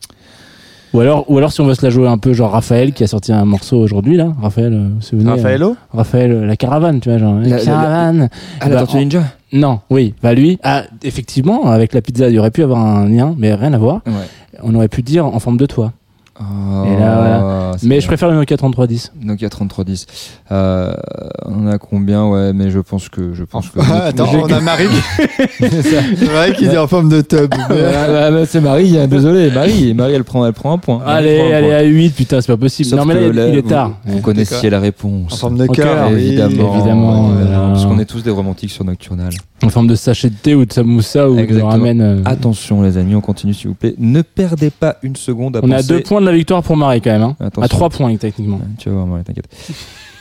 Ou 0.93 1.01
alors, 1.01 1.25
ou 1.31 1.39
alors, 1.39 1.53
si 1.53 1.61
on 1.61 1.67
veut 1.67 1.75
se 1.75 1.85
la 1.87 1.91
jouer 1.91 2.09
un 2.09 2.19
peu, 2.19 2.33
genre 2.33 2.51
Raphaël 2.51 2.93
qui 2.93 3.05
a 3.05 3.07
sorti 3.07 3.33
un 3.33 3.45
morceau 3.45 3.77
aujourd'hui, 3.79 4.17
là. 4.17 4.33
Raphaël, 4.43 4.73
euh, 4.73 4.89
souvenez 5.01 5.31
euh, 5.31 5.35
Raffaello 5.35 5.77
Raphaël, 5.93 6.33
euh, 6.33 6.47
la 6.47 6.57
caravane, 6.57 7.01
tu 7.01 7.09
vois, 7.11 7.19
genre. 7.19 7.35
La, 7.41 7.49
La- 7.49 7.57
la- 7.59 7.65
caravane. 7.65 8.29
Ah, 8.61 8.69
la 8.69 8.75
Bah, 8.75 8.81
Tortue 8.81 8.97
en- 8.97 9.01
Ninja? 9.01 9.23
Non, 9.53 9.81
oui, 9.91 10.15
bah 10.23 10.33
lui, 10.35 10.59
ah, 10.63 10.85
effectivement, 11.03 11.67
avec 11.67 11.93
la 11.93 12.01
pizza, 12.03 12.29
il 12.29 12.35
y 12.35 12.39
aurait 12.39 12.51
pu 12.53 12.63
avoir 12.63 12.85
un 12.85 13.09
lien, 13.09 13.35
mais 13.39 13.53
rien 13.55 13.73
à 13.73 13.79
voir. 13.79 14.01
Ouais. 14.07 14.13
On 14.63 14.75
aurait 14.75 14.89
pu 14.89 15.03
dire 15.03 15.27
en 15.27 15.39
forme 15.41 15.57
de 15.57 15.67
toit. 15.67 15.93
Oh, 16.39 16.85
Et 16.87 16.99
là, 16.99 17.15
voilà. 17.17 17.73
c'est 17.77 17.83
Mais 17.87 17.97
bien. 17.97 18.01
je 18.01 18.07
préfère 18.07 18.29
le 18.31 18.35
Nokia 18.37 18.57
3310. 18.57 19.13
Nokia 19.23 19.49
3310. 19.51 20.07
Euh, 20.53 20.93
on 21.45 21.67
a 21.67 21.77
combien? 21.79 22.27
Ouais, 22.27 22.53
mais 22.53 22.71
je 22.71 22.79
pense 22.79 23.09
que. 23.09 23.35
Je 23.35 23.45
pense 23.45 23.69
que 23.69 23.79
Ah, 23.83 24.05
Attends, 24.07 24.29
on 24.35 24.47
a 24.51 24.61
Marie 24.61 24.87
qui, 24.89 25.65
Marie 26.33 26.53
qui 26.55 26.69
dit 26.69 26.79
en 26.79 26.87
forme 26.87 27.09
de 27.11 27.21
tub. 27.21 27.53
Ah, 27.59 27.67
bah, 27.69 28.31
bah, 28.31 28.47
c'est 28.47 28.61
Marie, 28.61 28.97
hein, 28.99 29.07
désolé, 29.07 29.51
Marie, 29.51 29.93
Marie 29.93 30.15
elle 30.15 30.25
prend, 30.25 30.47
elle 30.47 30.53
prend 30.53 30.73
un 30.73 30.79
point. 30.79 31.03
Allez, 31.07 31.41
allez 31.53 31.67
point. 31.69 31.77
à 31.77 31.83
8, 31.83 32.11
putain, 32.15 32.41
c'est 32.41 32.47
pas 32.53 32.57
possible. 32.57 32.89
Sauf 32.89 32.99
non, 33.01 33.05
mais 33.05 33.15
là, 33.15 33.21
il, 33.27 33.33
là, 33.33 33.49
il 33.49 33.59
est 33.59 33.61
vous- 33.61 33.69
tard. 33.69 33.93
Vous, 34.05 34.17
Ouais. 34.17 34.21
connaissiez 34.23 34.71
la 34.71 34.81
réponse. 34.81 35.33
En 35.35 35.37
forme 35.37 35.59
de 35.59 35.67
cœur. 35.67 36.11
évidemment, 36.11 37.31
parce 37.73 37.85
qu'on 37.85 37.99
est 37.99 38.05
tous 38.07 38.23
des 38.23 38.31
romantiques 38.31 38.71
sur 38.71 38.85
Nocturnal. 38.85 39.31
En 39.63 39.69
forme 39.69 39.89
de 39.89 39.95
sachet 39.95 40.31
de 40.31 40.35
thé 40.37 40.55
ou 40.55 40.65
de 40.65 40.73
samoussa 40.73 41.29
ou 41.29 41.37
de 41.37 41.61
ramen. 41.61 42.01
euh. 42.01 42.23
Attention 42.25 42.81
les 42.81 42.97
amis, 42.97 43.15
on 43.15 43.21
continue 43.21 43.53
s'il 43.53 43.69
vous 43.69 43.75
plaît. 43.75 43.95
Ne 43.99 44.23
perdez 44.23 44.71
pas 44.71 44.97
une 45.03 45.17
seconde 45.17 45.57
à 45.57 45.61
On 45.63 45.69
est 45.71 45.77
penser. 45.77 45.89
deux 45.89 46.01
points 46.01 46.20
de 46.21 46.27
la 46.27 46.33
victoire 46.33 46.63
pour 46.63 46.77
Marie 46.77 47.01
quand 47.01 47.11
même. 47.11 47.23
Hein. 47.23 47.37
À 47.61 47.69
trois 47.69 47.89
points 47.91 48.17
techniquement. 48.17 48.57
Ouais, 48.57 48.63
Tu 48.79 48.89
vas 48.89 48.97
voir, 48.97 49.07
Marie, 49.07 49.25
t'inquiète. 49.25 49.49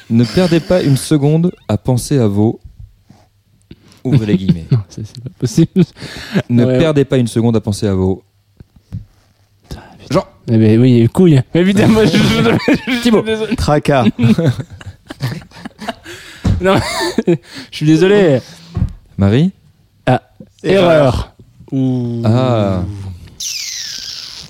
ne 0.09 0.23
perdez 0.23 0.59
pas 0.59 0.81
une 0.81 0.97
seconde 0.97 1.51
à 1.67 1.77
penser 1.77 2.17
à 2.17 2.27
vos. 2.27 2.59
Ouvrez 4.03 4.25
les 4.27 4.37
guillemets. 4.37 4.65
Non, 4.71 4.79
ça, 4.89 5.01
c'est 5.03 5.21
pas 5.23 5.29
possible. 5.37 5.83
ne 6.49 6.65
Ouais. 6.65 6.77
perdez 6.79 7.05
pas 7.05 7.17
une 7.17 7.27
seconde 7.27 7.55
à 7.55 7.61
penser 7.61 7.87
à 7.87 7.93
vos. 7.93 8.23
Jean. 10.09 10.23
Eh 10.51 10.57
ben 10.57 10.79
oui, 10.81 11.07
couille. 11.13 11.39
Évidemment, 11.53 11.99
je, 12.03 12.17
je, 12.17 12.91
je- 12.93 13.01
Thibaut. 13.01 13.23
Tracas. 13.57 14.05
Non, 16.61 16.75
je 17.27 17.35
suis 17.71 17.85
désolé. 17.85 18.39
Marie? 19.17 19.51
Ah, 20.05 20.21
erreur. 20.61 21.33
Ouh. 21.71 22.21
Ah. 22.25 22.81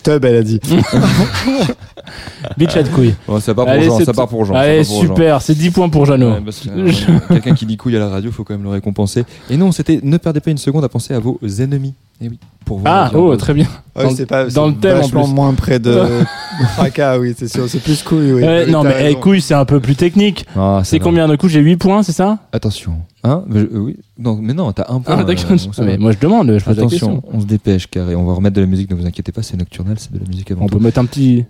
Tub, 0.04 0.26
elle 0.26 0.36
a 0.36 0.44
dit. 0.44 0.60
Bitch 2.58 2.76
à 2.78 2.84
de 2.84 2.90
couille. 2.90 3.14
Bon, 3.28 3.40
ça 3.40 3.54
part 3.54 3.66
pour 3.66 3.74
Allez, 3.74 3.86
Jean, 3.86 3.98
c'est 3.98 4.06
ça 4.06 4.12
tout. 4.12 4.18
part 4.18 4.28
pour 4.28 4.46
Jean. 4.46 4.54
ça 4.54 4.60
Allez, 4.62 4.78
part 4.80 4.88
pour 4.88 5.02
Jean. 5.02 5.08
super, 5.16 5.42
c'est 5.42 5.56
10 5.56 5.70
points 5.72 5.90
pour 5.90 6.06
Jeannot. 6.06 6.32
Ouais, 6.34 6.42
parce 6.44 6.60
que, 6.60 6.70
euh, 6.70 6.92
Quelqu'un 7.30 7.54
qui 7.56 7.66
dit 7.66 7.78
couille 7.78 7.96
à 7.96 8.00
la 8.00 8.10
radio, 8.10 8.32
faut 8.32 8.44
quand 8.44 8.54
même 8.54 8.64
le 8.64 8.70
récompenser. 8.70 9.24
Et 9.50 9.58
non, 9.58 9.72
c'était 9.72 10.00
ne 10.04 10.18
perdez 10.18 10.40
pas 10.40 10.52
une 10.52 10.58
seconde 10.58 10.84
à 10.84 10.90
penser 10.90 11.14
à 11.14 11.20
vos 11.20 11.40
ennemis. 11.60 11.94
Et 12.22 12.28
oui, 12.28 12.38
pour 12.66 12.80
voir 12.80 13.12
Ah, 13.14 13.18
oh, 13.18 13.34
très 13.38 13.54
bien. 13.54 13.66
Ouais, 13.96 14.04
Dans- 14.04 14.10
c'est 14.10 14.26
pas 14.26 14.46
dans 14.48 14.66
c'est 14.68 14.72
le 14.76 14.78
thème, 14.78 15.02
en 15.02 15.08
plus. 15.08 15.34
moins 15.34 15.54
près 15.54 15.80
de 15.80 15.98
Tracas, 16.76 17.18
oui, 17.18 17.34
c'est 17.38 17.48
sûr. 17.48 17.70
C'est 17.70 17.80
plus 17.80 18.04
couille, 18.04 18.34
oui. 18.34 18.42
Non, 18.70 18.84
mais 18.84 18.96
eh, 19.00 19.04
raison. 19.04 19.20
couille, 19.22 19.42
c'est 19.42 19.54
un 19.54 19.64
peu 19.64 19.80
plus 19.80 19.96
technique. 19.96 20.46
Ah, 20.56 20.82
C'est 20.84 21.00
combien 21.00 21.28
de 21.30 21.36
coups? 21.38 21.54
J'ai 21.54 21.62
8 21.62 21.78
points, 21.78 22.04
c'est 22.04 22.12
ça? 22.12 22.40
Attention. 22.52 22.94
Hein 23.24 23.44
Mais, 23.48 23.60
euh, 23.62 23.70
oui. 23.74 23.96
Non, 24.18 24.38
mais 24.42 24.54
non, 24.54 24.72
t'as 24.74 24.84
un 24.90 25.00
point. 25.00 25.16
Ah, 25.20 25.24
d'accord. 25.24 25.52
euh, 25.52 25.58
Ah, 25.78 25.82
mais 25.84 25.98
moi, 25.98 26.12
je 26.12 26.18
demande, 26.20 26.48
je 26.58 26.64
pose 26.66 26.76
la 26.78 26.84
Attention, 26.84 27.16
question. 27.16 27.24
on 27.34 27.40
se 27.40 27.46
dépêche, 27.46 27.88
carré. 27.88 28.16
On 28.16 28.26
va 28.26 28.34
remettre 28.34 28.56
de 28.58 28.62
la 28.62 28.68
musique, 28.68 28.90
ne 28.92 28.96
vous 28.96 29.06
inquiétez 29.06 29.32
pas, 29.32 29.42
c'est 29.44 29.56
nocturnal, 29.58 29.96
c'est 29.98 30.12
de 30.12 30.20
la 30.20 30.26
musique 30.28 30.52
avant 30.52 30.66
On 30.66 30.68
tout. 30.68 30.78
peut 30.78 30.84
mettre 30.84 31.00
un 31.00 31.06
petit. 31.06 31.46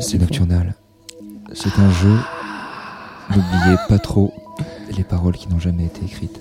C'est 0.00 0.18
nocturnal. 0.18 0.74
C'est 1.54 1.78
un 1.78 1.90
jeu. 1.90 2.18
N'oubliez 3.30 3.76
pas 3.88 3.98
trop 3.98 4.34
les 4.96 5.04
paroles 5.04 5.36
qui 5.36 5.48
n'ont 5.48 5.58
jamais 5.58 5.86
été 5.86 6.04
écrites. 6.04 6.38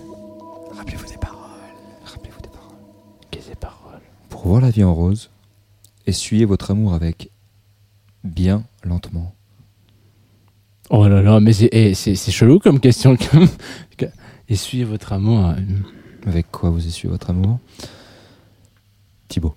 Rappelez-vous 0.74 1.08
des 1.08 1.18
paroles. 1.18 1.40
Rappelez-vous 2.04 2.42
des 2.42 2.50
paroles. 2.50 2.76
Qu'est-ce 3.30 3.46
que 3.46 3.50
c'est 3.52 3.60
paroles 3.60 4.02
Pour 4.30 4.48
voir 4.48 4.62
la 4.62 4.70
vie 4.70 4.84
en 4.84 4.94
rose, 4.94 5.30
essuyez 6.06 6.46
votre 6.46 6.72
amour 6.72 6.94
avec 6.94 7.30
bien 8.24 8.64
lentement. 8.84 9.34
Oh 10.90 11.08
là 11.08 11.22
là, 11.22 11.40
mais 11.40 11.54
c'est 11.54 11.70
eh, 11.72 11.94
chelou 11.94 12.60
comme 12.60 12.80
question. 12.80 13.16
Essuyez 14.50 14.84
votre 14.84 15.14
amour. 15.14 15.54
Avec 16.26 16.52
quoi 16.52 16.70
vous 16.70 16.86
essuyez 16.86 17.10
votre 17.10 17.30
amour? 17.30 17.60
Thibaut. 19.30 19.56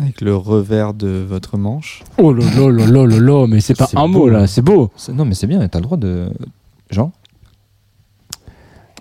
Avec 0.00 0.20
le 0.22 0.34
revers 0.34 0.94
de 0.94 1.22
votre 1.28 1.58
manche. 1.58 2.02
Oh 2.18 2.32
là 2.32 2.44
là 2.56 2.70
là 2.70 2.86
là 2.86 3.06
là 3.06 3.18
là, 3.20 3.46
mais 3.46 3.60
c'est 3.60 3.76
pas 3.76 3.88
un 3.94 4.08
beau, 4.08 4.20
mot 4.20 4.28
là, 4.28 4.46
c'est 4.46 4.62
beau. 4.62 4.90
Non, 5.12 5.24
mais 5.26 5.34
c'est 5.34 5.46
bien, 5.46 5.66
t'as 5.68 5.78
le 5.78 5.84
droit 5.84 5.98
de. 5.98 6.28
Jean 6.90 7.12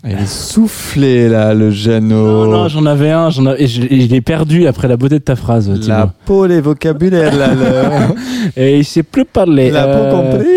Il 0.04 0.12
est 0.12 0.26
soufflé, 0.28 1.30
là, 1.30 1.54
le 1.54 1.72
Jeannot. 1.72 2.46
Non, 2.46 2.52
non, 2.52 2.68
j'en 2.68 2.86
avais 2.86 3.12
un, 3.12 3.30
j'en 3.30 3.54
et 3.54 3.68
je, 3.68 3.82
je 3.84 3.88
l'ai 4.08 4.20
perdu 4.22 4.68
après 4.68 4.88
la 4.90 4.98
beauté 4.98 5.20
de 5.20 5.24
ta 5.24 5.36
phrase. 5.38 5.70
La 5.70 5.78
Thibaut. 5.78 6.12
peau, 6.26 6.46
les 6.46 6.60
vocabulaires, 6.60 7.36
là. 7.38 7.54
le- 7.54 8.16
Et 8.62 8.80
il 8.80 8.86
sait 8.86 9.04
plus 9.04 9.24
parler. 9.26 9.72
La 9.72 9.84
peau 9.86 9.90
Euh, 9.94 10.12
compris 10.32 10.50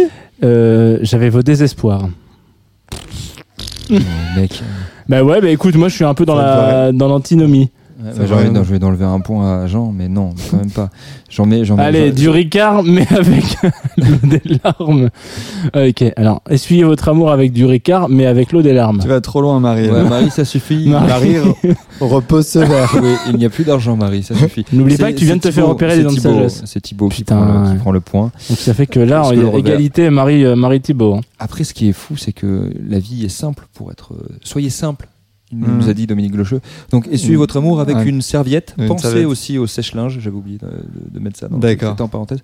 euh, 0.42 0.98
J'avais 1.02 1.28
vos 1.28 1.42
désespoirs. 1.42 2.08
Oh, 3.90 3.94
Mec. 4.36 4.62
Bah 5.08 5.22
ouais, 5.22 5.40
bah 5.40 5.50
écoute, 5.50 5.76
moi 5.76 5.88
je 5.88 5.94
suis 5.94 6.04
un 6.04 6.14
peu 6.14 6.24
dans 6.24 6.36
Ça 6.36 6.42
la 6.86 6.92
dans 6.92 7.06
l'antinomie. 7.08 7.70
Ouais, 8.02 8.26
va, 8.26 8.60
envie 8.60 8.78
d'enlever 8.80 9.04
un 9.04 9.20
point 9.20 9.62
à 9.62 9.66
Jean, 9.68 9.92
mais 9.92 10.08
non, 10.08 10.30
mais 10.36 10.42
quand 10.50 10.56
même 10.56 10.70
pas. 10.70 10.90
J'en 11.30 11.46
mets, 11.46 11.64
j'en 11.64 11.76
mets. 11.76 11.84
Allez, 11.84 12.10
du 12.12 12.28
Ricard, 12.28 12.82
mais 12.82 13.06
avec 13.10 13.44
l'eau 13.96 14.16
des 14.28 14.42
larmes. 14.64 15.10
Ok, 15.76 16.04
alors, 16.16 16.42
essuyez 16.50 16.82
votre 16.84 17.08
amour 17.08 17.30
avec 17.30 17.52
du 17.52 17.64
Ricard, 17.64 18.08
mais 18.08 18.26
avec 18.26 18.50
l'eau 18.52 18.62
des 18.62 18.72
larmes. 18.72 18.98
Tu 19.00 19.06
vas 19.08 19.20
trop 19.20 19.40
loin, 19.40 19.60
Marie. 19.60 19.88
Ouais, 19.90 20.02
Marie, 20.08 20.30
ça 20.30 20.44
suffit. 20.44 20.88
Marie. 20.88 21.06
Marie, 21.08 21.34
re- 21.36 21.74
repose 22.00 22.46
ce 22.48 22.58
verre. 22.58 22.96
Oui, 23.00 23.14
il 23.30 23.36
n'y 23.36 23.44
a 23.44 23.50
plus 23.50 23.64
d'argent, 23.64 23.96
Marie, 23.96 24.22
ça 24.24 24.34
suffit. 24.34 24.64
N'oublie 24.72 24.96
pas 24.96 25.12
que 25.12 25.18
tu 25.18 25.24
viens 25.24 25.36
de 25.36 25.40
te 25.40 25.50
faire 25.52 25.64
Thibaut- 25.64 25.72
opérer 25.72 25.96
les 25.96 26.02
c'est 26.02 26.02
dents 26.04 26.10
de 26.10 26.16
Thibaut- 26.16 26.34
sagesse. 26.48 26.62
C'est 26.66 26.80
Thibaut 26.80 27.08
qui 27.08 27.18
Putain, 27.22 27.36
prend, 27.36 27.62
le, 27.62 27.70
qui 27.72 27.76
prend 27.78 27.92
le 27.92 28.00
point. 28.00 28.32
Donc 28.50 28.58
ça 28.58 28.74
fait 28.74 28.86
que 28.86 28.98
là, 29.00 29.30
le 29.32 29.40
est 29.40 29.44
revers- 29.44 29.58
égalité 29.58 30.10
Marie, 30.10 30.44
euh, 30.44 30.56
Marie 30.56 30.80
Thibault. 30.80 31.14
hein. 31.14 31.20
Après, 31.38 31.62
ce 31.64 31.72
qui 31.74 31.88
est 31.88 31.92
fou, 31.92 32.16
c'est 32.16 32.32
que 32.32 32.72
la 32.88 32.98
vie 32.98 33.24
est 33.24 33.28
simple 33.28 33.66
pour 33.72 33.92
être. 33.92 34.14
euh, 34.14 34.28
soyez 34.42 34.70
simple. 34.70 35.06
Nous 35.54 35.88
a 35.88 35.94
dit 35.94 36.06
Dominique 36.06 36.32
Glocheux. 36.32 36.60
Donc, 36.90 37.06
essuyez 37.10 37.34
Mm. 37.36 37.38
votre 37.38 37.56
amour 37.56 37.80
avec 37.80 37.96
Ouais. 37.96 38.08
une 38.08 38.22
serviette. 38.22 38.74
Une 38.78 38.88
Pensez 38.88 39.02
serviette. 39.02 39.26
aussi 39.26 39.58
au 39.58 39.66
sèche-linge. 39.66 40.18
J'avais 40.20 40.36
oublié 40.36 40.58
de, 40.58 41.18
mettre 41.20 41.38
ça 41.38 41.48
dans 41.48 41.58
D'accord. 41.58 41.90
c'était 41.92 42.02
en 42.02 42.08
parenthèse. 42.08 42.40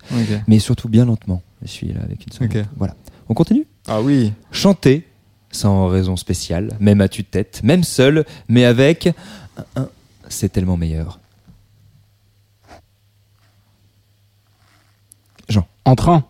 Mais 0.47 0.59
surtout 0.59 0.89
bien 0.89 1.05
lentement. 1.05 1.41
Essuyez-la 1.63 2.01
avec 2.01 2.25
une 2.25 2.31
serviette. 2.31 2.65
Voilà. 2.77 2.95
On 3.29 3.33
continue? 3.33 3.65
Ah 3.87 4.01
oui. 4.01 4.33
Chanter 4.51 5.05
sans 5.51 5.87
raison 5.87 6.15
spéciale, 6.15 6.75
même 6.79 7.01
à 7.01 7.09
tue-tête, 7.09 7.61
même 7.63 7.83
seul, 7.83 8.25
mais 8.47 8.63
avec 8.65 9.13
c'est 10.29 10.49
tellement 10.49 10.77
meilleur. 10.77 11.19
Jean. 15.49 15.67
En 15.85 15.95
train. 15.95 16.23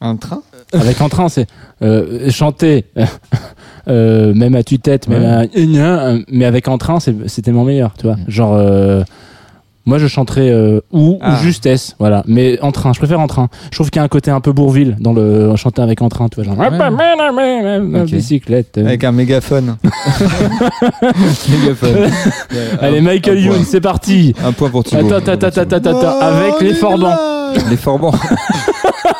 Un 0.00 0.16
train? 0.16 0.42
Avec 0.72 1.00
en 1.00 1.08
train, 1.08 1.28
c'est 1.28 1.46
euh, 1.82 2.30
chanter, 2.30 2.84
euh, 3.88 4.32
même 4.34 4.54
à 4.54 4.62
tue-tête, 4.62 5.08
même 5.08 5.24
à- 5.24 6.14
mais 6.28 6.44
avec 6.44 6.68
en 6.68 6.78
train, 6.78 6.98
c'est 7.00 7.42
tellement 7.42 7.64
meilleur, 7.64 7.92
tu 7.98 8.06
vois. 8.06 8.16
Genre, 8.28 8.54
euh, 8.54 9.02
moi 9.84 9.98
je 9.98 10.06
chanterais 10.06 10.48
euh, 10.48 10.80
ou, 10.92 11.18
Ah. 11.20 11.32
ou 11.34 11.42
justesse, 11.44 11.96
voilà. 11.98 12.22
Mais 12.28 12.60
en 12.62 12.70
train, 12.70 12.92
je 12.92 12.98
préfère 13.00 13.18
en 13.20 13.26
train. 13.26 13.48
Je 13.72 13.76
trouve 13.76 13.90
qu'il 13.90 13.98
y 13.98 14.02
a 14.02 14.04
un 14.04 14.08
côté 14.08 14.30
un 14.30 14.40
peu 14.40 14.52
Bourville 14.52 14.96
dans 15.00 15.12
le 15.12 15.54
chanter 15.56 15.82
avec 15.82 16.00
en 16.02 16.08
train, 16.08 16.28
tu 16.28 16.36
vois. 16.40 16.44
Genre, 16.44 16.56
Ok. 18.02 18.10
bicyclette. 18.10 18.78
euh. 18.78 18.86
Avec 18.86 19.02
un 19.04 19.10
mégaphone. 19.12 19.76
Mégaphone. 21.48 22.10
Allez, 22.80 23.00
Michael. 23.00 23.40
Youn, 23.40 23.64
c'est 23.64 23.80
parti. 23.80 24.34
Un 24.44 24.52
point 24.52 24.70
pour 24.70 24.84
Thibaut. 24.84 25.12
Attends, 25.12 25.32
attends, 25.32 25.46
attends, 25.48 25.60
attends, 25.76 25.90
attends, 25.98 26.20
avec 26.20 26.60
les 26.60 26.74
forbans. 26.74 27.16
Les 27.70 27.76
forbans. 27.76 28.12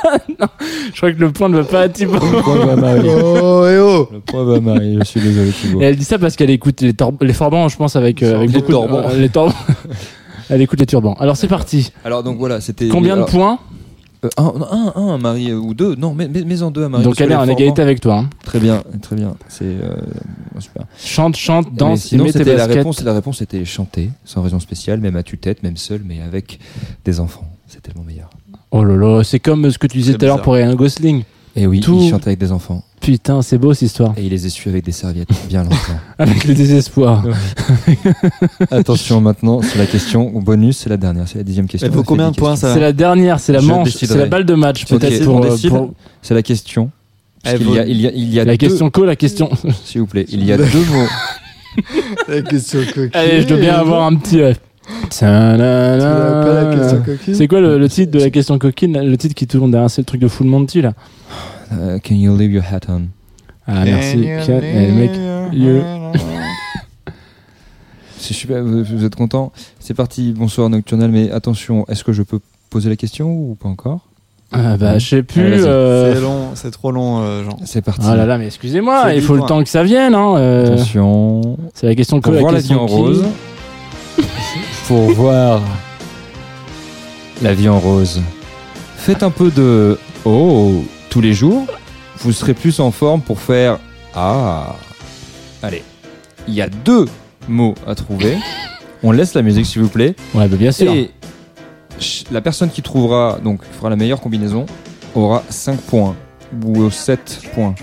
Je 0.93 0.97
crois 0.97 1.13
que 1.13 1.19
le 1.21 1.33
point 1.33 1.49
ne 1.49 1.59
va 1.59 1.65
pas 1.65 1.81
à 1.83 1.89
Thibaut. 1.89 2.15
Le 2.15 2.43
point 2.43 2.67
va 2.67 2.73
à 2.73 2.77
Marie. 2.77 3.09
Oh, 3.09 3.67
et 3.67 3.79
oh 3.79 4.09
Le 4.13 4.21
point 4.21 4.45
va 4.45 4.57
à 4.57 4.61
Marie. 4.61 4.97
Je 5.01 5.05
suis 5.05 5.21
désolé, 5.21 5.51
Thibaut. 5.51 5.81
Et 5.81 5.85
elle 5.85 5.97
dit 5.97 6.05
ça 6.05 6.19
parce 6.19 6.37
qu'elle 6.37 6.51
écoute 6.51 6.81
les, 6.81 6.95
les 7.21 7.33
forbans, 7.33 7.69
je 7.69 7.77
pense, 7.77 7.97
avec, 7.97 8.23
euh, 8.23 8.37
avec 8.37 8.51
Les 8.53 8.61
beaucoup 8.61 8.73
de- 8.73 8.77
euh, 8.95 9.19
les 9.19 9.29
torbans. 9.29 9.55
elle 10.51 10.61
écoute 10.63 10.81
les 10.81 10.87
turbans. 10.87 11.15
Alors 11.15 11.37
c'est 11.37 11.49
parti. 11.49 11.93
Alors 12.05 12.23
donc 12.23 12.39
voilà, 12.39 12.61
c'était. 12.61 12.89
Combien 12.89 13.17
de 13.17 13.25
points 13.25 13.59
euh, 14.25 14.29
un, 14.37 14.53
un, 14.71 14.93
un, 15.15 15.19
Marie 15.19 15.51
euh, 15.51 15.57
ou 15.57 15.75
deux. 15.75 15.97
Non, 15.97 16.15
mais, 16.15 16.29
mais, 16.29 16.43
mais 16.47 16.63
en 16.63 16.71
deux 16.71 16.85
à 16.85 16.89
Marie. 16.89 17.03
Donc 17.03 17.21
elle 17.21 17.33
est 17.33 17.35
en 17.35 17.49
égalité 17.49 17.83
avec 17.83 18.01
toi. 18.01 18.19
hein. 18.19 18.31
Très 18.45 18.61
bien, 18.61 18.85
très 19.01 19.17
bien. 19.17 19.35
C'est 19.49 19.65
euh, 19.65 19.97
super. 20.61 20.85
Chante, 20.97 21.35
chante, 21.37 21.75
danse, 21.75 22.03
sinon, 22.03 22.25
mets 22.25 22.33
tes 22.33 22.39
c'était 22.39 22.55
la 22.57 22.67
réponse. 22.67 23.03
La 23.03 23.15
réponse 23.15 23.43
était 23.43 23.65
chanter, 23.65 24.11
sans 24.25 24.43
raison 24.43 24.61
spéciale, 24.61 25.01
même 25.01 25.17
à 25.17 25.25
tue-tête, 25.25 25.65
même 25.65 25.77
seul, 25.77 26.03
mais 26.07 26.21
avec 26.23 26.61
des 27.05 27.19
enfants. 27.19 27.49
C'est 27.67 27.83
tellement 27.83 28.05
meilleur. 28.05 28.31
Oh 28.73 28.85
là 28.85 28.97
là, 28.97 29.23
c'est 29.23 29.39
comme 29.39 29.71
ce 29.71 29.79
que 29.79 29.87
tu 29.87 29.99
disais 29.99 30.15
tout 30.15 30.25
à 30.25 30.29
l'heure 30.29 30.43
pour 30.43 30.55
Ryan 30.55 30.75
Gosling. 30.75 31.23
Et 31.55 31.67
oui, 31.67 31.81
Tout- 31.81 31.99
il 32.01 32.09
chante 32.11 32.27
avec 32.27 32.39
des 32.39 32.51
enfants. 32.51 32.83
Putain, 33.03 33.43
c'est 33.43 33.59
beau 33.59 33.75
cette 33.75 33.83
histoire. 33.83 34.15
Et 34.17 34.23
il 34.23 34.31
les 34.31 34.47
essuie 34.47 34.71
avec 34.71 34.85
des 34.85 34.93
serviettes 34.93 35.29
bien 35.49 35.65
longtemps. 35.65 35.77
Avec 36.19 36.45
le 36.45 36.55
désespoir. 36.55 37.25
Attention 38.71 39.21
maintenant, 39.21 39.61
c'est 39.61 39.77
la 39.79 39.87
question 39.87 40.31
bonus, 40.41 40.79
c'est 40.79 40.89
la 40.89 40.97
dernière, 40.97 41.27
c'est 41.29 41.39
la 41.39 41.45
dixième 41.45 41.67
question. 41.67 41.89
Elle 41.89 41.95
vaut 41.95 42.05
combien 42.05 42.31
de 42.31 42.37
points 42.37 42.57
ça 42.57 42.73
C'est 42.73 42.81
la 42.81 42.93
dernière, 42.93 43.41
c'est 43.41 43.53
la 43.53 43.59
Je 43.59 43.67
manche, 43.67 43.91
c'est 43.91 44.15
la 44.15 44.27
balle 44.27 44.45
de 44.45 44.55
match 44.55 44.87
peut-être 44.87 45.25
pour, 45.25 45.45
C'est 46.23 46.35
la 46.35 46.43
question. 46.43 46.91
Vaut- 47.45 47.75
y 47.75 47.79
a, 47.81 47.87
il 47.87 48.01
y 48.01 48.07
a, 48.07 48.13
il 48.15 48.33
y 48.33 48.39
a 48.41 48.45
la 48.45 48.53
deux- 48.57 48.69
question 48.69 48.89
co, 48.91 49.05
la 49.05 49.17
question. 49.17 49.51
S'il 49.85 50.01
vous 50.01 50.07
plaît, 50.07 50.27
il 50.29 50.45
y 50.45 50.53
a 50.53 50.57
deux 50.57 50.65
mots. 50.93 51.83
La 52.29 52.41
question 52.43 52.79
coquine. 52.87 53.11
Allez, 53.15 53.43
je 53.43 53.49
dois 53.49 53.57
bien 53.57 53.75
avoir 53.75 54.03
un 54.07 54.15
petit. 54.15 54.41
euh, 54.41 54.55
pas 55.21 55.57
la 55.57 57.35
C'est 57.35 57.49
quoi 57.49 57.61
le, 57.61 57.79
le 57.79 57.89
titre 57.89 58.13
de 58.13 58.19
la 58.19 58.31
question 58.31 58.59
coquine 58.59 58.99
Le 59.01 59.17
titre 59.17 59.35
qui 59.35 59.47
tourne 59.47 59.71
derrière, 59.71 59.91
c'est 59.91 60.03
le 60.03 60.07
truc 60.07 60.21
de 60.21 60.29
Full 60.29 60.47
Monty 60.47 60.83
là. 60.83 60.93
Euh, 61.73 61.99
can 61.99 62.15
you 62.15 62.37
leave 62.37 62.53
your 62.53 62.65
hat 62.71 62.81
on? 62.89 63.03
Ah 63.67 63.85
merci. 63.85 64.27
Can- 64.47 64.61
le 64.63 64.93
mec, 64.93 65.11
you- 65.53 65.83
C'est 68.19 68.35
super, 68.35 68.63
vous, 68.63 68.85
vous 68.85 69.05
êtes 69.05 69.17
content? 69.17 69.53
C'est 69.81 69.95
parti, 69.95 70.33
bonsoir 70.37 70.69
Nocturnal, 70.71 71.11
mais 71.11 71.31
attention, 71.33 71.85
est-ce 71.89 72.05
que 72.05 72.13
je 72.13 72.23
peux 72.23 72.39
poser 72.71 72.89
la 72.89 72.95
question 72.97 73.29
ou 73.33 73.57
pas 73.61 73.69
encore? 73.69 74.01
Ah 74.53 74.77
bah 74.77 74.99
je 74.99 75.07
sais 75.09 75.23
plus. 75.23 75.43
Vas-y. 75.51 75.63
euh, 75.67 76.15
C'est 76.15 76.21
long, 76.21 76.49
c'est 76.55 76.71
trop 76.71 76.91
long, 76.93 77.21
euh, 77.23 77.43
Jean. 77.43 77.57
C'est 77.65 77.81
parti. 77.83 78.03
Oh 78.07 78.15
là 78.15 78.27
là, 78.27 78.37
mais 78.39 78.47
excusez-moi, 78.47 79.15
il 79.15 79.23
faut 79.23 79.35
le 79.35 79.43
temps 79.43 79.63
que 79.63 79.69
ça 79.69 79.83
vienne. 79.83 80.15
Hein, 80.15 80.35
euh, 80.37 80.75
Attention. 80.75 81.57
C'est 81.75 81.87
la 81.87 81.95
question 81.95 82.19
co, 82.21 82.25
Pour 82.25 82.33
la 82.35 82.41
voir 82.41 82.53
la 82.53 82.59
vie 82.59 82.69
question 82.69 82.83
en 82.85 82.87
qui. 82.87 82.95
rose. 82.95 83.25
Pour 84.87 85.11
voir 85.15 85.63
la 87.41 87.55
vie 87.55 87.69
en 87.69 87.79
rose. 87.79 88.21
Faites 88.97 89.23
un 89.23 89.31
peu 89.31 89.51
de 89.51 89.99
oh 90.25 90.85
tous 91.11 91.21
les 91.21 91.33
jours. 91.33 91.67
Vous 92.19 92.33
serez 92.33 92.55
plus 92.55 92.79
en 92.81 92.91
forme 92.91 93.21
pour 93.21 93.41
faire 93.41 93.79
ah. 94.15 94.77
Allez, 95.63 95.83
il 96.47 96.55
y 96.55 96.63
a 96.63 96.69
deux 96.69 97.07
mots 97.49 97.75
à 97.87 97.95
trouver. 97.95 98.37
On 99.03 99.11
laisse 99.11 99.35
la 99.35 99.43
musique 99.43 99.67
s'il 99.67 99.83
vous 99.83 99.89
plaît. 99.89 100.15
Ouais, 100.35 100.47
bah 100.47 100.57
bien 100.57 100.71
sûr. 100.71 100.93
Et 100.93 101.11
la 102.31 102.41
personne 102.41 102.71
qui 102.71 102.83
trouvera, 102.83 103.39
donc 103.43 103.63
qui 103.63 103.73
fera 103.73 103.91
la 103.91 103.97
meilleure 103.97 104.21
combinaison, 104.21 104.67
aura 105.15 105.43
5 105.49 105.81
points 105.81 106.15
ou 106.65 106.91
7 106.91 107.41
points. 107.55 107.75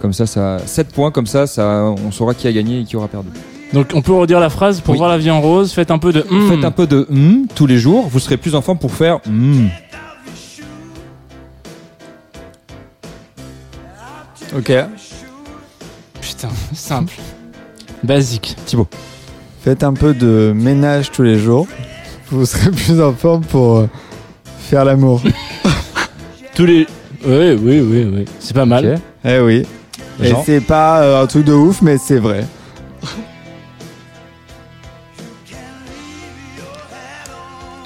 Comme 0.00 0.12
ça, 0.12 0.26
ça 0.26 0.58
7 0.64 0.88
points, 0.88 1.10
comme 1.10 1.26
ça, 1.26 1.46
ça, 1.46 1.84
on 2.04 2.10
saura 2.10 2.34
qui 2.34 2.48
a 2.48 2.52
gagné 2.52 2.80
et 2.80 2.84
qui 2.84 2.96
aura 2.96 3.08
perdu. 3.08 3.28
Donc 3.72 3.88
on 3.94 4.00
peut 4.02 4.12
redire 4.14 4.40
la 4.40 4.48
phrase 4.50 4.80
pour 4.80 4.92
Oui. 4.92 4.98
voir 4.98 5.10
la 5.10 5.18
vie 5.18 5.30
en 5.30 5.40
rose. 5.40 5.72
Faites 5.72 5.90
un 5.90 5.98
peu 5.98 6.12
de. 6.12 6.24
hmm. 6.28 6.48
Faites 6.48 6.64
un 6.64 6.70
peu 6.70 6.86
de 6.86 7.06
hum 7.10 7.46
tous 7.54 7.66
les 7.66 7.78
jours, 7.78 8.08
vous 8.08 8.18
serez 8.18 8.36
plus 8.36 8.54
en 8.54 8.62
forme 8.62 8.78
pour 8.78 8.92
faire 8.92 9.18
hum. 9.26 9.68
Ok. 14.56 14.72
Putain, 16.20 16.48
simple. 16.74 17.14
Basique. 18.02 18.56
Thibaut. 18.64 18.88
Faites 19.62 19.84
un 19.84 19.92
peu 19.92 20.14
de 20.14 20.52
ménage 20.54 21.10
tous 21.10 21.22
les 21.22 21.38
jours. 21.38 21.66
Vous 22.30 22.46
serez 22.46 22.70
plus 22.70 23.00
en 23.00 23.12
forme 23.12 23.42
pour 23.42 23.78
euh, 23.78 23.88
faire 24.58 24.84
l'amour. 24.84 25.20
Tous 26.54 26.66
les. 26.66 26.86
Oui, 27.24 27.52
oui, 27.60 27.80
oui, 27.80 28.10
oui. 28.14 28.24
C'est 28.38 28.54
pas 28.54 28.66
mal. 28.66 29.00
Eh 29.24 29.38
oui. 29.40 29.64
Et 30.22 30.32
c'est 30.44 30.60
pas 30.60 31.00
euh, 31.02 31.22
un 31.22 31.26
truc 31.26 31.44
de 31.44 31.52
ouf, 31.52 31.80
mais 31.82 31.96
c'est 31.98 32.18
vrai. 32.18 32.44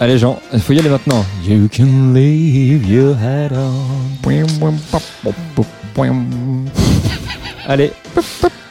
Allez 0.03 0.19
Jean, 0.19 0.37
il 0.53 0.59
faut 0.59 0.73
y 0.73 0.81
aller 0.81 0.89
maintenant. 0.89 1.25
You 1.47 1.69
can 1.69 2.13
leave 2.13 2.85
your 2.91 3.15
hat 3.15 3.55
on. 3.55 4.27
Allez. 7.69 7.93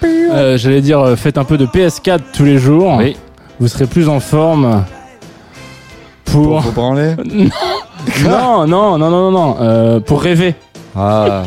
Euh, 0.03 0.57
J'allais 0.57 0.81
dire, 0.81 0.99
euh, 0.99 1.15
faites 1.15 1.37
un 1.37 1.45
peu 1.45 1.57
de 1.57 1.65
PS4 1.65 2.19
tous 2.33 2.43
les 2.43 2.57
jours. 2.57 2.97
Oui. 2.97 3.15
Vous 3.61 3.69
serez 3.69 3.87
plus 3.87 4.09
en 4.09 4.19
forme 4.19 4.83
pour. 6.25 6.47
Pour 6.47 6.59
vous 6.59 6.71
branler. 6.73 7.15
non, 8.25 8.67
non, 8.67 8.97
non, 8.97 8.99
non, 9.09 9.09
non, 9.09 9.31
non. 9.31 9.55
euh, 9.61 10.01
pour 10.01 10.21
rêver. 10.21 10.53
Ah. 10.97 11.43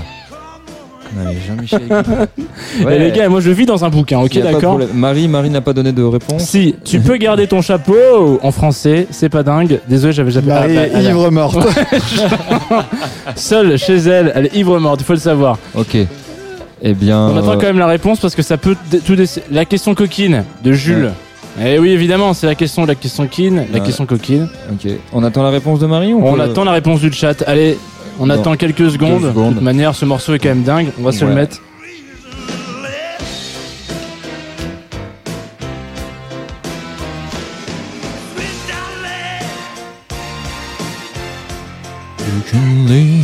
Allez, 1.20 1.36
Jean-Michel. 1.46 1.82
Les 2.98 3.10
gars, 3.12 3.28
moi 3.28 3.40
je 3.40 3.50
vis 3.50 3.66
dans 3.66 3.84
un 3.84 3.88
bouquin, 3.90 4.18
ok, 4.20 4.38
d'accord. 4.40 4.78
Marie, 4.94 5.28
Marie 5.28 5.50
n'a 5.50 5.60
pas 5.60 5.72
donné 5.72 5.92
de 5.92 6.02
réponse. 6.02 6.42
Si, 6.42 6.74
tu 6.84 7.00
peux 7.00 7.16
garder 7.16 7.46
ton 7.46 7.62
chapeau 7.62 8.40
en 8.42 8.50
français, 8.50 9.06
c'est 9.10 9.28
pas 9.28 9.42
dingue. 9.42 9.80
Désolé, 9.88 10.12
j'avais 10.12 10.30
jamais. 10.30 10.48
Marie 10.48 10.76
Ah, 10.76 10.80
bah, 10.80 10.86
est 10.86 10.90
elle 10.94 11.06
a- 11.06 11.10
ivre 11.10 11.30
morte. 11.30 11.56
Seule 13.36 13.78
chez 13.78 13.96
elle, 13.96 14.32
elle 14.34 14.46
est 14.46 14.54
ivre 14.54 14.78
morte, 14.78 15.00
il 15.00 15.04
faut 15.04 15.12
le 15.12 15.18
savoir. 15.18 15.58
Ok. 15.74 15.96
Eh 16.86 16.94
bien. 16.94 17.18
On 17.28 17.36
attend 17.36 17.52
euh, 17.52 17.54
quand 17.54 17.66
même 17.66 17.78
la 17.78 17.86
réponse 17.86 18.20
parce 18.20 18.34
que 18.34 18.42
ça 18.42 18.56
peut 18.56 18.76
tout 19.06 19.16
La 19.50 19.64
question 19.64 19.94
coquine 19.94 20.44
de 20.62 20.72
Jules. 20.72 21.12
Eh 21.64 21.78
oui, 21.78 21.90
évidemment, 21.90 22.34
c'est 22.34 22.46
la 22.48 22.56
question, 22.56 22.84
la 22.84 22.96
question 22.96 23.22
coquine, 23.24 23.64
la 23.72 23.78
Ouais. 23.78 23.84
question 23.86 24.06
coquine. 24.06 24.48
Ok. 24.72 24.90
On 25.12 25.22
attend 25.22 25.42
la 25.44 25.50
réponse 25.50 25.78
de 25.78 25.86
Marie 25.86 26.12
ou 26.12 26.26
On 26.26 26.34
peut- 26.34 26.40
attend 26.42 26.64
la 26.64 26.72
réponse 26.72 27.00
du 27.00 27.12
chat. 27.12 27.42
Allez, 27.46 27.78
on 28.20 28.26
Non. 28.26 28.34
attend 28.34 28.56
quelques 28.56 28.90
secondes. 28.90 29.22
De 29.22 29.28
secondes. 29.28 29.54
toute 29.54 29.62
manière, 29.62 29.94
ce 29.94 30.04
morceau 30.04 30.34
est 30.34 30.38
quand 30.38 30.48
même 30.50 30.62
dingue. 30.62 30.88
On 30.98 31.02
va 31.02 31.12
se 31.12 31.24
le 31.24 31.34
mettre. 31.34 31.60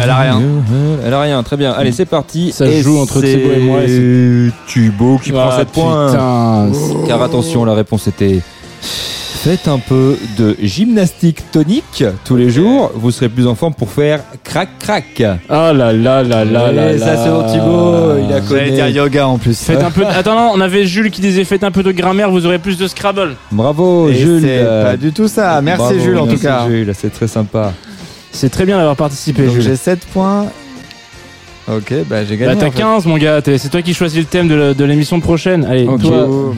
Elle 0.02 0.10
a 0.10 0.16
rien. 0.18 0.40
Elle 1.04 1.14
a 1.14 1.20
rien, 1.20 1.42
très 1.42 1.56
bien. 1.56 1.72
Allez, 1.72 1.92
c'est 1.92 2.06
parti. 2.06 2.52
Ça 2.52 2.70
joue 2.80 2.98
entre 2.98 3.20
Thibaut 3.20 3.52
et 3.54 3.58
moi 3.60 3.82
et 3.82 3.88
c'est- 3.88 4.52
Thibaut 4.72 5.18
qui 5.22 5.32
prend 5.32 5.48
Ah, 5.50 5.56
7 5.58 5.68
points. 5.68 6.06
putain. 6.10 7.06
Car 7.06 7.22
attention, 7.22 7.64
la 7.64 7.74
réponse 7.74 8.06
était 8.06 8.40
Faites 9.42 9.68
un 9.68 9.78
peu 9.78 10.18
de 10.38 10.54
gymnastique 10.62 11.50
tonique 11.50 12.04
tous 12.26 12.36
les 12.36 12.50
jours, 12.50 12.92
vous 12.94 13.10
serez 13.10 13.30
plus 13.30 13.46
en 13.46 13.54
forme 13.54 13.72
pour 13.72 13.90
faire 13.90 14.20
crac 14.44 14.68
crac. 14.78 15.04
Oh 15.48 15.48
là 15.48 15.72
là 15.72 16.22
là 16.22 16.44
là 16.44 16.70
là 16.70 16.92
Et 16.92 16.98
ça, 16.98 17.14
là. 17.14 17.24
c'est 17.24 17.30
bon, 17.30 17.42
Thibaut, 17.50 18.18
il 18.28 18.34
a 18.34 18.40
connu. 18.42 18.70
dire 18.72 18.88
yoga 18.88 19.26
en 19.26 19.38
plus. 19.38 19.58
Faites 19.58 19.82
un 19.82 19.90
peu. 19.90 20.04
Attends, 20.08 20.34
non, 20.34 20.52
on 20.54 20.60
avait 20.60 20.84
Jules 20.84 21.10
qui 21.10 21.22
disait 21.22 21.44
faites 21.44 21.64
un 21.64 21.70
peu 21.70 21.82
de 21.82 21.90
grammaire, 21.90 22.30
vous 22.30 22.44
aurez 22.44 22.58
plus 22.58 22.76
de 22.76 22.86
Scrabble. 22.86 23.34
Bravo, 23.50 24.10
Et 24.10 24.14
Jules. 24.14 24.42
c'est 24.42 24.62
pas 24.62 24.96
du 24.98 25.10
tout 25.10 25.26
ça. 25.26 25.62
Merci 25.62 25.84
Bravo, 25.84 25.98
Jules 25.98 26.18
en 26.18 26.26
merci, 26.26 26.36
tout 26.40 26.46
cas. 26.46 26.66
Jules, 26.68 26.92
c'est 26.94 27.10
très 27.10 27.28
sympa. 27.28 27.72
C'est 28.32 28.50
très 28.50 28.66
bien 28.66 28.76
d'avoir 28.76 28.96
participé, 28.96 29.48
j'ai 29.58 29.74
7 29.74 30.00
points. 30.12 30.46
Ok, 31.76 31.94
bah 32.08 32.24
j'ai 32.24 32.36
gagné. 32.36 32.54
Bah, 32.54 32.60
t'as 32.60 32.68
en 32.68 32.70
fait. 32.70 32.78
15, 32.78 33.06
mon 33.06 33.16
gars. 33.18 33.40
t'es- 33.42 33.58
C'est 33.58 33.68
toi 33.68 33.82
qui 33.82 33.94
choisis 33.94 34.18
le 34.20 34.24
thème 34.26 34.48
de 34.48 34.54
la- 34.54 34.74
de 34.74 34.84
l'émission 34.84 35.20
prochaine. 35.20 35.64
Allez, 35.64 35.86
Ok. 35.86 36.00
toi. 36.02 36.26
Boum. 36.26 36.56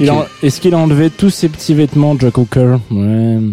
il 0.00 0.08
a- 0.10 0.26
Est-ce 0.42 0.60
qu'il 0.60 0.74
a 0.74 0.78
enlevé 0.78 1.10
tous 1.10 1.30
ses 1.30 1.48
petits 1.48 1.74
vêtements, 1.74 2.16
Jack 2.18 2.36
Hooker 2.38 2.78
Ouais. 2.90 2.96
Mhm. 2.96 3.52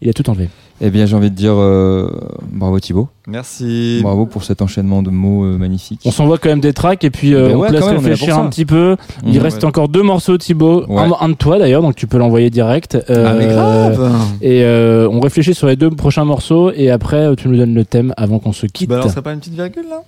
Il 0.00 0.08
a 0.08 0.12
tout 0.12 0.28
enlevé. 0.30 0.48
Eh 0.82 0.90
bien, 0.90 1.06
j'ai 1.06 1.16
envie 1.16 1.30
de 1.30 1.34
dire 1.34 1.54
euh, 1.54 2.06
bravo 2.52 2.78
Thibaut. 2.78 3.08
Merci. 3.26 4.00
Bravo 4.02 4.26
pour 4.26 4.44
cet 4.44 4.60
enchaînement 4.60 5.02
de 5.02 5.08
mots 5.08 5.44
euh, 5.44 5.56
magnifiques. 5.56 6.02
On 6.04 6.10
s'envoie 6.10 6.36
quand 6.36 6.50
même 6.50 6.60
des 6.60 6.74
tracks 6.74 7.02
et 7.02 7.10
puis 7.10 7.34
euh, 7.34 7.48
Ben 7.48 7.56
on 7.56 7.66
te 7.66 7.72
laisse 7.72 7.86
même, 7.86 7.96
réfléchir 7.96 8.38
un 8.38 8.48
petit 8.50 8.66
peu. 8.66 8.96
Il 9.26 9.38
reste 9.38 9.64
encore 9.64 9.88
deux 9.88 10.02
morceaux, 10.02 10.36
Thibaut. 10.36 10.84
Ouais. 10.86 11.00
Un, 11.00 11.12
un 11.18 11.28
de 11.30 11.34
toi 11.34 11.58
d'ailleurs, 11.58 11.80
donc 11.80 11.94
tu 11.94 12.06
peux 12.06 12.18
l'envoyer 12.18 12.50
direct. 12.50 12.96
Ah 13.08 13.12
mais 13.34 13.46
Euh, 13.46 13.54
grave. 13.54 14.12
Et 14.42 14.64
euh, 14.64 15.08
on 15.10 15.20
réfléchit 15.20 15.54
sur 15.54 15.66
les 15.66 15.76
deux 15.76 15.88
prochains 15.90 16.24
morceaux 16.26 16.70
et 16.72 16.90
après 16.90 17.16
euh, 17.24 17.34
tu 17.36 17.48
nous 17.48 17.56
donnes 17.56 17.74
le 17.74 17.84
thème 17.86 18.12
avant 18.18 18.38
qu'on 18.38 18.52
se 18.52 18.66
Tu 18.66 18.72
quitte. 18.72 18.90
balancerais 18.90 19.22
pas 19.22 19.32
une 19.32 19.38
petite 19.40 19.54
virgule 19.54 19.86
là? 19.88 20.02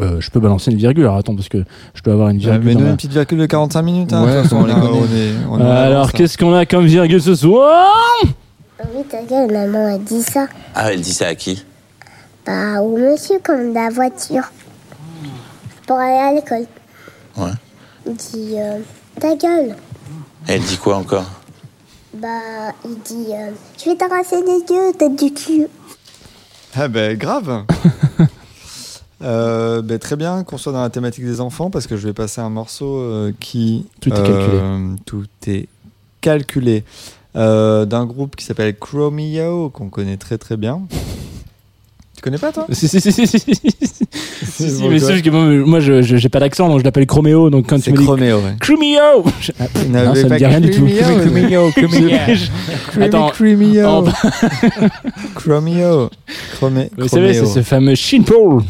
Euh, 0.00 0.16
je 0.20 0.30
peux 0.30 0.38
balancer 0.40 0.70
une 0.72 0.78
virgule. 0.78 1.04
Alors 1.04 1.16
attends 1.16 1.34
parce 1.36 1.48
que 1.48 1.64
je 1.94 2.02
dois 2.02 2.14
avoir 2.14 2.28
une 2.30 2.36
Euh, 2.38 2.40
virgule. 2.40 2.64
Mais 2.64 2.74
nous 2.74 2.80
ma- 2.84 2.90
une 2.90 2.96
petite 2.96 3.12
virgule 3.12 3.38
de 3.38 3.46
45 3.46 3.82
minutes. 3.82 4.12
Hein, 4.12 4.24
Ouais, 4.24 4.42
on 4.52 4.56
on 4.62 4.66
est- 4.66 4.72
on 5.50 5.58
est 5.60 5.62
en 5.62 5.66
Alors 5.70 6.12
qu'est-ce 6.12 6.36
qu'on 6.38 6.54
a 6.54 6.66
comme 6.66 6.86
virgule 6.86 7.20
ce 7.22 7.34
soir? 7.36 7.86
Oui, 8.80 9.04
ta 9.04 9.22
gueule, 9.22 9.50
maman 9.50 9.94
a 9.94 9.98
dit 9.98 10.22
ça. 10.22 10.46
Ah, 10.74 10.92
elle 10.92 11.00
dit 11.00 11.12
ça 11.12 11.28
à 11.28 11.34
qui? 11.34 11.64
Bah, 12.46 12.80
au 12.80 12.96
monsieur 12.96 13.38
comme 13.42 13.74
la 13.74 13.90
voiture. 13.90 14.50
Pour 15.86 15.98
aller 15.98 16.16
à 16.16 16.32
l'école. 16.34 16.66
Ouais. 17.36 17.50
Il 18.06 18.14
dit 18.14 18.54
euh, 18.56 18.78
ta 19.20 19.34
gueule. 19.34 19.74
Elle 20.46 20.62
dit 20.62 20.76
quoi 20.76 20.96
encore? 20.96 21.26
Bah, 22.14 22.28
il 22.84 22.98
dit 23.00 23.32
euh, 23.32 23.50
je 23.78 23.90
vais 23.90 23.96
t'arracher 23.96 24.42
les 24.42 24.74
yeux, 24.74 24.92
tête 24.98 25.16
du 25.16 25.32
cul. 25.32 25.66
Ah 26.74 26.88
ben 26.88 27.16
grave. 27.16 27.64
Euh, 29.20 29.82
ben, 29.82 29.98
très 29.98 30.14
bien 30.14 30.44
qu'on 30.44 30.58
soit 30.58 30.70
dans 30.72 30.80
la 30.80 30.90
thématique 30.90 31.24
des 31.24 31.40
enfants 31.40 31.70
parce 31.70 31.88
que 31.88 31.96
je 31.96 32.06
vais 32.06 32.12
passer 32.12 32.40
un 32.40 32.50
morceau 32.50 32.98
euh, 32.98 33.32
qui 33.40 33.84
Tout 34.00 34.10
est 34.10 34.14
euh, 34.16 34.94
tout 35.06 35.26
est 35.48 35.66
calculé 36.20 36.84
Euh, 37.36 37.84
d'un 37.84 38.06
groupe 38.06 38.36
qui 38.36 38.44
s'appelle 38.44 38.74
Chromeo 38.76 39.68
qu'on 39.70 39.88
connaît 39.90 40.16
très 40.16 40.38
très 40.38 40.56
bien. 40.56 40.80
Tu 42.16 42.22
connais 42.22 42.38
pas 42.38 42.50
toi 42.52 42.66
Si, 42.72 42.88
si, 42.88 43.00
si, 43.00 43.12
si, 43.12 43.26
si, 43.26 43.38
si, 43.38 43.54
si. 43.54 43.64
Si, 44.50 44.70
si, 44.70 44.82
bon, 44.82 44.88
mais 44.90 44.98
c'est 44.98 45.12
juste 45.12 45.24
que 45.24 45.30
moi, 45.30 45.44
moi, 45.66 45.78
je 45.80 46.02
j'ai 46.02 46.28
pas 46.28 46.40
d'accent 46.40 46.68
donc 46.68 46.80
je 46.80 46.84
l'appelle 46.84 47.06
Chroméo 47.06 47.48
donc 47.50 47.68
quand 47.68 47.78
tu 47.80 47.92
me 47.92 47.98
dis 47.98 48.04
Chromeo, 48.04 48.38
ouais. 48.38 48.56
Chromeo 48.60 49.24
Je- 49.40 49.52
ah, 49.60 49.64
non, 49.88 50.14
ça 50.14 50.22
me 50.24 50.28
pas 50.28 50.38
dit 50.38 50.46
rien 50.46 50.60
du 50.60 50.70
tout 50.70 50.86
Chromeo, 50.86 51.70
Chromeo, 51.70 52.08
Attends, 53.00 53.28
Chromeo. 53.30 54.04
Chromeo. 55.34 56.10
Chromé- 56.60 56.90
Vous 56.96 57.08
savez, 57.08 57.34
c'est 57.34 57.40
Chromeo. 57.40 57.54
ce 57.54 57.62
fameux 57.62 57.94
Shin 57.94 58.22
Paul. 58.22 58.62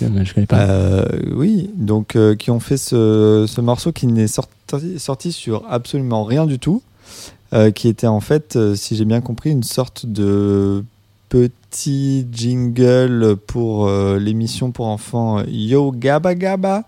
Je, 0.00 0.06
je 0.24 0.34
connais 0.34 0.46
pas. 0.46 0.60
Euh, 0.60 1.04
oui, 1.34 1.70
donc 1.76 2.16
euh, 2.16 2.34
qui 2.34 2.50
ont 2.50 2.60
fait 2.60 2.76
ce, 2.78 3.44
ce 3.46 3.60
morceau 3.60 3.92
qui 3.92 4.06
n'est 4.06 4.28
sorti, 4.28 4.98
sorti 4.98 5.32
sur 5.32 5.64
absolument 5.68 6.24
rien 6.24 6.46
du 6.46 6.58
tout, 6.58 6.82
euh, 7.52 7.70
qui 7.70 7.88
était 7.88 8.06
en 8.06 8.20
fait, 8.20 8.56
euh, 8.56 8.74
si 8.74 8.96
j'ai 8.96 9.04
bien 9.04 9.20
compris, 9.20 9.50
une 9.50 9.62
sorte 9.62 10.06
de 10.06 10.84
petit 11.28 12.26
jingle 12.32 13.36
pour 13.46 13.86
euh, 13.88 14.18
l'émission 14.18 14.70
pour 14.72 14.86
enfants 14.88 15.42
Yo 15.48 15.92
Gabba 15.92 16.34
Gabba. 16.34 16.84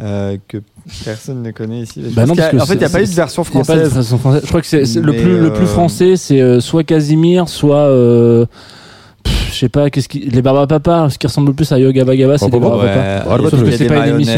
euh, 0.00 0.36
que 0.48 0.58
personne 1.04 1.42
ne 1.42 1.50
connaît 1.50 1.80
ici. 1.80 2.02
Bah 2.14 2.26
non, 2.26 2.34
parce 2.34 2.50
que 2.50 2.56
en 2.56 2.66
fait, 2.66 2.74
il 2.74 2.78
n'y 2.78 2.84
a 2.84 2.88
pas 2.88 3.02
eu 3.02 3.06
de 3.06 3.10
version 3.10 3.42
il 3.42 3.56
y 3.56 3.60
a 3.60 3.64
pas 3.64 3.74
de 3.74 3.80
française. 3.80 3.94
version 3.94 4.18
française. 4.18 4.42
Je 4.44 4.48
crois 4.48 4.60
que 4.60 4.66
c'est 4.66 5.00
le 5.00 5.12
plus 5.12 5.38
le 5.40 5.52
plus 5.52 5.66
français, 5.66 6.16
c'est 6.16 6.40
euh, 6.40 6.60
soit 6.60 6.84
Casimir, 6.84 7.48
soit 7.48 7.76
euh, 7.88 8.46
je 9.50 9.54
sais 9.54 9.68
pas 9.68 9.88
qu'est-ce 9.90 10.08
qui 10.08 10.20
les 10.20 10.42
Barbapapa, 10.42 11.08
ce 11.10 11.18
qui 11.18 11.26
ressemble 11.26 11.48
le 11.48 11.54
plus 11.54 11.70
à 11.72 11.78
Yoga 11.78 12.04
Bagaba, 12.04 12.38
c'est 12.38 12.46
les 12.46 12.52
Ouais, 12.54 12.60
Barbapapa. 12.60 12.90
il 13.38 13.42
y 13.42 13.46
a 13.46 13.50
Sauf 13.50 13.60
des- 13.62 13.64
que 13.64 13.66
il 13.66 13.70
y 13.70 13.74
a 13.74 13.78
c'est 13.78 13.86
pas 13.86 14.06
une 14.08 14.14
émission. 14.14 14.34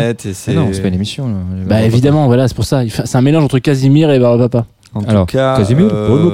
Ah 0.48 0.52
non, 0.52 0.68
c'est 0.72 0.82
pas 0.82 0.88
une 0.88 0.94
émission. 0.94 1.30
Bah 1.66 1.82
évidemment, 1.82 2.26
voilà, 2.26 2.48
c'est 2.48 2.54
pour 2.54 2.64
ça. 2.66 2.82
C'est 2.88 3.16
un 3.16 3.22
mélange 3.22 3.44
entre 3.44 3.58
Casimir 3.58 4.10
et 4.10 4.18
Barbapapa. 4.18 4.66
En 4.96 5.02
tout 5.02 5.10
Alors, 5.10 5.26
cas, 5.26 5.56
Casimir, 5.58 5.88
euh, 5.92 6.30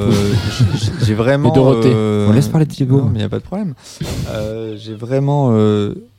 j'ai- 1.04 1.14
vraiment. 1.14 1.50
Et 1.50 1.54
Dorothée. 1.54 1.90
euh, 1.92 2.26
On 2.28 2.32
laisse 2.32 2.46
parler 2.48 2.64
de 2.66 2.72
Thibaut. 2.72 2.98
Non, 2.98 3.04
mais 3.06 3.14
il 3.16 3.18
n'y 3.18 3.24
a 3.24 3.28
pas 3.28 3.38
de 3.40 3.44
problème. 3.44 3.74
Euh, 4.30 4.76
j'ai 4.78 4.94
vraiment 4.94 5.52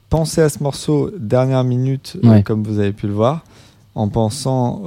pensé 0.10 0.42
à 0.42 0.50
ce 0.50 0.62
morceau 0.62 1.10
dernière 1.18 1.64
minute, 1.64 2.18
Ouais. 2.24 2.44
comme 2.44 2.62
vous 2.64 2.80
avez 2.80 2.92
pu 2.92 3.08
le 3.08 3.14
voir, 3.14 3.44
en 3.96 4.10
pensant 4.10 4.82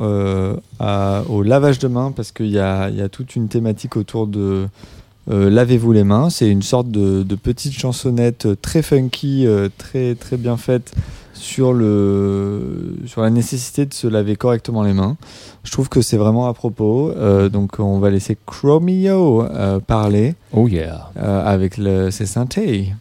à- 0.78 1.22
au 1.30 1.42
lavage 1.42 1.78
de 1.78 1.88
mains, 1.88 2.12
parce 2.14 2.30
qu'il 2.30 2.50
y 2.50 2.58
a, 2.58 2.90
il 2.90 2.96
y 2.96 3.00
a 3.02 3.08
toute 3.08 3.36
une 3.36 3.48
thématique 3.48 3.96
autour 3.96 4.26
de. 4.26 4.66
Lavez-vous 5.28 5.92
les 5.92 6.04
mains, 6.04 6.28
c'est 6.30 6.48
une 6.48 6.62
sorte 6.62 6.90
de, 6.90 7.22
de 7.22 7.34
petite 7.36 7.72
chansonnette 7.72 8.48
très 8.62 8.82
funky, 8.82 9.46
très 9.78 10.14
très 10.14 10.36
bien 10.36 10.56
faite 10.58 10.92
sur 11.36 11.72
le 11.72 12.96
sur 13.06 13.22
la 13.22 13.30
nécessité 13.30 13.86
de 13.86 13.94
se 13.94 14.06
laver 14.06 14.36
correctement 14.36 14.82
les 14.82 14.92
mains. 14.92 15.16
Je 15.64 15.70
trouve 15.70 15.88
que 15.88 16.00
c'est 16.02 16.16
vraiment 16.16 16.48
à 16.48 16.54
propos. 16.54 17.12
Euh, 17.16 17.48
donc 17.48 17.78
on 17.78 17.98
va 17.98 18.10
laisser 18.10 18.36
Chromeo 18.46 19.42
euh, 19.44 19.78
parler. 19.80 20.34
Oh 20.52 20.68
yeah. 20.68 21.10
euh, 21.18 21.44
avec 21.44 21.76
le, 21.76 22.10
ses 22.10 22.26
synthés. 22.26 22.92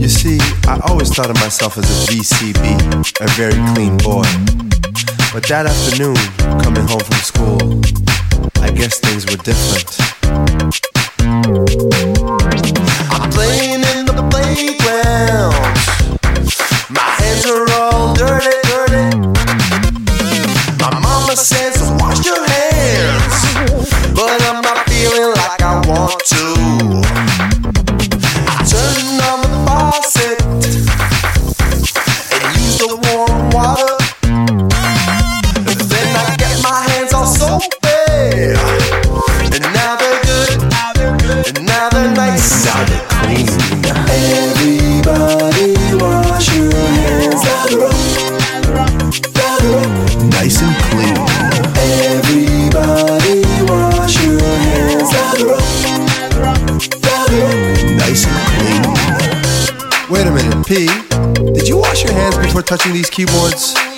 You 0.00 0.08
see, 0.08 0.38
I 0.66 0.80
always 0.88 1.10
thought 1.10 1.30
of 1.30 1.36
myself 1.42 1.78
as 1.78 1.84
a 1.84 2.12
VCB, 2.12 3.20
a 3.20 3.26
very 3.32 3.54
clean 3.74 3.96
boy. 3.98 4.24
But 5.32 5.46
that 5.48 5.66
afternoon, 5.66 6.16
coming 6.62 6.86
home 6.86 7.00
from 7.00 7.18
school, 7.22 7.80
I 8.62 8.70
guess 8.70 8.98
things 9.00 9.24
were 9.26 9.36
different. 9.42 9.98
I'm 13.10 13.30
playing 13.30 13.83
in. 14.58 15.50
My 16.90 17.10
hands 17.18 17.46
are 17.46 17.66
all 17.72 18.14
dirty, 18.14 18.56
dirty. 18.64 19.16
My 20.80 20.90
mama 21.00 21.36
says, 21.36 21.90
wash 22.00 22.24
your 22.24 22.46
hands. 22.46 23.54
But 24.14 24.42
I'm 24.42 24.62
not 24.62 24.88
feeling 24.88 25.34
like 25.34 25.62
I 25.62 25.82
want 25.86 26.20
to. 26.26 27.53
Touching 62.64 62.92
these 62.92 63.10
keyboards? 63.10 63.93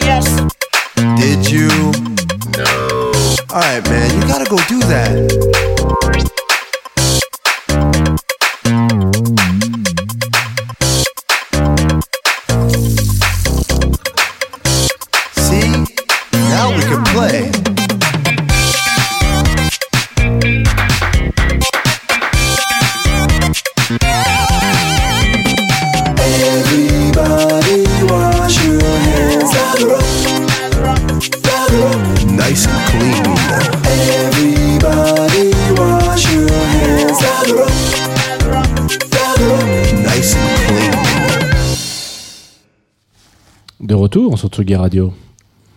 Tsugi 44.56 44.74
Radio. 44.74 45.12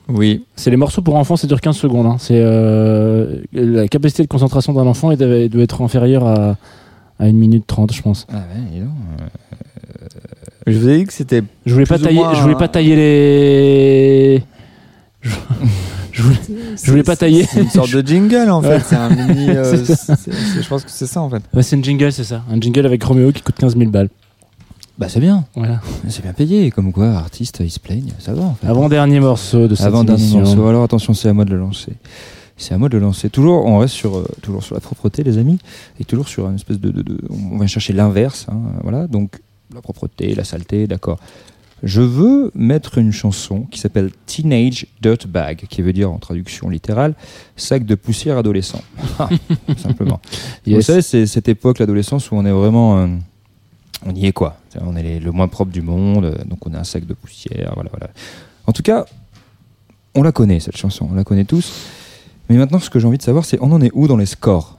Oui. 0.08 0.46
C'est 0.56 0.72
les 0.72 0.78
morceaux 0.78 1.02
pour 1.02 1.16
enfants, 1.16 1.36
ça 1.36 1.48
dure 1.48 1.60
15 1.60 1.76
secondes. 1.76 2.06
hein. 2.06 2.16
C'est 2.18 2.40
euh, 2.42 3.42
la 3.54 3.88
capacité 3.90 4.24
de 4.24 4.28
concentration 4.30 4.72
d'un 4.74 4.88
enfant 4.88 5.12
elle 5.12 5.50
doit, 5.50 5.62
être 5.62 5.82
inférieure 5.82 6.26
à, 6.26 6.56
à 7.20 7.26
1 7.26 7.34
minute 7.34 7.66
30, 7.68 7.94
je 7.94 8.02
pense. 8.02 8.26
Ah 8.32 8.36
ouais, 8.38 8.62
dis 8.72 8.80
donc, 8.80 8.90
Je 10.66 10.78
vous 10.80 10.88
ai 10.90 10.98
dit 11.00 11.06
que 11.06 11.14
c'était. 11.14 11.44
Je 11.66 11.74
voulais 11.74 11.86
pas 11.86 12.00
tailler, 12.00 12.20
moins 12.20 12.34
je 12.34 12.42
voulais 12.42 12.56
pas 12.56 12.70
tailler 12.70 12.96
les. 12.96 14.44
Je, 15.22 15.30
je 16.14 16.22
voulais, 16.24 16.38
je 16.82 16.90
voulais 16.92 17.04
pas 17.04 17.16
tailler. 17.18 17.44
C'est 17.44 17.62
une 17.62 17.70
sorte 17.70 17.94
de 17.94 18.02
jingle 18.08 18.50
en 18.50 18.62
fait. 18.62 18.80
C'est 18.86 18.96
un 18.96 19.10
mini. 19.10 19.50
euh, 19.50 19.76
je 19.76 20.68
pense 20.70 20.86
que 20.86 20.92
c'est 20.92 21.06
ça 21.08 21.22
en 21.22 21.30
fait. 21.30 21.44
Ouais, 21.54 21.62
c'est 21.64 21.76
un 21.76 21.84
jingle, 21.84 22.12
c'est 22.14 22.24
ça. 22.24 22.44
Un 22.50 22.60
jingle 22.62 22.86
avec 22.86 23.04
Roméo 23.04 23.32
qui 23.34 23.42
coûte 23.42 23.56
15 23.60 23.78
000 23.78 23.92
balles. 23.92 24.10
Bah 25.00 25.08
c'est 25.10 25.22
bien. 25.22 25.46
Voilà. 25.56 25.80
C'est 26.10 26.22
bien 26.22 26.34
payé. 26.34 26.70
Comme 26.72 26.92
quoi, 26.92 27.08
artistes, 27.14 27.62
ils 27.62 27.70
se 27.72 27.80
plaignent. 27.80 28.12
Ça 28.20 28.34
va 28.34 28.44
en 28.44 28.54
fait. 28.56 28.68
Avant-dernier 28.68 29.20
morceau 29.22 29.68
de 29.68 29.74
cette 29.76 29.86
Avant 29.88 30.04
dernier 30.04 30.28
morceau. 30.34 30.68
Alors 30.68 30.84
attention, 30.84 31.14
c'est 31.14 31.30
à 31.30 31.34
moi 31.34 31.46
de 31.46 31.52
le 31.52 31.58
lancer. 31.58 31.94
C'est 32.58 32.74
à 32.74 32.78
moi 32.78 32.90
de 32.90 32.98
le 32.98 33.04
lancer. 33.04 33.30
Toujours, 33.30 33.66
on 33.66 33.78
reste 33.78 33.94
sur, 33.94 34.18
euh, 34.18 34.28
toujours 34.42 34.62
sur 34.64 34.76
la 34.76 34.82
propreté, 34.82 35.24
les 35.24 35.38
amis, 35.38 35.58
et 36.02 36.04
toujours 36.04 36.28
sur 36.28 36.50
une 36.50 36.56
espèce 36.56 36.80
de, 36.82 36.90
de- 36.92 37.02
de- 37.02 37.22
on 37.54 37.58
va 37.58 37.66
chercher 37.68 37.94
l'inverse. 37.94 38.46
hein, 38.52 38.58
voilà. 38.84 39.08
Donc 39.08 39.40
la 39.74 39.82
propreté, 39.82 40.36
la 40.36 40.44
saleté, 40.44 40.86
d'accord. 40.86 41.20
Je 41.82 42.02
veux 42.02 42.52
mettre 42.54 42.98
une 42.98 43.14
chanson 43.14 43.62
qui 43.72 43.80
s'appelle 43.80 44.12
Teenage 44.26 44.86
Dirtbag, 45.02 45.66
qui 45.70 45.82
veut 45.82 45.94
dire 45.94 46.12
en 46.12 46.18
traduction 46.18 46.68
littérale 46.68 47.14
sac 47.56 47.86
de 47.86 47.96
poussière 47.96 48.38
adolescent. 48.38 48.82
Ah, 49.20 49.30
simplement. 49.78 50.20
Vous 50.68 50.82
savez, 50.82 51.02
c'est 51.02 51.26
cette 51.26 51.48
époque, 51.48 51.80
l'adolescence, 51.80 52.30
où 52.32 52.36
on 52.36 52.46
est 52.46 52.52
vraiment. 52.52 52.98
euh, 53.00 53.08
on 54.06 54.14
y 54.14 54.26
est 54.26 54.34
quoi 54.34 54.58
On 54.86 54.96
est 54.96 55.04
les- 55.04 55.20
le 55.20 55.32
moins 55.32 55.48
propre 55.48 55.72
du 55.72 55.82
monde, 55.82 56.26
euh, 56.26 56.36
donc 56.46 56.66
on 56.68 56.74
a 56.74 56.80
un 56.80 56.84
sac 56.84 57.06
de 57.06 57.14
poussière, 57.14 57.72
voilà, 57.76 57.90
voilà. 57.92 58.10
En 58.68 58.72
tout 58.72 58.84
cas, 58.84 59.06
on 60.16 60.22
la 60.24 60.32
connaît 60.32 60.60
cette 60.60 60.78
chanson, 60.78 61.08
on 61.12 61.16
la 61.16 61.24
connaît 61.24 61.46
tous. 61.46 61.74
Mais 62.50 62.58
maintenant, 62.58 62.80
ce 62.80 62.90
que 62.90 63.00
j'ai 63.00 63.08
envie 63.08 63.18
de 63.18 63.24
savoir, 63.24 63.46
c'est 63.46 63.58
on 63.62 63.72
en 63.72 63.82
est 63.82 63.92
où 63.94 64.08
dans 64.08 64.18
les 64.18 64.26
scores 64.26 64.76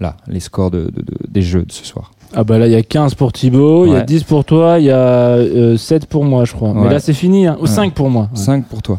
Là, 0.00 0.16
les 0.26 0.40
scores 0.40 0.72
de, 0.72 0.86
de- 0.86 1.02
de- 1.02 1.18
des 1.28 1.40
jeux 1.40 1.62
de 1.64 1.70
ce 1.70 1.84
soir? 1.84 2.10
Ah 2.34 2.42
bah 2.42 2.58
là, 2.58 2.66
il 2.66 2.72
y 2.72 2.76
a 2.76 2.82
15 2.82 3.14
pour 3.14 3.32
Thibaut, 3.32 3.86
il 3.86 3.92
y 3.92 3.94
a 3.94 3.98
Ouais. 3.98 4.04
10 4.04 4.24
pour 4.24 4.44
toi, 4.44 4.80
il 4.80 4.86
y 4.86 4.90
a 4.90 4.96
euh, 5.36 5.76
7 5.76 6.06
pour 6.06 6.24
moi, 6.24 6.44
je 6.44 6.52
crois. 6.52 6.74
Mais 6.74 6.90
là, 6.90 6.98
c'est 6.98 7.12
fini. 7.14 7.46
Hein. 7.46 7.56
Ou 7.60 7.62
Ouais. 7.62 7.68
5 7.68 7.94
pour 7.94 8.10
moi. 8.10 8.28
Ouais. 8.32 8.36
5 8.40 8.66
pour 8.66 8.82
toi. 8.82 8.98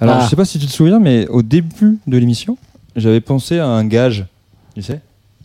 Alors, 0.00 0.18
Ah. 0.20 0.24
je 0.24 0.28
sais 0.30 0.36
pas 0.36 0.44
si 0.44 0.60
tu 0.60 0.66
te 0.66 0.70
souviens, 0.70 1.00
mais 1.00 1.26
au 1.26 1.42
début 1.42 1.98
de 2.06 2.16
l'émission, 2.18 2.56
j'avais 2.94 3.20
pensé 3.20 3.58
à 3.58 3.66
un 3.66 3.84
gage. 3.84 4.26
Tu 4.76 4.82
sais 4.82 5.00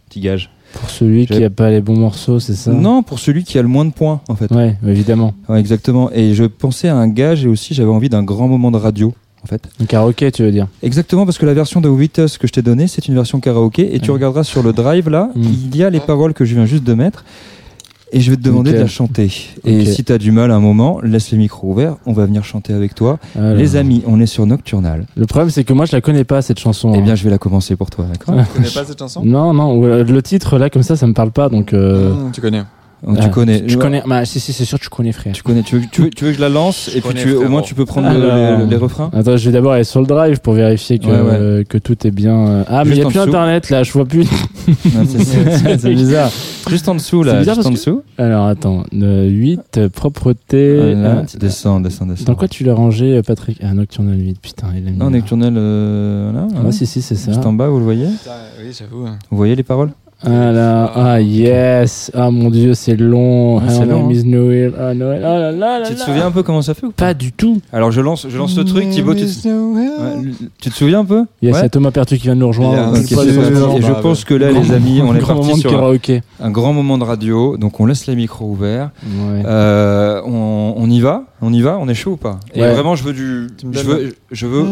Petit 0.09 0.19
gage. 0.19 0.51
Pour 0.73 0.89
celui 0.89 1.25
qui 1.27 1.33
J'avais- 1.33 1.45
a 1.45 1.49
pas 1.49 1.69
les 1.69 1.81
bons 1.81 1.97
morceaux, 1.97 2.39
c'est 2.39 2.55
ça? 2.55 2.71
Non, 2.71 3.03
pour 3.03 3.19
celui 3.19 3.43
qui 3.43 3.57
a 3.57 3.61
le 3.61 3.67
moins 3.67 3.85
de 3.85 3.91
points, 3.91 4.21
en 4.27 4.35
fait. 4.35 4.51
Ouais, 4.51 4.75
évidemment. 4.87 5.33
Ouais, 5.47 5.59
exactement. 5.59 6.09
Et 6.13 6.33
je 6.33 6.43
pensais 6.45 6.87
à 6.89 6.95
un 6.95 7.07
gage 7.07 7.45
et 7.45 7.47
aussi 7.47 7.73
j'avais 7.73 7.91
envie 7.91 8.09
d'un 8.09 8.23
grand 8.23 8.47
moment 8.47 8.71
de 8.71 8.77
radio, 8.77 9.13
en 9.43 9.47
fait. 9.47 9.69
Un 9.81 9.85
karaoké, 9.85 10.31
tu 10.31 10.43
veux 10.43 10.51
dire? 10.51 10.67
Exactement, 10.81 11.25
parce 11.25 11.37
que 11.37 11.45
la 11.45 11.53
version 11.53 11.79
de 11.79 11.89
With 11.89 12.17
Us 12.17 12.37
que 12.37 12.47
je 12.47 12.53
t'ai 12.53 12.61
donnée, 12.61 12.87
c'est 12.87 13.07
une 13.07 13.13
version 13.15 13.39
karaoké. 13.39 13.95
Et 13.95 13.99
tu 13.99 14.11
regarderas 14.11 14.43
sur 14.43 14.63
le 14.63 14.73
drive 14.73 15.09
là, 15.09 15.29
Mm. 15.35 15.41
il 15.43 15.75
y 15.77 15.83
a 15.83 15.89
les 15.89 15.99
paroles 15.99 16.33
que 16.33 16.43
je 16.45 16.55
viens 16.55 16.65
juste 16.65 16.83
de 16.83 16.93
mettre. 16.93 17.23
Et 18.15 18.21
je 18.21 18.29
vais 18.29 18.37
te 18.37 18.43
demander 18.43 18.73
de 18.73 18.77
la 18.77 18.87
chanter. 18.87 19.31
Et 19.65 19.85
si 19.85 20.03
tu 20.03 20.13
as 20.13 20.19
du 20.19 20.31
mal 20.31 20.51
à 20.51 20.55
un 20.55 20.59
moment, 20.59 20.99
laisse 21.01 21.31
les 21.31 21.37
micros 21.37 21.71
ouverts, 21.71 21.95
on 22.05 22.13
va 22.13 22.25
venir 22.27 22.43
chanter 22.43 22.71
avec 22.71 22.93
toi. 22.93 23.17
Alors. 23.35 23.55
Les 23.55 23.75
amis, 23.75 24.03
on 24.05 24.19
est 24.19 24.27
sur 24.27 24.45
Nocturnal. 24.45 25.05
Le 25.17 25.25
problème, 25.25 25.49
c'est 25.49 25.63
que 25.63 25.73
moi, 25.73 25.85
je 25.85 25.93
la 25.93 26.01
connais 26.01 26.23
pas, 26.23 26.43
cette 26.43 26.59
chanson. 26.59 26.93
Eh 26.93 26.99
hein. 26.99 27.01
bien, 27.01 27.15
je 27.15 27.23
vais 27.23 27.31
la 27.31 27.39
commencer 27.39 27.75
pour 27.75 27.89
toi, 27.89 28.05
d'accord 28.05 28.35
Tu 28.45 28.53
connais 28.53 28.69
pas 28.69 28.85
cette 28.85 28.99
chanson? 28.99 29.23
Non, 29.25 29.53
non, 29.53 29.83
euh, 29.83 30.03
le 30.03 30.21
titre, 30.21 30.59
là, 30.59 30.69
comme 30.69 30.83
ça, 30.83 30.95
ça 30.95 31.07
me 31.07 31.13
parle 31.13 31.31
pas, 31.31 31.49
donc... 31.49 31.73
euh, 31.73 32.13
Mmh, 32.13 32.31
Tu 32.33 32.41
connais. 32.41 32.61
Ah, 33.05 33.11
Tu 33.23 33.29
connais. 33.29 33.65
Tu 33.65 33.77
connais... 33.77 34.01
Bah, 34.07 34.23
si, 34.25 34.39
si, 34.39 34.53
c'est 34.53 34.65
sûr, 34.65 34.79
tu 34.79 34.89
connais, 34.89 35.11
frère. 35.11 35.33
Tu 35.33 35.43
connais. 35.43 35.61
Tu 35.63 35.77
veux, 35.77 35.81
tu 35.91 36.01
veux, 36.03 36.09
tu 36.09 36.23
veux 36.25 36.31
que 36.31 36.37
je 36.37 36.41
la 36.41 36.49
lance 36.49 36.89
et 36.95 37.01
puis 37.01 37.13
tu, 37.15 37.33
au 37.33 37.49
moins 37.49 37.61
tu 37.61 37.75
peux 37.75 37.85
prendre 37.85 38.09
le- 38.11 38.59
les, 38.63 38.65
les 38.69 38.75
refrains 38.77 39.09
Attends, 39.13 39.35
je 39.37 39.45
vais 39.45 39.51
d'abord 39.51 39.73
aller 39.73 39.83
sur 39.83 39.99
le 39.99 40.07
drive 40.07 40.39
pour 40.39 40.53
vérifier 40.53 40.99
que, 40.99 41.07
Ouais, 41.07 41.11
ouais. 41.11 41.19
euh, 41.33 41.63
que 41.63 41.77
tout 41.77 42.07
est 42.07 42.11
bien. 42.11 42.35
euh, 42.47 42.63
Ah, 42.67 42.83
mais 42.85 42.91
il 42.91 42.95
n'y 42.95 43.01
a 43.01 43.05
plus 43.05 43.15
dessous. 43.15 43.27
internet 43.27 43.69
là, 43.69 43.83
je 43.83 43.91
vois 43.91 44.05
plus. 44.05 44.25
C'est- 44.65 45.23
c'est 45.23 45.77
c'est 45.79 45.89
bizarre. 45.93 46.31
Juste 46.69 46.87
en 46.87 46.95
dessous 46.95 47.23
là, 47.23 47.33
C'est 47.33 47.39
bizarre 47.39 47.55
juste 47.55 47.67
en 47.67 47.71
dessous. 47.71 48.03
Alors 48.17 48.45
attends, 48.47 48.83
8, 48.93 49.87
propreté. 49.89 50.79
Ah, 50.81 50.93
là, 51.01 51.17
ah, 51.21 51.25
tu 51.25 51.37
descends, 51.37 51.81
descends, 51.81 52.05
descends. 52.05 52.23
dans 52.25 52.35
quoi 52.35 52.47
tu 52.47 52.63
l'as 52.63 52.73
rangé, 52.73 53.17
euh, 53.17 53.21
Patrick? 53.21 53.57
Ah, 53.61 53.73
Nocturnal 53.73 54.17
8, 54.17 54.39
putain, 54.41 54.67
il 54.77 54.87
a 54.87 54.91
mis. 54.91 54.97
Non, 54.97 55.09
Nocturnal, 55.09 55.53
euh, 55.57 56.29
voilà. 56.31 56.47
Ah, 56.49 56.55
voilà. 56.55 56.71
si, 56.71 56.85
si, 56.85 57.01
c'est 57.01 57.15
ça. 57.15 57.33
Juste 57.33 57.45
en 57.45 57.51
bas, 57.53 57.67
vous 57.67 57.79
le 57.79 57.83
voyez 57.83 58.05
Oui, 58.07 58.71
j'avoue. 58.77 59.05
hein. 59.05 59.17
Vous 59.29 59.35
voyez 59.37 59.55
les 59.55 59.63
paroles 59.63 59.91
Ah 60.25 60.51
là, 60.51 60.91
ah 60.95 61.19
yes, 61.21 62.11
ah 62.13 62.31
mon 62.31 62.49
dieu, 62.49 62.73
c'est 62.73 62.95
long. 62.95 63.57
Ouais, 63.57 63.63
c'est 63.67 63.81
Ah, 63.81 63.85
long, 63.85 64.05
Miss 64.05 64.23
Noël, 64.23 64.73
ah 64.79 64.93
Noël, 64.93 65.21
ah 65.25 65.37
là 65.39 65.51
là 65.51 65.79
là 65.79 65.85
Tu 65.85 65.95
te 65.95 65.99
là. 65.99 66.05
souviens 66.05 66.25
un 66.27 66.31
peu 66.31 66.43
comment 66.43 66.61
ça 66.61 66.73
fait 66.73 66.85
ou 66.85 66.91
pas 66.91 67.07
Pas 67.07 67.13
du 67.13 67.31
tout. 67.31 67.59
Alors 67.73 67.91
je 67.91 67.99
lance, 68.01 68.25
je 68.29 68.37
lance 68.37 68.57
le 68.57 68.63
truc, 68.63 68.89
Thibaut. 68.89 69.13
Tu 69.13 69.25
te... 69.25 69.47
Ouais, 69.49 70.31
tu 70.61 70.69
te 70.69 70.75
souviens 70.75 70.99
un 71.01 71.05
peu 71.05 71.25
Il 71.41 71.49
y 71.49 71.51
a 71.51 71.55
Ouais. 71.55 71.61
c'est 71.61 71.69
Thomas 71.69 71.91
Pertu 71.91 72.17
qui 72.17 72.23
vient 72.23 72.35
de 72.35 72.39
nous 72.39 72.47
rejoindre. 72.47 72.95
Et 72.97 73.01
je 73.81 74.01
pense 74.01 74.23
que 74.23 74.33
là, 74.33 74.51
grand 74.51 74.61
les 74.61 74.71
amis, 74.71 75.01
on 75.03 75.13
est 75.15 75.19
grand 75.19 75.35
parti 75.35 75.59
sur 75.59 75.71
un, 76.39 76.51
grand 76.51 76.73
moment 76.73 76.97
de 76.97 77.03
radio. 77.03 77.57
Donc 77.57 77.79
on 77.79 77.85
laisse 77.85 78.07
les 78.07 78.15
micros 78.15 78.45
ouverts. 78.45 78.91
Ouais. 79.05 79.43
Euh, 79.45 80.21
on, 80.25 80.73
on 80.77 80.89
y 80.89 81.01
va, 81.01 81.23
on 81.41 81.51
y 81.51 81.61
va, 81.61 81.77
on 81.79 81.87
est 81.89 81.93
chaud 81.93 82.11
ou 82.11 82.17
pas? 82.17 82.39
Et 82.55 82.61
vraiment, 82.61 82.95
je 82.95 83.03
veux 83.03 83.13
du, 83.13 83.47
veux, 83.63 84.15
je 84.31 84.47
veux. 84.47 84.65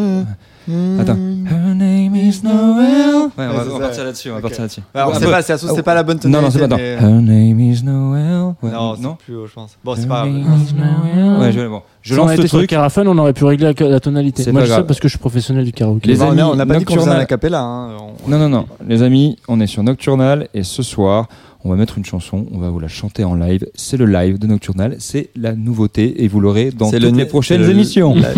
Attends. 1.00 1.17
Her 1.50 1.75
name 1.75 2.16
is 2.16 2.41
Noel. 2.43 2.51
Ouais, 2.51 3.30
on 3.38 3.41
Ouais, 3.41 3.48
va, 3.48 3.64
on 3.75 3.80
partir 3.80 4.03
là-dessus. 4.03 4.30
On 4.32 4.35
va 4.35 4.41
partir 4.41 4.61
là-dessus. 4.61 4.82
Bah, 4.93 5.08
on 5.09 5.14
sait 5.14 5.25
peu. 5.25 5.32
pas, 5.32 5.41
c'est 5.41 5.58
c'est 5.58 5.83
pas 5.83 5.93
la 5.93 6.03
bonne 6.03 6.19
Non, 6.25 6.41
non, 6.41 6.50
c'est 6.51 6.59
pas. 6.59 6.67
tonalité, 6.67 6.93
attends. 6.95 7.08
mais- 7.11 7.32
Her 7.32 7.50
name 7.50 7.59
is 7.59 7.83
Noel. 7.83 8.56
Ouais, 8.61 8.72
Non, 8.72 8.95
non. 8.98 9.17
c'est 9.19 9.25
plus 9.25 9.35
haut, 9.35 9.48
je 9.48 9.53
pense. 9.53 9.77
Bon, 9.83 9.95
c'est 9.95 10.08
pas 10.08 10.25
Her 10.25 10.32
grave. 10.32 10.50
name 10.50 10.59
is 10.67 10.74
Noel. 10.74 11.40
Ouais, 11.41 11.51
je, 11.51 11.67
bon. 11.67 11.82
je 12.01 12.16
lance 12.16 12.27
le 12.30 12.33
était 12.35 12.48
sur 12.48 12.58
le 12.59 12.67
truc. 12.67 12.80
On 13.08 13.17
aurait 13.17 13.33
pu 13.33 13.43
régler 13.45 13.74
la, 13.77 13.90
la 13.90 14.00
tonalité. 14.00 14.43
C'est 14.43 14.51
Moi, 14.51 14.61
pas 14.61 14.66
je 14.66 14.69
sais 14.72 14.75
grave. 14.77 14.85
parce 14.88 15.00
que 15.00 15.08
je 15.08 15.11
suis 15.14 15.19
professionnel 15.19 15.66
du 15.66 15.72
karaoké. 15.72 16.08
Les 16.08 16.22
amis, 16.22 16.40
a- 16.41 16.48
on 16.50 16.56
n'a 16.56 16.66
pas 16.66 16.75
dit 16.77 16.85
qu'on 16.85 16.93
faisait 16.95 17.03
un 17.03 17.17
Nocturnal. 17.17 17.22
acapella. 17.24 17.61
Hein. 17.61 17.90
On- 18.25 18.30
Non, 18.30 18.38
non, 18.40 18.50
non. 18.50 18.66
Les 18.88 19.01
amis, 19.03 19.38
on 19.48 19.59
est 19.59 19.67
sur 19.67 19.83
Nocturnal 19.83 20.48
et 20.53 20.64
ce 20.64 20.83
soir, 20.83 21.27
on 21.64 21.69
va 21.69 21.75
mettre 21.75 21.98
une 21.98 22.06
chanson, 22.06 22.45
on 22.53 22.58
va 22.59 22.69
vous 22.69 22.80
la 22.80 22.88
chanter 22.88 23.24
en 23.24 23.35
live. 23.35 23.66
C'est 23.75 23.98
le 23.98 24.06
live 24.06 24.40
de 24.40 24.48
Nocturnal, 24.48 24.95
c'est 25.00 25.30
la 25.35 25.53
nouveauté 25.53 26.24
et 26.24 26.27
vous 26.27 26.40
l'aurez 26.40 26.72
dans 26.72 26.90
C'est 26.90 27.00
toutes 27.00 27.11
le- 27.11 27.17
les 27.17 27.25
prochaines 27.25 27.61
c'est 27.61 27.67
le- 27.67 27.72
émissions. 27.74 28.16
la- 28.16 28.30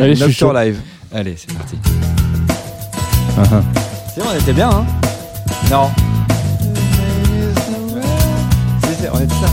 Allez, 0.00 0.14
je 0.14 0.22
suis 0.22 0.26
Nocturne 0.26 0.52
chaud. 0.52 0.58
live. 0.58 0.78
Allez, 1.14 1.36
c'est 1.38 1.52
parti. 1.56 1.76
Ah, 3.38 3.42
ah. 3.52 3.62
Si, 4.12 4.20
on 4.20 4.38
était 4.38 4.52
bien, 4.52 4.68
hein 4.68 4.86
Non. 5.70 5.90
Si, 8.82 8.94
si, 8.94 9.08
on 9.10 9.18
était 9.18 9.34
ça. 9.34 9.48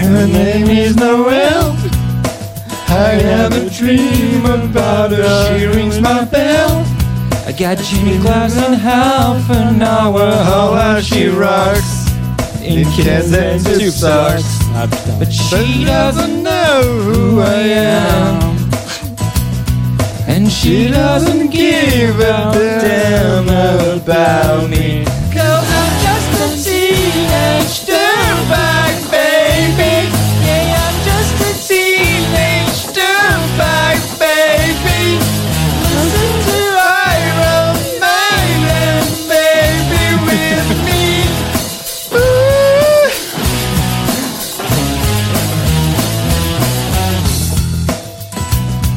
Her 0.00 0.26
name 0.26 0.70
is 0.70 0.94
Noel. 0.96 1.74
I 2.88 3.14
have 3.22 3.52
a 3.52 3.68
dream 3.70 4.44
about 4.44 5.10
her. 5.10 5.58
She 5.58 5.66
rings 5.66 6.00
my 6.00 6.24
bell. 6.24 6.84
I 7.46 7.52
got 7.52 7.78
Jimmy 7.78 8.18
Claus 8.20 8.56
in 8.56 8.74
half 8.74 9.50
an 9.50 9.82
hour. 9.82 10.30
How 10.44 10.74
how 10.74 11.00
she 11.00 11.28
rocks 11.28 12.06
in 12.62 12.88
kids 12.92 13.32
and 13.32 13.60
socks. 13.92 14.60
Ah. 14.74 14.86
But 15.18 15.32
she 15.32 15.84
doesn't 15.84 16.42
know 16.42 16.82
who 16.82 17.40
I 17.40 17.54
am. 17.54 18.51
And 20.26 20.50
she 20.50 20.88
doesn't 20.88 21.50
give 21.50 22.18
a 22.18 22.50
damn 22.54 23.48
about 23.48 24.68
me. 24.70 25.04
Cause 25.32 25.66
I'm 25.80 25.92
just 26.06 26.30
a 26.40 26.48
teenage 26.64 27.76
dirtbag, 27.88 28.94
baby. 29.10 30.08
Yeah, 30.46 30.84
I'm 30.84 30.96
just 31.04 31.34
a 31.48 31.52
teenage 31.68 32.80
dirtbag, 32.96 33.98
baby. 34.18 35.02
Listen 35.94 36.32
to 36.48 36.58
Iron 37.18 37.76
Maiden, 38.02 39.04
baby, 39.28 40.04
with 40.26 40.70
me. 40.86 41.02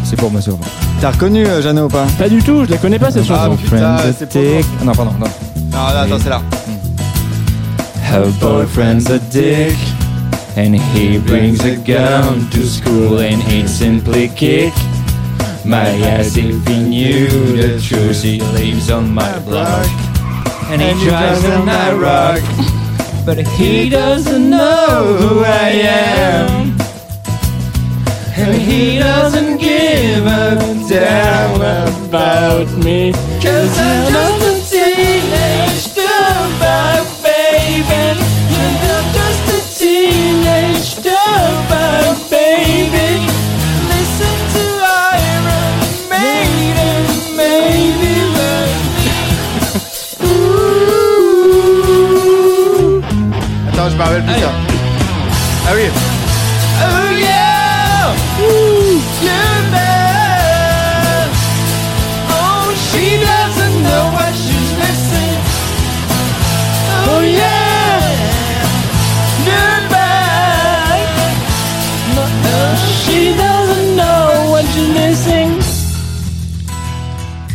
C'est 0.03 0.15
pour 0.15 0.31
pour 0.31 0.57
moi. 0.57 0.74
T'as 1.01 1.11
reconnu, 1.11 1.45
euh, 1.45 1.61
Jeannot, 1.61 1.85
ou 1.85 1.89
pas 1.89 2.05
Pas 2.17 2.29
du 2.29 2.41
tout, 2.41 2.65
je 2.65 2.71
la 2.71 2.77
connais 2.77 2.97
pas 2.99 3.11
cette 3.11 3.25
Ah, 3.29 3.47
chanson. 3.47 3.57
putain, 3.57 3.97
c'est 4.17 4.29
pour 4.29 4.41
moi. 4.41 4.61
Ah 4.79 4.83
non, 4.85 4.91
pardon, 4.93 5.11
non. 5.19 5.25
Non, 5.71 5.77
non, 5.77 5.99
attends, 6.13 6.23
c'est 6.23 6.29
là. 6.29 6.41
Her 8.11 8.27
boyfriend's 8.39 9.09
a 9.09 9.19
dick, 9.31 9.75
and 10.57 10.73
he 10.75 11.17
brings 11.17 11.59
a 11.65 11.75
gun 11.75 12.47
to 12.51 12.63
school, 12.65 13.19
and 13.19 13.41
he'd 13.43 13.67
simply 13.67 14.29
kick 14.35 14.73
my 15.65 15.89
ass 16.05 16.37
if 16.37 16.55
he 16.67 16.77
knew 16.77 17.27
the 17.57 17.79
truth. 17.81 18.23
He 18.23 18.39
lives 18.53 18.89
on 18.89 19.13
my 19.13 19.37
block, 19.45 19.85
and 20.71 20.81
he 20.81 20.93
drives 21.05 21.43
an 21.43 21.99
rock, 21.99 22.39
but 23.25 23.37
he 23.57 23.89
doesn't 23.89 24.49
know 24.49 25.17
who 25.19 25.43
I 25.43 25.71
am. 25.83 26.84
And 28.37 28.53
he 28.53 28.99
doesn't 28.99 29.57
give 29.57 30.25
a 30.25 30.57
damn 30.89 31.55
about 31.55 32.69
me. 32.83 33.13
Cause 33.41 33.79
I'm 33.79 34.11
just 34.11 34.41
a 34.43 34.53
teenage 34.69 35.95
dumbo 35.95 37.05
baby. 37.23 38.19
I'm 38.59 39.07
just 39.15 39.47
a 39.55 39.57
teenage 39.79 40.95
dumbo 41.05 41.83
baby. 42.29 43.09
Listen 43.89 44.37
to 44.53 44.63
Iron 44.83 45.45
Maiden, 46.11 47.03
maybe 47.37 48.13
love 48.35 48.83
me. 48.99 49.15
Ooh. 50.27 51.89
Attends, 53.69 53.89
je 53.89 53.95
me 53.95 54.01
rappelle 54.03 54.23
plus 54.25 54.39
ça. 54.41 54.51
Ah 55.67 55.73
oui. 55.73 55.87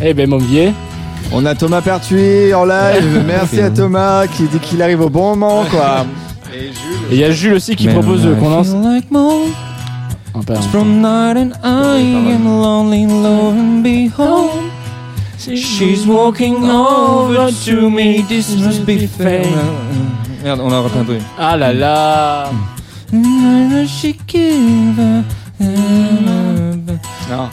Eh 0.03 0.15
ben, 0.15 0.29
mon 0.29 0.39
vieux. 0.39 0.73
On 1.33 1.45
a 1.47 1.55
Thomas 1.55 1.83
Pertuis 1.83 2.53
en 2.55 2.65
live. 2.65 3.23
Merci 3.27 3.61
à 3.61 3.71
Thomas 3.71 4.27
qui 4.27 4.45
dit 4.45 4.59
qu'il 4.59 4.83
arrive 4.83 5.01
au 5.03 5.11
bon 5.11 5.37
moment, 5.37 5.65
quoi. 5.71 6.07
Et 6.55 6.71
il 7.13 7.19
y 7.19 7.25
a 7.25 7.31
Jules 7.31 7.55
aussi 7.55 7.77
qui 7.77 7.87
propose 7.89 8.25
I 8.25 8.35
qu'on 8.41 8.49
lance. 8.51 8.69
feel 8.71 8.83
like 8.83 9.11
more 9.11 9.47
pardon. 10.47 10.63
from 10.71 11.01
night 11.01 11.37
and 11.37 11.53
I 11.63 12.01
am 12.35 12.45
lonely, 12.45 13.07
lo 13.07 13.51
and 13.51 13.83
behold. 13.83 14.51
She's 15.39 16.07
walking 16.07 16.57
over 16.69 17.51
to 17.67 17.89
me, 17.89 18.23
this 18.29 18.57
must 18.59 18.85
be 18.85 19.07
fair. 19.07 19.47
Merde, 20.43 20.61
on 20.61 20.73
a 20.73 20.81
raté 20.81 20.99
un 20.99 21.05
truc. 21.05 21.21
Ah 21.39 21.57
là 21.57 21.73
là. 21.73 22.51
Non. 27.31 27.49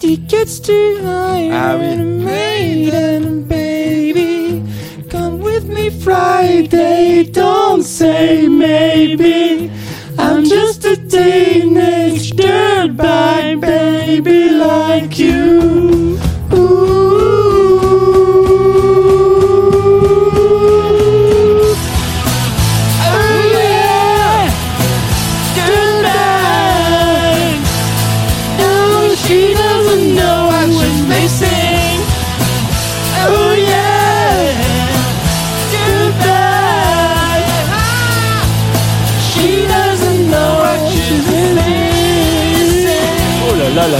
Tickets 0.00 0.58
to 0.60 0.98
Ah. 1.04 1.36
Iron 1.72 2.24
Maiden, 2.24 3.42
baby. 3.44 4.62
Come 5.10 5.40
with 5.40 5.68
me 5.68 5.90
Friday, 5.90 7.24
don't 7.30 7.82
say 7.82 8.48
maybe. 8.48 9.70
I'm 10.18 10.44
just 10.44 10.84
a 10.86 10.96
teenage 10.96 12.32
dirtbag 12.32 13.60
baby 13.60 14.48
like 14.50 15.18
you. 15.18 16.18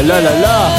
Là 0.03 0.20
là 0.20 0.41
là. 0.41 0.70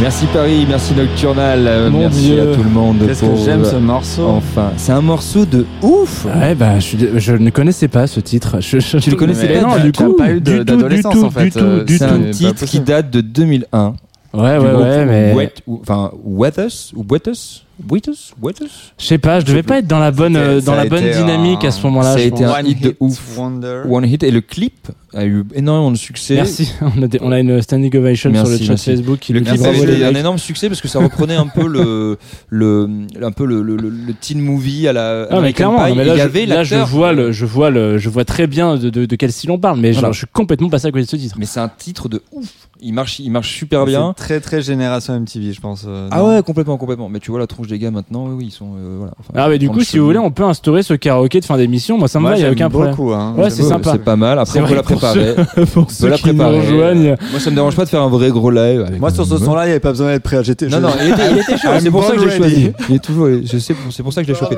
Merci 0.00 0.24
Paris, 0.32 0.64
merci 0.66 0.94
Nocturnal, 0.94 1.66
euh, 1.66 1.90
Mon 1.90 1.98
merci 2.00 2.20
Dieu. 2.22 2.40
à 2.52 2.54
tout 2.56 2.62
le 2.62 2.70
monde. 2.70 2.96
Qu'est-ce 3.06 3.20
que 3.20 3.26
pour, 3.26 3.36
j'aime 3.44 3.60
euh, 3.64 3.70
ce 3.70 3.76
morceau. 3.76 4.28
Enfin, 4.28 4.72
c'est 4.78 4.92
un 4.92 5.02
morceau 5.02 5.44
de 5.44 5.66
ouf. 5.82 6.24
Ouais, 6.24 6.54
bah, 6.54 6.76
je, 6.78 6.84
suis 6.84 6.96
dé- 6.96 7.10
je 7.16 7.34
ne 7.34 7.50
connaissais 7.50 7.88
pas 7.88 8.06
ce 8.06 8.18
titre. 8.20 8.60
Je, 8.60 8.78
je- 8.80 8.96
Tu 8.96 9.10
le 9.10 9.16
connaissais 9.16 9.46
Mais 9.48 9.60
pas, 9.60 9.76
Non, 9.76 9.84
du 9.84 9.92
tu 9.92 10.02
as 10.02 10.06
coup. 10.06 10.14
pas 10.14 10.30
eu 10.30 10.40
de- 10.40 10.52
du 10.52 10.58
tout, 10.60 10.64
d'adolescence, 10.64 11.14
du 11.14 11.20
tout, 11.20 11.26
en 11.26 11.30
fait, 11.30 11.44
Du 11.44 11.50
tout, 11.50 11.58
euh, 11.58 11.84
du 11.84 11.98
C'est 11.98 12.08
tout. 12.08 12.14
un 12.14 12.30
titre 12.30 12.64
qui 12.64 12.80
date 12.80 13.10
de 13.10 13.20
2001. 13.20 13.92
Ouais, 14.32 14.58
du 14.58 14.64
ouais, 14.64 14.70
groupe 14.72 14.82
ouais, 14.84 15.04
mais. 15.04 15.32
Wet, 15.34 15.54
ou, 15.66 15.80
enfin, 15.82 16.12
Weathers 16.24 16.92
ou 16.96 17.04
Weathers 17.10 17.64
Weathers 17.88 18.34
Weathers 18.42 18.92
Je 18.98 19.04
sais 19.06 19.18
pas, 19.18 19.40
je 19.40 19.46
devais 19.46 19.62
pas 19.62 19.78
être 19.78 19.86
dans 19.86 19.98
la 19.98 20.10
bonne, 20.10 20.36
euh, 20.36 20.60
dans 20.60 20.74
la 20.74 20.84
bonne 20.86 21.04
été 21.04 21.16
dynamique 21.18 21.64
un- 21.64 21.68
à 21.68 21.70
ce 21.70 21.82
moment-là. 21.86 22.12
Ça 22.12 22.14
a 22.14 22.18
je 22.18 22.24
été 22.26 22.44
pense. 22.44 22.54
un 22.56 22.62
hit 22.62 22.82
de 22.82 22.96
ouf. 23.00 23.38
Wonder. 23.38 23.82
One 23.88 24.04
Hit 24.04 24.22
et 24.22 24.30
le 24.30 24.40
clip 24.40 24.88
a 25.14 25.24
eu 25.24 25.44
énormément 25.54 25.90
de 25.90 25.96
succès. 25.96 26.34
Merci. 26.34 26.72
On 26.98 27.02
a, 27.02 27.06
des- 27.06 27.18
on 27.20 27.32
a 27.32 27.40
une 27.40 27.60
standing 27.62 27.94
ovation 27.96 28.30
Merci, 28.30 28.46
sur 28.50 28.52
le 28.60 28.64
chat 28.64 28.68
merci. 28.72 28.90
Facebook 28.90 29.18
qui 29.18 29.32
Le 29.32 29.40
nous 29.40 29.44
dit 29.46 29.50
clip 29.52 29.62
a 29.62 29.70
bravo 29.70 29.84
les 29.84 29.98
eu 29.98 30.04
un 30.04 30.08
mecs. 30.08 30.16
énorme 30.18 30.38
succès 30.38 30.68
parce 30.68 30.80
que 30.80 30.88
ça 30.88 30.98
reprenait 31.00 31.36
un 31.36 31.46
peu 31.48 31.66
le, 31.66 32.18
le, 32.48 32.88
un 33.22 33.32
peu 33.32 33.44
le, 33.44 33.62
le, 33.62 33.76
le- 33.76 33.88
le 33.90 34.14
teen 34.14 34.40
movie 34.40 34.86
à 34.88 34.92
la 34.92 35.22
Ah 35.22 35.26
mais 35.32 35.36
American 35.38 35.56
clairement, 35.56 35.84
Pie. 35.84 35.90
non, 35.90 35.96
mais 35.96 36.02
Et 36.02 36.06
là, 36.06 36.12
il 36.14 36.16
y 36.16 36.20
je, 36.20 36.24
avait 36.24 36.46
là, 36.46 36.64
je 36.64 36.74
l'acteur. 36.74 36.88
vois 36.88 37.12
le, 37.12 37.32
je 37.32 37.44
vois 37.46 37.70
le, 37.70 37.98
je 37.98 38.08
vois 38.08 38.24
très 38.24 38.46
bien 38.46 38.76
de, 38.76 38.90
de, 38.90 39.06
de 39.06 39.16
quel 39.16 39.32
style 39.32 39.50
on 39.50 39.58
parle, 39.58 39.80
mais 39.80 39.92
genre, 39.92 40.00
Voilà. 40.02 40.12
je 40.12 40.18
suis 40.18 40.26
complètement 40.32 40.68
passé 40.68 40.86
à 40.86 40.90
côté 40.92 41.04
de 41.04 41.10
ce 41.10 41.16
titre. 41.16 41.36
Mais 41.38 41.46
c'est 41.46 41.60
un 41.60 41.68
titre 41.76 42.08
de 42.08 42.22
ouf. 42.32 42.46
Il 42.82 42.94
marche, 42.94 43.18
il 43.18 43.30
marche 43.30 43.54
super 43.54 43.84
bien. 43.84 44.14
C'est 44.16 44.24
très 44.24 44.40
très 44.40 44.62
génération 44.62 45.12
MTV, 45.18 45.52
je 45.52 45.60
pense. 45.60 45.84
euh, 45.86 46.08
Ah 46.10 46.18
non 46.20 46.28
ouais, 46.34 46.42
complètement, 46.42 46.78
complètement. 46.78 47.10
Mais 47.10 47.18
tu 47.18 47.30
vois 47.30 47.38
la 47.40 47.46
tronche 47.46 47.66
des 47.70 47.78
gars 47.78 47.90
maintenant, 47.90 48.26
oui, 48.26 48.34
oui, 48.38 48.44
ils 48.48 48.52
sont. 48.52 48.66
euh, 48.76 48.96
voilà. 48.98 49.12
Enfin, 49.18 49.32
Ah 49.36 49.48
mais 49.48 49.58
du 49.58 49.68
coup, 49.70 49.80
si 49.82 49.98
vous 49.98 50.04
voulez, 50.04 50.18
on 50.18 50.30
peut 50.30 50.44
instaurer 50.44 50.82
ce 50.82 50.94
karaoké 50.94 51.40
de 51.40 51.44
fin 51.44 51.56
d'émission. 51.56 51.96
Moi, 51.98 52.08
ça 52.08 52.20
me 52.20 52.28
va, 52.28 52.36
il 52.36 52.42
y 52.42 52.44
a 52.44 52.50
aucun 52.50 52.68
problème. 52.68 52.94
beaucoup, 52.94 53.12
hein. 53.12 53.34
Ouais, 53.36 53.50
c'est 53.50 53.62
sympa. 53.62 53.92
C'est 53.92 54.04
pas 54.04 54.16
mal. 54.16 54.38
Après, 54.38 54.60
on 54.60 54.66
peut 54.66 54.74
la 54.74 54.82
préparer. 54.82 55.34
on 55.76 55.84
peut 55.84 56.08
la 56.08 56.18
préparer. 56.18 56.60
rejoignent. 56.60 57.16
Moi, 57.30 57.40
ça 57.40 57.50
me 57.50 57.54
dérange 57.56 57.76
pas 57.76 57.84
de 57.84 57.88
faire 57.90 58.02
un 58.02 58.08
vrai 58.08 58.30
gros 58.30 58.50
live. 58.50 58.86
Moi, 58.98 59.10
sur 59.10 59.24
ce 59.26 59.38
son-là, 59.38 59.62
il 59.64 59.66
n'y 59.66 59.70
avait 59.72 59.80
pas 59.80 59.90
besoin 59.90 60.08
d'être 60.12 60.22
prêt. 60.22 60.42
J'étais. 60.44 60.68
Non, 60.68 60.80
non, 60.80 60.90
il 61.02 61.08
était, 61.12 61.56
chaud. 61.56 61.68
I'm 61.72 61.80
C'est 61.80 61.90
pour 61.90 62.04
ça 62.04 62.14
que 62.14 62.20
ready. 62.20 62.36
choisi. 62.36 62.72
Il 62.88 62.94
est 62.96 62.98
toujours, 63.04 63.28
je 63.44 63.58
sais, 63.58 63.74
c'est 63.90 64.02
pour 64.02 64.12
ça 64.12 64.22
que 64.22 64.28
je 64.28 64.32
l'ai 64.32 64.38
chopé. 64.38 64.56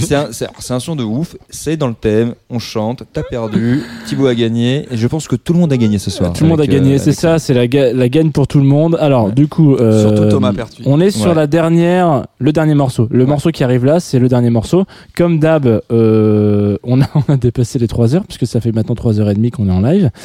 C'est 0.00 0.14
un, 0.14 0.26
c'est 0.30 0.46
c'est 0.58 0.74
un 0.74 0.80
son 0.80 0.96
de 0.96 1.04
ouf. 1.04 1.36
C'est 1.50 1.76
dans 1.76 1.88
le 1.88 1.94
thème. 1.94 2.34
On 2.50 2.58
chante. 2.58 3.02
T'as 3.12 3.22
perdu. 3.22 3.82
Thibaut 4.06 4.26
a 4.26 4.34
gagné. 4.34 4.86
Et 4.90 4.96
je 4.96 5.06
pense 5.06 5.28
que 5.28 5.36
tout 5.36 5.52
le 5.52 5.58
monde 5.58 5.72
a 5.72 5.76
gagné 5.76 5.98
ce 5.98 6.10
soir. 6.10 6.32
Tout 6.32 6.44
le 6.44 6.50
monde 6.50 6.60
a 6.60 6.66
gagné, 6.66 6.94
euh, 6.94 6.98
c'est 6.98 7.12
ça, 7.12 7.38
c'est 7.38 7.54
la, 7.54 7.66
ga- 7.66 7.92
la 7.92 8.08
gagne 8.08 8.30
pour 8.30 8.46
tout 8.46 8.58
le 8.58 8.64
monde. 8.64 8.96
Alors, 9.00 9.32
du 9.32 9.48
coup, 9.48 9.74
euh, 9.74 10.02
Surtout 10.02 10.28
Thomas 10.30 10.52
Pertuis. 10.52 10.82
on 10.86 11.00
est 11.00 11.10
sur 11.10 11.30
Ouais. 11.30 11.34
la 11.34 11.46
dernière, 11.46 12.26
le 12.38 12.51
dernier 12.52 12.74
morceau. 12.74 13.08
Le 13.10 13.26
morceau 13.26 13.50
qui 13.50 13.64
arrive 13.64 13.84
là, 13.84 14.00
c'est 14.00 14.18
le 14.18 14.28
dernier 14.28 14.50
morceau. 14.50 14.84
Comme 15.16 15.38
d'hab, 15.38 15.82
euh, 15.90 16.76
on, 16.82 17.00
a, 17.00 17.06
on 17.14 17.32
a 17.32 17.36
dépassé 17.36 17.78
les 17.78 17.88
3 17.88 18.14
heures, 18.14 18.24
puisque 18.24 18.46
ça 18.46 18.60
fait 18.60 18.72
maintenant 18.72 18.94
3 18.94 19.20
heures 19.20 19.30
et 19.30 19.34
demie 19.34 19.50
qu'on 19.50 19.68
est 19.68 19.72
en 19.72 19.80
live. 19.80 20.10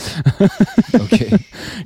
Ok. 0.95 1.27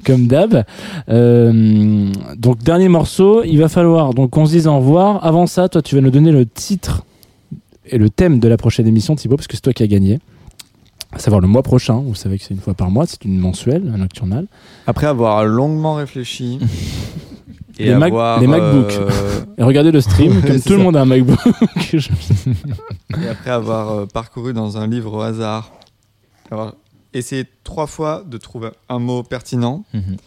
Comme 0.05 0.27
d'hab. 0.27 0.63
Euh, 1.09 2.07
donc, 2.37 2.63
dernier 2.63 2.87
morceau, 2.87 3.43
il 3.43 3.57
va 3.57 3.67
falloir 3.67 4.13
donc 4.13 4.31
qu'on 4.31 4.45
se 4.45 4.51
dise 4.51 4.67
au 4.67 4.77
revoir. 4.77 5.25
Avant 5.25 5.47
ça, 5.47 5.69
toi, 5.69 5.81
tu 5.81 5.95
vas 5.95 6.01
nous 6.01 6.11
donner 6.11 6.31
le 6.31 6.45
titre 6.45 7.03
et 7.85 7.97
le 7.97 8.09
thème 8.09 8.39
de 8.39 8.47
la 8.47 8.57
prochaine 8.57 8.87
émission, 8.87 9.15
Thibaut, 9.15 9.35
parce 9.35 9.47
que 9.47 9.55
c'est 9.55 9.61
toi 9.61 9.73
qui 9.73 9.83
as 9.83 9.87
gagné. 9.87 10.19
À 11.11 11.19
savoir 11.19 11.41
le 11.41 11.47
mois 11.47 11.61
prochain, 11.61 12.01
vous 12.05 12.15
savez 12.15 12.37
que 12.37 12.45
c'est 12.45 12.53
une 12.53 12.61
fois 12.61 12.73
par 12.73 12.89
mois, 12.89 13.05
c'est 13.05 13.25
une 13.25 13.37
mensuelle, 13.37 13.91
un 13.93 13.97
nocturnal. 13.97 14.45
Après 14.87 15.07
avoir 15.07 15.43
longuement 15.43 15.95
réfléchi. 15.95 16.59
Et 17.81 17.85
Les, 17.85 17.95
Mac- 17.95 18.11
avoir, 18.11 18.39
les 18.39 18.47
MacBooks. 18.47 18.91
euh, 18.93 19.09
Et 19.57 19.63
regardez 19.63 19.91
le 19.91 20.01
stream, 20.01 20.35
Ouais, 20.37 20.41
comme 20.47 20.57
c'est 20.59 20.69
tout 20.69 20.77
le 20.77 20.83
monde 20.83 20.95
a 20.97 21.01
un 21.01 21.05
MacBook. 21.05 21.39
Et 21.93 23.27
après 23.29 23.49
avoir 23.51 23.91
euh, 23.91 24.05
parcouru 24.05 24.53
dans 24.53 24.77
un 24.77 24.87
livre 24.87 25.13
au 25.13 25.21
hasard, 25.21 25.71
avoir 26.49 26.75
essayé 27.13 27.45
trois 27.63 27.87
fois 27.87 28.23
de 28.27 28.37
trouver 28.37 28.69
un 28.89 28.99
mot 28.99 29.23
pertinent, 29.23 29.83
Mhm. 29.93 30.17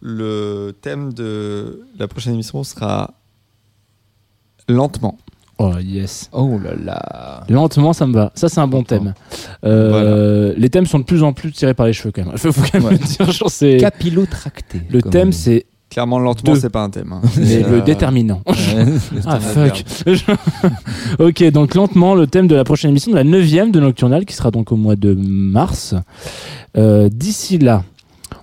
le 0.00 0.72
thème 0.80 1.12
de 1.12 1.82
la 1.98 2.08
prochaine 2.08 2.34
émission 2.34 2.62
sera 2.64 3.12
lentement. 4.68 5.18
oh 5.58 5.72
yes. 5.78 6.28
Oh 6.32 6.58
là 6.62 6.74
là. 6.74 7.44
Lentement, 7.48 7.92
ça 7.92 8.06
me 8.06 8.12
va. 8.14 8.32
Ça, 8.34 8.48
c'est 8.48 8.60
un 8.60 8.66
bon 8.66 8.82
thème. 8.82 9.14
Euh, 9.64 10.52
Les 10.56 10.70
thèmes 10.70 10.86
sont 10.86 10.98
de 10.98 11.04
plus 11.04 11.22
en 11.22 11.32
plus 11.32 11.52
tirés 11.52 11.74
par 11.74 11.86
les 11.86 11.92
cheveux 11.92 12.12
quand 12.12 12.24
même. 12.26 12.36
Faut, 12.38 12.50
quand 12.52 12.74
même 12.74 12.84
Ouais. 12.84 12.92
le 12.92 12.98
dire. 12.98 13.30
genre, 13.30 13.50
Capillotracté. 13.80 14.82
Le 14.90 15.02
thème, 15.02 15.32
c'est 15.32 15.66
Clairement, 15.96 16.18
lentement, 16.18 16.52
Deux. 16.52 16.60
c'est 16.60 16.68
pas 16.68 16.82
un 16.82 16.90
thème. 16.90 17.14
hein. 17.14 17.22
mais 17.38 17.60
le 17.62 17.76
euh, 17.76 17.80
déterminant. 17.80 18.42
Ah 19.24 19.40
fuck. 19.40 19.82
ok, 21.18 21.42
donc 21.52 21.74
lentement, 21.74 22.14
le 22.14 22.26
thème 22.26 22.48
de 22.48 22.54
la 22.54 22.64
prochaine 22.64 22.90
émission, 22.90 23.12
de 23.12 23.16
la 23.16 23.24
neuvième 23.24 23.70
de 23.70 23.80
Nocturnal, 23.80 24.26
qui 24.26 24.34
sera 24.34 24.50
donc 24.50 24.72
au 24.72 24.76
mois 24.76 24.94
de 24.94 25.14
mars. 25.18 25.94
Euh, 26.76 27.08
D'ici 27.10 27.56
là, 27.56 27.82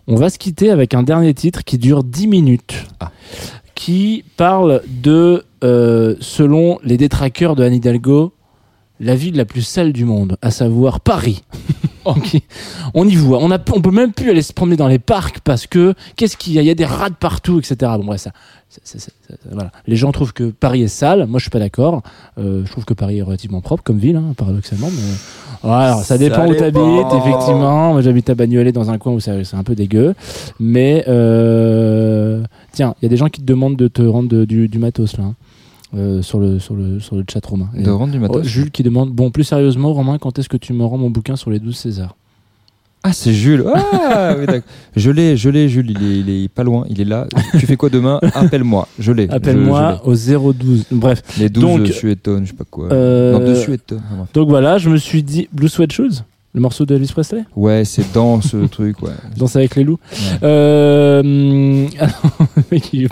on 0.08 0.16
va 0.16 0.32
se 0.32 0.40
quitter 0.40 0.72
avec 0.72 0.96
un 0.96 1.04
dernier 1.04 1.36
titre 1.36 1.64
qui 1.64 1.78
dure 1.78 2.04
10 2.04 2.26
minutes, 2.28 2.86
Ah. 3.00 3.12
qui 3.76 4.24
parle 4.36 4.82
de, 5.04 5.44
euh, 5.64 6.16
selon 6.22 6.80
les 6.84 6.98
détraqueurs 6.98 7.56
de 7.56 7.64
Anne 7.64 7.76
Hidalgo, 7.76 8.34
la 9.00 9.14
ville 9.16 9.36
la 9.36 9.46
plus 9.46 9.62
sale 9.62 9.94
du 9.94 10.06
monde, 10.06 10.38
à 10.42 10.50
savoir 10.50 11.02
Paris. 11.02 11.44
Ok. 12.16 12.42
On 12.94 13.08
y 13.08 13.16
voit. 13.16 13.40
On, 13.42 13.50
a, 13.52 13.58
on 13.74 13.82
peut 13.82 13.92
même 13.92 14.12
plus 14.14 14.30
aller 14.30 14.42
se 14.42 14.54
promener 14.54 14.76
dans 14.76 14.88
les 14.88 15.00
parcs 15.00 15.40
parce 15.40 15.68
que 15.68 15.94
qu'est-ce 16.16 16.38
qu'il 16.38 16.54
y 16.54 16.60
a? 16.60 16.62
Il 16.62 16.68
y 16.68 16.72
a 16.72 16.76
des 16.76 16.86
rats 16.86 17.10
de 17.10 17.16
partout, 17.16 17.60
etc. 17.60 17.76
Bon, 17.98 18.06
bref, 18.06 18.22
ça, 18.22 18.32
ça- 18.70 18.82
ça- 18.84 19.00
ça- 19.00 19.12
ça- 19.30 19.36
voilà. 19.52 19.72
Les 19.88 19.96
gens 19.96 20.12
trouvent 20.12 20.34
que 20.34 20.46
Paris 20.52 20.84
est 20.84 20.88
sale. 20.88 21.26
Moi, 21.28 21.40
je 21.40 21.44
suis 21.44 21.50
pas 21.50 21.60
d'accord. 21.60 22.02
Euh, 22.38 22.64
je 22.66 22.72
trouve 22.72 22.86
que 22.86 22.94
Paris 22.94 23.20
est 23.20 23.22
relativement 23.22 23.62
propre 23.62 23.84
comme 23.84 23.98
ville, 24.00 24.16
hein, 24.18 24.34
paradoxalement. 24.36 24.90
Mais 24.92 25.02
voilà, 25.62 25.96
ça 26.04 26.18
dépend 26.18 26.46
où 26.48 26.54
t'habites, 26.56 27.14
effectivement. 27.18 27.94
Moi, 27.94 28.02
j'habite 28.02 28.30
à 28.30 28.36
Bagnolet 28.36 28.72
dans 28.74 28.90
un 28.92 28.98
coin 28.98 29.14
où 29.14 29.20
c'est 29.20 29.44
c'est 29.46 29.56
un 29.56 29.64
peu 29.64 29.76
dégueu. 29.76 30.14
Mais 30.60 31.06
euh, 31.08 32.44
tiens, 32.72 32.96
il 33.02 33.06
y 33.06 33.08
a 33.08 33.10
des 33.10 33.18
gens 33.18 33.30
qui 33.30 33.42
te 33.42 33.46
demandent 33.46 33.78
de 33.78 33.88
te 33.88 34.02
rendre 34.02 34.30
de- 34.30 34.46
du, 34.46 34.68
du 34.68 34.80
matos 34.80 35.18
là. 35.18 35.24
hein, 35.26 35.36
euh, 35.96 36.22
sur 36.22 36.40
le 36.40 36.60
sur 36.60 36.74
le 36.76 37.00
sur 37.00 37.16
le 37.16 37.24
chat 37.32 37.46
romain. 37.46 37.70
Et- 37.78 37.84
De 37.84 37.90
rendre 37.92 38.12
du 38.14 38.20
matos. 38.20 38.42
Oh, 38.42 38.44
Jules 38.48 38.72
qui 38.72 38.84
demande 38.84 39.12
bon 39.12 39.32
plus 39.32 39.44
sérieusement 39.44 39.94
Romain 39.94 40.18
quand 40.18 40.40
est-ce 40.40 40.50
que 40.50 40.58
tu 40.58 40.74
me 40.74 40.84
rends 40.84 40.98
mon 40.98 41.10
bouquin 41.10 41.36
sur 41.36 41.52
les 41.52 41.60
12 41.60 41.76
Césars? 41.76 42.16
Ah, 43.06 43.12
c'est 43.12 43.34
Jules. 43.34 43.66
Ah, 43.76 44.34
oui. 44.40 44.46
Je 44.96 45.12
l'ai, 45.12 45.36
je 45.36 45.50
l'ai, 45.50 45.68
Jules. 45.68 45.92
Il 45.92 46.02
est, 46.04 46.20
il 46.20 46.30
est 46.46 46.48
pas 46.48 46.64
loin. 46.64 46.86
Il 46.90 47.02
est 47.02 47.06
là. 47.06 47.28
Tu 47.60 47.66
fais 47.66 47.76
quoi 47.76 47.90
demain? 47.90 48.20
Appelle-moi. 48.34 48.88
Je 48.98 49.12
l'ai. 49.12 49.28
Je- 49.28 49.32
Appelle-moi 49.32 50.00
je 50.06 50.38
au 50.40 50.54
012. 50.54 50.86
Bref. 50.92 51.22
Les 51.38 51.50
12 51.50 51.62
Donc, 51.64 51.80
de 51.82 51.86
Suétone, 51.92 52.46
je 52.46 52.52
sais 52.52 52.56
pas 52.56 52.64
quoi. 52.64 52.92
euh, 52.94 53.34
Non, 53.34 53.40
de 53.46 53.56
Suétone. 53.56 54.02
Ah, 54.10 54.16
bref. 54.20 54.28
Donc 54.34 54.48
voilà, 54.48 54.78
je 54.78 54.90
me 54.90 54.96
suis 54.96 55.22
dit 55.22 55.50
Blue 55.52 55.68
Sweat 55.68 55.92
Shoes, 55.92 56.24
le 56.54 56.62
morceau 56.62 56.86
de 56.86 56.96
Elvis 56.96 57.12
Presley. 57.12 57.44
Ouais, 57.56 57.84
c'est 57.86 58.14
dans 58.14 58.42
ce 58.42 58.58
truc, 58.68 59.02
ouais. 59.02 59.12
Danse 59.38 59.56
avec 59.56 59.76
les 59.76 59.84
loups. 59.84 60.00
Ouais. 60.12 60.38
Euh. 60.44 61.88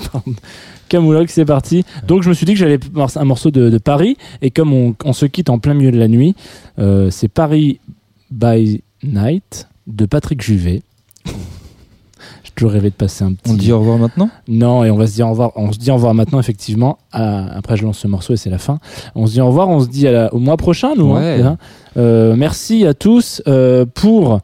Camoulox, 0.90 1.32
c'est 1.34 1.46
parti. 1.46 1.86
Donc 2.06 2.22
je 2.22 2.30
me 2.30 2.34
suis 2.34 2.46
dit 2.46 2.52
que 2.54 2.60
j'allais 2.60 2.80
un 3.16 3.24
morceau 3.24 3.50
de, 3.50 3.70
de 3.70 3.78
Paris. 3.78 4.18
Et 4.42 4.52
comme 4.52 4.74
on, 4.74 4.94
on 5.06 5.14
se 5.14 5.26
quitte 5.26 5.50
en 5.50 5.58
plein 5.58 5.74
milieu 5.74 5.92
de 5.92 5.98
la 5.98 6.10
nuit, 6.10 6.36
euh, 6.80 7.10
c'est 7.10 7.30
Paris 7.30 7.80
by 8.30 8.84
Night 9.02 9.70
de 9.88 10.06
Patrick 10.06 10.42
Juvet. 10.42 10.82
J'ai 12.52 12.66
toujours 12.66 12.72
rêvé 12.74 12.90
de 12.90 12.96
passer 12.96 13.24
un 13.24 13.34
petit. 13.34 13.50
On 13.52 13.56
dit 13.56 13.72
au 13.72 13.80
revoir 13.80 13.98
maintenant 13.98 14.30
Non, 14.48 14.84
et 14.84 14.92
on 14.92 14.98
va 14.98 15.08
se 15.08 15.14
dire 15.14 15.26
au 15.28 15.32
revoir. 15.32 15.52
On 15.56 15.72
se 15.72 15.80
dit 15.80 15.90
au 15.90 15.96
revoir 15.96 16.14
maintenant, 16.14 16.40
effectivement. 16.40 16.98
Après, 17.12 17.78
je 17.78 17.84
lance 17.84 17.98
ce 18.00 18.08
morceau 18.08 18.34
et 18.34 18.38
c'est 18.38 18.50
la 18.50 18.58
fin. 18.60 18.80
On 19.16 19.26
se 19.26 19.32
dit 19.34 19.42
au 19.42 19.48
revoir. 19.48 19.70
On 19.70 19.80
se 19.80 19.88
dit 19.88 20.08
à 20.08 20.12
la- 20.12 20.34
au 20.34 20.38
mois 20.40 20.58
prochain, 20.58 20.92
nous. 20.98 21.14
hein, 21.14 21.22
Ouais. 21.22 21.44
Euh, 21.98 22.36
merci 22.38 22.86
à 22.86 22.94
tous 22.94 23.42
euh, 23.48 23.86
pour 23.94 24.42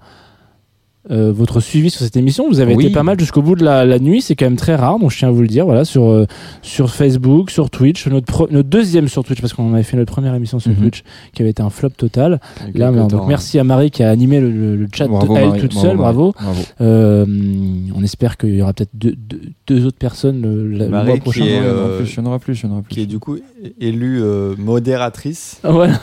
euh, 1.11 1.31
votre 1.31 1.59
suivi 1.59 1.89
sur 1.89 2.01
cette 2.01 2.17
émission. 2.17 2.47
Vous 2.49 2.59
avez 2.59 2.75
Oui. 2.75 2.85
été 2.85 2.93
pas 2.93 3.03
mal 3.03 3.19
jusqu'au 3.19 3.41
bout 3.41 3.55
de 3.55 3.63
la, 3.63 3.85
la 3.85 3.99
nuit. 3.99 4.21
C'est 4.21 4.35
quand 4.35 4.45
même 4.45 4.55
très 4.57 4.75
rare. 4.75 4.99
Donc, 4.99 5.11
je 5.11 5.17
tiens 5.17 5.29
à 5.29 5.31
vous 5.31 5.41
le 5.41 5.47
dire. 5.47 5.65
Voilà, 5.65 5.85
sur 5.85 6.09
euh, 6.09 6.25
sur 6.61 6.89
Facebook, 6.91 7.49
sur 7.51 7.69
Twitch, 7.69 8.07
notre, 8.07 8.47
notre 8.51 8.69
deuxième 8.69 9.07
sur 9.07 9.23
Twitch 9.23 9.41
parce 9.41 9.53
qu'on 9.53 9.73
avait 9.73 9.83
fait 9.83 9.97
notre 9.97 10.11
première 10.11 10.33
émission 10.35 10.59
sur 10.59 10.71
Mhm. 10.71 10.77
Twitch 10.77 11.03
qui 11.33 11.41
avait 11.41 11.51
été 11.51 11.61
un 11.61 11.69
flop 11.69 11.89
total. 11.91 12.39
Là, 12.75 12.91
donc, 12.91 13.27
merci 13.27 13.59
à 13.59 13.63
Marie 13.63 13.91
qui 13.91 14.03
a 14.03 14.09
animé 14.09 14.39
le, 14.39 14.49
le- 14.51 14.75
le 14.75 14.87
chat 14.93 15.07
Bravo, 15.07 15.33
de 15.33 15.39
elle 15.39 15.47
Marie. 15.47 15.59
toute 15.61 15.73
Bravo, 15.73 15.87
seule. 15.87 15.97
Bravo. 15.97 16.33
Bravo. 16.39 16.59
Euh, 16.81 17.25
on 17.95 18.03
espère 18.03 18.37
qu'il 18.37 18.55
y 18.55 18.61
aura 18.61 18.73
peut-être 18.73 18.91
deux, 18.93 19.15
deux, 19.17 19.41
deux 19.67 19.85
autres 19.85 19.97
personnes 19.97 20.41
le, 20.41 20.87
Marie 20.89 21.07
mois 21.07 21.15
qui 21.15 21.21
prochain. 21.21 21.45
est, 21.45 21.55
y 21.55 21.59
en 21.59 21.61
aura 21.63 21.69
euh, 21.71 21.97
plus, 21.99 22.17
aura 22.65 22.81
plus, 22.81 22.89
qui 22.89 23.01
est 23.01 23.05
du 23.05 23.19
coup 23.19 23.37
élue 23.79 24.21
modératrice 24.57 25.59
Ah, 25.63 25.71
Voilà. 25.71 25.93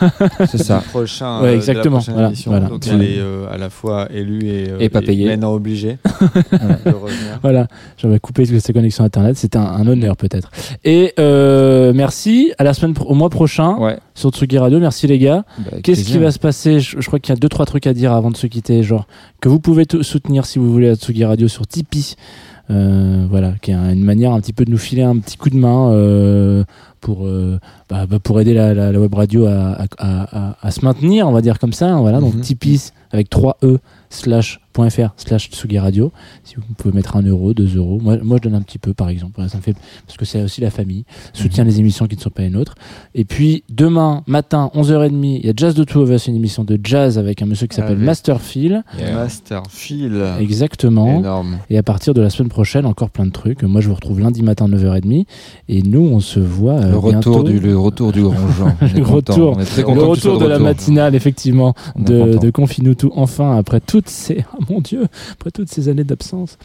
C'est 0.51 0.59
ça. 0.63 0.83
prochain, 0.91 1.37
Ouais, 1.41 1.43
de 1.43 1.47
la 1.53 1.55
exactement, 1.57 1.97
prochaine 1.97 2.15
voilà, 2.15 2.29
émission. 2.29 2.51
voilà. 2.51 2.67
Donc 2.69 2.87
elle 2.87 3.03
est 3.03 3.19
à 3.51 3.59
la 3.59 3.71
fois 3.71 4.09
élue 4.13 4.47
et, 4.47 4.65
Et 4.81 4.89
pas 5.01 5.07
payée. 5.07 5.27
maintenant 5.27 5.53
obligée 5.55 5.99
de 6.85 6.91
revenir. 6.91 7.39
Voilà, 7.43 7.67
j'avais 7.97 8.19
coupé 8.19 8.45
ces 8.47 8.73
connexions 8.73 9.05
internet, 9.05 9.37
c'était 9.37 9.59
un, 9.59 9.63
un 9.65 9.87
honneur 9.87 10.17
peut-être. 10.17 10.51
Et 10.85 11.13
euh, 11.19 11.93
merci, 11.95 12.53
à 12.59 12.65
la 12.65 12.75
semaine 12.75 12.95
au 13.07 13.15
mois 13.15 13.31
prochain 13.31 13.77
Ouais. 13.79 13.99
sur 14.15 14.31
Tsugi 14.31 14.59
Radio. 14.59 14.79
Merci 14.81 15.07
les 15.07 15.19
gars. 15.19 15.45
Bah, 15.59 15.79
Qu'est-ce 15.83 16.05
qui 16.05 16.19
va 16.19 16.31
se 16.31 16.39
passer? 16.39 16.81
Je, 16.81 17.01
je 17.01 17.07
crois 17.07 17.19
qu'il 17.19 17.35
y 17.35 17.37
a 17.37 17.41
deux 17.41 17.49
trois 17.49 17.67
trucs 17.67 17.87
à 17.87 17.93
dire 17.95 18.13
avant 18.13 18.31
de 18.31 18.37
se 18.37 18.47
quitter, 18.47 18.83
genre 18.83 19.07
que 19.41 19.49
vous 19.49 19.61
pouvez 19.61 19.85
soutenir 20.03 20.47
si 20.47 20.59
vous 20.59 20.71
voulez 20.73 20.89
la 20.89 20.95
Tsugi 20.97 21.25
Radio 21.25 21.49
sur 21.49 21.67
Tipeee. 21.67 22.15
Euh, 22.71 23.27
voilà, 23.29 23.53
qui 23.61 23.73
est 23.73 23.75
un- 23.75 23.93
une 23.93 24.05
manière 24.05 24.33
un 24.33 24.41
petit 24.41 24.55
peu 24.55 24.65
de 24.65 24.71
nous 24.71 24.79
filer 24.79 25.03
un 25.03 25.19
petit 25.19 25.37
coup 25.37 25.51
de 25.51 25.57
main 25.57 25.91
euh, 25.93 26.65
pour 27.03 27.27
euh, 27.27 27.59
bah, 27.91 28.07
bah, 28.09 28.19
pour 28.19 28.41
aider 28.41 28.55
la, 28.55 28.73
la- 28.73 28.91
la 28.91 28.99
web 28.99 29.13
radio 29.13 29.45
à, 29.45 29.73
à, 29.73 29.85
à- 29.99 30.49
à- 30.53 30.57
à 30.63 30.71
se 30.71 30.83
maintenir, 30.83 31.29
on 31.29 31.33
va 31.33 31.43
dire 31.43 31.59
comme 31.59 31.75
ça. 31.75 31.95
Voilà, 31.97 32.21
donc 32.21 32.35
Mhm. 32.37 32.41
Tipeee 32.41 32.91
avec 33.13 33.29
3 33.29 33.59
e 33.63 33.77
slash 34.09 34.61
.fr 34.75 35.09
slash 35.17 35.51
Tsugi 35.51 35.79
Radio. 35.79 36.13
Si 36.45 36.57
vous 36.57 36.63
pouvez 36.77 36.95
mettre 36.95 37.17
un 37.17 37.23
euro, 37.23 37.55
deux 37.55 37.77
euros. 37.77 37.99
Moi, 38.03 38.17
moi, 38.23 38.39
je 38.39 38.49
donne 38.49 38.55
un 38.55 38.63
petit 38.63 38.79
peu, 38.79 38.93
par 38.95 39.09
exemple. 39.09 39.33
Voilà, 39.37 39.49
ça 39.49 39.59
me 39.59 39.63
fait 39.63 39.75
parce 40.07 40.17
que 40.17 40.25
c'est 40.25 40.43
aussi 40.43 40.61
la 40.61 40.71
famille. 40.71 41.05
Soutient 41.33 41.65
les 41.65 41.81
émissions 41.81 42.07
qui 42.07 42.17
ne 42.17 42.21
sont 42.21 42.31
pas 42.31 42.43
les 42.43 42.51
nôtres. 42.51 42.75
Et 43.15 43.25
puis 43.25 43.63
demain 43.71 44.23
matin, 44.27 44.71
11h30, 44.75 45.39
il 45.41 45.47
y 45.47 45.49
a 45.49 45.53
Jazz 45.57 45.75
de 45.75 45.85
Two 45.85 46.03
of 46.03 46.11
Us, 46.11 46.27
une 46.27 46.37
émission 46.37 46.65
de 46.65 46.79
jazz 46.83 47.19
avec 47.19 47.41
un 47.43 47.47
monsieur 47.47 47.67
qui 47.67 47.77
s'appelle 47.77 47.99
Masterfield. 47.99 48.83
Masterfield. 49.15 50.23
Exactement. 50.41 51.19
Énorme. 51.21 51.59
Et 51.71 51.79
à 51.79 51.83
partir 51.83 52.15
de 52.15 52.21
la 52.21 52.31
semaine 52.31 52.49
prochaine, 52.49 52.87
encore 52.87 53.11
plein 53.11 53.27
de 53.27 53.31
trucs. 53.33 53.63
Moi, 53.63 53.81
je 53.81 53.89
vous 53.89 53.95
retrouve 53.95 54.21
lundi 54.21 54.43
matin 54.43 54.69
9h30. 54.69 55.27
Et 55.69 55.83
nous, 55.83 56.01
on 56.01 56.21
se 56.21 56.41
voit. 56.41 56.75
euh, 56.75 56.91
Le 56.91 56.97
retour, 56.99 57.11
bientôt. 57.11 57.43
du, 57.45 57.61
le 57.61 57.79
retour 57.79 58.13
du 58.13 58.23
grand 58.23 58.49
Jean. 58.53 58.77
Le 58.95 59.03
retour, 59.03 59.55
On 59.57 59.61
est 59.61 59.65
très 59.65 59.83
le 59.83 60.03
retour 60.03 60.39
de, 60.39 60.47
la 60.47 60.59
matinale, 60.59 61.15
effectivement, 61.15 61.75
On 61.97 62.03
de, 62.03 62.39
de 62.39 62.51
Confine-nous 62.51 62.95
tout, 62.95 63.11
enfin, 63.17 63.57
après 63.57 63.81
toutes 63.81 64.09
ces, 64.09 64.45
mon 64.71 64.81
Dieu, 64.81 65.07
après 65.33 65.51
toutes 65.51 65.69
ces 65.71 65.89
années 65.89 66.05
d'absence. 66.05 66.59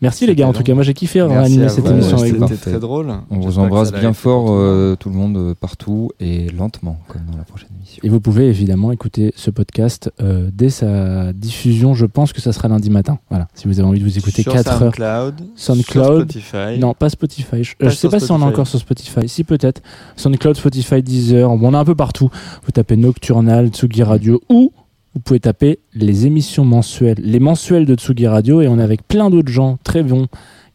Merci 0.00 0.26
les 0.26 0.34
gars, 0.34 0.48
en 0.48 0.52
tout 0.52 0.64
cas, 0.64 0.74
moi 0.74 0.82
j'ai 0.82 0.94
kiffé 0.94 1.20
à 1.20 1.44
cette 1.68 1.84
vous. 1.84 1.90
émission 1.92 2.16
Ouais, 2.16 2.30
avec 2.30 2.34
vous. 2.34 2.48
C'était 2.48 2.70
très 2.72 2.80
drôle. 2.80 3.12
On 3.30 3.38
vous 3.38 3.60
embrasse 3.60 3.92
bien 3.92 4.12
fort, 4.12 4.46
pour 4.46 4.56
tout 4.56 4.58
le 4.58 4.64
monde. 4.64 4.66
euh, 4.80 4.96
tout 4.96 5.08
le 5.10 5.14
monde, 5.14 5.36
euh, 5.36 5.54
partout, 5.54 6.10
et 6.18 6.48
lentement, 6.50 6.98
comme 7.06 7.20
dans 7.30 7.38
la 7.38 7.44
prochaine 7.44 7.68
émission. 7.76 8.00
Et 8.02 8.08
vous 8.08 8.18
pouvez 8.20 8.48
évidemment 8.48 8.90
écouter 8.90 9.32
ce 9.36 9.52
podcast 9.52 10.10
euh, 10.20 10.50
dès 10.52 10.70
sa 10.70 11.32
diffusion. 11.32 11.94
Je 11.94 12.06
pense 12.06 12.32
que 12.32 12.40
ça 12.40 12.52
sera 12.52 12.66
lundi 12.66 12.90
matin. 12.90 13.20
Voilà, 13.30 13.46
si 13.54 13.68
vous 13.68 13.78
avez 13.78 13.86
envie 13.88 14.00
de 14.00 14.04
vous 14.04 14.18
écouter 14.18 14.42
Sur 14.42 14.52
4 14.54 14.72
heures. 14.72 14.78
SoundCloud, 14.96 15.34
SoundCloud. 15.54 16.32
sur 16.32 16.42
Spotify. 16.42 16.80
Non, 16.80 16.94
pas 16.94 17.08
Spotify. 17.08 17.62
Je, 17.62 17.76
Pas 17.76 17.88
je 17.88 17.94
sais 17.94 18.00
sur 18.00 18.10
pas 18.10 18.18
si 18.18 18.24
on 18.32 18.34
est 18.34 18.38
Spotify. 18.38 18.52
encore 18.54 18.66
sur 18.66 18.80
Spotify. 18.80 19.28
Si 19.28 19.44
peut-être. 19.44 19.82
SoundCloud, 20.16 20.56
Spotify, 20.56 21.00
Deezer. 21.00 21.48
Bon, 21.56 21.68
on 21.68 21.74
est 21.74 21.76
un 21.76 21.84
peu 21.84 21.94
partout. 21.94 22.28
Vous 22.64 22.72
tapez 22.72 22.96
Nocturnal, 22.96 23.68
Tsugi 23.68 24.02
Radio 24.02 24.40
ou 24.48 24.72
vous 25.14 25.20
pouvez 25.20 25.40
taper 25.40 25.78
les 25.94 26.26
émissions 26.26 26.64
mensuelles, 26.64 27.18
les 27.18 27.40
mensuels 27.40 27.86
de 27.86 27.94
Tsugi 27.94 28.26
Radio 28.26 28.60
et 28.60 28.68
on 28.68 28.78
est 28.78 28.82
avec 28.82 29.06
plein 29.06 29.30
d'autres 29.30 29.52
gens 29.52 29.78
très 29.84 30.02
bons 30.02 30.28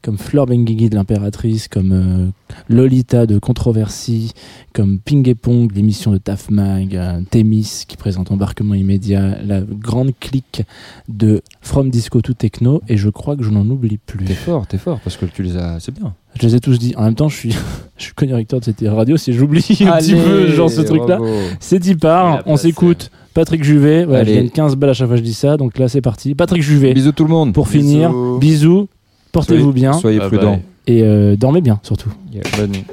comme 0.04 0.18
Fleur 0.18 0.46
Benguigui 0.46 0.90
de 0.90 0.96
l'Impératrice, 0.96 1.68
comme 1.68 1.92
euh, 1.92 2.28
Lolita 2.70 3.26
de 3.26 3.40
Controversie, 3.40 4.32
comme 4.72 5.00
Ping 5.00 5.28
et 5.28 5.36
Pong, 5.36 5.70
l'émission 5.76 6.12
de 6.12 6.18
Taf 6.18 6.50
Mag, 6.50 6.96
euh, 6.96 7.20
Témis 7.30 7.84
qui 7.88 7.98
présente 7.98 8.32
Embarquement 8.32 8.76
immédiat, 8.76 9.42
la 9.44 9.60
grande 9.60 10.12
clique 10.20 10.64
de 11.10 11.42
From 11.62 11.90
Disco 11.90 12.22
to 12.22 12.34
Techno 12.34 12.82
et 12.88 12.96
je 12.96 13.10
crois 13.10 13.36
que 13.36 13.44
je 13.44 13.50
n'en 13.50 13.68
oublie 13.70 13.98
plus. 13.98 14.24
T'es 14.24 14.34
fort, 14.34 14.66
t'es 14.68 14.78
fort, 14.78 15.00
parce 15.04 15.18
que 15.18 15.26
tu 15.26 15.44
les 15.44 15.58
as. 15.58 15.80
C'est 15.80 15.94
bien. 15.94 16.14
Je 16.40 16.48
les 16.48 16.56
ai 16.56 16.60
tous 16.60 16.78
dit. 16.78 16.94
En 16.96 17.04
même 17.04 17.16
temps, 17.16 17.28
je 17.28 17.36
suis, 17.36 17.52
je 17.98 18.04
suis 18.04 18.14
co-directeur 18.14 18.60
de 18.60 18.66
cette 18.66 18.82
radio. 18.88 19.18
Si 19.18 19.34
j'oublie 19.34 19.66
un 19.82 19.98
petit 19.98 20.14
peu, 20.14 20.48
genre 20.52 20.70
ce 20.70 20.82
truc-là, 20.82 21.20
c'est 21.60 21.80
dit 21.80 21.92
Il 21.92 21.98
part. 21.98 22.36
a 22.36 22.44
On 22.46 22.56
s'écoute. 22.56 23.12
Patrick 23.38 23.64
Juvet. 23.64 24.04
Voilà, 24.04 24.24
je 24.24 24.34
gagne 24.34 24.50
15 24.50 24.76
balles 24.78 24.90
à 24.90 24.94
chaque 24.94 25.06
fois 25.06 25.16
que 25.16 25.22
je 25.22 25.26
dis 25.26 25.36
ça. 25.36 25.58
Donc 25.58 25.78
là, 25.78 25.88
c'est 25.88 26.02
parti. 26.02 26.34
Patrick 26.34 26.64
Juvet. 26.64 26.92
Bisous 26.96 27.12
tout 27.12 27.24
le 27.24 27.30
monde. 27.30 27.54
Pour 27.54 27.68
finir, 27.68 28.12
Bisous. 28.40 28.88
Portez-vous 29.32 29.72
bien. 29.74 29.94
Soyez 29.94 30.20
prudents. 30.20 30.60
Et 30.88 31.04
euh, 31.04 31.36
dormez 31.36 31.62
bien, 31.62 31.80
surtout. 31.84 32.12
Bonne 32.58 32.72
nuit. 32.72 32.86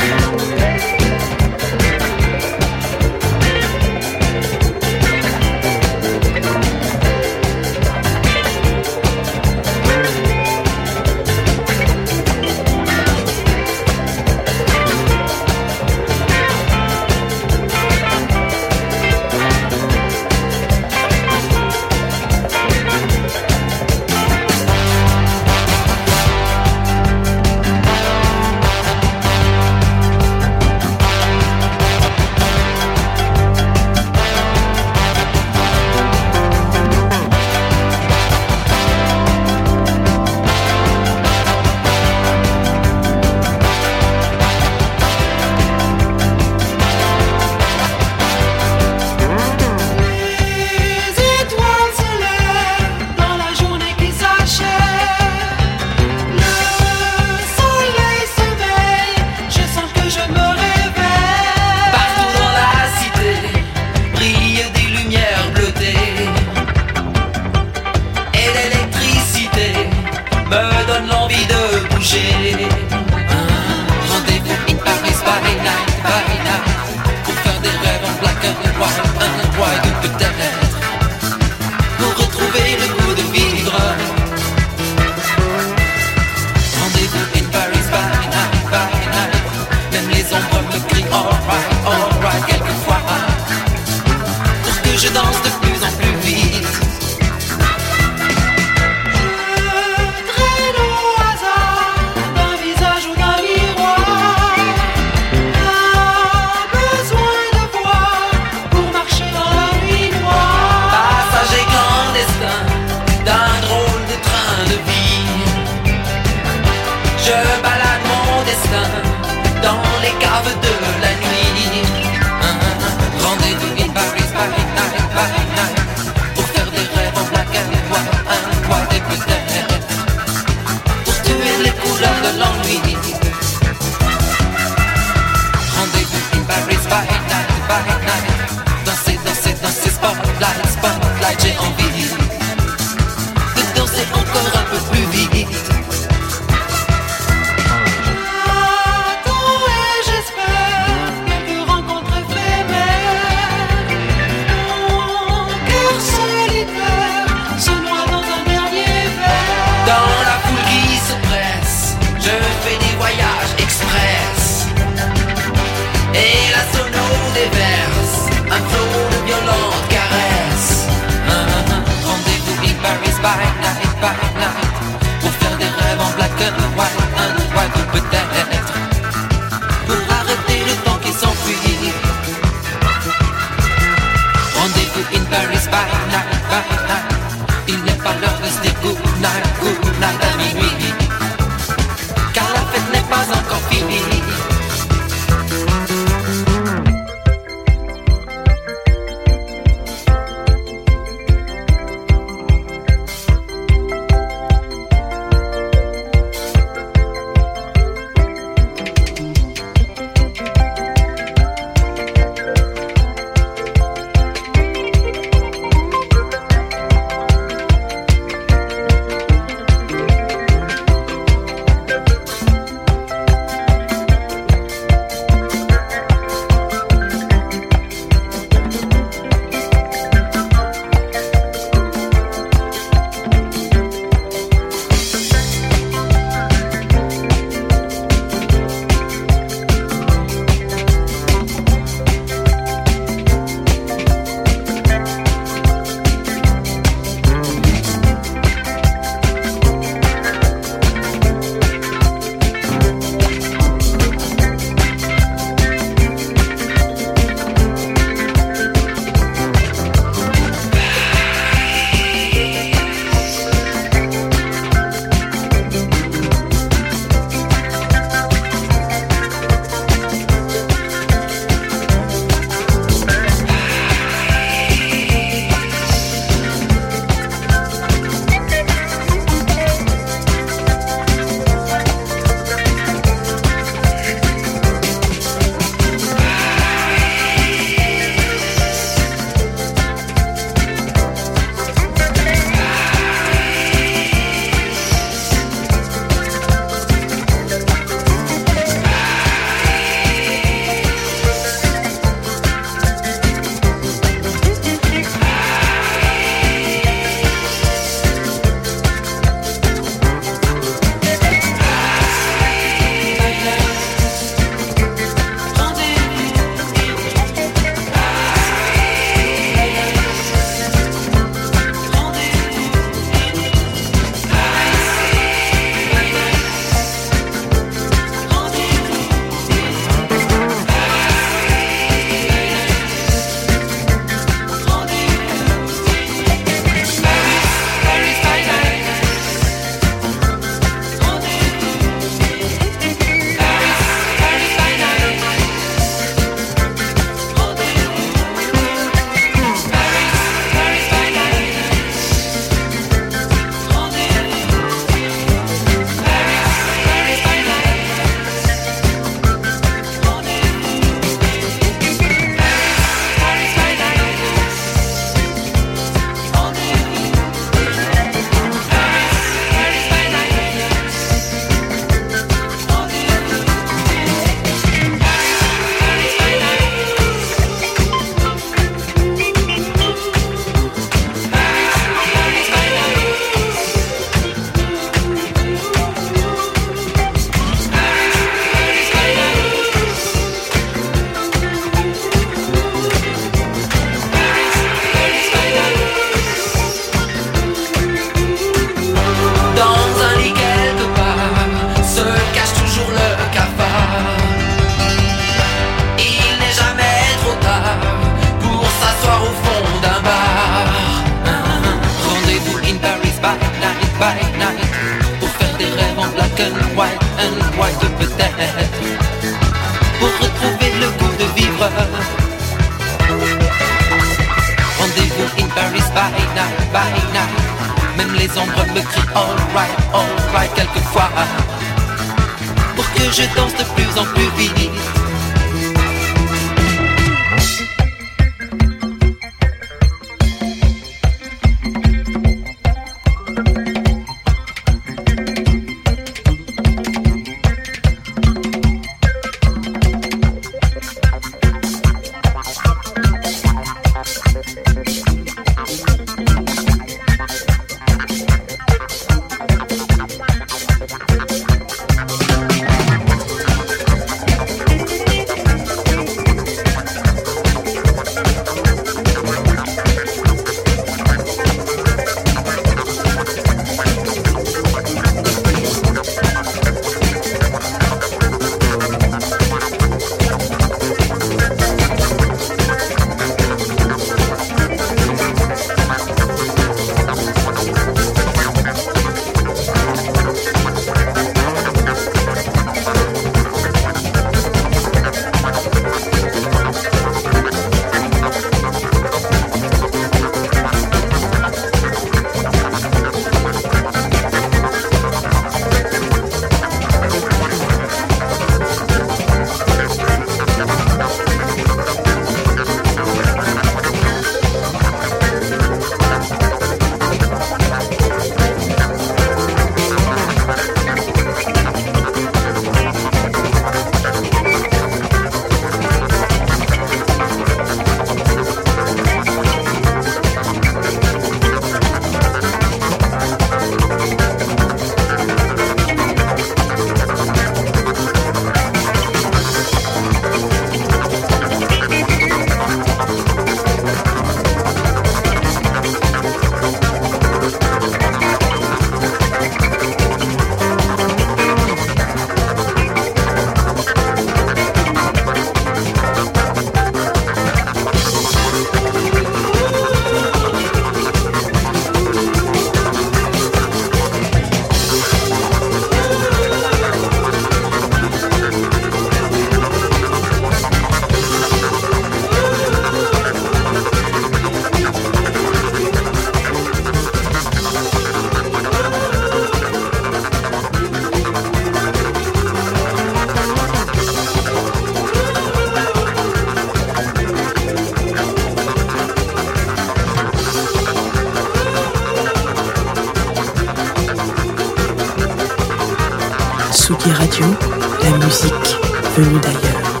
Musique 599.16 599.40
d'ailleurs. 599.40 600.00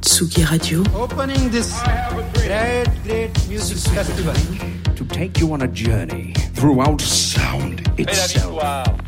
Tsugi 0.00 0.44
Radio, 0.44 0.82
Opening 0.94 1.50
this 1.50 1.72
great, 2.34 2.86
great 3.04 3.30
music 3.48 3.78
festival 3.92 4.34
to 4.96 5.04
take 5.04 5.40
you 5.40 5.52
on 5.52 5.62
a 5.62 5.68
journey 5.68 6.32
throughout 6.54 7.00
sound 7.00 7.80
itself. 7.98 8.62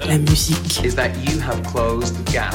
la 0.06 0.18
musique 0.18 0.84
is 0.84 0.94
that 0.94 1.10
you 1.28 1.38
have 1.40 1.62
closed 1.64 2.14
the 2.16 2.32
gap 2.32 2.54